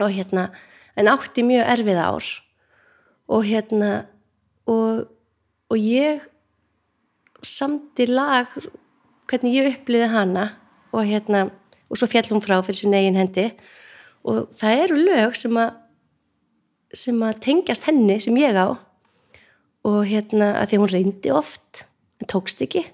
Og 0.00 0.12
hérna 0.12 0.48
en 0.96 1.10
átti 1.12 1.44
mjög 1.46 1.68
erfið 1.74 2.00
ár. 2.00 2.28
Og 3.32 3.44
hérna 3.48 3.90
og, 4.68 5.08
og 5.68 5.78
ég 5.78 6.22
samti 7.42 8.06
lag 8.08 8.50
hvernig 9.30 9.58
ég 9.58 9.70
upplýði 9.72 10.10
hana 10.12 10.48
og 10.92 11.06
hérna 11.08 11.46
og 11.92 12.00
svo 12.00 12.08
fjall 12.08 12.30
hún 12.30 12.44
frá 12.44 12.58
fyrir 12.64 12.80
sin 12.80 12.96
eigin 12.96 13.18
hendi. 13.20 13.50
Og 14.24 14.48
það 14.56 14.84
eru 14.86 15.00
lög 15.02 15.38
sem 15.38 15.56
að 15.60 15.78
sem 16.92 17.22
að 17.24 17.38
tengjast 17.40 17.86
henni 17.88 18.18
sem 18.20 18.36
ég 18.36 18.56
á. 18.56 18.76
Og 19.88 20.02
hérna 20.06 20.52
að 20.60 20.72
því 20.72 20.80
hún 20.82 20.92
reyndi 20.92 21.32
oft 21.34 21.86
en 22.20 22.28
tókst 22.30 22.60
ekki 22.64 22.84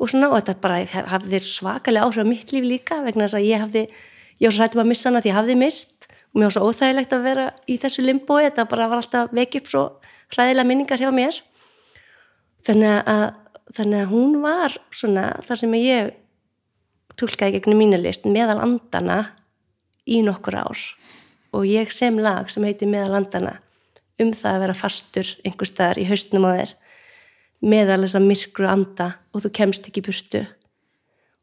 og 0.00 0.08
svona 0.08 0.30
og 0.30 0.38
þetta 0.38 0.56
bara 0.62 1.04
hafði 1.12 1.40
svakalega 1.44 2.06
áhrif 2.08 2.24
á 2.24 2.30
mitt 2.32 2.52
líf 2.54 2.64
líka 2.64 3.00
vegna 3.04 3.26
þess 3.26 3.38
að 3.38 3.48
ég 3.48 3.64
hafði 3.64 3.82
ég 4.40 4.46
var 4.48 4.56
svo 4.56 4.64
hættum 4.64 4.82
að 4.84 4.90
missa 4.90 5.10
hana 5.10 5.20
því 5.20 5.30
ég 5.30 5.38
hafði 5.38 5.56
mist 5.60 6.08
og 6.30 6.38
mér 6.38 6.46
var 6.46 6.54
svo 6.54 6.70
óþægilegt 6.70 7.12
að 7.12 7.26
vera 7.26 7.46
í 7.68 7.76
þessu 7.82 8.04
limbói 8.06 8.44
þetta 8.46 8.66
bara 8.70 8.88
var 8.88 9.02
alltaf 9.02 9.34
vekið 9.36 9.60
upp 9.60 9.70
svo 9.70 9.84
hræðilega 10.34 10.68
minningar 10.68 11.02
hjá 11.02 11.10
mér. 11.14 11.38
Þannig 12.66 13.08
að, 13.10 13.26
þannig 13.76 14.02
að 14.04 14.12
hún 14.12 14.36
var 14.44 14.76
svona 14.94 15.26
þar 15.48 15.62
sem 15.62 15.76
ég 15.80 16.12
tólkaði 17.20 17.58
gegnum 17.58 17.82
mínu 17.82 18.00
list 18.00 18.28
meðal 18.28 18.60
andana 18.62 19.20
í 20.08 20.20
nokkur 20.24 20.60
ár. 20.60 20.84
Og 21.56 21.66
ég 21.66 21.90
sem 21.92 22.18
lag 22.22 22.50
sem 22.52 22.64
heiti 22.64 22.88
meðal 22.88 23.20
andana 23.20 23.58
um 24.20 24.32
það 24.36 24.54
að 24.54 24.62
vera 24.66 24.76
fastur 24.76 25.34
einhver 25.44 25.68
staðar 25.68 26.00
í 26.00 26.06
haustnum 26.08 26.46
á 26.46 26.50
þér 26.60 26.74
meðal 27.60 28.00
þess 28.04 28.16
að 28.16 28.26
myrkru 28.28 28.68
anda 28.70 29.12
og 29.34 29.44
þú 29.44 29.52
kemst 29.58 29.88
ekki 29.90 30.04
burtu. 30.06 30.42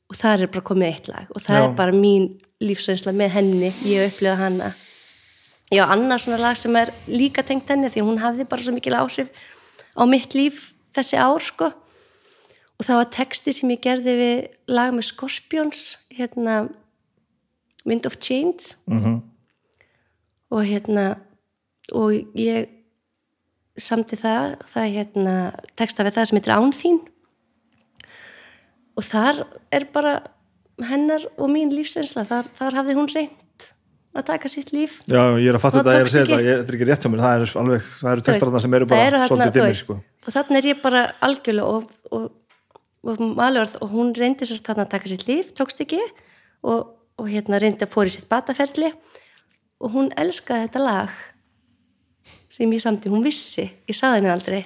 Og 0.07 0.17
það 0.17 0.43
er 0.45 0.51
bara 0.53 0.67
komið 0.69 0.91
eitt 0.91 1.09
lag. 1.11 1.31
Og 1.35 1.43
það 1.43 1.57
Já. 1.57 1.63
er 1.63 1.73
bara 1.77 1.95
mín 1.95 2.27
lífsreynsla 2.63 3.13
með 3.13 3.33
henni, 3.35 3.71
ég 3.85 4.07
upplifa 4.07 4.37
hana. 4.39 4.71
Já, 5.67 5.83
annað 5.91 6.23
svona 6.23 6.39
lag 6.39 6.57
sem 6.57 6.75
er 6.79 6.93
líka 7.11 7.43
tengt 7.43 7.67
henni 7.69 7.91
því 7.91 8.05
hún 8.07 8.21
hafði 8.21 8.47
bara 8.47 8.63
svo 8.63 8.71
mikil 8.71 8.95
áhrif 8.95 9.27
á 9.99 10.03
mitt 10.07 10.31
líf 10.37 10.71
þessi 10.95 11.19
ár 11.19 11.43
sko. 11.43 11.71
Og 12.77 12.85
það 12.85 12.99
var 13.01 13.09
texti 13.11 13.53
sem 13.57 13.73
ég 13.73 13.81
gerði 13.83 14.13
við 14.15 14.35
lag 14.71 14.93
með 14.95 15.09
Scorpions 15.09 15.97
hérna 16.13 16.67
Wind 17.87 18.07
of 18.07 18.17
Change. 18.19 18.77
Mm 18.87 19.03
-hmm. 19.03 19.21
og 20.49 20.63
hérna 20.63 21.19
og 21.91 22.11
ég 22.35 22.76
samti 23.77 24.17
það, 24.19 24.57
það 24.71 24.87
hérna 24.95 25.35
texta 25.77 26.05
við 26.05 26.17
það 26.17 26.29
sem 26.29 26.39
heitir 26.39 26.55
Án 26.55 26.73
þín. 26.75 26.97
Og 28.97 29.05
þar 29.05 29.43
er 29.73 29.85
bara 29.93 30.15
hennar 30.87 31.25
og 31.37 31.51
mín 31.53 31.73
lífsensla 31.73 32.25
þar, 32.27 32.49
þar 32.57 32.79
hafði 32.81 32.97
hún 32.97 33.11
reynd 33.13 33.67
að 34.17 34.25
taka 34.31 34.49
sitt 34.49 34.73
líf. 34.73 34.99
Já, 35.05 35.37
ég 35.37 35.51
er 35.51 35.57
að 35.57 35.63
fatta 35.63 35.81
þetta, 35.81 35.93
ég 35.93 36.01
er 36.01 36.07
að 36.07 36.13
segja 36.13 36.25
þetta 36.25 36.41
þetta 36.47 36.73
er 36.73 36.77
ekki 36.77 36.89
rétt 36.89 37.05
hjá 37.05 37.11
mér, 37.13 37.23
það 37.23 37.35
er 37.35 37.55
alveg 37.61 37.87
það 37.99 38.11
eru 38.11 38.25
textarna 38.27 38.61
sem 38.63 38.75
eru 38.77 38.89
bara 38.89 39.05
eru 39.05 39.19
þarna, 39.21 39.29
svolítið 39.29 39.57
dimmir 39.59 39.77
sko. 39.77 39.97
og 40.25 40.35
þannig 40.35 40.59
er 40.59 40.69
ég 40.71 40.79
bara 40.81 41.03
algjörlega 41.27 41.75
og, 41.75 41.91
og, 42.17 42.27
og, 43.05 43.23
og 43.85 43.93
hún 43.93 44.13
reyndi 44.17 44.49
sérst 44.49 44.65
þarna 44.65 44.87
að 44.87 44.93
taka 44.95 45.11
sitt 45.11 45.27
líf 45.29 45.53
tókst 45.57 45.83
ekki 45.85 46.01
og, 46.65 46.95
og 47.21 47.29
hérna 47.29 47.61
reyndi 47.61 47.85
að 47.85 47.93
fóri 47.93 48.13
sitt 48.13 48.29
bataferli. 48.31 48.93
Og 49.77 49.93
hún 49.93 50.09
elskaði 50.17 50.65
þetta 50.65 50.81
lag 50.81 51.17
sem 52.57 52.73
ég 52.73 52.81
samti, 52.83 53.11
hún 53.13 53.23
vissi. 53.25 53.67
Ég 53.87 53.97
saði 53.97 54.21
henni 54.21 54.31
aldrei, 54.33 54.63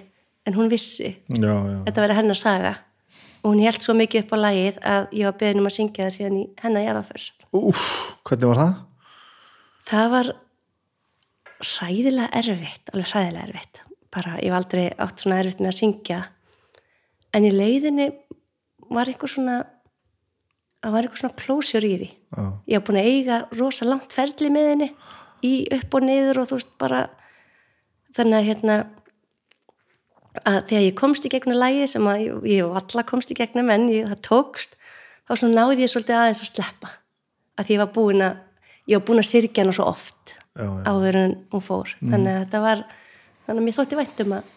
en 0.47 0.55
hún 0.55 0.71
vissi. 0.71 1.11
Já, 1.27 1.51
já, 1.51 1.77
þetta 1.89 2.05
verið 2.05 2.19
hennar 2.21 2.39
saga. 2.39 2.73
Og 3.41 3.51
hún 3.51 3.63
held 3.65 3.81
svo 3.83 3.95
mikið 3.97 4.23
upp 4.23 4.33
á 4.33 4.37
lagið 4.45 4.75
að 4.85 5.13
ég 5.17 5.27
var 5.27 5.37
beðin 5.41 5.59
um 5.63 5.67
að 5.67 5.75
syngja 5.79 6.05
það 6.05 6.15
síðan 6.17 6.35
í 6.37 6.43
hennar 6.61 6.83
jarðaför 6.85 7.23
Úf, 7.57 7.85
hvernig 8.29 8.51
var 8.51 8.59
það? 8.61 8.73
það 9.91 10.11
var 10.13 10.29
hræðilega 11.61 12.29
erfitt 12.41 12.91
alveg 12.93 13.09
hræðilega 13.11 13.47
erfitt. 13.49 13.81
Bara 14.13 14.35
ég 14.41 14.51
hef 14.51 14.57
aldrei 14.59 14.85
átt 15.01 15.23
svona 15.23 15.39
erfitt 15.41 15.61
með 15.63 15.71
að 15.71 15.77
syngja. 15.79 16.19
En 17.33 17.47
í 17.47 17.51
leiðinni 17.53 18.07
var 18.91 19.09
einhver 19.09 19.31
svona 19.31 19.57
það 20.81 20.95
var 20.95 21.07
einhver 21.07 21.21
svona 21.21 21.39
klósjur 21.41 21.87
í 21.87 21.93
því. 22.01 22.09
Já, 22.37 22.43
ég 22.71 22.77
hef 22.79 22.85
búin 22.87 23.01
að 23.01 23.09
eiga 23.11 23.41
rosa 23.57 23.87
langt 23.89 24.15
ferli 24.15 24.51
með 24.53 24.69
henni 24.73 24.89
í 25.45 25.53
upp 25.79 25.97
og 25.97 26.05
niður 26.05 26.41
og 26.43 26.49
þú 26.51 26.59
veist 26.59 26.73
bara 26.81 27.01
þannig 28.15 28.37
að 28.37 28.47
hérna 28.49 28.77
að 30.47 30.59
þegar 30.69 30.85
ég 30.85 30.97
komst 30.99 31.25
í 31.27 31.31
gegnum 31.31 31.59
lægi 31.59 31.87
sem 31.91 32.07
að 32.07 32.23
ég, 32.25 32.45
ég 32.53 32.69
valla 32.71 33.03
komst 33.07 33.33
í 33.33 33.37
gegnum 33.37 33.71
en 33.73 33.89
ég, 33.91 34.07
það 34.07 34.21
tókst 34.27 34.77
þá 35.27 35.33
svona 35.33 35.57
náði 35.57 35.83
ég 35.83 35.91
svolítið 35.91 36.19
aðeins 36.19 36.43
að 36.45 36.51
sleppa. 36.53 36.93
Að 37.59 37.67
því 37.67 37.75
ég 37.75 37.81
var 37.83 37.91
búin 37.97 38.23
að 38.25 38.39
ég 38.87 38.97
var 38.97 39.05
búin 39.09 39.21
að 39.21 39.29
syrkja 39.29 39.65
hana 39.65 39.75
svo 39.75 39.89
oft 39.91 40.35
já, 40.37 40.63
já. 40.63 40.71
áður 40.87 41.19
en 41.21 41.35
hún 41.51 41.65
fór. 41.65 41.93
Þannig 41.99 42.31
að 42.31 42.41
þetta 42.45 42.63
var 42.63 42.85
þannig 43.45 43.61
að 43.61 43.67
mér 43.67 43.77
þótti 43.77 43.99
vænt 43.99 44.23
um 44.25 44.33
að, 44.37 44.55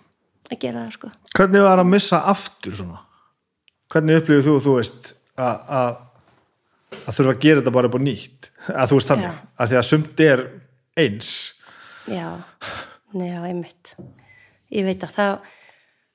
að 0.50 0.62
gera 0.64 0.84
það 0.84 0.96
sko. 0.96 1.12
Hvernig 1.34 1.66
var 1.66 1.82
að 1.82 1.90
missa 1.90 2.22
aftur 2.32 2.78
svona? 2.78 3.02
Hvernig 3.92 4.22
upplifir 4.22 4.46
þú, 4.46 4.56
þú 4.64 4.78
veist, 4.78 5.14
að 5.38 5.70
að 5.80 6.02
að 6.94 7.16
þurfa 7.16 7.32
að 7.34 7.40
gera 7.42 7.60
þetta 7.60 7.74
bara 7.74 7.88
upp 7.90 7.98
á 7.98 8.06
nýtt? 8.06 8.50
Að 8.70 8.90
þú 8.90 8.98
veist 9.00 9.10
þannig, 9.10 9.30
Já. 9.30 9.46
að 9.58 9.70
því 9.70 9.78
að 9.80 9.86
sumt 9.88 10.20
er 10.24 10.42
eins. 11.04 11.30
Já, 12.06 12.28
já, 13.22 13.38
einmitt. 13.46 13.94
Ég 14.74 14.86
veit 14.88 15.04
að 15.06 15.14
það 15.14 15.34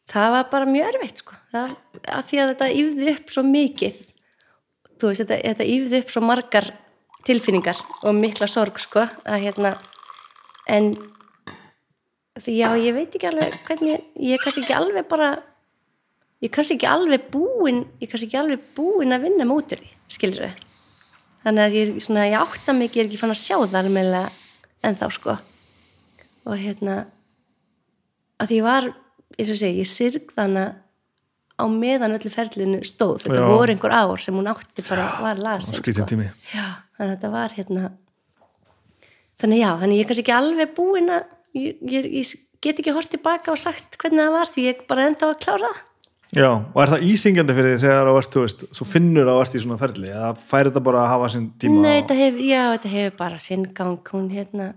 það 0.09 0.31
var 0.33 0.47
bara 0.51 0.65
mjög 0.73 0.87
erfitt 0.89 1.21
sko. 1.21 1.35
Það, 1.53 1.75
að 2.01 2.23
því 2.29 2.39
að 2.41 2.51
þetta 2.53 2.69
yfði 2.79 3.11
upp 3.13 3.33
svo 3.33 3.43
mikið 3.45 3.99
þú 4.99 5.11
veist, 5.11 5.23
þetta, 5.23 5.37
þetta 5.47 5.67
yfði 5.73 6.01
upp 6.03 6.13
svo 6.13 6.23
margar 6.25 6.69
tilfinningar 7.27 7.83
og 8.07 8.15
mikla 8.17 8.47
sorg 8.49 8.79
sko 8.81 9.05
að 9.05 9.45
hérna 9.45 9.73
en 10.69 10.93
því 12.39 12.55
já, 12.55 12.69
ég 12.79 12.95
veit 12.95 13.15
ekki 13.15 13.29
alveg 13.29 13.59
hvernig, 13.67 14.07
ég 14.15 14.35
er 14.35 14.43
kannski 14.43 14.63
ekki 14.63 14.77
alveg 14.77 15.07
bara 15.11 15.29
ég 16.39 16.49
er 16.49 16.55
kannski 16.55 16.77
ekki 16.77 16.89
alveg 16.89 17.29
búin 17.33 17.83
ég 17.99 18.07
er 18.07 18.11
kannski 18.13 18.29
ekki 18.29 18.41
alveg 18.41 18.65
búin 18.77 19.15
að 19.15 19.27
vinna 19.27 19.47
mótur 19.47 19.81
því, 19.81 19.91
skilur 20.11 20.47
þau 20.47 20.65
þannig 21.45 21.65
að 21.65 21.77
ég 21.79 21.93
svona, 22.03 22.27
ég 22.27 22.39
átta 22.39 22.75
mig 22.75 22.95
ég 22.95 23.03
er 23.03 23.09
ekki 23.09 23.21
fann 23.21 23.35
að 23.35 23.43
sjá 23.43 23.57
það 23.59 23.79
alveg 23.83 24.19
en 24.79 24.99
þá 24.99 25.07
sko 25.11 25.35
og 26.47 26.55
hérna 26.57 26.97
að 28.39 28.51
því 28.51 28.59
ég 28.59 28.67
var, 28.67 28.87
eins 29.37 29.49
og 29.53 29.59
segi, 29.59 29.81
ég 29.83 29.89
syrg 29.89 30.29
þannig 30.35 30.77
á 31.59 31.65
meðan 31.67 32.15
öllu 32.15 32.31
ferlinu 32.31 32.79
stóð. 32.87 33.25
Þetta 33.25 33.41
Já. 33.41 33.47
voru 33.51 33.73
einhver 33.73 33.91
ár 33.91 34.21
sem 34.23 34.35
hún 34.37 34.47
átti 34.47 34.85
bara 34.87 35.09
var 35.19 35.41
lasin 35.43 35.81
já, 35.83 36.67
þannig 36.95 37.09
að 37.09 37.15
þetta 37.17 37.31
var 37.33 37.55
hérna 37.57 37.89
þannig 39.39 39.59
já, 39.63 39.69
þannig 39.81 39.99
ég 39.99 40.05
er 40.05 40.09
kannski 40.09 40.23
ekki 40.25 40.35
alveg 40.37 40.71
búin 40.77 41.11
að 41.11 41.27
ég, 41.59 41.77
ég, 41.83 42.07
ég 42.21 42.31
get 42.63 42.79
ekki 42.81 42.95
hort 42.95 43.11
tilbaka 43.11 43.53
og 43.53 43.59
sagt 43.61 43.99
hvernig 43.99 44.23
það 44.25 44.33
var 44.35 44.51
því 44.53 44.65
ég 44.69 44.81
bara 44.89 45.05
ennþá 45.09 45.29
að 45.33 45.39
klára 45.45 45.69
það. 45.69 45.85
Já, 46.29 46.49
og 46.53 46.75
er 46.83 46.91
það 46.93 47.05
íþingjandi 47.09 47.53
fyrir 47.57 47.79
þegar 47.81 48.07
þú 48.11 48.17
ert, 48.19 48.33
þú 48.35 48.41
veist, 48.43 48.59
þú 48.77 48.85
finnur 48.85 49.29
að 49.31 49.39
ert 49.43 49.55
í 49.57 49.61
svona 49.63 49.77
ferli 49.81 50.11
eða 50.13 50.27
færi 50.37 50.69
þetta 50.69 50.83
bara 50.85 50.99
að 51.01 51.11
hafa 51.15 51.29
sinn 51.33 51.47
tíma? 51.57 51.79
Nei, 51.81 51.95
og- 51.95 52.03
þetta 52.03 52.17
hefur, 52.19 52.43
já, 52.45 52.61
þetta 52.75 52.91
hefur 52.93 53.15
bara 53.17 53.39
sinn 53.41 53.63
gang, 53.73 53.97
hún 54.13 54.27
hérna 54.29 54.67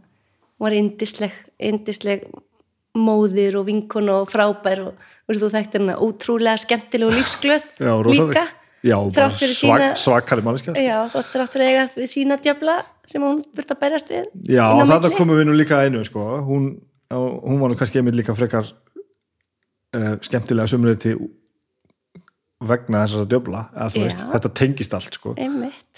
var 0.62 0.76
indisleg, 0.76 1.36
indisleg 1.58 2.24
móðir 2.98 3.56
og 3.60 3.68
vinkun 3.68 4.10
og 4.12 4.30
frábær 4.30 4.82
og 4.86 5.06
veist, 5.28 5.40
þú 5.40 5.50
þekkti 5.54 5.78
hérna 5.78 5.96
ótrúlega 6.02 6.60
skemmtileg 6.60 7.08
og 7.08 7.16
lífsglöð 7.16 7.70
Já, 7.80 7.94
líka 8.04 8.44
Já, 8.82 8.96
bara 8.98 9.14
þrátt 9.14 9.38
fyrir 9.38 9.54
svak, 9.54 9.82
sína 9.82 9.90
svakari 10.02 10.44
þótt 11.12 11.28
þrátt 11.32 11.56
fyrir 11.56 11.68
eiga 11.70 11.84
við 11.94 12.08
sína 12.10 12.38
djöfla 12.42 12.80
sem 13.08 13.22
hún 13.22 13.44
burt 13.54 13.74
að 13.74 13.80
berjast 13.84 14.10
við 14.10 14.26
Já, 14.50 14.64
milli. 14.74 15.12
komum 15.18 15.38
við 15.38 15.48
nú 15.48 15.54
líka 15.56 15.82
einu 15.86 16.02
sko. 16.06 16.24
hún, 16.48 16.72
hún 17.12 17.62
var 17.62 17.72
nú 17.72 17.78
kannski 17.78 18.02
einmitt 18.02 18.18
líka 18.18 18.34
frekar 18.34 18.66
uh, 18.68 20.16
skemmtilega 20.20 20.68
sumriði 20.68 21.14
vegna 22.68 23.02
þess 23.04 23.20
að 23.22 23.32
þú 23.32 24.00
Já. 24.00 24.04
veist, 24.04 24.22
þetta 24.32 24.50
tengist 24.58 24.94
allt 24.96 25.16
sko. 25.18 25.34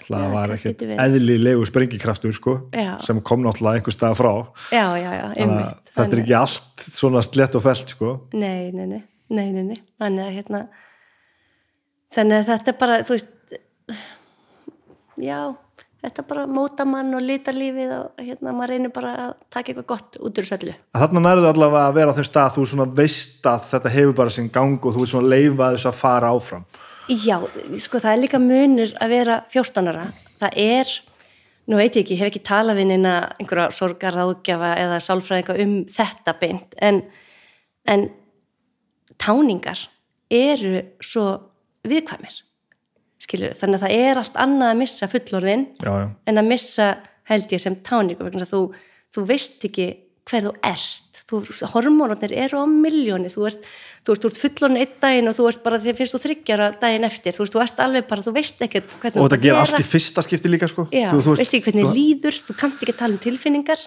það 0.04 0.26
var 0.34 0.54
ekkert 0.56 0.84
eðlilegu 0.94 1.66
sprengikraftur 1.68 2.36
sko, 2.36 2.56
sem 3.06 3.20
kom 3.26 3.44
náttúrulega 3.44 3.80
einhver 3.80 3.96
stað 3.96 4.16
frá 4.20 4.32
já, 4.72 4.86
já, 5.00 5.10
já, 5.10 5.24
að 5.28 5.42
einmitt 5.44 5.92
þetta 5.94 6.16
er 6.16 6.22
ekki 6.24 6.38
allt 6.38 6.86
svona 7.00 7.24
slett 7.26 7.58
og 7.58 7.66
felt 7.66 7.94
sko. 7.96 8.14
nei, 8.32 8.72
nei, 8.74 8.86
nei, 8.86 9.02
nei, 9.28 9.48
nei, 9.52 9.62
nei. 9.72 9.78
þannig 10.00 10.24
að 10.26 10.34
hérna 10.38 10.64
þannig 12.14 12.40
að 12.40 12.50
þetta 12.52 12.74
er 12.74 12.80
bara, 12.84 13.02
þú 13.04 13.18
veist 13.18 13.30
já 15.20 15.38
þetta 16.04 16.22
er 16.22 16.28
bara 16.28 16.46
móta 16.50 16.84
mann 16.88 17.16
og 17.16 17.24
lita 17.24 17.52
lífið 17.54 17.92
og 17.96 18.22
hérna 18.22 18.52
maður 18.54 18.74
reynir 18.74 18.92
bara 18.94 19.12
að 19.24 19.30
taka 19.52 19.72
eitthvað 19.72 19.86
gott 19.90 20.18
út 20.20 20.40
úr 20.40 20.48
söllu 20.48 20.74
Þarna 20.94 21.22
nærðu 21.24 21.50
allavega 21.50 21.88
að 21.88 21.96
vera 21.98 22.14
á 22.14 22.16
þeim 22.18 22.28
stað 22.28 22.48
að 22.48 22.56
þú 22.58 22.66
svona 22.70 22.86
veist 23.00 23.48
að 23.48 23.68
þetta 23.70 23.94
hefur 23.96 24.18
bara 24.20 24.34
sinn 24.34 24.50
gang 24.54 24.76
og 24.78 24.94
þú 24.94 25.02
vil 25.02 25.10
svona 25.14 25.32
leifa 25.32 25.70
þess 25.74 25.88
að 25.90 25.98
fara 25.98 26.32
áfram. 26.34 26.66
Já, 27.08 27.36
sko 27.84 28.00
það 28.00 28.12
er 28.12 28.22
líka 28.22 28.40
munur 28.40 28.94
að 29.02 29.12
vera 29.12 29.40
14 29.52 29.90
ára. 29.92 30.04
Það 30.40 30.60
er, 30.64 30.92
nú 31.68 31.80
veit 31.80 31.98
ég 31.98 32.04
ekki, 32.04 32.18
hef 32.20 32.30
ekki 32.30 32.44
talað 32.48 32.80
við 32.80 32.90
neina 32.92 33.14
einhverja 33.36 33.66
sorgarráðgjafa 33.76 34.70
eða 34.80 35.00
sálfræðinga 35.04 35.58
um 35.64 35.74
þetta 35.92 36.36
beint, 36.40 36.78
en, 36.80 37.02
en 37.84 38.06
táningar 39.20 39.86
eru 40.32 40.80
svo 41.04 41.26
viðkvæmir, 41.84 42.40
skilur 43.24 43.56
þannig 43.58 43.80
að 43.80 43.84
það 43.86 44.06
er 44.06 44.20
allt 44.20 44.40
annað 44.44 44.72
að 44.72 44.80
missa 44.82 45.10
fullorðin 45.12 45.66
Já, 45.80 45.92
já, 46.02 46.06
en 46.30 46.40
að 46.40 46.50
missa 46.50 46.88
held 47.30 47.54
ég 47.54 47.62
sem 47.62 47.76
táningu 47.86 48.26
vegna 48.26 48.48
þú, 48.48 48.66
þú 49.14 49.26
veist 49.28 49.64
ekki 49.68 49.88
hver 50.28 50.46
þú 50.46 50.52
ert. 50.64 51.22
Þú, 51.24 51.40
hormónarnir 51.72 52.34
eru 52.44 52.60
á 52.60 52.64
miljóni 52.68 53.30
þú 53.32 53.46
ert, 53.48 53.66
þú 54.04 54.14
ert, 54.14 54.24
ert 54.28 54.38
fullorinn 54.42 54.80
einn 54.82 54.96
daginn 55.00 55.30
og 55.30 55.36
þú 55.38 55.46
ert 55.48 55.62
bara 55.64 55.78
þegar 55.80 55.96
finnst 56.00 56.14
þú 56.14 56.20
þryggjara 56.24 56.66
daginn 56.82 57.06
eftir 57.08 57.36
þú 57.36 57.44
veist, 57.44 57.54
þú 57.54 57.62
ert 57.64 57.78
alveg 57.84 58.06
bara, 58.10 58.24
þú 58.26 58.34
veist 58.36 58.60
ekkert 58.66 58.92
hvernig 59.00 59.22
og 59.22 59.30
þetta 59.30 59.38
gera 59.46 59.62
allt 59.64 59.80
í 59.80 59.86
fyrsta 59.88 60.24
skipti 60.26 60.52
líka 60.52 60.68
sko. 60.68 60.84
Já, 60.92 61.08
þú, 61.08 61.22
þú 61.24 61.36
veist 61.38 61.44
ekki 61.46 61.62
hvernig 61.68 61.88
þú... 61.88 61.94
líður, 61.96 62.38
þú 62.44 62.56
kannt 62.60 62.84
ekki 62.84 62.94
að 62.94 63.00
tala 63.00 63.16
um 63.16 63.22
tilfinningar 63.24 63.84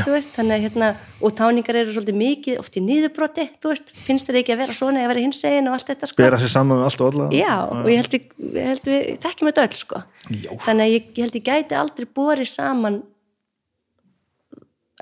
þú 0.00 0.14
veist, 0.14 0.32
þannig 0.38 0.64
hérna 0.64 0.90
og 1.20 1.36
táningar 1.36 1.80
eru 1.82 1.92
svolítið 1.92 2.18
mikið, 2.22 2.58
oft 2.62 2.80
í 2.80 2.84
niðurbroti 2.86 3.46
þú 3.60 3.74
veist, 3.74 3.92
finnst 4.06 4.30
þér 4.30 4.40
ekki 4.40 4.56
að 4.56 4.62
vera 4.64 4.78
svona 4.80 5.04
eða 5.04 5.12
vera 5.12 5.24
hins 5.26 5.44
egin 5.44 5.68
og 5.68 5.76
allt 5.76 5.92
þetta 5.92 6.08
sko 6.08 6.22
bera 6.24 6.40
sér 6.40 6.54
saman 6.56 6.80
með 6.80 6.88
allt 6.88 7.04
og 7.04 7.12
alla 7.12 7.28
Já, 7.36 7.54
og 7.68 7.90
ég 7.92 8.00
held 8.00 8.16
við, 8.16 8.30
held 8.56 8.88
við 8.88 9.08
þekkjum 9.20 9.50
þetta 9.50 9.66
öll 9.68 9.76
sko. 9.76 10.02
Já. 10.30 10.50
Þannig 10.64 10.86
að 10.86 10.94
ég, 10.94 11.08
ég 11.16 11.26
held 11.26 11.36
ég 11.36 11.48
gæti 11.50 11.76
aldrei 11.76 12.08
borið 12.16 12.48
saman 12.48 13.02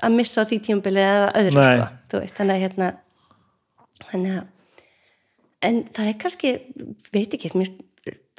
að 0.03 0.15
missa 0.15 0.43
á 0.43 0.47
því 0.49 0.59
tímabili 0.67 1.03
eða 1.03 1.29
öðru 1.39 1.59
Nei. 1.59 1.69
sko. 1.79 2.19
Veist, 2.19 2.35
þannig 2.37 2.55
að 2.55 2.63
hérna 2.65 2.89
þannig 4.13 4.39
að 4.39 4.47
en 5.69 5.79
það 5.95 6.09
er 6.09 6.17
kannski, 6.21 6.53
veit 7.11 7.35
ekki 7.35 7.51
mér 7.59 7.71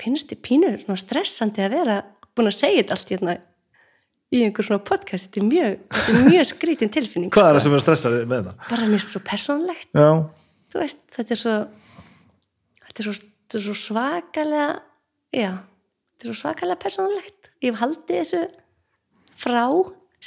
finnst 0.00 0.30
þið 0.32 0.42
pínur 0.46 0.76
svona 0.80 1.00
stressandi 1.00 1.64
að 1.64 1.74
vera 1.76 1.96
búin 2.36 2.48
að 2.48 2.56
segja 2.56 2.82
þetta 2.82 2.96
allt 2.96 3.12
hérna 3.14 3.34
í 4.30 4.44
einhver 4.46 4.66
svona 4.66 4.82
podcast 4.86 5.26
þetta 5.26 5.42
er 5.42 5.48
mjög, 5.48 5.74
þetta 5.96 6.14
er 6.14 6.28
mjög 6.30 6.46
skrítin 6.48 6.92
tilfinning 6.94 7.34
Hvað 7.34 7.48
er 7.48 7.58
það 7.58 7.60
sko. 7.60 7.66
sem 7.66 7.74
er 7.74 7.80
að 7.80 7.84
stressa 7.84 8.12
þig 8.14 8.30
með 8.30 8.46
það? 8.46 8.68
bara 8.70 8.86
mér 8.86 8.94
finnst 8.96 9.14
svo 9.14 9.22
persónlegt 9.26 9.90
Já, 10.00 10.08
þú 10.72 10.82
veist, 10.84 11.02
þetta 11.16 11.34
er 11.36 11.40
svo 11.42 11.56
þetta 12.86 13.02
er 13.02 13.08
svo, 13.08 13.14
þetta 13.18 13.58
er 13.60 13.66
svo 13.66 13.76
svakalega 13.82 14.68
já, 15.36 15.50
þetta 15.58 16.24
er 16.24 16.30
svo 16.30 16.38
svakalega 16.44 16.82
persónulegt 16.86 17.50
ég 17.60 17.74
hef 17.74 17.82
haldið 17.82 18.22
þessu 18.22 18.44
frá 19.40 19.64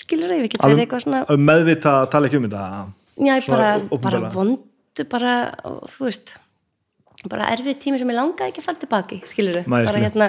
skilur 0.03 0.35
ég 0.35 0.45
ekki, 0.49 0.59
það 0.61 0.75
er 0.75 0.83
eitthvað 0.83 1.05
svona 1.07 1.23
að 1.29 1.41
meðvita 1.47 1.95
að 2.01 2.11
tala 2.13 2.29
ekki 2.29 2.41
um 2.41 2.47
þetta 2.49 2.67
já, 3.23 3.33
svona 3.47 3.57
bara, 3.57 3.73
opinberlega. 3.87 4.45
Vondu 4.93 5.09
bara, 5.09 5.53
og, 5.65 5.87
þú 5.89 6.07
veist 6.07 6.35
bara 7.29 7.49
erfið 7.53 7.79
tími 7.79 7.99
sem 7.99 8.09
ég 8.09 8.17
langaði 8.17 8.51
ekki 8.51 8.61
að 8.61 8.67
fara 8.67 8.81
tilbaki 8.81 9.21
skilur 9.25 9.61
ég 9.61 9.69
bara 9.69 9.87
skil. 9.87 10.03
hérna, 10.03 10.27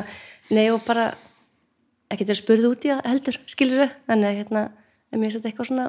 nei 0.50 0.70
og 0.70 0.84
bara 0.86 1.14
ekki 2.12 2.24
til 2.24 2.34
að 2.34 2.40
spurðu 2.40 2.70
út 2.70 2.86
í 2.86 2.92
það 2.92 3.08
heldur 3.10 3.38
skilur 3.50 3.90
þannig 4.06 4.28
að 4.28 4.38
hérna, 4.38 4.62
mér 5.10 5.24
finnst 5.24 5.38
þetta 5.38 5.50
eitthvað 5.50 5.68
svona 5.70 5.86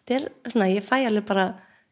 þetta 0.00 0.16
er 0.18 0.26
svona, 0.52 0.68
ég 0.72 0.86
fæ 0.86 0.96
alveg 1.04 1.28
bara 1.28 1.46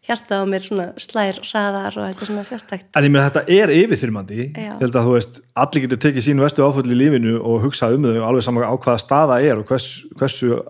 hjartað 0.04 0.42
á 0.44 0.46
mér 0.48 0.64
svona 0.64 0.86
slær 1.00 1.38
hraðar 1.40 1.94
og 1.96 2.08
þetta 2.10 2.24
er 2.24 2.28
svona 2.28 2.42
sérstakt. 2.44 2.88
En 2.92 3.06
ég 3.06 3.12
meina 3.12 3.28
þetta 3.30 3.44
er 3.54 3.70
yfirþyrmandi. 3.72 4.48
Ég 4.52 4.74
held 4.82 4.98
að 5.00 5.06
þú 5.06 5.14
veist, 5.14 5.38
allir 5.56 5.84
getur 5.86 6.00
tekið 6.04 6.26
sín 6.26 6.42
vestu 6.44 6.64
áföll 6.64 6.92
í 6.92 6.98
lífinu 6.98 7.38
og 7.40 7.62
hugsað 7.64 7.96
um 7.96 8.04
þau 8.10 8.26
alveg 8.28 8.44
saman 8.44 8.68
á 8.68 8.76
hvaða 8.76 9.00
staða 9.00 9.38
er 9.40 9.62
og 9.62 9.70
hvers, 9.70 9.88
hversu 10.20 10.50
uh, 10.58 10.66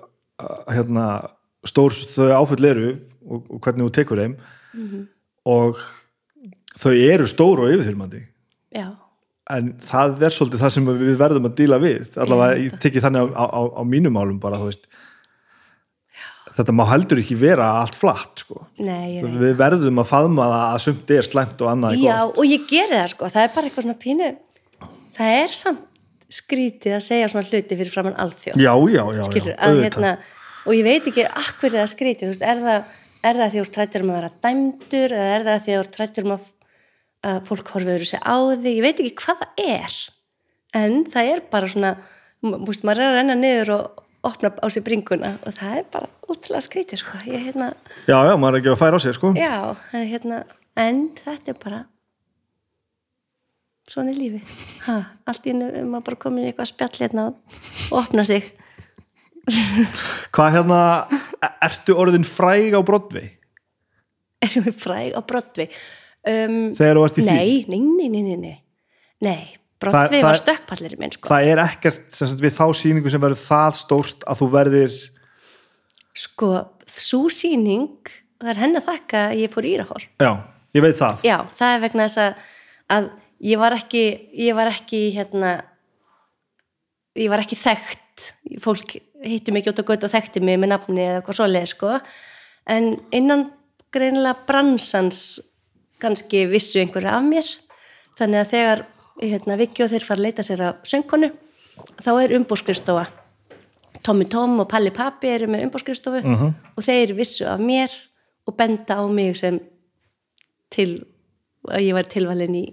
hérna, 0.70 1.08
stór 1.66 1.98
þau 2.14 2.30
áföll 2.44 2.70
eru 2.70 2.92
og, 3.28 3.46
og 3.50 3.60
hvernig 3.64 3.86
þú 3.88 3.94
tekur 4.00 4.22
þeim. 4.24 4.36
Mhm. 4.74 5.08
og 5.44 5.80
þau 6.80 6.92
eru 6.96 7.26
stór 7.30 7.60
og 7.62 7.72
yfirþyrmandi. 7.74 8.22
Já, 8.74 8.86
en 9.54 9.74
það 9.84 10.22
er 10.24 10.32
svolítið 10.34 10.62
það 10.64 10.72
sem 10.76 10.86
við 10.88 11.16
verðum 11.20 11.48
að 11.50 11.56
díla 11.58 11.78
við. 11.82 12.06
Allavega 12.16 12.62
ég 12.62 12.78
tekið 12.80 13.04
þannig 13.04 13.34
á, 13.36 13.44
á, 13.44 13.60
á 13.76 13.82
mínum 13.84 14.16
málum 14.16 14.38
bara 14.40 14.56
þú 14.62 14.70
veist. 14.70 14.88
Þetta 16.54 16.70
má 16.76 16.84
heldur 16.86 17.18
ekki 17.18 17.34
vera 17.38 17.66
allt 17.80 17.96
flatt 17.98 18.44
sko. 18.44 18.60
nei, 18.78 19.18
veit 19.18 19.38
við 19.42 19.56
verðum 19.58 19.98
að 19.98 20.06
faðma 20.06 20.44
það 20.52 20.66
að 20.68 20.82
sumt 20.84 21.10
er 21.10 21.26
slæmt 21.26 21.64
og 21.64 21.70
annað 21.72 21.96
er 21.96 22.02
Já, 22.04 22.18
gott. 22.20 22.38
og 22.38 22.44
ég 22.46 22.66
geri 22.70 22.94
það 22.94 23.08
sko, 23.10 23.30
það 23.34 23.42
er 23.46 23.54
bara 23.56 23.66
eitthvað 23.70 23.86
svona 23.88 24.02
pínu 24.04 24.28
það 25.18 25.38
er 25.40 25.56
samt 25.58 25.80
skrítið 26.34 26.94
að 26.98 27.02
segja 27.08 27.30
svona 27.32 27.48
hluti 27.48 27.78
fyrir 27.78 27.90
framann 27.92 28.16
alþjóð. 28.22 28.58
Já, 28.62 28.72
já, 28.94 29.02
já, 29.18 29.24
skilur, 29.28 29.50
já, 29.50 29.56
að 29.58 29.74
auðvitað. 29.74 30.06
hérna 30.06 30.12
og 30.64 30.76
ég 30.78 30.86
veit 30.86 31.08
ekki 31.10 31.26
akkur 31.42 31.74
það 31.74 31.90
skrítið, 31.92 32.24
þú 32.24 32.32
veist, 32.34 32.46
er 32.52 32.62
það 32.64 32.92
er 33.30 33.38
það 33.40 33.52
því 33.54 33.62
þú 33.64 33.72
trættur 33.76 34.04
um 34.04 34.12
að 34.12 34.18
vera 34.20 34.32
dæmdur 34.46 35.14
eða 35.18 35.32
er 35.38 35.46
það 35.48 35.62
því 35.66 35.76
þú 35.78 35.92
trættur 35.96 36.26
um 36.28 36.34
að, 36.36 36.46
að 37.30 37.38
fólk 37.50 37.72
horfið 37.74 37.94
öðru 37.96 38.08
sig 38.10 38.20
á 38.24 38.36
því, 38.52 38.72
ég 38.78 38.84
veit 38.84 39.00
ekki 39.04 39.14
hvað 39.24 39.42
það 39.42 39.64
er 39.64 39.98
en 40.84 40.96
það 41.14 41.30
er 41.34 41.44
bara 41.54 41.70
svona 41.70 41.92
m- 42.44 42.58
þú 42.64 42.68
veist, 42.72 42.84
maður 42.88 43.04
er 43.04 43.10
að 43.12 43.18
renna 43.20 43.36
niður 43.40 43.72
og 43.78 44.02
opna 44.24 44.50
á 44.56 44.66
sig 44.72 44.84
bringuna 44.86 45.34
og 45.44 45.56
það 45.56 45.78
er 45.80 45.88
bara 45.92 46.08
útrúlega 46.28 46.64
skrítið 46.64 47.00
sko, 47.02 47.18
ég 47.28 47.42
hérna 47.48 47.72
já, 48.08 48.16
já, 48.24 48.34
maður 48.40 48.56
er 48.56 48.62
ekki 48.62 48.72
að 48.74 48.80
færa 48.80 48.96
á 48.96 49.04
sig 49.04 49.16
sko. 49.18 49.32
Já, 49.36 49.54
hérna, 49.92 50.38
en 50.80 51.02
þetta 51.20 51.52
er 51.52 51.58
bara 51.64 51.80
svona 53.90 54.14
er 54.14 54.16
lífi. 54.16 54.40
Ha, 54.86 54.94
allt 55.28 55.44
í 55.48 55.52
er 55.52 55.84
maður 55.84 56.06
bara 56.08 56.20
komin 56.24 56.46
í 56.46 56.50
eitthvað 56.50 56.70
spjall 56.72 56.94
hérna 57.02 57.26
og 57.28 57.98
opna 58.00 58.24
sig. 58.24 58.46
Hvað 60.34 60.54
hérna, 60.56 60.78
e- 61.42 61.52
ertu 61.68 61.96
orðin 62.00 62.24
fræg 62.26 62.72
á 62.76 62.80
Broadway 62.86 63.30
Erum 64.44 64.64
við 64.68 64.78
fræg 64.80 65.14
á 65.16 65.20
Broadway? 65.24 65.68
Um, 66.24 66.72
þegar 66.76 66.96
þú 67.00 67.04
ert 67.08 67.18
í 67.20 67.24
því 67.26 67.34
nei, 67.36 67.52
nei, 67.68 67.80
nei, 67.84 68.08
nei, 68.08 68.22
nei, 68.24 68.36
nei. 68.40 68.56
Nei, 69.24 69.42
Það- 69.84 69.92
var 69.92 70.08
það- 70.14 70.38
stökkpallir 70.40 70.94
minn, 71.00 71.12
sko. 71.12 71.28
það 71.28 71.48
er 71.52 71.60
ekkert 71.66 72.06
sagt, 72.16 72.40
við 72.40 72.54
þá 72.56 72.64
sýningu 72.80 73.10
sem 73.12 73.20
verður 73.20 73.42
það 73.44 73.74
stórt 73.82 74.24
að 74.24 74.40
þú 74.40 74.48
verðir 74.54 74.94
Sko, 76.14 76.48
svo 76.86 77.26
sýning, 77.28 77.90
það 78.40 78.50
er 78.54 78.60
henni 78.62 78.78
að 78.80 78.86
þakka 78.88 79.22
að 79.32 79.38
ég 79.42 79.50
fór 79.52 79.66
í 79.66 79.72
Írahor. 79.74 80.04
já, 80.22 80.30
ég 80.76 80.82
veit 80.86 80.96
það 80.96 81.24
Já, 81.26 81.36
það 81.58 81.74
er 81.76 81.80
vegna 81.84 82.06
þess 82.08 82.22
að, 82.24 82.34
að 82.96 83.10
ég 83.44 83.58
var 83.58 83.72
ekki, 83.76 84.04
ég 84.46 84.54
var 84.56 84.70
ekki, 84.72 85.00
hérna, 85.16 85.52
ég 87.18 87.28
var 87.32 87.42
ekki 87.44 87.58
þekkt, 87.58 88.28
fólk 88.64 88.96
hitti 89.24 89.54
mig 89.54 89.68
út 89.70 89.80
á 89.80 89.84
gött 89.88 90.06
og 90.06 90.12
þekkti 90.12 90.42
mig 90.44 90.58
með 90.60 90.74
nafni 90.74 91.02
eða 91.04 91.20
eitthvað 91.20 91.38
svoleið, 91.40 91.68
sko, 91.72 91.98
en 92.70 92.94
innan 93.14 93.48
greinilega 93.94 94.46
bransans 94.48 95.40
kannski 96.02 96.44
vissu 96.50 96.80
einhverju 96.82 97.10
af 97.10 97.26
mér, 97.26 97.50
þannig 98.18 98.42
að 98.42 98.54
þegar, 98.54 98.84
hérna, 99.22 99.58
Viki 99.60 99.84
og 99.84 99.92
þeir 99.92 100.06
fara 100.06 100.20
að 100.20 100.26
leita 100.26 100.46
sér 100.46 100.64
að 100.68 100.88
söngkonu, 100.90 101.30
þá 102.02 102.10
er 102.14 102.34
umbúrskrifstofa. 102.38 103.04
Tommy 104.04 104.26
Tom 104.28 104.58
og 104.60 104.68
Palli 104.68 104.92
Pappi 104.92 105.30
eru 105.32 105.48
með 105.48 105.68
umbúrskrifstofu 105.68 106.20
og 106.76 106.84
þeir 106.84 107.14
vissu 107.16 107.46
af 107.48 107.62
mér 107.62 107.92
og 108.44 108.56
benda 108.58 108.98
á 109.00 109.04
mig 109.08 109.38
sem 109.40 109.60
til 110.74 110.88
að 111.70 111.86
ég 111.86 111.96
var 111.96 112.08
tilvalin 112.10 112.58
í, 112.58 112.64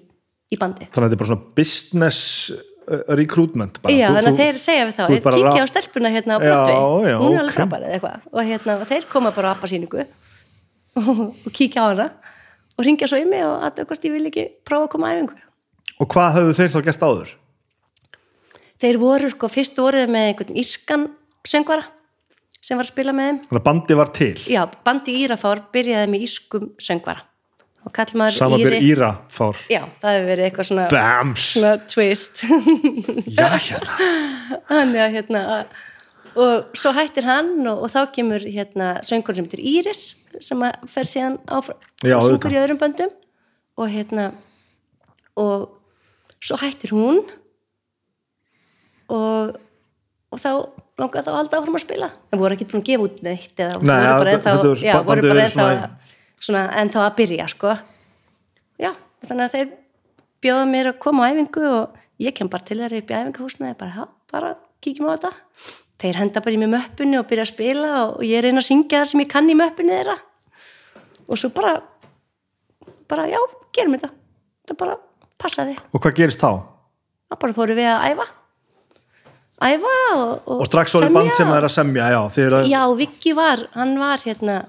í 0.52 0.60
bandi. 0.60 0.90
þannig 0.92 1.06
að 1.06 1.12
þetta 1.12 1.16
er 1.16 1.22
bara 1.22 1.32
svona 1.32 1.56
business 1.56 2.52
uh, 2.52 2.71
recruitment 3.20 3.82
bara. 3.82 3.94
Já, 3.96 4.08
Þú- 4.08 4.16
þannig 4.18 4.32
að 4.32 4.42
þeir 4.42 4.62
segja 4.64 4.88
við 4.88 4.96
þá, 4.98 5.04
kíkja 5.28 5.64
á 5.64 5.72
stelpuna 5.72 6.14
hérna 6.14 6.38
á 6.38 6.40
Broadway, 6.44 7.14
hún 7.18 7.36
er 7.36 7.44
alveg 7.44 7.58
frábæri 7.60 7.88
eða 7.90 7.98
eitthvað. 7.98 8.26
Og, 8.32 8.42
hérna, 8.52 8.78
og 8.82 8.90
þeir 8.90 9.08
koma 9.12 9.34
bara 9.36 9.52
á 9.52 9.56
appasýningu 9.56 10.02
og, 10.02 11.12
og 11.46 11.52
kíkja 11.56 11.86
á 11.86 11.90
hana 11.92 12.08
og 12.78 12.88
ringja 12.88 13.10
svo 13.12 13.20
í 13.22 13.28
mig 13.30 13.46
og 13.46 13.68
að 13.68 13.86
hvort 13.86 14.10
ég 14.10 14.16
vil 14.16 14.26
ekki 14.32 14.48
prófa 14.68 14.90
að 14.90 14.94
koma 14.96 15.12
á 15.12 15.16
æfingu. 15.16 15.40
Og 16.02 16.10
hvað 16.10 16.36
höfðu 16.40 16.58
þeir 16.58 16.74
þá 16.74 16.82
gert 16.90 17.08
áður? 17.08 17.38
þeir 18.82 19.00
voru 19.02 19.30
sko 19.32 19.50
fyrst 19.52 19.78
voruð 19.78 20.10
með 20.12 20.30
einhvern 20.32 20.62
írskan 20.62 21.10
söngvara 21.48 21.86
sem 22.62 22.78
var 22.78 22.86
að 22.86 22.94
spila 22.94 23.14
með 23.16 23.28
þeim. 23.28 23.42
Þannig 23.48 23.62
að 23.62 23.68
bandi 23.68 23.98
var 23.98 24.12
til? 24.16 24.34
Já, 24.50 24.62
bandi 24.86 25.18
Írafár 25.24 25.64
byrjaði 25.74 26.10
með 26.12 26.26
írskum 26.28 26.68
söngvara 26.82 27.26
Samanbyr 27.82 28.76
Íra 28.78 29.12
fár. 29.34 29.58
Já, 29.72 29.82
það 30.02 30.16
hefur 30.16 30.28
verið 30.30 30.48
eitthvað 30.48 30.68
svona, 30.70 30.84
Bams! 30.92 31.46
svona 31.56 31.72
twist. 31.90 32.44
Já, 33.40 33.48
hérna. 33.58 34.60
Þannig 34.70 35.02
að 35.02 35.16
hérna 35.16 35.42
og 36.32 36.78
svo 36.78 36.94
hættir 36.96 37.28
hann 37.28 37.50
og, 37.68 37.82
og 37.84 37.92
þá 37.92 38.00
kemur 38.16 38.46
hérna 38.46 38.94
söngur 39.04 39.36
sem 39.36 39.48
heitir 39.50 39.64
Íris 39.68 40.04
sem 40.40 40.62
að 40.64 40.86
fer 40.94 41.10
síðan 41.10 41.40
áfram 41.52 41.82
og 41.82 42.30
syngur 42.30 42.56
í 42.56 42.62
öðrum 42.62 42.80
böndum. 42.80 43.12
Og 43.82 43.90
hérna 43.92 44.30
og 45.40 45.68
svo 46.40 46.60
hættir 46.62 46.94
hún. 46.96 47.24
Og 49.12 49.58
og 50.32 50.40
þá 50.40 50.52
langaði 51.02 51.26
þá 51.26 51.32
alltaf 51.36 51.60
áfram 51.60 51.76
að 51.76 51.84
spila. 51.84 52.08
En 52.32 52.40
voru 52.40 52.56
ekki 52.56 52.68
búin 52.70 52.84
að 52.84 52.88
gefa 52.88 53.08
út 53.08 53.24
neitt 53.26 53.60
eða 53.60 53.80
Nei, 53.82 53.96
voru 54.08 55.26
bara 55.28 55.48
ennþá, 55.48 55.74
bara 56.48 56.68
svona- 56.68 56.70
svona 56.70 56.82
ennþá 56.82 57.02
að 57.10 57.16
byrja 57.16 57.48
sko. 57.50 57.78
Já, 58.80 58.96
þannig 59.26 59.46
að 59.46 59.52
þeir 59.52 59.70
bjóða 60.42 60.66
mér 60.70 60.88
að 60.94 61.00
koma 61.00 61.24
á 61.28 61.32
æfingu 61.34 61.66
og 61.82 61.90
ég 62.20 62.34
kem 62.36 62.48
bara 62.50 62.64
til 62.64 62.78
þeirra 62.78 62.98
upp 62.98 63.08
í 63.10 63.14
æfinguhúsnaði 63.14 63.78
bara, 63.78 63.92
já, 63.96 64.08
bara 64.32 64.56
kíkjum 64.82 65.10
á 65.10 65.16
þetta. 65.18 65.34
Þeir 66.00 66.16
henda 66.16 66.42
bara 66.42 66.56
í 66.56 66.58
mig 66.58 66.70
möppunni 66.70 67.20
og 67.20 67.28
byrja 67.28 67.44
að 67.46 67.54
spila 67.54 68.06
og 68.10 68.22
ég 68.22 68.42
reyna 68.42 68.60
að 68.60 68.66
syngja 68.70 69.02
það 69.02 69.06
sem 69.12 69.20
ég 69.22 69.30
kann 69.30 69.50
í 69.50 69.54
möppunni 69.56 69.92
þeirra. 69.94 70.18
Og 71.30 71.38
svo 71.38 71.50
bara 71.54 71.82
bara, 73.08 73.28
já, 73.28 73.38
gerum 73.74 73.94
þetta. 73.98 74.10
Það 74.68 74.78
bara 74.78 74.98
passaði. 75.38 75.78
Og 75.94 76.02
hvað 76.02 76.16
gerist 76.16 76.40
þá? 76.40 76.64
þá 77.32 77.40
bara 77.40 77.54
fórum 77.54 77.76
við 77.76 77.88
að 77.88 78.12
æfa. 78.12 78.26
Æfa 79.62 79.94
og, 80.16 80.42
og, 80.48 80.60
Og 80.62 80.66
strax 80.66 80.94
voru 80.94 81.14
band 81.14 81.36
sem 81.36 81.48
og- 81.48 81.56
er 81.56 81.62
að 81.62 81.70
semja, 81.70 82.10
já 82.10 82.20
að, 82.26 82.68
Já, 82.68 82.96
Viki 82.98 83.34
var, 83.36 83.68
hann 83.74 84.00
var 84.00 84.18
hérna 84.18 84.66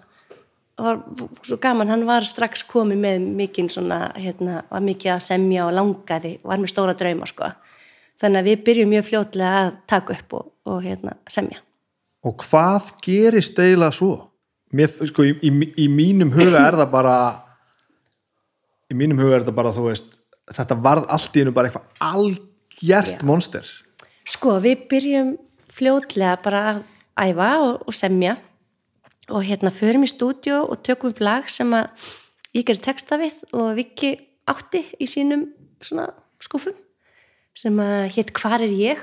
var 0.82 1.00
svo 1.46 1.58
gaman, 1.62 1.90
hann 1.92 2.06
var 2.08 2.26
strax 2.26 2.64
komið 2.68 3.02
með 3.02 3.28
mikinn 3.40 3.70
svona, 3.72 4.04
hérna, 4.18 4.62
var 4.70 4.84
mikið 4.84 5.14
að 5.16 5.22
semja 5.26 5.66
og 5.66 5.76
langaði, 5.76 6.36
var 6.46 6.62
með 6.62 6.72
stóra 6.74 6.96
drauma 6.98 7.28
sko. 7.30 7.52
Þannig 8.22 8.42
að 8.42 8.50
við 8.50 8.66
byrjum 8.66 8.92
mjög 8.92 9.06
fljótlega 9.08 9.62
að 9.62 9.70
taka 9.90 10.16
upp 10.18 10.36
og, 10.38 10.50
og 10.70 10.82
hérna, 10.84 11.16
semja. 11.30 11.62
Og 12.22 12.36
hvað 12.44 12.92
gerist 13.02 13.58
eiginlega 13.58 13.96
svo? 13.96 14.12
Mér, 14.72 14.92
sko, 15.08 15.26
í, 15.26 15.34
í, 15.44 15.50
í 15.84 15.88
mínum 15.92 16.30
huga 16.32 16.62
er 16.68 16.78
það 16.80 16.92
bara 16.92 17.16
í 18.92 18.96
mínum 18.96 19.20
huga 19.20 19.40
er 19.40 19.46
það 19.46 19.58
bara, 19.58 19.72
þú 19.74 19.88
veist 19.88 20.14
þetta 20.52 20.78
varð 20.84 21.08
allt 21.12 21.36
í 21.36 21.42
hennu 21.42 21.54
bara 21.56 21.70
eitthvað 21.70 22.06
algjert 22.12 23.18
Já. 23.18 23.26
monster 23.28 23.68
Sko, 24.28 24.56
við 24.62 24.86
byrjum 24.90 25.34
fljótlega 25.72 26.36
bara 26.44 26.62
að 26.70 26.82
æfa 27.18 27.50
og, 27.64 27.86
og 27.88 27.96
semja 27.96 28.36
og 29.32 29.44
hérna 29.48 29.72
förum 29.74 30.04
í 30.04 30.10
stúdíu 30.10 30.60
og 30.68 30.82
tökum 30.84 31.12
upp 31.12 31.22
lag 31.24 31.48
sem 31.50 31.70
að 31.74 31.88
ég 32.54 32.66
gerir 32.68 32.82
texta 32.84 33.18
við 33.20 33.38
og 33.56 33.72
Viki 33.78 34.12
átti 34.50 34.84
í 35.00 35.08
sínum 35.08 35.46
svona 35.82 36.10
skúfum 36.42 36.76
sem 37.56 37.76
að 37.82 38.10
hétt 38.16 38.32
Hvar 38.36 38.62
er 38.64 38.72
ég? 38.72 39.00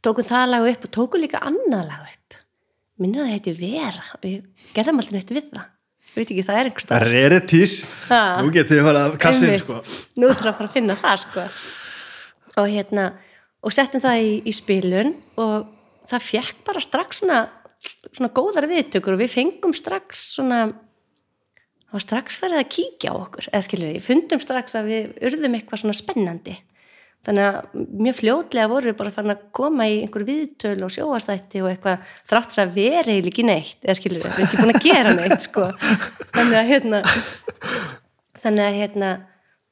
Tókum 0.00 0.24
það 0.24 0.46
lag 0.54 0.68
upp 0.70 0.86
og 0.86 0.92
tókum 0.96 1.20
líka 1.20 1.42
annað 1.44 1.90
lag 1.90 2.06
upp. 2.06 2.38
Minnir 3.00 3.22
að 3.22 3.28
það 3.28 3.34
heiti 3.36 3.52
Vera. 3.58 4.06
Við 4.22 4.38
gerðum 4.76 5.00
alltaf 5.02 5.16
neitt 5.16 5.34
við 5.34 5.50
það. 5.50 5.66
Ég 6.10 6.16
veit 6.16 6.30
ekki, 6.32 6.44
það 6.46 6.58
er 6.58 6.68
einhver 6.68 6.84
stað. 6.84 7.02
Rarities, 7.06 7.74
Ha. 8.08 8.20
nú 8.42 8.50
getið 8.50 8.78
þið 8.80 8.86
farið 8.88 9.02
að 9.04 9.18
kassin 9.22 9.58
sko. 9.60 9.76
Nú 10.18 10.30
þarf 10.32 10.48
að 10.50 10.56
fara 10.58 10.68
að 10.70 10.72
finna 10.74 10.96
það 10.98 11.20
sko. 11.26 11.44
og 12.60 12.66
hérna 12.66 13.04
og 13.62 13.72
settum 13.76 14.02
það 14.02 14.22
í, 14.24 14.30
í 14.50 14.52
spilun 14.56 15.12
og 15.38 15.68
það 16.10 16.24
fekk 16.26 16.64
bara 16.66 16.82
strax 16.82 17.20
svona, 17.20 17.38
svona 18.10 18.32
góðar 18.36 18.68
viðtökur 18.70 19.16
og 19.16 19.22
við 19.22 19.34
fengum 19.34 19.74
strax 19.76 20.24
svona 20.36 20.64
það 20.70 21.96
var 21.96 22.04
strax 22.06 22.40
verið 22.42 22.62
að 22.62 22.72
kíkja 22.76 23.12
á 23.12 23.14
okkur 23.18 23.46
eða 23.50 23.66
skilur 23.66 23.92
við, 23.92 24.02
fundum 24.06 24.42
strax 24.42 24.76
að 24.78 24.90
við 24.90 25.14
urðum 25.30 25.56
eitthvað 25.58 25.82
svona 25.82 25.96
spennandi 25.98 26.56
þannig 27.26 27.46
að 27.46 27.80
mjög 28.00 28.16
fljótlega 28.16 28.68
voru 28.70 28.90
við 28.90 28.98
bara 29.00 29.12
fann 29.12 29.32
að 29.34 29.42
koma 29.56 29.88
í 29.90 29.98
einhver 30.04 30.24
viðtöl 30.28 30.78
og 30.86 30.92
sjóastætti 30.94 31.60
og 31.64 31.72
eitthvað 31.72 32.12
þrátt 32.30 32.54
fyrir 32.54 32.64
að 32.64 32.76
vera 32.78 33.02
eiginlega 33.12 33.32
ekki 33.32 33.48
neitt 33.48 33.82
eða 33.84 33.96
skilur 33.98 34.22
við, 34.22 34.30
við 34.30 34.38
erum 34.38 34.46
ekki 34.46 34.62
búin 34.62 34.74
að 34.74 34.86
gera 34.86 35.16
neitt 35.18 35.48
sko. 35.48 35.66
þannig 36.36 36.60
að 36.60 36.70
hérna 36.70 37.02
þannig 38.40 38.64
að 38.64 38.78
hérna 38.80 39.10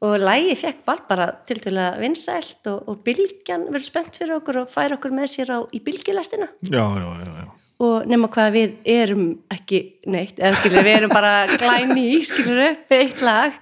og 0.09 0.19
lægi 0.23 0.59
fekk 0.61 0.83
var 0.87 1.01
bara 1.09 1.31
til 1.49 1.73
að 1.75 2.03
vinsælt 2.03 2.69
og, 2.71 2.85
og 2.91 3.01
bylgjan 3.07 3.67
verður 3.71 3.87
spennt 3.89 4.21
fyrir 4.21 4.37
okkur 4.37 4.63
og 4.63 4.69
fær 4.71 4.95
okkur 4.99 5.17
með 5.17 5.33
sér 5.33 5.55
á, 5.57 5.59
í 5.75 5.81
bylgjulastina 5.83 6.51
Já, 6.69 6.85
já, 7.01 7.09
já, 7.25 7.33
já. 7.33 7.49
Og 7.79 8.09
nema 8.11 8.27
hvað 8.33 8.55
við 8.57 8.77
erum 8.91 9.25
ekki 9.55 9.81
neitt, 10.11 10.39
eða 10.41 10.59
skilur 10.59 10.87
við 10.87 10.97
erum 10.99 11.15
bara 11.15 11.33
glæni 11.61 12.07
í, 12.17 12.21
skilur 12.27 12.65
upp 12.73 12.95
eitt 12.97 13.23
lag 13.23 13.59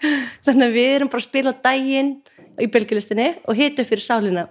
þannig 0.47 0.69
að 0.71 0.77
við 0.79 0.93
erum 0.95 1.13
bara 1.13 1.23
að 1.23 1.29
spila 1.29 1.53
á 1.53 1.63
daginn 1.69 2.13
í 2.57 2.69
bylgjulistinni 2.73 3.33
og 3.45 3.59
hita 3.59 3.85
upp 3.85 3.91
fyrir 3.93 4.07
sálina 4.07 4.47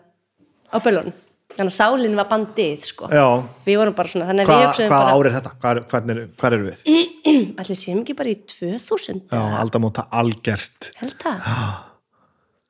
á 0.69 0.77
bölun 0.83 1.13
þannig 1.55 1.71
að 1.71 1.77
sálinn 1.77 2.17
var 2.19 2.27
bandið 2.29 2.85
sko 2.89 3.09
já. 3.09 3.25
við 3.65 3.79
vorum 3.79 3.95
bara 3.97 4.11
svona, 4.11 4.27
Hva, 4.43 4.59
Hvað 4.75 4.91
bara 4.91 5.15
ár 5.15 5.29
er 5.29 5.35
þetta? 5.37 5.51
Hvað, 5.55 5.79
er, 5.79 5.83
hvað, 5.89 6.13
er, 6.13 6.21
hvað 6.35 6.57
er 6.57 6.65
við? 6.65 6.85
allir 7.63 7.79
séum 7.79 8.01
ekki 8.03 8.17
bara 8.19 8.33
í 8.33 8.37
2000 8.53 9.21
Já, 9.31 9.43
aldamóta 9.61 10.07
algjert 10.13 10.91
held 10.99 11.15
það 11.23 11.51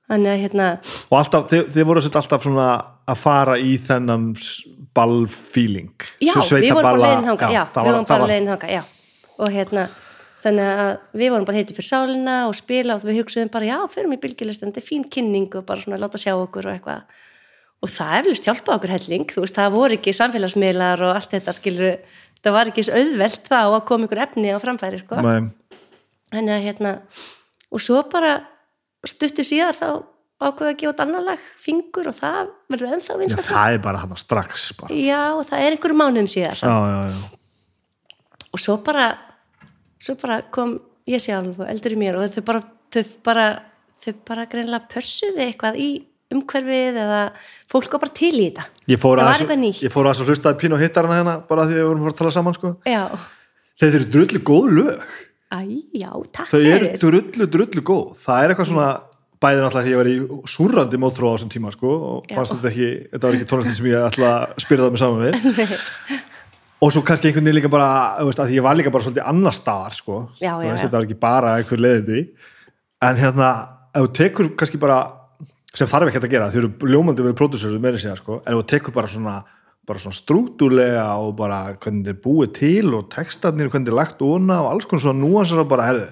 þannig 0.06 0.32
að 0.32 0.44
hérna 0.44 0.70
Og 1.10 1.18
alltaf, 1.20 1.48
þið, 1.52 1.64
þið 1.76 1.90
voru 1.90 2.06
alltaf 2.06 2.46
svona 2.46 2.70
að 3.10 3.22
fara 3.22 3.58
í 3.62 3.76
þennan 3.82 4.30
ballfeeling 4.96 5.92
Já, 6.24 6.34
við 6.40 6.72
vorum 6.72 6.88
bara 6.88 7.02
leiðin 7.04 7.30
þanga, 7.30 7.52
já, 7.52 7.64
við 7.76 7.92
var- 7.92 8.10
bara 8.10 8.28
leiðin 8.32 8.50
þanga, 8.54 8.70
já. 8.72 8.82
Og 9.36 9.50
hérna, 9.52 9.84
þannig 10.46 10.72
að 10.86 10.92
við 11.20 11.32
vorum 11.34 11.46
bara 11.50 11.58
heitið 11.60 11.76
fyrir 11.80 11.90
sálina 11.90 12.36
og 12.48 12.56
spila 12.56 12.96
og 12.96 13.04
við 13.04 13.18
hugsaðum 13.20 13.52
bara, 13.52 13.66
já, 13.66 13.78
förum 13.92 14.14
í 14.16 14.20
bylgjulistan, 14.24 14.72
þetta 14.72 14.84
er 14.84 14.88
fín 14.90 15.06
kynning 15.12 15.56
og 15.60 15.66
bara 15.68 15.82
svona 15.84 16.00
láta 16.00 16.22
sjá 16.22 16.34
okkur 16.38 16.70
og 16.70 16.76
eitthvað. 16.78 17.02
Og 17.84 17.90
það 17.92 18.14
eflust 18.22 18.48
hjálpaði 18.48 18.78
okkur 18.80 18.94
helling, 18.96 19.26
þú 19.36 19.44
veist, 19.44 19.58
það 19.60 19.74
voru 19.76 19.98
ekki 19.98 20.14
samfélagsmiðlar 20.16 21.02
og 21.06 21.16
allt 21.20 21.34
þetta, 21.36 21.54
skilur, 21.60 21.98
það 22.42 22.56
var 22.56 22.72
ekki 22.72 22.86
auðvelt 22.88 23.50
þá 23.52 23.60
að 23.68 23.86
koma 23.90 24.08
ykkur 24.08 24.22
efni 24.24 24.54
á 24.56 24.58
framfæri, 24.64 25.02
sko. 25.04 25.20
Þannig 26.32 26.56
að 26.56 26.64
hérna, 26.70 26.94
og 27.72 27.82
svo 27.84 28.00
bara 28.10 28.32
stuttu 29.06 29.44
síðar 29.46 29.76
þá 29.76 29.90
ákveða 30.50 30.72
að 30.74 30.80
gefa 30.82 30.94
út 30.94 31.04
annar 31.06 31.26
lag, 31.26 31.46
fingur 31.62 32.10
og 32.12 32.16
það 32.18 32.52
verður 32.74 32.96
ennþá 32.98 33.14
Já, 33.16 33.20
vinsast. 33.22 33.50
það 33.52 33.76
er 33.78 33.84
bara 33.86 34.02
hann 34.04 34.18
strax 34.22 34.66
bara. 34.80 34.96
Já, 34.96 35.22
og 35.36 35.44
það 35.50 35.66
er 35.66 35.76
einhverjum 35.78 36.02
mánuðum 36.04 36.32
síðar. 36.32 36.64
Já, 36.64 36.76
já, 36.86 37.00
já. 37.12 38.44
og 38.56 38.64
svo 38.64 38.78
bara 38.86 39.08
svo 40.06 40.16
bara 40.22 40.42
kom 40.54 40.78
ég 41.10 41.22
sjálf 41.24 41.60
og 41.62 41.70
eldur 41.70 41.96
í 41.96 42.02
mér 42.02 42.18
og 42.20 42.30
þau 42.34 42.44
bara 42.48 42.62
þau 42.96 43.04
bara, 43.26 43.46
þau 44.04 44.14
bara 44.28 44.46
greinlega 44.52 44.90
pössuði 44.92 45.50
eitthvað 45.50 45.80
í 45.82 45.90
umhverfið 46.34 46.98
eða 47.04 47.20
fólk 47.70 47.92
var 47.94 48.02
bara 48.06 48.16
til 48.18 48.34
í 48.34 48.48
þetta 48.50 48.66
Ég 48.90 49.02
fór 49.02 49.22
það 49.22 49.30
að 49.30 50.10
þess 50.10 50.24
að 50.24 50.32
hlustaði 50.32 50.60
pínu 50.64 50.80
hittarana 50.82 51.20
hérna 51.20 51.36
bara 51.50 51.68
því 51.68 51.76
að 51.76 51.82
við 51.82 51.90
vorum 51.92 52.06
að 52.08 52.12
að 52.14 52.20
tala 52.22 52.34
saman 52.34 52.58
sko. 52.58 52.72
já, 52.90 53.04
Þeir 53.82 53.98
eru 54.00 54.08
drullu 54.16 54.42
góð 54.50 54.68
lög 54.80 55.04
æ, 55.54 55.60
já, 56.02 56.10
takk 56.34 56.50
Þau 56.50 56.60
eru 56.62 56.90
fyrir 56.90 57.02
drullu, 57.04 57.48
drullu 57.56 57.86
góð 57.86 58.16
Það 58.24 58.42
er 58.42 58.54
eitthvað 58.54 58.72
svona 58.72 58.90
bæðið 59.44 59.64
náttúrulega 59.66 59.86
því 59.86 59.91
ég 59.94 59.99
var 59.99 60.10
í 60.10 60.16
súrrandi 60.52 60.99
mótþróa 61.02 61.32
á 61.32 61.36
þessum 61.36 61.52
tíma 61.53 61.74
sko, 61.74 61.91
og 62.10 62.30
Já. 62.30 62.36
fannst 62.38 62.56
þetta 62.56 62.72
ekki, 62.72 62.90
þetta 63.12 63.28
var 63.28 63.38
ekki 63.38 63.49
tónlistin 63.52 63.78
sem 63.80 63.90
ég 63.90 64.06
ætla 64.07 64.32
að 64.32 64.64
spyrja 64.64 64.86
það 64.86 64.95
með 64.95 65.02
saman 65.03 65.26
við 65.26 66.22
og 66.86 66.94
svo 66.94 67.03
kannski 67.07 67.30
einhvern 67.30 67.48
veginn 67.48 67.60
líka 67.60 67.72
bara 67.74 67.90
þú 68.20 68.30
veist, 68.30 68.44
að 68.44 68.53
ég 68.56 68.66
var 68.66 68.80
líka 68.80 68.94
bara 68.94 69.07
svolítið 69.07 69.28
annar 69.32 69.56
staðar 69.57 69.98
sko, 69.98 70.22
Já, 70.40 70.53
já, 70.62 70.70
já. 70.70 70.78
þetta 70.86 70.98
var 70.98 71.07
ekki 71.10 71.20
bara 71.26 71.56
einhver 71.60 71.84
leiðindi 71.84 72.24
en 73.06 73.20
hérna, 73.20 73.49
ef 73.91 74.07
þú 74.07 74.14
tekur 74.22 74.49
kannski 74.60 74.80
bara, 74.82 75.02
sem 75.76 75.90
þarf 75.91 76.12
ekki 76.12 76.24
að 76.24 76.32
gera 76.36 76.49
þau 76.53 76.62
eru 76.64 76.94
ljómandi 76.94 77.26
við 77.26 77.38
pródúsörðu 77.41 77.82
meira 77.84 77.99
segja 78.02 78.16
sko, 78.22 78.40
en 78.44 78.56
ef 78.56 78.62
þú 78.64 78.70
tekur 78.76 78.95
bara 78.95 79.12
svona 79.12 79.36
bara 79.86 80.02
svona 80.02 80.18
strúktúrlega 80.18 81.03
og 81.22 81.36
bara 81.38 81.60
hvernig 81.78 82.07
þetta 82.07 82.16
er 82.16 82.22
búið 82.24 82.53
til 82.57 82.94
og 82.98 83.03
textarnir 83.14 83.68
hvernig 83.70 83.86
þetta 83.86 83.94
er 83.94 83.99
lagt 83.99 84.24
óna 84.26 84.56
og 84.64 84.72
alls 84.72 84.88
konar 84.90 85.03
svona 85.03 85.22
núansar 85.22 85.62
og 85.62 85.70
bara, 85.70 85.86
herðu, 85.91 86.07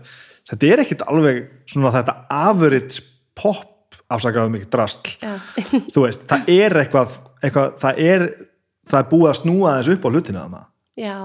þetta 0.51 0.69
er 0.69 0.83
ekkit 0.83 1.01
alveg 1.09 1.39
svona 1.73 1.93
þetta 1.95 2.15
average 2.29 3.01
pop 3.37 3.97
afsakaðu 4.13 4.53
mikið 4.53 4.69
drastl 4.73 5.13
þú 5.93 6.05
veist, 6.05 6.25
það 6.29 6.51
er 6.53 6.77
eitthvað, 6.83 7.17
eitthvað 7.41 7.75
það 7.81 8.01
er, 8.05 8.25
það 8.91 8.99
er 8.99 9.09
búið 9.13 9.29
að 9.31 9.39
snúa 9.41 9.75
þessu 9.79 9.95
upp 9.97 10.05
á 10.05 10.09
hlutina 10.13 10.43
þarna. 10.43 10.61
Já, 10.99 11.17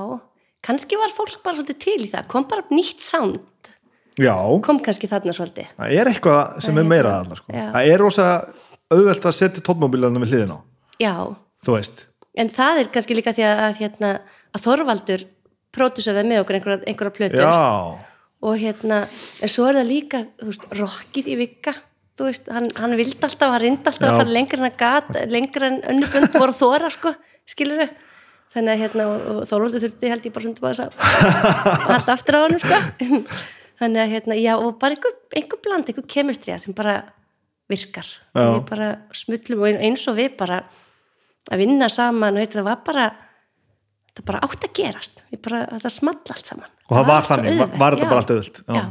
kannski 0.64 0.98
var 1.00 1.12
fólk 1.16 1.40
bara 1.44 1.58
svolítið 1.58 1.80
til 1.84 1.98
í 2.06 2.10
það. 2.12 2.28
Kom 2.32 2.46
bara 2.48 2.64
nýtt 2.72 3.04
sound. 3.04 3.72
Já, 4.18 4.34
kom 4.64 4.80
kannski 4.82 5.10
þarna 5.10 5.34
svolítið. 5.36 5.68
Það 5.78 5.96
er 6.00 6.10
eitthvað 6.12 6.62
sem 6.64 6.74
Það 6.74 6.82
er 6.82 6.90
meira 6.94 7.16
þarna 7.18 7.38
sko. 7.38 7.56
það 7.58 7.90
er 7.92 8.02
rosa 8.02 8.28
auðvelt 8.88 9.28
að 9.28 9.36
setja 9.36 9.64
tónmóbílarna 9.68 10.22
við 10.24 10.32
hliðin 10.34 10.54
á. 10.56 10.58
Já, 10.98 11.14
þú 11.66 11.76
veist, 11.76 12.06
en 12.38 12.50
það 12.54 12.82
er 12.82 12.92
kannski 12.94 13.18
líka 13.18 13.34
því 13.36 13.44
að, 13.46 13.60
að, 13.66 13.82
hérna, 13.82 14.12
að 14.56 14.64
Þorvaldur 14.64 15.24
pródúseraði 15.76 16.30
með 16.32 16.42
okkur 16.42 16.58
einhverja, 16.58 16.80
einhverja 16.88 17.16
plötur. 17.18 17.44
Já. 17.44 18.06
Og 18.48 18.54
hérna, 18.58 19.02
en 19.42 19.50
svo 19.50 19.66
er 19.68 19.80
það 19.80 19.88
líka 19.90 20.22
veist, 20.40 20.64
rockið 20.78 21.30
í 21.34 21.36
vika 21.40 21.74
þú 22.18 22.28
veist, 22.28 22.50
hann, 22.52 22.68
hann 22.78 22.96
vildi 22.98 23.18
alltaf, 23.22 23.52
hann 23.54 23.62
reyndi 23.62 23.90
alltaf 23.90 24.04
Já. 24.04 24.10
að 24.10 24.20
fara 24.22 24.34
lengra 24.34 24.60
en 24.60 24.68
að 24.68 24.78
gat, 24.80 25.10
lengra 25.30 25.70
en 25.70 25.78
önnubönd 25.92 26.38
voru 26.42 26.56
þóra, 26.56 26.90
sko, 26.94 27.14
skilur 27.48 27.84
þannig 28.52 28.72
að 28.72 28.82
hérna, 28.82 29.06
Þóróldur 29.48 29.84
þurfti 29.84 30.10
held 30.10 30.26
ég 30.26 30.34
bara 30.34 30.46
svona 30.46 30.64
bara 30.64 30.88
að 30.88 31.86
halda 31.92 32.16
aftur 32.16 32.38
á 32.38 32.40
hann, 32.42 32.58
sko 32.62 32.80
þannig 33.78 34.02
að 34.02 34.12
hérna, 34.14 34.38
já, 34.40 34.52
og 34.56 34.74
bara 34.80 34.96
einhver, 34.96 35.14
einhver 35.36 35.62
bland, 35.62 35.90
einhver 35.90 36.08
kemistrija 36.10 36.58
sem 36.62 36.76
bara 36.76 36.98
virkar 37.68 38.06
Já. 38.32 38.44
við 38.48 38.62
bara 38.70 38.90
smullum 39.14 39.64
og 39.64 39.82
eins 39.84 40.04
og 40.08 40.16
við 40.18 40.36
bara 40.40 40.62
að 41.48 41.62
vinna 41.62 41.88
saman 41.92 42.38
og 42.38 42.44
þetta 42.44 42.64
var 42.66 42.80
bara 42.86 43.08
þetta 44.08 44.24
bara 44.30 44.40
átt 44.46 44.64
að 44.64 44.74
gerast 44.78 45.22
við 45.28 45.42
bara, 45.44 45.64
þetta 45.74 45.92
small 45.92 46.16
allt 46.16 46.48
saman 46.48 46.70
og 46.88 46.94
það 46.96 47.10
var 47.10 47.28
þannig, 47.28 47.60
var, 47.60 47.74
var 47.82 47.96
þetta 47.96 48.06
já. 48.06 48.10
bara 48.12 48.22
allt 48.22 48.32
auðvilt 48.34 48.62
já. 48.64 48.82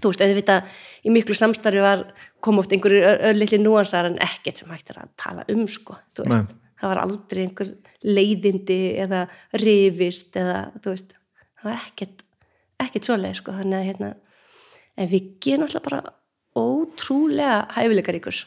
þú 0.00 0.12
veist, 0.12 0.24
auðvitað 0.24 0.80
í 1.06 1.12
miklu 1.14 1.34
samstarfi 1.38 1.80
var 1.84 2.04
kom 2.44 2.58
oft 2.62 2.72
einhverju 2.72 3.00
örlitli 3.30 3.58
núansar 3.62 4.08
en 4.10 4.18
ekkert 4.20 4.58
sem 4.62 4.70
hægt 4.72 4.90
er 4.94 5.02
að 5.04 5.12
tala 5.16 5.44
um 5.52 5.66
sko, 5.70 5.96
þú 6.16 6.26
veist, 6.28 6.50
Nei. 6.50 6.58
það 6.80 6.92
var 6.94 7.02
aldrei 7.04 7.42
einhver 7.46 7.72
leiðindi 8.04 8.80
eða 9.04 9.24
rifist 9.60 10.36
eða, 10.40 10.60
þú 10.80 10.94
veist. 10.94 11.14
Það 11.60 11.68
var 11.70 11.82
ekkert, 11.86 12.22
ekkert 12.80 13.08
svoleið 13.10 13.34
sko, 13.40 13.52
þannig 13.58 13.78
að 13.80 13.88
hérna 13.90 14.14
en 15.00 15.08
Viki 15.10 15.52
er 15.54 15.60
náttúrulega 15.62 15.88
bara 15.90 16.14
ótrúlega 16.60 17.58
hæfileikaríkur 17.76 18.40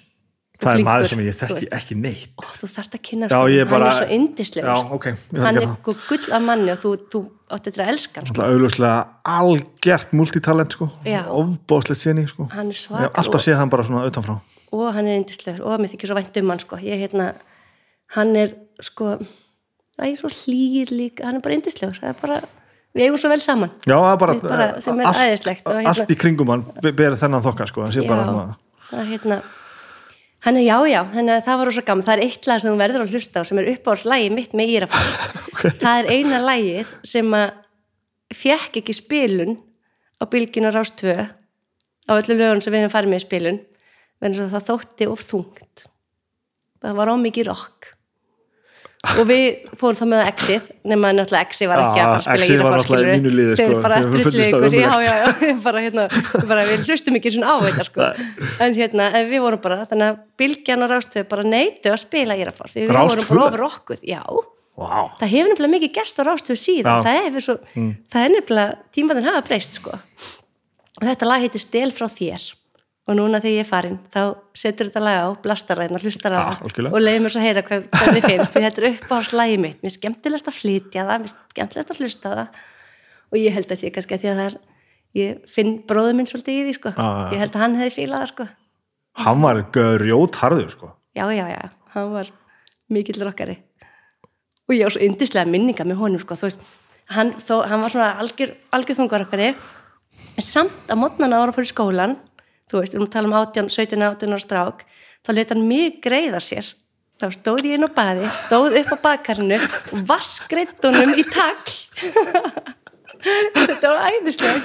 og 0.63 0.65
það 0.67 0.79
er 0.79 0.85
maður 0.85 1.09
sem 1.09 1.21
ég 1.25 1.35
þekki 1.35 1.67
ekki 1.75 1.95
neitt. 1.99 2.33
Ó, 2.39 2.43
þú 2.61 2.67
þarft 2.71 2.93
að 2.95 3.01
kynna 3.07 3.27
Já, 3.27 3.65
bara- 3.67 3.89
hann 3.89 3.89
er 3.89 3.97
svo 3.97 4.17
yndislegur. 4.17 4.69
Já, 4.69 4.91
ok, 4.95 5.05
ég 5.09 5.17
þarf 5.33 5.43
hann 5.43 5.57
að 5.57 5.63
er 5.63 5.71
sko 5.73 5.95
gull 6.07 6.27
af 6.37 6.41
manni 6.45 6.71
og 6.71 6.79
þú, 6.83 6.91
þú 7.11 7.21
átti 7.55 7.71
þetta 7.71 7.83
að 7.85 7.91
elska 7.93 8.21
hann, 8.21 8.29
sko. 8.31 8.47
Auðvitað 8.47 8.97
algjört 9.33 10.13
multitalent 10.17 10.75
sko, 10.75 10.89
Já. 11.07 11.21
ofbóðslegt 11.29 12.01
séni 12.01 12.25
sko. 12.29 12.47
alltaf 12.53 13.41
séð 13.45 13.59
hann 13.61 13.69
bara 13.73 13.83
svona 13.87 14.05
utanfrá 14.09 14.39
og 14.73 14.89
hann 14.95 15.05
er 15.07 15.19
yndislegur 15.21 15.65
og 15.69 15.79
mér 15.79 15.91
þykir 15.93 16.09
svo 16.09 16.17
vænt 16.17 16.37
um 16.41 16.49
hann 16.49 16.59
sko. 16.63 16.77
ég 16.81 17.03
hérna, 17.05 17.33
hann 18.15 18.35
er 18.35 18.53
sko, 18.81 19.17
það 19.97 20.09
er 20.09 20.15
svo 20.17 20.29
hlýr 20.33 20.91
líka 20.91 21.25
hann 21.29 21.37
er 21.37 21.45
bara 21.45 21.57
yndislegur, 21.59 21.99
það 22.01 22.09
er 22.09 22.21
bara 22.21 22.39
við 22.93 23.07
eigum 23.07 23.17
svo 23.21 23.29
vel 23.29 23.41
saman 23.41 23.71
já, 23.85 23.97
bara, 24.17 24.33
bara- 24.41 24.81
sem 24.81 24.99
er 24.99 25.05
æðislegt 25.13 25.65
og 25.65 25.73
allt, 25.75 25.85
hérna- 25.85 25.99
allt 26.03 26.11
í 26.13 26.17
kringum 26.17 26.49
hann 26.53 26.65
berið 26.81 27.19
þennan 27.21 27.45
þokka 27.45 27.67
sko, 27.69 27.85
hann 27.85 27.91
sé 27.93 28.07
bara 28.07 28.55
það 28.89 28.99
er 28.99 29.11
hérna 29.13 29.41
hann 30.43 30.59
er 30.59 30.65
já, 30.65 30.77
já, 30.91 30.99
þannig 31.13 31.33
að 31.37 31.45
það 31.47 31.59
var 31.59 31.69
rosa 31.69 31.83
gaman. 31.87 32.05
Það 32.07 32.15
er 32.17 32.23
eitt 32.27 32.47
lag 32.49 32.61
sem 32.61 32.73
þú 32.73 32.79
verður 32.81 33.05
að 33.05 33.13
hlusta 33.13 33.43
á 33.43 33.47
sem 33.47 33.61
er 33.61 33.69
uppáhaldslægi 33.73 34.31
mitt 34.33 34.55
með 34.57 34.73
Írafall 34.73 35.13
það 35.83 35.99
er 35.99 36.09
eina 36.11 36.41
lægið 36.43 36.95
sem 37.07 37.37
að 37.37 37.47
fekk 38.33 38.81
ekki 38.81 38.97
spilun 38.97 39.57
á 40.19 40.23
bylginu 40.29 40.71
rás 40.73 40.91
2 40.99 41.13
á 41.13 42.11
öllu 42.17 42.35
lögun 42.35 42.63
sem 42.63 42.73
við 42.73 42.83
hefum 42.83 42.95
farið 42.97 43.13
með 43.13 43.23
spilun 43.23 43.61
að 44.23 44.53
það 44.55 44.67
þótti 44.69 45.09
of 45.11 45.23
þungt. 45.27 45.85
Það 46.83 46.97
var 46.99 47.11
ómikið 47.13 47.47
rock 47.49 47.72
og 49.19 49.25
við 49.27 49.65
fórum 49.79 49.97
þá 49.99 50.03
með 50.13 50.21
exið 50.29 50.67
nema 50.87 51.09
náttúrulega 51.11 51.47
exið 51.49 51.69
var 51.69 51.81
ekki 51.83 52.03
að 52.03 52.07
fara 52.07 52.13
að 52.13 52.15
Ah, 52.15 52.23
spila 52.23 52.45
Exið 52.45 52.53
var 52.53 52.63
Írafall 52.63 52.79
náttúrulega 52.79 53.03
í 53.03 53.17
mínu 53.17 53.33
liði, 53.33 53.57
sko, 53.59 53.81
bara 53.83 53.97
ykkur 54.03 54.77
já, 54.77 54.93
já, 55.03 55.13
já, 55.43 55.49
bara, 55.65 55.81
hérna, 55.83 56.05
bara, 56.47 56.63
við 56.69 56.85
hlustum 56.87 57.19
ekki 57.19 57.33
svona 57.35 57.51
á 57.51 57.55
þetta 57.65 57.85
sko. 57.89 58.07
en 58.63 58.77
hérna, 58.77 59.09
en 59.19 59.27
við 59.33 59.43
vorum 59.43 59.61
bara 59.65 59.81
þannig 59.91 60.07
að 60.13 60.21
Bylgjan 60.39 60.87
og 60.87 60.93
Rástöð 60.93 61.27
bara 61.35 61.45
neytu 61.51 61.91
að 61.91 61.99
spila 62.05 62.39
Írafall, 62.39 62.71
því 62.71 62.85
við 62.87 62.95
vorum 62.95 63.27
2? 63.27 63.29
bara 63.33 63.45
ofur 63.49 63.65
okkur 63.67 64.01
já, 64.07 64.21
wow. 64.79 65.11
það 65.19 65.35
hefur 65.35 65.51
nefnilega 65.51 65.75
mikið 65.75 65.95
gerst 65.99 66.23
á 66.23 66.23
Rástöð 66.29 66.61
síðan, 66.63 67.03
það 67.03 67.21
hefur 67.27 67.47
svo 67.49 67.57
það 67.75 68.23
er 68.23 68.35
nefnilega, 68.37 68.81
tímaðin 68.95 69.27
hafa 69.27 69.43
breyst 69.51 69.79
sko. 69.81 69.99
og 69.99 71.07
þetta 71.11 71.27
lag 71.27 71.43
heitir 71.43 71.59
Stel 71.67 71.91
frá 71.91 72.07
þér 72.07 72.53
og 73.03 73.17
núna 73.17 73.41
þegar 73.43 73.57
ég 73.57 73.65
er 73.65 73.67
farin 73.67 73.97
þá 74.13 74.21
setur 74.55 74.87
þetta 74.87 75.01
lag 75.03 75.17
á, 75.27 75.29
blastar 75.43 75.79
það 75.81 76.05
hlustar 76.05 76.35
á 76.35 76.39
Já, 76.39 76.43
það 76.43 76.67
algjörlega. 76.67 76.93
og 76.95 77.03
leiðir 77.03 77.23
mér 77.23 77.33
svo 77.33 77.41
að 77.41 77.47
heyra 77.47 77.63
hvað, 77.67 77.87
hvernig 77.91 78.27
finnst 78.27 78.53
því 78.53 78.61
þetta 78.63 78.81
er 78.81 78.87
upp 78.89 79.11
á 79.11 79.17
slagi 79.27 79.57
mitt, 79.59 79.79
mér 79.81 79.91
er 79.91 79.95
skemmtilegast 79.97 80.47
að 80.47 80.59
flytja 80.59 81.03
það 81.09 81.23
mér 81.23 81.27
er 81.27 81.33
skemmtilegast 81.51 81.91
að 81.91 81.99
hlusta 81.99 82.31
á 82.31 82.33
það 82.37 82.61
og 83.33 83.41
ég 83.41 83.57
held 83.57 83.73
að 83.73 83.81
sé 83.81 83.91
kannski 83.91 84.15
að 84.15 84.23
því 84.23 84.31
að 84.31 84.39
það 84.39 84.47
er 84.47 84.57
ég 85.19 85.43
finn 85.51 85.73
bróður 85.89 86.17
minn 86.17 86.29
svolítið 86.31 86.61
í 86.61 86.63
því 86.69 86.77
sko. 86.79 86.93
Já. 86.95 87.09
ég 87.33 87.43
held 87.43 87.57
að 87.57 87.63
hann 87.65 87.77
hefði 87.81 87.95
fílað 87.97 88.23
það 88.23 88.31
sko. 88.31 88.47
hann 89.25 89.43
var 89.43 89.61
grjót 89.75 90.39
harður 90.39 90.71
sko. 90.71 90.93
já, 91.19 91.25
já, 91.35 91.45
já, 91.51 91.61
hann 91.97 92.11
var 92.15 92.31
mikill 92.87 93.19
rockari 93.19 93.59
og 94.63 94.77
ég 94.77 94.87
var 94.87 94.95
svo 94.95 95.03
yndislega 95.03 95.49
minninga 95.51 95.83
með 95.83 95.99
honum 95.99 96.23
sko. 96.23 96.39
Veist, 96.39 96.63
hann, 97.11 97.35
þó, 97.35 97.65
hann 97.67 97.83
var 97.83 97.91
svona 97.91 98.13
algjör, 98.23 98.55
algjör 98.71 99.55
en 100.33 100.45
samt 100.45 100.89
að 100.91 100.99
mótnana 101.01 101.41
ára 101.41 101.53
fyrir 101.53 101.69
skólan 101.69 102.15
þú 102.73 102.81
veist, 102.81 102.93
við 102.93 102.99
erum 102.99 103.07
að 103.07 103.15
tala 103.15 103.29
um 103.29 103.35
18, 103.39 103.73
17, 103.77 104.05
18 104.09 104.33
ára 104.33 104.43
strák 104.43 104.85
þá 105.23 105.33
leta 105.37 105.55
hann 105.55 105.67
mig 105.69 105.99
greiða 106.03 106.41
sér. 106.43 106.69
Þá 107.21 107.27
stóð 107.37 107.67
ég 107.69 107.77
inn 107.77 107.85
á 107.87 107.91
baði 107.93 108.29
stóð 108.35 108.77
upp 108.81 108.93
á 108.93 108.97
bakarinu 109.03 109.59
og 109.61 110.07
vaskreitt 110.09 110.83
honum 110.83 111.13
í 111.15 111.25
tagl. 111.29 111.75
Þetta 113.23 113.91
var 113.93 114.09
æðislega 114.09 114.57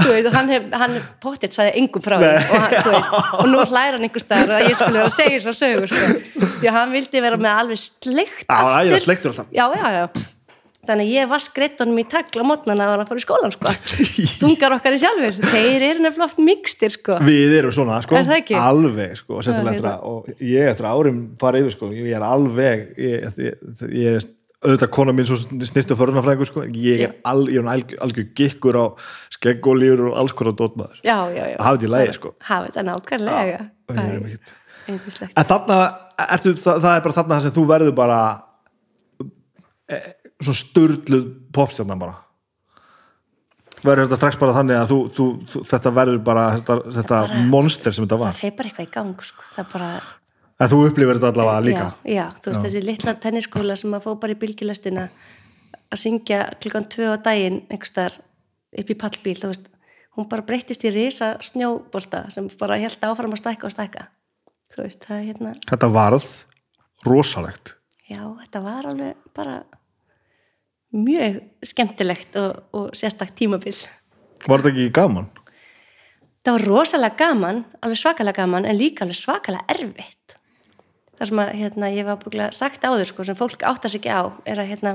þú 0.00 0.12
veist, 0.14 0.28
og 0.30 0.36
hann, 0.38 0.52
hann 0.80 0.94
pottitt 1.20 1.56
sagði 1.56 1.82
engum 1.82 2.04
frá 2.04 2.16
því. 2.22 2.30
Og, 2.30 2.54
hann, 2.54 2.76
veist, 2.94 3.10
og 3.40 3.50
nú 3.50 3.58
hlæra 3.66 3.98
hann 3.98 4.06
einhver 4.06 4.22
staðar 4.22 4.54
og 4.62 4.70
ég 4.70 4.78
skulle 4.78 5.00
vera 5.02 5.10
að 5.10 5.16
segja 5.18 5.42
þess 5.42 5.50
að 5.50 5.58
sögur 5.58 5.92
sko. 5.92 6.46
því 6.62 6.70
að 6.70 6.78
hann 6.78 6.94
vildi 6.94 7.24
vera 7.26 7.40
með 7.44 7.60
alveg 7.64 7.82
sleikt 7.82 8.46
aftur. 8.48 8.96
já, 9.52 9.66
já, 9.74 9.90
já 9.98 10.06
þannig 10.88 11.08
að 11.08 11.14
ég 11.14 11.32
var 11.32 11.44
skreitt 11.44 11.82
honum 11.82 12.00
í 12.00 12.06
tagl 12.10 12.42
á 12.42 12.44
mótnana 12.46 12.86
að 12.86 12.94
hann 12.94 13.10
fór 13.10 13.20
í 13.20 13.24
skólan 13.24 13.54
sko. 13.54 13.72
tungar 14.42 14.76
okkar 14.78 14.96
í 14.96 15.00
sjálfur 15.02 15.50
þeir 15.54 15.86
eru 15.90 16.04
nefnilega 16.04 16.28
oft 16.28 16.40
mikstir 16.42 16.94
sko. 16.94 17.18
við 17.24 17.58
erum 17.60 17.74
svona 17.74 18.00
sko, 18.04 18.20
Er 18.20 18.60
alveg 18.60 19.18
sko, 19.20 19.42
að 19.42 19.90
og 20.04 20.30
ég 20.38 20.70
eftir 20.72 20.88
að 20.88 21.02
árum 21.02 21.20
fara 21.40 21.60
yfir 21.62 21.76
sko, 21.76 21.92
ég 21.94 22.14
er 22.14 22.26
alveg 22.26 22.88
ég, 23.00 23.44
er 24.14 24.32
auðvitað 24.64 24.90
kona 24.96 25.12
mín 25.12 25.28
svo 25.28 25.36
snirtu 25.68 25.96
förunafræðingur 25.98 26.48
sko, 26.48 26.64
ég 26.80 27.02
er, 27.04 27.14
al, 27.28 27.44
ég 27.52 27.60
er 27.60 27.68
algjör, 28.04 28.28
gikkur 28.36 28.78
á 28.80 28.84
skeggólíur 29.34 30.06
og 30.08 30.18
alls 30.22 30.34
konar 30.36 30.56
dótmaður. 30.56 31.00
Að 31.04 31.36
hafa 31.58 31.74
þetta 31.76 31.88
í 31.88 31.92
lagi 31.92 32.16
sko? 32.16 32.32
hafa 32.48 32.70
þetta 32.70 32.86
nákvæmlega. 32.88 33.60
En 34.88 35.48
þarna, 35.48 35.78
ertu, 36.26 36.54
það, 36.60 36.80
það 36.84 36.90
er 36.96 37.04
bara 37.06 37.16
þarna 37.18 37.40
sem 37.44 37.54
þú 37.54 37.66
verður 37.68 37.94
bara 37.96 38.20
e, 39.88 40.00
svo 40.46 40.54
sturluð 40.56 41.26
popstjarnan 41.54 42.00
bara. 42.00 42.14
Verður 43.84 44.06
þetta 44.06 44.16
strax 44.16 44.38
bara 44.40 44.54
þannig 44.56 44.78
að 44.80 44.92
þú, 44.92 44.98
þú, 45.16 45.24
þú 45.50 45.62
þetta 45.68 45.90
verður 45.98 46.20
bara 46.24 46.44
þetta, 46.56 46.76
þetta 46.96 47.16
bara- 47.26 47.40
monster 47.52 47.92
sem 47.92 48.06
þetta 48.06 48.16
það 48.16 48.24
var? 48.24 48.36
feir 48.38 48.54
bara 48.56 48.70
eitthvað 48.70 48.86
í 48.86 48.92
gang 48.94 49.24
sko. 49.28 49.42
það 49.56 49.72
bara 49.72 49.88
en 50.60 50.70
þú 50.70 50.78
upplifir 50.88 51.18
þetta 51.18 51.30
allavega 51.34 51.64
líka? 51.66 51.86
já, 52.04 52.14
já, 52.14 52.24
þú 52.40 52.50
veist 52.52 52.64
þessi 52.64 52.82
litla 52.84 53.14
tenniskóla 53.20 53.76
sem 53.76 53.96
að 53.98 54.06
fó 54.06 54.14
bara 54.20 54.32
í 54.32 54.38
bylgjulestina 54.40 55.08
að 55.92 56.00
syngja 56.00 56.40
klukkan 56.62 56.88
tvö 56.88 57.10
á 57.12 57.16
daginn 57.26 57.60
einhverstaðar 57.68 58.16
upp 58.78 58.90
í 58.90 58.96
pallbíl 59.04 59.36
veist, 59.42 59.68
hún 60.16 60.28
bara 60.30 60.46
breyttist 60.46 60.84
í 60.86 60.94
risa 60.94 61.34
snjóbolta 61.42 62.30
sem 62.32 62.48
bara 62.58 62.78
held 62.80 63.02
áfram 63.04 63.34
að 63.34 63.42
stækka 63.42 63.68
og 63.68 63.74
stækka. 63.74 64.06
Veist, 64.78 65.04
það 65.06 65.26
hérna 65.28 65.54
þetta 65.68 65.88
varð 65.92 66.28
rosalegt. 67.04 67.74
Já, 68.08 68.22
þetta 68.40 68.62
var 68.64 68.86
alveg 68.90 69.14
bara 69.36 69.60
mjög 70.94 71.40
skemmtilegt 71.66 72.36
og, 72.40 72.60
og 72.74 72.90
sérstakt 72.96 73.36
tímabil 73.38 73.74
var 74.46 74.62
þetta 74.62 74.72
ekki 74.74 74.92
gaman? 74.94 75.30
það 76.44 76.56
var 76.58 76.66
rosalega 76.68 77.18
gaman, 77.18 77.62
alveg 77.80 78.00
svakalega 78.00 78.42
gaman 78.42 78.68
en 78.68 78.78
líka 78.78 79.04
alveg 79.04 79.18
svakalega 79.18 79.64
erfitt 79.74 80.36
þar 81.14 81.30
sem 81.30 81.42
að 81.44 81.52
hérna, 81.60 81.90
ég 81.94 82.06
var 82.08 82.20
búinlega 82.20 82.54
sagt 82.56 82.84
áður 82.84 83.08
sko, 83.08 83.26
sem 83.26 83.38
fólk 83.38 83.64
áttar 83.66 83.92
sig 83.92 84.02
ekki 84.02 84.12
á 84.12 84.22
er 84.44 84.60
að 84.60 84.70
hérna 84.72 84.94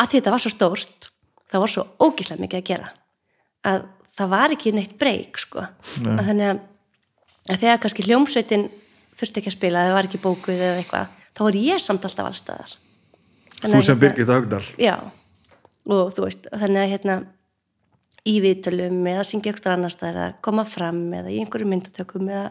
að 0.00 0.10
því 0.10 0.18
þetta 0.18 0.34
var 0.34 0.44
svo 0.44 0.52
stórt 0.54 1.08
það 1.50 1.64
var 1.64 1.74
svo 1.74 1.86
ógíslega 2.00 2.44
mikið 2.44 2.60
að 2.60 2.68
gera 2.72 2.92
að 3.70 3.88
það 4.20 4.34
var 4.34 4.54
ekki 4.56 4.74
neitt 4.74 4.98
breyk 5.00 5.38
sko. 5.40 5.64
að 5.64 6.22
þannig 6.26 6.46
að, 6.50 6.60
að 7.48 7.62
þegar 7.62 7.82
kannski 7.82 8.06
hljómsveitin 8.08 8.68
þurfti 9.16 9.40
ekki 9.40 9.50
að 9.52 9.56
spila, 9.56 9.84
það 9.86 9.96
var 9.96 10.08
ekki 10.08 10.22
bókuð 10.22 10.60
eða 10.60 10.78
eitthvað, 10.80 11.18
þá 11.36 11.42
var 11.46 11.58
ég 11.60 11.82
samt 11.82 12.06
alltaf 12.08 12.30
allstaðar 12.30 12.74
þú 13.62 13.76
að, 13.76 13.84
sem 13.86 13.98
hérna- 13.98 14.00
Birgit 14.00 14.32
Högdal. 14.34 14.64
Já, 14.80 14.96
og 15.90 16.10
þú 16.16 16.26
veist 16.26 16.48
þannig 16.50 16.82
að 16.82 16.90
hérna 16.94 17.16
í 18.28 18.34
viðtölum 18.44 19.00
eða 19.08 19.24
syngja 19.24 19.54
ykkur 19.54 19.74
annars 19.74 19.96
staðar 19.96 20.20
eða 20.20 20.34
koma 20.44 20.64
fram 20.68 21.00
eða 21.16 21.32
í 21.32 21.38
einhverju 21.40 21.68
myndatökum 21.70 22.28
eða, 22.28 22.50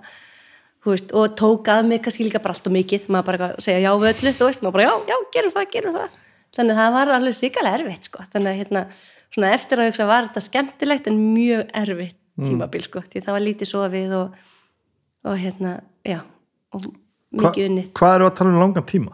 veist, 0.86 1.12
og 1.14 1.36
tók 1.38 1.70
að 1.70 1.84
mig 1.92 2.02
kannski 2.06 2.26
líka 2.26 2.42
bara 2.42 2.56
allt 2.56 2.70
og 2.70 2.74
mikið, 2.74 3.06
maður 3.14 3.28
bara 3.28 3.38
eitthvað 3.38 3.60
að 3.60 3.68
segja 3.68 3.84
já 3.86 3.92
við 4.02 4.10
öllu, 4.14 4.34
þú 4.40 4.50
veist, 4.50 4.64
maður 4.66 4.78
bara 4.78 4.88
já, 4.88 4.94
já, 5.12 5.18
gerum 5.36 5.54
það, 5.54 5.68
gerum 5.76 5.98
það. 6.00 6.18
Þannig 6.58 6.74
að 6.74 6.80
það 6.82 6.96
var 6.98 7.12
alveg 7.14 7.36
sikalega 7.38 7.78
erfitt 7.78 8.10
sko, 8.10 8.24
þannig 8.34 8.50
að 8.50 8.60
hérna, 8.64 8.82
svona 9.30 9.52
eftir 9.54 9.82
að 9.84 9.92
hugsa 9.92 10.08
var 10.10 10.28
þetta 10.30 10.46
skemmtilegt 10.48 11.10
en 11.12 11.20
mjög 11.36 11.76
erfitt 11.84 12.18
tímabil 12.40 12.82
sko, 12.88 13.04
því 13.06 13.22
það 13.26 13.36
var 13.36 13.46
lítið 13.46 13.70
sofið 13.70 14.16
og, 14.18 14.38
og 15.30 15.38
hérna, 15.38 15.76
já 16.08 16.22
og 16.74 16.86
mikið 17.36 17.68
unnið. 17.70 17.90
hvað 18.00 18.16
eru 18.18 18.30
að 18.30 18.38
tala 18.40 18.54
um 18.56 18.62
langan 18.64 18.88
tíma? 18.90 19.14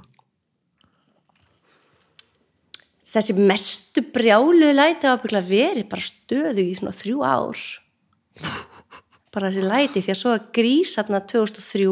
Þessi 3.15 3.35
mestu 3.39 4.03
brjálu 4.13 4.71
læti 4.75 5.07
hafa 5.07 5.23
byggla 5.23 5.41
verið 5.47 5.87
bara 5.91 6.03
stöðu 6.03 6.65
í 6.65 6.73
svona 6.77 6.95
þrjú 6.95 7.23
ár. 7.25 7.61
Bara 9.35 9.51
þessi 9.51 9.69
læti 9.69 10.03
því 10.03 10.13
að 10.13 10.19
svo 10.21 10.33
að 10.35 10.49
grís 10.55 10.95
hérna 10.99 11.21
2003 11.23 11.87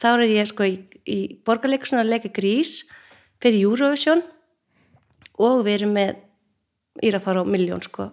þá 0.00 0.08
er 0.10 0.24
ég 0.30 0.50
sko 0.50 0.66
í, 0.66 0.74
í 1.06 1.18
borgarleikusinu 1.46 2.02
að 2.02 2.12
leika 2.14 2.32
grís 2.34 2.80
fyrir 3.42 3.66
Eurovision 3.68 4.24
og 5.40 5.62
við 5.66 5.80
erum 5.80 5.94
með 5.96 6.18
Írafár 7.06 7.42
og 7.42 7.50
Miljón 7.50 7.82
sko 7.84 8.10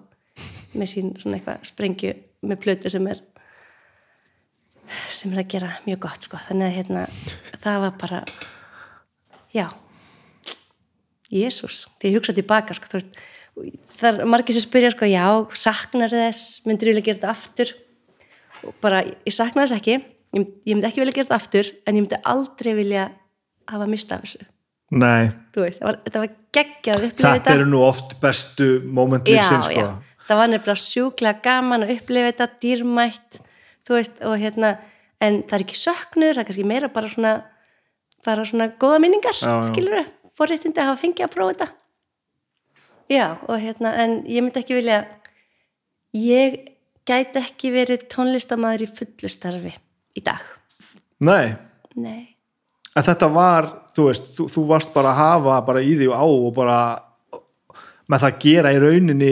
með 0.77 0.91
sín 0.91 1.15
svona 1.17 1.39
eitthvað 1.39 1.65
sprengju 1.67 2.13
með 2.47 2.61
plötu 2.63 2.91
sem 2.93 3.07
er 3.09 3.23
sem 5.11 5.33
er 5.33 5.41
að 5.41 5.49
gera 5.51 5.73
mjög 5.83 5.99
gott 6.05 6.27
sko. 6.29 6.39
Þannig 6.47 6.69
að 6.69 6.77
hérna 6.77 7.07
það 7.63 7.81
var 7.83 7.99
bara 7.99 8.21
já 9.55 9.67
Jésús, 11.33 11.85
því 11.99 12.11
ég 12.11 12.19
hugsa 12.19 12.35
tilbaka 12.35 12.75
sko, 12.77 12.89
þú 12.91 12.99
veist, 12.99 13.17
það 13.99 14.21
er 14.21 14.29
margir 14.31 14.55
sem 14.55 14.63
spyrja 14.63 14.93
sko, 14.93 15.09
já, 15.09 15.25
saknar 15.57 16.13
þess 16.13 16.61
myndir 16.67 16.93
vilja 16.93 17.05
gera 17.07 17.19
þetta 17.19 17.33
aftur? 17.33 17.73
Og 18.63 18.75
bara, 18.83 19.03
ég 19.05 19.35
saknar 19.35 19.67
þess 19.67 19.79
ekki 19.79 19.95
ég, 19.97 20.05
ég 20.37 20.75
myndi 20.75 20.87
ekki 20.87 21.03
vilja 21.03 21.17
gera 21.17 21.27
þetta 21.27 21.41
aftur 21.41 21.71
en 21.83 21.97
ég 21.97 22.05
myndi 22.05 22.21
aldrei 22.33 22.73
vilja 22.77 23.09
hafa 23.67 23.89
mista 23.91 24.17
af 24.17 24.27
þessu. 24.27 24.47
Nei, 24.95 25.27
þú 25.51 25.65
veist, 25.65 25.81
það 25.81 25.89
var, 25.89 25.97
þetta 26.05 26.21
var 26.23 26.35
geggjað 26.55 26.93
að 26.93 27.07
upplifa 27.09 27.31
þetta 27.33 27.43
þetta. 27.43 27.55
eru 27.57 27.65
nú 27.67 27.81
oft 27.83 28.13
bestu 28.23 28.67
moment 28.99 29.27
lífsins 29.27 29.67
sko. 29.67 29.87
það 30.29 30.39
var 30.39 30.51
nefnilega 30.53 30.83
sjúklega 30.83 31.43
gaman 31.43 31.83
að 31.83 31.91
upplifa 31.97 32.29
þetta 32.31 32.47
dýrmætt 32.63 33.39
þú 33.87 33.97
veist, 33.97 34.21
og 34.23 34.37
hérna 34.39 34.77
en 35.23 35.41
það 35.43 35.57
er 35.57 35.65
ekki 35.65 35.79
söknur, 35.81 36.37
það 36.37 36.41
er 36.43 36.47
kannski 36.47 36.67
meira 36.71 36.91
bara 36.93 37.11
svona 37.11 37.33
bara 38.27 38.45
svona 38.47 38.69
góða 38.79 39.01
minningar 39.03 39.35
skilur 39.67 39.99
þau, 39.99 40.07
forréttindi 40.37 40.81
að 40.81 40.91
hafa 40.91 41.01
fengið 41.01 41.27
að 41.27 41.33
prófa 41.33 41.53
þetta. 41.53 41.67
Já, 43.07 43.27
og 43.47 43.61
hérna 43.63 43.93
en 44.03 44.17
ég 44.27 44.43
myndi 44.43 44.61
ekki 44.61 44.75
vilja 44.77 45.01
ég 46.17 46.57
gæti 47.07 47.39
ekki 47.39 47.71
verið 47.71 48.07
tónlistamæður 48.11 48.83
í 48.83 48.89
fullu 48.99 49.31
starfi 49.31 49.73
í 50.17 50.23
dag, 50.25 50.43
Nei, 51.23 51.55
nei. 51.97 52.35
En 52.97 53.05
þetta 53.05 53.29
var 53.33 53.67
þú 53.95 54.07
veist, 54.09 54.29
þú, 54.37 54.45
þú 54.53 54.63
varst 54.69 54.93
bara 54.93 55.13
að 55.13 55.21
hafa 55.21 55.57
bara 55.65 55.81
í 55.81 55.95
því 55.97 56.09
og 56.11 56.17
á 56.17 56.25
og 56.25 56.51
bara 56.53 56.77
með 58.07 58.23
það 58.23 58.29
að 58.29 58.39
gera 58.43 58.73
í 58.73 58.79
rauninni 58.81 59.31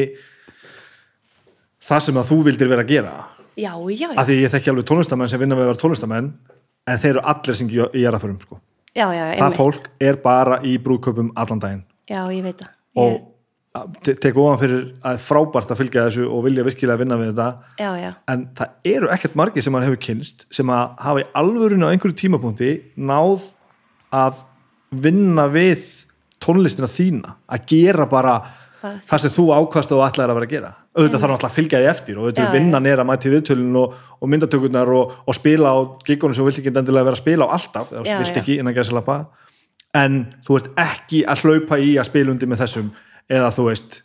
það 1.86 2.04
sem 2.08 2.20
að 2.22 2.30
þú 2.32 2.40
vildir 2.50 2.72
vera 2.72 2.86
að 2.86 2.94
gera. 2.94 3.14
Já, 3.56 3.72
já, 3.72 3.96
já, 4.02 4.08
af 4.18 4.28
því 4.28 4.38
ég 4.42 4.54
þekki 4.54 4.72
alveg 4.72 4.88
tónlistamenn 4.90 5.32
sem 5.32 5.42
vinna 5.42 5.58
við 5.58 5.66
að 5.68 5.72
vera 5.72 5.82
tónlistamenn 5.84 6.32
en 6.86 7.02
þeir 7.02 7.12
eru 7.14 7.26
allir 7.34 7.60
sem 7.60 7.70
í 7.72 8.02
jarðaförum 8.02 8.40
sko. 8.42 8.60
Já, 8.96 9.06
já, 9.14 9.24
það 9.42 9.56
fólk 9.60 9.88
er 10.02 10.20
bara 10.24 10.60
í 10.64 10.76
brúðköpum 10.82 11.32
allan 11.36 11.62
daginn. 11.64 11.84
Já, 12.10 12.22
ég 12.32 12.44
veit 12.46 12.62
það. 12.62 12.72
Og 13.02 13.12
ég, 13.16 13.96
te- 14.08 14.16
tek 14.24 14.38
ofan 14.40 14.60
fyrir 14.62 14.84
að 15.04 15.18
frábært 15.26 15.72
að 15.74 15.80
fylgja 15.82 16.06
þessu 16.08 16.26
og 16.32 16.44
vilja 16.48 16.64
virkilega 16.68 17.02
vinna 17.02 17.18
við 17.20 17.32
þetta. 17.34 17.48
Já, 17.82 17.90
já, 18.00 18.12
en 18.32 18.46
það 18.56 18.92
eru 18.96 19.10
ekkert 19.16 19.36
margir 19.42 19.66
sem 19.66 19.74
hann 19.76 19.84
hefur 19.88 20.02
kynst 20.08 20.46
sem 20.56 20.70
að 20.72 20.94
hafa 21.08 21.24
í 21.26 21.30
alvörinu 21.42 21.90
á 21.90 21.92
einhverju 21.92 22.16
tímapunkti 22.24 22.72
náð 22.96 23.50
að 24.16 24.44
vinna 24.96 25.48
við 25.52 25.84
tónlistina 26.46 26.88
þína 26.88 27.36
að 27.52 27.66
gera 27.74 28.06
bara 28.08 28.36
Bara 28.86 29.06
það 29.10 29.24
sem 29.24 29.34
þú 29.36 29.46
ákvast 29.56 29.94
og 29.96 30.04
ætlaðir 30.06 30.34
að 30.34 30.40
vera 30.40 30.50
að 30.50 30.54
gera. 30.56 30.74
Auðvitað 30.96 31.24
þarf 31.24 31.34
náttúrulega 31.34 31.52
að 31.52 31.56
fylgja 31.58 31.82
því 31.82 31.90
eftir 31.92 32.20
og 32.20 32.28
auðvitað 32.30 32.92
er 32.92 33.02
að 33.02 33.10
mæti 33.10 33.32
viðtölun 33.34 33.80
og, 33.82 33.96
og 34.22 34.32
myndatökurnar 34.32 34.92
og, 34.96 35.16
og 35.26 35.38
spila 35.38 35.74
á 35.74 35.78
gigunum 36.08 36.36
sem 36.36 36.46
þú 36.46 36.50
vilt 36.50 36.62
ekki 36.62 36.72
endilega 36.72 37.10
vera 37.10 37.18
að 37.20 37.24
spila 37.24 37.50
á 37.50 37.54
alltaf 37.58 37.92
þú 37.92 38.06
vilt 38.06 38.40
ekki 38.42 38.60
innan 38.62 38.78
gæsa 38.78 38.96
lappa 38.96 39.18
en 39.96 40.22
þú 40.46 40.60
ert 40.60 40.72
ekki 40.86 41.24
að 41.28 41.44
hlaupa 41.46 41.80
í 41.80 41.96
að 42.00 42.10
spila 42.10 42.34
undir 42.34 42.52
með 42.52 42.64
þessum 42.66 42.92
eða 43.32 43.52
þú 43.56 43.68
veist, 43.72 44.02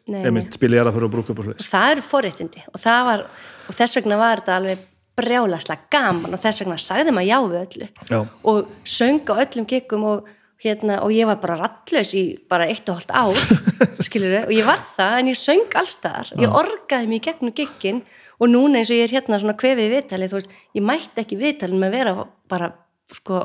spila 0.54 0.78
ég 0.78 0.86
að 0.86 0.94
fyrir 0.96 1.06
og 1.08 1.12
brúka 1.12 1.34
upp 1.34 1.42
og 1.42 1.48
svo 1.50 1.68
það 1.68 1.94
eru 1.94 2.04
forréttindi 2.06 2.62
og, 2.70 2.78
það 2.80 3.00
var, 3.10 3.24
og 3.68 3.76
þess 3.76 3.98
vegna 3.98 4.20
var 4.20 4.40
þetta 4.40 4.56
alveg 4.56 4.84
brjálaslega 5.20 5.90
gaman 5.92 6.36
og 6.36 6.40
þess 6.40 6.62
vegna 6.62 6.78
sagði 6.80 7.14
maður 7.16 7.28
já 7.28 7.38
við 7.44 7.58
öllu 7.60 7.88
Já. 8.08 8.20
og 8.52 8.70
söng 8.88 9.20
á 9.28 9.34
öllum 9.44 9.66
giggum 9.68 10.06
og, 10.08 10.30
hérna, 10.60 11.00
og 11.04 11.12
ég 11.14 11.28
var 11.28 11.38
bara 11.40 11.56
rattlaus 11.56 12.12
í 12.18 12.24
bara 12.50 12.66
eitt 12.68 12.88
og 12.92 12.98
hálft 12.98 13.12
ár 13.14 13.38
skilur 14.06 14.42
og 14.42 14.52
ég 14.52 14.66
var 14.68 14.80
það 14.96 15.16
en 15.20 15.30
ég 15.32 15.38
söng 15.40 15.76
allstaðar 15.80 16.32
ég 16.40 16.58
orgaði 16.60 17.16
í 17.16 17.22
gegnum 17.24 17.54
giggin 17.56 18.02
og 18.40 18.52
núna 18.52 18.80
eins 18.80 18.92
og 18.92 18.98
ég 18.98 19.08
er 19.08 19.14
hérna 19.18 19.40
svona 19.40 19.56
kvefið 19.60 19.94
viðtali 19.94 20.28
þú 20.28 20.38
veist, 20.38 20.54
ég 20.76 20.84
mætti 20.84 21.24
ekki 21.24 21.38
viðtalin 21.40 21.80
með 21.80 21.90
að 21.90 21.96
vera 21.98 22.14
bara 22.50 22.70
sko 23.10 23.40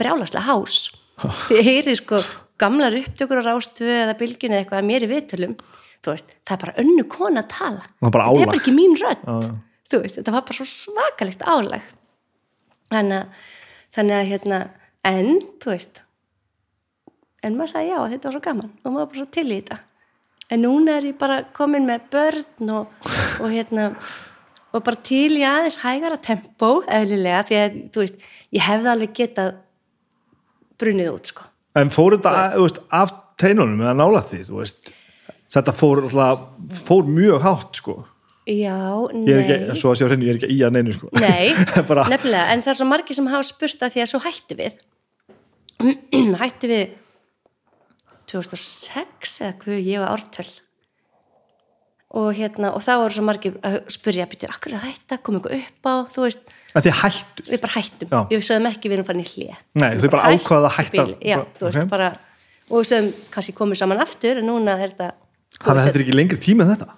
brjálaslega 0.00 0.46
hás. 0.46 0.90
Því 1.48 1.58
ég 1.58 1.68
heyri 1.68 1.96
sko 1.98 2.22
gamlar 2.60 2.96
upptökur 2.98 3.40
á 3.40 3.48
rástöðu 3.50 3.96
eða 4.04 4.18
bylgjunu 4.20 4.56
eða 4.56 4.64
eitthvað 4.64 4.82
að 4.82 4.90
mér 4.90 5.06
í 5.06 5.10
viðtölum 5.10 5.56
þú 6.00 6.14
veist, 6.14 6.36
það 6.48 6.54
er 6.56 6.62
bara 6.64 6.76
önnu 6.82 7.06
kona 7.12 7.42
að 7.44 7.50
tala. 7.54 7.88
Það 8.00 8.08
er 8.08 8.14
bara 8.16 8.28
þetta 8.30 8.44
er 8.44 8.52
bara 8.52 8.60
ekki 8.62 8.76
mín 8.76 8.94
rödd 9.00 9.24
þetta 9.90 10.34
var 10.34 10.44
bara 10.46 10.58
svo 10.60 10.68
svakalegt 10.70 11.42
álag. 11.42 11.88
Þannig 12.90 14.14
að 14.16 14.28
hérna, 14.30 14.60
en 15.06 15.40
þú 15.62 15.72
veist 15.74 16.04
en 17.44 17.56
maður 17.56 17.72
sagði 17.74 17.92
já, 17.92 18.00
þetta 18.14 18.28
var 18.28 18.36
svo 18.36 18.42
gaman 18.48 18.72
og 18.72 18.90
maður 18.90 18.98
var 19.00 19.12
bara 19.12 19.22
svo 19.22 19.30
til 19.36 19.46
í 19.46 19.60
þetta. 19.60 19.78
En 20.50 20.64
núna 20.64 20.98
er 20.98 21.06
ég 21.12 21.18
bara 21.20 21.42
komin 21.54 21.86
með 21.86 22.08
börn 22.10 22.74
og, 22.74 23.10
og 23.38 23.52
hérna 23.52 23.90
og 24.74 24.84
bara 24.86 25.02
til 25.06 25.38
í 25.38 25.44
aðeins 25.46 25.80
hægara 25.82 26.18
tempó 26.22 26.80
eðlilega, 26.90 27.42
því 27.48 27.58
að 27.60 27.80
þú 27.94 28.04
veist 28.04 28.28
ég 28.54 28.66
hefði 28.66 28.92
alveg 28.92 29.16
getað 29.18 29.52
brunnið 30.80 31.12
út 31.14 31.32
sko. 31.32 31.46
En 31.78 31.92
fór 31.94 32.16
þetta 32.16 32.70
af 32.98 33.14
teinunum 33.40 33.82
eða 33.84 34.24
því, 34.30 34.44
þú 34.48 34.60
veist 34.60 34.94
þetta 35.50 35.74
fór, 35.74 36.04
alltaf, 36.06 36.46
fór 36.86 37.10
mjög 37.10 37.44
hátt 37.46 37.82
sko. 37.82 37.96
já, 38.46 38.78
ég 39.14 39.34
er 39.34 39.42
nei. 39.42 39.42
ekki, 39.44 39.86
að 39.90 40.08
hreinu, 40.08 40.26
ég 40.26 40.32
er 40.32 40.38
ekki 40.40 40.54
í 40.54 40.62
að 40.66 40.76
neinu 40.76 40.94
sko. 40.96 41.10
Nei, 41.18 41.52
nefnilega, 42.14 42.46
en 42.54 42.64
það 42.64 42.72
er 42.72 42.78
svo 42.80 42.88
margir 42.90 43.18
sem 43.18 43.28
hafa 43.30 43.46
spurt 43.46 43.84
að 43.86 43.94
því 43.94 44.04
að 44.04 44.10
svo 44.12 44.22
hættu 44.24 44.58
við. 44.58 44.80
Hættu 46.42 46.70
við 46.70 46.96
2006 48.30 49.38
eða 49.44 49.54
hvað 49.62 49.80
ég 49.86 50.02
var 50.02 50.14
ártöl. 50.14 50.48
Og 52.10 52.32
hérna 52.34 52.72
og 52.74 52.82
þá 52.82 52.92
voru 52.98 53.14
svo 53.14 53.22
margir 53.26 53.58
að 53.66 53.76
spurja 53.94 54.26
býttu, 54.30 54.48
akkur 54.50 54.72
er 54.74 54.80
að 54.80 54.88
hætta, 54.88 55.20
kom 55.22 55.36
eitthvað 55.38 55.60
upp 55.60 55.86
á? 55.86 55.94
Þú 56.10 56.24
veist, 56.24 56.48
hættu 56.74 57.44
við 57.46 57.60
bara 57.62 57.74
hættum. 57.76 58.10
Já. 58.10 58.20
við 58.32 58.42
sögum 58.48 58.66
ekki 58.70 58.90
við 58.90 58.96
erum 58.98 59.06
farin 59.06 59.22
í 59.22 59.28
hlje 59.30 59.58
Nei, 59.78 59.92
þau 60.00 60.08
bara 60.10 60.32
ákváðu 60.34 60.66
að 60.70 60.74
hætta. 60.78 61.04
já, 61.22 61.36
þú 61.58 61.68
veist, 61.68 61.84
bara 61.92 62.08
og 62.66 62.80
við 62.80 62.88
sögum 62.90 63.12
kannski 63.34 63.54
komið 63.60 63.82
saman 63.82 64.02
aftur 64.02 64.42
en 64.42 64.50
núna 64.50 64.74
er 64.74 64.90
þetta 64.90 65.12
þannig 65.60 65.80
að 65.82 65.86
þetta 65.86 66.00
er 66.00 66.04
ekki 66.04 66.16
lengri 66.18 66.40
tími 66.42 66.66
en 66.66 66.72
þetta? 66.74 66.90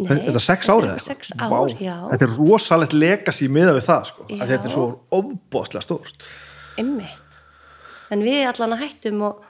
Nei, 0.00 0.14
þetta 0.16 0.38
er 0.40 0.44
sex 0.44 0.70
árið 0.72 0.86
þetta 0.88 1.00
er 1.00 1.08
sex 1.08 1.32
ár, 1.36 1.74
já. 1.76 1.96
þetta 2.12 2.26
er 2.26 2.36
rosalegt 2.38 2.94
legacy 2.96 3.48
miða 3.52 3.74
við 3.76 3.84
það 3.88 4.06
sko. 4.08 4.28
Að 4.32 4.54
þetta 4.54 4.70
er 4.70 4.72
svo 4.72 4.84
ofbóðslega 5.12 5.84
stórt. 5.84 6.24
Einmitt. 6.80 7.36
En 8.10 8.24
við 8.24 8.46
allan 8.48 8.76
að 8.76 8.86
hættum 8.86 9.26
og, 9.28 9.42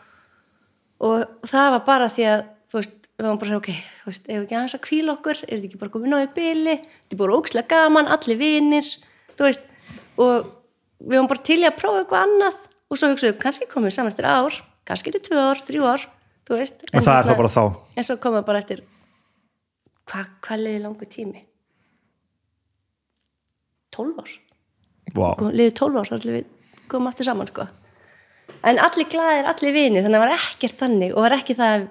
og, 1.06 1.26
það 1.48 1.68
var 1.76 1.84
bara 1.88 2.08
því 2.12 2.26
að, 2.30 2.44
veist, 2.74 2.96
við 3.16 3.26
varum 3.26 3.40
bara 3.40 3.48
að 3.48 3.52
segja, 3.52 3.60
ok, 3.60 3.98
þú 4.00 4.12
veist, 4.12 4.24
ef 4.26 4.36
við 4.36 4.44
ekki 4.44 4.56
aðeins 4.58 4.76
að 4.76 4.84
kvíla 4.86 5.14
okkur, 5.16 5.42
er 5.42 5.52
þetta 5.56 5.68
ekki 5.70 5.80
bara 5.82 5.94
komið 5.96 6.14
náðu 6.14 6.30
bili, 6.36 6.76
þetta 6.86 7.16
er 7.16 7.22
bara 7.22 7.36
ókslega 7.40 7.74
gaman, 7.74 8.10
allir 8.16 8.40
vinir, 8.40 8.88
þú 9.34 9.48
veist, 9.48 9.68
og 10.20 10.48
við 11.00 11.16
varum 11.16 11.30
bara 11.34 11.46
til 11.50 11.60
í 11.60 11.68
að 11.68 11.76
prófa 11.80 12.02
eitthvað 12.04 12.24
annað 12.28 12.64
og 12.90 12.98
svo 13.00 13.12
hugsaðum, 13.12 13.34
við, 13.34 13.42
kannski 13.44 13.70
komum 13.70 13.90
við 13.90 13.96
saman 13.98 14.14
eftir 14.14 14.30
ár, 14.30 14.62
kannski 14.88 15.12
er 15.12 15.22
tvö 15.26 15.44
ár, 15.50 15.62
þrjú 15.66 15.86
ár, 15.88 16.08
veist. 16.50 16.88
og 16.90 17.04
það 17.04 17.14
er 17.18 17.30
það 17.30 17.40
bara 17.42 17.54
þá 17.54 17.62
En 18.00 18.06
svo 18.08 18.18
komum 18.22 18.40
við 18.40 18.48
bara 18.48 18.64
eftir, 18.64 18.84
hvað 20.10 20.34
hva 20.46 20.60
liði 20.60 20.82
langu 20.84 21.08
tími? 21.10 21.44
12 23.94 24.22
ár 24.22 24.32
wow. 25.16 25.50
liðið 25.50 25.76
12 25.80 26.00
ár 26.00 26.12
allir 26.16 26.36
við 26.38 26.48
komum 26.90 27.10
aftur 27.10 27.28
saman 27.28 27.50
sko. 27.50 27.66
En 28.70 28.80
allir 28.82 29.08
glæðir, 29.10 29.48
allir 29.50 29.74
vinir 29.74 30.04
þannig 30.04 30.16
að 30.18 30.22
það 30.22 30.24
var 30.24 30.46
ekkert 30.46 30.80
þannig 30.80 31.12
og 31.14 31.26
var 31.26 31.34
ekki 31.36 31.56
það 31.58 31.74
að 31.74 31.84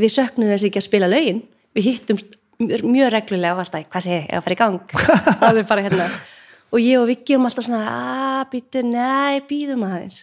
við 0.00 0.12
söknum 0.14 0.50
þess 0.52 0.66
ekki 0.68 0.80
að 0.80 0.86
spila 0.86 1.08
lögin. 1.10 1.40
Við 1.76 1.86
hittumst 1.86 2.36
mjög, 2.60 3.08
reglulega 3.14 3.54
og 3.54 3.62
alltaf, 3.62 3.86
hvað 3.92 4.04
sé 4.04 4.12
ég, 4.12 4.26
ég 4.26 4.36
að 4.36 4.44
fara 4.46 4.56
í 4.56 4.60
gang? 4.60 4.80
Það 5.40 5.60
er 5.60 5.68
bara 5.70 5.84
hérna. 5.86 6.08
Og 6.70 6.82
ég 6.82 7.00
og 7.00 7.06
Viki 7.08 7.36
um 7.38 7.46
alltaf 7.48 7.64
svona, 7.66 7.80
að 8.40 8.42
býtu, 8.52 8.82
nei, 8.84 9.40
býðum 9.48 9.86
aðeins. 9.86 10.18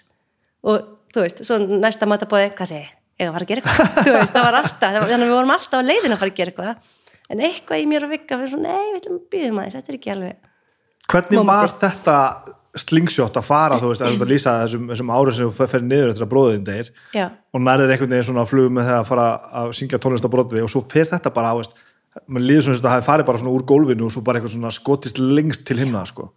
Og 0.68 0.84
þú 1.16 1.24
veist, 1.24 1.42
svo 1.48 1.58
næsta 1.64 2.08
matabóði, 2.10 2.52
hvað 2.60 2.70
sé 2.70 2.82
ég, 2.84 2.92
ég 3.18 3.32
að 3.32 3.38
fara 3.40 3.48
að 3.48 3.54
gera 3.54 3.64
eitthvað. 3.64 4.12
Veist, 4.18 4.36
það 4.36 4.46
var 4.46 4.60
alltaf, 4.60 5.00
þannig 5.00 5.18
að 5.18 5.26
við 5.26 5.34
vorum 5.34 5.56
alltaf 5.56 5.82
á 5.82 5.88
leiðin 5.88 6.14
að 6.14 6.22
fara 6.22 6.34
að 6.34 6.38
gera 6.42 6.54
eitthvað. 6.54 6.94
En 7.28 7.44
eitthvað 7.48 7.82
í 7.82 7.90
mér 7.90 8.06
og 8.06 8.14
Vika 8.14 8.38
fyrir 8.38 8.54
svona, 8.54 8.76
nei, 8.78 8.94
við 8.94 9.10
að 9.10 9.18
býðum 9.34 9.64
aðeins, 9.64 9.80
þetta 9.80 9.94
er 9.94 10.00
ekki 10.00 10.14
alveg 10.14 10.38
hvernig 11.08 11.48
var 11.48 11.74
þetta 11.80 12.18
slingshot 12.82 13.38
að 13.40 13.46
fara 13.48 13.80
þú 13.82 13.92
veist, 13.92 14.04
að 14.06 14.24
lýsa 14.30 14.54
þessum, 14.64 14.88
þessum 14.92 15.12
árum 15.14 15.36
sem 15.36 15.50
þú 15.50 15.68
fer 15.72 15.84
niður 15.86 16.14
eftir 16.14 16.26
að 16.26 16.32
bróðin 16.32 16.66
degir 16.68 16.92
og 17.16 17.64
nærið 17.64 17.94
einhvern 17.94 18.14
veginn 18.16 18.28
svona 18.30 18.44
að 18.44 18.52
flug 18.52 18.74
með 18.74 18.90
það 18.90 19.00
að 19.00 19.10
fara 19.12 19.28
að 19.62 19.74
syngja 19.80 20.00
tónlist 20.04 20.28
á 20.28 20.34
brotvi 20.34 20.64
og 20.64 20.72
svo 20.72 20.84
fer 20.92 21.10
þetta 21.12 21.34
bara 21.36 21.54
veist, 21.58 21.78
mann 22.26 22.46
líður 22.46 22.68
svona 22.68 22.80
þetta 22.80 22.94
hafi 22.96 23.08
farið 23.08 23.30
bara 23.30 23.42
svona 23.44 23.56
úr 23.56 23.66
gólfinu 23.72 24.08
og 24.08 24.14
svo 24.16 24.24
bara 24.26 24.42
eitthvað 24.42 24.56
svona 24.58 24.74
skotist 24.76 25.22
lengst 25.22 25.66
til 25.68 25.80
himna 25.82 26.04
sko. 26.10 26.30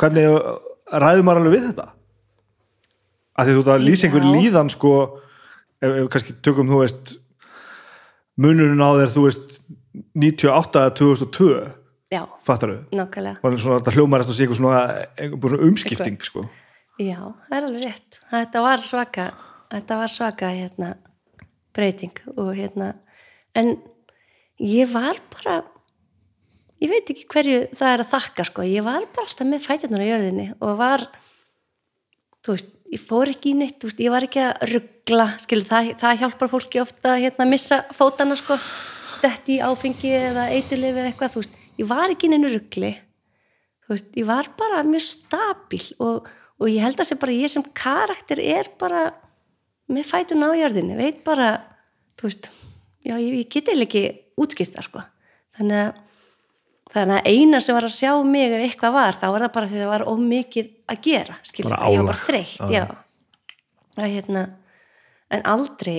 hvernig 0.00 0.28
uh, 0.28 0.60
ræður 0.90 1.26
maður 1.26 1.42
alveg 1.44 1.56
við 1.56 1.66
þetta? 1.70 1.88
Að 3.38 3.48
því 3.48 3.56
þú 3.56 3.64
ert 3.64 3.74
að 3.74 3.84
lýsa 3.86 4.08
einhver 4.08 4.30
líðan 4.34 4.70
sko, 4.72 4.94
ef, 5.80 5.90
ef 5.90 6.08
kannski 6.12 6.38
tökum 6.44 6.70
þú 6.70 6.80
veist 6.82 7.14
munurinn 8.40 8.82
á 8.82 8.90
þér, 9.00 9.12
þú 9.14 9.26
veist 9.28 9.60
98 10.16 10.80
eða 10.80 10.96
2002 10.98 11.52
já, 12.10 12.22
fattar 12.46 12.74
þau, 12.74 12.80
nákvæmlega. 13.00 13.38
Var 13.44 13.60
svona 13.62 13.78
þetta 13.80 13.94
hljómar 13.96 14.24
eftir 14.24 14.34
að 14.34 14.38
sé 14.38 14.46
eitthvað 14.46 14.60
svona, 14.60 14.80
eitthvað 15.14 15.54
svona 15.54 15.68
umskipting 15.68 16.26
sko. 16.26 16.44
Já, 17.00 17.20
það 17.46 17.56
er 17.56 17.68
alveg 17.68 17.86
rétt. 17.86 18.20
Þetta 18.32 18.64
var 18.66 18.82
svaka, 18.84 19.26
þetta 19.72 19.98
var 20.02 20.12
svaka 20.12 20.50
hérna, 20.52 20.90
breyting 21.76 22.22
og 22.34 22.50
hérna, 22.58 22.90
en 23.56 23.76
ég 24.60 24.90
var 24.92 25.20
bara, 25.32 25.60
ég 26.82 26.90
veit 26.92 27.12
ekki 27.12 27.28
hverju 27.30 27.62
það 27.78 27.94
er 27.94 28.04
að 28.04 28.12
þakka 28.12 28.46
sko, 28.50 28.66
ég 28.68 28.84
var 28.86 29.06
bara 29.14 29.26
alltaf 29.28 29.48
með 29.48 29.64
fætunar 29.64 30.04
á 30.04 30.10
jörðinni 30.10 30.46
og 30.58 30.76
var, 30.80 31.06
veist, 32.48 32.74
ég 32.90 33.02
fór 33.06 33.30
ekki 33.32 33.54
í 33.54 33.58
neitt, 33.62 33.80
veist, 33.86 34.02
ég 34.02 34.12
var 34.12 34.26
ekki 34.26 34.42
að 34.44 34.66
ruggla, 34.74 35.28
það, 35.46 35.94
það 36.02 36.20
hjálpar 36.24 36.52
fólki 36.52 36.82
ofta 36.82 37.14
að 37.14 37.24
hérna, 37.24 37.48
missa 37.48 37.80
fótana 37.96 38.36
sko, 38.38 38.58
detti 39.22 39.60
áfengi 39.64 40.12
eða 40.18 40.50
eitulif 40.56 40.96
eða 40.96 41.08
eitthvað, 41.12 41.34
þú 41.36 41.44
veist, 41.44 41.59
ég 41.80 41.88
var 41.88 42.12
ekki 42.12 42.28
í 42.28 42.34
neinu 42.34 42.50
ruggli, 42.52 42.92
ég 43.90 44.26
var 44.28 44.50
bara 44.58 44.84
mjög 44.86 45.02
stabíl 45.02 45.82
og, 45.98 46.28
og 46.60 46.70
ég 46.70 46.84
held 46.84 47.00
að 47.00 47.10
sem 47.10 47.20
bara 47.20 47.34
ég 47.34 47.50
sem 47.52 47.64
karakter 47.74 48.42
er 48.42 48.68
bara 48.80 49.08
með 49.90 50.06
fætun 50.06 50.46
á 50.46 50.54
jörðinni, 50.54 50.98
veit 50.98 51.24
bara 51.26 51.48
þú 52.20 52.28
veist, 52.28 52.50
já, 53.02 53.16
ég, 53.16 53.40
ég 53.40 53.50
geti 53.50 53.74
ekki 53.74 54.04
útskýrt 54.40 54.76
það, 54.76 54.86
sko. 54.86 55.02
Þannig 55.58 55.80
að, 55.80 55.98
þannig 56.94 57.16
að 57.18 57.30
eina 57.32 57.60
sem 57.64 57.76
var 57.76 57.88
að 57.88 57.96
sjá 57.96 58.12
mig 58.26 58.46
ef 58.46 58.64
eitthvað 58.68 58.96
var, 58.96 59.18
þá 59.18 59.26
var 59.26 59.44
það 59.46 59.54
bara 59.56 59.70
því 59.70 59.80
það 59.80 59.92
var 59.94 60.06
ómikið 60.12 60.70
að 60.92 61.02
gera, 61.08 61.38
skiljum, 61.48 61.74
Bara 61.74 61.90
ég 61.90 62.02
var 62.02 62.10
bara 62.12 62.24
þreytt, 62.28 62.74
já. 62.76 62.84
að 63.98 64.14
hérna, 64.14 64.44
en 65.34 65.46
aldrei 65.50 65.96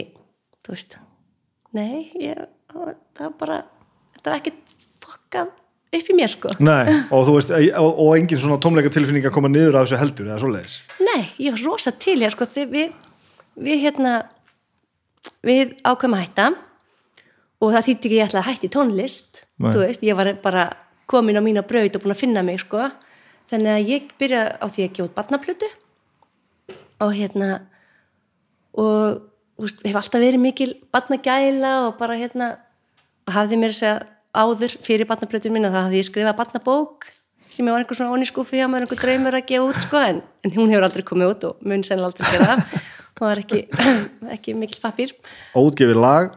þú 0.61 0.76
veist, 0.76 0.98
nei 1.76 2.11
ég, 2.22 2.45
það 2.72 2.88
var 3.26 3.35
bara 3.42 3.60
þetta 4.16 4.32
var 4.32 4.40
ekkert 4.40 4.76
fokkað 5.01 5.51
upp 5.92 6.10
í 6.11 6.16
mér, 6.16 6.32
sko. 6.32 6.53
Nei, 6.64 6.86
og 7.11 7.26
þú 7.28 7.38
veist, 7.38 7.53
og, 7.80 8.02
og 8.06 8.11
engin 8.16 8.40
svona 8.40 8.60
tómleika 8.64 8.92
tilfinning 8.94 9.26
að 9.28 9.36
koma 9.36 9.52
niður 9.52 9.80
af 9.80 9.88
þessu 9.88 10.00
heldur 10.02 10.30
eða 10.30 10.42
svoleiðis? 10.44 10.76
Nei, 11.03 11.22
ég 11.44 11.56
var 11.56 11.66
rosa 11.68 11.92
til 11.92 12.18
ég 12.22 12.34
sko, 12.34 12.48
við, 12.72 12.94
við 13.60 13.84
hérna 13.86 14.14
við 15.45 15.76
ákveðum 15.84 16.18
að 16.18 16.24
hætta 16.26 16.48
og 17.61 17.74
það 17.76 17.88
þýtti 17.88 18.08
ekki 18.08 18.14
að 18.14 18.18
ég 18.18 18.30
ætla 18.30 18.42
að 18.42 18.48
hætta 18.50 18.68
í 18.68 18.74
tónlist 18.76 19.42
Nei. 19.61 19.72
þú 19.74 19.84
veist, 19.84 20.06
ég 20.06 20.18
var 20.18 20.32
bara 20.44 20.66
komin 21.11 21.38
á 21.38 21.42
mína 21.44 21.66
braut 21.68 21.98
og 21.98 22.06
búin 22.06 22.16
að 22.16 22.22
finna 22.24 22.44
mig 22.45 22.61
sko. 22.64 22.88
Þannig 23.52 23.74
að 23.74 23.90
ég 23.92 24.14
byrja 24.22 24.42
á 24.64 24.66
því 24.72 24.88
að 24.88 25.03
út 25.06 25.16
barnaplötu 25.18 25.70
og 27.02 27.14
hérna 27.18 27.50
og 28.80 29.20
þú 29.60 29.68
veist, 29.68 29.84
hef 29.86 30.00
alltaf 30.00 30.24
verið 30.24 30.42
mikil 30.42 30.72
barnagæla 30.94 31.74
og 31.88 31.98
bara 32.00 32.18
hérna 32.20 32.53
og 33.28 33.36
hafði 33.36 33.60
mér 33.60 33.74
að 33.74 33.80
segja 33.82 33.98
áður 34.32 34.76
fyrir 34.85 35.08
barnaplötu 35.10 35.51
minna 35.51 35.72
þá 35.74 35.85
hafði 35.85 36.01
ég 36.01 36.08
skrifað 36.08 36.38
barnabók 36.40 37.08
sem 37.51 37.68
ég 37.68 37.74
var 37.74 37.84
einhver 37.84 37.98
svona 38.00 38.16
onni 38.16 38.27
skúfi 38.30 38.61
hjá 38.61 38.68
mér 38.72 38.85
einhver 38.85 39.01
draumur 39.01 39.35
að 39.35 39.48
gefa 39.50 39.66
út 39.68 39.80
sko 39.84 40.00
en, 40.00 40.22
en 40.45 40.53
hún 40.56 40.72
hefur 40.72 40.88
aldrei 40.88 41.03
komið 41.08 41.34
út 41.34 41.48
og 41.50 41.66
mun 41.68 41.84
sennilega 41.84 42.11
aldrei 42.11 42.32
gera 42.32 42.48
það. 42.51 42.85
Og 43.22 43.26
var 43.27 43.42
ekki, 43.43 43.60
ekki 44.35 44.56
mikil 44.58 44.80
pappír. 44.82 45.11
Óutgefið 45.58 46.00
lag 46.00 46.32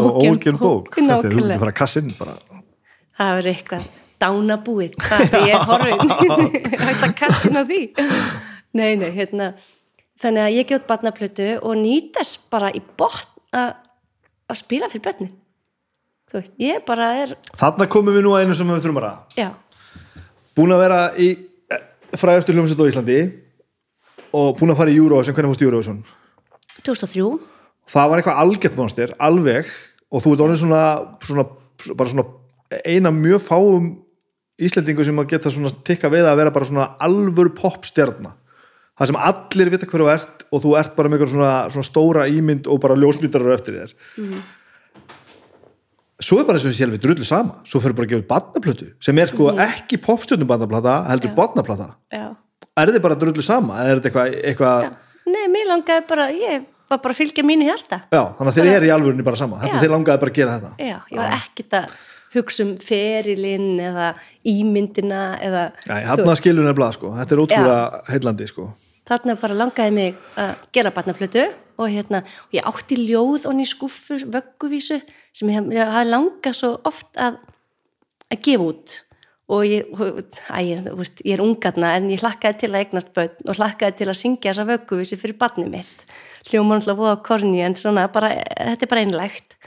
og 0.00 0.16
óutgefin 0.22 0.58
bók 0.58 0.88
Þetta 0.96 1.20
er 1.20 1.28
ert 1.28 1.52
að 1.52 1.60
fara 1.60 1.74
að 1.74 1.78
kassa 1.82 2.02
inn 2.02 2.16
bara. 2.16 2.38
Það 3.14 3.36
verður 3.38 3.52
eitthvað 3.52 3.86
dánabúið 4.24 4.98
hvað 5.04 5.38
ég 5.44 5.54
er 5.54 5.68
horfin 5.68 6.16
hægt 6.88 7.06
að 7.06 7.16
kassina 7.20 7.64
því. 7.68 7.80
Nei, 8.74 8.90
nei, 8.98 9.10
hérna 9.14 9.52
þannig 10.22 10.46
að 10.46 10.56
ég 10.56 10.68
gef 10.70 10.80
út 10.80 10.88
barnaplötu 10.88 11.48
og 11.60 11.76
nýtast 11.78 12.48
bara 12.50 12.72
í 12.74 12.80
botn 12.98 13.30
að 13.54 13.74
að 14.50 14.60
spila 14.60 14.90
fyrir 14.92 15.04
börnin 15.04 15.32
veist, 16.40 16.54
ég 16.62 16.84
bara 16.86 17.10
er 17.22 17.34
Þarna 17.54 17.88
komum 17.90 18.16
við 18.16 18.26
nú 18.26 18.34
að 18.34 18.44
einu 18.44 18.58
sem 18.58 18.70
við 18.70 18.84
þurfum 18.84 19.00
að 19.00 19.06
ræða 19.06 19.40
já, 19.40 19.48
Búin 20.54 20.74
að 20.74 20.84
vera 20.84 21.00
í 21.18 21.30
eh, 21.34 21.82
frægastu 22.18 22.54
hljómsveit 22.54 22.84
á 22.84 22.90
Íslandi 22.90 23.18
og 24.34 24.54
búin 24.58 24.74
að 24.74 24.80
fara 24.82 24.94
í 24.94 24.98
Eurovision, 24.98 25.34
hvernig 25.36 25.54
fórst 25.54 25.66
Eurovision? 25.66 26.00
2003 26.82 27.26
Það 27.94 28.08
var 28.10 28.20
eitthvað 28.20 28.40
algjört 28.40 28.78
monster, 28.78 29.12
alveg 29.20 29.68
og 30.14 30.22
þú 30.24 30.32
ert 30.34 30.42
orðin 30.46 30.60
svona, 30.62 30.84
svona 31.20 31.44
svona 32.08 32.24
eina 32.86 33.12
mjög 33.12 33.42
fáum 33.44 33.92
Íslendingu 34.54 35.02
sem 35.02 35.18
að 35.18 35.32
geta 35.32 35.50
svona 35.50 35.72
tikka 35.84 36.08
við 36.12 36.28
að 36.30 36.38
vera 36.38 36.52
bara 36.54 36.66
svona 36.68 36.84
alvör 37.02 37.48
popstjarna. 37.58 38.36
Það 38.94 39.10
sem 39.10 39.16
allir 39.18 39.70
vita 39.72 39.88
hverju 39.90 40.04
þú 40.06 40.10
ert 40.12 40.44
og 40.46 40.62
þú 40.62 40.74
ert 40.78 40.92
bara 40.94 41.10
með 41.10 41.18
eitthvað 41.18 41.32
svona, 41.32 41.54
svona 41.74 41.88
stóra 41.88 42.26
ímynd 42.30 42.68
og 42.70 42.78
bara 42.84 42.94
ljósmyndarar 42.94 43.56
eftir 43.56 43.80
þér 43.80 43.96
svo 46.22 46.38
er 46.40 46.46
bara 46.46 46.58
eins 46.58 46.66
og 46.66 46.72
þessi 46.72 46.82
sjálfi 46.84 47.00
drullu 47.02 47.26
sama. 47.26 47.58
Svo 47.68 47.80
fyrir 47.82 47.96
bara 47.98 48.08
að 48.08 48.14
gefa 48.14 48.28
barnaplötu 48.30 48.90
sem 49.02 49.18
er 49.18 49.32
sko 49.32 49.50
ekki 49.64 49.98
popstjörnum 50.04 50.50
barnaplata 50.50 51.00
heldur 51.10 51.32
Já. 51.32 51.36
barnaplata. 51.40 51.88
Já. 52.12 52.28
er 52.76 52.94
þið 52.94 53.02
bara 53.02 53.18
drullu 53.18 53.42
sama? 53.42 53.80
Eða 53.82 53.90
er 53.90 54.00
þetta 54.04 54.24
eitthvað, 54.50 54.86
já, 54.86 54.90
nei, 55.30 55.44
mér 55.52 55.70
langaði 55.70 56.06
bara 56.08 56.30
ég 56.34 56.64
var 56.90 57.00
bara 57.04 57.14
að 57.14 57.20
fylgja 57.22 57.44
mínu 57.46 57.68
hjarta. 57.68 58.00
Já, 58.12 58.22
þannig 58.38 58.50
að 58.50 58.58
þeir 58.58 58.72
eru 58.74 58.88
í 58.88 58.94
alvörunni 58.94 59.26
bara 59.26 59.40
sama. 59.40 59.60
Þetta 59.62 59.78
Já. 59.78 59.82
þeir 59.84 59.94
langaði 59.94 60.22
bara 60.24 60.34
að 60.34 60.40
gera 60.40 60.58
þetta. 60.58 60.72
Já, 60.78 60.96
ég 61.10 61.20
var 61.20 61.36
ekkert 61.38 61.78
að 61.80 61.94
hugsa 62.34 62.64
um 62.64 62.72
ferilinn 62.82 63.74
eða 63.82 64.08
ímyndina 64.50 65.20
eða 65.42 65.66
Nei, 65.90 66.00
hann 66.08 66.38
skilur 66.38 66.66
nefnilega 66.66 66.96
sko, 66.96 67.12
þetta 67.18 67.36
er 67.36 67.42
ótrúlega 67.44 68.02
heillandi 68.10 68.48
sko. 68.50 68.70
Þarna 69.04 69.36
bara 69.40 69.58
langaði 69.58 69.94
mig 69.94 70.18
að 70.40 70.54
gera 70.74 70.92
barnaplötu 70.94 71.44
og 71.78 71.90
hérna, 71.90 72.22
og 72.46 72.54
ég 72.56 72.68
átti 72.68 72.98
ljóð 73.00 73.48
onni 73.50 73.66
í 73.66 73.70
skuffu, 73.70 74.20
vögguvísu 74.30 75.00
sem 75.34 75.50
ég, 75.50 75.66
hafði 75.80 76.10
langað 76.10 76.58
svo 76.58 76.70
oft 76.86 77.18
að, 77.20 77.40
að 78.30 78.42
gefa 78.46 78.68
út. 78.68 78.94
Og 79.54 79.66
ég, 79.68 79.90
æ, 80.48 80.58
ég, 80.64 80.86
veist, 80.96 81.20
ég 81.20 81.36
er 81.36 81.42
ungarna 81.44 81.92
en 81.98 82.08
ég 82.12 82.22
hlakkaði 82.22 82.62
til 82.62 82.70
að 82.72 82.78
eignast 82.80 83.10
börn 83.16 83.50
og 83.50 83.58
hlakkaði 83.58 83.98
til 83.98 84.08
að 84.08 84.20
syngja 84.22 84.52
þessa 84.54 84.68
vögguvísu 84.70 85.18
fyrir 85.20 85.36
barnið 85.40 85.72
mitt. 85.74 86.06
Hljóma 86.48 86.78
náttúrulega 86.78 87.00
voða 87.00 87.18
korni 87.26 87.60
en 87.64 87.76
svona 87.76 88.06
bara, 88.12 88.30
þetta 88.56 88.86
er 88.86 88.92
bara 88.94 89.04
einlægt. 89.04 89.58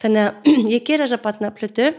Þannig 0.00 0.24
að 0.24 0.50
ég 0.76 0.86
gera 0.88 1.04
þessa 1.04 1.20
barnaplötu 1.24 1.90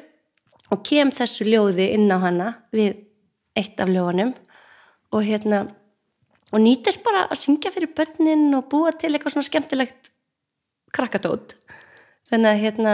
og 0.73 0.81
kem 0.87 1.13
þessu 1.13 1.45
ljóði 1.45 1.91
inn 1.93 2.09
á 2.09 2.17
hana 2.23 2.51
við 2.73 3.03
eitt 3.55 3.79
af 3.79 3.91
ljóðanum 3.91 4.33
og 5.13 5.23
hérna 5.23 5.65
og 6.53 6.61
nýtist 6.61 7.01
bara 7.05 7.25
að 7.31 7.41
syngja 7.41 7.71
fyrir 7.73 7.93
börnin 7.97 8.51
og 8.57 8.67
búa 8.71 8.91
til 8.93 9.13
eitthvað 9.13 9.33
svona 9.35 9.47
skemmtilegt 9.49 10.11
krakkatót 10.95 11.55
þannig 12.29 12.51
að 12.51 12.61
hérna 12.63 12.93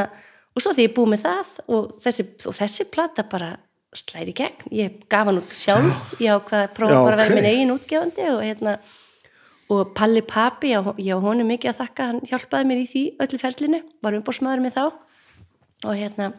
og 0.55 0.63
svo 0.63 0.73
því 0.75 0.88
ég 0.88 0.95
búið 0.95 1.11
með 1.13 1.25
það 1.25 1.51
og 1.71 1.91
þessi, 2.03 2.25
og 2.47 2.55
þessi 2.57 2.88
plata 2.91 3.23
bara 3.31 3.51
slæri 3.95 4.31
gegn. 4.35 4.69
Ég 4.71 5.01
gaf 5.11 5.27
hann 5.27 5.39
út 5.41 5.53
sjálf. 5.55 6.13
Ég 6.23 6.31
ákvaði 6.31 6.63
að 6.67 6.73
prófa 6.77 6.93
Já, 6.95 6.99
bara 7.03 7.15
að 7.15 7.21
vera 7.21 7.31
ok. 7.31 7.35
minn 7.35 7.47
eigin 7.49 7.73
útgefandi 7.73 8.27
og 8.31 8.41
hérna 8.43 8.73
og 9.71 9.93
Palli 9.95 10.21
Papi, 10.27 10.71
ég 10.71 11.15
á- 11.15 11.23
honum 11.23 11.47
mikið 11.47 11.71
að 11.71 11.80
þakka. 11.81 12.07
Hann 12.11 12.21
hjálpaði 12.27 12.67
mér 12.67 12.80
í 12.81 12.88
því 12.91 13.03
öllu 13.23 13.39
ferlinu. 13.39 13.81
Var 14.03 14.17
umbóðsmaður 14.19 14.63
með 14.63 14.75
þá. 14.75 14.85
Og 15.88 15.95
hérna 15.99 16.31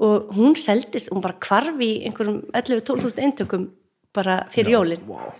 og 0.00 0.30
hún 0.34 0.54
seldist, 0.56 1.10
hún 1.12 1.22
bara 1.22 1.38
hvarf 1.42 1.78
í 1.82 1.90
einhverjum 2.08 2.40
11-12 2.54 3.18
eintökum 3.20 3.68
bara 4.14 4.46
fyrir 4.50 4.78
jólin. 4.78 5.02
wow. 5.06 5.34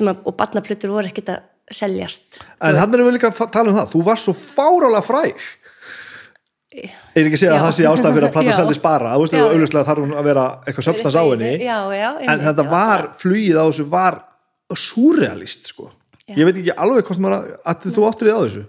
Að, 0.00 0.22
og 0.24 0.36
barnaplötur 0.38 0.92
voru 0.92 1.10
ekkert 1.10 1.34
að 1.34 1.42
seljast. 1.72 2.40
En 2.60 2.76
hann 2.76 2.94
erum 2.94 3.10
við 3.10 3.18
líka 3.18 3.30
að 3.32 3.52
tala 3.54 3.72
um 3.72 3.76
það. 3.76 3.90
Þú 3.92 4.04
varst 4.08 4.28
svo 4.28 4.34
fárálega 4.36 5.04
fræg. 5.06 5.44
Er 6.72 7.26
ekki 7.26 7.36
að 7.36 7.40
segja 7.42 7.52
að 7.52 7.58
Já. 7.58 7.62
það 7.66 7.74
sé 7.76 7.88
ástæða 7.90 8.12
fyrir 8.16 8.26
að 8.26 8.32
plata 8.32 8.48
Já. 8.48 8.56
seldist 8.56 8.82
bara, 8.82 9.10
þú 9.12 9.24
veist, 9.26 9.34
Já. 9.36 9.42
auðvitað 9.44 9.88
þarf 9.88 10.04
hún 10.06 10.14
að 10.16 10.28
vera 10.30 10.44
eitthvað 10.64 10.86
söfstans 10.86 11.16
á 11.20 11.24
henni. 11.28 11.50
Já, 11.60 11.78
já, 11.92 12.10
en 12.32 12.44
þetta 12.46 12.64
var, 12.70 13.04
flugið 13.20 13.58
á 13.60 13.64
þessu 13.68 13.88
var 13.92 14.16
surrealist 14.72 15.68
sko. 15.68 15.90
Ég 16.32 16.48
veit 16.48 16.56
ekki 16.62 16.72
alveg 16.72 17.04
hvort 17.04 17.20
maður 17.20 17.58
að 17.68 17.88
þú 17.92 18.06
áttur 18.08 18.30
í 18.30 18.32
á 18.32 18.40
þessu. 18.40 18.62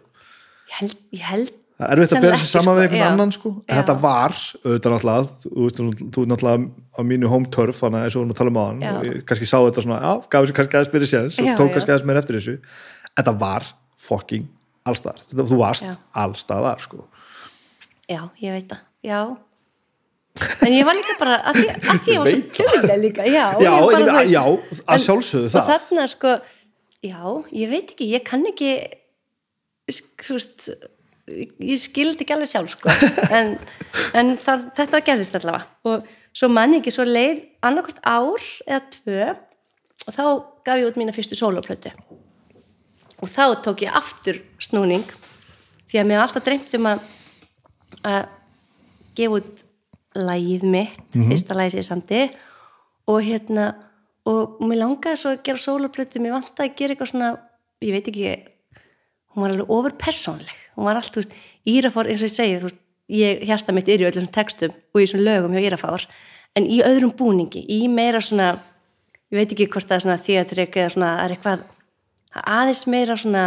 Ég 0.67 0.79
held, 0.81 0.97
ég 1.15 1.27
held 1.29 1.53
það 1.77 1.85
er 1.89 1.99
erfitt 2.03 2.15
að 2.17 2.25
bera 2.25 2.39
sér 2.41 2.51
saman 2.53 2.77
við 2.77 2.83
sko, 2.85 2.93
einhvern 2.93 3.13
annan 3.13 3.31
sko. 3.35 3.51
Þetta 3.69 3.95
var, 4.03 4.35
auðvitað 4.63 4.93
náttúrulega 4.93 5.23
þú 5.43 5.67
ert 5.67 6.31
náttúrulega 6.33 6.67
á 6.93 7.01
mínu 7.09 7.31
home 7.31 7.49
turf 7.53 7.79
þannig 7.83 7.99
að 7.99 8.07
eins 8.09 8.17
og 8.17 8.25
hún 8.25 8.37
tala 8.37 8.53
um 8.53 8.59
á 8.59 8.63
hann 8.69 8.83
og 8.93 9.07
ég 9.09 9.23
kannski 9.29 9.47
sá 9.49 9.57
þetta 9.63 9.85
svona, 9.85 10.01
já, 10.03 10.11
gaf 10.29 10.43
þessu 10.45 10.57
kannski 10.59 10.77
aðeins 10.79 10.93
byrja 10.93 11.11
séns 11.13 11.39
og 11.43 11.49
tók 11.57 11.71
kannski 11.73 11.93
aðeins 11.93 12.07
meir 12.09 12.19
eftir 12.21 12.37
þessu. 12.39 12.55
Þetta 13.13 13.33
var 13.41 13.67
fucking 14.03 14.45
allstaðar, 14.89 15.23
þú 15.33 15.57
varst 15.61 15.87
Já. 15.87 15.95
allstaðar 16.23 16.81
sko. 16.83 17.05
Já, 18.11 18.21
ég 18.43 18.51
veit 18.57 18.67
það, 18.73 18.81
já. 19.07 19.19
En 20.65 20.73
ég 20.73 20.85
var 20.87 20.97
líka 20.97 21.13
bara 21.19 21.37
að 21.45 21.59
því, 21.61 21.67
að 21.77 21.99
því 22.03 22.13
ég 22.13 22.19
var 22.23 22.31
svo 22.33 22.65
duglega 22.73 22.97
líka 22.99 23.25
já, 23.29 23.43
já, 23.61 23.71
bara, 23.85 23.99
en, 23.99 24.09
veist- 24.17 24.33
já, 24.33 24.81
að 24.89 25.03
sjálfsögðu 25.05 25.45
og 25.45 25.53
það. 25.53 25.69
þarna 25.69 26.05
sko 26.09 26.31
já, 27.05 27.19
ég 27.53 27.69
veit 27.69 27.93
ekki, 27.93 28.07
ég 28.15 28.23
kann 28.25 28.45
ekki 28.49 28.71
veist 29.87 30.71
ég 31.33 31.79
skildi 31.81 32.25
ekki 32.25 32.35
alveg 32.35 32.51
sjálf 32.51 32.75
sko. 32.75 32.91
En, 33.33 33.55
en 34.17 34.35
það, 34.41 34.67
þetta 34.77 35.01
gerðist 35.07 35.37
allavega. 35.39 35.67
Og 35.89 36.07
svo 36.35 36.49
mann 36.51 36.77
ekki 36.77 36.93
svo 36.93 37.05
leið 37.07 37.43
annarkvæmt 37.65 38.03
ár 38.05 38.47
eða 38.67 38.81
tvö 38.97 39.31
og 40.03 40.15
þá 40.15 40.23
gaf 40.67 40.79
ég 40.81 40.87
út 40.89 40.99
mína 40.99 41.15
fyrstu 41.15 41.37
sóloplötu. 41.39 41.93
Og 43.23 43.31
þá 43.31 43.59
tók 43.63 43.85
ég 43.85 43.95
aftur 43.95 44.41
snúning 44.61 45.05
því 45.91 46.01
að 46.01 46.09
mér 46.09 46.23
alltaf 46.23 46.45
dreymt 46.45 46.73
um 46.79 46.89
að 46.91 47.03
að 48.03 48.23
gefa 49.15 49.39
út 49.39 49.63
lagið 50.17 50.65
mitt, 50.69 51.05
fyrsta 51.13 51.55
lagið 51.57 51.77
sér 51.77 51.87
samti 51.87 52.21
og 53.09 53.19
hérna 53.25 53.71
og 54.29 54.59
mér 54.63 54.83
langaði 54.83 55.19
svo 55.19 55.33
að 55.33 55.43
gera 55.47 55.61
sólarplötu 55.61 56.21
mér 56.23 56.37
vantaði 56.37 56.69
að 56.69 56.77
gera 56.79 56.95
eitthvað 56.95 57.11
svona 57.11 57.29
ég 57.83 57.95
veit 57.95 58.09
ekki, 58.11 58.33
hún 59.33 59.45
var 59.45 59.53
alveg 59.53 59.73
overpersónleg, 59.73 60.61
hún 60.77 60.87
var 60.87 60.99
allt, 60.99 61.11
þú 61.13 61.23
veist 61.23 61.35
Írafár, 61.69 62.09
eins 62.09 62.23
og 62.23 62.29
ég 62.29 62.35
segi, 62.35 62.59
þú 62.61 62.69
veist 62.69 62.81
ég 63.13 63.43
hérsta 63.49 63.75
mitt 63.75 63.89
er 63.91 64.03
í 64.03 64.07
öllum 64.07 64.29
textum 64.31 64.73
og 64.93 65.01
í 65.01 65.07
svona 65.09 65.27
lögum 65.27 65.55
hjá 65.55 65.67
Írafár, 65.67 66.07
en 66.55 66.69
í 66.69 66.81
öðrum 66.85 67.13
búningi 67.17 67.63
í 67.67 67.85
meira 67.91 68.21
svona, 68.23 68.55
ég 69.33 69.41
veit 69.41 69.55
ekki 69.55 69.69
hvort 69.73 69.89
það 69.89 69.97
er 69.97 70.05
svona 70.05 70.21
þjóðatrik 70.27 70.77
eða 70.79 70.93
svona 70.95 71.13
er 71.23 71.35
eitthvað 71.35 71.65
aðeins 72.43 72.85
meira 72.89 73.17
svona 73.19 73.45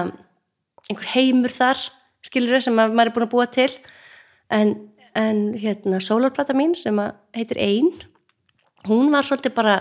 einhver 0.86 1.08
heimur 1.14 1.54
þar 1.54 1.80
skilur 2.26 2.62
sem 2.62 2.76
að 2.78 2.94
maður 2.94 3.10
er 3.10 3.14
búin 3.14 3.26
að 3.26 3.32
búa 3.32 3.46
til. 3.50 3.70
En, 4.54 4.74
en 5.18 5.40
hérna 5.58 6.00
sólarplata 6.02 6.54
mín 6.54 6.76
sem 6.78 6.98
heitir 7.34 7.58
Ein 7.62 7.90
hún 8.86 9.10
var 9.10 9.26
svolítið 9.26 9.54
bara 9.56 9.80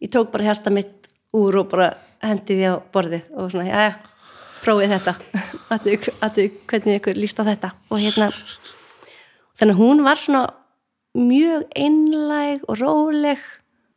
ég 0.00 0.12
tók 0.12 0.30
bara 0.32 0.48
hérsta 0.48 0.72
mitt 0.72 1.10
úr 1.36 1.60
og 1.60 1.70
bara 1.72 1.90
hendi 2.24 2.56
því 2.56 2.68
á 2.72 2.74
borðið 2.92 3.26
og 3.36 3.50
svona, 3.52 3.66
já, 3.68 3.80
já, 3.90 3.92
prófið 4.66 4.96
þetta 4.96 5.16
að 5.72 6.40
hvernig 6.66 6.98
ykkur 6.98 7.18
líst 7.18 7.40
á 7.40 7.44
þetta 7.46 7.72
og 7.88 8.02
hérna 8.02 8.30
þannig 9.56 9.74
að 9.76 9.80
hún 9.80 10.02
var 10.06 10.20
svona 10.20 10.44
mjög 11.16 11.66
einlæg 11.78 12.66
og 12.68 12.80
róleg 12.82 13.42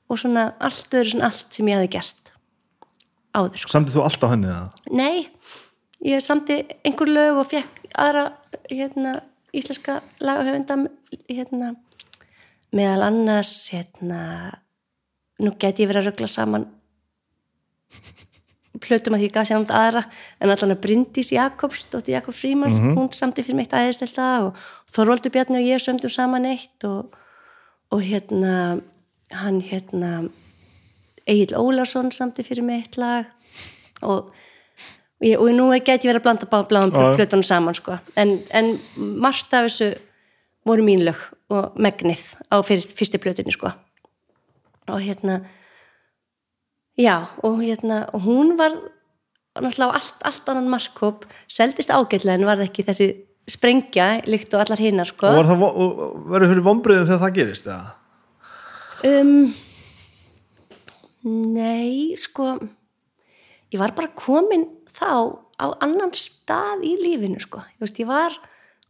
og 0.09 0.22
svona 0.22 0.51
allt 0.64 0.95
öðru 0.95 1.14
svona 1.14 1.30
allt 1.30 1.57
sem 1.57 1.69
ég 1.69 1.80
hefði 1.80 1.91
gert 1.98 2.31
áður 3.35 3.61
sko. 3.61 3.73
Samtið 3.73 3.98
þú 3.98 4.06
allt 4.06 4.25
á 4.25 4.27
henni 4.31 4.49
eða? 4.49 4.69
Nei, 4.98 5.27
ég 6.06 6.23
samti 6.23 6.61
einhver 6.88 7.11
lög 7.11 7.41
og 7.43 7.49
fekk 7.49 7.83
aðra 7.99 8.25
hérna, 8.69 9.19
íslenska 9.56 9.99
lagahöfunda 10.23 10.80
hérna, 11.27 11.73
meðal 12.75 13.07
annars 13.09 13.53
hérna, 13.73 14.22
nú 15.41 15.53
get 15.61 15.81
ég 15.81 15.89
verið 15.89 16.06
að 16.06 16.11
ruggla 16.11 16.31
saman 16.31 16.67
plötum 18.77 19.15
að 19.17 19.23
því 19.23 19.30
gaf 19.33 19.48
sér 19.49 19.61
nátt 19.64 19.73
aðra 19.73 20.03
en 20.39 20.53
allan 20.53 20.75
að 20.75 20.81
Bryndís 20.83 21.31
Jakobs 21.33 21.88
Dóttir 21.89 22.14
Jakob 22.14 22.35
Frímans, 22.38 22.77
mm 22.77 22.85
-hmm. 22.85 22.98
hún 22.98 23.14
samti 23.14 23.43
fyrir 23.43 23.57
mitt 23.57 23.73
aðeinstelta 23.73 24.45
og 24.45 24.56
Þorvaldur 24.93 25.31
Bjarni 25.33 25.57
og 25.57 25.65
ég 25.65 25.81
sömdum 25.81 26.09
saman 26.09 26.45
eitt 26.45 26.83
og, 26.83 27.15
og 27.91 28.01
hérna 28.01 28.81
hann 29.31 29.61
hérna 29.61 30.30
Egil 31.27 31.56
Ólarsson 31.56 32.11
samti 32.11 32.43
fyrir 32.43 32.64
mitt 32.64 32.98
lag 32.98 33.25
og, 34.01 34.31
og, 35.22 35.39
og 35.39 35.49
nú 35.53 35.69
get 35.85 36.06
ég 36.06 36.11
verið 36.14 36.22
að 36.22 36.25
blanda 36.25 36.45
bláðum 36.69 37.15
plötunum 37.17 37.43
saman 37.43 37.73
sko. 37.73 37.98
en, 38.15 38.39
en 38.51 38.80
margt 38.95 39.53
af 39.53 39.67
þessu 39.67 39.93
voru 40.65 40.83
mín 40.83 41.03
lög 41.03 41.17
og 41.49 41.73
megnið 41.75 42.35
á 42.53 42.61
fyrir, 42.61 42.83
fyrstu 42.83 43.17
plötunni 43.17 43.51
sko. 43.51 43.72
og 44.88 45.01
hérna 45.01 45.41
já 46.99 47.15
og 47.43 47.61
hérna 47.63 48.05
hún 48.13 48.57
var 48.59 48.75
náttúrulega 49.55 49.95
allt, 49.95 50.19
allt 50.23 50.49
annan 50.51 50.69
markkóp 50.71 51.25
seldist 51.47 51.91
ágætlega 51.91 52.37
en 52.37 52.47
var 52.47 52.61
ekki 52.63 52.85
þessi 52.87 53.09
sprengja 53.49 54.19
líkt 54.29 54.53
og 54.53 54.63
allar 54.63 54.81
hinnar 54.81 55.09
sko. 55.09 55.31
og 55.31 55.39
var 55.39 55.49
það 55.49 55.63
verið 56.33 56.53
fyrir 56.53 56.67
vonbreiðin 56.67 57.07
þegar 57.09 57.23
það 57.23 57.35
gerist 57.39 57.69
eða? 57.69 57.95
Um, 59.09 59.53
nei, 61.55 62.15
sko 62.19 62.51
ég 63.71 63.79
var 63.79 63.95
bara 63.97 64.11
komin 64.15 64.67
þá 64.91 65.39
á 65.59 65.65
annan 65.83 66.13
stað 66.15 66.85
í 66.87 66.95
lífinu, 66.99 67.39
sko 67.43 67.63
ég, 67.63 67.81
veist, 67.83 67.99
ég 67.99 68.09
var 68.09 68.35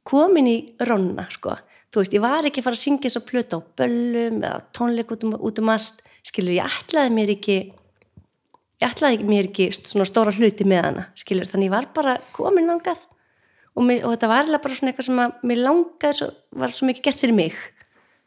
komin 0.07 0.49
í 0.49 0.57
ronna, 0.85 1.27
sko 1.33 1.55
þú 1.89 2.03
veist, 2.03 2.15
ég 2.17 2.23
var 2.23 2.45
ekki 2.45 2.63
fara 2.65 2.77
að 2.77 2.83
syngja 2.83 3.09
þess 3.09 3.21
að 3.21 3.29
plöta 3.31 3.59
á 3.59 3.67
böllum 3.81 4.43
eða 4.43 4.61
tónleik 4.75 5.13
út 5.13 5.25
um, 5.25 5.35
út 5.37 5.61
um 5.61 5.73
allt 5.73 6.03
skilur, 6.25 6.57
ég 6.57 6.79
ætlaði 6.79 7.13
mér 7.15 7.33
ekki 7.37 7.59
ég 8.79 8.87
ætlaði 8.87 9.27
mér 9.27 9.49
ekki 9.49 9.69
svona 9.75 10.07
stóra 10.07 10.33
hluti 10.35 10.67
með 10.67 10.85
hana, 10.85 11.07
skilur, 11.19 11.47
þannig 11.49 11.67
ég 11.69 11.73
var 11.73 11.89
bara 11.95 12.15
komin 12.35 12.69
langað 12.69 13.03
og, 13.75 13.83
mér, 13.83 14.05
og 14.05 14.15
þetta 14.15 14.31
var 14.31 14.45
alveg 14.45 14.63
bara 14.63 14.79
svona 14.79 14.93
eitthvað 14.93 15.09
sem 15.09 15.21
að 15.25 15.43
mér 15.51 15.61
langaði 15.65 16.19
svo, 16.21 16.31
var 16.63 16.75
svo 16.75 16.89
mikið 16.89 17.07
gert 17.09 17.21
fyrir 17.23 17.37
mig 17.37 17.59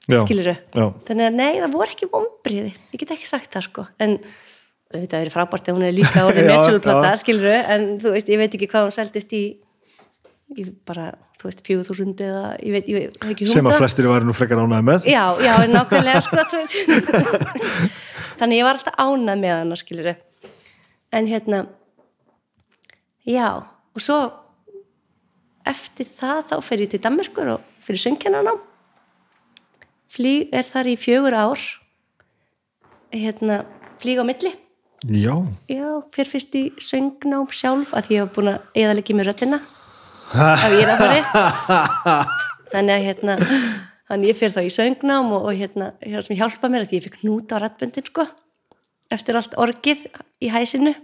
skiluru, 0.03 0.55
þannig 1.07 1.27
að 1.29 1.37
nei 1.39 1.51
það 1.63 1.75
voru 1.77 1.95
ekki 1.95 2.09
vonbriði, 2.11 2.73
ég 2.93 3.03
get 3.03 3.13
ekki 3.15 3.29
sagt 3.29 3.53
það 3.55 3.69
sko. 3.69 3.85
En 4.03 4.17
þetta 4.93 5.21
er 5.23 5.31
frábært 5.33 5.69
að 5.71 5.77
hún 5.79 5.87
er 5.87 5.95
líka 5.95 6.25
orðið 6.27 6.49
meðsöluplata, 6.51 7.13
skiluru 7.23 7.53
en 7.55 7.87
þú 8.03 8.17
veist, 8.17 8.33
ég 8.33 8.41
veit 8.43 8.57
ekki 8.59 8.69
hvað 8.73 8.89
hún 8.89 8.97
seldist 8.97 9.37
í 9.39 9.45
í 10.53 10.67
bara, 10.85 11.07
þú 11.41 11.49
veist, 11.49 11.63
fjögur 11.65 11.87
þúsund 11.87 12.19
eða 12.21 12.43
ég 12.59 12.75
veit, 12.75 12.91
ég 12.91 12.99
veit 12.99 13.23
ekki 13.31 13.47
hún 13.47 13.55
sem 13.55 13.71
að 13.71 13.79
flestir 13.81 14.11
var 14.11 14.27
nú 14.27 14.35
frekar 14.37 14.61
ánað 14.61 14.83
með. 14.91 15.07
Já, 15.09 15.23
já, 15.41 15.55
nákvæmlega 15.71 16.21
sko 16.27 16.43
þannig 18.43 18.59
ég 18.59 18.67
var 18.67 18.77
alltaf 18.77 18.99
ánað 19.01 19.41
með 19.47 19.55
hana, 19.55 19.79
skiluru 19.81 20.13
en 21.13 21.29
hérna 21.29 21.67
já, 23.29 23.63
og 23.95 24.01
svo 24.01 24.19
eftir 25.69 26.09
það 26.09 26.45
þá 26.51 26.57
fer 26.67 26.85
ég 26.85 26.91
til 26.91 27.03
Danmarkur 27.05 27.55
og 27.57 27.71
fyrir 27.85 28.03
söngjarnanám 28.03 28.61
flýg 30.13 30.51
er 30.53 30.67
þar 30.67 30.91
í 30.93 30.97
fjögur 31.01 31.37
ár 31.37 31.63
hérna 33.13 33.63
flýg 34.03 34.21
á 34.21 34.25
milli. 34.27 34.53
Já, 35.03 35.35
já 35.67 35.89
fyrir 36.15 36.31
fyrst 36.31 36.55
í 36.55 36.65
söngnám 36.79 37.49
sjálf 37.51 37.95
að 37.97 38.13
ég 38.15 38.23
hef 38.23 38.35
búin 38.37 38.53
að 38.53 38.83
eða 38.83 38.99
ekki 39.01 39.17
með 39.19 39.31
röttina 39.31 39.59
af 40.33 40.69
írafari. 40.71 41.23
Þannig 42.73 42.95
að 42.95 43.07
hérna 43.09 43.37
þannig 44.09 44.31
ég 44.31 44.39
fyrir 44.39 44.55
þá 44.55 44.63
í 44.63 44.75
söngnám 44.77 45.33
og, 45.35 45.49
og 45.49 45.59
hérna, 45.59 45.91
hérna 46.05 46.23
sem 46.29 46.39
hjálpa 46.39 46.71
mér 46.71 46.87
að 46.87 46.95
ég 46.99 47.07
fikk 47.09 47.19
núta 47.27 47.59
á 47.59 47.63
rættböndin 47.65 48.07
sko 48.09 48.29
eftir 49.15 49.39
allt 49.39 49.57
orgið 49.61 50.07
í 50.43 50.51
hæsinu. 50.53 50.95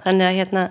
Þannig 0.00 0.26
að 0.26 0.38
hérna 0.38 0.64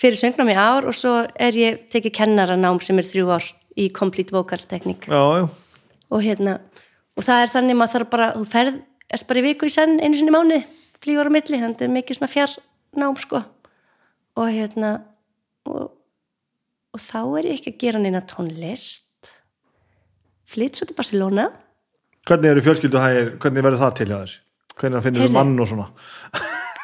fyrir 0.00 0.18
söngnám 0.18 0.52
í 0.52 0.58
ár 0.58 0.86
og 0.90 0.96
svo 0.96 1.14
er 1.34 1.58
ég 1.58 1.84
tekið 1.92 2.16
kennaranám 2.20 2.80
sem 2.82 2.98
er 2.98 3.08
þrjú 3.08 3.32
ár 3.34 3.48
í 3.78 3.88
Complete 3.94 4.34
Vocal 4.34 4.60
Technique. 4.68 5.08
Já, 5.08 5.42
já. 5.42 5.48
Og 6.12 6.22
hérna 6.24 6.58
og 7.16 7.24
það 7.26 7.44
er 7.44 7.52
þannig 7.52 7.78
maður 7.78 7.94
þarf 7.96 8.12
bara, 8.12 8.28
þú 8.36 8.44
ferð 8.52 8.78
erst 9.12 9.28
bara 9.28 9.42
í 9.42 9.46
viku 9.46 9.68
í 9.68 9.72
senn 9.72 9.98
einu 10.00 10.18
sinni 10.18 10.34
mánu 10.34 10.60
flýgur 11.02 11.28
á 11.28 11.34
milli, 11.34 11.58
þannig 11.58 11.66
að 11.66 11.74
þetta 11.74 11.88
er 11.88 11.96
mikið 11.96 12.18
svona 12.18 12.32
fjarnám 12.32 13.18
sko. 13.20 13.42
Og 14.38 14.52
hérna 14.52 14.92
og, 15.68 15.90
og 16.94 17.02
þá 17.02 17.20
er 17.40 17.50
ég 17.50 17.58
ekki 17.58 17.74
að 17.74 17.82
gera 17.82 18.02
neina 18.02 18.22
tónlist. 18.28 19.32
Flytt 20.52 20.78
svo 20.78 20.88
til 20.88 20.96
Barcelona. 20.98 21.48
Hvernig 22.28 22.52
eru 22.52 22.64
fjölskylduhægir, 22.64 23.36
hvernig 23.42 23.66
verður 23.66 23.82
það 23.82 23.94
til 23.98 24.08
hjá 24.10 24.16
þér? 24.20 24.34
Hvernig 24.80 25.04
finnir 25.04 25.28
þú 25.28 25.34
mann 25.36 25.52
og 25.60 25.68
svona? 25.68 25.88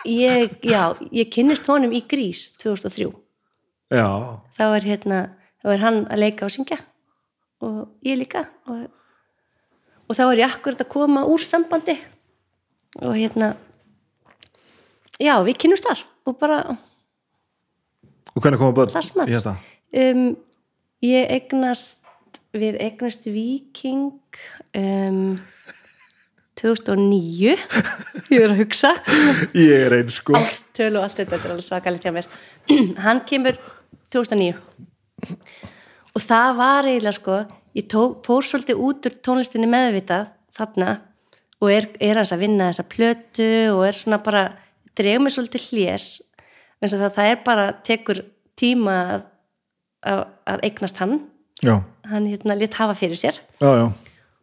ég, 0.09 0.59
já, 0.67 0.83
ég 1.15 1.33
kynnist 1.33 1.69
honum 1.71 1.95
í 1.97 2.03
Grís 2.09 2.49
2003 2.61 3.09
Já. 3.95 4.09
Þá 4.59 4.65
er 4.67 4.85
hérna, 4.85 5.19
þá 5.65 5.73
er 5.73 5.83
hann 5.87 6.03
að 6.13 6.23
leika 6.27 6.45
og 6.45 6.53
syngja. 6.53 6.77
Og 7.65 7.79
ég 8.05 8.19
líka. 8.21 8.45
Og 8.69 8.87
og 10.09 10.17
þá 10.17 10.25
er 10.25 10.41
ég 10.41 10.53
akkurat 10.53 10.83
að 10.83 10.91
koma 10.93 11.25
úr 11.29 11.43
sambandi. 11.45 11.97
Og 13.05 13.13
hérna 13.13 13.53
já, 15.21 15.35
við 15.45 15.59
kynumst 15.65 15.85
þar. 15.85 16.05
Og 16.29 16.37
bara 16.41 16.63
og 18.35 18.45
hvernig 18.45 18.61
koma 18.61 18.77
börn? 18.77 18.93
Í 19.27 19.35
þetta? 19.35 19.57
um, 20.03 20.25
ég 21.05 21.33
egnast 21.39 22.07
við 22.57 22.79
egnast 22.81 23.27
viking 23.29 24.13
um, 24.79 25.39
2009 26.59 27.55
ég 28.35 28.43
er 28.43 28.53
að 28.53 28.63
hugsa. 28.63 28.95
Ég 29.57 29.87
er 29.87 29.97
einn 30.01 30.13
sko. 30.13 30.37
Allt 30.39 30.65
töl 30.77 30.93
og 30.99 31.05
allt 31.07 31.21
þetta, 31.21 31.37
þetta 31.37 31.49
er 31.49 31.55
alveg 31.55 31.69
svakalegt 31.69 32.07
hjá 32.07 32.15
mér. 32.15 32.31
Hann 33.07 33.23
kemur 33.29 33.61
2009 34.13 34.57
og 36.15 36.25
það 36.25 36.57
var 36.59 36.89
eiginlega 36.89 37.17
sko 37.19 37.39
ég 37.79 37.99
fór 38.25 38.47
svolítið 38.47 38.81
út 38.83 39.09
úr 39.09 39.19
tónlistinni 39.25 39.69
meðvitað 39.71 40.33
þarna 40.57 40.95
og 41.59 41.73
er, 41.75 41.89
er 42.03 42.21
að 42.23 42.41
vinna 42.41 42.71
þessa 42.71 42.87
plötu 42.91 43.51
og 43.75 43.85
er 43.89 43.99
svona 43.99 44.21
bara, 44.23 44.45
dreg 44.99 45.21
mér 45.23 45.35
svolítið 45.35 45.67
hljés 45.69 46.09
það, 46.83 47.09
það 47.15 47.31
er 47.33 47.41
bara 47.47 47.67
tekur 47.87 48.23
tíma 48.59 48.97
að, 49.15 49.27
að, 50.07 50.23
að 50.55 50.65
eignast 50.69 51.03
hann. 51.03 51.19
Já, 51.63 51.81
hann 52.07 52.29
hérna 52.31 52.55
létt 52.59 52.79
hafa 52.79 52.95
fyrir 52.99 53.19
sér. 53.19 53.41
Já, 53.59 53.71
já, 53.75 53.87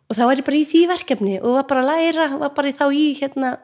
og 0.06 0.18
þá 0.18 0.24
var 0.28 0.40
ég 0.40 0.48
bara 0.48 0.60
í 0.60 0.68
því 0.70 0.82
verkefni 0.92 1.36
og 1.42 1.58
var 1.60 1.68
bara 1.70 1.84
að 1.84 1.90
læra, 1.92 2.28
var 2.42 2.54
bara 2.58 2.72
í 2.72 2.76
þá 2.78 2.86
í 2.94 3.06
hérna 3.18 3.56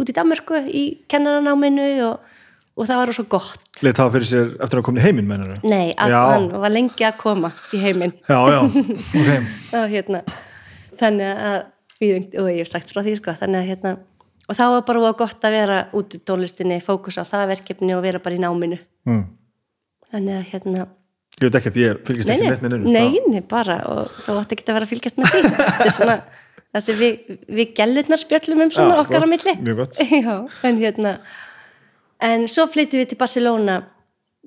út 0.00 0.10
í 0.10 0.14
Danmarku 0.16 0.60
í 0.68 0.84
kennaranáminu 1.10 1.88
og, 2.06 2.38
og 2.76 2.88
það 2.88 3.02
var 3.02 3.12
svo 3.16 3.26
gott. 3.32 3.66
Leitt 3.84 4.00
hafa 4.00 4.14
fyrir 4.16 4.28
sér 4.28 4.54
eftir 4.64 4.80
að 4.80 4.86
koma 4.88 5.02
í 5.02 5.04
heiminn 5.06 5.28
mennur 5.28 5.58
Nei, 5.64 5.92
að, 5.96 6.14
Já. 6.14 6.20
hann 6.32 6.48
var 6.64 6.72
lengi 6.72 7.06
að 7.08 7.18
koma 7.20 7.52
í 7.72 7.82
heiminn. 7.82 8.14
Já, 8.28 8.38
já, 8.52 8.60
ok. 9.20 9.52
Og 9.80 9.92
hérna 9.92 10.22
þannig 11.00 11.44
að, 11.50 11.60
og 12.40 12.48
ég 12.52 12.62
hef 12.62 12.72
sagt 12.72 12.92
frá 12.92 13.02
því 13.04 13.18
sko, 13.20 13.36
þannig 13.40 13.62
að 13.62 13.70
hérna 13.72 13.94
og 14.48 14.58
þá 14.58 14.64
var 14.74 14.82
bara 14.88 15.12
gott 15.16 15.44
að 15.46 15.54
vera 15.56 15.78
út 15.96 16.16
í 16.16 16.20
tónlistinni 16.26 16.80
fókus 16.84 17.16
á 17.20 17.24
það 17.24 17.52
verkefni 17.54 17.94
og 17.96 18.02
vera 18.04 18.20
bara 18.22 18.36
í 18.36 18.42
náminu. 18.42 18.80
Mm. 19.08 19.22
þannig 20.12 20.36
að 20.36 20.50
hérna 20.52 20.88
ég 21.40 21.46
veit 21.46 21.58
ekki 21.58 21.72
að 21.72 21.80
ég 21.80 22.02
fylgist 22.06 22.28
nei, 22.30 22.34
ekki 22.36 22.44
nei, 22.44 22.52
neitt 22.52 22.64
með 22.64 22.74
neinu 22.74 22.92
nei, 22.92 23.22
nei, 23.32 23.42
bara 23.48 23.78
og 23.88 24.18
þú 24.26 24.36
átti 24.40 24.56
ekki 24.56 24.66
að 24.68 24.78
vera 24.78 24.88
að 24.88 24.92
fylgjast 24.92 25.20
með 25.20 25.32
því. 25.32 25.40
Þetta 25.52 25.86
er 25.86 25.94
svona 25.96 26.18
það 26.72 26.84
sem 26.86 27.00
við, 27.00 27.38
við 27.60 27.72
gælutnar 27.78 28.22
spjöllum 28.22 28.66
um 28.66 28.74
svona 28.74 28.96
Já, 28.96 29.00
okkar 29.04 29.18
á 29.18 29.24
gott, 29.24 29.32
milli. 29.32 29.54
Mjög 29.62 29.80
gott. 29.82 29.98
Já, 30.26 30.36
en 30.68 30.80
hérna 30.80 31.14
en 32.22 32.46
svo 32.50 32.66
flyttum 32.70 33.02
við 33.02 33.12
til 33.12 33.20
Barcelona 33.20 33.80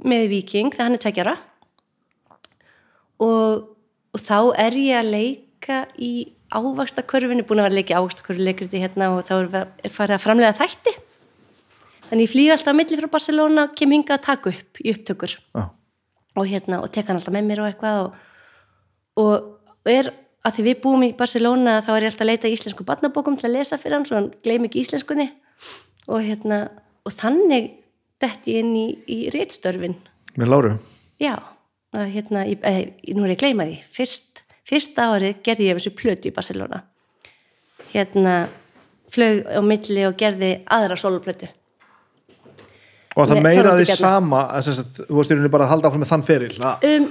með 0.06 0.30
Viking 0.32 0.74
þegar 0.74 0.90
hann 0.90 0.98
er 0.98 1.04
tveikjara 1.04 1.36
og, 3.24 3.68
og 4.16 4.24
þá 4.24 4.38
er 4.66 4.80
ég 4.80 5.00
að 5.00 5.12
leika 5.16 5.82
í 5.98 6.14
ávakstakörfinu, 6.56 7.46
búin 7.48 7.60
að 7.62 7.68
vera 7.68 7.74
að 7.74 7.80
leika 7.80 7.96
í 7.96 7.98
ávakstakörfu 8.00 8.46
leikriti 8.46 8.82
hérna 8.84 9.12
og 9.16 9.26
þá 9.28 9.36
er, 9.38 9.48
er 9.84 9.94
farið 9.94 10.18
að 10.18 10.24
framlega 10.24 10.58
þætti. 10.60 10.94
Þannig 12.06 12.28
ég 12.28 12.32
flýg 12.32 12.52
alltaf 12.54 12.72
að 12.72 12.78
milli 12.80 13.00
frá 13.00 13.10
Barcelona 13.16 13.66
kem 13.76 13.96
hinga 13.96 14.18
að 14.18 14.26
taka 14.28 14.52
upp 14.54 14.82
í 14.84 14.94
upptökur. 14.94 15.34
Já. 15.58 15.64
Og 16.36 16.48
hérna 16.50 16.82
og 16.84 16.92
tek 16.94 17.08
hann 17.10 17.20
alltaf 17.20 17.34
með 17.34 17.50
mér 17.50 17.64
og 17.64 17.70
eitthvað 17.70 18.00
og, 18.06 18.16
og 19.24 19.92
er 19.92 20.12
að 20.46 20.58
því 20.58 20.66
við 20.68 20.82
búum 20.84 21.06
í 21.08 21.14
Barcelona 21.18 21.80
þá 21.86 21.92
er 21.96 22.06
ég 22.06 22.12
alltaf 22.12 22.26
að 22.26 22.32
leita 22.32 22.52
íslensku 22.52 22.86
barnabókum 22.88 23.38
til 23.40 23.50
að 23.50 23.58
lesa 23.58 23.80
fyrir 23.82 23.98
hann 23.98 24.08
svo 24.08 24.20
hann 24.20 24.32
gleym 24.46 24.68
ekki 24.68 24.84
íslenskunni. 24.84 25.30
Og 26.12 26.22
hérna 26.22 26.68
og 27.06 27.16
þannig 27.16 27.72
detti 28.22 28.56
ég 28.56 28.66
inn 28.66 28.76
í, 28.78 28.86
í 29.10 29.20
réttstörfin 29.34 29.98
með 30.36 30.52
Láru? 30.52 30.74
Já, 31.22 31.40
hérna 31.96 32.44
ég, 32.50 32.60
eh, 32.68 33.14
nú 33.16 33.26
er 33.26 33.34
ég 33.34 33.40
að 33.40 33.44
gleyma 33.46 33.68
því. 33.70 33.80
Fyrst, 33.96 34.44
fyrsta 34.68 35.10
árið 35.16 35.42
gerði 35.46 35.70
ég 35.70 35.80
þessu 35.80 35.96
plötu 35.96 36.30
í 36.30 36.36
Barcelona. 36.36 36.84
Hérna 37.94 38.36
flög 39.10 39.46
á 39.48 39.62
milli 39.64 40.04
og 40.06 40.18
gerði 40.20 40.58
aðra 40.68 40.98
soloplötu 41.00 41.50
og 43.16 43.30
það 43.30 43.42
meira 43.46 43.76
því 43.80 43.86
sama 43.96 44.42
þú 44.60 45.18
varst 45.18 45.32
í 45.32 45.36
rauninni 45.38 45.52
bara 45.54 45.68
að 45.68 45.74
halda 45.74 45.90
áfram 45.90 46.04
með 46.04 46.12
þann 46.12 46.26
feril 46.28 46.56
Um, 46.86 47.06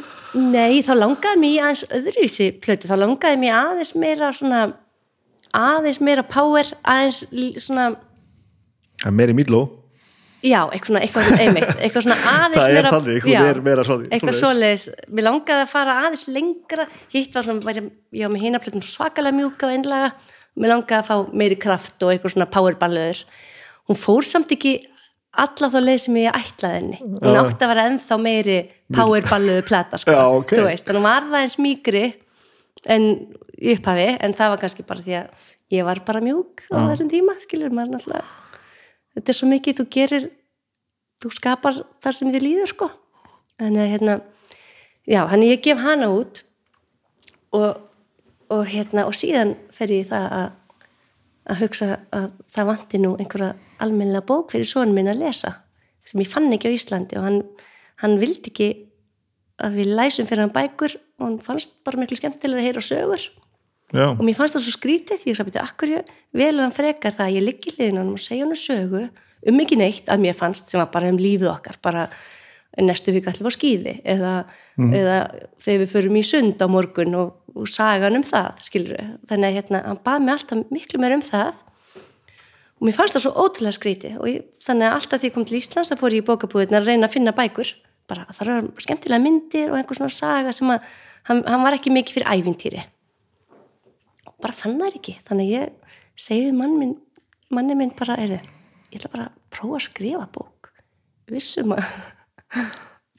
nei, 0.53 0.83
þá 0.85 0.93
langaði 0.99 1.41
mér 1.41 1.53
í 1.55 1.61
aðeins 1.63 1.85
öðruvísi 1.99 2.49
plötu, 2.65 2.91
þá 2.91 2.97
langaði 3.01 3.41
mér 3.45 3.57
aðeins 3.61 3.95
meira 3.97 4.33
svona 4.37 4.65
aðeins 5.55 6.01
meira 6.05 6.27
power, 6.27 6.69
aðeins 6.83 7.23
svona, 7.63 7.89
að 9.05 9.17
meiri 9.17 9.37
Míló 9.39 9.63
já, 10.45 10.61
eitthvað 10.75 11.07
eitthvað 11.07 11.41
einmitt, 11.41 11.71
eitthvað 11.79 12.05
svona 12.05 12.21
aðeins 12.35 12.61
Það 12.61 12.77
meira 12.77 12.95
þannig, 12.99 13.29
já, 13.33 13.41
er 13.49 13.61
meira 13.65 13.85
svoleiðis. 13.89 14.13
eitthvað 14.13 14.39
svoleiðis, 14.43 14.87
mér 15.09 15.29
langaði 15.31 15.65
að 15.65 15.73
fara 15.73 15.99
aðeins 16.03 16.27
lengra, 16.37 16.89
hitt 17.15 17.39
var 17.39 17.47
svona 17.49 17.65
væri, 17.65 17.87
ég 18.19 18.27
var 18.27 18.35
með 18.35 18.45
hina 18.49 18.61
plötum 18.61 18.85
svakalega 18.85 19.39
mjúka 19.39 19.71
og 19.71 19.77
einlaga, 19.79 20.11
mér 20.61 20.75
langaði 20.75 21.01
að 21.01 21.09
fá 21.09 21.33
meiri 21.33 21.57
kraft 21.65 22.05
og 22.05 22.13
eitthvað 22.13 22.35
svona 22.37 22.51
powerballöður 22.53 23.25
hún 23.89 23.99
fór 24.01 24.27
samt 24.29 24.53
ekki 24.55 24.77
alla 25.43 25.71
þá 25.73 25.79
leið 25.83 25.99
sem 26.05 26.19
ég 26.21 26.37
ætlaði 26.39 26.79
henni. 26.79 27.01
Hún 27.03 27.39
átti 27.41 27.65
að 27.67 27.73
vera 27.73 27.87
ennþá 27.91 28.19
meiri 28.23 28.59
powerballöðu 28.95 29.65
plata 29.67 29.99
sko, 30.01 30.15
Já, 30.17 30.23
ok. 30.39 30.55
þú 30.55 30.69
veist, 30.69 30.87
þannig 30.87 31.01
hún 31.03 31.09
var 31.09 31.27
það 31.31 31.41
eins 31.41 31.59
mýgri 31.63 32.05
en 32.95 33.11
upphafi 33.75 34.09
en 34.21 34.37
það 34.37 34.55
var 34.55 34.63
kannski 34.65 34.87
bara 34.87 35.05
því 35.05 35.19
að 35.23 35.51
ég 35.75 35.87
var 35.87 36.01
bara 36.07 36.23
mjúk 36.25 36.67
á 36.71 36.79
þessum 36.91 37.11
tíma, 37.11 37.37
skilur 37.43 37.73
maður 37.75 37.97
náttúrulega 37.97 38.27
þetta 39.15 39.31
er 39.33 39.39
svo 39.39 39.49
mikið, 39.51 39.79
þú 39.79 39.87
gerir 39.95 40.27
þú 41.23 41.33
skapar 41.33 41.79
þar 42.05 42.17
sem 42.17 42.33
þið 42.35 42.45
líður 42.45 42.71
sko. 42.73 42.91
En 43.63 43.79
hérna 43.79 44.19
já, 45.07 45.23
hann 45.31 45.45
ég 45.47 45.63
gef 45.65 45.81
hana 45.81 46.11
út 46.13 46.43
og, 47.55 47.79
og 48.53 48.65
hérna 48.69 49.07
og 49.09 49.15
síðan 49.17 49.55
fer 49.75 49.93
ég 49.95 50.09
það 50.11 50.27
að 50.41 50.49
að 51.51 51.61
hugsa 51.61 51.91
að 52.15 52.31
það 52.55 52.69
vanti 52.71 53.01
nú 53.03 53.13
einhverja 53.19 53.53
almennilega 53.85 54.27
bók 54.29 54.55
fyrir 54.55 54.69
son 54.69 54.95
minn 54.97 55.11
að 55.13 55.21
lesa 55.27 55.53
sem 56.09 56.21
ég 56.21 56.31
fann 56.31 56.53
ekki 56.53 56.73
á 56.73 56.77
Íslandi 56.77 57.19
og 57.21 57.27
hann, 57.27 57.41
hann 58.03 58.19
vildi 58.21 58.53
ekki 58.53 58.69
að 59.65 59.79
við 59.81 59.95
læsum 59.99 60.29
fyrir 60.29 60.45
hann 60.45 60.55
bækur 60.55 60.97
og 61.21 61.27
hann 61.27 61.41
fannst 61.45 61.77
bara 61.87 62.01
miklu 62.01 62.19
skemmtilega 62.19 62.61
að 62.61 62.69
heyra 62.69 62.85
sögur. 62.85 63.27
Já, 63.95 64.07
og 64.11 64.23
mér 64.25 64.37
fannst 64.39 64.57
það 64.57 64.65
svo 64.65 64.75
skrítið 64.75 65.27
ég 65.29 65.37
sagði, 65.39 65.61
akkur 65.61 65.93
velur 66.35 66.65
hann 66.65 66.75
frekar 66.75 67.15
það 67.15 67.29
að 67.29 67.37
ég 67.37 67.45
liggi 67.45 67.75
hliðin 67.77 68.01
á 68.01 68.03
hann 68.03 68.15
og 68.15 68.23
segja 68.25 68.47
hann 68.47 68.59
sögu 68.59 69.03
um 69.45 69.61
ekki 69.61 69.79
neitt 69.79 70.09
að 70.11 70.25
mér 70.25 70.39
fannst 70.39 70.73
sem 70.73 70.81
var 70.81 70.91
bara 70.93 71.11
um 71.13 71.21
lífið 71.21 71.51
okkar 71.53 71.79
bara 71.85 72.07
næstu 72.83 73.13
vika 73.15 73.31
allir 73.31 73.47
var 73.47 73.55
skýði 73.55 73.95
eða, 74.03 74.33
eða 74.83 75.19
þegar 75.63 75.81
við 75.85 75.93
förum 75.93 76.19
í 76.19 76.25
sund 76.27 76.63
á 76.63 76.67
morgun 76.71 77.15
og, 77.19 77.37
og 77.55 77.69
sagan 77.71 78.19
um 78.19 78.25
það 78.27 78.65
skilur 78.67 78.97
þannig 79.31 79.47
að 79.49 79.57
hérna, 79.59 79.83
hann 79.87 80.01
bað 80.07 80.25
mig 80.25 80.35
alltaf 80.35 80.65
miklu 80.75 81.01
meir 81.03 81.15
um 81.15 81.25
það. 81.25 81.61
Og 82.81 82.89
mér 82.89 82.97
fannst 82.97 83.15
það 83.17 83.27
svo 83.27 83.45
ótrúlega 83.45 83.77
skrítið 83.79 84.17
og 84.19 84.31
ég, 84.33 84.49
þannig 84.65 84.89
að 84.89 84.97
alltaf 84.99 85.23
því 85.23 85.31
ég 85.31 85.37
kom 85.37 85.47
til 85.49 85.59
Íslands 85.61 85.93
þá 85.93 85.97
fór 86.01 86.17
ég 86.17 86.25
í 86.25 86.27
bókabúðin 86.27 86.79
að 86.81 86.91
reyna 86.91 87.09
að 87.09 87.15
finna 87.15 87.37
bækur. 87.37 87.71
Bara 88.11 88.27
það 88.35 88.51
var 88.51 88.67
skemmtilega 88.85 89.23
myndir 89.23 89.71
og 89.71 89.79
einhver 89.79 90.01
svona 90.01 90.13
saga 90.13 90.53
sem 90.53 90.75
að 90.75 90.83
hann, 91.31 91.45
hann 91.47 91.65
var 91.65 91.79
ekki 91.79 91.95
mikið 91.95 92.19
fyrir 92.19 92.35
ævintýri. 92.35 92.83
Bara 94.43 94.59
fann 94.59 94.77
það 94.83 94.99
ekki 94.99 95.17
þannig 95.25 95.47
að 95.47 95.55
ég 95.55 95.95
segi 96.27 96.49
við 96.49 96.59
mann 96.59 96.75
minn, 96.81 96.99
manni 97.55 97.79
minn 97.79 97.95
bara 97.97 98.19
er 98.21 98.37
ég 98.37 98.99
ætla 98.99 99.15
bara 99.15 99.31
að 99.31 99.39
prófa 99.55 99.79
að 99.79 99.87
skrifa 99.87 100.27
bók. 100.35 100.71
Vissum 101.31 101.73
að 101.79 101.87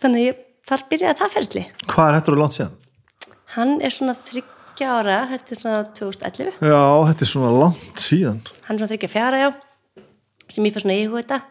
þannig 0.02 0.20
að 0.20 0.26
ég, 0.26 0.42
þar 0.70 0.86
byrjaði 0.92 1.20
það 1.22 1.34
ferli 1.38 1.64
hvað 1.86 2.10
er 2.10 2.20
þetta 2.20 2.38
langt 2.42 2.58
síðan? 2.60 2.76
hann 3.56 3.74
er 3.82 3.96
svona 3.96 4.16
þryggja 4.20 4.94
ára 5.00 5.18
þetta 5.32 5.56
er 5.56 5.62
svona 5.64 5.82
2011 6.00 6.64
já, 6.72 6.82
þetta 7.10 7.26
er 7.28 7.32
svona 7.32 7.52
langt 7.56 8.06
síðan 8.06 8.40
hann 8.68 8.76
er 8.76 8.82
svona 8.82 8.92
þryggja 8.94 9.14
fjara 9.16 9.44
já 9.44 9.50
sem 10.52 10.66
ég 10.66 10.76
fyrir 10.76 10.86
svona 10.86 10.98
íhuga 11.02 11.22
þetta 11.24 11.42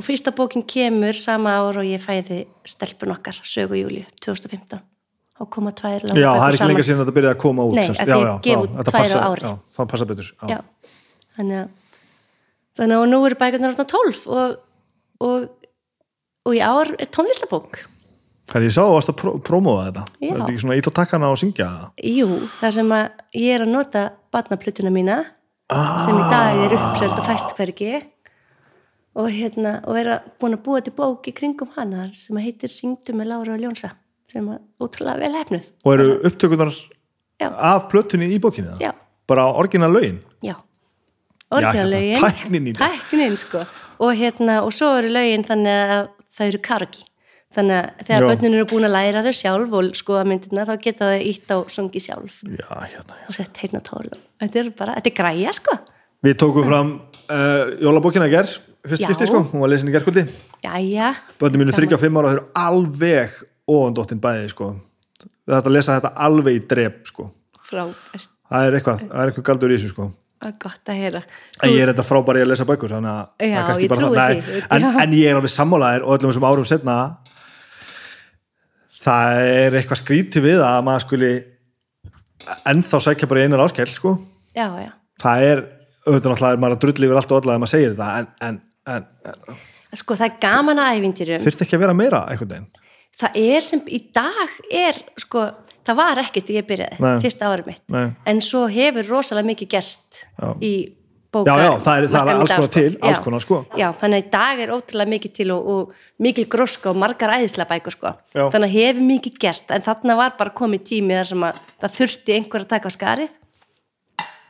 og 0.00 0.06
fyrsta 0.06 0.32
bókin 0.34 0.64
kemur 0.66 1.18
sama 1.18 1.58
ár 1.60 1.80
og 1.82 1.86
ég 1.86 2.02
fæði 2.02 2.44
stelpun 2.68 3.12
okkar 3.14 3.36
sögu 3.44 3.78
júli 3.78 4.06
2015 4.24 4.80
og 5.40 5.48
koma 5.52 5.72
tvær 5.76 6.04
já, 6.12 6.30
það 6.30 6.46
er 6.46 6.56
ekki 6.56 6.68
lengur 6.68 6.86
síðan 6.86 7.00
að 7.00 7.04
þetta 7.06 7.16
byrjaði 7.18 7.36
að 7.36 7.42
koma 7.44 7.66
út 7.68 7.78
Nei, 7.78 7.84
sem 7.86 7.96
sagt. 7.96 8.02
af 8.02 8.10
því 8.10 8.16
já, 8.16 8.20
ég 8.20 8.30
já, 8.30 8.40
gef 8.46 8.64
út 8.64 8.90
tvær 8.90 9.14
á 9.16 9.20
ári. 9.24 9.44
já, 9.44 9.52
það 9.76 9.90
passa 9.92 10.08
betur 10.10 10.28
já. 10.30 10.50
já, 10.50 10.58
þannig 11.38 11.60
að 11.60 11.70
þannig 12.80 12.96
að 12.96 13.04
og 13.04 13.10
nú 13.10 13.20
eru 13.28 13.38
bækurnar 13.40 13.72
orðnar 13.74 13.88
12 13.92 14.20
og, 14.36 14.58
og, 15.26 15.46
og 16.46 16.56
í 16.56 16.60
ár 16.64 16.92
er 16.98 17.10
tónlistabók. 17.12 17.82
Hvað 18.50 18.66
ég 18.66 18.74
sá 18.74 18.82
að 18.82 18.94
varst 18.96 19.12
að 19.12 19.18
pró 19.20 19.32
prómóða 19.46 19.84
þetta. 19.88 20.04
Já. 20.18 20.28
er 20.30 20.38
þetta 20.38 20.52
ekki 20.52 20.62
svona 20.64 20.78
ít 20.80 20.88
á 20.90 20.92
takkana 20.98 21.30
og 21.30 21.38
syngja? 21.38 21.68
Jú, 22.02 22.28
þar 22.60 22.76
sem 22.78 22.94
að 22.96 23.04
ég 23.38 23.54
er 23.54 23.66
að 23.66 23.74
nota 23.76 24.06
barnaplutuna 24.34 24.90
mína 24.94 25.18
ah, 25.70 26.00
sem 26.02 26.18
í 26.18 26.24
dag 26.32 26.62
er 26.64 26.74
uppsöld 26.78 27.14
og 27.14 27.28
fæst 27.28 27.54
hvergi. 27.58 28.00
Og 29.20 29.26
hérna 29.34 29.76
og 29.90 29.98
er 29.98 30.14
að 30.16 30.30
búin 30.40 30.54
að 30.54 30.64
búa 30.66 30.82
til 30.86 30.94
bók 30.94 31.26
í 31.30 31.34
kringum 31.34 31.70
hana 31.76 32.08
sem 32.14 32.38
að 32.38 32.46
heitir 32.48 32.70
Syngdu 32.70 33.14
með 33.18 33.32
Lára 33.32 33.54
og 33.56 33.62
Ljónsa 33.62 33.90
sem 34.30 34.46
að 34.46 34.60
ótrúlega 34.78 35.18
vel 35.24 35.32
hefnuð 35.34 35.64
og 35.82 35.94
eru 35.96 36.12
upptökunar 36.28 36.70
Já. 37.40 37.48
af 37.50 37.88
plötunni 37.90 38.28
í 38.30 38.38
bókinni 38.42 38.76
Já. 38.78 38.92
bara 39.26 39.48
orginal 39.50 39.90
lögin? 39.90 40.20
Já, 40.42 40.54
Já, 40.54 41.56
orginalögin 41.58 42.14
hérna, 42.14 42.30
tæknin 42.30 42.68
í 42.70 42.74
þetta. 42.74 42.90
tæknin 42.94 43.36
sko. 43.36 43.64
Og 44.00 44.14
hérna 44.16 44.60
og 44.62 44.72
svo 44.72 44.92
eru 45.00 45.10
lögin 45.10 45.44
þannig 45.44 45.94
að 45.96 46.08
það 46.40 46.52
eru 46.52 46.62
karaoke. 46.64 47.06
Þannig 47.50 47.76
að 47.76 48.02
þegar 48.06 48.26
börnin 48.28 48.56
eru 48.56 48.66
búin 48.70 48.86
að 48.86 48.92
læra 48.94 49.22
þau 49.26 49.32
sjálf 49.34 49.72
og 49.74 49.94
skoða 49.98 50.26
myndina 50.30 50.66
þá 50.68 50.74
geta 50.84 51.08
þau 51.10 51.24
ítt 51.26 51.50
á 51.50 51.58
sungi 51.74 52.02
sjálf. 52.02 52.36
Já, 52.46 52.68
hérna, 52.84 53.16
já. 53.18 53.24
og 53.26 53.36
sett 53.36 53.58
heitna 53.58 53.80
tól 53.82 54.06
þetta 54.40 54.60
er 54.60 54.70
bara, 54.78 54.94
þetta 54.98 55.10
er 55.10 55.16
græja 55.18 55.54
sko. 55.58 55.74
Við 56.22 56.36
tókum 56.38 56.68
fram 56.68 56.92
uh, 57.26 57.72
jólabókina 57.82 58.28
í 58.30 58.34
ger 58.36 58.52
fyrst 58.86 59.02
skipti 59.02 59.28
sko, 59.28 59.42
hún 59.50 59.64
var 59.64 59.72
lesin 59.72 59.90
í 59.90 59.94
gerkvöldi 59.96 60.24
jæja, 60.64 61.10
börnum 61.40 61.64
mínu 61.64 61.74
35 61.74 62.20
ára 62.20 62.30
þau 62.30 62.36
eru 62.36 62.46
alveg 62.62 63.36
ofandóttin 63.70 64.22
bæði 64.22 64.46
sko. 64.54 64.70
Við 65.20 65.56
þarfum 65.56 65.72
að 65.72 65.76
lesa 65.76 65.98
þetta 65.98 66.14
alveg 66.28 66.56
í 66.56 66.64
drep 66.70 67.02
sko. 67.10 67.26
Frábært. 67.66 68.30
Það 68.50 68.66
er 68.66 68.78
eitthvað, 68.78 69.04
það 69.10 69.22
er 69.24 69.32
eitthvað 69.32 69.48
galdur 69.50 69.74
í 69.74 69.78
þessu 69.78 69.92
sko 69.92 70.10
gott 70.62 70.88
að 70.88 71.00
heyra. 71.02 71.20
En 71.60 71.72
ég 71.74 71.82
er 71.84 71.90
þetta 71.92 72.04
frábæri 72.08 72.40
að 72.44 72.48
lesa 72.48 72.64
bækur 72.68 72.94
Já, 72.96 73.60
ég 73.76 73.90
trúi 73.92 74.16
það- 74.16 74.38
því, 74.40 74.62
en, 74.76 74.86
en 75.04 75.12
ég 75.12 75.26
er 75.28 75.36
alveg 75.36 75.52
sammálaðir 75.52 76.06
og 76.06 76.14
öllum 76.16 76.32
þessum 76.32 76.48
árum 76.48 76.68
setna 76.70 76.96
það 79.00 79.40
er 79.50 79.76
eitthvað 79.80 80.00
skrítið 80.02 80.46
við 80.46 80.62
að 80.64 80.80
maður 80.86 81.04
skuli 81.06 81.32
ennþá 82.70 83.00
sækja 83.04 83.28
bara 83.30 83.44
einar 83.44 83.64
áskell 83.64 83.88
sko. 83.92 84.14
Já, 84.56 84.66
já, 84.80 84.90
það 85.22 85.46
er, 85.50 85.62
auðvitað 86.06 86.32
náttúrulega 86.32 86.52
er 86.56 86.62
maður 86.64 86.76
að 86.76 86.82
drulli 86.84 87.08
yfir 87.08 87.20
allt 87.20 87.32
og 87.32 87.40
alla 87.40 87.52
þegar 87.52 87.62
maður 87.64 87.74
segir 87.74 87.94
þetta 87.94 88.10
en, 88.18 88.28
en, 88.48 88.60
en, 88.96 89.58
sko 90.00 90.16
það 90.18 90.28
er 90.30 90.38
gaman 90.44 90.82
að 90.82 91.00
ævintýrum. 91.00 91.44
Þurfti 91.44 91.66
ekki 91.66 91.78
að 91.78 91.84
vera 91.84 91.96
meira 92.00 92.22
veginn? 92.40 92.70
Það 93.20 93.36
er 93.44 93.66
sem 93.66 93.82
í 93.92 94.00
dag 94.16 94.54
er 94.72 95.00
sko, 95.20 95.44
það 95.86 95.96
var 96.00 96.18
ekkert 96.24 96.46
þegar 96.48 96.60
ég 96.62 96.68
byrjaði 96.70 97.00
Nei. 97.04 97.18
fyrsta 97.24 97.50
árið 97.50 97.66
mitt 97.72 97.84
Nei. 97.94 98.06
en 98.26 98.40
svo 98.44 98.64
hefur 98.70 99.08
rosalega 99.10 99.48
mikið 99.52 99.68
gerst 99.76 100.24
Já. 100.40 100.48
í 100.60 100.72
bóka 101.30 101.46
Já, 101.46 101.62
já, 101.62 101.72
það 101.86 101.96
er- 102.00 102.08
það 102.10 102.28
er 102.30 102.34
alls 102.40 102.50
konar 102.52 102.70
til, 102.74 102.96
alls 103.06 103.18
konar, 103.22 103.40
sko. 103.44 103.58
já, 103.78 103.86
þannig 104.00 104.16
að 104.18 104.24
í 104.24 104.30
dag 104.30 104.60
er 104.64 104.72
ótrúlega 104.74 105.12
mikið 105.14 105.32
til 105.38 105.50
og, 105.54 105.68
og 105.70 105.92
mikil 106.18 106.46
gróska 106.50 106.90
og 106.90 106.96
margar 106.98 107.30
æðislega 107.36 107.68
bækur 107.70 107.94
sko. 107.94 108.12
Já. 108.34 108.44
þannig 108.50 108.66
að 108.66 108.74
hefur 108.78 109.02
mikið 109.12 109.38
gerst 109.44 109.70
en 109.70 109.82
þarna 109.86 110.16
var 110.18 110.34
bara 110.38 110.50
komið 110.50 110.82
tími 110.90 111.14
þar 111.14 111.30
sem 111.30 111.44
að 111.46 111.60
það 111.80 111.94
þurfti 112.00 112.34
einhver 112.34 112.64
að 112.66 112.72
taka 112.74 112.90
skarið 112.90 113.30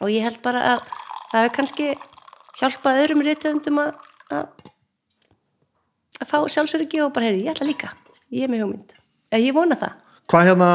og 0.01 0.09
ég 0.09 0.23
held 0.25 0.41
bara 0.43 0.63
að 0.75 0.89
það 1.33 1.43
hefur 1.45 1.57
kannski 1.61 1.91
hjálpað 2.61 3.03
öðrum 3.05 3.23
reytöfundum 3.29 3.79
að 3.85 3.95
að 4.31 4.47
að 6.21 6.29
fá 6.29 6.39
sjálfsöryggi 6.53 7.01
og 7.05 7.13
bara, 7.13 7.29
heyrði, 7.31 7.45
ég 7.47 7.55
ætla 7.55 7.69
líka 7.69 7.93
ég 8.33 8.45
er 8.47 8.53
með 8.53 8.65
hugmynd 8.65 8.97
ég 9.37 9.55
vona 9.57 9.77
það 9.81 9.95
hvað 10.31 10.49
hérna 10.49 10.71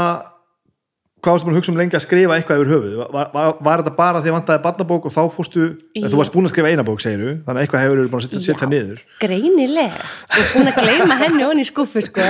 hvað 1.26 1.46
búin 1.46 1.56
að 1.56 1.60
hugsa 1.60 1.72
um 1.74 1.80
lengi 1.80 1.98
að 1.98 2.04
skrifa 2.06 2.36
eitthvað 2.38 2.62
yfir 2.62 2.72
höfuð 2.72 2.98
var, 3.02 3.30
var, 3.34 3.56
var 3.66 3.82
þetta 3.82 3.94
bara 3.98 4.22
því 4.22 4.32
að 4.32 4.36
vantaði 4.36 4.62
barnabók 4.66 5.08
og 5.10 5.14
þá 5.16 5.22
fórstu, 5.34 5.66
þú 5.98 6.20
varst 6.20 6.36
búin 6.36 6.48
að 6.48 6.54
skrifa 6.54 6.72
eina 6.72 6.86
bók 6.86 7.02
segiru, 7.04 7.34
þannig 7.46 7.58
að 7.58 7.64
eitthvað 7.64 7.84
hefur 7.86 8.00
verið 8.00 8.12
búin 8.14 8.22
að 8.22 8.28
setja, 8.28 8.44
setja 8.46 8.68
Já. 8.68 8.72
niður. 8.74 9.02
Greinilega. 9.24 10.06
Og 10.30 10.54
búin 10.54 10.72
að 10.72 10.80
gleyma 10.84 11.18
henni 11.24 11.48
onni 11.48 11.66
í 11.66 11.70
skuffu 11.70 12.06
sko. 12.06 12.30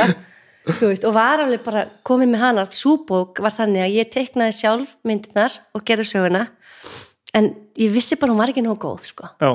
Veist, 0.65 1.03
og 1.06 1.14
var 1.14 1.43
alveg 1.43 1.61
bara 1.61 1.83
komið 2.07 2.32
með 2.32 2.41
hana, 2.41 2.65
súbók 2.74 3.43
var 3.45 3.53
þannig 3.53 3.83
að 3.85 3.98
ég 3.99 4.09
teiknaði 4.15 4.56
sjálf 4.57 4.95
myndirnar 5.06 5.59
og 5.77 5.83
gerði 5.85 6.07
söguna. 6.09 6.48
En 7.38 7.51
ég 7.77 7.93
vissi 7.93 8.17
bara 8.17 8.33
hún 8.33 8.41
var 8.41 8.53
ekki 8.53 8.64
nóg 8.65 8.80
góð 8.82 9.11
sko. 9.11 9.30
já, 9.43 9.51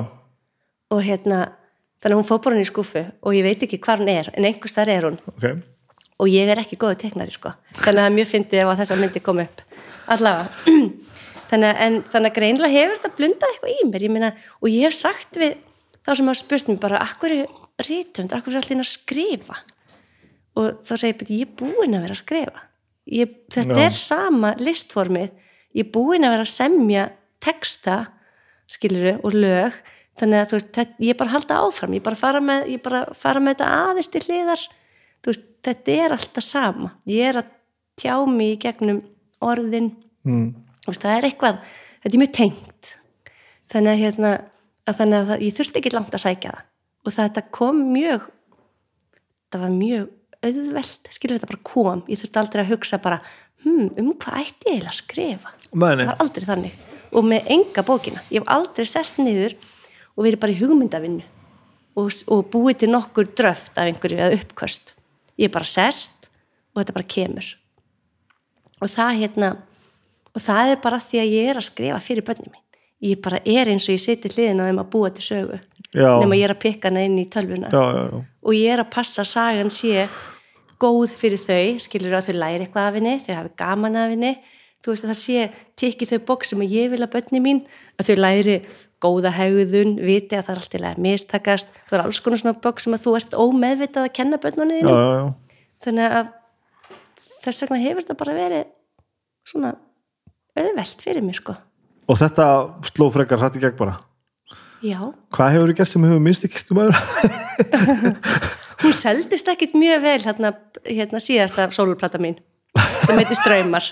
og 0.90 1.02
hérna 1.06 1.40
þannig 2.02 2.14
að 2.14 2.20
hún 2.20 2.28
fór 2.28 2.40
bara 2.44 2.56
hún 2.58 2.64
í 2.64 2.70
skuffu 2.70 3.02
og 3.22 3.34
ég 3.36 3.46
veit 3.46 3.66
ekki 3.66 3.80
hvar 3.82 4.02
hún 4.02 4.10
er 4.12 4.30
en 4.34 4.46
einhvers 4.46 4.76
þar 4.76 4.92
er 4.94 5.06
hún. 5.08 5.18
Ok 5.34 5.46
og 6.20 6.28
ég 6.30 6.50
er 6.52 6.60
ekki 6.60 6.78
góðu 6.80 6.98
teiknari 7.00 7.32
sko. 7.34 7.54
Þannig 7.80 8.02
að 8.02 8.10
er 8.10 8.16
mjög 8.18 8.30
fyndið 8.34 8.62
ef 8.62 8.70
að 8.72 8.82
þessar 8.82 9.00
myndi 9.00 9.22
kom 9.24 9.40
upp. 9.42 9.64
Allavega. 10.10 10.76
Þannig, 11.50 11.80
en, 11.82 11.96
þannig 12.12 12.30
að 12.30 12.36
greinlega 12.36 12.76
hefur 12.76 12.98
þetta 13.00 13.16
blundað 13.18 13.52
eitthvað 13.52 13.72
í 13.72 13.86
mér. 13.88 14.04
Ég 14.06 14.12
meina, 14.14 14.28
og 14.60 14.68
ég 14.70 14.84
hef 14.86 14.94
sagt 14.94 15.38
við 15.40 15.56
þá 16.06 16.10
sem 16.12 16.28
hafa 16.30 16.38
spurt 16.38 16.70
mér 16.70 16.78
bara 16.84 17.00
akkur 17.02 17.34
er 17.34 17.88
rítumd, 17.88 18.34
akkur 18.36 18.54
er 18.54 18.60
allir 18.60 18.82
að 18.84 18.86
skrifa? 18.86 19.56
Og 20.60 20.78
þá 20.86 20.92
segir 20.94 21.10
ég 21.10 21.18
bara 21.18 21.34
ég 21.34 21.48
er 21.48 21.56
búin 21.58 21.96
að 21.96 22.04
vera 22.06 22.14
að 22.14 22.22
skrifa. 22.22 22.62
Ég, 23.10 23.34
þetta 23.50 23.78
Já. 23.80 23.82
er 23.88 23.98
sama 23.98 24.52
listformið. 24.62 25.32
Ég 25.74 25.88
er 25.88 25.92
búin 25.94 26.26
að 26.26 26.36
vera 26.36 26.46
að 26.46 26.52
semja 26.54 27.06
texta 27.42 27.96
skiluru 28.70 29.16
og 29.26 29.34
lög. 29.34 29.80
Þannig 30.20 30.44
að 30.44 30.50
þú 30.52 30.60
þetta, 30.60 30.86
ég 31.00 31.14
er 31.14 31.18
bara 31.18 31.32
að 31.32 31.36
halda 31.38 31.62
áfram. 31.64 31.96
Ég 31.96 32.04
er 32.04 32.06
bara 32.06 32.18
að 32.18 32.22
fara 32.22 32.44
með, 32.44 32.70
bara 32.84 33.02
að 33.08 33.18
fara 33.18 33.42
með 33.42 33.56
þetta 33.56 33.72
aðeins 33.88 34.12
til 34.12 34.22
hliðar 34.28 34.66
veist, 35.26 35.46
þetta 35.66 35.96
er 36.06 36.16
alltaf 36.16 36.46
sama. 36.46 36.94
Ég 37.10 37.30
er 37.32 37.42
að 37.42 37.52
tjá 38.00 38.14
mig 38.30 38.54
í 38.54 38.60
gegnum 38.64 39.02
orðin. 39.44 39.92
Mm. 40.24 40.50
Veist, 40.86 41.04
það 41.04 41.16
er 41.16 41.28
eitthvað, 41.28 41.62
þetta 42.00 42.16
er 42.16 42.24
mjög 42.24 42.34
tengt. 42.38 42.92
Þannig 43.70 43.92
að, 43.92 44.02
hérna, 44.04 44.34
að, 44.86 45.00
þannig 45.02 45.18
að 45.20 45.32
það, 45.32 45.46
ég 45.46 45.56
þurfti 45.58 45.82
ekki 45.82 45.94
langt 45.94 46.16
að 46.16 46.24
sækja 46.24 46.54
það. 46.54 46.68
Og 47.00 47.16
þetta 47.16 47.42
kom 47.54 47.84
mjög 47.94 48.28
það 49.50 49.64
var 49.64 49.72
mjög 49.74 50.10
auðvelt 50.46 51.10
skilur 51.12 51.36
þetta 51.38 51.50
bara 51.50 51.64
kom, 51.66 52.04
ég 52.08 52.20
þurfti 52.20 52.40
aldrei 52.40 52.62
að 52.62 52.70
hugsa 52.70 53.00
bara, 53.02 53.18
hm, 53.64 53.90
um 54.00 54.12
hvað 54.14 54.44
ætti 54.44 54.76
ég 54.76 54.86
að 54.86 54.96
skrifa? 55.00 55.52
Meni, 55.72 56.06
það 56.06 56.12
var 56.12 56.24
aldrei 56.24 56.46
þannig. 56.46 56.78
Og 57.10 57.26
með 57.26 57.50
enga 57.56 57.84
bókina, 57.86 58.22
ég 58.30 58.40
hef 58.40 58.52
aldrei 58.54 58.86
sest 58.88 59.18
niður 59.18 59.56
og 60.14 60.24
verið 60.24 60.40
bara 60.42 60.54
í 60.54 60.60
hugmyndavinnu 60.60 61.26
og, 61.98 62.08
og 62.30 62.46
búið 62.52 62.84
til 62.84 62.90
nokkur 62.92 63.30
dröft 63.36 63.74
af 63.74 63.90
einhverju 63.90 64.20
eða 64.20 64.38
uppkvöst 64.38 64.94
ég 65.40 65.48
er 65.48 65.54
bara 65.54 65.68
sest 65.68 66.28
og 66.74 66.82
þetta 66.82 66.96
bara 66.98 67.10
kemur. 67.16 67.50
Og 68.80 68.88
það 68.92 69.20
hérna 69.24 69.50
og 70.30 70.44
það 70.44 70.74
er 70.74 70.82
bara 70.84 71.00
því 71.02 71.22
að 71.22 71.34
ég 71.34 71.50
er 71.50 71.60
að 71.60 71.68
skrifa 71.68 72.00
fyrir 72.04 72.26
börnum 72.26 72.52
mín. 72.52 72.66
Ég 73.00 73.20
bara 73.24 73.40
er 73.48 73.72
eins 73.72 73.88
og 73.88 73.96
ég 73.96 74.02
siti 74.02 74.28
hliðin 74.28 74.60
og 74.60 74.68
þeim 74.68 74.82
að 74.82 74.90
búa 74.92 75.10
til 75.16 75.24
sögu. 75.24 75.60
Já. 75.90 76.20
nema 76.22 76.36
ég 76.38 76.46
er 76.46 76.52
að 76.54 76.60
pikka 76.62 76.86
hana 76.86 77.02
inn 77.02 77.18
í 77.18 77.26
tölvuna. 77.26 77.70
Já, 77.72 77.82
já, 77.82 78.02
já. 78.12 78.18
Og 78.46 78.54
ég 78.54 78.70
er 78.70 78.82
að 78.84 78.92
passa 78.94 79.24
að 79.24 79.30
sagan 79.32 79.72
sé 79.74 80.04
góð 80.80 81.16
fyrir 81.18 81.40
þau, 81.42 81.80
skilur 81.82 82.14
að 82.14 82.28
þau 82.28 82.36
læri 82.38 82.66
eitthvað 82.66 82.86
af 82.86 82.98
henni, 82.98 83.14
þau 83.24 83.32
hafi 83.34 83.50
gaman 83.58 83.98
af 83.98 84.12
henni. 84.14 84.30
Þú 84.80 84.92
veist 84.92 85.04
að 85.04 85.10
það 85.10 85.18
sé, 85.20 85.48
tekki 85.82 86.08
þau 86.08 86.20
bók 86.30 86.46
sem 86.46 86.62
ég 86.62 86.92
vil 86.92 87.02
að 87.02 87.10
börni 87.16 87.42
mín, 87.42 87.64
að 87.98 88.12
þau 88.12 88.20
læri 88.22 88.54
góða 89.00 89.32
hegðun, 89.34 89.94
viti 90.04 90.36
að 90.36 90.48
það 90.48 90.52
er 90.54 90.60
alltaf 90.62 90.84
að 90.90 91.00
mistakast, 91.06 91.72
þú 91.88 91.96
er 91.96 92.02
alls 92.04 92.20
konar 92.24 92.42
svona 92.42 92.58
bók 92.66 92.82
sem 92.82 92.96
að 92.96 93.06
þú 93.06 93.14
ert 93.20 93.38
ómeðvitað 93.38 94.08
að 94.08 94.14
kenna 94.18 94.40
börnunni 94.42 94.82
já. 94.82 95.32
þannig 95.86 96.18
að 96.18 96.30
þess 97.40 97.64
vegna 97.64 97.80
hefur 97.80 98.04
þetta 98.04 98.20
bara 98.20 98.36
verið 98.36 98.68
svona 99.48 99.74
auðvelt 100.60 101.02
fyrir 101.06 101.24
mér 101.24 101.40
sko. 101.40 101.56
Og 102.10 102.18
þetta 102.20 102.46
sló 102.90 103.08
frekar 103.14 103.40
hrætt 103.40 103.56
í 103.56 103.62
gegn 103.62 103.78
bara? 103.78 103.96
Já, 104.80 105.00
hvað 105.36 105.54
hefur 105.54 105.70
þið 105.70 105.78
gert 105.80 105.92
sem 105.92 106.04
hefur 106.08 106.22
minnst 106.24 106.44
ekki 106.46 106.60
stum 106.62 106.78
aður 106.80 106.96
hún 108.82 108.94
seldist 108.96 109.50
ekkit 109.52 109.74
mjög 109.76 110.04
vel 110.06 110.20
hérna, 110.24 110.52
hérna 110.86 111.20
síðasta 111.20 111.66
sólplata 111.76 112.20
mín 112.22 112.38
sem 113.04 113.18
heitir 113.20 113.36
Ströymar 113.36 113.90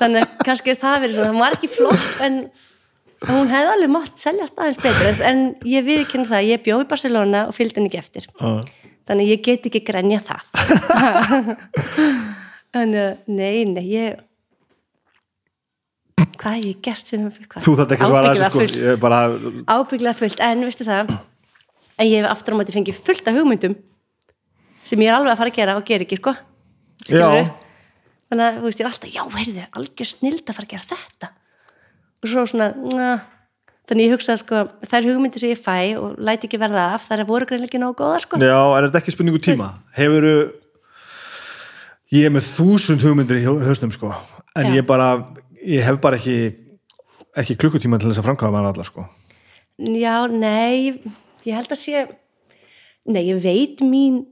þannig 0.00 0.24
að 0.24 0.32
kannski 0.48 0.74
það 0.78 1.04
verið 1.04 1.20
svona 1.20 1.30
það 1.30 1.42
var 1.44 1.56
ekki 1.58 1.70
flott 1.70 2.24
en 2.26 2.40
hún 3.26 3.50
hefði 3.50 3.72
alveg 3.74 3.90
mátt 3.90 4.22
seljast 4.22 4.60
aðeins 4.60 4.80
betur 4.82 5.24
en 5.26 5.42
ég 5.66 5.86
viðkynna 5.86 6.28
það, 6.28 6.50
ég 6.52 6.62
bjó 6.66 6.78
í 6.84 6.88
Barcelona 6.90 7.46
og 7.48 7.56
fylgdi 7.56 7.80
henni 7.80 7.90
ekki 7.90 8.02
eftir. 8.02 8.28
Þannig 9.08 9.24
að 9.24 9.32
ég 9.32 9.44
get 9.46 9.68
ekki 9.70 9.82
grenja 9.88 10.20
það. 10.22 10.42
Þannig 12.76 13.00
að 13.02 13.30
nei, 13.32 13.64
nei, 13.72 13.84
ég 13.88 14.24
hvað 16.38 16.58
hef 16.58 16.66
ég 16.68 16.82
gert 16.84 17.10
sem 17.10 17.24
hvað? 17.26 17.62
þú 17.64 17.74
þetta 17.80 17.96
ekki 17.96 18.06
að 18.06 18.12
svara 18.12 18.34
þessu 18.36 18.66
sko. 18.70 18.96
Bara, 19.02 19.20
ábygglega 19.66 20.18
fullt, 20.18 20.42
en 20.44 20.66
veistu 20.66 20.86
það 20.86 21.14
en 21.98 22.06
ég 22.06 22.20
hef 22.20 22.28
aftur 22.30 22.54
á 22.54 22.58
móti 22.60 22.74
fengið 22.74 23.00
fullt 23.08 23.30
af 23.30 23.38
hugmyndum 23.38 23.74
sem 24.86 25.02
ég 25.02 25.10
er 25.10 25.16
alveg 25.18 25.34
að 25.34 25.40
fara 25.40 25.52
að 25.52 25.58
gera 25.58 25.74
og 25.78 25.88
gera 25.88 26.06
ekki, 26.06 26.20
sko. 26.20 26.34
Skilurðu? 27.04 27.42
Já. 27.42 27.50
þannig 28.30 28.44
að, 28.44 28.60
þú 28.60 28.68
veist, 28.68 28.78
ég 28.78 28.84
er 28.84 28.90
alltaf, 28.92 29.10
já, 29.16 29.22
heyrðu 29.38 29.66
algjör 29.80 30.10
snild 30.12 30.44
að 30.44 30.58
fara 30.58 30.68
að 30.68 30.74
gera 30.74 30.88
þetta 30.92 31.30
og 32.22 32.30
svo 32.30 32.46
svona, 32.50 32.70
na, 32.94 33.10
þannig 33.88 34.08
ég 34.08 34.14
hugsa 34.16 34.38
sko, 34.40 34.64
þær 34.90 35.10
hugmyndir 35.10 35.42
sem 35.42 35.52
ég 35.52 35.60
fæ 35.62 35.96
og 35.98 36.16
læti 36.18 36.48
ekki 36.48 36.60
verða 36.60 36.92
af, 36.96 37.08
þær 37.08 37.26
voru 37.28 37.48
greinlega 37.48 37.70
ekki 37.70 37.82
nógu 37.82 37.98
góðar, 38.00 38.24
sko. 38.24 38.40
Já, 38.42 38.58
er 38.58 38.88
þetta 38.88 39.02
ekki 39.02 39.14
spurningu 39.14 39.42
tíma? 39.42 39.72
Hefur 39.96 40.26
ég 42.14 42.24
er 42.24 42.32
með 42.32 42.48
þúsund 42.54 43.04
hugmyndir 43.04 43.42
í 43.42 43.44
hausnum 43.44 43.92
sko 43.92 44.12
en 44.56 44.70
Já. 44.70 44.78
ég 44.80 44.86
bara, 44.88 45.10
ég 45.60 45.84
hef 45.84 46.00
bara 46.00 46.16
ekki 46.20 46.38
ekki 47.38 47.58
klukkutíma 47.60 48.00
til 48.00 48.10
þess 48.10 48.22
að 48.22 48.30
framkvæða 48.30 48.54
maður 48.54 48.70
alla 48.72 48.86
sko. 48.88 49.04
Já, 49.78 50.26
nei, 50.32 50.98
ég 51.46 51.54
held 51.54 51.70
að 51.70 51.78
sé 51.78 52.06
nei, 53.06 53.22
ég 53.28 53.38
veit 53.44 53.82
mín 53.84 54.24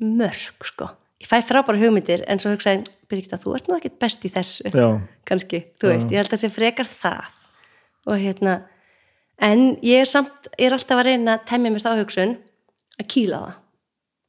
mörg, 0.00 0.64
sko 0.64 0.88
ég 1.20 1.28
fæ 1.28 1.38
frábæra 1.44 1.80
hugmyndir, 1.80 2.24
en 2.30 2.40
svo 2.40 2.54
hugsaði 2.54 2.84
Birgitta, 3.10 3.38
þú 3.40 3.54
ert 3.58 3.68
nú 3.68 3.76
ekkert 3.76 3.98
best 4.00 4.24
í 4.24 4.30
þessu 4.32 4.70
já, 4.72 4.86
kannski, 5.28 5.62
þú 5.80 5.92
veist, 5.92 6.08
ég 6.12 6.20
held 6.20 6.30
að 6.30 6.36
það 6.36 6.42
sé 6.44 6.52
frekar 6.54 6.88
það. 6.88 7.34
Og 8.08 8.22
hérna 8.22 8.54
en 9.40 9.66
ég 9.84 10.04
er 10.04 10.08
samt, 10.08 10.48
ég 10.56 10.70
er 10.70 10.76
alltaf 10.76 11.02
að 11.02 11.10
reyna 11.10 11.36
að 11.36 11.46
temja 11.50 11.74
mér 11.74 11.84
þá 11.84 11.92
hugsun 12.00 12.34
að 13.00 13.10
kýla 13.12 13.42
það. 13.44 13.60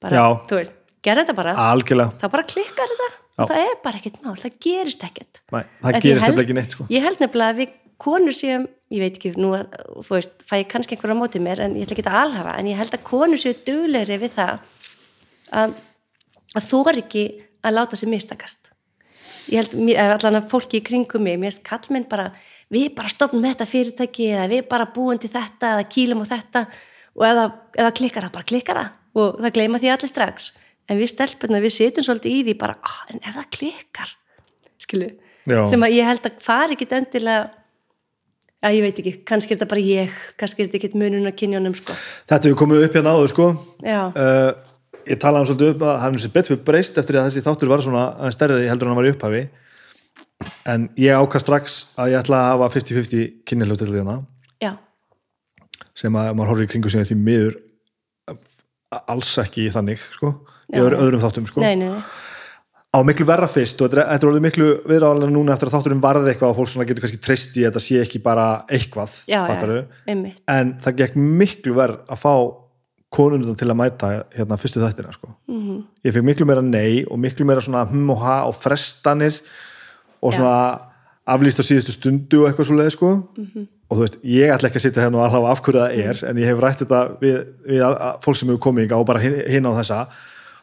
Bara, 0.01 0.17
Já. 0.17 0.25
þú 0.49 0.59
veist, 0.59 0.77
gera 1.05 1.23
þetta 1.23 1.37
bara. 1.37 1.55
Algjörlega. 1.69 2.17
Þá 2.21 2.27
bara 2.33 2.47
klikkar 2.49 2.93
þetta. 2.93 3.09
Já. 3.31 3.45
það 3.47 3.61
er 3.61 3.77
bara 3.83 3.99
ekkert 4.01 4.17
mál, 4.25 4.33
það 4.37 4.57
gerist 4.65 5.03
ekkert. 5.07 5.41
Nei, 5.53 5.61
það 5.81 5.95
ég 5.95 6.03
gerist 6.05 6.25
nefnilega 6.25 6.43
ekki 6.45 6.57
neitt 6.57 6.75
sko. 6.75 6.85
ég 6.91 7.05
held 7.05 7.21
nefnilega 7.23 7.53
að 7.53 7.61
við 7.61 7.75
konur 8.01 8.35
séum 8.35 8.65
ég 8.91 9.03
veit 9.05 9.17
ekki, 9.17 9.31
nú 9.39 9.53
að, 9.55 9.77
þú 10.03 10.15
veist, 10.17 10.33
fæ 10.47 10.55
ég 10.59 10.67
kannski 10.71 10.97
einhverja 10.97 11.15
á 11.15 11.21
móti 11.21 11.41
mér, 11.43 11.61
en 11.63 11.77
ég 11.79 11.87
ætla 11.87 11.95
ekki 11.95 12.05
að 12.09 12.19
alhafa 12.25 12.55
en 12.59 12.69
ég 12.71 12.79
held 12.81 12.97
að 12.97 13.05
konur 13.07 13.39
séu 13.39 13.55
duglegri 13.67 14.17
við 14.21 14.33
það 14.35 14.65
að, 15.61 15.75
að 16.57 16.67
þú 16.71 16.81
er 16.91 17.01
ekki 17.01 17.25
að 17.61 17.75
láta 17.77 17.99
sér 17.99 18.11
mistakast. 18.11 18.71
Ég 19.51 19.61
held, 19.61 19.75
allan 19.97 20.39
að 20.39 20.49
fólki 20.51 20.79
í 20.79 20.85
kringum 20.85 21.23
mig, 21.25 21.39
mér 21.41 21.51
erst 21.51 21.63
kallmenn 21.65 22.07
bara 22.09 22.29
við 22.71 22.91
bara 22.95 23.11
stopnum 23.11 23.45
þetta 23.45 23.67
fyrirtæki 23.67 24.29
eða 24.35 24.49
við 24.51 24.67
bara 24.69 24.89
búum 24.93 25.19
til 25.19 25.31
þetta 25.33 25.75
eða 25.75 25.87
kýlum 25.91 26.21
á 26.23 26.31
þetta 26.31 26.65
og 27.17 27.25
eða, 27.27 27.45
eða 27.75 27.95
klikkar 27.97 28.27
það, 28.27 28.35
bara 28.37 28.49
klikkar 28.51 28.81
það 28.81 29.21
og 29.21 29.41
það 29.41 29.55
gleyma 29.57 29.81
því 29.81 29.93
allir 29.95 30.11
strax. 30.11 30.51
En 30.89 30.99
við 30.99 31.11
stelpurna, 31.11 31.61
við 31.63 31.75
sitjum 31.75 32.05
svolítið 32.05 32.35
í 32.35 32.43
því 32.47 32.57
bara, 32.61 32.77
ah, 32.85 33.01
en 33.11 33.21
ef 33.21 33.37
það 33.37 33.49
klikkar? 33.57 34.13
Skilu, 34.81 35.09
Já. 35.49 35.59
sem 35.71 35.83
að 35.85 35.97
ég 35.97 36.07
held 36.09 36.29
að 36.29 36.39
fari 36.43 36.77
ekki 36.77 36.89
endilega 36.97 37.49
Já, 38.61 38.69
ég 38.75 38.83
veit 38.85 38.99
ekki, 39.01 39.11
kannski 39.25 39.55
er 39.55 39.57
þetta 39.57 39.67
bara 39.71 39.81
ég, 39.81 40.17
kannski 40.37 40.61
er 40.61 40.67
þetta 40.67 40.77
ekkert 40.77 40.97
munun 41.01 41.25
að 41.25 41.33
kynjónum, 41.39 41.73
sko. 41.73 41.95
þetta 42.29 42.45
hefur 42.45 42.59
komið 42.59 42.83
upp 42.85 42.97
hérna 42.99 43.13
áður 43.17 43.31
sko. 43.31 43.47
Já, 43.81 44.01
uh, 44.13 44.51
ég 45.07 45.19
talaði 45.21 45.41
um 45.41 45.49
svolítið 45.49 45.73
upp 45.75 45.81
að 45.85 45.91
það 45.95 46.03
hefði 46.05 46.21
sér 46.25 46.33
betur 46.35 46.61
breyst 46.67 46.97
eftir 47.01 47.17
að 47.19 47.27
þessi 47.29 47.43
þáttur 47.47 47.71
var 47.71 47.81
svona 47.85 48.05
aðeins 48.19 48.37
stærri 48.37 48.69
heldur 48.69 48.87
en 48.87 48.93
hann 48.93 48.99
var 49.01 49.09
í 49.09 49.13
upphafi. 49.15 49.41
En 50.65 50.89
ég 50.97 51.13
ákast 51.17 51.45
strax 51.45 51.75
að 52.01 52.13
ég 52.13 52.21
ætla 52.21 52.39
að 52.41 52.49
hafa 52.55 52.69
50-50 52.79 53.27
kynnihljóð 53.45 53.83
til 53.83 53.91
já, 54.61 54.71
sem 55.97 56.13
að 56.15 56.33
maður 56.37 56.51
horfir 56.53 56.67
í 56.67 56.71
kringu 56.71 56.89
sinni 56.89 57.05
því 57.09 57.17
miður 57.17 57.59
alls 59.07 59.31
ekki 59.41 59.69
þannig 59.71 60.01
sko, 60.13 60.33
í 60.73 60.81
öðrum 60.81 61.21
þáttum 61.23 61.47
sko. 61.47 61.61
nei, 61.63 61.75
nei, 61.79 61.87
nei, 61.89 62.01
á 62.91 62.99
miklu 63.07 63.25
verra 63.25 63.47
fyrst 63.47 63.79
og 63.81 63.89
þetta 63.91 64.03
er- 64.03 64.15
er 64.19 64.27
orðið 64.27 64.43
miklu 64.45 64.69
viðráðanlega 64.89 65.31
núna 65.31 65.53
eftir 65.53 65.69
að 65.69 65.75
þátturinn 65.77 66.01
varði 66.03 66.33
eitthvað 66.33 66.49
og 66.51 66.57
fólk 66.57 66.67
svona 66.73 66.87
getur 66.89 67.05
kannski 67.05 67.21
treyst 67.23 67.55
í 67.57 67.63
að 67.63 67.71
þetta 67.71 67.83
sé 67.85 68.01
ekki 68.01 68.21
bara 68.23 68.47
eitthvað, 68.67 69.13
já, 69.31 69.45
já, 69.47 70.33
en 70.47 70.73
það 70.83 70.97
gekk 70.97 71.15
miklu 71.15 71.73
verð 71.73 72.01
að 72.09 72.19
fá 72.19 72.33
konunum 73.11 73.57
til 73.59 73.67
að 73.67 73.77
mæta 73.79 74.11
hérna 74.35 74.57
fyrstu 74.59 74.79
þættina 74.81 75.11
sko. 75.15 75.33
Mhm. 75.47 75.83
ég 76.05 76.15
fekk 76.15 76.27
miklu 76.29 76.47
meira 76.47 76.61
nei 76.63 77.03
og 77.03 77.19
miklu 77.19 77.45
meira 77.45 77.61
svona 77.61 77.85
hm 77.89 78.09
og 78.09 78.17
ha 78.23 78.37
og 78.47 78.55
frestanir 78.55 79.41
og 80.21 80.33
svona 80.33 80.79
aflýst 81.27 81.59
á 81.59 81.63
síðustu 81.67 81.95
stundu 81.95 82.43
og 82.43 82.49
eitthvað 82.49 82.67
svo 82.69 82.77
leið 82.79 82.91
sko. 82.95 83.09
Mhm. 83.37 83.67
og 83.91 83.97
þú 83.97 84.01
veist, 84.05 84.17
ég 84.23 84.51
ætla 84.55 84.69
ekki 84.69 84.79
að 84.79 84.85
sitja 84.85 85.03
hérna 85.03 85.19
og 85.19 85.25
alhafa 85.27 85.51
af 85.51 85.61
hverju 85.61 85.79
það 85.81 85.97
er 85.99 86.29
en 86.29 86.37
ég 86.37 86.45
hef 86.47 86.59
rætt 86.63 86.79
þetta 86.79 87.19
við, 87.19 87.45
við 87.67 87.81
fólk 88.23 88.37
sem 88.39 88.47
hefur 88.47 88.63
komið 88.63 88.93
og 88.95 89.05
bara 89.05 89.19
hin, 89.19 89.35
hin 89.47 89.67
á 89.67 89.71
þessa 89.75 90.07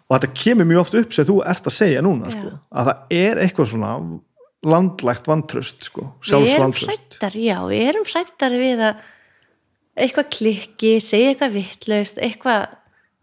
og 0.08 0.14
þetta 0.16 0.30
kemur 0.32 0.64
mjög 0.64 0.80
oft 0.80 0.94
upp 0.94 1.12
sem 1.12 1.28
þú 1.28 1.36
ert 1.44 1.68
að 1.68 1.76
segja 1.76 2.00
núna 2.00 2.32
sko, 2.32 2.54
að 2.72 2.88
það 2.88 3.12
er 3.18 3.42
eitthvað 3.44 3.70
svona 3.74 3.92
landlægt 4.64 5.28
vantröst 5.28 5.84
sko, 5.84 6.06
við 6.24 6.32
erum 6.32 6.46
sjálfsvantröst 6.48 7.18
hrættar, 7.20 7.36
já, 7.36 7.58
við 7.68 7.84
erum 7.92 8.08
hrættar 8.08 8.56
við 8.58 8.84
að 8.88 9.04
eitthvað 10.04 10.28
klikki, 10.36 10.92
segja 11.04 11.32
eitthvað 11.32 11.56
vittlaust, 11.58 12.20
eitthvað 12.22 12.66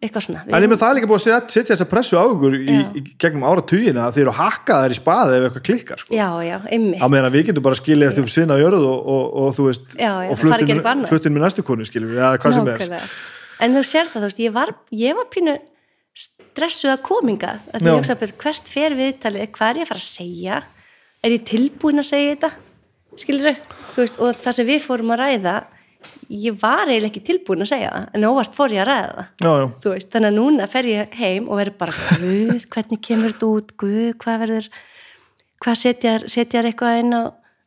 eitthvað 0.05 0.25
svona. 0.25 0.41
En 0.51 0.65
ég 0.65 0.69
með 0.69 0.81
það 0.81 0.91
er 0.91 0.97
líka 0.99 1.09
búið 1.09 1.17
að 1.17 1.23
setja, 1.25 1.53
setja 1.55 1.75
þessa 1.75 1.87
pressu 1.89 2.17
á 2.19 2.23
ykkur 2.27 2.55
í, 2.57 2.77
í 2.99 3.03
gegnum 3.21 3.45
áratugina 3.47 4.05
að 4.05 4.17
þeir 4.17 4.23
eru 4.25 4.33
hakkaðar 4.39 4.93
í 4.93 4.97
spaði 4.97 5.37
ef 5.37 5.45
eitthvað 5.47 5.65
klikkar 5.69 6.01
sko. 6.03 6.15
já, 6.15 6.27
já, 6.45 6.57
einmitt. 6.67 6.99
Á 7.01 7.05
meðan 7.11 7.29
að 7.29 7.37
við 7.37 7.45
getum 7.49 7.65
bara 7.65 7.79
skilið 7.79 8.11
eftir 8.11 8.33
sinna 8.33 8.57
jörð 8.59 8.87
og, 8.89 9.07
og, 9.15 9.23
og 9.41 9.55
þú 9.57 9.67
veist 9.69 9.95
Já, 9.95 10.11
já, 10.25 10.33
og 10.33 10.41
fluttin, 10.41 10.83
fluttin 11.09 11.35
með 11.35 11.45
næstu 11.47 11.65
konu 11.65 11.87
sem 11.87 12.03
er 12.03 12.19
Nákvæmlega. 12.19 13.01
en 13.65 13.79
þú 13.79 13.85
sér 13.87 14.11
það, 14.11 14.19
þú 14.19 14.29
veist, 14.29 14.43
ég 14.45 14.55
var, 14.55 14.73
ég 15.05 15.17
var 15.17 15.29
pínu 15.33 15.55
stressuð 16.15 16.93
að 16.93 17.03
kominga 17.07 17.55
að 17.75 18.35
hvert 18.39 18.71
fer 18.71 18.95
viðtalið? 18.99 19.49
Hvað 19.55 19.71
er 19.71 19.81
ég 19.81 19.87
að 19.87 19.93
fara 19.93 20.03
að 20.03 20.09
segja? 20.11 20.61
Er 21.25 21.33
ég 21.35 21.47
tilbúin 21.47 22.03
að 22.03 22.09
segja 22.11 22.35
þetta? 22.35 22.51
Skilur 23.15 23.47
þau, 23.47 24.05
og 24.27 24.37
það 24.39 24.55
sem 24.59 24.67
við 24.67 24.83
fórum 24.83 25.13
að 25.15 25.21
ræða 25.23 25.55
ég 26.31 26.57
var 26.61 26.89
eiginlega 26.89 27.11
ekki 27.11 27.23
tilbúin 27.27 27.63
að 27.65 27.71
segja 27.73 27.91
það 27.93 28.17
en 28.17 28.27
óvart 28.29 28.57
fór 28.57 28.73
ég 28.75 28.83
að 28.83 28.89
ræða 28.89 29.07
það. 29.15 29.29
Já, 29.45 29.51
já. 29.61 29.67
veist, 29.85 30.09
þannig 30.15 30.31
að 30.31 30.37
núna 30.39 30.67
fer 30.71 30.89
ég 30.89 31.15
heim 31.19 31.49
og 31.49 31.59
verður 31.61 31.77
bara, 31.81 31.95
guð, 32.21 32.67
hvernig 32.75 33.01
kemur 33.05 33.35
þetta 33.35 33.49
út? 33.51 33.73
Guð, 33.81 34.11
hvað 34.23 34.41
verður 34.45 34.69
hvað 35.63 35.81
setjar, 35.81 36.25
setjar 36.31 36.69
eitthvað 36.69 37.01
inn 37.01 37.15
á 37.15 37.23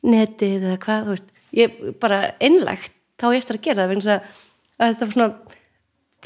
netið 0.09 0.67
eða 0.69 0.81
hvað, 0.85 1.07
þú 1.07 1.15
veist 1.17 1.31
ég 1.59 1.79
bara 2.03 2.19
einlægt, 2.45 2.93
þá 3.19 3.27
ég 3.33 3.41
eftir 3.43 3.59
að 3.59 3.65
gera 3.69 3.87
það 3.87 4.11
að, 4.15 4.35
að 4.79 4.93
þetta 4.93 5.09
var 5.09 5.15
svona 5.17 5.57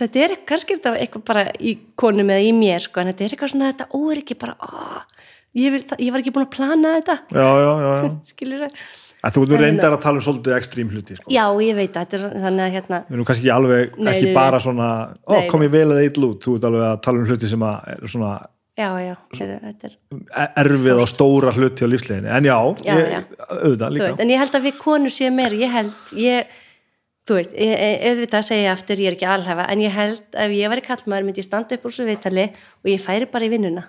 þetta 0.02 0.24
er 0.24 0.34
kannski 0.48 0.78
eitthvað 0.80 1.24
bara 1.28 1.46
í 1.60 1.76
konum 2.00 2.32
eða 2.32 2.48
í 2.48 2.52
mér, 2.56 2.82
sko, 2.84 3.00
en 3.00 3.12
þetta 3.12 3.24
er 3.24 3.36
eitthvað 3.36 3.54
svona 3.54 3.70
þetta 3.72 3.88
óeriki 3.96 4.36
bara, 4.40 4.56
ó, 4.58 5.04
ég, 5.58 5.78
ég 5.78 6.12
var 6.12 6.22
ekki 6.22 6.34
búin 6.34 6.48
að 6.48 6.54
plana 6.56 6.96
þetta, 6.98 7.18
já. 7.32 7.48
skilur 8.32 8.66
það 8.66 8.84
En 9.22 9.30
þú 9.30 9.42
En 9.46 9.60
reyndar 9.60 9.94
að 9.94 10.00
tala 10.02 10.18
um 10.18 10.24
svolítið 10.24 10.56
ekstrím 10.56 10.88
hluti 10.90 11.14
sko. 11.16 11.30
já, 11.30 11.44
ég 11.62 11.76
veit 11.78 11.94
að 11.94 12.06
þetta 12.06 12.16
er 12.18 12.40
þannig 12.42 12.64
að 12.64 12.72
hérna 12.76 12.98
við 13.06 13.14
erum 13.14 13.26
kannski 13.28 13.44
ekki 13.46 13.52
alveg, 13.54 13.92
Nei, 13.98 14.08
ekki 14.16 14.24
nei, 14.26 14.34
bara 14.34 14.58
nei. 14.58 14.64
svona 14.64 14.88
ó, 15.30 15.34
kom 15.52 15.62
ég 15.62 15.70
vel 15.70 15.84
eða 15.92 16.02
eitt 16.02 16.18
lút, 16.18 16.40
þú 16.42 16.56
ert 16.58 16.66
alveg 16.70 16.82
að 16.88 16.96
tala 17.06 17.18
um 17.22 17.28
hluti 17.30 17.50
sem 17.52 17.62
að 17.68 17.92
er 17.92 18.10
svona 18.10 18.32
já, 18.82 18.88
já, 19.04 19.14
er, 19.44 19.96
erfið 20.64 21.02
og 21.04 21.08
stóra 21.12 21.52
hluti 21.54 21.86
á 21.86 21.88
lífsleginni 21.92 22.32
en 22.34 22.48
já, 22.50 22.56
Já, 22.82 22.92
ég, 22.98 23.12
já. 23.12 23.20
auðvitað 23.52 23.94
líka 23.94 24.08
veist, 24.10 24.20
en 24.24 24.32
ég 24.34 24.42
held 24.42 24.58
að 24.58 24.66
við 24.66 24.76
konur 24.82 25.14
séum 25.14 25.36
meira 25.38 25.58
ég 25.60 25.70
held, 25.76 26.14
ég 26.18 26.54
þú 27.28 27.36
veit, 27.38 27.52
auðvitað 27.54 28.38
að 28.40 28.46
segja 28.48 28.72
aftur, 28.74 29.02
ég 29.04 29.12
er 29.12 29.16
ekki 29.20 29.28
alhefa 29.30 29.66
en 29.70 29.82
ég 29.84 29.92
held 29.94 30.22
að 30.34 30.48
ef 30.48 30.56
ég 30.58 30.72
var 30.72 30.80
í 30.82 30.86
kallmaður 30.88 31.28
myndi 31.28 31.42
ég 31.44 31.46
standa 31.46 31.76
upp 31.78 31.84
úr 31.86 31.94
svo 31.94 32.06
viðtali 32.08 32.48
og 32.50 32.90
ég 32.90 33.04
færi 33.04 33.28
bara 33.30 33.46
í 33.46 33.52
vinnuna 33.54 33.84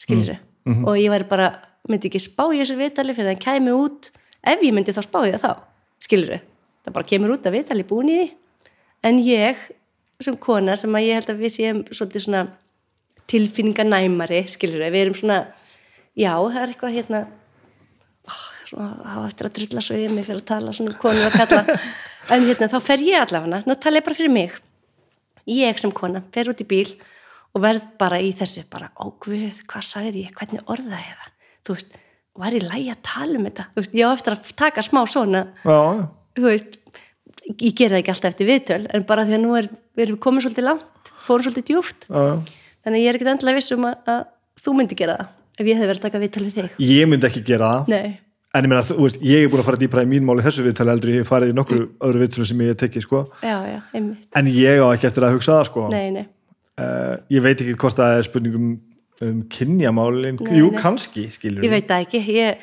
skilur 0.00 0.38
Mm, 0.68 0.74
mhm. 0.82 0.84
og 0.90 0.96
ég 1.00 1.08
væri 1.08 1.24
bara, 1.30 1.46
myndi 1.88 2.08
ekki 2.10 2.20
spá 2.20 2.42
í 2.52 2.58
þessu 2.60 2.74
viðtali 2.76 3.14
fyrir 3.16 3.30
að 3.30 3.38
það 3.38 3.44
kæmi 3.46 3.72
út 3.72 4.08
ef 4.44 4.62
ég 4.64 4.74
myndi 4.74 4.94
þá 4.94 5.02
spá 5.06 5.20
í 5.26 5.32
það 5.34 5.44
þá, 5.44 5.52
skilur 6.04 6.38
það 6.88 6.96
bara 6.96 7.08
kemur 7.08 7.34
út 7.34 7.48
að 7.48 7.58
viðtali 7.58 7.86
búin 7.88 8.12
í 8.12 8.18
því. 8.18 8.28
En 9.08 9.20
ég, 9.22 9.60
sem 10.22 10.36
kona 10.40 10.76
sem 10.78 10.94
að 10.94 11.06
ég 11.06 11.18
held 11.18 11.32
að 11.32 11.42
við 11.44 11.54
séum 11.54 11.82
svolítið 11.90 12.24
svona 12.24 12.44
tilfinninganæmari, 13.28 14.44
skilur 14.50 14.86
við 14.88 15.02
erum 15.02 15.18
svona, 15.18 15.38
já, 16.16 16.32
það 16.32 16.62
er 16.62 16.72
eitthvað 16.72 16.96
hérna 16.96 17.24
svona, 18.68 18.88
þá 19.04 19.18
eftir 19.26 19.48
að 19.48 19.58
drulla 19.58 19.84
svo 19.84 19.98
yfir 19.98 20.14
mig 20.14 20.26
fyrir 20.28 20.42
að 20.42 20.48
tala 20.48 20.74
svona 20.76 20.94
um 20.94 21.02
konur 21.02 21.28
að 21.28 21.40
kalla. 21.42 21.64
En 22.28 22.42
hérna, 22.44 22.66
þá 22.68 22.82
fer 22.84 23.00
ég 23.00 23.22
allavega. 23.24 23.62
Nú 23.64 23.74
tala 23.80 24.02
ég 24.02 24.04
bara 24.04 24.16
fyrir 24.18 24.32
mig. 24.34 24.56
Ég 25.48 25.78
sem 25.80 25.92
kona, 25.96 26.20
fer 26.34 26.50
út 26.52 26.58
í 26.60 26.66
bíl 26.68 26.90
og 27.56 27.62
verð 27.64 27.86
bara 27.96 28.18
í 28.20 28.34
þessu, 28.36 28.66
bara, 28.68 28.90
ó 29.00 29.08
guð 29.22 29.62
hvað 29.70 29.86
sagði 29.86 30.26
ég, 30.26 30.34
hvernig 30.36 30.66
orðaði 30.68 31.06
ég 31.06 31.22
það? 31.22 31.30
Þú 31.64 31.76
veist, 31.78 31.96
var 32.38 32.56
ég 32.56 32.66
lægi 32.66 32.92
að 32.94 33.00
tala 33.10 33.38
um 33.38 33.48
þetta? 33.48 33.68
Veist, 33.78 33.96
ég 33.98 34.08
á 34.08 34.10
eftir 34.14 34.36
að 34.36 34.52
taka 34.58 34.84
smá 34.86 35.00
svona 35.10 35.44
já, 35.62 35.80
þú 36.38 36.46
veist 36.46 36.78
ég 37.48 37.72
gera 37.72 37.96
það 37.96 38.02
ekki 38.02 38.14
alltaf 38.14 38.30
eftir 38.32 38.50
viðtöl 38.50 38.82
en 38.94 39.08
bara 39.08 39.26
því 39.28 39.38
að 39.38 39.44
nú 39.44 39.56
er, 39.58 39.70
við 39.96 40.06
erum 40.06 40.22
komið 40.22 40.46
svolítið 40.46 40.68
langt 40.68 41.12
fórum 41.26 41.46
svolítið 41.46 41.68
djúft 41.72 42.08
Já, 42.08 42.24
þannig 42.84 43.04
ég 43.04 43.10
er 43.10 43.18
ekkert 43.18 43.34
endilega 43.34 43.60
viss 43.60 43.74
um 43.76 43.88
að, 43.88 43.98
að 44.14 44.64
þú 44.64 44.78
myndi 44.78 44.98
gera 44.98 45.18
það 45.18 45.34
ef 45.58 45.66
ég 45.66 45.78
hefði 45.78 45.90
verið 45.90 46.00
að 46.00 46.06
taka 46.06 46.22
viðtöl 46.22 46.44
við 46.46 46.56
þig. 46.56 46.72
Ég 46.86 47.10
myndi 47.10 47.28
ekki 47.28 47.44
gera 47.46 47.70
það. 47.88 48.16
En 48.56 48.64
ég 48.64 48.70
meina, 48.72 48.82
þú 48.86 48.96
veist, 49.02 49.18
ég 49.28 49.44
er 49.44 49.50
búin 49.52 49.60
að 49.60 49.66
fara 49.68 49.80
dýpra 49.82 50.04
í 50.06 50.08
mín 50.08 50.24
máli 50.24 50.44
þessu 50.44 50.64
viðtali 50.64 50.92
eldri, 50.94 51.14
ég 51.18 51.24
hef 51.24 51.28
farið 51.28 51.50
í 51.52 51.56
nokkru 51.58 51.80
öðru 52.06 52.22
viðtölu 52.22 52.46
sem 52.48 52.62
ég 52.64 52.70
hef 52.72 52.78
tekið, 52.80 53.04
sko. 53.04 53.20
Já, 53.44 53.56
en 53.92 54.50
ég 54.54 54.80
á 54.80 54.86
ekki 54.88 55.08
eftir 55.10 55.26
að 55.26 55.34
hugsa 55.36 55.58
það, 55.58 55.68
sko. 55.68 55.84
Nei, 55.92 56.08
nei, 56.14 56.24
uh, 56.80 57.18
um 59.24 59.42
kynjamálin, 59.50 60.38
Nei, 60.40 60.58
jú, 60.60 60.70
nei. 60.70 60.80
kannski 60.80 61.26
skilur 61.34 61.64
ég 61.66 61.70
veit 61.72 61.88
það 61.90 62.04
ekki 62.06 62.20
ég, 62.36 62.58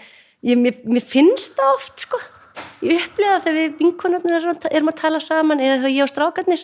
ég, 0.45 0.57
mér, 0.61 0.77
mér 0.87 1.03
finnst 1.03 1.57
það 1.59 1.73
oft 1.75 1.99
sko. 2.05 2.17
ég 2.85 3.01
upplifa 3.03 3.41
þegar 3.43 3.57
við 3.59 3.77
vinkonarnir 3.81 4.35
erum, 4.39 4.55
að- 4.55 4.71
tala 5.01 5.19
saman 5.19 5.59
eða 5.59 5.77
þegar 5.81 5.95
ég 5.97 6.03
og 6.03 6.11
strákarnir 6.13 6.63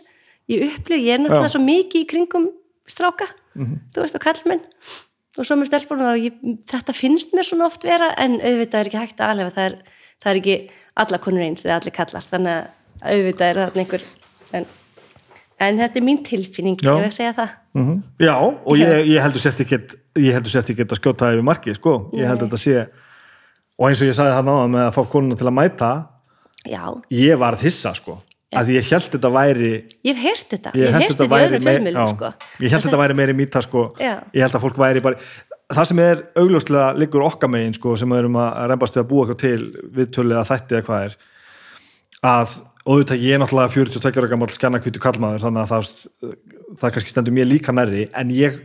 ég 0.50 0.66
upplifa, 0.70 1.02
ég 1.02 1.14
er 1.16 1.20
náttúrulega 1.20 1.50
Já. 1.50 1.56
svo 1.56 1.64
mikið 1.66 2.02
í 2.06 2.08
kringum 2.08 2.50
stráka, 2.88 3.28
Mhm. 3.56 3.80
þú 3.94 4.02
veist 4.02 4.16
og 4.16 4.22
kallmenn 4.22 4.61
og 5.38 5.45
svo 5.45 5.56
með 5.56 5.68
stelpunum 5.72 6.16
ég, 6.20 6.34
þetta 6.68 6.94
finnst 6.95 7.34
mér 7.34 7.44
svona 7.48 7.66
oft 7.66 7.84
vera 7.84 8.14
en 8.18 8.40
auðvitað 8.40 8.80
er 8.80 8.88
ekki 8.90 9.00
hægt 9.00 9.20
að 9.20 9.30
alhefa, 9.32 9.56
það 9.56 9.66
er, 9.72 9.76
það 10.22 10.32
er 10.32 10.40
ekki 10.42 10.70
alla 10.98 11.18
konur 11.18 11.42
eins 11.44 11.66
eða 11.66 11.80
allir 11.82 11.94
kallar 11.95 12.22
þannig 12.32 12.56
að 12.56 13.11
auðvitað 13.11 13.50
er 13.50 13.56
það 13.56 13.78
einhver 13.84 14.03
en, 14.53 14.66
en 15.61 15.77
þetta 15.81 15.99
er 16.01 16.06
mín 16.07 16.22
tilfinning 16.25 16.80
Já. 16.81 16.91
ég 16.95 17.06
vil 17.06 17.15
segja 17.15 17.33
það? 17.38 17.51
Mhm. 17.77 17.99
Já, 18.25 18.33
og 18.41 18.80
ég, 18.81 19.06
ég 19.11 19.22
heldur 19.23 19.43
sett 19.43 19.61
ekki 19.64 19.80
ég 20.19 20.33
heldur 20.35 20.51
sett 20.53 20.72
ekki 20.73 20.88
að 20.88 20.98
skjóta 20.99 21.30
yfir 21.35 21.45
markið 21.48 21.77
sko. 21.80 21.93
ég 22.17 22.27
held 22.27 22.41
að 22.41 22.49
þetta 22.49 22.61
sé 22.65 22.88
og 23.80 23.88
eins 23.90 24.01
og 24.01 24.09
ég 24.09 24.17
sagði 24.17 24.35
það 24.38 24.49
náðan 24.49 24.75
með 24.75 24.83
að 24.88 24.98
fá 24.98 25.01
konuna 25.14 25.38
til 25.40 25.48
að 25.48 25.56
mæta 25.59 25.91
já, 26.67 26.83
ég 27.09 27.40
var 27.41 27.57
hissa 27.61 27.93
sko. 27.98 28.19
Að 28.51 28.67
ég 28.75 28.83
held 28.91 29.06
þetta 29.14 29.30
væri 29.31 29.69
ég 30.03 30.11
hef 30.11 30.17
heyrt 30.25 30.49
þetta. 30.51 30.72
Ég 30.75 30.83
ég 30.83 30.91
hef 30.91 31.06
heyrt 31.06 31.22
þetta 31.22 31.38
í 31.40 31.45
öðrum 31.45 31.64
fjölmjölum 31.64 32.09
sko. 32.11 32.31
ég 32.59 32.73
held 32.73 32.83
þetta 32.83 32.99
væri 32.99 33.15
meiri 33.15 33.33
mýta 33.40 33.61
sko. 33.64 33.83
Ég 34.01 34.41
held 34.43 34.57
að 34.57 34.65
fólk 34.65 34.81
væri 34.81 35.01
bara 35.06 35.15
það 35.72 35.88
sem 35.88 35.99
er 36.03 36.23
augljóslega 36.35 36.90
liggur 36.99 37.23
okkar 37.23 37.49
megin 37.49 37.73
sko 37.77 37.95
sem 37.95 38.11
við 38.11 38.25
erum 38.25 38.35
að 38.43 38.67
reymbast 38.73 38.98
við 38.98 39.03
að 39.06 39.07
búa 39.14 39.23
eitthvað 39.23 39.40
til 39.45 39.88
viðtölu 39.95 40.35
eða 40.35 40.49
þætti 40.49 40.75
eða 40.75 40.85
hvað 40.90 41.06
er 41.06 41.15
að 42.31 42.57
auðvitað 42.85 43.24
ég 43.26 43.35
er 43.35 43.42
náttúrulega 43.42 43.74
42 43.76 44.22
ára 44.22 44.32
gammal 44.32 44.50
skannakvítu 44.53 45.01
kallmaður 45.03 45.45
þannig 45.45 45.61
að 45.64 45.72
það, 45.72 45.92
það 46.82 46.95
kannski 46.95 47.14
stendur 47.14 47.35
mér 47.35 47.50
líka 47.50 47.76
nærri. 47.76 48.08
En 48.18 48.34
ég 48.34 48.58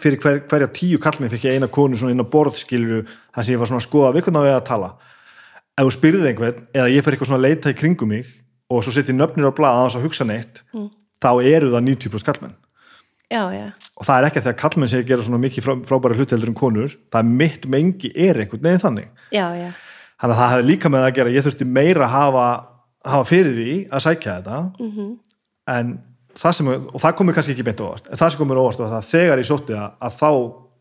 fyrir 0.00 0.20
hver, 0.22 0.40
hverja 0.50 0.70
tíu 0.74 1.00
kallmið 1.02 1.34
fikk 1.36 1.48
ég 1.48 1.58
eina 1.58 1.70
konu 1.70 1.98
svona 1.98 2.14
inn 2.14 2.22
á 2.22 2.26
borð 2.26 2.58
skiluru 2.60 3.02
þar 3.06 3.46
sem 3.46 3.54
ég 3.54 3.60
var 3.62 3.70
svona 3.70 3.82
að 3.82 3.88
skoða 3.88 4.14
við 4.14 4.28
hvernig 4.28 4.48
ég 4.48 4.58
að 4.58 4.66
tala. 4.70 4.94
Ef 5.74 5.88
þú 5.88 5.94
spyrðið 5.98 6.30
einhvern 6.30 6.66
eða 6.74 6.90
ég 6.90 7.04
fyrir 7.04 7.16
eitthvað 7.16 7.30
svona 7.32 7.42
að 7.42 7.48
leita 7.48 7.74
í 7.74 7.78
kringum 7.78 8.14
mig 8.14 8.34
og 8.70 8.84
svo 8.84 8.94
setjið 8.94 9.18
nöfnir 9.18 9.50
á 9.50 9.56
blað 9.56 9.78
að 9.78 9.86
þess 9.86 9.98
að 9.98 10.06
hugsa 10.08 10.26
neitt 10.28 10.60
þá 11.22 11.30
eru 11.44 11.72
það 11.72 11.86
90% 11.88 12.26
kallmenn 12.28 12.54
já, 13.32 13.42
já, 13.54 13.66
og 13.98 14.06
það 14.06 14.16
er 14.16 14.26
ekki 14.28 14.40
að 14.40 14.44
því 14.44 14.52
að 14.52 14.60
kallmenn 14.62 14.90
sé 14.90 15.00
að 15.00 15.08
gera 15.08 15.26
svona 15.26 15.40
mikið 15.42 15.66
frá, 15.66 15.74
frábæra 15.88 16.18
hluti 16.18 16.36
heldur 16.36 16.52
en 16.52 16.58
konur 16.58 16.94
það 17.12 17.20
er 17.20 17.32
mitt 17.42 17.66
mengi 17.70 18.10
er 18.14 18.40
einhvern 18.40 18.64
veginn 18.66 18.84
þannig. 18.84 19.10
Já, 19.34 19.46
þannig 20.20 20.34
að 20.34 20.40
það 20.40 20.52
hefði 20.54 20.68
líka 20.70 20.92
með 20.92 21.06
að 21.06 21.16
gera 21.18 21.34
ég 21.34 21.46
þurfti 21.46 21.68
meira 21.68 22.06
að 22.06 22.14
hafa, 22.14 22.46
hafa 23.04 23.24
fyrir 23.28 23.54
því 23.58 23.88
að 23.90 24.04
sækja 24.06 24.34
þetta 24.40 24.58
Mhm. 24.80 25.12
en 25.68 25.94
það 26.34 26.52
sem, 26.58 26.68
og 26.68 27.00
það 27.00 27.16
komið 27.20 27.34
kannski 27.38 27.52
ekki 27.54 27.64
beint 27.68 27.80
óvart. 27.84 28.08
En 28.10 28.18
það 28.18 28.30
sem 28.30 28.40
komið 28.40 28.58
á 28.58 28.62
óvart 28.64 28.78
var 28.82 28.90
það 28.90 29.02
að 29.02 29.12
þegar 29.14 29.38
ég 29.38 29.48
sótti 29.50 29.72
það 29.76 29.90
að 30.00 30.18
þá 30.18 30.30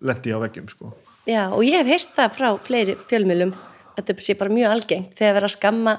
lendi 0.01 0.29
ég 0.31 0.35
á 0.35 0.43
veggjum 0.47 0.69
sko. 0.69 0.93
Já, 1.27 1.43
og 1.53 1.61
ég 1.63 1.77
hef 1.79 1.87
heyrt 1.87 2.15
það 2.17 2.33
frá 2.35 2.49
fleiri 2.65 2.95
fjölmjölum 3.07 3.53
þetta 3.97 4.19
sé 4.19 4.33
bara 4.37 4.49
mjög 4.51 4.71
algengt 4.73 5.15
þegar 5.15 5.33
vera 5.37 5.47
að 5.47 5.55
skamma 5.57 5.93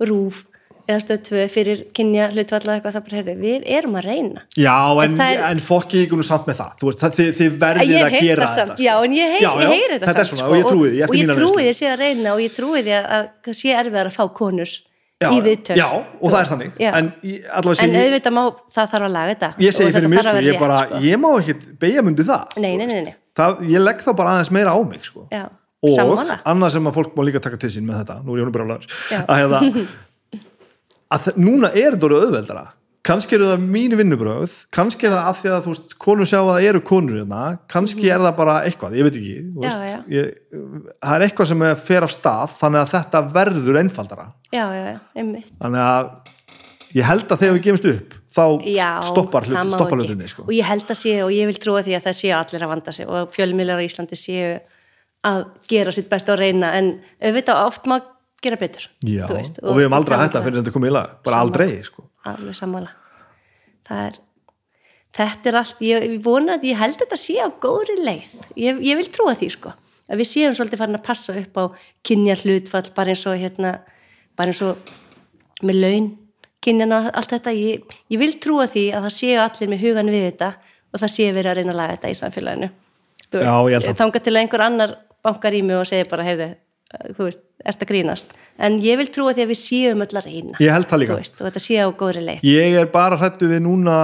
rúf 0.00 0.44
eða 0.88 1.00
stöð 1.00 1.20
tvö 1.24 1.44
fyrir 1.48 1.82
kynja 1.96 2.26
hlutvalla 2.32 2.74
eitthvað 2.76 2.92
það 2.96 3.04
bara 3.06 3.16
heyrðu, 3.20 3.34
við 3.40 3.62
erum 3.72 3.94
að 3.96 4.04
reyna. 4.04 4.40
Já, 4.56 5.04
en, 5.04 5.14
er- 5.20 5.44
en 5.50 5.58
fokki 5.64 6.02
ykkur 6.04 6.18
nú 6.20 6.24
samt 6.26 6.44
með 6.46 6.58
það. 6.60 6.72
Þú 6.80 6.88
veist, 6.90 7.00
það, 7.00 7.14
þið, 7.18 7.30
þið 7.38 7.54
verðið 7.62 7.88
ég 7.94 8.04
að 8.04 8.10
heyrt 8.16 8.26
gera 8.26 8.46
þetta 8.48 8.66
sko. 8.74 8.82
já, 8.84 8.94
en 9.04 9.12
ég, 9.16 9.36
ég 9.40 9.70
heyri 9.70 9.98
þetta, 9.98 10.12
samt 10.24 10.26
svona, 10.34 10.48
og 10.50 10.56
ég 10.58 10.64
trúi 10.68 10.88
því, 10.90 10.98
ég 10.98 11.08
því 11.64 11.72
sé 11.78 11.86
að 11.88 11.98
reyna 12.04 12.34
og 12.34 12.40
ég 12.44 12.52
trúi 12.58 12.82
því 12.84 12.92
að, 12.98 13.06
að 13.16 13.28
það 13.46 13.56
sé 13.62 13.72
erfiðar 13.80 14.10
að 14.10 14.16
fá 14.18 14.24
konur 14.34 14.74
já, 15.22 15.28
í 15.30 15.40
viðtöl 15.44 15.76
já, 15.78 15.86
og 15.94 16.32
það 16.32 16.38
er 16.40 16.48
þannig 16.50 16.78
Já. 16.80 16.90
en 16.98 17.10
en 17.24 17.98
auðvitað 18.00 18.34
má, 18.34 18.42
það 18.74 18.88
þarf 18.94 19.08
að 19.08 19.12
laga 19.14 19.34
þetta 19.34 19.50
ég 19.64 19.76
segi 19.76 19.94
fyrir 19.94 20.10
mig, 20.12 20.22
sko, 20.26 20.36
ég 20.44 20.60
bara 20.60 20.78
sko. 20.80 21.02
ég 21.04 21.20
má 21.22 21.28
ekkit 21.40 21.66
beigja 21.82 22.04
mundi 22.06 22.26
það 22.26 22.56
Nei, 22.64 22.72
nei, 22.80 22.86
nei, 22.90 23.14
það, 23.36 23.62
ég 23.74 23.84
legg 23.84 24.02
þá 24.04 24.10
bara 24.18 24.34
aðeins 24.34 24.52
meira 24.54 24.74
á 24.74 24.78
mig 24.86 25.06
sko. 25.06 25.26
Og 25.84 25.92
sammála 25.92 26.38
annað 26.48 26.74
sem 26.76 26.88
að 26.88 26.96
fólk 26.96 27.16
má 27.18 27.24
líka 27.28 27.42
taka 27.44 27.60
til 27.60 27.70
sín 27.74 27.86
með 27.88 28.02
þetta, 28.02 28.18
nú 28.24 28.38
er 28.40 28.52
bara 28.54 28.78
Já. 29.12 29.20
að, 29.22 29.34
hefða, 29.42 29.60
að 31.16 31.30
núna 31.36 31.70
er 31.74 31.94
þetta 31.94 32.10
orðið 32.10 32.26
auðveldara 32.28 32.66
kannski 33.04 33.36
eru 33.36 33.50
það 33.50 33.64
mínu 33.74 33.98
vinnubröð 34.00 34.56
kannski 34.74 35.08
er 35.08 35.14
það 35.14 35.28
að 35.28 35.38
því 35.40 35.52
að 35.52 35.62
þú 35.64 35.74
veist 35.74 35.94
konur 36.04 36.28
sjá 36.30 36.38
að 36.40 36.50
það 36.50 36.68
eru 36.70 36.82
konur 36.88 37.20
hérna, 37.20 37.42
kannski 37.70 38.10
er 38.10 38.24
það 38.24 38.36
bara 38.40 38.56
eitthvað, 38.64 38.98
ég 38.98 39.08
veit 39.08 39.18
ekki 39.20 39.34
Já, 39.64 39.74
já. 39.90 39.96
Ég, 40.14 40.30
það 41.04 41.16
er 41.16 41.26
eitthvað 41.28 41.50
sem 41.52 41.64
er 41.68 41.80
fer 41.84 42.06
af 42.06 42.14
stað 42.14 42.58
þannig 42.60 42.82
að 42.82 42.92
þetta 42.94 43.24
verður 43.38 43.80
einfaldara 43.82 44.28
já, 44.48 44.64
já, 44.64 44.84
já, 44.88 45.00
einmitt 45.20 45.52
þannig 45.60 45.84
að 45.88 46.12
ég 46.94 47.10
held 47.10 47.26
að 47.26 47.42
þegar 47.42 47.58
við 47.58 47.66
gefumst 47.68 47.90
upp 47.92 48.16
þá 48.34 48.44
stoppar, 49.06 49.46
hlutinni 49.46 50.30
sko. 50.30 50.46
og 50.46 50.54
ég 50.54 50.66
held 50.66 50.88
að 50.88 50.98
sé 50.98 51.18
og 51.22 51.34
ég 51.34 51.50
vil 51.50 51.60
trúa 51.60 51.84
því 51.86 51.98
að 51.98 52.08
það 52.08 52.18
séu 52.22 52.32
allir 52.38 52.64
að 52.66 52.72
vanda 52.72 52.94
sig 52.94 53.10
og 53.10 53.30
fjölmiðlar 53.34 53.82
á 53.82 53.86
Íslandi 53.86 54.18
séu 54.18 54.56
að 55.24 55.44
gera 55.70 55.94
sitt 55.94 56.10
best 56.10 56.28
og 56.32 56.40
reyna 56.40 56.72
en 56.78 56.90
auðvitað 57.22 57.62
oft 57.68 57.86
má 57.90 57.98
gera 58.44 58.58
betur 58.60 58.88
veist, 59.04 59.60
og 59.62 59.78
við 59.78 59.86
höfum 59.86 59.96
aldrei 59.98 60.18
hætta 60.18 60.38
það. 60.38 60.46
fyrir 60.48 60.60
þetta 60.60 60.74
komið 60.74 60.90
í 60.90 60.94
lag, 60.94 61.14
bara 61.24 61.40
aldrei 61.44 61.68
sko. 61.86 62.06
Alveg 62.32 62.56
sammála. 62.58 62.90
Það 63.88 64.04
er 64.08 64.18
þetta 65.14 65.50
er 65.50 65.58
allt, 65.60 65.80
ég, 65.84 66.04
ég 66.08 66.20
vona 66.24 66.56
að 66.58 66.64
ég 66.70 66.78
held 66.80 66.96
að 66.96 67.04
þetta 67.04 67.18
sé 67.20 67.36
á 67.38 67.48
góðri 67.62 67.96
leið. 68.02 68.30
Ég, 68.58 68.80
ég 68.82 68.98
vil 68.98 69.08
trúa 69.14 69.34
því 69.38 69.50
sko. 69.54 69.72
Að 70.10 70.20
við 70.20 70.28
séum 70.28 70.54
svolítið 70.56 70.80
farin 70.82 70.98
að 70.98 71.04
passa 71.06 71.34
upp 71.38 71.56
á 71.60 71.64
kynja 72.04 72.34
hlutfall 72.42 72.88
bara 72.96 73.14
eins 73.14 73.22
og 73.30 73.38
hérna 73.40 73.76
bara 74.36 74.52
eins 74.52 74.60
og 74.66 74.90
með 75.64 75.78
laun 75.80 76.08
kynjan 76.64 76.92
og 76.96 77.10
allt 77.14 77.30
þetta. 77.36 77.54
Ég, 77.56 77.84
ég 78.12 78.18
vil 78.20 78.32
trúa 78.42 78.66
því 78.68 78.88
að 78.96 79.06
það 79.06 79.14
séu 79.20 79.38
allir 79.44 79.70
með 79.72 79.84
hugan 79.86 80.10
við 80.12 80.26
þetta 80.30 80.50
og 80.94 81.00
það 81.02 81.14
séu 81.14 81.30
verið 81.36 81.50
að 81.52 81.56
reyna 81.60 81.72
að 81.74 81.80
laga 81.80 81.94
þetta 81.96 82.10
í 82.10 82.18
samfélaginu. 82.20 82.68
Þú 83.30 83.40
Já, 83.44 83.54
ég 83.70 83.78
held 83.78 83.88
að- 83.90 83.98
þanga 84.02 84.22
til 84.24 84.36
einhver 84.40 84.64
annar 84.66 84.96
bankar 85.24 85.54
í 85.56 85.62
mig 85.64 85.76
og 85.76 85.86
segir 85.88 86.08
bara 86.10 86.24
heyrðu, 86.26 86.50
þú 87.16 87.28
veist, 87.28 87.40
ert 87.64 87.84
að 87.84 87.90
grínast 87.90 88.34
en 88.58 88.78
ég 88.84 88.98
vil 89.00 89.08
trúa 89.14 89.34
því 89.34 89.46
að 89.46 89.52
við 89.54 89.60
séum 89.62 90.04
öll 90.04 90.18
að 90.20 90.28
reyna 90.28 90.60
Ég 90.62 90.74
held 90.74 90.90
það 90.90 91.02
líka. 91.02 91.16
Veist, 91.20 91.38
og 91.40 91.48
þetta 91.48 91.62
sé 91.64 91.80
á 91.82 91.88
góðri 91.90 92.24
leið 92.28 92.46
Ég 92.48 92.78
er 92.82 92.90
bara 92.92 93.18
hrættu 93.20 93.50
við 93.50 93.64
núna 93.66 93.96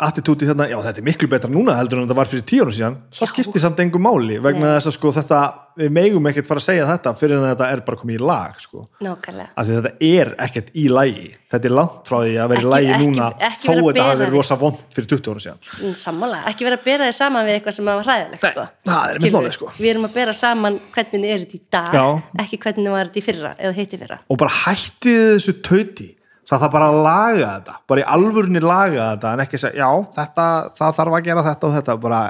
attitúti 0.00 0.46
þarna, 0.48 0.66
já 0.70 0.78
þetta 0.82 0.98
er 1.02 1.04
miklu 1.06 1.28
betra 1.30 1.50
núna 1.52 1.74
heldur 1.78 1.98
en 2.00 2.06
þetta 2.08 2.16
var 2.20 2.28
fyrir 2.30 2.44
tíu 2.48 2.62
árum 2.64 2.72
síðan 2.76 2.96
það 3.16 3.30
skiptir 3.32 3.60
samt 3.64 3.80
engum 3.84 4.02
máli 4.06 4.38
vegna 4.42 4.74
þess 4.78 4.88
að 4.90 4.94
sko 4.96 5.12
þetta, 5.16 5.40
við 5.80 5.90
megum 5.96 6.26
ekkert 6.30 6.48
fara 6.48 6.60
að 6.62 6.66
segja 6.66 6.86
þetta 6.88 7.12
fyrir 7.20 7.36
en 7.38 7.44
þetta 7.50 7.68
er 7.74 7.82
bara 7.86 8.00
komið 8.00 8.16
í 8.18 8.22
lag 8.30 8.56
sko. 8.60 8.84
nákvæmlega 9.04 9.48
af 9.56 9.66
því 9.68 9.76
þetta 9.78 9.92
er 10.10 10.32
ekkert 10.46 10.70
í 10.74 10.84
lagi 10.90 11.28
þetta 11.52 11.68
er 11.70 11.74
langt 11.76 12.08
frá 12.10 12.16
því 12.24 12.34
að 12.44 12.48
vera 12.54 12.60
í 12.60 12.64
Ekki- 12.64 12.70
lagi 12.74 12.90
ekki- 12.90 13.04
núna 13.06 13.28
ekki 13.50 13.66
þó 13.66 13.70
vera 13.70 13.80
að 13.80 13.90
þetta 13.90 14.06
hafi 14.10 14.20
verið 14.24 14.36
rosa 14.38 14.56
vond 14.60 14.80
fyrir 14.96 15.08
20 15.14 15.30
árum 15.30 15.44
síðan 15.46 15.58
Mm, 15.80 15.94
Sammála, 16.04 16.40
ekki 16.50 16.64
vera 16.68 16.76
að 16.80 16.84
bera 16.84 17.04
þið 17.10 17.16
saman 17.20 17.46
við 17.46 17.54
eitthvað 17.60 17.76
sem 17.78 17.84
var 17.90 18.04
hræðilegt 18.04 18.42
Nei, 18.42 18.50
sko. 18.50 18.66
það 18.86 19.10
er 19.10 19.14
Skilurðu? 19.20 19.36
málið, 19.40 19.52
sko. 19.58 19.66
Við 19.80 19.90
erum 19.94 20.04
að 20.08 20.14
bera 20.14 20.32
saman 20.34 20.80
hvernig 20.94 21.24
er 21.34 21.38
þetta 21.44 21.56
í 21.56 21.62
dag 21.70 21.92
Já. 21.94 22.06
ekki 22.44 22.58
hvernig 22.64 22.90
var 22.90 23.04
þetta 23.10 23.20
í 23.20 23.24
fyrra 23.30 23.52
eða 23.58 23.74
hitti 23.80 23.98
fyrra 24.00 24.18
og 24.30 24.38
bara 24.38 24.50
hættið 24.50 25.22
þessu 25.36 25.54
tauti 25.62 26.08
það 26.50 26.64
þarf 26.64 26.74
bara 26.74 26.88
að 26.90 26.98
laga 27.04 27.52
þetta. 27.52 27.76
Bara 27.90 28.02
í 28.02 28.06
alvörni 28.16 28.62
laga 28.64 29.06
þetta 29.12 29.32
en 29.34 29.42
ekki 29.44 29.60
segja, 29.60 29.86
já, 29.86 30.08
þetta, 30.16 30.46
það 30.80 30.98
þarf 30.98 31.16
að 31.16 31.28
gera 31.28 31.46
þetta 31.46 31.68
og 31.68 31.76
þetta. 31.76 31.96
Bara, 32.04 32.20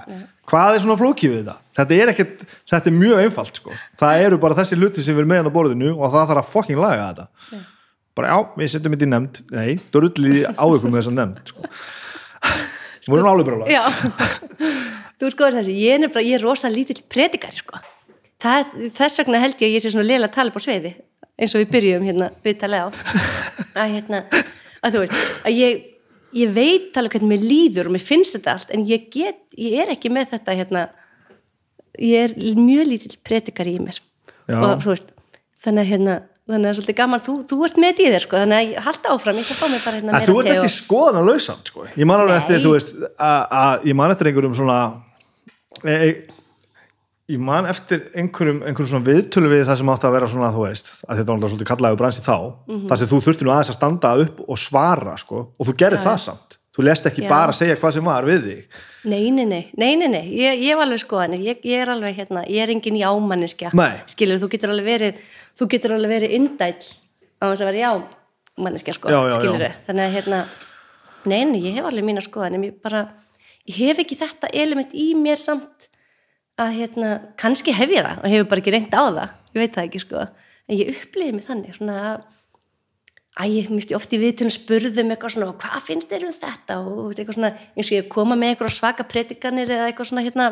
hvað 0.50 0.76
er 0.76 0.84
svona 0.84 0.98
flókið 1.00 1.32
við 1.34 1.40
þetta? 1.40 1.56
Þetta 1.80 1.98
er 1.98 2.12
ekkert, 2.12 2.46
þetta 2.72 2.90
er 2.92 2.96
mjög 2.98 3.22
einfalt 3.24 3.60
sko. 3.62 3.76
það 4.02 4.24
eru 4.26 4.40
bara 4.44 4.58
þessi 4.60 4.80
hluti 4.80 5.04
sem 5.04 5.16
við 5.16 5.24
erum 5.24 5.32
með 5.34 5.50
á 5.50 5.56
borðinu 5.56 5.92
og 5.96 6.14
það 6.14 6.32
þarf 6.32 6.42
að 6.42 6.52
fucking 6.56 6.82
laga 6.82 7.08
þetta. 7.10 7.62
Bara 8.18 8.32
já, 8.34 8.38
við 8.60 8.72
setjum 8.74 8.96
þetta 8.96 9.06
í 9.06 9.12
nefnd. 9.14 9.42
Nei, 9.56 9.70
drullið 9.94 10.40
á 10.52 10.64
ykkur 10.66 10.90
með 10.90 11.00
þessa 11.00 11.16
nefnd 11.16 11.52
sko. 11.54 11.68
sem 13.00 13.12
voru 13.14 13.46
bara 13.46 13.70
Já, 13.70 13.84
þú 15.20 15.30
góður 15.36 15.60
þessi 15.60 15.78
ég 15.78 15.96
er, 15.96 16.02
nefnilega, 16.04 16.28
ég 16.28 16.38
er 16.38 16.44
rosa 16.44 16.68
lítill 16.72 17.00
predikari 17.08 17.56
sko. 17.56 17.80
það, 18.40 18.74
þess 18.96 19.20
vegna 19.20 19.40
held 19.40 19.60
ég 19.60 19.68
að 19.68 19.74
ég 19.76 19.84
sé 19.84 19.92
svona 19.92 20.28
tala 20.32 20.52
upp 20.52 20.60
á 20.60 20.62
sveiði 20.64 20.94
eins 21.40 21.54
og 21.54 21.62
við 21.62 21.72
byrjum 21.74 22.06
hérna 22.08 22.30
viðtalið 22.44 22.84
á 22.84 22.88
að 23.80 23.94
hérna, 23.96 24.22
að 24.84 24.96
þú 24.96 25.04
veist 25.04 25.46
að 25.48 25.58
ég, 25.58 25.84
ég 26.36 26.54
veit 26.54 26.98
alveg 27.00 27.16
hvernig 27.16 27.32
mér 27.34 27.46
líður 27.46 27.90
og 27.90 27.96
mér 27.96 28.06
finnst 28.06 28.36
þetta 28.36 28.56
allt 28.56 28.74
en 28.76 28.86
ég 28.88 29.08
get, 29.12 29.40
ég 29.56 29.78
er 29.84 29.94
ekki 29.94 30.12
með 30.12 30.34
þetta 30.34 30.58
hérna 30.60 30.88
ég 32.00 32.28
er 32.28 32.58
mjög 32.58 32.90
lítill 32.92 33.16
predikari 33.26 33.76
í 33.78 33.82
mér 33.82 34.00
Já. 34.50 34.58
og 34.58 34.84
þú 34.84 34.94
veist 34.94 35.14
þannig 35.64 35.82
að 35.84 35.90
hérna 35.94 36.18
þannig 36.50 36.64
að 36.64 36.64
það 36.64 36.70
er 36.70 36.78
svolítið 36.78 36.98
gaman, 36.98 37.22
þú, 37.22 37.34
þú 37.46 37.58
ert 37.66 37.78
með 37.80 38.00
þér 38.00 38.24
sko, 38.24 38.38
þannig 38.40 38.56
að 38.56 38.70
ég 38.70 38.86
halda 38.86 39.12
áfram, 39.14 39.38
ég 39.38 39.50
að 39.50 39.60
fá 39.60 39.66
mig 39.70 39.84
bara 39.84 39.98
hérna 40.00 40.16
að 40.18 40.26
þú 40.26 40.36
ert 40.40 40.50
ekki 40.54 40.72
skoðan 40.74 41.20
að 41.20 41.30
lausa 41.30 41.56
sko. 41.68 41.86
ég 41.94 42.08
man 42.10 42.22
alveg 42.24 42.40
eftir 42.40 42.62
þú 42.64 42.72
veist, 42.74 42.92
að 43.26 43.86
ég 43.90 43.98
man 44.00 44.14
eftir 44.14 44.30
einhverjum 44.30 44.56
svona 44.58 44.78
e, 45.84 45.94
e, 45.94 46.08
ég 47.30 47.38
man 47.46 47.66
eftir 47.70 48.06
einhverjum, 48.18 48.62
einhverjum 48.66 48.90
svona 48.90 49.06
viðtölu 49.06 49.50
við 49.52 49.64
það 49.68 49.76
sem 49.80 49.90
átti 49.94 50.08
að 50.08 50.14
vera 50.16 50.28
svona 50.30 50.48
þú 50.54 50.62
veist, 50.66 50.88
að 51.06 51.18
þetta 51.20 51.26
var 51.30 51.36
alltaf 51.38 51.52
svolítið 51.52 51.68
kallaðu 51.70 51.98
bransi 52.00 52.22
þá 52.26 52.36
Mhm. 52.68 52.86
þar 52.90 52.98
sem 53.02 53.08
þú 53.12 53.20
þurfti 53.26 53.46
nú 53.46 53.52
aðeins 53.54 53.70
að 53.72 53.78
standa 53.78 54.14
upp 54.24 54.40
og 54.48 54.58
svara 54.58 55.16
sko, 55.18 55.38
og 55.58 55.66
þú 55.68 55.74
gerir 55.76 55.98
það 56.02 56.18
samt 56.26 56.56
þú 56.76 56.84
lest 56.86 57.06
ekki 57.06 57.22
Já. 57.24 57.28
bara 57.28 57.52
segja 57.52 57.76
hvað 57.76 57.92
sem 57.92 58.04
var 58.04 58.24
við 58.24 58.40
þig 58.48 58.64
Nei, 59.04 59.30
nei, 59.30 59.44
nei, 59.48 59.70
nei, 59.80 59.94
nei, 59.96 60.08
nei. 60.08 60.26
Ég, 60.36 60.58
ég 60.60 60.74
hef 60.74 60.78
alveg 60.84 61.00
skoðanir, 61.00 61.40
ég, 61.40 61.60
ég 61.64 61.80
er 61.80 61.88
alveg 61.88 62.16
hérna, 62.18 62.42
ég 62.46 62.60
er 62.62 62.68
engin 62.68 62.98
jámanniskja, 63.00 63.70
Nei. 63.72 64.02
skilur, 64.06 64.36
þú 64.42 64.48
getur 64.52 64.70
alveg 64.74 64.84
verið, 64.84 65.14
þú 65.56 65.68
getur 65.72 65.94
alveg 65.96 66.10
verið 66.20 66.34
indæll 66.36 66.84
á 67.40 67.44
þess 67.48 67.62
að 67.64 67.70
vera 67.70 67.80
jámanniskja, 67.86 68.92
sko, 68.94 69.08
Já, 69.08 69.20
já, 69.30 69.34
skilur 69.40 69.72
þannig 69.86 70.04
að 70.04 70.14
hérna, 70.18 70.40
nei, 71.26 71.44
nei, 71.44 71.60
ég 71.64 71.74
hef 71.78 71.84
alveg 71.88 72.04
mína 72.04 72.20
skoðanir, 72.24 72.64
ég 72.70 72.82
bara, 72.82 73.02
ég 73.66 73.74
hef 73.80 73.98
ekki 74.04 74.16
þetta 74.20 74.50
element 74.52 74.92
í 74.92 75.14
mér 75.16 75.36
samt 75.40 75.88
að 76.60 76.74
hérna, 76.76 77.12
kannski 77.40 77.74
hef 77.76 77.94
ég 77.94 78.04
það 78.06 78.20
og 78.20 78.34
hefur 78.34 78.50
bara 78.50 78.62
ekki 78.62 78.74
reynt 78.74 78.94
á 78.96 79.02
það, 79.02 79.34
ég 79.54 79.62
veit 79.62 79.76
það 79.76 79.88
ekki, 79.88 80.02
sko, 80.04 80.26
en 80.68 80.78
ég 80.78 80.92
upplýði 80.94 81.36
mig 81.36 81.46
þannig, 81.46 81.76
svona 81.78 81.98
að 83.40 83.54
ég 83.56 83.70
misti 83.72 83.96
oft 83.96 84.12
í 84.12 84.20
viðtunum 84.20 84.52
spurðum 84.52 85.12
eitthvað 85.14 85.36
svona, 85.36 85.52
hvað 85.62 85.84
finnst 85.86 86.10
þér 86.10 86.26
um 86.28 86.34
þetta? 86.36 86.78
Og 86.82 87.12
eitthvað 87.14 87.38
svona, 87.38 87.52
eins 87.76 87.90
og 87.90 87.96
ég 87.96 88.10
koma 88.12 88.36
með 88.36 88.54
eitthvað 88.54 88.74
svaka 88.74 89.06
predikanir 89.08 89.70
eða 89.70 89.86
eitthvað 89.88 90.10
svona 90.10 90.24
hérna, 90.26 90.48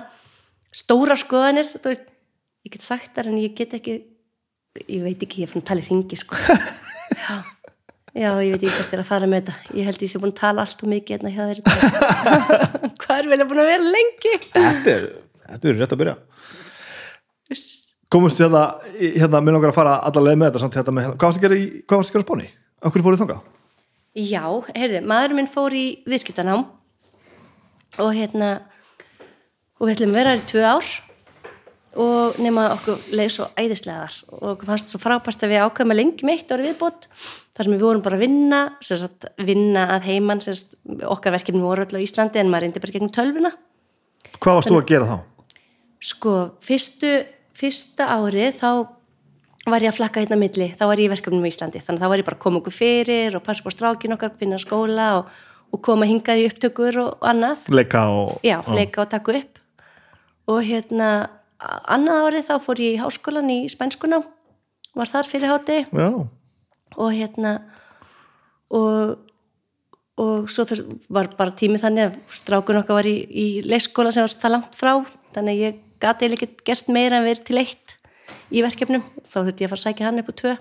stóra 0.73 1.19
skoðanir, 1.19 1.69
veist. 1.85 2.07
Ég 2.67 2.73
get 2.75 2.85
sagt 2.85 3.13
þar 3.15 3.29
en 3.31 3.39
ég 3.39 3.53
get 3.57 3.75
ekki 3.77 4.01
ég 4.87 5.05
veit 5.05 5.23
ekki, 5.25 5.43
ég 5.43 5.49
er 5.49 5.53
fann 5.53 5.63
að 5.63 5.71
tala 5.71 5.83
í 5.83 5.89
ringi 5.89 6.19
sko. 6.19 6.39
já, 7.23 7.37
já, 8.13 8.29
ég 8.45 8.53
veit 8.55 8.63
ekki 8.63 8.75
hvert 8.75 8.95
er 8.95 9.03
að 9.03 9.09
fara 9.09 9.31
með 9.31 9.49
þetta, 9.49 9.77
ég 9.79 9.89
held 9.89 10.05
ég 10.05 10.13
sé 10.13 10.21
búin 10.23 10.35
að 10.35 10.41
tala 10.43 10.65
allt 10.65 10.85
og 10.85 10.93
mikið 10.93 11.15
hérna 11.17 11.33
hjá 11.35 11.45
í 11.49 11.65
dag. 11.65 11.81
hvað 13.03 13.15
er 13.17 13.31
vel 13.33 13.41
að 13.41 13.49
búin 13.51 13.63
að 13.65 13.71
vera 13.73 13.95
lengi? 13.97 14.35
Þetta 14.53 14.95
er, 14.95 15.09
þetta 15.49 15.69
er 15.73 15.79
rétt 15.83 15.95
að 15.97 16.03
byrja 16.03 16.17
komumst 18.13 18.41
hérna, 18.41 18.63
í- 18.97 19.15
hérna 19.21 19.41
mér 19.45 19.57
langar 19.59 19.73
að 19.73 19.79
fara 19.79 19.97
alla 20.09 20.23
leið 20.25 20.39
með 20.41 20.51
þetta 20.51 20.63
samt 20.65 20.77
hérna 20.79 20.95
með, 20.97 21.09
hvað 21.17 21.29
varst 21.29 21.41
að 21.41 21.45
gera 21.47 21.59
í, 21.61 21.67
hvað 21.85 22.01
varst 22.01 22.11
að 22.11 22.17
gera 22.17 22.25
á 22.25 22.29
spáni? 22.29 22.49
Akkur 22.89 23.05
fóruð 23.05 23.21
þangað? 23.23 23.43
Já, 24.19 24.45
heyrðu, 24.75 25.03
maður 25.07 25.35
minn 25.37 25.51
fór 25.53 25.77
í 25.77 25.85
viðskiptanám 26.09 26.65
og 27.99 28.09
hérna 28.17 28.49
og 29.79 29.85
við 29.89 29.95
ætlum 29.99 30.15
að 30.15 30.19
vera 30.19 30.33
þar 30.33 30.41
í 30.41 30.49
tvö 30.53 30.65
ár 30.73 30.89
og 31.99 32.37
nema 32.43 32.65
okkur 32.77 32.99
leið 33.19 33.31
svo 33.35 33.47
æðislegar 33.59 34.17
og 34.37 34.43
okkur 34.55 34.69
fannst 34.73 34.93
svo 34.93 35.01
frábært 35.03 35.45
að 35.45 35.53
við 35.55 35.63
ákveðum 35.67 35.93
að 35.95 35.99
lengjum 36.01 36.33
eitt 36.33 36.53
ári 36.55 36.67
viðbót 36.69 37.09
þar 37.19 37.65
sem 37.69 37.75
við 37.75 37.85
vorum 37.85 38.03
bara 38.05 38.19
að 38.19 38.25
vinna 38.25 38.61
sagt, 38.85 39.29
vinna 39.43 39.87
að 39.97 40.07
heiman 40.11 40.43
sem 40.45 40.55
sagt, 40.55 40.77
okkar 41.03 41.35
verkefni 41.37 41.63
voru 41.65 41.85
öll 41.87 41.99
á 41.99 42.05
Íslandi 42.05 42.39
en 42.43 42.51
maður 42.53 42.69
reyndi 42.69 42.83
bara 42.85 42.95
gegnum 42.97 43.15
tölvuna 43.15 43.53
Hvað 44.39 44.59
varst 44.61 44.71
þú 44.71 44.79
að 44.79 44.89
gera 44.93 45.09
þá? 45.09 45.17
Sko, 45.99 46.35
fyrstu, 46.63 47.11
fyrsta 47.59 48.07
árið 48.15 48.61
þá 48.61 48.71
var 49.69 49.85
ég 49.85 49.93
að 49.93 49.99
flakka 49.99 50.23
hérna 50.23 50.39
á 50.39 50.43
milli, 50.43 50.69
þá 50.79 50.85
var 50.89 51.01
ég 51.01 51.09
í 51.09 51.13
verkefnum 51.13 51.45
í 51.45 51.51
Íslandi. 51.51 51.83
Þannig 51.85 52.01
að 52.01 52.05
þá 52.05 52.13
var 52.13 52.23
ég 52.23 52.29
bara 52.29 52.39
að 52.39 52.45
koma 52.45 52.61
okkur 52.63 52.77
fyrir 52.77 53.37
og 53.37 53.45
passa 53.45 53.65
på 53.65 53.73
strákin 53.75 54.15
okkar, 54.15 54.33
finna 54.39 54.61
skóla 54.63 55.09
og, 55.19 55.33
og 55.75 55.83
koma 55.85 56.09
hingað 56.09 56.43
í 56.43 56.47
upptökur 56.49 57.01
og 57.03 57.27
annað. 57.27 57.67
Leika 57.75 58.07
og 58.15 58.47
já, 58.47 58.61
leika 58.71 59.03
og 59.05 59.11
taka 59.13 59.37
upp. 59.41 59.61
Og 60.49 60.63
hérna 60.65 61.11
annað 61.59 62.29
árið 62.29 62.49
þá 62.49 62.55
fór 62.65 62.83
ég 62.85 62.97
í 62.97 63.01
háskólan 63.03 63.51
í 63.53 63.61
spænskuna 63.73 64.23
var 64.99 65.11
þar 65.11 65.29
fyrir 65.29 65.51
hátti 65.51 65.79
Já, 65.91 66.09
og 66.97 67.11
hérna 67.15 67.59
og 68.71 69.19
og 70.19 70.49
svo 70.51 70.65
var 71.15 71.29
bara 71.39 71.55
tími 71.55 71.79
þannig 71.79 72.09
að 72.09 72.17
strákun 72.35 72.81
okkar 72.81 72.97
var 72.99 73.07
í, 73.07 73.19
í 73.23 73.47
leikskóla 73.63 74.11
sem 74.11 74.25
var 74.25 74.33
það 74.35 74.55
langt 74.57 74.79
frá. 74.79 74.93
Þannig 75.35 75.53
að 75.53 75.61
ég 75.63 75.77
gati 76.03 76.27
eiginlega 76.27 76.49
ekki 76.49 76.67
gert 76.69 76.93
meira 76.93 77.21
en 77.21 77.27
verið 77.29 77.47
til 77.49 77.63
eitt 77.63 77.97
í 78.53 78.65
verkefnum. 78.65 79.07
Þá 79.23 79.39
þurfti 79.41 79.65
ég 79.65 79.69
að 79.69 79.73
fara 79.75 79.81
að 79.81 79.87
sækja 79.87 80.09
hann 80.09 80.23
upp 80.23 80.31
á 80.31 80.35
tvö. 80.43 80.59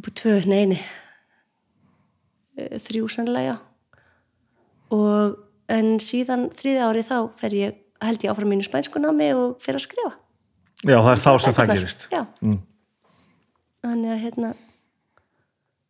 Upp 0.00 0.08
á 0.08 0.12
tvö, 0.22 0.34
neini 0.48 0.80
þrjú 2.56 3.08
sannlega 3.12 3.58
og 4.92 5.38
en 5.72 5.94
síðan 6.04 6.50
þriði 6.52 6.82
ári 6.84 7.04
þá 7.06 7.16
fer 7.40 7.56
ég 7.56 7.78
held 8.02 8.24
ég 8.26 8.32
áfram 8.32 8.50
mínu 8.52 8.66
spænskunámi 8.66 9.30
og 9.38 9.62
fer 9.62 9.78
að 9.78 9.86
skrifa. 9.86 10.12
Já 10.82 10.98
það 10.98 11.12
er 11.12 11.22
þá 11.22 11.32
sem 11.44 11.56
það 11.56 11.72
gerist. 11.76 12.06
Já. 12.12 12.22
Mm. 12.42 12.60
þannig 13.82 14.12
að 14.12 14.22
hérna 14.22 14.50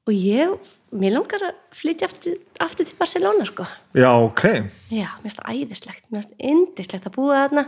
og 0.02 0.14
ég, 0.16 0.52
mér 0.98 1.14
langar 1.16 1.44
að 1.46 1.58
flytja 1.78 2.08
aftur, 2.08 2.38
aftur 2.62 2.88
til 2.88 2.96
Barcelona 2.98 3.46
sko. 3.48 3.66
Já, 3.96 4.10
ok. 4.18 4.44
Já, 4.92 5.08
mér 5.22 5.26
finnst 5.26 5.40
það 5.40 5.58
æðislegt, 5.58 6.06
mér 6.10 6.24
finnst 6.24 6.46
indislegt 6.52 7.08
að 7.08 7.16
búa 7.18 7.42
þarna 7.44 7.66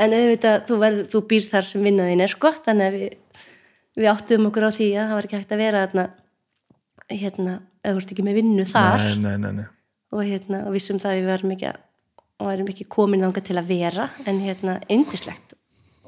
en 0.00 0.14
auðvitað, 0.16 0.62
þú, 0.68 0.78
verð, 0.84 1.02
þú 1.12 1.22
býr 1.30 1.48
þar 1.50 1.68
sem 1.68 1.84
vinnaðin 1.86 2.24
er 2.24 2.32
sko. 2.32 2.52
Þannig 2.66 2.86
að 2.86 2.96
við, 2.96 3.50
við 4.00 4.10
áttum 4.12 4.48
okkur 4.50 4.68
á 4.68 4.70
því 4.76 4.88
að 4.94 5.04
það 5.04 5.18
var 5.18 5.28
ekki 5.28 5.38
hægt 5.40 5.54
að 5.54 5.62
vera 5.64 5.84
þarna 5.84 6.06
hérna, 7.10 7.58
eða 7.82 8.02
ert 8.02 8.14
ekki 8.14 8.26
með 8.26 8.40
vinnu 8.40 8.66
þar. 8.70 9.04
Nei, 9.04 9.20
nei, 9.24 9.36
nei, 9.44 9.52
nei. 9.60 9.68
og 10.14 10.24
hérna, 10.26 10.64
og 10.68 10.76
vissum 10.76 11.00
það 11.02 11.12
að 11.12 11.20
við 11.20 11.30
verðum 11.34 11.54
ekki 11.56 11.70
að 11.72 11.86
og 12.40 12.48
værum 12.48 12.70
ekki 12.72 12.86
komin 12.88 13.20
þangað 13.20 13.50
til 13.50 13.58
að 13.60 13.68
vera. 13.68 14.08
En 14.30 14.38
hérna, 14.40 14.78
indislegt 14.88 15.52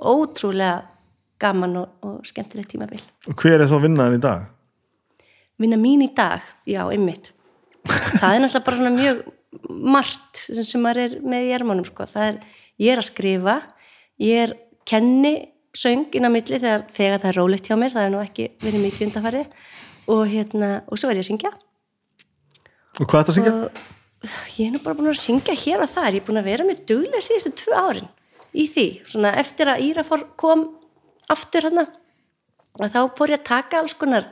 ótrúlega 0.01 0.79
gaman 1.43 1.77
og, 1.83 1.91
og 2.07 2.23
skemmtilegt 2.25 2.71
tímabil. 2.73 3.03
Og 3.29 3.37
hver 3.37 3.61
er 3.61 3.69
þá 3.69 3.77
vinnaðin 3.83 4.17
í 4.17 4.23
dag? 4.23 4.47
vinna 5.63 5.79
mín 5.81 6.03
í 6.05 6.11
dag, 6.15 6.43
já, 6.69 6.83
einmitt. 6.91 7.33
Það 7.87 8.37
er 8.37 8.43
náttúrulega 8.43 8.67
bara 8.67 8.79
svona 8.79 8.95
mjög 8.95 9.23
margt 9.93 10.43
sem, 10.43 10.83
maður 10.83 11.03
er 11.05 11.15
með 11.27 11.47
í 11.49 11.55
ermánum 11.57 11.87
sko. 11.87 12.07
það 12.09 12.29
er, 12.29 12.37
ég 12.83 12.95
er 12.95 13.03
að 13.03 13.09
skrifa 13.11 13.57
ég 14.21 14.43
er 14.47 14.55
kenni 14.89 15.35
söng 15.77 16.13
inn 16.13 16.29
á 16.29 16.31
milli 16.33 16.59
þegar, 16.59 16.85
þegar 16.93 17.23
það 17.23 17.31
er 17.31 17.39
rólegt 17.41 17.69
hjá 17.71 17.77
mér 17.81 17.95
það 17.95 18.07
er 18.07 18.13
nú 18.13 18.21
ekki 18.21 18.49
verið 18.61 18.85
mikið 18.87 19.07
undanfari 19.09 19.43
og 20.13 20.23
hérna, 20.29 20.71
og 20.91 21.01
svo 21.01 21.11
er 21.11 21.21
ég 21.21 21.25
að 21.25 21.31
syngja 21.31 21.53
Og 23.01 23.09
hvað 23.09 23.19
er 23.19 23.25
þetta 23.25 23.33
að 23.33 23.39
syngja? 23.39 23.55
og 24.23 24.59
ég 24.59 24.67
er 24.67 24.75
nú 24.75 24.83
bara 24.83 24.99
búin 24.99 25.11
að 25.11 25.23
syngja 25.23 25.57
hér 25.57 25.83
og 25.83 25.91
þar 25.91 26.11
ég 26.13 26.21
er 26.21 26.27
búin 26.27 26.43
að 26.43 26.51
vera 26.51 26.67
með 26.69 26.85
duglega 26.91 27.25
síðustu 27.25 27.55
tvö 27.63 27.79
árin 27.79 28.11
í 28.53 28.67
því, 28.69 28.87
svona 29.09 29.33
eftir 29.41 29.71
að 29.73 29.87
Írafór 29.89 30.27
kom 30.37 30.67
aftur 31.33 31.71
hérna 31.71 31.87
og 32.79 32.89
þá 32.93 33.01
fór 33.17 33.33
ég 33.33 33.41
að 33.41 33.49
taka 33.49 33.81
alls 33.81 33.97
konar 33.97 34.29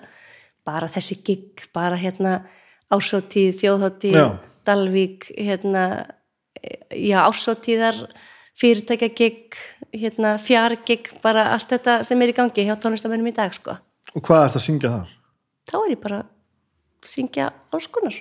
bara 0.67 0.91
þessi 0.93 1.17
gig, 1.25 1.65
bara 1.73 1.97
hérna 1.99 2.43
ásóttíð, 2.91 3.55
þjóðhóttíð. 3.61 4.19
Dalvík, 4.67 5.31
hérna 5.39 5.85
já, 6.93 7.23
ásóttíðar 7.25 8.03
fyrirtækja 8.59 9.09
gig, 9.17 9.55
hérna 9.95 10.35
fjargig, 10.43 11.11
bara 11.23 11.51
allt 11.55 11.69
þetta 11.71 12.01
sem 12.07 12.21
er 12.23 12.33
í 12.33 12.37
gangi 12.37 12.67
hjá 12.67 12.75
tónlistamennum 12.81 13.31
í 13.31 13.35
dag, 13.37 13.53
sko. 13.55 13.77
Og 14.15 14.23
hvað 14.27 14.45
er 14.45 14.49
þetta 14.51 14.61
að 14.63 14.67
syngja 14.67 14.93
þar? 14.97 15.17
þá 15.71 15.77
er 15.85 15.93
ég 15.93 16.01
bara 16.03 16.19
að 16.25 17.11
syngja 17.11 17.51
alls 17.73 17.87
konar. 17.93 18.17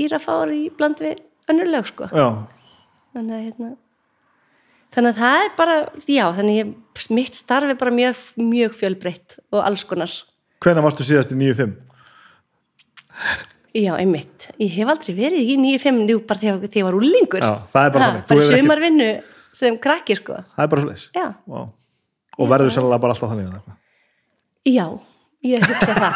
Írafár 0.00 0.50
í 0.52 0.66
bland 0.74 1.00
við 1.02 1.22
önnur 1.48 1.70
lög 1.70 1.88
sko. 1.88 2.08
Já, 2.12 2.26
þannig 3.14 3.36
að 3.38 3.44
hérna 3.46 3.70
þannig 4.94 5.10
að 5.10 5.20
það 5.22 5.40
er 5.44 5.50
bara, 5.58 5.76
já, 6.06 6.24
þannig 6.36 6.58
ég 6.60 7.08
mitt 7.16 7.34
starf 7.38 7.70
er 7.72 7.78
bara 7.80 7.94
mjög, 7.94 8.20
mjög 8.38 8.76
fjölbreytt 8.78 9.38
og 9.50 9.62
alls 9.64 9.82
konar. 9.88 10.12
Hvenær 10.62 10.86
varstu 10.86 11.06
síðast 11.06 11.34
í 11.34 11.38
9-5? 11.40 11.74
já, 13.74 13.90
einmitt, 13.98 14.48
ég 14.62 14.70
hef 14.76 14.90
aldrei 14.92 15.14
verið 15.16 15.50
í 15.54 15.56
9-5 15.58 16.04
nú 16.06 16.18
bara 16.26 16.42
þegar, 16.42 16.68
ég 16.78 16.86
var 16.86 16.98
úlingur 16.98 17.42
Já, 17.42 17.54
það 17.72 17.88
er 17.88 17.94
bara 17.96 18.04
þannig. 18.06 18.24
Þú 18.24 18.34
bara 18.34 18.44
hefur 18.44 18.58
ekki- 18.58 18.68
sem 19.54 19.78
krakki 19.80 20.16
sko. 20.18 20.40
Það 20.56 20.66
er 20.66 20.70
bara 20.74 20.86
leis 20.90 21.08
já, 21.14 21.26
Og 22.34 22.50
verður 22.50 22.72
sannlega 22.74 23.02
bara 23.04 23.14
alltaf 23.14 23.30
þannig 23.30 23.52
eitthvað. 23.54 23.76
já, 24.66 24.86
ég 25.46 25.66
hugsa 25.68 25.94
það. 26.00 26.14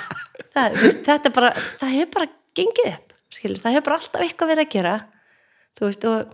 Það, 0.56 0.76
veist, 0.80 1.00
þetta 1.04 1.28
er 1.28 1.32
bara 1.36 1.48
það 1.76 1.90
hefur 1.92 2.12
bara 2.14 2.28
gengið 2.56 2.86
upp 2.94 3.10
skilur, 3.36 3.58
það 3.60 3.74
hefur 3.74 3.84
bara 3.90 3.96
alltaf 3.98 4.22
eitthvað 4.24 4.50
verið 4.54 4.62
að 4.62 4.70
gera 4.72 4.92
veist, 5.82 6.06
og, 6.08 6.30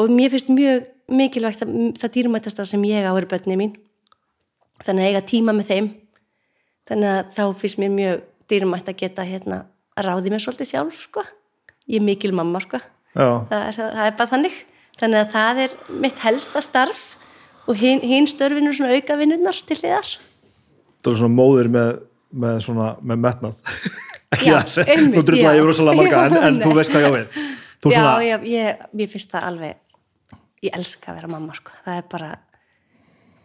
og 0.00 0.12
mér 0.16 0.32
finnst 0.32 0.48
mjög 0.48 0.86
mikilvægt 1.12 1.64
að 1.66 1.74
það 2.00 2.14
dýrmætasta 2.14 2.64
sem 2.70 2.86
ég 2.88 3.04
á 3.04 3.12
er 3.12 3.26
börni 3.28 3.58
mín. 3.60 3.74
Þannig 4.82 5.04
að 5.04 5.10
eiga 5.10 5.22
tíma 5.28 5.52
með 5.52 5.68
þeim. 5.68 5.88
Þannig 6.88 7.10
að 7.12 7.34
þá 7.36 7.42
finnst 7.60 7.80
mér 7.82 7.92
mjög 7.98 8.22
dýrmætt 8.50 8.88
að 8.88 8.98
geta 9.02 9.26
hérna 9.28 9.58
að 9.98 10.08
ráði 10.08 10.32
mér 10.32 10.42
svolítið 10.42 10.70
sjálf 10.72 11.04
sko. 11.04 11.24
Ég 11.90 12.00
er 12.00 12.06
mikil 12.06 12.32
mamma 12.32 12.62
sko. 12.64 12.80
Það 13.12 13.58
er, 13.58 13.76
það 13.76 14.06
er 14.06 14.16
bara 14.16 14.32
þannig 14.32 14.56
þannig 15.02 15.24
að 15.24 15.32
það 15.34 15.64
er 15.66 15.76
mitt 16.06 16.22
helsta 16.22 16.62
starf 16.64 17.02
og 17.66 17.78
hinn 17.78 18.02
hin 18.06 18.28
störfinu 18.30 18.72
svona 18.74 18.96
auka 18.96 19.18
vinnurnar 19.18 19.58
til 19.66 19.78
hliðar 19.82 20.14
það 21.02 21.12
er 21.12 21.20
svona 21.20 21.36
móðir 21.36 21.70
með, 21.72 21.92
með 22.44 22.58
svona, 22.66 22.88
með 23.02 23.22
metnað. 23.26 23.72
Ekki 24.32 24.48
Já, 24.48 24.58
það 24.64 24.92
einmitt, 24.94 25.16
nú 25.18 25.24
drullar 25.28 25.56
ég 25.58 25.66
rosalega 25.68 25.98
marga, 25.98 26.20
en, 26.28 26.36
en 26.48 26.60
þú 26.64 26.76
veist 26.78 26.92
hvað 26.94 27.02
ég 27.04 27.10
á 27.10 27.16
við. 27.18 27.40
Já, 27.82 27.90
svona, 27.90 28.12
já, 28.24 28.36
ég, 28.48 28.86
ég 29.02 29.10
finnst 29.12 29.34
það 29.34 29.48
alveg 29.50 29.82
ég 30.62 30.78
elska 30.78 31.10
að 31.10 31.18
vera 31.18 31.32
mamma 31.32 31.56
sko. 31.58 31.74
það 31.84 31.98
er 31.98 32.08
bara 32.12 32.30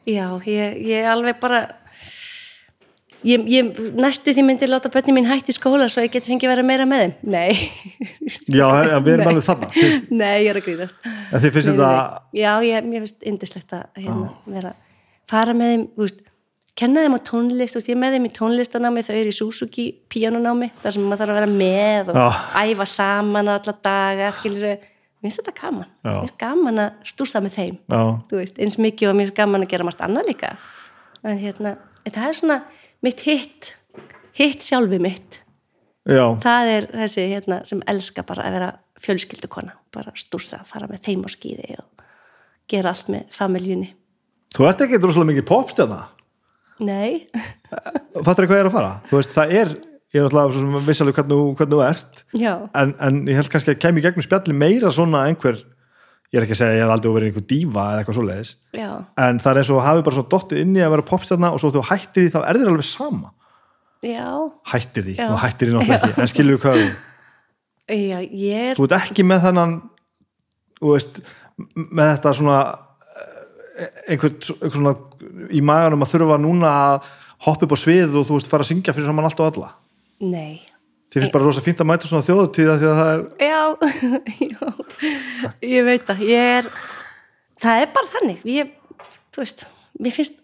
já, 0.06 0.26
ég, 0.45 0.77
ég 0.86 1.10
alveg 1.10 1.40
bara 1.42 1.64
ég, 3.26 3.44
ég 3.50 3.80
næstu 3.98 4.34
því 4.36 4.44
myndi 4.46 4.70
láta 4.70 4.92
bönni 4.94 5.16
mín 5.16 5.28
hætti 5.30 5.54
í 5.54 5.58
skóla 5.58 5.88
svo 5.90 6.04
ég 6.06 6.14
get 6.14 6.28
fengið 6.30 6.50
að 6.50 6.54
vera 6.54 6.66
meira 6.68 6.86
með 6.90 7.04
þeim 7.04 7.34
nei, 7.34 7.58
já, 8.52 8.68
við 9.02 9.14
erum 9.16 9.32
alveg 9.32 9.46
þarna. 9.48 9.70
Nei, 10.22 10.46
ég 10.46 10.52
er 10.52 10.60
að 10.62 10.68
grínast 10.68 11.08
En 11.08 11.42
þið 11.44 11.54
finnst 11.56 11.72
þetta. 11.74 11.92
Já, 12.38 12.52
ég, 12.66 12.88
mér 12.88 13.06
finnst 13.06 13.26
indislegt 13.28 13.74
að 13.76 14.02
hérna, 14.02 14.30
vera, 14.58 14.74
fara 15.30 15.56
með 15.58 15.74
þeim, 15.74 15.86
þú 15.96 16.06
veist, 16.06 16.22
kenna 16.78 17.04
þeim 17.06 17.18
á 17.18 17.22
tónlist, 17.28 17.74
þú 17.74 17.82
veist, 17.82 17.90
ég 17.92 18.00
með 18.00 18.18
þeim 18.18 18.28
í 18.28 18.34
tónlistanámi, 18.38 19.04
þau 19.08 19.16
eru 19.18 19.34
í 19.34 19.38
Suzuki 19.38 19.88
píanonámi, 20.14 20.70
þar 20.84 20.96
sem 20.96 21.08
maður 21.10 21.24
þarf 21.24 21.34
að 21.34 21.40
vera 21.42 21.52
með 21.58 22.14
og 22.14 22.22
Já. 22.22 22.28
æfa 22.62 22.88
saman 22.94 23.52
alla 23.56 23.76
daga, 23.90 24.32
skilur 24.38 24.68
mér 24.68 25.26
finnst 25.26 25.42
þetta 25.42 25.56
gaman, 25.58 25.90
Já. 25.90 26.10
mér 26.12 26.20
finnst 26.22 26.40
gaman 26.46 26.84
að 26.86 27.06
stúrsta 27.12 27.42
með 27.44 27.58
þeim, 27.58 27.78
já, 27.90 28.02
þú 28.30 28.42
veist, 28.44 28.60
eins 28.62 28.78
mikið 28.86 29.10
og 29.12 29.18
mér 29.18 29.28
finnst 29.32 29.40
gaman 29.42 29.66
að 29.66 29.72
gera 29.74 29.88
margt 29.88 30.04
annað 30.06 30.30
líka, 30.30 30.54
en 31.26 31.42
hérna, 31.42 31.74
en 32.06 32.16
það 32.16 32.30
er 32.30 32.38
svona 32.38 32.60
mitt 33.06 33.22
hitt, 33.27 33.74
hitt 34.38 34.66
sjálfi 34.66 35.00
mitt, 35.01 35.42
já, 36.08 36.24
það 36.43 36.72
er 36.76 36.88
þessi 37.03 37.26
hérna 37.34 37.61
sem 37.67 37.82
elska 37.88 38.24
bara 38.27 38.48
að 38.48 38.58
vera 38.58 38.69
fjölskyldukona, 39.03 39.76
bara 39.93 40.14
stúrsa, 40.17 40.64
fara 40.66 40.88
með 40.90 41.03
þeim 41.06 41.26
á 41.26 41.30
skýði 41.30 41.76
og 41.82 42.06
gera 42.72 42.90
allt 42.93 43.11
með 43.14 43.27
familjunni. 43.35 43.92
þú 44.58 44.66
ert 44.69 44.82
ekki 44.88 44.98
rosalega 45.03 45.32
mikið 45.34 45.45
popstjarna. 45.51 46.00
Nei, 46.80 47.26
Fattar 48.26 48.45
hvað 48.48 48.58
ég 48.58 48.64
er 48.66 48.69
að 48.72 48.76
fara? 48.77 48.92
Þú 49.09 49.19
veist, 49.19 49.32
það 49.34 49.53
er, 49.61 49.72
ég 50.14 50.19
er 50.22 50.26
náttúrulega 50.27 50.53
svo 50.56 50.61
sem 50.66 50.90
viss 50.90 51.01
alveg 51.06 51.17
hvernig, 51.22 51.72
þú- 51.72 51.85
ert, 51.88 52.22
en, 52.82 52.93
en 53.08 53.22
ég 53.30 53.40
held 53.40 53.50
kannski 53.53 53.74
að 53.74 53.80
kemur 53.85 54.01
í 54.01 54.06
gegnum 54.08 54.26
spjalli 54.26 54.58
meira 54.58 54.92
svona 54.93 55.24
einhver, 55.30 55.61
ég 56.34 56.38
er 56.40 56.44
ekki 56.46 56.56
að 56.56 56.60
segja 56.60 56.72
að 56.74 56.78
ég 56.78 56.84
hef 56.86 56.94
aldrei 56.98 57.12
verið 57.16 57.30
einhver 57.32 57.46
dífa 57.48 57.84
eða 57.92 58.00
eitthvað 58.02 58.18
svoleiðis, 58.20 58.52
já, 58.76 58.90
en 59.26 59.40
það 59.44 59.52
er 59.54 59.60
eins 59.62 59.70
og 59.72 59.84
hafi 59.86 60.06
bara 60.08 60.18
svo 60.18 60.26
dottið 60.34 60.62
inni 60.66 60.82
að 60.84 60.94
vera 60.96 61.06
popstjarna 61.08 61.52
og 61.56 61.62
svo 61.64 61.72
þú 61.76 61.84
hættir 61.88 62.28
í 62.28 62.32
þá 62.34 62.40
er 62.44 62.60
þér 62.62 62.72
alveg 62.74 62.88
sama. 62.88 63.32
já, 64.04 64.28
Hættir 64.74 65.08
í, 65.08 65.16
Já. 65.18 65.28
og 65.32 65.40
hættir 65.42 65.72
í 65.72 65.76
náttúrulega 65.78 66.10
ekki, 66.12 66.22
en 66.22 66.32
skilur 66.34 66.60
hvað 66.62 66.82
já, 66.84 68.20
ég 68.22 68.66
er, 68.72 68.76
þú 68.78 68.86
ert 68.90 68.98
ekki 69.00 69.24
með 69.26 69.46
þennan, 69.48 69.76
þú 70.82 70.92
veist, 70.94 71.22
með 71.74 72.12
þetta 72.12 72.34
svona, 72.38 72.58
eh, 73.82 73.90
einhvern 74.14 74.38
svona 74.76 74.94
í 75.50 75.62
maganum 75.66 76.04
að 76.06 76.12
þurfa 76.14 76.38
núna 76.44 76.74
að 76.92 77.08
hoppa 77.48 77.66
upp 77.66 77.74
á 77.74 77.80
svið 77.80 78.20
og 78.20 78.28
þú 78.30 78.38
veist 78.38 78.52
fara 78.52 78.66
að 78.68 78.72
syngja 78.74 78.94
fyrir 78.98 79.08
saman 79.10 79.26
allt 79.30 79.40
og 79.42 79.50
alla. 79.54 79.72
nei, 80.22 80.60
Þið 81.08 81.24
finnst 81.24 81.34
bara 81.34 81.48
rosa 81.48 81.64
fínt 81.64 81.80
að 81.80 81.88
mæta 81.88 82.10
svona 82.10 82.26
þjóðutíða 82.27 82.74
því 82.82 82.88
að 82.90 82.98
það 83.00 83.11
er, 83.14 83.22
já, 83.48 83.61
já, 84.52 85.11
ég 85.64 85.86
veit 85.88 86.08
það, 86.10 86.24
ég 86.27 86.50
er, 86.58 86.68
það 87.64 87.84
er 87.84 87.94
bara 87.95 88.11
þannig, 88.16 88.42
ég, 88.52 88.74
þú 89.32 89.44
veist, 89.44 89.64
mér 90.03 90.16
finnst 90.18 90.42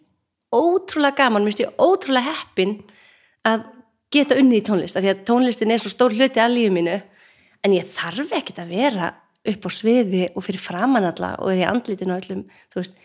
ótrúlega 0.53 1.17
gaman, 1.19 1.43
mér 1.43 1.51
finnst 1.51 1.65
ég 1.65 1.83
ótrúlega 1.83 2.31
heppin 2.37 2.77
að 3.49 3.65
geta 4.13 4.37
unnið 4.39 4.61
í 4.61 4.63
tónlist, 4.69 4.95
af 4.95 5.03
því 5.03 5.11
að 5.11 5.25
tónlistin 5.27 5.73
er 5.75 5.83
svo 5.83 5.91
stór 5.91 6.15
hluti 6.15 6.39
af 6.39 6.53
lífið 6.53 6.77
mínu, 6.77 6.95
en 7.63 7.75
ég 7.75 7.91
þarf 7.97 8.31
ekkert 8.39 8.63
að 8.63 8.73
vera 8.77 9.11
upp 9.51 9.67
á 9.67 9.69
sviði 9.75 10.25
og 10.31 10.45
fyrir 10.45 10.63
framan 10.63 11.09
alla 11.09 11.33
og 11.43 11.51
því 11.51 11.67
andlitinu 11.67 12.15
og 12.15 12.23
öllum, 12.23 12.47
þú 12.71 12.79
veist, 12.79 12.95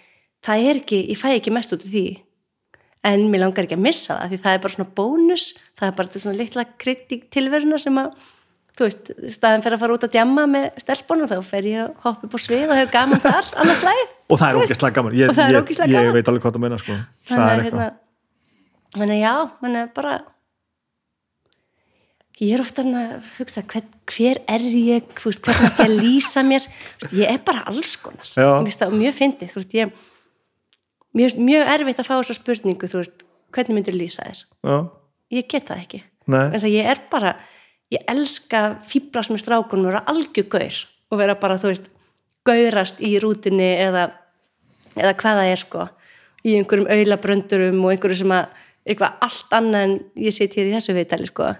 það 0.46 0.70
er 0.70 0.80
ekki, 0.84 1.02
ég 1.10 1.18
fæ 1.18 1.28
ekki 1.32 1.54
mest 1.54 1.74
út 1.74 1.82
af 1.82 1.90
því, 1.90 2.06
en 3.06 3.28
mér 3.30 3.44
langar 3.44 3.66
ekki 3.66 3.76
að 3.78 3.84
missa 3.84 4.16
það, 4.16 4.32
því 4.32 4.40
það 4.42 4.56
er 4.56 4.64
bara 4.64 4.74
svona 4.74 4.90
bónus, 4.98 5.44
það 5.78 5.90
er 5.90 5.96
bara 5.98 6.22
svona 6.22 6.38
litla 6.38 6.64
kritik 6.82 7.28
tilveruna 7.34 7.78
sem 7.82 8.00
að, 8.00 8.08
þú 8.78 8.88
veist, 8.88 9.12
staðin 9.34 9.64
fyrir 9.66 9.78
að 9.78 9.84
fara 9.84 9.98
út 9.98 10.06
að 10.08 10.16
djamma 10.16 10.46
með 10.50 10.66
stelpunum, 10.82 11.30
þá 11.30 11.36
fer 11.46 11.68
ég 11.70 11.84
að 11.84 11.92
hoppa 12.06 12.28
upp 12.28 12.34
á 12.34 12.40
svið 12.46 12.66
og 12.66 12.80
hef 12.80 12.90
gaman 12.94 13.22
þar, 13.22 13.52
annars 13.62 13.84
lagið. 13.86 14.16
og 14.28 14.42
það 14.42 14.48
er 14.48 14.58
ógeðslega 14.62 14.98
gaman 14.98 15.18
ég, 15.18 15.38
ég, 15.38 15.94
ég 15.94 16.10
veit 16.18 16.32
alveg 16.32 16.46
hvað 16.46 16.58
það 16.58 16.66
meina 16.66 16.82
sko. 16.82 16.98
þannig 17.30 17.46
að 17.46 17.64
hérna 18.98 19.20
já, 19.22 19.32
þannig 19.62 19.84
að 19.84 19.94
bara 20.00 20.18
ég 22.38 22.54
er 22.54 22.62
ofta 22.62 22.84
að 22.86 23.32
hugsa 23.38 23.64
hver, 23.66 23.88
hver 24.12 24.40
er 24.50 24.64
ég, 24.68 25.08
hvernig 25.18 25.64
ætti 25.66 25.82
ég 25.82 25.88
að 25.88 25.96
lýsa 25.98 26.44
mér 26.46 26.68
ég 27.10 27.32
er 27.32 27.40
bara 27.46 27.64
alls 27.70 27.96
konar 28.00 28.30
Já. 28.30 28.86
Mjög 28.94 29.16
fyndið, 29.16 29.52
þú 29.52 29.62
veist, 29.62 29.74
ég 29.78 29.90
finnst 31.16 31.40
mjög 31.40 31.72
erfitt 31.74 32.02
að 32.02 32.08
fá 32.08 32.14
þessa 32.18 32.36
spurningu 32.36 32.90
þú 32.90 33.02
veist, 33.02 33.26
hvernig 33.54 33.78
myndir 33.78 33.96
lýsa 33.96 34.26
þér? 34.26 34.42
Já, 34.68 34.76
ég 35.38 35.48
get 35.48 35.68
það 35.70 35.84
ekki. 35.84 36.02
En 36.28 36.52
þess 36.52 36.68
að 36.68 36.74
ég 36.76 36.90
er 36.92 37.02
bara, 37.10 37.34
ég 37.94 38.04
elska 38.12 38.62
fýbrast 38.88 39.32
með 39.32 39.44
strákunum 39.44 39.88
og 39.88 39.92
vera 39.92 40.04
algjör 40.12 40.48
gaur 40.52 40.80
og 41.08 41.22
vera 41.22 41.38
bara, 41.40 41.56
þú 41.60 41.72
veist, 41.72 41.88
gaurast 42.48 43.00
í 43.04 43.14
rútunni 43.22 43.68
eða, 43.80 44.08
eða 44.96 45.14
hvað 45.20 45.40
það 45.40 45.52
er 45.52 45.62
sko, 45.62 45.86
í 46.44 46.56
einhverjum 46.58 46.90
auðlabröndurum 46.94 47.80
og 47.84 47.94
einhverju 47.94 48.20
sem 48.22 48.34
að 48.36 48.64
eitthvað 48.88 49.24
allt 49.26 49.56
annað 49.56 49.86
en 49.86 49.96
ég 50.24 50.36
sit 50.36 50.54
hér 50.56 50.70
í 50.70 50.74
þessu 50.76 50.94
viðtali 50.96 51.28
sko, 51.28 51.50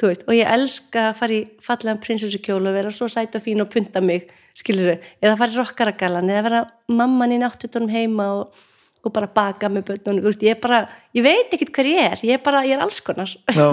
þú 0.00 0.10
veist, 0.10 0.24
og 0.26 0.36
ég 0.36 0.50
elska 0.50 1.08
að 1.10 1.18
fara 1.20 1.36
í 1.36 1.42
fallegan 1.62 2.02
prinsessukjól 2.02 2.62
og 2.62 2.74
vera 2.74 2.94
svo 2.94 3.08
sæt 3.12 3.38
og 3.38 3.44
fín 3.44 3.62
og 3.62 3.70
punta 3.72 4.02
mig, 4.02 4.30
skilur 4.58 4.96
eða 4.96 5.36
fara 5.38 5.54
í 5.54 5.58
rockaragalan, 5.60 6.30
eða 6.32 6.46
vera 6.48 6.62
mamman 6.90 7.34
í 7.36 7.40
náttutunum 7.42 7.92
heima 7.92 8.28
og, 8.40 8.62
og 9.02 9.12
bara 9.14 9.26
baka 9.26 9.68
með 9.72 9.88
bönnunum, 9.90 10.22
þú 10.22 10.30
veist, 10.30 10.46
ég 10.46 10.54
er 10.54 10.62
bara 10.62 10.80
ég 11.16 11.24
veit 11.26 11.54
ekkert 11.54 11.74
hver 11.74 11.90
ég 11.90 12.08
er, 12.12 12.24
ég 12.28 12.38
er 12.38 12.42
bara, 12.44 12.62
ég 12.68 12.76
er 12.76 12.84
alls 12.84 13.00
konar. 13.04 13.30
Já. 13.50 13.68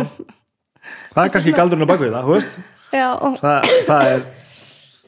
Það 1.13 1.25
er 1.25 1.31
kannski 1.33 1.53
galdurinn 1.53 1.85
á 1.85 1.91
bakvið 1.91 2.13
það, 2.15 2.27
þú 2.27 2.35
veist. 2.37 2.53
Það, 2.89 3.71
það 3.85 4.11
er 4.13 4.21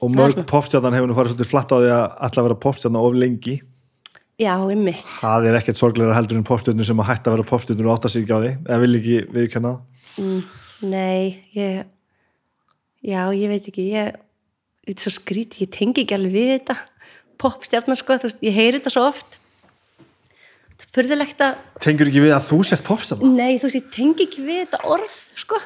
og 0.02 0.14
mörg 0.14 0.42
popstjarnan 0.50 0.96
hefur 0.98 1.10
nú 1.10 1.16
farið 1.18 1.36
svolítið 1.36 1.50
flatt 1.50 1.74
á 1.74 1.78
því 1.78 1.92
að 1.94 2.06
alltaf 2.28 2.46
vera 2.48 2.58
popstjarnan 2.66 3.06
of 3.06 3.18
lengi. 3.18 3.56
Já, 4.42 4.56
einmitt. 4.58 5.06
það 5.22 5.48
er 5.50 5.58
ekkert 5.60 5.78
sorgleira 5.78 6.16
heldur 6.18 6.40
en 6.40 6.46
popstjarnir 6.48 6.88
sem 6.88 7.02
að 7.04 7.10
hætta 7.12 7.30
að 7.30 7.36
vera 7.38 7.48
popstjarnir 7.52 7.90
og 7.90 7.94
átta 7.96 8.10
sig 8.10 8.26
ekki 8.26 8.38
á 8.38 8.42
því. 8.42 8.54
Eða 8.66 8.80
vil 8.82 9.00
ekki 9.00 9.18
viðkenna 9.36 9.74
það. 9.74 10.40
Nei, 10.92 11.26
ég, 11.54 11.84
já, 13.06 13.22
ég 13.38 13.54
veit 13.54 13.68
ekki 13.70 13.86
ég, 13.92 14.16
ég 14.90 14.96
er 14.96 15.04
svo 15.04 15.14
skríti, 15.14 15.62
ég 15.68 15.74
tengi 15.74 16.06
ekki 16.06 16.18
alveg 16.18 16.34
við 16.34 16.50
þetta. 16.56 16.80
Popstjarnar 17.42 18.02
sko, 18.02 18.18
þú 18.18 18.30
veist, 18.32 18.42
ég 18.46 18.58
heyri 18.58 18.80
þetta 18.80 18.96
svo 18.96 19.06
oft 19.12 19.41
furðulegt 20.96 21.42
að 21.46 21.60
Tengur 21.84 22.10
ekki 22.12 22.24
við 22.24 22.34
að 22.36 22.48
þú 22.50 22.60
sért 22.72 22.84
popstjarna? 22.88 23.30
nei, 23.36 23.58
þú 23.62 23.68
veist, 23.70 23.80
ég 23.80 23.92
tengi 23.96 24.26
ekki 24.28 24.46
við 24.48 24.60
þetta 24.66 24.80
orð 24.96 25.16
sko, 25.42 25.60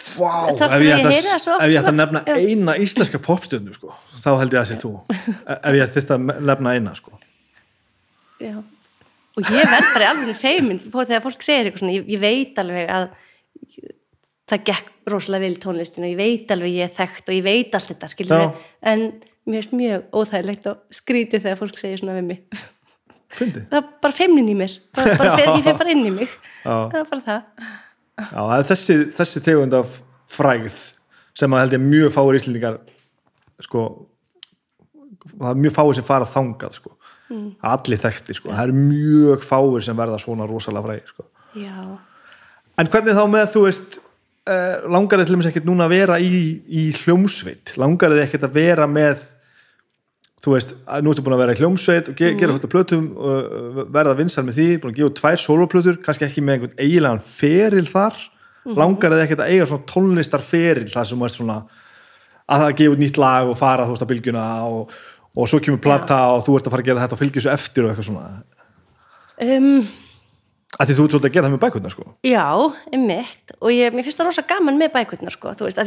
Þrátt 0.00 0.62
ef 0.72 0.80
ég 0.80 0.94
ætti 0.96 1.22
það 1.28 1.48
að, 1.52 1.64
ætti 1.66 1.76
að 1.76 1.84
sko. 1.84 1.92
nefna 2.00 2.20
Já. 2.24 2.34
eina 2.40 2.74
íslenska 2.80 3.18
popstjörnu 3.20 3.74
sko, 3.76 3.94
þá 4.22 4.30
held 4.40 4.54
ég 4.56 4.60
að 4.62 4.68
sé 4.70 4.76
þú 4.80 4.92
E- 5.12 5.58
ef 5.60 5.74
ég 5.76 5.90
þurfti 5.96 6.14
að 6.16 6.44
nefna 6.50 6.74
eina 6.78 6.94
sko. 6.96 7.12
já 8.40 8.54
og 9.40 9.44
ég 9.54 9.68
verð 9.70 9.90
bara 9.94 10.08
alveg 10.14 10.36
feimin 10.40 10.80
fór 10.80 11.06
þegar 11.06 11.22
fólk 11.22 11.44
segir 11.44 11.68
eitthvað 11.68 11.82
svona, 11.84 11.92
ég, 11.94 12.08
ég 12.10 12.20
veit 12.20 12.58
alveg 12.58 12.88
að 12.90 13.04
það 14.50 14.64
gekk 14.66 14.88
rosalega 15.12 15.44
vel 15.44 15.54
í 15.54 15.60
tónlistin 15.62 16.04
og 16.06 16.10
ég 16.10 16.18
veit 16.18 16.50
alveg 16.56 16.74
ég 16.74 16.88
er 16.88 16.94
þekkt 16.96 17.28
og 17.30 17.36
ég 17.36 17.44
veit 17.46 17.74
allt 17.78 17.92
þetta, 17.92 18.08
skilur 18.10 18.42
Já. 18.42 18.48
en 18.90 19.04
mér 19.46 19.62
finnst 19.62 19.76
mjög 19.78 20.08
óþægilegt 20.16 20.66
og 20.72 20.80
skrítið 20.96 21.44
þegar 21.46 21.60
fólk 21.60 21.78
segir 21.80 22.00
svona 22.02 22.16
við 22.18 22.26
mig 22.32 22.42
Fyndi? 23.30 23.64
það 23.70 23.78
er 23.78 23.90
bara 24.02 24.16
feimnin 24.16 24.50
í 24.50 24.56
mér 24.58 24.76
það 24.96 25.10
er 25.12 25.20
bara 25.20 25.34
fer, 25.38 25.52
ég 25.54 25.66
fer 25.66 25.78
bara 25.78 25.94
inn 25.94 26.06
í 26.06 26.14
mig 26.14 26.30
Já. 26.30 26.76
það 26.92 27.00
er 27.02 27.10
bara 27.12 27.26
það 27.26 27.42
Já, 28.20 28.40
það 28.40 28.56
er 28.58 28.66
þessi, 28.68 28.96
þessi 29.16 29.42
tegund 29.46 29.76
af 29.78 30.00
frægð 30.30 30.78
sem 31.40 31.54
að 31.54 31.62
held 31.64 31.76
ég 31.76 31.84
mjög 31.84 32.14
fáir 32.14 32.38
íslendingar 32.40 32.80
sko 33.64 33.84
það 35.36 35.48
er 35.52 35.62
mjög 35.64 35.74
fáir 35.76 35.96
sem 35.98 36.06
fara 36.06 36.28
þangað 36.28 36.76
sko. 36.78 36.92
mm. 37.30 37.48
allir 37.72 38.02
þekkti 38.04 38.36
sko. 38.36 38.52
það 38.52 38.62
eru 38.68 38.84
mjög 38.84 39.46
fáir 39.46 39.86
sem 39.86 39.98
verða 39.98 40.20
svona 40.22 40.48
rosalega 40.50 40.86
frægir 40.86 41.12
sko. 41.14 41.26
já, 41.60 41.74
en 42.80 42.92
hvernig 42.94 43.18
þá 43.18 43.24
með 43.34 43.50
þú 43.54 43.66
veist 43.66 44.00
uh, 44.00 44.88
langar 44.92 45.20
þið 45.20 45.28
til 45.28 45.36
dæmis 45.36 45.50
ekkert 45.50 45.68
núna 45.68 45.88
að 45.88 45.96
vera 45.96 46.20
í, 46.22 46.40
í 46.66 46.88
hljómsveit 47.02 47.76
langar 47.80 48.14
þið 48.16 48.24
ekkert 48.26 48.48
að 48.48 48.58
vera 48.58 48.88
með 48.90 49.28
þú 50.40 50.54
veist, 50.54 50.72
að 50.88 51.04
nú 51.04 51.12
ertu 51.12 51.24
búin 51.24 51.36
að 51.36 51.42
vera 51.42 51.54
í 51.54 51.60
hljómsveit 51.60 52.10
og 52.10 52.16
ge 52.16 52.32
gera 52.40 52.56
þetta 52.56 52.70
plötum 52.72 53.06
og 53.20 53.80
verða 53.92 54.16
vinsar 54.16 54.46
með 54.46 54.56
því, 54.56 54.68
búin 54.80 54.94
að 54.94 55.00
gefa 55.00 55.16
tvær 55.20 55.42
soloplötur 55.42 56.00
kannski 56.04 56.26
ekki 56.26 56.44
með 56.44 56.56
einhvern 56.56 56.80
eiginlegan 56.80 57.24
feril 57.24 57.86
þar. 57.90 58.20
Langar 58.76 59.14
þið 59.14 59.22
ekkert 59.24 59.42
að 59.44 59.52
eiga 59.54 59.68
svona 59.68 59.88
tónlistarferil 59.88 60.88
þar 60.92 61.08
sem 61.08 61.24
ert 61.24 61.36
svona 61.36 61.58
að 62.50 62.64
það 62.64 62.76
gefa 62.80 63.00
nýtt 63.00 63.20
lag 63.20 63.48
og 63.50 63.56
fara 63.58 63.86
þú 63.86 63.94
veist 63.94 64.04
að 64.04 64.10
bylgjuna 64.12 64.44
og, 64.68 64.94
og 65.36 65.48
svo 65.50 65.60
kemur 65.64 65.80
plata 65.82 66.18
og 66.34 66.44
þú 66.46 66.56
ert 66.58 66.68
að 66.68 66.74
fara 66.74 66.84
að 66.84 66.90
gera 66.90 67.04
þetta 67.04 67.16
og 67.16 67.20
fylgja 67.22 67.40
þessu 67.40 67.52
eftir 67.54 67.86
og 67.86 67.92
eitthvað 67.92 68.08
svona. 68.08 68.24
Um, 69.40 69.80
að 70.76 70.90
því 70.90 70.96
þú 70.96 71.04
ert 71.04 71.14
svolítið 71.14 71.30
að 71.30 71.36
gera 71.36 71.48
það 71.48 71.54
með 71.54 71.64
bækurna 71.64 71.92
sko. 71.94 72.06
Já, 72.26 72.46
einmitt. 72.92 73.56
Og 73.60 73.72
ég, 73.74 73.96
mér 73.96 74.06
finnst 74.06 74.20
það 74.20 74.30
rosa 74.30 74.46
gaman 74.50 74.80
með 74.80 74.92
bækurnar 74.96 75.34
sko, 75.36 75.54
þú 75.56 75.68
veist, 75.68 75.80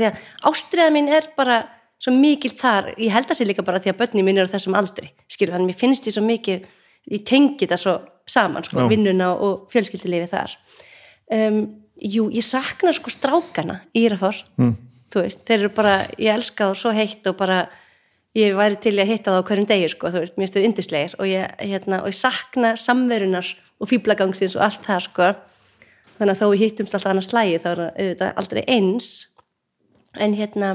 svo 2.03 2.13
mikil 2.15 2.51
þar, 2.51 2.91
ég 2.99 3.13
held 3.13 3.29
að 3.31 3.39
sé 3.39 3.47
líka 3.47 3.65
bara 3.65 3.79
því 3.83 3.93
að 3.93 3.99
börni 4.01 4.25
mín 4.27 4.41
eru 4.41 4.51
þessum 4.51 4.75
aldri, 4.75 5.11
skilur 5.31 5.55
hann 5.55 5.67
mér 5.67 5.79
finnst 5.79 6.09
ég 6.09 6.17
svo 6.17 6.23
mikið, 6.25 6.65
ég 7.13 7.23
tengi 7.27 7.69
það 7.69 7.83
svo 7.83 7.93
saman, 8.29 8.65
sko, 8.67 8.87
vinnuna 8.91 9.33
og 9.35 9.69
fjölskyldulifi 9.71 10.31
þar. 10.31 10.57
Um, 11.33 11.61
jú, 11.95 12.27
ég 12.35 12.45
sakna 12.45 12.91
sko 12.95 13.11
strákana 13.11 13.81
í 13.95 14.03
Írafár, 14.05 14.43
mm. 14.59 14.75
þú 15.13 15.23
veist 15.23 15.45
þeir 15.47 15.59
eru 15.61 15.71
bara, 15.75 15.95
ég 16.19 16.35
elska 16.35 16.71
þá 16.71 16.83
svo 16.83 16.93
heitt 16.95 17.31
og 17.31 17.39
bara 17.39 17.63
ég 18.37 18.55
væri 18.57 18.79
til 18.81 18.95
að 18.97 19.11
hitta 19.11 19.33
þá 19.33 19.39
á 19.45 19.47
hverjum 19.47 19.67
degi 19.69 19.89
sko, 19.93 20.11
þú 20.11 20.23
veist, 20.23 20.35
mér 20.35 20.47
finnst 20.47 20.57
þeir 20.57 20.67
yndislegir. 20.69 21.15
Og 21.21 21.29
ég, 21.29 21.51
hérna, 21.61 22.01
og 22.01 22.09
ég 22.09 22.17
sakna 22.17 22.73
samverunar 22.79 23.51
og 23.79 23.89
fýblagangsins 23.91 24.57
og 24.57 24.65
allt 24.67 24.87
það 24.87 25.03
sko. 25.07 25.29
Þannig 26.17 26.33
að 26.33 26.41
þó 26.41 26.47
við 26.47 26.63
hittumst 26.63 26.97
alltaf 26.97 27.11
annað 27.13 27.27
slægi 27.27 27.61
þá 27.61 27.69
er 27.73 27.83
auðvitað 27.85 28.41
aldrei 28.41 28.63
eins. 28.73 29.11
En 30.21 30.35
hérna 30.37 30.73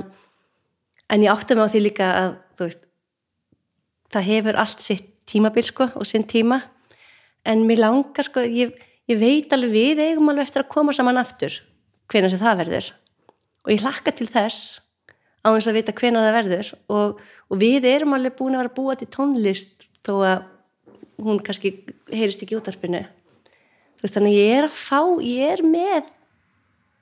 en 1.09 1.25
ég 1.25 1.33
átti 1.33 1.57
mig 1.57 1.65
á 1.65 1.73
því 1.73 1.83
líka 1.85 2.09
að 2.13 2.35
veist 2.61 2.85
það 4.13 4.29
hefur 4.29 4.59
allt 4.61 4.83
sitt 4.83 5.09
tímabil 5.29 5.65
sko 5.67 5.89
og 5.95 6.07
sinn 6.09 6.27
tíma. 6.29 6.63
En 7.45 7.65
mér 7.69 7.83
langar 7.85 8.27
sko 8.27 8.45
ég, 8.45 8.75
ég 9.09 9.21
veit 9.21 9.53
alveg 9.53 9.73
við 9.73 10.03
eigum 10.05 10.31
alveg 10.33 10.49
eftir 10.49 10.65
að 10.65 10.73
koma 10.73 10.95
saman 10.97 11.21
aftur 11.21 11.61
hvenær 12.09 12.33
sem 12.33 12.41
það 12.41 12.63
verður. 12.63 12.91
Og 13.65 13.75
ég 13.75 13.85
hlakka 13.85 14.15
til 14.17 14.29
þess 14.33 14.81
á 15.45 15.49
þess 15.53 15.71
að 15.71 15.79
vita 15.79 15.97
hvenær 16.01 16.27
það 16.27 16.39
verður. 16.39 16.73
Og, 16.89 17.21
og 17.49 17.61
við 17.61 17.89
erum 17.89 18.17
alveg 18.17 18.37
búin 18.39 18.57
að 18.57 18.65
vera 18.65 18.77
búa 18.81 18.97
til 18.99 19.11
tónlist 19.13 19.89
þó 20.07 20.15
að 20.25 20.47
hún 21.25 21.41
kannski 21.45 21.75
heyrist 22.13 22.45
ekki 22.45 22.57
útarpinu 22.57 23.03
veist 23.99 24.15
þannig 24.15 24.37
að 24.37 24.39
ég 24.39 24.53
er 24.55 24.67
að 24.69 24.77
fá 24.79 25.01
ég 25.27 25.55
er 25.57 25.63
með 25.67 26.13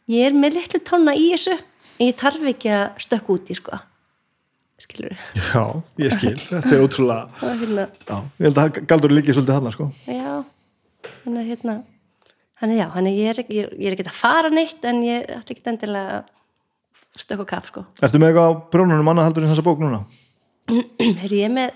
ég 0.09 0.31
er 0.31 0.37
með 0.37 0.57
litlu 0.57 0.81
tónna 0.81 1.13
í 1.13 1.29
þessu. 1.35 1.59
En 1.97 2.11
ég 2.11 2.17
þarf 2.19 2.43
ekki 2.51 2.73
að 2.73 3.03
stökka 3.05 3.35
út 3.37 3.53
í 3.53 3.57
sko 3.57 3.79
skilur 4.83 5.17
Já, 5.37 5.63
ég 6.03 6.13
skil, 6.13 6.37
þetta 6.37 6.73
er 6.77 6.85
ótrúlega 6.85 7.27
það 7.41 7.51
er 7.51 7.61
hérna 7.63 7.87
Já, 7.89 8.17
ég 8.39 8.49
held 8.49 8.63
að 8.63 8.81
galdur 8.91 9.15
líkið 9.17 9.39
svolítið 9.39 9.57
þarna 9.57 9.75
sko. 9.75 9.89
Já, 10.11 10.33
hann 11.25 11.39
er 11.41 11.47
hérna 11.51 11.77
hann 12.61 12.73
er 12.73 12.81
já, 12.81 12.87
hann 12.95 13.09
er, 13.11 13.17
ég 13.17 13.33
er, 13.33 13.43
ég, 13.53 13.73
ég 13.77 13.89
er 13.91 13.97
ekki 13.97 14.07
að 14.09 14.19
fara 14.19 14.53
neitt 14.53 14.85
en 14.89 15.03
ég 15.05 15.27
ætla 15.39 15.57
ekki 15.57 15.65
endilega 15.73 16.21
að 16.21 16.31
stökka 17.21 17.49
á 17.49 17.53
kaff 17.55 17.73
sko. 17.73 17.87
Ertu 18.05 18.21
með 18.21 18.33
eitthvað 18.33 18.49
á 18.49 18.53
brjónunum 18.73 19.11
annað 19.13 19.29
heldur 19.31 19.47
en 19.47 19.53
þessa 19.53 19.65
bók 19.67 19.83
núna? 19.83 20.03
Heyrðu, 21.23 21.41
ég 21.41 21.49
er 21.49 21.55
með 21.57 21.75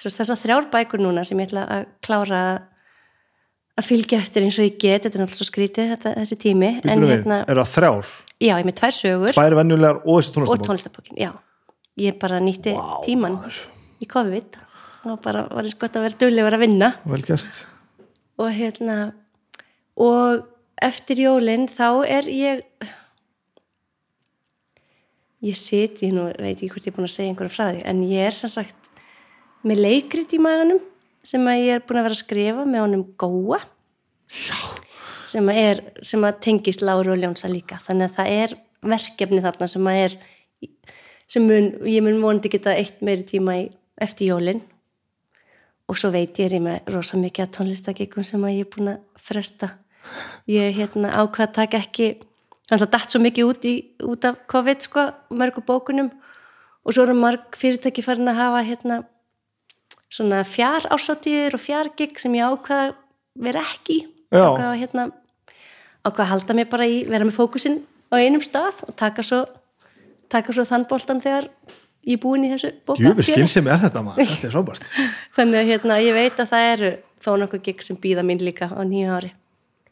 þessar 0.00 0.40
þrjár 0.40 0.68
bækur 0.72 1.02
núna 1.04 1.24
sem 1.28 1.40
ég 1.40 1.50
ætla 1.50 1.66
að 1.68 1.86
klára 2.04 2.40
að 3.80 3.88
fylgja 3.88 4.20
eftir 4.20 4.44
eins 4.44 4.58
og 4.60 4.66
ég 4.68 4.76
get. 4.80 5.04
Þetta 5.04 5.16
er 5.16 5.22
náttúrulega 5.24 5.40
svo 5.40 5.48
skrítið 5.48 5.92
þetta, 5.94 6.14
þessi 6.20 6.40
tími 6.40 6.70
en 6.70 6.84
Býtum 6.84 7.06
við, 7.06 7.14
hérna, 7.18 7.38
eru 7.48 7.64
það 7.64 7.74
þrjár? 7.76 8.10
já, 8.40 8.50
ég 8.50 8.58
er 8.60 8.68
með 8.68 8.76
tvær 8.80 8.96
sögur. 8.96 9.36
Tvær 9.36 9.56
venjulegar 9.60 10.00
og 10.04 10.20
þessi 10.20 10.64
tónlistabókin, 10.68 11.20
já 11.20 11.30
ég 12.00 12.18
bara 12.20 12.40
nýtti 12.42 12.74
tíman 13.04 13.38
í 14.00 14.08
COVID 14.08 14.60
og 15.08 15.20
bara 15.24 15.46
var 15.48 15.64
eins 15.64 15.76
gott 15.80 15.96
að 15.96 16.06
vera 16.06 16.20
duglegur 16.20 16.56
að 16.56 16.64
vinna. 16.64 16.94
Vel 17.08 17.22
gert. 17.24 17.64
Og 18.40 18.50
hérna 18.56 18.96
og 20.00 20.46
eftir 20.80 21.24
jólin 21.24 21.68
þá 21.68 22.04
er 22.08 22.28
ég 22.32 22.64
ég 25.40 25.56
sit, 25.56 26.02
ég 26.04 26.12
nú 26.12 26.28
veit 26.36 26.56
ekki 26.56 26.70
hvort 26.72 26.86
ég 26.86 26.92
er 26.92 26.96
búin 26.96 27.08
að 27.08 27.14
segja 27.14 27.32
einhverjum 27.32 27.54
frá 27.54 27.66
því, 27.70 27.82
en 27.88 28.02
ég 28.08 28.28
er 28.28 28.36
sem 28.36 28.52
sagt 28.52 28.90
með 29.64 29.82
leikrit 29.84 30.34
í 30.36 30.40
maganum 30.40 30.80
sem 31.24 31.44
að 31.48 31.62
ég 31.64 31.78
er 31.78 31.84
búin 31.84 32.00
að 32.00 32.08
vera 32.08 32.16
að 32.16 32.22
skrifa 32.22 32.64
með 32.68 32.84
honum 32.84 33.06
Góa. 33.20 33.60
Sem 35.30 35.46
að, 35.46 35.60
er, 35.62 35.80
sem 36.06 36.24
að 36.26 36.40
tengist 36.42 36.82
Láru 36.82 37.12
og 37.14 37.20
Ljónsa 37.20 37.48
líka, 37.50 37.78
þannig 37.84 38.08
að 38.08 38.16
það 38.16 38.30
er 38.34 38.54
verkefni 38.90 39.42
þarna 39.44 39.68
sem 39.70 39.88
að 39.90 39.98
er 40.04 40.14
sem 41.30 41.46
mun, 41.46 41.72
ég 41.86 42.02
mun 42.04 42.20
vonandi 42.22 42.50
geta 42.52 42.74
eitt 42.76 43.02
meiri 43.06 43.26
tíma 43.28 43.56
í, 43.60 43.68
eftir 44.00 44.32
jólin 44.32 44.62
og 45.90 45.98
svo 45.98 46.12
veit 46.14 46.38
ég 46.38 46.48
er 46.48 46.56
ég 46.58 46.64
með 46.64 46.90
rosa 46.94 47.18
mikið 47.20 47.46
að 47.46 47.54
tónlistakikum 47.56 48.26
sem 48.26 48.42
að 48.46 48.56
ég 48.56 48.66
er 48.66 48.72
búin 48.74 48.92
að 48.94 49.22
fresta 49.30 49.72
ég 50.50 50.74
hérna 50.78 51.12
ákvað 51.14 51.46
að 51.46 51.56
taka 51.58 51.80
ekki 51.84 52.10
þannig 52.70 52.86
að 52.86 52.92
datt 52.94 53.12
svo 53.12 53.20
mikið 53.22 53.50
út, 53.50 53.66
í, 53.66 53.74
út 54.06 54.26
af 54.28 54.42
COVID 54.50 54.86
sko, 54.86 55.06
mörgu 55.34 55.64
bókunum 55.66 56.10
og 56.84 56.94
svo 56.94 57.04
eru 57.04 57.16
marg 57.18 57.58
fyrirtæki 57.58 58.04
farin 58.06 58.30
að 58.30 58.40
hafa 58.40 58.62
hérna 58.66 59.00
svona 60.10 60.42
fjár 60.46 60.86
ásáttíður 60.90 61.58
og 61.58 61.62
fjárgig 61.62 62.18
sem 62.18 62.34
ég 62.38 62.46
ákvað 62.46 62.84
að 62.88 62.94
vera 63.40 63.62
ekki 63.62 63.98
í. 64.00 64.06
Já. 64.30 64.46
ákvað 64.46 64.68
að 64.68 64.80
hérna 64.80 65.06
ákvað 66.06 66.24
að 66.24 66.30
halda 66.32 66.56
mig 66.56 66.70
bara 66.70 66.86
í, 66.86 67.00
vera 67.10 67.26
með 67.26 67.38
fókusinn 67.38 67.80
á 68.10 68.14
einum 68.18 68.42
stað 68.42 68.84
og 68.86 68.94
taka 68.98 69.24
svo 69.26 69.44
taka 70.32 70.54
svo 70.56 70.64
þann 70.68 70.86
boltan 70.90 71.20
þegar 71.24 71.48
ég 72.08 72.16
er 72.16 72.22
búin 72.22 72.46
í 72.46 72.50
þessu 72.54 72.70
bóka 72.88 73.02
Jöfur 73.04 73.26
skynsemi 73.26 73.70
er 73.74 73.82
þetta 73.82 74.02
maður, 74.06 74.30
þetta 74.30 74.48
er 74.48 74.54
frábært. 74.56 74.92
Þannig 75.36 75.60
að 75.60 75.70
hérna, 75.74 75.98
ég 76.04 76.16
veit 76.16 76.40
að 76.40 76.50
það 76.54 76.68
eru 76.74 76.90
þó 77.20 77.30
nokkuð 77.42 77.62
gig 77.68 77.84
sem 77.84 77.98
býða 78.00 78.24
mín 78.26 78.40
líka 78.44 78.70
á 78.72 78.80
nýju 78.80 79.12
ári 79.18 79.32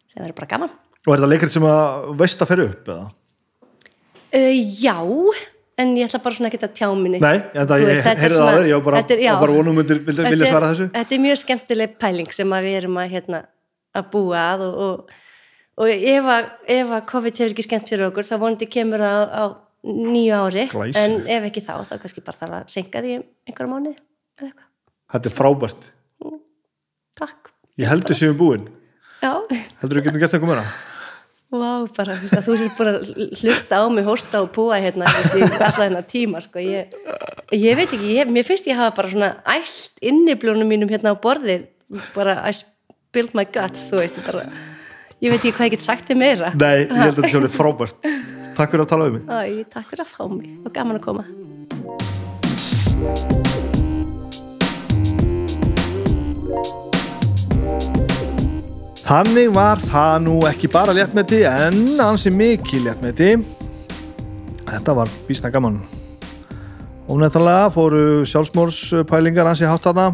sem 0.08 0.23
verður 0.23 0.39
bara 0.41 0.50
gaman. 0.55 0.75
Og 1.05 1.12
er 1.12 1.20
þetta 1.20 1.31
leikrið 1.34 1.55
sem 1.58 1.68
að 1.68 2.08
veist 2.23 2.42
að 2.44 2.50
ferja 2.55 2.68
upp 2.73 2.89
eða? 2.94 3.07
uh, 4.39 4.57
Já, 4.83 4.97
en 5.78 5.92
ég 5.97 6.08
ætla 6.08 6.23
bara 6.25 6.39
svona 6.39 6.50
ekki 6.50 6.62
að 6.65 6.75
tjá 6.81 6.89
minni. 6.97 7.20
Nei, 7.23 7.36
en 7.52 7.68
það 7.68 7.84
ég 7.84 8.02
heyrði 8.08 8.34
það 8.34 8.49
aður, 8.55 8.67
ég 8.70 8.81
var 8.81 8.86
bara, 8.89 9.05
er, 9.05 9.28
bara 9.44 9.57
vonum 9.60 9.78
undir 9.84 10.00
vilja, 10.08 10.25
vilja 10.33 10.49
er- 10.49 10.52
svara 10.55 10.73
þessu. 10.73 10.89
Þetta 10.97 11.17
er 11.18 11.25
mjög 11.28 11.41
skemmtileg 11.44 11.94
pæling 12.02 12.33
sem 12.34 12.57
að 12.57 12.67
við 12.67 12.81
erum 12.81 12.99
að, 12.99 13.12
hérna, 13.15 13.42
að 14.00 14.10
búa 14.17 14.42
að 14.57 14.65
og, 14.67 14.83
og, 14.89 15.15
og 15.84 15.92
ef 15.92 16.33
að 16.99 17.07
COVID 17.12 17.41
hefur 17.44 17.55
ekki 17.55 17.68
skemmt 17.68 17.92
fyrir 17.92 18.08
okkur 18.08 18.26
þá 18.26 18.34
vonandi 18.42 18.68
kemur 18.73 19.05
það 19.05 19.20
á, 19.23 19.25
á 19.28 19.44
nýju 19.87 20.35
ári 20.35 20.67
Glæsilegt. 20.73 20.99
en 21.05 21.37
ef 21.37 21.47
ekki 21.51 21.63
þá, 21.63 21.75
þá 21.87 21.95
kannski 22.03 22.25
bara 22.25 22.41
þarf 22.41 22.57
að 22.59 22.75
senka 22.75 23.03
því 23.05 23.15
einhverja 23.47 23.95
eitthvað. 24.39 24.67
Þetta 25.13 25.31
er 25.31 25.37
frábært 25.39 25.93
Takk. 27.19 27.51
Ég 27.79 27.91
heldur 27.91 28.15
séum 28.15 28.37
búin 28.39 28.69
Já. 29.23 29.33
Heldur 29.81 29.99
þú 29.99 30.05
getum 30.05 30.21
gert 30.23 30.37
eitthvað 30.37 30.53
meira? 30.53 30.69
Vá, 31.49 31.89
bara, 31.97 32.15
að 32.21 32.45
þú 32.45 32.57
sér 32.61 32.91
að 32.91 33.07
hlusta 33.41 33.79
á 33.81 33.85
mig, 33.89 34.05
hósta 34.05 34.43
og 34.45 34.51
púa 34.53 34.77
hérna 34.83 35.09
í 35.33 35.41
alltaf 35.47 35.79
hérna 35.81 36.03
tíma, 36.05 36.43
sko 36.45 36.61
ég, 36.61 36.93
ég 37.57 37.79
veit 37.79 37.89
ekki, 37.89 38.11
ég, 38.19 38.29
mér 38.29 38.45
finnst 38.45 38.69
ég 38.69 38.77
hafa 38.77 38.93
bara 38.99 39.09
svona 39.09 39.31
ælt 39.49 40.03
inniblónum 40.05 40.69
mínum 40.69 40.93
hérna 40.93 41.15
á 41.15 41.23
borðið 41.23 41.65
bara 42.13 42.43
I 42.45 42.53
spilled 42.53 43.33
my 43.33 43.47
guts, 43.49 43.87
þú 43.89 44.03
veist 44.03 44.21
bara, 44.27 44.45
ég 45.25 45.33
veit 45.33 45.41
ekki 45.41 45.55
hvað 45.57 45.71
ég 45.71 45.79
get 45.79 45.87
sagt 45.87 46.13
þér 46.13 46.21
meira 46.21 46.53
Nei, 46.53 46.85
ég 46.85 46.93
held 46.93 47.15
að 47.15 47.23
þetta 47.23 47.33
sé 47.33 47.41
alveg 47.41 47.57
frábært 47.57 48.13
takk 48.59 48.75
fyrir 48.75 48.85
að 48.85 48.91
tala 48.91 49.07
um 49.09 49.15
mig. 49.17 49.23
Æ, 49.31 49.65
takk 49.70 49.93
fyrir 49.93 50.05
að 50.05 50.11
fá 50.11 50.25
mig. 50.35 50.51
Og 50.67 50.75
gaman 50.75 50.99
að 50.99 51.05
koma 51.07 51.25
Þannig 59.09 59.53
var 59.55 59.81
það 59.81 60.17
nú 60.27 60.35
ekki 60.51 60.69
bara 60.69 60.93
léttmeti 60.93 61.39
en 61.49 61.78
ansi 62.05 62.28
mikið 62.35 62.83
léttmeti. 62.91 63.31
Þetta 64.69 64.97
var 64.99 65.12
býsna 65.25 65.49
gaman. 65.55 65.78
Ónættalega 67.09 67.70
fóru 67.73 68.03
sjálfsmórspælingar 68.28 69.49
ansi 69.49 69.65
hátt 69.65 69.87
þarna. 69.87 70.11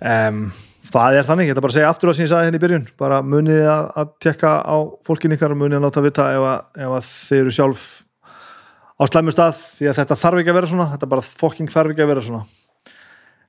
Um, 0.00 0.46
Það 0.86 1.18
er 1.18 1.26
þannig, 1.26 1.48
ég 1.48 1.54
ætla 1.54 1.64
bara 1.64 1.72
að 1.72 1.76
segja 1.76 1.90
aftur 1.90 2.10
að 2.12 2.16
sagði 2.16 2.32
henni 2.36 2.46
hérna 2.46 2.58
í 2.58 2.64
byrjun. 2.64 2.88
Bara 3.00 3.20
munið 3.26 3.68
að, 3.72 3.86
að 4.02 4.10
tekka 4.22 4.52
á 4.62 4.76
fólkin 5.06 5.34
ykkar 5.36 5.54
og 5.54 5.60
munið 5.60 5.80
að 5.80 5.86
láta 5.86 6.04
vita 6.04 6.26
ef 6.36 6.46
að, 6.46 6.66
ef 6.86 6.96
að 6.98 7.10
þeir 7.10 7.40
eru 7.42 7.54
sjálf 7.56 7.84
á 8.96 9.02
slæmu 9.10 9.34
stað 9.34 9.62
því 9.76 9.90
að 9.90 10.00
þetta 10.00 10.18
þarf 10.22 10.40
ekki 10.40 10.52
að 10.52 10.58
vera 10.60 10.72
svona 10.72 10.90
þetta 10.94 11.08
bara 11.12 11.26
fokking 11.26 11.72
þarf 11.72 11.94
ekki 11.94 12.04
að 12.04 12.12
vera 12.12 12.26
svona. 12.26 12.44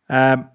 Um, 0.08 0.46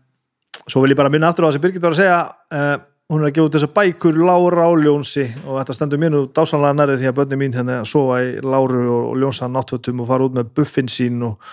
Svo 0.69 0.83
vil 0.83 0.93
ég 0.93 0.99
bara 0.99 1.11
minna 1.11 1.31
aftur 1.33 1.47
á 1.47 1.49
það 1.49 1.57
sem 1.57 1.63
Birgit 1.65 1.83
var 1.83 1.95
að 1.95 2.01
segja 2.03 2.19
um, 2.55 2.83
hún 3.13 3.23
er 3.23 3.29
að 3.29 3.37
gefa 3.37 3.49
út 3.49 3.57
þessa 3.57 3.71
bækur 3.77 4.19
Lára 4.29 4.67
og 4.71 4.79
Ljónsi 4.81 5.25
og 5.43 5.59
þetta 5.59 5.77
stendur 5.77 6.03
nú 6.03 6.23
dásanlega 6.33 6.77
næri 6.79 6.99
því 7.01 7.09
að 7.11 7.17
börni 7.19 7.39
mín 7.41 7.57
hérna 7.57 7.79
sofa 7.89 8.21
í 8.25 8.35
Láru 8.45 8.83
og 8.95 9.17
Ljónsa 9.21 9.49
náttfötum 9.51 10.05
og 10.05 10.09
fara 10.09 10.29
út 10.29 10.37
með 10.37 10.53
buffin 10.57 10.91
sín 10.93 11.25
og 11.27 11.51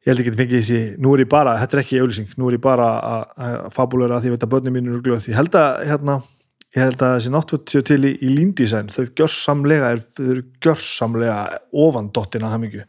ég 0.00 0.10
held 0.10 0.22
ekki 0.22 0.32
að 0.32 0.40
fengi 0.40 0.58
þessi, 0.58 0.80
nú 1.02 1.14
er 1.14 1.24
ég 1.24 1.30
bara 1.30 1.56
þetta 1.60 1.76
er 1.76 1.82
ekki 1.84 2.00
auðlýsing, 2.00 2.34
nú 2.40 2.48
er 2.48 2.56
ég 2.56 2.64
bara 2.64 2.90
að, 3.04 3.24
að 3.46 3.72
fabulera 3.74 4.16
að 4.16 4.24
því 4.24 4.30
að 4.30 4.36
þetta 4.38 4.50
börni 4.54 4.74
mín 4.74 4.90
eru 4.90 5.00
glöð 5.04 5.28
ég 5.28 5.36
held 5.36 5.58
að, 5.60 5.80
hérna, 5.90 6.18
ég 6.76 6.86
held 6.86 7.04
að 7.04 7.16
þessi 7.16 7.32
náttföt 7.34 7.74
séu 7.74 7.86
til 7.90 8.00
í, 8.08 8.12
í 8.16 8.30
líndísæn, 8.38 8.92
þau 8.94 9.02
gjörsamlega 9.20 9.92
er, 9.96 10.04
þau 10.16 10.24
eru 10.26 10.44
gjörsamlega 10.64 11.40
ofan 11.84 12.08
dottina 12.16 12.52
mikið 12.62 12.86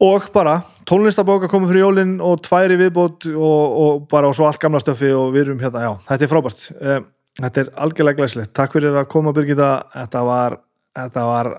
og 0.00 0.30
bara 0.32 0.56
tónlistabóka 0.88 1.50
komið 1.52 1.74
fyrir 1.74 1.84
jólinn 1.84 2.18
og 2.24 2.40
tværi 2.46 2.78
viðbót 2.80 3.28
og, 3.34 3.78
og 3.84 4.04
bara 4.08 4.30
og 4.30 4.36
svo 4.38 4.48
allt 4.48 4.62
gamla 4.62 4.80
stöfi 4.80 5.12
og 5.12 5.34
við 5.34 5.50
erum 5.50 5.60
hérna, 5.60 5.82
já, 5.84 5.90
þetta 6.06 6.24
er 6.24 6.30
frábært. 6.30 6.62
Um, 6.80 7.08
þetta 7.40 7.60
er 7.60 7.72
algjörlega 7.84 8.22
glæslegt, 8.22 8.54
takk 8.56 8.78
fyrir 8.78 8.96
að 8.96 9.10
koma 9.12 9.34
Birgitta, 9.36 9.74
þetta 9.92 10.22
var 10.24 10.56
þetta 10.96 11.26
var 11.28 11.52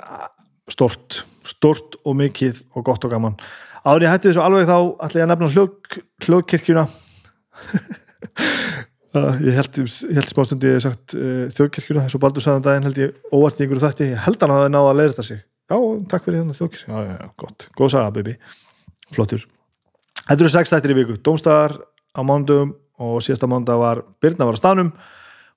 stort 0.73 1.21
stort 1.47 1.97
og 2.05 2.17
mikið 2.19 2.63
og 2.75 2.85
gott 2.85 3.05
og 3.05 3.13
gaman 3.13 3.37
ég 4.05 4.11
hætti 4.11 4.29
þessu 4.29 4.43
alveg 4.43 4.67
þá 4.69 4.77
ætla 5.05 5.21
ég 5.21 5.25
að 5.25 5.31
nefna 5.31 5.53
hljók, 5.55 5.95
hljókkirkjuna 6.25 6.83
ég 9.47 9.57
held, 9.57 9.79
held 10.15 10.31
smástundi 10.31 10.69
ég 10.69 10.77
hef 10.77 10.83
sagt 10.85 11.15
uh, 11.17 11.45
þjókkirkjuna, 11.55 12.03
eins 12.05 12.17
og 12.17 12.23
Baldur 12.23 12.45
sagði 12.45 12.61
um 12.61 12.67
daginn 12.67 12.87
held 12.87 13.01
ég 13.01 13.15
óvart 13.33 13.57
í 13.57 13.65
einhverju 13.65 13.85
þætti, 13.85 14.11
ég 14.13 14.21
held 14.27 14.43
hann 14.43 14.53
að 14.53 14.61
það 14.63 14.75
náða 14.75 14.91
að 14.91 14.99
leira 14.99 15.15
þetta 15.15 15.27
sig. 15.27 15.41
Já, 15.71 15.77
takk 16.11 16.27
fyrir 16.27 16.41
hérna 16.41 16.59
þjókkirkjuna 16.59 17.01
já, 17.01 17.15
já, 17.15 17.31
gott, 17.43 17.65
góð 17.79 17.95
saga 17.95 18.13
baby. 18.15 18.33
Flottur. 19.11 19.47
Þetta 20.21 20.37
eru 20.37 20.53
sex 20.53 20.71
þættir 20.71 20.93
í 20.93 20.99
viku, 21.01 21.17
domstæðar 21.25 21.73
á 22.15 22.21
mándum 22.27 22.75
og 23.01 23.17
síðasta 23.25 23.49
mánda 23.49 23.75
var 23.81 24.05
Birna 24.23 24.47
var 24.47 24.55
á 24.55 24.61
stanum 24.61 24.93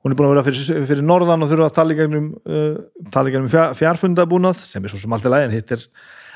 hún 0.05 0.13
er 0.13 0.19
búin 0.19 0.29
að 0.29 0.35
vera 0.35 0.45
fyrir, 0.45 0.85
fyrir 0.89 1.07
norðan 1.07 1.45
og 1.45 1.51
þurfa 1.51 1.71
að 1.71 1.77
tala 1.79 1.95
í 1.95 1.99
gegnum, 1.99 2.27
uh, 2.45 3.07
tala 3.13 3.31
í 3.31 3.35
gegnum 3.35 3.51
fjár, 3.53 3.73
fjárfundabúnað 3.79 4.61
sem 4.61 4.85
er 4.85 4.93
svo 4.93 5.01
sem 5.01 5.17
allt 5.17 5.29
er 5.29 5.33
lægin 5.33 5.55
hittir 5.55 5.87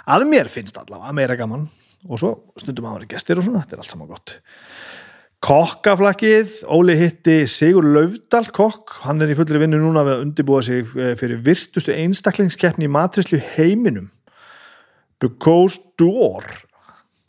að 0.09 0.25
mér 0.31 0.49
finnst 0.53 0.79
allavega 0.81 1.13
meira 1.17 1.37
gaman 1.37 1.67
og 2.07 2.21
svo 2.21 2.33
stundum 2.61 2.89
að 2.89 3.01
vera 3.01 3.11
gestir 3.15 3.41
og 3.41 3.47
svona 3.47 3.65
þetta 3.65 3.77
er 3.77 3.83
allt 3.83 3.95
saman 3.95 4.11
gott. 4.13 4.35
Kokkaflakkið, 5.45 6.55
Óli 6.75 6.97
hitti 6.99 7.41
Sigur 7.51 7.87
Laufdal 7.87 8.49
kokk, 8.55 8.97
hann 9.05 9.23
er 9.23 9.31
í 9.31 9.37
fullri 9.39 9.61
vinnu 9.63 9.79
núna 9.79 10.03
við 10.07 10.17
að 10.17 10.23
undibúa 10.27 10.63
sig 10.67 10.87
fyrir 10.91 11.43
virtustu 11.47 11.95
einstaklingskeppni 11.95 12.89
í 12.89 12.91
matrislu 12.91 13.39
heiminum. 13.55 14.09
Bocuse 15.23 15.79
d'Or. 15.99 16.47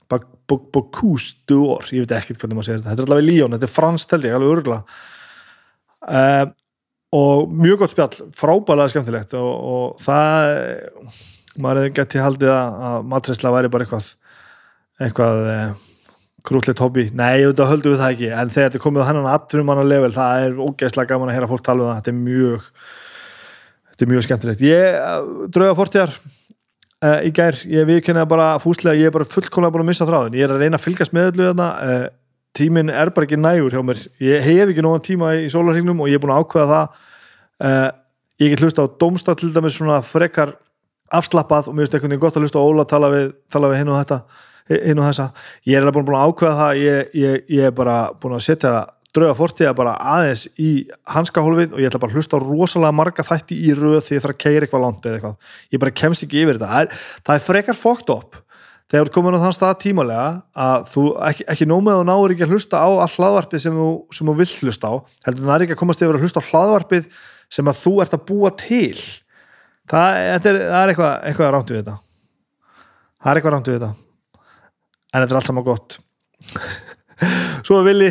Bocuse 0.10 1.38
d'Or. 1.50 1.86
Ég 1.94 2.06
veit 2.06 2.18
ekkert 2.18 2.42
hvernig 2.42 2.58
maður 2.58 2.72
segir 2.72 2.82
þetta. 2.82 2.96
Þetta 2.96 3.06
er 3.06 3.12
allavega 3.12 3.30
Líón, 3.30 3.56
þetta 3.58 3.70
er 3.70 3.76
fransk 3.76 4.16
held 4.16 4.26
ég, 4.26 4.38
alveg 4.38 4.56
örgla 4.58 4.82
uh, 6.08 6.46
og 7.16 7.54
mjög 7.54 7.84
gott 7.84 7.94
spjall, 7.94 8.30
frábælega 8.38 8.94
skemmtilegt 8.94 9.34
og, 9.38 9.50
og 9.74 10.02
það 10.04 10.50
maður 11.60 11.82
hefði 11.82 11.94
gett 11.98 12.16
í 12.16 12.24
haldið 12.24 12.52
að 12.54 13.08
matrisla 13.10 13.54
væri 13.54 13.72
bara 13.74 13.86
eitthvað 13.88 14.12
eitthvað 15.00 15.46
eh, 15.54 15.68
krútlegt 16.48 16.82
hobby, 16.84 17.10
nei, 17.16 17.44
auðvitað 17.44 17.72
höldum 17.74 17.94
við 17.94 18.02
það 18.02 18.16
ekki. 18.16 18.32
En 18.32 18.52
þegar 18.54 18.70
þetta 18.70 18.80
er 18.80 18.84
komið 18.86 19.04
á 19.06 19.10
hennan 19.10 19.30
atvinnum 19.34 19.70
manna 19.70 19.86
level 19.88 20.12
það 20.16 20.46
er 20.46 20.60
ógeðslega 20.64 21.14
gaman 21.14 21.32
að 21.32 21.38
heyra 21.38 21.50
fólk 21.52 21.64
tala 21.66 21.86
um 21.86 21.90
það. 21.90 22.00
Þetta 22.00 22.14
er 22.14 22.20
mjög 22.20 22.70
þetta 23.90 24.06
er 24.06 24.12
mjög 24.14 24.28
skemmtilegt. 24.28 24.64
Ég 24.66 25.50
drauga 25.56 25.76
fortjar 25.78 26.16
uh, 26.16 27.20
í 27.28 27.34
gær, 27.36 27.60
ég 27.68 27.90
viðkynna 27.90 28.26
bara 28.30 28.54
fúslega, 28.64 29.00
ég 29.00 29.12
er 29.12 29.16
bara 29.16 29.28
fullkomlega 29.28 29.76
búin 29.76 29.86
að 29.86 29.92
missa 29.92 30.08
þráðin 30.08 30.40
ég 30.40 30.48
er 30.48 30.56
að 30.56 30.64
reyna 30.64 30.80
að 30.80 30.86
fylgast 30.86 31.16
með 31.16 31.32
öllu 31.34 31.50
þarna 31.52 31.70
uh, 31.84 32.06
tíminn 32.56 32.92
er 32.92 33.12
bara 33.16 33.28
ekki 33.28 33.40
nægur 33.40 33.76
hjá 33.76 33.84
mér. 33.86 34.02
Ég 34.24 34.48
hef 34.48 34.72
ekki 34.72 34.86
nógan 34.86 35.06
tíma 35.06 35.36
í 35.38 35.52
sólarhingnum 35.52 36.04
og 36.04 36.12
ég 36.12 36.20
er 36.20 36.24
búin 36.24 36.36
að 36.36 36.46
ákveða 36.46 36.70
það 36.72 37.04
uh, 37.68 37.90
ég 38.40 38.54
get 38.54 38.64
hlusta 38.64 38.88
á 38.88 38.94
domstað 39.04 39.42
til 39.42 39.52
dæmis 39.56 39.76
svona 39.78 40.00
frekar 40.06 40.56
afslappað 41.12 41.70
og 41.70 41.76
mér 41.76 41.88
finnst 41.88 41.98
veginn 42.00 42.22
gott 42.22 42.38
að 42.38 42.46
hlusta 42.46 42.62
á 42.62 42.64
Óla 42.64 42.86
tala 42.88 43.10
við, 43.12 43.34
við 43.52 43.78
hinn 43.80 43.92
og 43.92 44.00
þetta 44.00 44.20
hinn 44.70 45.02
og 45.02 45.10
þessa, 45.10 45.28
ég 45.66 45.78
er 45.78 45.86
alveg 45.86 46.06
búin 46.06 46.20
að 46.20 46.30
ákveða 46.30 46.58
það 46.60 46.82
ég, 46.84 47.12
ég, 47.18 47.44
ég 47.58 47.70
er 47.70 47.76
bara 47.76 48.00
búin 48.22 48.38
að 48.38 48.46
setja 48.46 48.74
drauga 49.16 49.38
fortíða 49.38 49.72
bara 49.78 49.96
aðeins 49.98 50.46
í 50.62 50.70
hanskahólfið 51.10 51.74
og 51.74 51.82
ég 51.82 51.90
ætla 51.90 52.02
bara 52.04 52.14
að 52.14 52.20
hlusta 52.20 52.38
á 52.38 52.46
rosalega 52.46 52.94
marga 52.94 53.26
þætti 53.26 53.58
í 53.58 53.74
röð 53.78 54.04
því 54.06 54.18
ég 54.18 54.26
þarf 54.26 54.36
að 54.36 54.44
keira 54.44 54.68
eitthvað 54.68 54.84
langt 54.86 55.08
eða 55.08 55.18
eitthvað, 55.18 55.56
ég 55.74 55.82
bara 55.82 55.96
kemst 56.02 56.26
ekki 56.26 56.44
yfir 56.44 56.60
þetta. 56.60 56.70
Það 56.70 56.84
er, 56.84 57.08
það 57.26 57.40
er 57.40 57.46
frekar 57.48 57.80
fókt 57.80 58.14
upp 58.14 58.38
þegar 58.90 59.10
þú 59.10 59.16
komin 59.16 59.38
á 59.38 59.44
þann 59.46 59.56
stað 59.58 59.80
tímalega 59.84 60.28
að 60.66 60.86
þú 60.90 61.06
ekki, 61.30 61.48
ekki 61.54 61.70
nómið 61.70 62.02
og 62.02 62.06
náður 62.10 62.34
ekki 62.36 62.46
að 62.46 62.54
hlusta 62.56 62.82
á 62.82 62.90
all 62.90 63.10
hlaðvarpið 63.14 63.64
sem 63.66 63.80
þú, 63.82 63.90
sem 64.18 64.30
þú 64.30 64.36
vill 64.40 64.50
hlusta 64.66 64.90
á 64.90 64.94
heldur 65.28 65.46
það 65.46 65.56
er 65.56 65.66
ekki 65.66 65.76
að 65.78 65.82
komast 65.82 66.04
yfir 66.06 66.18
að 66.18 66.26
hlusta 66.26 66.42
á 66.42 66.50
hlaðvarpið 66.50 67.10
sem 67.50 67.70
að 67.70 67.82
þú 67.84 67.96
ert 68.06 68.16
að 68.18 68.26
búa 68.30 68.54
til. 68.58 69.00
Það 69.90 70.20
það 70.46 70.50
er 70.54 70.94
eitthvað, 70.94 71.16
eitthvað 71.30 71.50
er 71.50 71.60
eitthvað 73.42 73.70
þetta 73.74 74.09
en 75.14 75.22
þetta 75.22 75.34
er 75.34 75.40
allt 75.40 75.52
saman 75.52 75.68
gott. 75.68 76.00
Svo 77.66 77.80
er 77.80 77.88
Vili. 77.90 78.10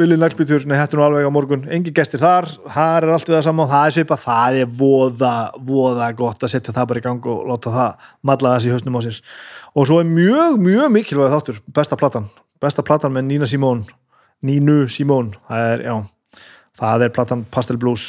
Vili 0.00 0.16
Naglbytjur, 0.16 0.62
hættu 0.72 0.96
nú 0.96 1.04
alveg 1.04 1.26
á 1.28 1.32
morgun. 1.32 1.66
Engi 1.68 1.92
gestir 1.92 2.22
þar, 2.22 2.46
það 2.48 2.94
er 2.96 3.06
allt 3.12 3.26
við 3.28 3.36
það 3.36 3.42
saman 3.44 3.68
það 3.68 3.88
er 3.88 3.94
svipa, 3.98 4.16
það 4.22 4.60
er 4.62 4.70
voða 4.78 5.32
voða 5.68 6.06
gott 6.16 6.46
að 6.46 6.54
setja 6.54 6.72
það 6.72 6.86
bara 6.92 7.02
í 7.02 7.04
gang 7.04 7.26
og 7.28 7.42
láta 7.50 7.74
það 7.74 8.06
matla 8.24 8.54
þessi 8.56 8.72
höstnum 8.72 8.96
á 8.96 9.00
sér. 9.04 9.18
Og 9.76 9.90
svo 9.90 9.98
er 10.00 10.08
mjög, 10.08 10.56
mjög 10.64 10.94
mikilvæg 10.96 11.34
þáttur. 11.34 11.60
Besta 11.76 11.98
platan, 12.00 12.30
besta 12.62 12.84
platan 12.86 13.12
með 13.12 13.28
Nína 13.28 13.50
Simón 13.50 13.84
Nínu 14.42 14.88
Simón 14.90 15.30
það 15.46 15.68
er, 15.70 15.84
já, 15.86 15.94
það 16.80 17.06
er 17.06 17.14
platan 17.14 17.44
Pastel 17.54 17.78
Blues. 17.78 18.06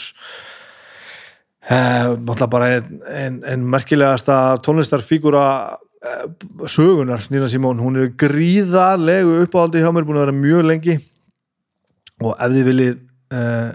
Náttúrulega 1.63 2.49
bara 2.51 2.69
einn 2.73 3.03
ein, 3.07 3.35
ein 3.47 3.67
merkilegasta 3.71 4.57
tónlistarfígura 4.65 5.45
sögunar 6.67 7.23
Nína 7.31 7.47
Simón, 7.51 7.79
hún 7.79 7.99
er 8.01 8.11
gríðarlegu 8.19 9.39
uppáhaldi 9.45 9.83
hjá 9.83 9.91
mér, 9.93 10.07
búin 10.07 10.19
að 10.19 10.25
vera 10.27 10.35
mjög 10.37 10.65
lengi. 10.67 10.97
Og 12.23 12.33
ef 12.33 12.53
þið 12.53 12.67
viljið 12.69 12.97
uh, 13.35 13.69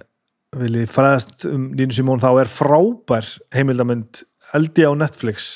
viljið 0.58 0.92
fræðast 0.92 1.46
um 1.48 1.70
Nínu 1.76 1.96
Simón 1.96 2.22
þá 2.22 2.30
er 2.42 2.52
frábær 2.52 3.30
heimildamind 3.54 4.22
eldi 4.56 4.84
á 4.84 4.92
Netflix. 4.96 5.48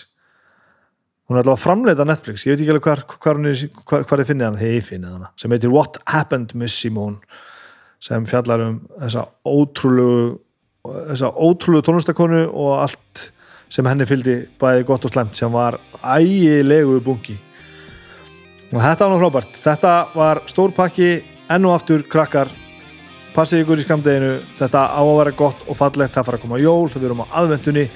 Hún 1.30 1.38
er 1.40 1.48
að 1.48 1.62
framleita 1.62 2.04
Netflix. 2.08 2.44
Ég 2.44 2.56
veit 2.56 2.64
ekki 2.64 2.74
alveg 2.74 2.88
hvar, 2.88 3.04
hvar, 3.22 3.40
hvar, 3.88 4.06
hvar 4.08 4.22
ég 4.24 4.28
finni 4.28 4.44
hann 4.44 4.58
þegar 4.58 4.76
ég 4.76 4.86
finni 4.86 5.08
hann, 5.08 5.28
sem 5.40 5.52
heitir 5.54 5.72
What 5.72 6.00
Happened 6.10 6.56
Miss 6.58 6.76
Simón 6.76 7.20
sem 8.02 8.24
fjallar 8.26 8.64
um 8.66 8.80
þessa 8.98 9.28
ótrúlegu 9.46 10.40
þessa 10.82 11.30
ótrúlegu 11.30 11.86
tónlistakonu 11.86 12.42
og 12.50 12.72
allt 12.82 13.28
sem 13.72 13.88
henni 13.88 14.08
fylgdi 14.08 14.36
bæði 14.60 14.84
gott 14.88 15.06
og 15.08 15.14
slemt 15.14 15.38
sem 15.38 15.52
var 15.52 15.78
ægilegu 16.02 17.00
bungi 17.04 17.38
og 18.72 18.80
þetta 18.80 19.08
var 19.10 19.20
frábært. 19.20 19.56
Þetta 19.60 19.92
var 20.16 20.40
stór 20.48 20.72
pakki 20.76 21.12
enn 21.52 21.68
og 21.68 21.76
aftur 21.76 22.04
krakkar. 22.08 22.50
Passið 23.32 23.64
ykkur 23.64 23.80
í 23.80 23.86
skamdeginu 23.86 24.32
þetta 24.58 24.86
á 24.92 25.00
að 25.00 25.14
vera 25.18 25.34
gott 25.36 25.62
og 25.66 25.76
fallegt. 25.76 26.14
Það 26.14 26.28
fara 26.28 26.40
að 26.40 26.44
koma 26.46 26.60
jól, 26.60 26.88
það 26.92 27.06
verðum 27.06 27.24
á 27.24 27.32
aðvendunni 27.40 27.86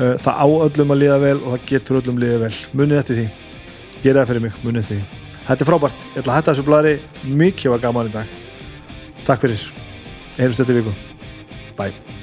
það 0.00 0.36
á 0.40 0.46
öllum 0.48 0.94
að 0.94 1.02
líða 1.02 1.18
vel 1.20 1.38
og 1.40 1.48
það 1.54 1.66
getur 1.72 2.00
öllum 2.00 2.20
líða 2.20 2.38
vel, 2.46 2.52
munið 2.72 3.00
eftir 3.02 3.20
því. 3.20 3.26
Gera 4.04 4.22
það 4.22 4.30
fyrir 4.32 4.46
mig, 4.46 4.62
munið 4.64 4.84
eftir 4.84 5.00
því. 5.00 5.18
Þetta 5.50 5.64
er 5.64 5.70
frábært, 5.72 6.06
ég 6.06 6.22
ætla 6.22 6.32
að 6.32 6.38
hætta 6.38 6.54
þessu 6.54 6.68
blæri 6.68 6.94
mikið 7.42 7.74
var 7.74 7.84
gaman 7.84 8.08
í 8.12 8.14
dag. 8.14 8.38
Takk 9.26 9.44
fyrir, 9.44 9.68
heyrjumst 10.38 10.64
í 10.64 10.80
viku. 10.80 10.96
Bye 11.76 12.19